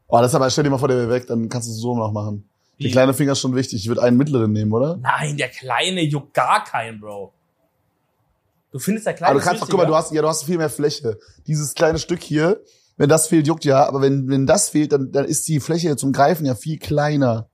Oh, 0.08 0.18
das 0.18 0.32
ist 0.32 0.34
aber, 0.34 0.50
stell 0.50 0.64
dir 0.64 0.70
mal 0.70 0.78
vor, 0.78 0.88
der 0.88 0.98
wäre 0.98 1.10
weg, 1.10 1.26
dann 1.26 1.48
kannst 1.48 1.68
du 1.68 1.72
es 1.72 1.78
so 1.78 1.96
noch 1.96 2.12
machen. 2.12 2.48
Der 2.80 2.90
kleine 2.90 3.14
Finger 3.14 3.32
ist 3.32 3.40
schon 3.40 3.54
wichtig. 3.54 3.82
Ich 3.82 3.88
würde 3.88 4.02
einen 4.02 4.16
mittleren 4.16 4.52
nehmen, 4.52 4.72
oder? 4.72 4.96
Nein, 4.96 5.36
der 5.36 5.48
kleine 5.48 6.02
juckt 6.02 6.34
gar 6.34 6.64
keinen, 6.64 7.00
Bro. 7.00 7.32
Du 8.72 8.80
findest 8.80 9.06
der 9.06 9.14
kleine 9.14 9.30
Aber 9.30 9.38
du 9.38 9.44
kannst 9.46 9.62
doch, 9.62 9.68
guck 9.68 9.78
mal, 9.78 9.86
du 9.86 9.94
hast, 9.94 10.12
ja, 10.12 10.20
du 10.20 10.28
hast 10.28 10.44
viel 10.44 10.58
mehr 10.58 10.68
Fläche. 10.68 11.18
Dieses 11.46 11.74
kleine 11.74 11.98
Stück 11.98 12.20
hier, 12.20 12.60
wenn 12.96 13.08
das 13.08 13.28
fehlt, 13.28 13.46
juckt 13.46 13.64
ja. 13.64 13.86
Aber 13.86 14.00
wenn, 14.00 14.28
wenn 14.28 14.46
das 14.46 14.68
fehlt, 14.68 14.90
dann, 14.92 15.12
dann 15.12 15.24
ist 15.24 15.46
die 15.46 15.60
Fläche 15.60 15.96
zum 15.96 16.12
Greifen 16.12 16.44
ja 16.44 16.56
viel 16.56 16.78
kleiner. 16.78 17.48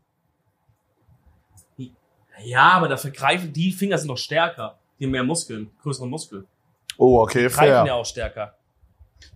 Ja, 2.43 2.71
aber 2.73 2.89
dafür 2.89 3.11
greifen, 3.11 3.53
die 3.53 3.73
Finger 3.73 3.99
sind 3.99 4.09
doch 4.09 4.17
stärker. 4.17 4.79
Die 4.99 5.05
haben 5.05 5.11
mehr 5.11 5.25
Muskeln, 5.25 5.71
größere 5.83 6.09
Muskeln. 6.09 6.47
Oh, 6.97 7.21
okay, 7.21 7.49
Greifen 7.49 7.65
ja 7.65 7.85
fair. 7.85 7.95
auch 7.95 8.07
stärker. 8.07 8.55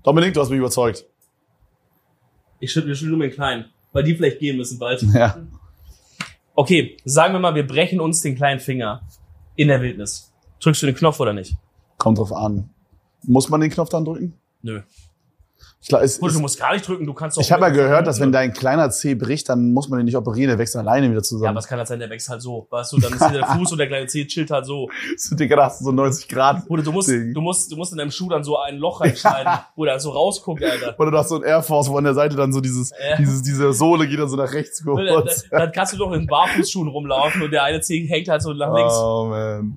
Dominik, 0.02 0.32
du 0.32 0.40
hast 0.40 0.48
mich 0.48 0.58
überzeugt. 0.58 1.04
Ich 2.64 2.72
schüttle, 2.72 2.88
wir 2.88 2.94
schütteln 2.94 3.18
nur 3.18 3.26
den 3.26 3.34
kleinen, 3.34 3.66
weil 3.92 4.04
die 4.04 4.14
vielleicht 4.14 4.38
gehen 4.38 4.56
müssen 4.56 4.78
bald. 4.78 5.02
Ja. 5.14 5.36
Okay, 6.56 6.96
sagen 7.04 7.34
wir 7.34 7.40
mal, 7.40 7.54
wir 7.54 7.66
brechen 7.66 8.00
uns 8.00 8.20
den 8.22 8.36
kleinen 8.36 8.60
Finger 8.60 9.02
in 9.56 9.68
der 9.68 9.82
Wildnis. 9.82 10.32
Drückst 10.60 10.82
du 10.82 10.86
den 10.86 10.94
Knopf 10.94 11.18
oder 11.20 11.32
nicht? 11.32 11.56
Kommt 11.98 12.18
drauf 12.18 12.32
an. 12.32 12.70
Muss 13.24 13.48
man 13.48 13.60
den 13.60 13.70
Knopf 13.70 13.88
dann 13.90 14.04
drücken? 14.04 14.34
Nö. 14.62 14.80
Ich, 15.80 15.88
glaub, 15.88 16.00
es, 16.00 16.18
Gut, 16.18 16.34
du 16.34 16.40
musst 16.40 16.58
gar 16.58 16.72
nicht 16.72 16.88
drücken, 16.88 17.04
du 17.04 17.12
kannst 17.12 17.36
auch. 17.36 17.42
ich 17.42 17.52
habe 17.52 17.60
ja 17.64 17.68
gehört, 17.68 18.06
dass 18.06 18.18
wenn 18.18 18.32
dein 18.32 18.54
kleiner 18.54 18.88
Zeh 18.90 19.14
bricht, 19.14 19.50
dann 19.50 19.72
muss 19.74 19.90
man 19.90 19.98
den 19.98 20.06
nicht 20.06 20.16
operieren, 20.16 20.48
der 20.48 20.58
wächst 20.58 20.74
dann 20.74 20.88
alleine 20.88 21.08
wieder 21.10 21.18
Ja, 21.18 21.22
zusammen. 21.22 21.48
aber 21.50 21.58
es 21.58 21.66
kann 21.66 21.76
halt 21.76 21.86
sein, 21.88 21.98
der 21.98 22.08
wächst 22.08 22.30
halt 22.30 22.40
so. 22.40 22.66
Weißt 22.70 22.90
du, 22.92 22.98
dann 23.00 23.12
ist 23.12 23.20
der 23.20 23.44
Fuß 23.48 23.72
und 23.72 23.76
der 23.78 23.86
kleine 23.88 24.06
Zeh 24.06 24.26
chillt 24.26 24.50
halt 24.50 24.64
so. 24.64 24.88
so, 25.18 25.36
Digga, 25.36 25.56
da 25.56 25.66
hast 25.66 25.80
du 25.82 25.84
so 25.84 25.92
90 25.92 26.26
Grad. 26.28 26.62
Oder 26.68 26.82
du 26.82 26.90
musst, 26.90 27.08
Ding. 27.10 27.34
du 27.34 27.40
musst, 27.42 27.70
du 27.70 27.76
musst 27.76 27.92
in 27.92 27.98
deinem 27.98 28.10
Schuh 28.10 28.30
dann 28.30 28.42
so 28.44 28.58
ein 28.58 28.78
Loch 28.78 29.02
reinschneiden, 29.02 29.52
wo 29.76 29.84
der 29.84 30.00
so 30.00 30.08
rausguckt, 30.10 30.64
Alter. 30.64 30.98
Oder 30.98 31.10
du 31.10 31.18
hast 31.18 31.28
so 31.28 31.36
ein 31.36 31.42
Air 31.42 31.62
Force, 31.62 31.90
wo 31.90 31.98
an 31.98 32.04
der 32.04 32.14
Seite 32.14 32.34
dann 32.34 32.50
so 32.54 32.62
dieses, 32.62 32.90
Ja. 33.10 33.16
dieses, 33.18 33.42
diese 33.42 33.74
Sohle 33.74 34.08
geht 34.08 34.18
dann 34.18 34.28
so 34.30 34.36
nach 34.36 34.54
rechts 34.54 34.82
kurz. 34.82 35.46
dann, 35.50 35.60
dann 35.60 35.72
kannst 35.72 35.92
du 35.92 35.98
doch 35.98 36.12
in 36.12 36.26
Barfußschuhen 36.26 36.88
rumlaufen 36.88 37.42
und 37.42 37.50
der 37.50 37.62
eine 37.62 37.82
Zeh 37.82 38.06
hängt 38.06 38.28
halt 38.28 38.40
so 38.40 38.54
nach 38.54 38.74
links. 38.74 38.94
Oh, 38.96 39.26
man. 39.28 39.76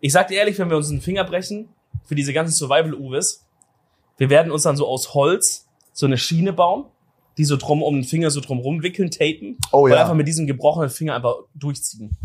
Ich 0.00 0.12
sag 0.12 0.28
dir 0.28 0.36
ehrlich, 0.40 0.58
wenn 0.58 0.68
wir 0.68 0.76
uns 0.76 0.90
einen 0.90 1.00
Finger 1.00 1.24
brechen, 1.24 1.70
für 2.04 2.14
diese 2.14 2.34
ganzen 2.34 2.52
Survival-Uwes, 2.54 3.44
wir 4.18 4.28
werden 4.30 4.52
uns 4.52 4.62
dann 4.64 4.76
so 4.76 4.86
aus 4.86 5.14
Holz 5.14 5.66
so 5.92 6.06
eine 6.06 6.18
Schiene 6.18 6.52
bauen, 6.52 6.84
die 7.38 7.44
so 7.44 7.56
drum 7.56 7.82
um 7.82 7.94
den 7.94 8.04
Finger 8.04 8.30
so 8.30 8.40
drum 8.40 8.58
rumwickeln, 8.58 9.10
tapen 9.10 9.56
Oh 9.72 9.84
und 9.84 9.90
ja. 9.92 10.00
einfach 10.00 10.14
mit 10.14 10.28
diesem 10.28 10.46
gebrochenen 10.46 10.90
Finger 10.90 11.14
einfach 11.14 11.34
durchziehen. 11.54 12.16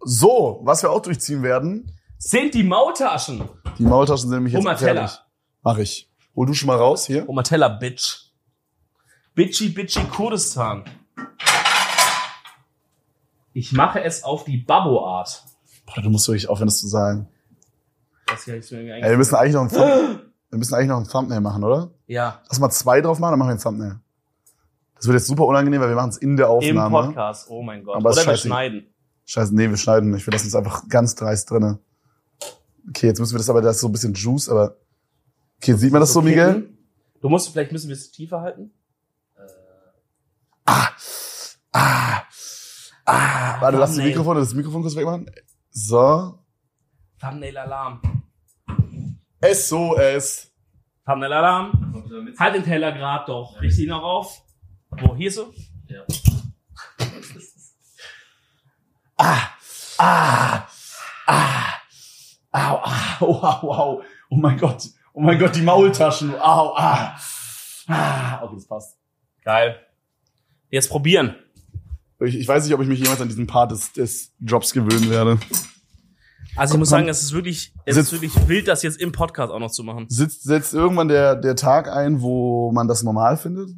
So, 0.00 0.60
was 0.62 0.82
wir 0.82 0.90
auch 0.90 1.02
durchziehen 1.02 1.42
werden, 1.42 1.92
Sind 2.18 2.54
die 2.54 2.62
Maultaschen? 2.64 3.48
die 3.78 3.82
Maultaschen 3.84 4.28
sind 4.28 4.36
nämlich 4.38 4.52
jetzt 4.54 4.64
gefährlich. 4.64 5.12
Mach 5.62 5.78
ich. 5.78 6.08
Hol 6.34 6.46
du 6.46 6.54
schon 6.54 6.68
mal 6.68 6.76
raus 6.76 7.06
hier. 7.06 7.24
Oh, 7.28 7.32
Matella, 7.32 7.68
Bitch. 7.68 8.26
Bitchy, 9.34 9.68
bitchy 9.68 10.00
Kurdistan. 10.04 10.84
Ich 13.52 13.72
mache 13.72 14.02
es 14.02 14.22
auf 14.24 14.44
die 14.44 14.56
Babbo-Art. 14.58 15.44
Boah, 15.86 16.02
du 16.02 16.10
musst 16.10 16.26
wirklich 16.28 16.48
aufhören, 16.48 16.68
das 16.68 16.78
zu 16.80 16.88
sagen. 16.88 17.28
Das 18.30 18.44
hier 18.44 18.56
ist 18.56 18.70
mir 18.72 18.96
Ey, 18.96 19.10
wir 19.10 19.16
müssen 19.16 19.34
eigentlich 19.34 19.54
noch 19.54 19.62
ein 19.62 19.68
Thumb 19.68 20.22
wir 20.50 20.58
müssen 20.58 20.74
eigentlich 20.74 20.88
noch 20.88 20.98
ein 20.98 21.08
Thumbnail 21.08 21.40
machen, 21.40 21.64
oder? 21.64 21.90
Ja, 22.06 22.42
Lass 22.48 22.58
mal 22.58 22.70
zwei 22.70 23.00
drauf 23.00 23.18
machen, 23.18 23.32
dann 23.32 23.38
machen 23.38 23.48
wir 23.48 23.54
ein 23.54 23.60
Thumbnail. 23.60 24.00
Das 24.96 25.06
wird 25.06 25.14
jetzt 25.14 25.26
super 25.28 25.46
unangenehm, 25.46 25.80
weil 25.80 25.90
wir 25.90 25.96
machen 25.96 26.10
es 26.10 26.16
in 26.16 26.36
der 26.36 26.46
im 26.46 26.52
Aufnahme. 26.52 27.06
Podcast. 27.06 27.48
Oh 27.50 27.62
mein 27.62 27.84
Gott. 27.84 27.96
Aber 27.96 28.10
Oder 28.10 28.26
wir 28.26 28.36
schneiden. 28.36 28.86
Scheiße, 29.26 29.54
nee, 29.54 29.68
wir 29.68 29.76
schneiden 29.76 30.10
nicht. 30.10 30.26
Wir 30.26 30.32
lassen 30.32 30.48
es 30.48 30.54
einfach 30.54 30.88
ganz 30.88 31.14
dreist 31.14 31.50
drinne. 31.50 31.78
Okay, 32.88 33.06
jetzt 33.06 33.20
müssen 33.20 33.34
wir 33.34 33.38
das 33.38 33.50
aber, 33.50 33.60
da 33.60 33.70
ist 33.70 33.80
so 33.80 33.88
ein 33.88 33.92
bisschen 33.92 34.14
Juice, 34.14 34.48
aber. 34.48 34.76
Okay, 35.58 35.74
sieht 35.74 35.92
man 35.92 36.00
das 36.00 36.12
so, 36.12 36.22
Miguel? 36.22 36.70
Du 37.20 37.28
musst, 37.28 37.50
vielleicht 37.50 37.70
müssen 37.70 37.88
wir 37.88 37.94
es 37.94 38.10
tiefer 38.10 38.40
halten. 38.40 38.70
Ah, 40.64 40.88
ah, 41.72 42.22
ah. 43.04 43.60
Warte, 43.60 43.76
lass 43.78 43.90
das 43.90 43.96
Thumbnail. 43.96 44.08
Mikrofon, 44.08 44.36
das 44.36 44.54
Mikrofon 44.54 44.82
kurz 44.82 44.96
wegmachen. 44.96 45.30
So. 45.70 46.38
Thumbnail-Alarm. 47.20 48.00
SOS. 49.42 50.50
Thumbnail-Alarm. 51.06 52.34
Halt 52.38 52.54
den 52.54 52.64
Teller 52.64 52.92
grad 52.92 53.28
doch. 53.28 53.60
Richte 53.60 53.82
ihn 53.82 53.88
noch 53.88 54.02
auf. 54.02 54.42
Wo, 54.90 55.14
hier 55.14 55.30
so? 55.30 55.52
Ja. 55.86 56.04
Ah, 59.16 59.50
ah, 59.98 60.68
ah, 61.26 61.74
au, 62.52 62.80
ah, 62.84 63.16
oh, 63.20 63.42
au, 63.42 63.72
au. 63.72 64.02
Oh 64.30 64.36
mein 64.36 64.56
Gott, 64.56 64.88
oh 65.12 65.20
mein 65.20 65.38
Gott, 65.38 65.56
die 65.56 65.62
Maultaschen, 65.62 66.34
au, 66.36 66.74
ah, 66.76 67.18
ah. 67.88 68.40
Okay, 68.44 68.54
das 68.54 68.66
passt. 68.66 68.96
Geil. 69.42 69.80
Jetzt 70.70 70.88
probieren. 70.88 71.34
Ich, 72.20 72.36
ich 72.36 72.46
weiß 72.46 72.64
nicht, 72.64 72.74
ob 72.74 72.80
ich 72.80 72.88
mich 72.88 73.00
jemals 73.00 73.20
an 73.20 73.28
diesen 73.28 73.46
Part 73.48 73.72
des, 73.72 73.92
des 73.92 74.34
Jobs 74.38 74.72
gewöhnen 74.72 75.10
werde. 75.10 75.38
Also 76.56 76.74
ich 76.74 76.78
muss 76.78 76.88
sagen, 76.88 77.08
es 77.08 77.22
ist 77.22 77.32
wirklich, 77.32 77.72
es 77.84 77.94
Sitzt- 77.94 78.12
ist 78.12 78.20
wirklich 78.22 78.48
wild, 78.48 78.66
das 78.68 78.82
jetzt 78.82 79.00
im 79.00 79.12
Podcast 79.12 79.52
auch 79.52 79.58
noch 79.60 79.70
zu 79.70 79.84
machen. 79.84 80.06
Sitzt, 80.08 80.42
setzt 80.42 80.74
irgendwann 80.74 81.08
der, 81.08 81.36
der 81.36 81.54
Tag 81.56 81.88
ein, 81.88 82.20
wo 82.20 82.72
man 82.72 82.88
das 82.88 83.02
normal 83.02 83.36
findet? 83.36 83.70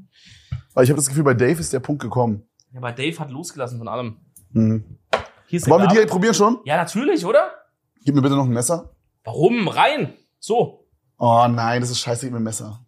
Weil 0.72 0.84
ich 0.84 0.90
habe 0.90 0.96
das 0.96 1.08
Gefühl, 1.08 1.24
bei 1.24 1.34
Dave 1.34 1.60
ist 1.60 1.72
der 1.72 1.80
Punkt 1.80 2.00
gekommen. 2.02 2.48
Ja, 2.72 2.78
aber 2.78 2.92
Dave 2.92 3.18
hat 3.18 3.30
losgelassen 3.30 3.78
von 3.78 3.88
allem. 3.88 4.16
Hm. 4.52 4.98
Hier 5.48 5.56
ist 5.58 5.68
Wollen 5.68 5.82
wir 5.82 5.88
direkt 5.88 6.10
probieren 6.10 6.32
schon? 6.34 6.58
Ja, 6.64 6.76
natürlich, 6.76 7.24
oder? 7.26 7.50
Gib 8.04 8.14
mir 8.14 8.22
bitte 8.22 8.36
noch 8.36 8.44
ein 8.44 8.50
Messer. 8.52 8.94
Warum? 9.24 9.68
Rein. 9.68 10.14
So. 10.38 10.86
Oh 11.18 11.46
nein, 11.50 11.80
das 11.82 11.90
ist 11.90 11.98
scheiße, 12.00 12.26
gib 12.26 12.32
mir 12.32 12.40
ein 12.40 12.44
Messer. 12.44 12.86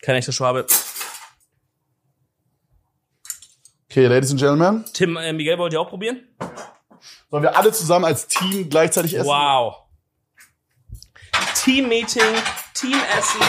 Kein 0.00 0.14
echter 0.14 0.32
Schwabe. 0.32 0.64
Okay, 3.90 4.06
Ladies 4.06 4.30
and 4.30 4.40
Gentlemen. 4.40 4.84
Tim, 4.92 5.16
äh, 5.16 5.32
Miguel, 5.32 5.58
wollt 5.58 5.72
ihr 5.72 5.80
auch 5.80 5.88
probieren? 5.88 6.20
Sollen 7.30 7.42
wir 7.42 7.56
alle 7.56 7.72
zusammen 7.72 8.06
als 8.06 8.26
Team 8.26 8.70
gleichzeitig 8.70 9.14
essen? 9.14 9.28
Wow. 9.28 9.82
Team-Meeting, 11.54 12.34
Team-Essen. 12.74 13.40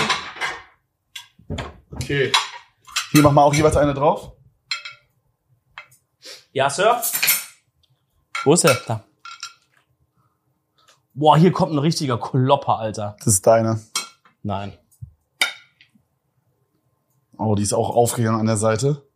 Okay. 1.92 2.32
Hier 3.12 3.22
machen 3.24 3.36
wir 3.36 3.44
auch 3.44 3.54
jeweils 3.54 3.78
eine 3.78 3.94
drauf. 3.94 4.34
Ja, 6.52 6.70
Sir? 6.70 7.02
Wo 8.44 8.54
ist 8.54 8.66
er? 8.66 8.76
Da. 8.88 9.04
Boah, 11.14 11.38
hier 11.38 11.52
kommt 11.52 11.72
ein 11.72 11.80
richtiger 11.80 12.18
Klopper, 12.18 12.80
Alter. 12.80 13.16
Das 13.20 13.28
ist 13.28 13.48
deine. 13.48 13.82
Nein. 14.44 14.78
Oh, 17.38 17.56
die 17.56 17.64
ist 17.64 17.74
auch 17.74 17.90
aufgegangen 17.90 18.40
an 18.40 18.46
der 18.46 18.58
Seite. 18.58 19.09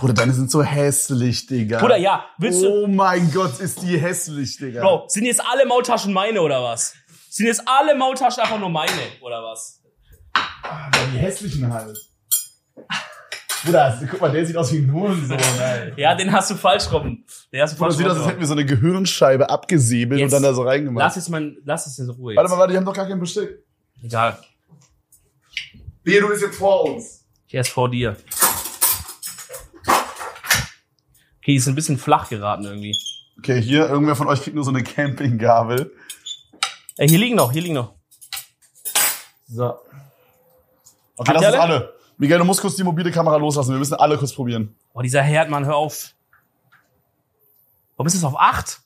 Bruder, 0.00 0.14
deine 0.14 0.32
sind 0.32 0.50
so 0.50 0.62
hässlich, 0.62 1.46
Digga. 1.46 1.78
Bruder, 1.78 1.98
ja, 1.98 2.24
willst 2.38 2.62
du... 2.62 2.68
Oh 2.68 2.86
mein 2.86 3.30
Gott, 3.32 3.60
ist 3.60 3.82
die 3.82 3.98
hässlich, 3.98 4.56
Digga. 4.56 4.80
Bro, 4.80 5.04
sind 5.08 5.26
jetzt 5.26 5.42
alle 5.44 5.66
Maultaschen 5.66 6.12
meine, 6.12 6.40
oder 6.40 6.62
was? 6.62 6.94
Sind 7.28 7.46
jetzt 7.46 7.62
alle 7.66 7.94
Maultaschen 7.94 8.42
einfach 8.42 8.58
nur 8.58 8.70
meine, 8.70 8.90
oder 9.20 9.42
was? 9.42 9.82
Ja, 10.34 11.06
die 11.12 11.18
hässlichen 11.18 11.72
halt. 11.72 11.98
Bruder, 13.62 13.84
also, 13.84 14.06
guck 14.10 14.22
mal, 14.22 14.32
der 14.32 14.46
sieht 14.46 14.56
aus 14.56 14.72
wie 14.72 14.78
ein 14.78 14.90
Hurensohn. 14.90 15.36
Ja, 15.96 16.14
den 16.14 16.32
hast 16.32 16.50
du 16.50 16.54
falsch 16.54 16.90
rum. 16.90 17.24
Den 17.52 17.60
hast 17.60 17.74
du 17.74 17.76
Bruder, 17.76 17.90
falsch 17.90 17.98
sieht 17.98 18.06
aus, 18.06 18.16
als 18.16 18.26
hätten 18.26 18.40
wir 18.40 18.46
so 18.46 18.54
eine 18.54 18.64
Gehirnscheibe 18.64 19.50
abgesäbelt 19.50 20.18
Jetzt 20.18 20.32
und 20.32 20.32
dann 20.32 20.42
da 20.42 20.54
so 20.54 20.62
reingemacht. 20.62 21.04
Lass 21.04 21.16
es 21.18 21.28
mal, 21.28 21.56
lass 21.64 21.86
es 21.86 21.98
in 21.98 22.08
Ruhe 22.08 22.36
Warte 22.36 22.46
jetzt. 22.46 22.52
mal, 22.52 22.58
warte, 22.58 22.72
die 22.72 22.78
haben 22.78 22.86
doch 22.86 22.94
gar 22.94 23.06
kein 23.06 23.20
Besteck. 23.20 23.62
Egal. 24.02 24.38
Wehe, 26.04 26.22
du 26.22 26.28
bist 26.28 26.40
jetzt 26.40 26.56
vor 26.56 26.86
uns. 26.86 27.26
Ich 27.46 27.54
esse 27.54 27.70
vor 27.70 27.90
dir. 27.90 28.16
Okay, 31.40 31.52
die 31.52 31.56
ist 31.56 31.68
ein 31.68 31.74
bisschen 31.74 31.98
flach 31.98 32.28
geraten 32.28 32.64
irgendwie. 32.64 32.96
Okay, 33.38 33.60
hier, 33.60 33.88
irgendwer 33.88 34.14
von 34.16 34.26
euch 34.28 34.42
kriegt 34.42 34.54
nur 34.54 34.64
so 34.64 34.70
eine 34.70 34.82
Campinggabel. 34.82 35.90
Ey, 36.98 37.08
hier 37.08 37.18
liegen 37.18 37.36
noch, 37.36 37.50
hier 37.50 37.62
liegen 37.62 37.74
noch. 37.74 37.94
So. 39.46 39.64
Okay, 41.16 41.28
Habt 41.28 41.28
lass 41.28 41.42
ihr 41.42 41.48
uns 41.48 41.58
alle? 41.58 41.74
alle. 41.74 41.94
Miguel, 42.18 42.38
du 42.38 42.44
musst 42.44 42.60
kurz 42.60 42.76
die 42.76 42.84
mobile 42.84 43.10
Kamera 43.10 43.36
loslassen. 43.36 43.72
Wir 43.72 43.78
müssen 43.78 43.94
alle 43.94 44.18
kurz 44.18 44.34
probieren. 44.34 44.76
Boah, 44.92 45.02
dieser 45.02 45.22
Herd, 45.22 45.48
Mann, 45.48 45.64
hör 45.64 45.76
auf. 45.76 46.14
Warum 47.96 48.06
ist 48.06 48.14
es 48.14 48.24
auf 48.24 48.38
8? 48.38 48.80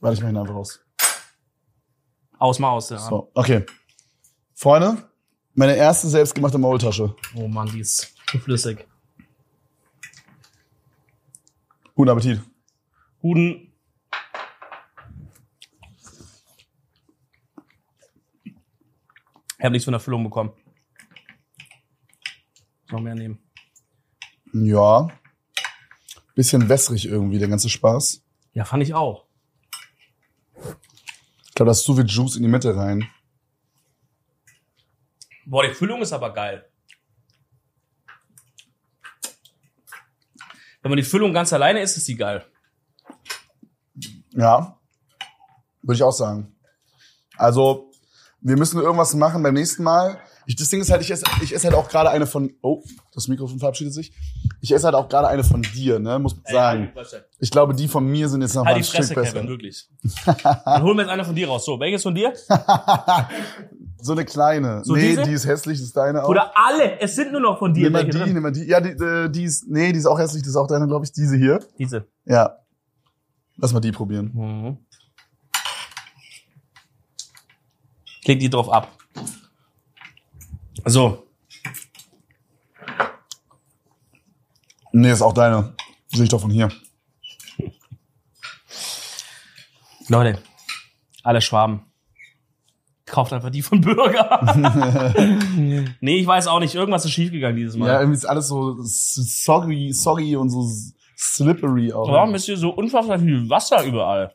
Warte, 0.00 0.14
ich 0.14 0.22
mach 0.22 0.30
ihn 0.30 0.36
einfach 0.38 0.54
raus. 0.54 0.80
Aus, 2.38 2.58
mal 2.58 2.70
aus, 2.70 2.88
ja. 2.88 2.98
So, 2.98 3.30
okay. 3.34 3.66
Freunde, 4.54 4.96
meine 5.54 5.76
erste 5.76 6.08
selbstgemachte 6.08 6.56
Maultasche. 6.56 7.14
Oh 7.34 7.48
Mann, 7.48 7.70
die 7.70 7.80
ist 7.80 8.14
zu 8.26 8.38
flüssig. 8.38 8.86
Guten 12.00 12.12
Appetit. 12.12 12.40
Guten. 13.20 13.74
Ich 19.58 19.62
habe 19.62 19.72
nichts 19.72 19.84
von 19.84 19.92
der 19.92 20.00
Füllung 20.00 20.24
bekommen. 20.24 20.50
Noch 22.90 23.00
mehr 23.00 23.14
nehmen. 23.14 23.38
Ja. 24.54 25.10
Bisschen 26.34 26.70
wässrig 26.70 27.04
irgendwie, 27.04 27.38
der 27.38 27.48
ganze 27.48 27.68
Spaß. 27.68 28.24
Ja, 28.54 28.64
fand 28.64 28.82
ich 28.82 28.94
auch. 28.94 29.26
Ich 30.54 31.54
glaube, 31.54 31.66
da 31.66 31.72
ist 31.72 31.84
zu 31.84 31.94
viel 31.94 32.06
Juice 32.06 32.36
in 32.36 32.44
die 32.44 32.48
Mitte 32.48 32.74
rein. 32.74 33.06
Boah, 35.44 35.68
die 35.68 35.74
Füllung 35.74 36.00
ist 36.00 36.14
aber 36.14 36.32
geil. 36.32 36.66
Wenn 40.82 40.90
man 40.90 40.96
die 40.96 41.02
Füllung 41.02 41.32
ganz 41.32 41.52
alleine 41.52 41.80
isst, 41.80 41.96
ist 41.96 42.08
die 42.08 42.16
geil. 42.16 42.44
Ja, 44.32 44.78
würde 45.82 45.96
ich 45.96 46.02
auch 46.02 46.12
sagen. 46.12 46.56
Also, 47.36 47.90
wir 48.40 48.56
müssen 48.56 48.80
irgendwas 48.80 49.14
machen 49.14 49.42
beim 49.42 49.54
nächsten 49.54 49.82
Mal. 49.82 50.20
Ich, 50.50 50.56
das 50.56 50.68
Ding 50.68 50.80
ist 50.80 50.90
halt, 50.90 51.00
ich 51.00 51.12
esse, 51.12 51.24
ich 51.44 51.54
esse 51.54 51.68
halt 51.68 51.76
auch 51.76 51.88
gerade 51.88 52.10
eine 52.10 52.26
von. 52.26 52.52
Oh, 52.60 52.82
das 53.14 53.28
Mikrofon 53.28 53.60
verabschiedet 53.60 53.94
sich. 53.94 54.12
Ich 54.60 54.74
esse 54.74 54.84
halt 54.84 54.96
auch 54.96 55.08
gerade 55.08 55.28
eine 55.28 55.44
von 55.44 55.62
dir, 55.62 56.00
ne? 56.00 56.18
Muss 56.18 56.34
man 56.34 56.44
sagen. 56.44 56.92
Ich 57.38 57.52
glaube, 57.52 57.72
die 57.72 57.86
von 57.86 58.04
mir 58.04 58.28
sind 58.28 58.42
jetzt 58.42 58.56
noch 58.56 58.66
Halt 58.66 58.78
mal 58.78 58.82
die 58.82 58.88
ein 58.88 58.92
Fresse, 58.92 59.12
Stück 59.12 59.22
besser. 59.22 59.34
Kevin, 59.34 59.48
wirklich. 59.48 59.88
Dann 60.42 60.82
holen 60.82 60.96
wir 60.96 61.04
jetzt 61.04 61.12
eine 61.12 61.24
von 61.24 61.36
dir 61.36 61.46
raus. 61.46 61.64
So, 61.64 61.78
welches 61.78 62.02
von 62.02 62.16
dir? 62.16 62.32
so 64.02 64.10
eine 64.10 64.24
kleine. 64.24 64.82
So 64.84 64.96
nee, 64.96 65.10
diese? 65.10 65.22
die 65.22 65.32
ist 65.34 65.46
hässlich, 65.46 65.78
das 65.78 65.86
ist 65.86 65.96
deine 65.96 66.24
auch. 66.24 66.28
Oder 66.28 66.50
alle. 66.56 66.98
Es 66.98 67.14
sind 67.14 67.30
nur 67.30 67.42
noch 67.42 67.56
von 67.56 67.72
dir 67.72 67.84
nimm 67.84 67.92
mal 67.92 68.04
die, 68.04 68.10
drin. 68.10 68.32
nimm 68.32 68.42
mal 68.42 68.50
die. 68.50 68.64
Ja, 68.64 68.80
die, 68.80 68.90
äh, 68.90 69.28
die 69.28 69.44
ist, 69.44 69.68
nee, 69.68 69.92
die 69.92 70.00
ist 70.00 70.06
auch 70.06 70.18
hässlich, 70.18 70.42
das 70.42 70.50
ist 70.50 70.56
auch 70.56 70.66
deine, 70.66 70.88
glaube 70.88 71.04
ich, 71.04 71.12
diese 71.12 71.36
hier. 71.36 71.60
Diese. 71.78 72.08
Ja. 72.24 72.56
Lass 73.56 73.72
mal 73.72 73.78
die 73.78 73.92
probieren. 73.92 74.32
Mhm. 74.34 74.78
Klick 78.24 78.40
die 78.40 78.50
drauf 78.50 78.68
ab. 78.68 78.88
So, 80.86 81.30
Nee, 84.92 85.12
ist 85.12 85.22
auch 85.22 85.32
deine. 85.32 85.74
Sehe 86.08 86.24
ich 86.24 86.30
doch 86.30 86.40
von 86.40 86.50
hier. 86.50 86.68
Leute, 90.08 90.40
alle 91.22 91.40
Schwaben. 91.40 91.84
Kauft 93.06 93.32
einfach 93.32 93.50
die 93.50 93.62
von 93.62 93.80
Bürger. 93.80 94.40
nee, 96.00 96.16
ich 96.16 96.26
weiß 96.26 96.46
auch 96.46 96.60
nicht. 96.60 96.74
Irgendwas 96.74 97.04
ist 97.04 97.12
schiefgegangen 97.12 97.56
dieses 97.56 97.76
Mal. 97.76 97.88
Ja, 97.88 98.00
irgendwie 98.00 98.16
ist 98.16 98.24
alles 98.24 98.48
so 98.48 98.76
soggy, 98.80 99.92
soggy 99.92 100.36
und 100.36 100.50
so 100.50 100.68
slippery 101.16 101.92
auch. 101.92 102.08
Warum 102.10 102.34
ist 102.34 102.46
hier 102.46 102.56
so 102.56 102.70
unfassbar 102.70 103.18
viel 103.18 103.48
Wasser 103.48 103.82
überall? 103.84 104.34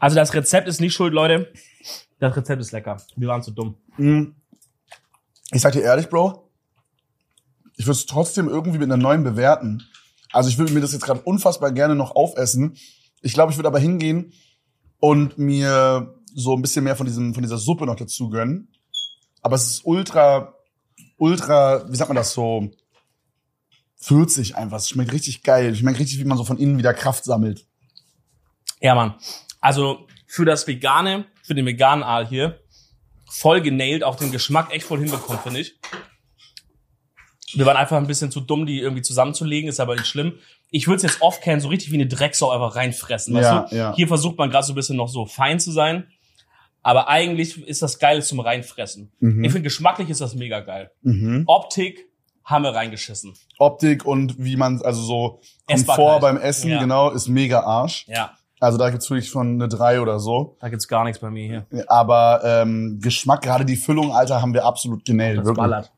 Also 0.00 0.16
das 0.16 0.34
Rezept 0.34 0.66
ist 0.66 0.80
nicht 0.80 0.94
schuld, 0.94 1.14
Leute. 1.14 1.52
Das 2.18 2.36
Rezept 2.36 2.60
ist 2.60 2.72
lecker. 2.72 3.00
Wir 3.16 3.28
waren 3.28 3.42
zu 3.42 3.52
dumm. 3.52 3.76
Mm. 3.96 4.34
Ich 5.52 5.60
sag 5.60 5.72
dir 5.72 5.82
ehrlich, 5.82 6.08
Bro, 6.08 6.50
ich 7.76 7.86
würde 7.86 7.98
es 7.98 8.06
trotzdem 8.06 8.48
irgendwie 8.48 8.78
mit 8.78 8.88
einer 8.88 8.96
neuen 8.96 9.22
bewerten. 9.22 9.82
Also 10.32 10.48
ich 10.48 10.58
würde 10.58 10.72
mir 10.72 10.80
das 10.80 10.92
jetzt 10.92 11.04
gerade 11.04 11.20
unfassbar 11.20 11.70
gerne 11.70 11.94
noch 11.94 12.16
aufessen. 12.16 12.76
Ich 13.22 13.34
glaube, 13.34 13.52
ich 13.52 13.58
würde 13.58 13.68
aber 13.68 13.78
hingehen 13.78 14.32
und 14.98 15.38
mir 15.38 16.14
so 16.34 16.54
ein 16.54 16.62
bisschen 16.62 16.84
mehr 16.84 16.96
von 16.96 17.06
diesem 17.06 17.34
von 17.34 17.42
dieser 17.42 17.58
Suppe 17.58 17.86
noch 17.86 17.96
dazu 17.96 18.30
gönnen. 18.30 18.68
Aber 19.42 19.56
es 19.56 19.66
ist 19.66 19.84
ultra 19.84 20.54
ultra, 21.18 21.84
wie 21.90 21.96
sagt 21.96 22.08
man 22.08 22.16
das 22.16 22.32
so 22.32 22.70
40 23.96 24.56
einfach. 24.56 24.78
Es 24.78 24.88
schmeckt 24.88 25.12
richtig 25.12 25.42
geil. 25.42 25.72
Ich 25.72 25.80
schmeckt 25.80 25.98
richtig, 25.98 26.18
wie 26.18 26.24
man 26.24 26.38
so 26.38 26.44
von 26.44 26.58
innen 26.58 26.78
wieder 26.78 26.94
Kraft 26.94 27.24
sammelt. 27.24 27.66
Ja, 28.80 28.94
Mann. 28.94 29.14
Also 29.60 30.06
für 30.26 30.44
das 30.44 30.66
Vegane, 30.66 31.26
für 31.42 31.54
den 31.54 31.66
veganen 31.66 32.02
Aal 32.02 32.26
hier, 32.26 32.60
voll 33.30 33.60
genailt, 33.60 34.02
auch 34.04 34.16
den 34.16 34.32
Geschmack 34.32 34.72
echt 34.74 34.84
voll 34.86 34.98
hinbekommen, 35.00 35.40
finde 35.42 35.60
ich. 35.60 35.78
Wir 37.52 37.66
waren 37.66 37.76
einfach 37.76 37.96
ein 37.96 38.06
bisschen 38.06 38.30
zu 38.30 38.40
dumm, 38.40 38.64
die 38.66 38.78
irgendwie 38.80 39.02
zusammenzulegen, 39.02 39.68
ist 39.68 39.80
aber 39.80 39.96
nicht 39.96 40.06
schlimm. 40.06 40.38
Ich 40.70 40.86
würde 40.86 40.96
es 40.98 41.02
jetzt 41.02 41.20
oft 41.20 41.42
kennen, 41.42 41.60
so 41.60 41.68
richtig 41.68 41.90
wie 41.90 41.96
eine 41.96 42.06
Drecksau 42.06 42.50
einfach 42.50 42.76
reinfressen, 42.76 43.34
weißt 43.34 43.44
Ja, 43.44 43.66
du? 43.68 43.76
ja. 43.76 43.94
Hier 43.96 44.06
versucht 44.06 44.38
man 44.38 44.50
gerade 44.50 44.64
so 44.64 44.72
ein 44.72 44.76
bisschen 44.76 44.96
noch 44.96 45.08
so 45.08 45.26
fein 45.26 45.58
zu 45.58 45.72
sein. 45.72 46.06
Aber 46.82 47.08
eigentlich 47.08 47.60
ist 47.66 47.82
das 47.82 47.98
geil 47.98 48.22
zum 48.22 48.40
Reinfressen. 48.40 49.12
Mhm. 49.18 49.44
Ich 49.44 49.50
finde, 49.52 49.64
geschmacklich 49.64 50.08
ist 50.08 50.20
das 50.20 50.34
mega 50.34 50.60
geil. 50.60 50.90
Mhm. 51.02 51.42
Optik 51.46 52.08
haben 52.44 52.62
wir 52.64 52.70
reingeschissen. 52.74 53.34
Optik 53.58 54.06
und 54.06 54.36
wie 54.38 54.56
man, 54.56 54.80
also 54.82 55.02
so. 55.02 55.40
Komfort 55.66 56.20
beim 56.20 56.36
Essen, 56.38 56.70
Ja. 56.70 56.80
genau, 56.80 57.10
ist 57.10 57.28
mega 57.28 57.60
Arsch. 57.60 58.06
Ja, 58.08 58.34
Also 58.60 58.76
da 58.76 58.90
gibt's 58.90 59.08
wirklich 59.10 59.30
von 59.30 59.54
eine 59.54 59.68
3 59.68 60.02
oder 60.02 60.20
so. 60.20 60.56
da 60.60 60.68
gibt's 60.68 60.86
gar 60.86 61.04
nichts 61.04 61.18
bei 61.18 61.30
mir 61.30 61.46
hier. 61.70 61.86
Aber 61.88 62.42
ähm, 62.44 63.00
Geschmack, 63.00 63.40
gerade 63.40 63.64
die 63.64 63.76
Füllung, 63.76 64.12
Alter, 64.12 64.42
haben 64.42 64.52
wir 64.52 64.66
absolut 64.66 65.04
genäht. 65.06 65.38
Das 65.38 65.46
wirklich. 65.46 65.56
ballert. 65.56 65.90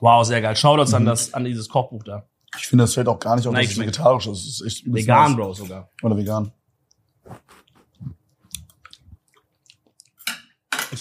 Wow, 0.00 0.26
sehr 0.26 0.42
geil. 0.42 0.56
Schaut 0.56 0.80
uns 0.80 0.92
an 0.92 1.04
das, 1.04 1.32
an 1.32 1.44
dieses 1.44 1.68
Kochbuch 1.68 2.02
da. 2.02 2.24
Ich 2.58 2.66
finde, 2.66 2.84
das 2.84 2.94
fällt 2.94 3.08
auch 3.08 3.18
gar 3.18 3.36
nicht 3.36 3.46
auf, 3.46 3.52
Nein, 3.54 3.64
dass 3.64 3.72
es 3.72 3.78
vegetarisch 3.78 4.26
ist. 4.26 4.46
Ist 4.46 4.66
echt 4.66 4.92
Vegan. 4.92 5.36
Bro, 5.36 5.54
sogar. 5.54 5.88
Oder 6.02 6.16
vegan. 6.16 6.52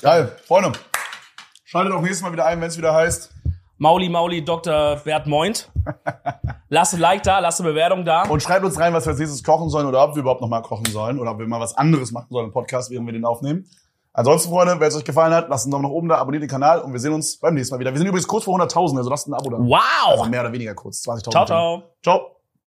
Geil, 0.02 0.36
Freunde. 0.46 0.74
Schaltet 1.64 1.94
auch 1.94 2.02
nächstes 2.02 2.22
Mal 2.22 2.32
wieder 2.32 2.46
ein, 2.46 2.62
wenn 2.62 2.68
es 2.68 2.78
wieder 2.78 2.94
heißt. 2.94 3.35
Mauli, 3.78 4.08
Mauli, 4.10 4.44
Dr. 4.44 4.98
Bert 5.04 5.28
Moint. 5.28 5.70
Lasst 6.70 6.94
ein 6.94 7.00
Like 7.00 7.24
da, 7.24 7.40
lasst 7.40 7.60
eine 7.60 7.70
Bewertung 7.70 8.06
da. 8.06 8.24
Und 8.24 8.42
schreibt 8.42 8.64
uns 8.64 8.80
rein, 8.80 8.94
was 8.94 9.06
wir 9.06 9.12
als 9.12 9.20
nächstes 9.20 9.44
kochen 9.44 9.70
sollen 9.70 9.86
oder 9.86 10.04
ob 10.04 10.16
wir 10.16 10.22
überhaupt 10.22 10.42
noch 10.42 10.48
mal 10.48 10.62
kochen 10.62 10.86
sollen 10.86 11.20
oder 11.20 11.32
ob 11.32 11.40
wir 11.40 11.48
mal 11.48 11.60
was 11.60 11.76
anderes 11.78 12.12
machen 12.12 12.28
sollen 12.30 12.48
im 12.48 12.52
Podcast, 12.54 12.90
während 12.90 13.06
wir 13.06 13.14
den 13.14 13.26
aufnehmen. 13.26 13.66
Ansonsten, 14.14 14.50
Freunde, 14.50 14.80
wenn 14.80 14.88
es 14.88 14.96
euch 14.96 15.04
gefallen 15.04 15.34
hat, 15.34 15.50
lasst 15.50 15.66
einen 15.66 15.72
Daumen 15.72 15.84
nach 15.84 15.92
oben 15.92 16.08
da, 16.08 16.16
abonniert 16.16 16.42
den 16.42 16.50
Kanal 16.50 16.80
und 16.80 16.94
wir 16.94 17.00
sehen 17.02 17.12
uns 17.14 17.38
beim 17.38 17.54
nächsten 17.54 17.76
Mal 17.76 17.80
wieder. 17.80 17.92
Wir 17.92 17.98
sind 17.98 18.08
übrigens 18.08 18.28
kurz 18.28 18.46
vor 18.46 18.58
100.000, 18.58 18.98
also 18.98 19.10
lasst 19.10 19.28
ein 19.28 19.34
Abo 19.34 19.50
da. 19.50 19.58
Wow! 19.58 20.12
Also 20.12 20.26
mehr 20.26 20.40
oder 20.40 20.54
weniger 20.54 20.74
kurz, 20.74 21.06
20.000. 21.06 21.32
Ciao, 21.32 21.46
ciao. 21.46 21.84
Ciao. 22.02 22.35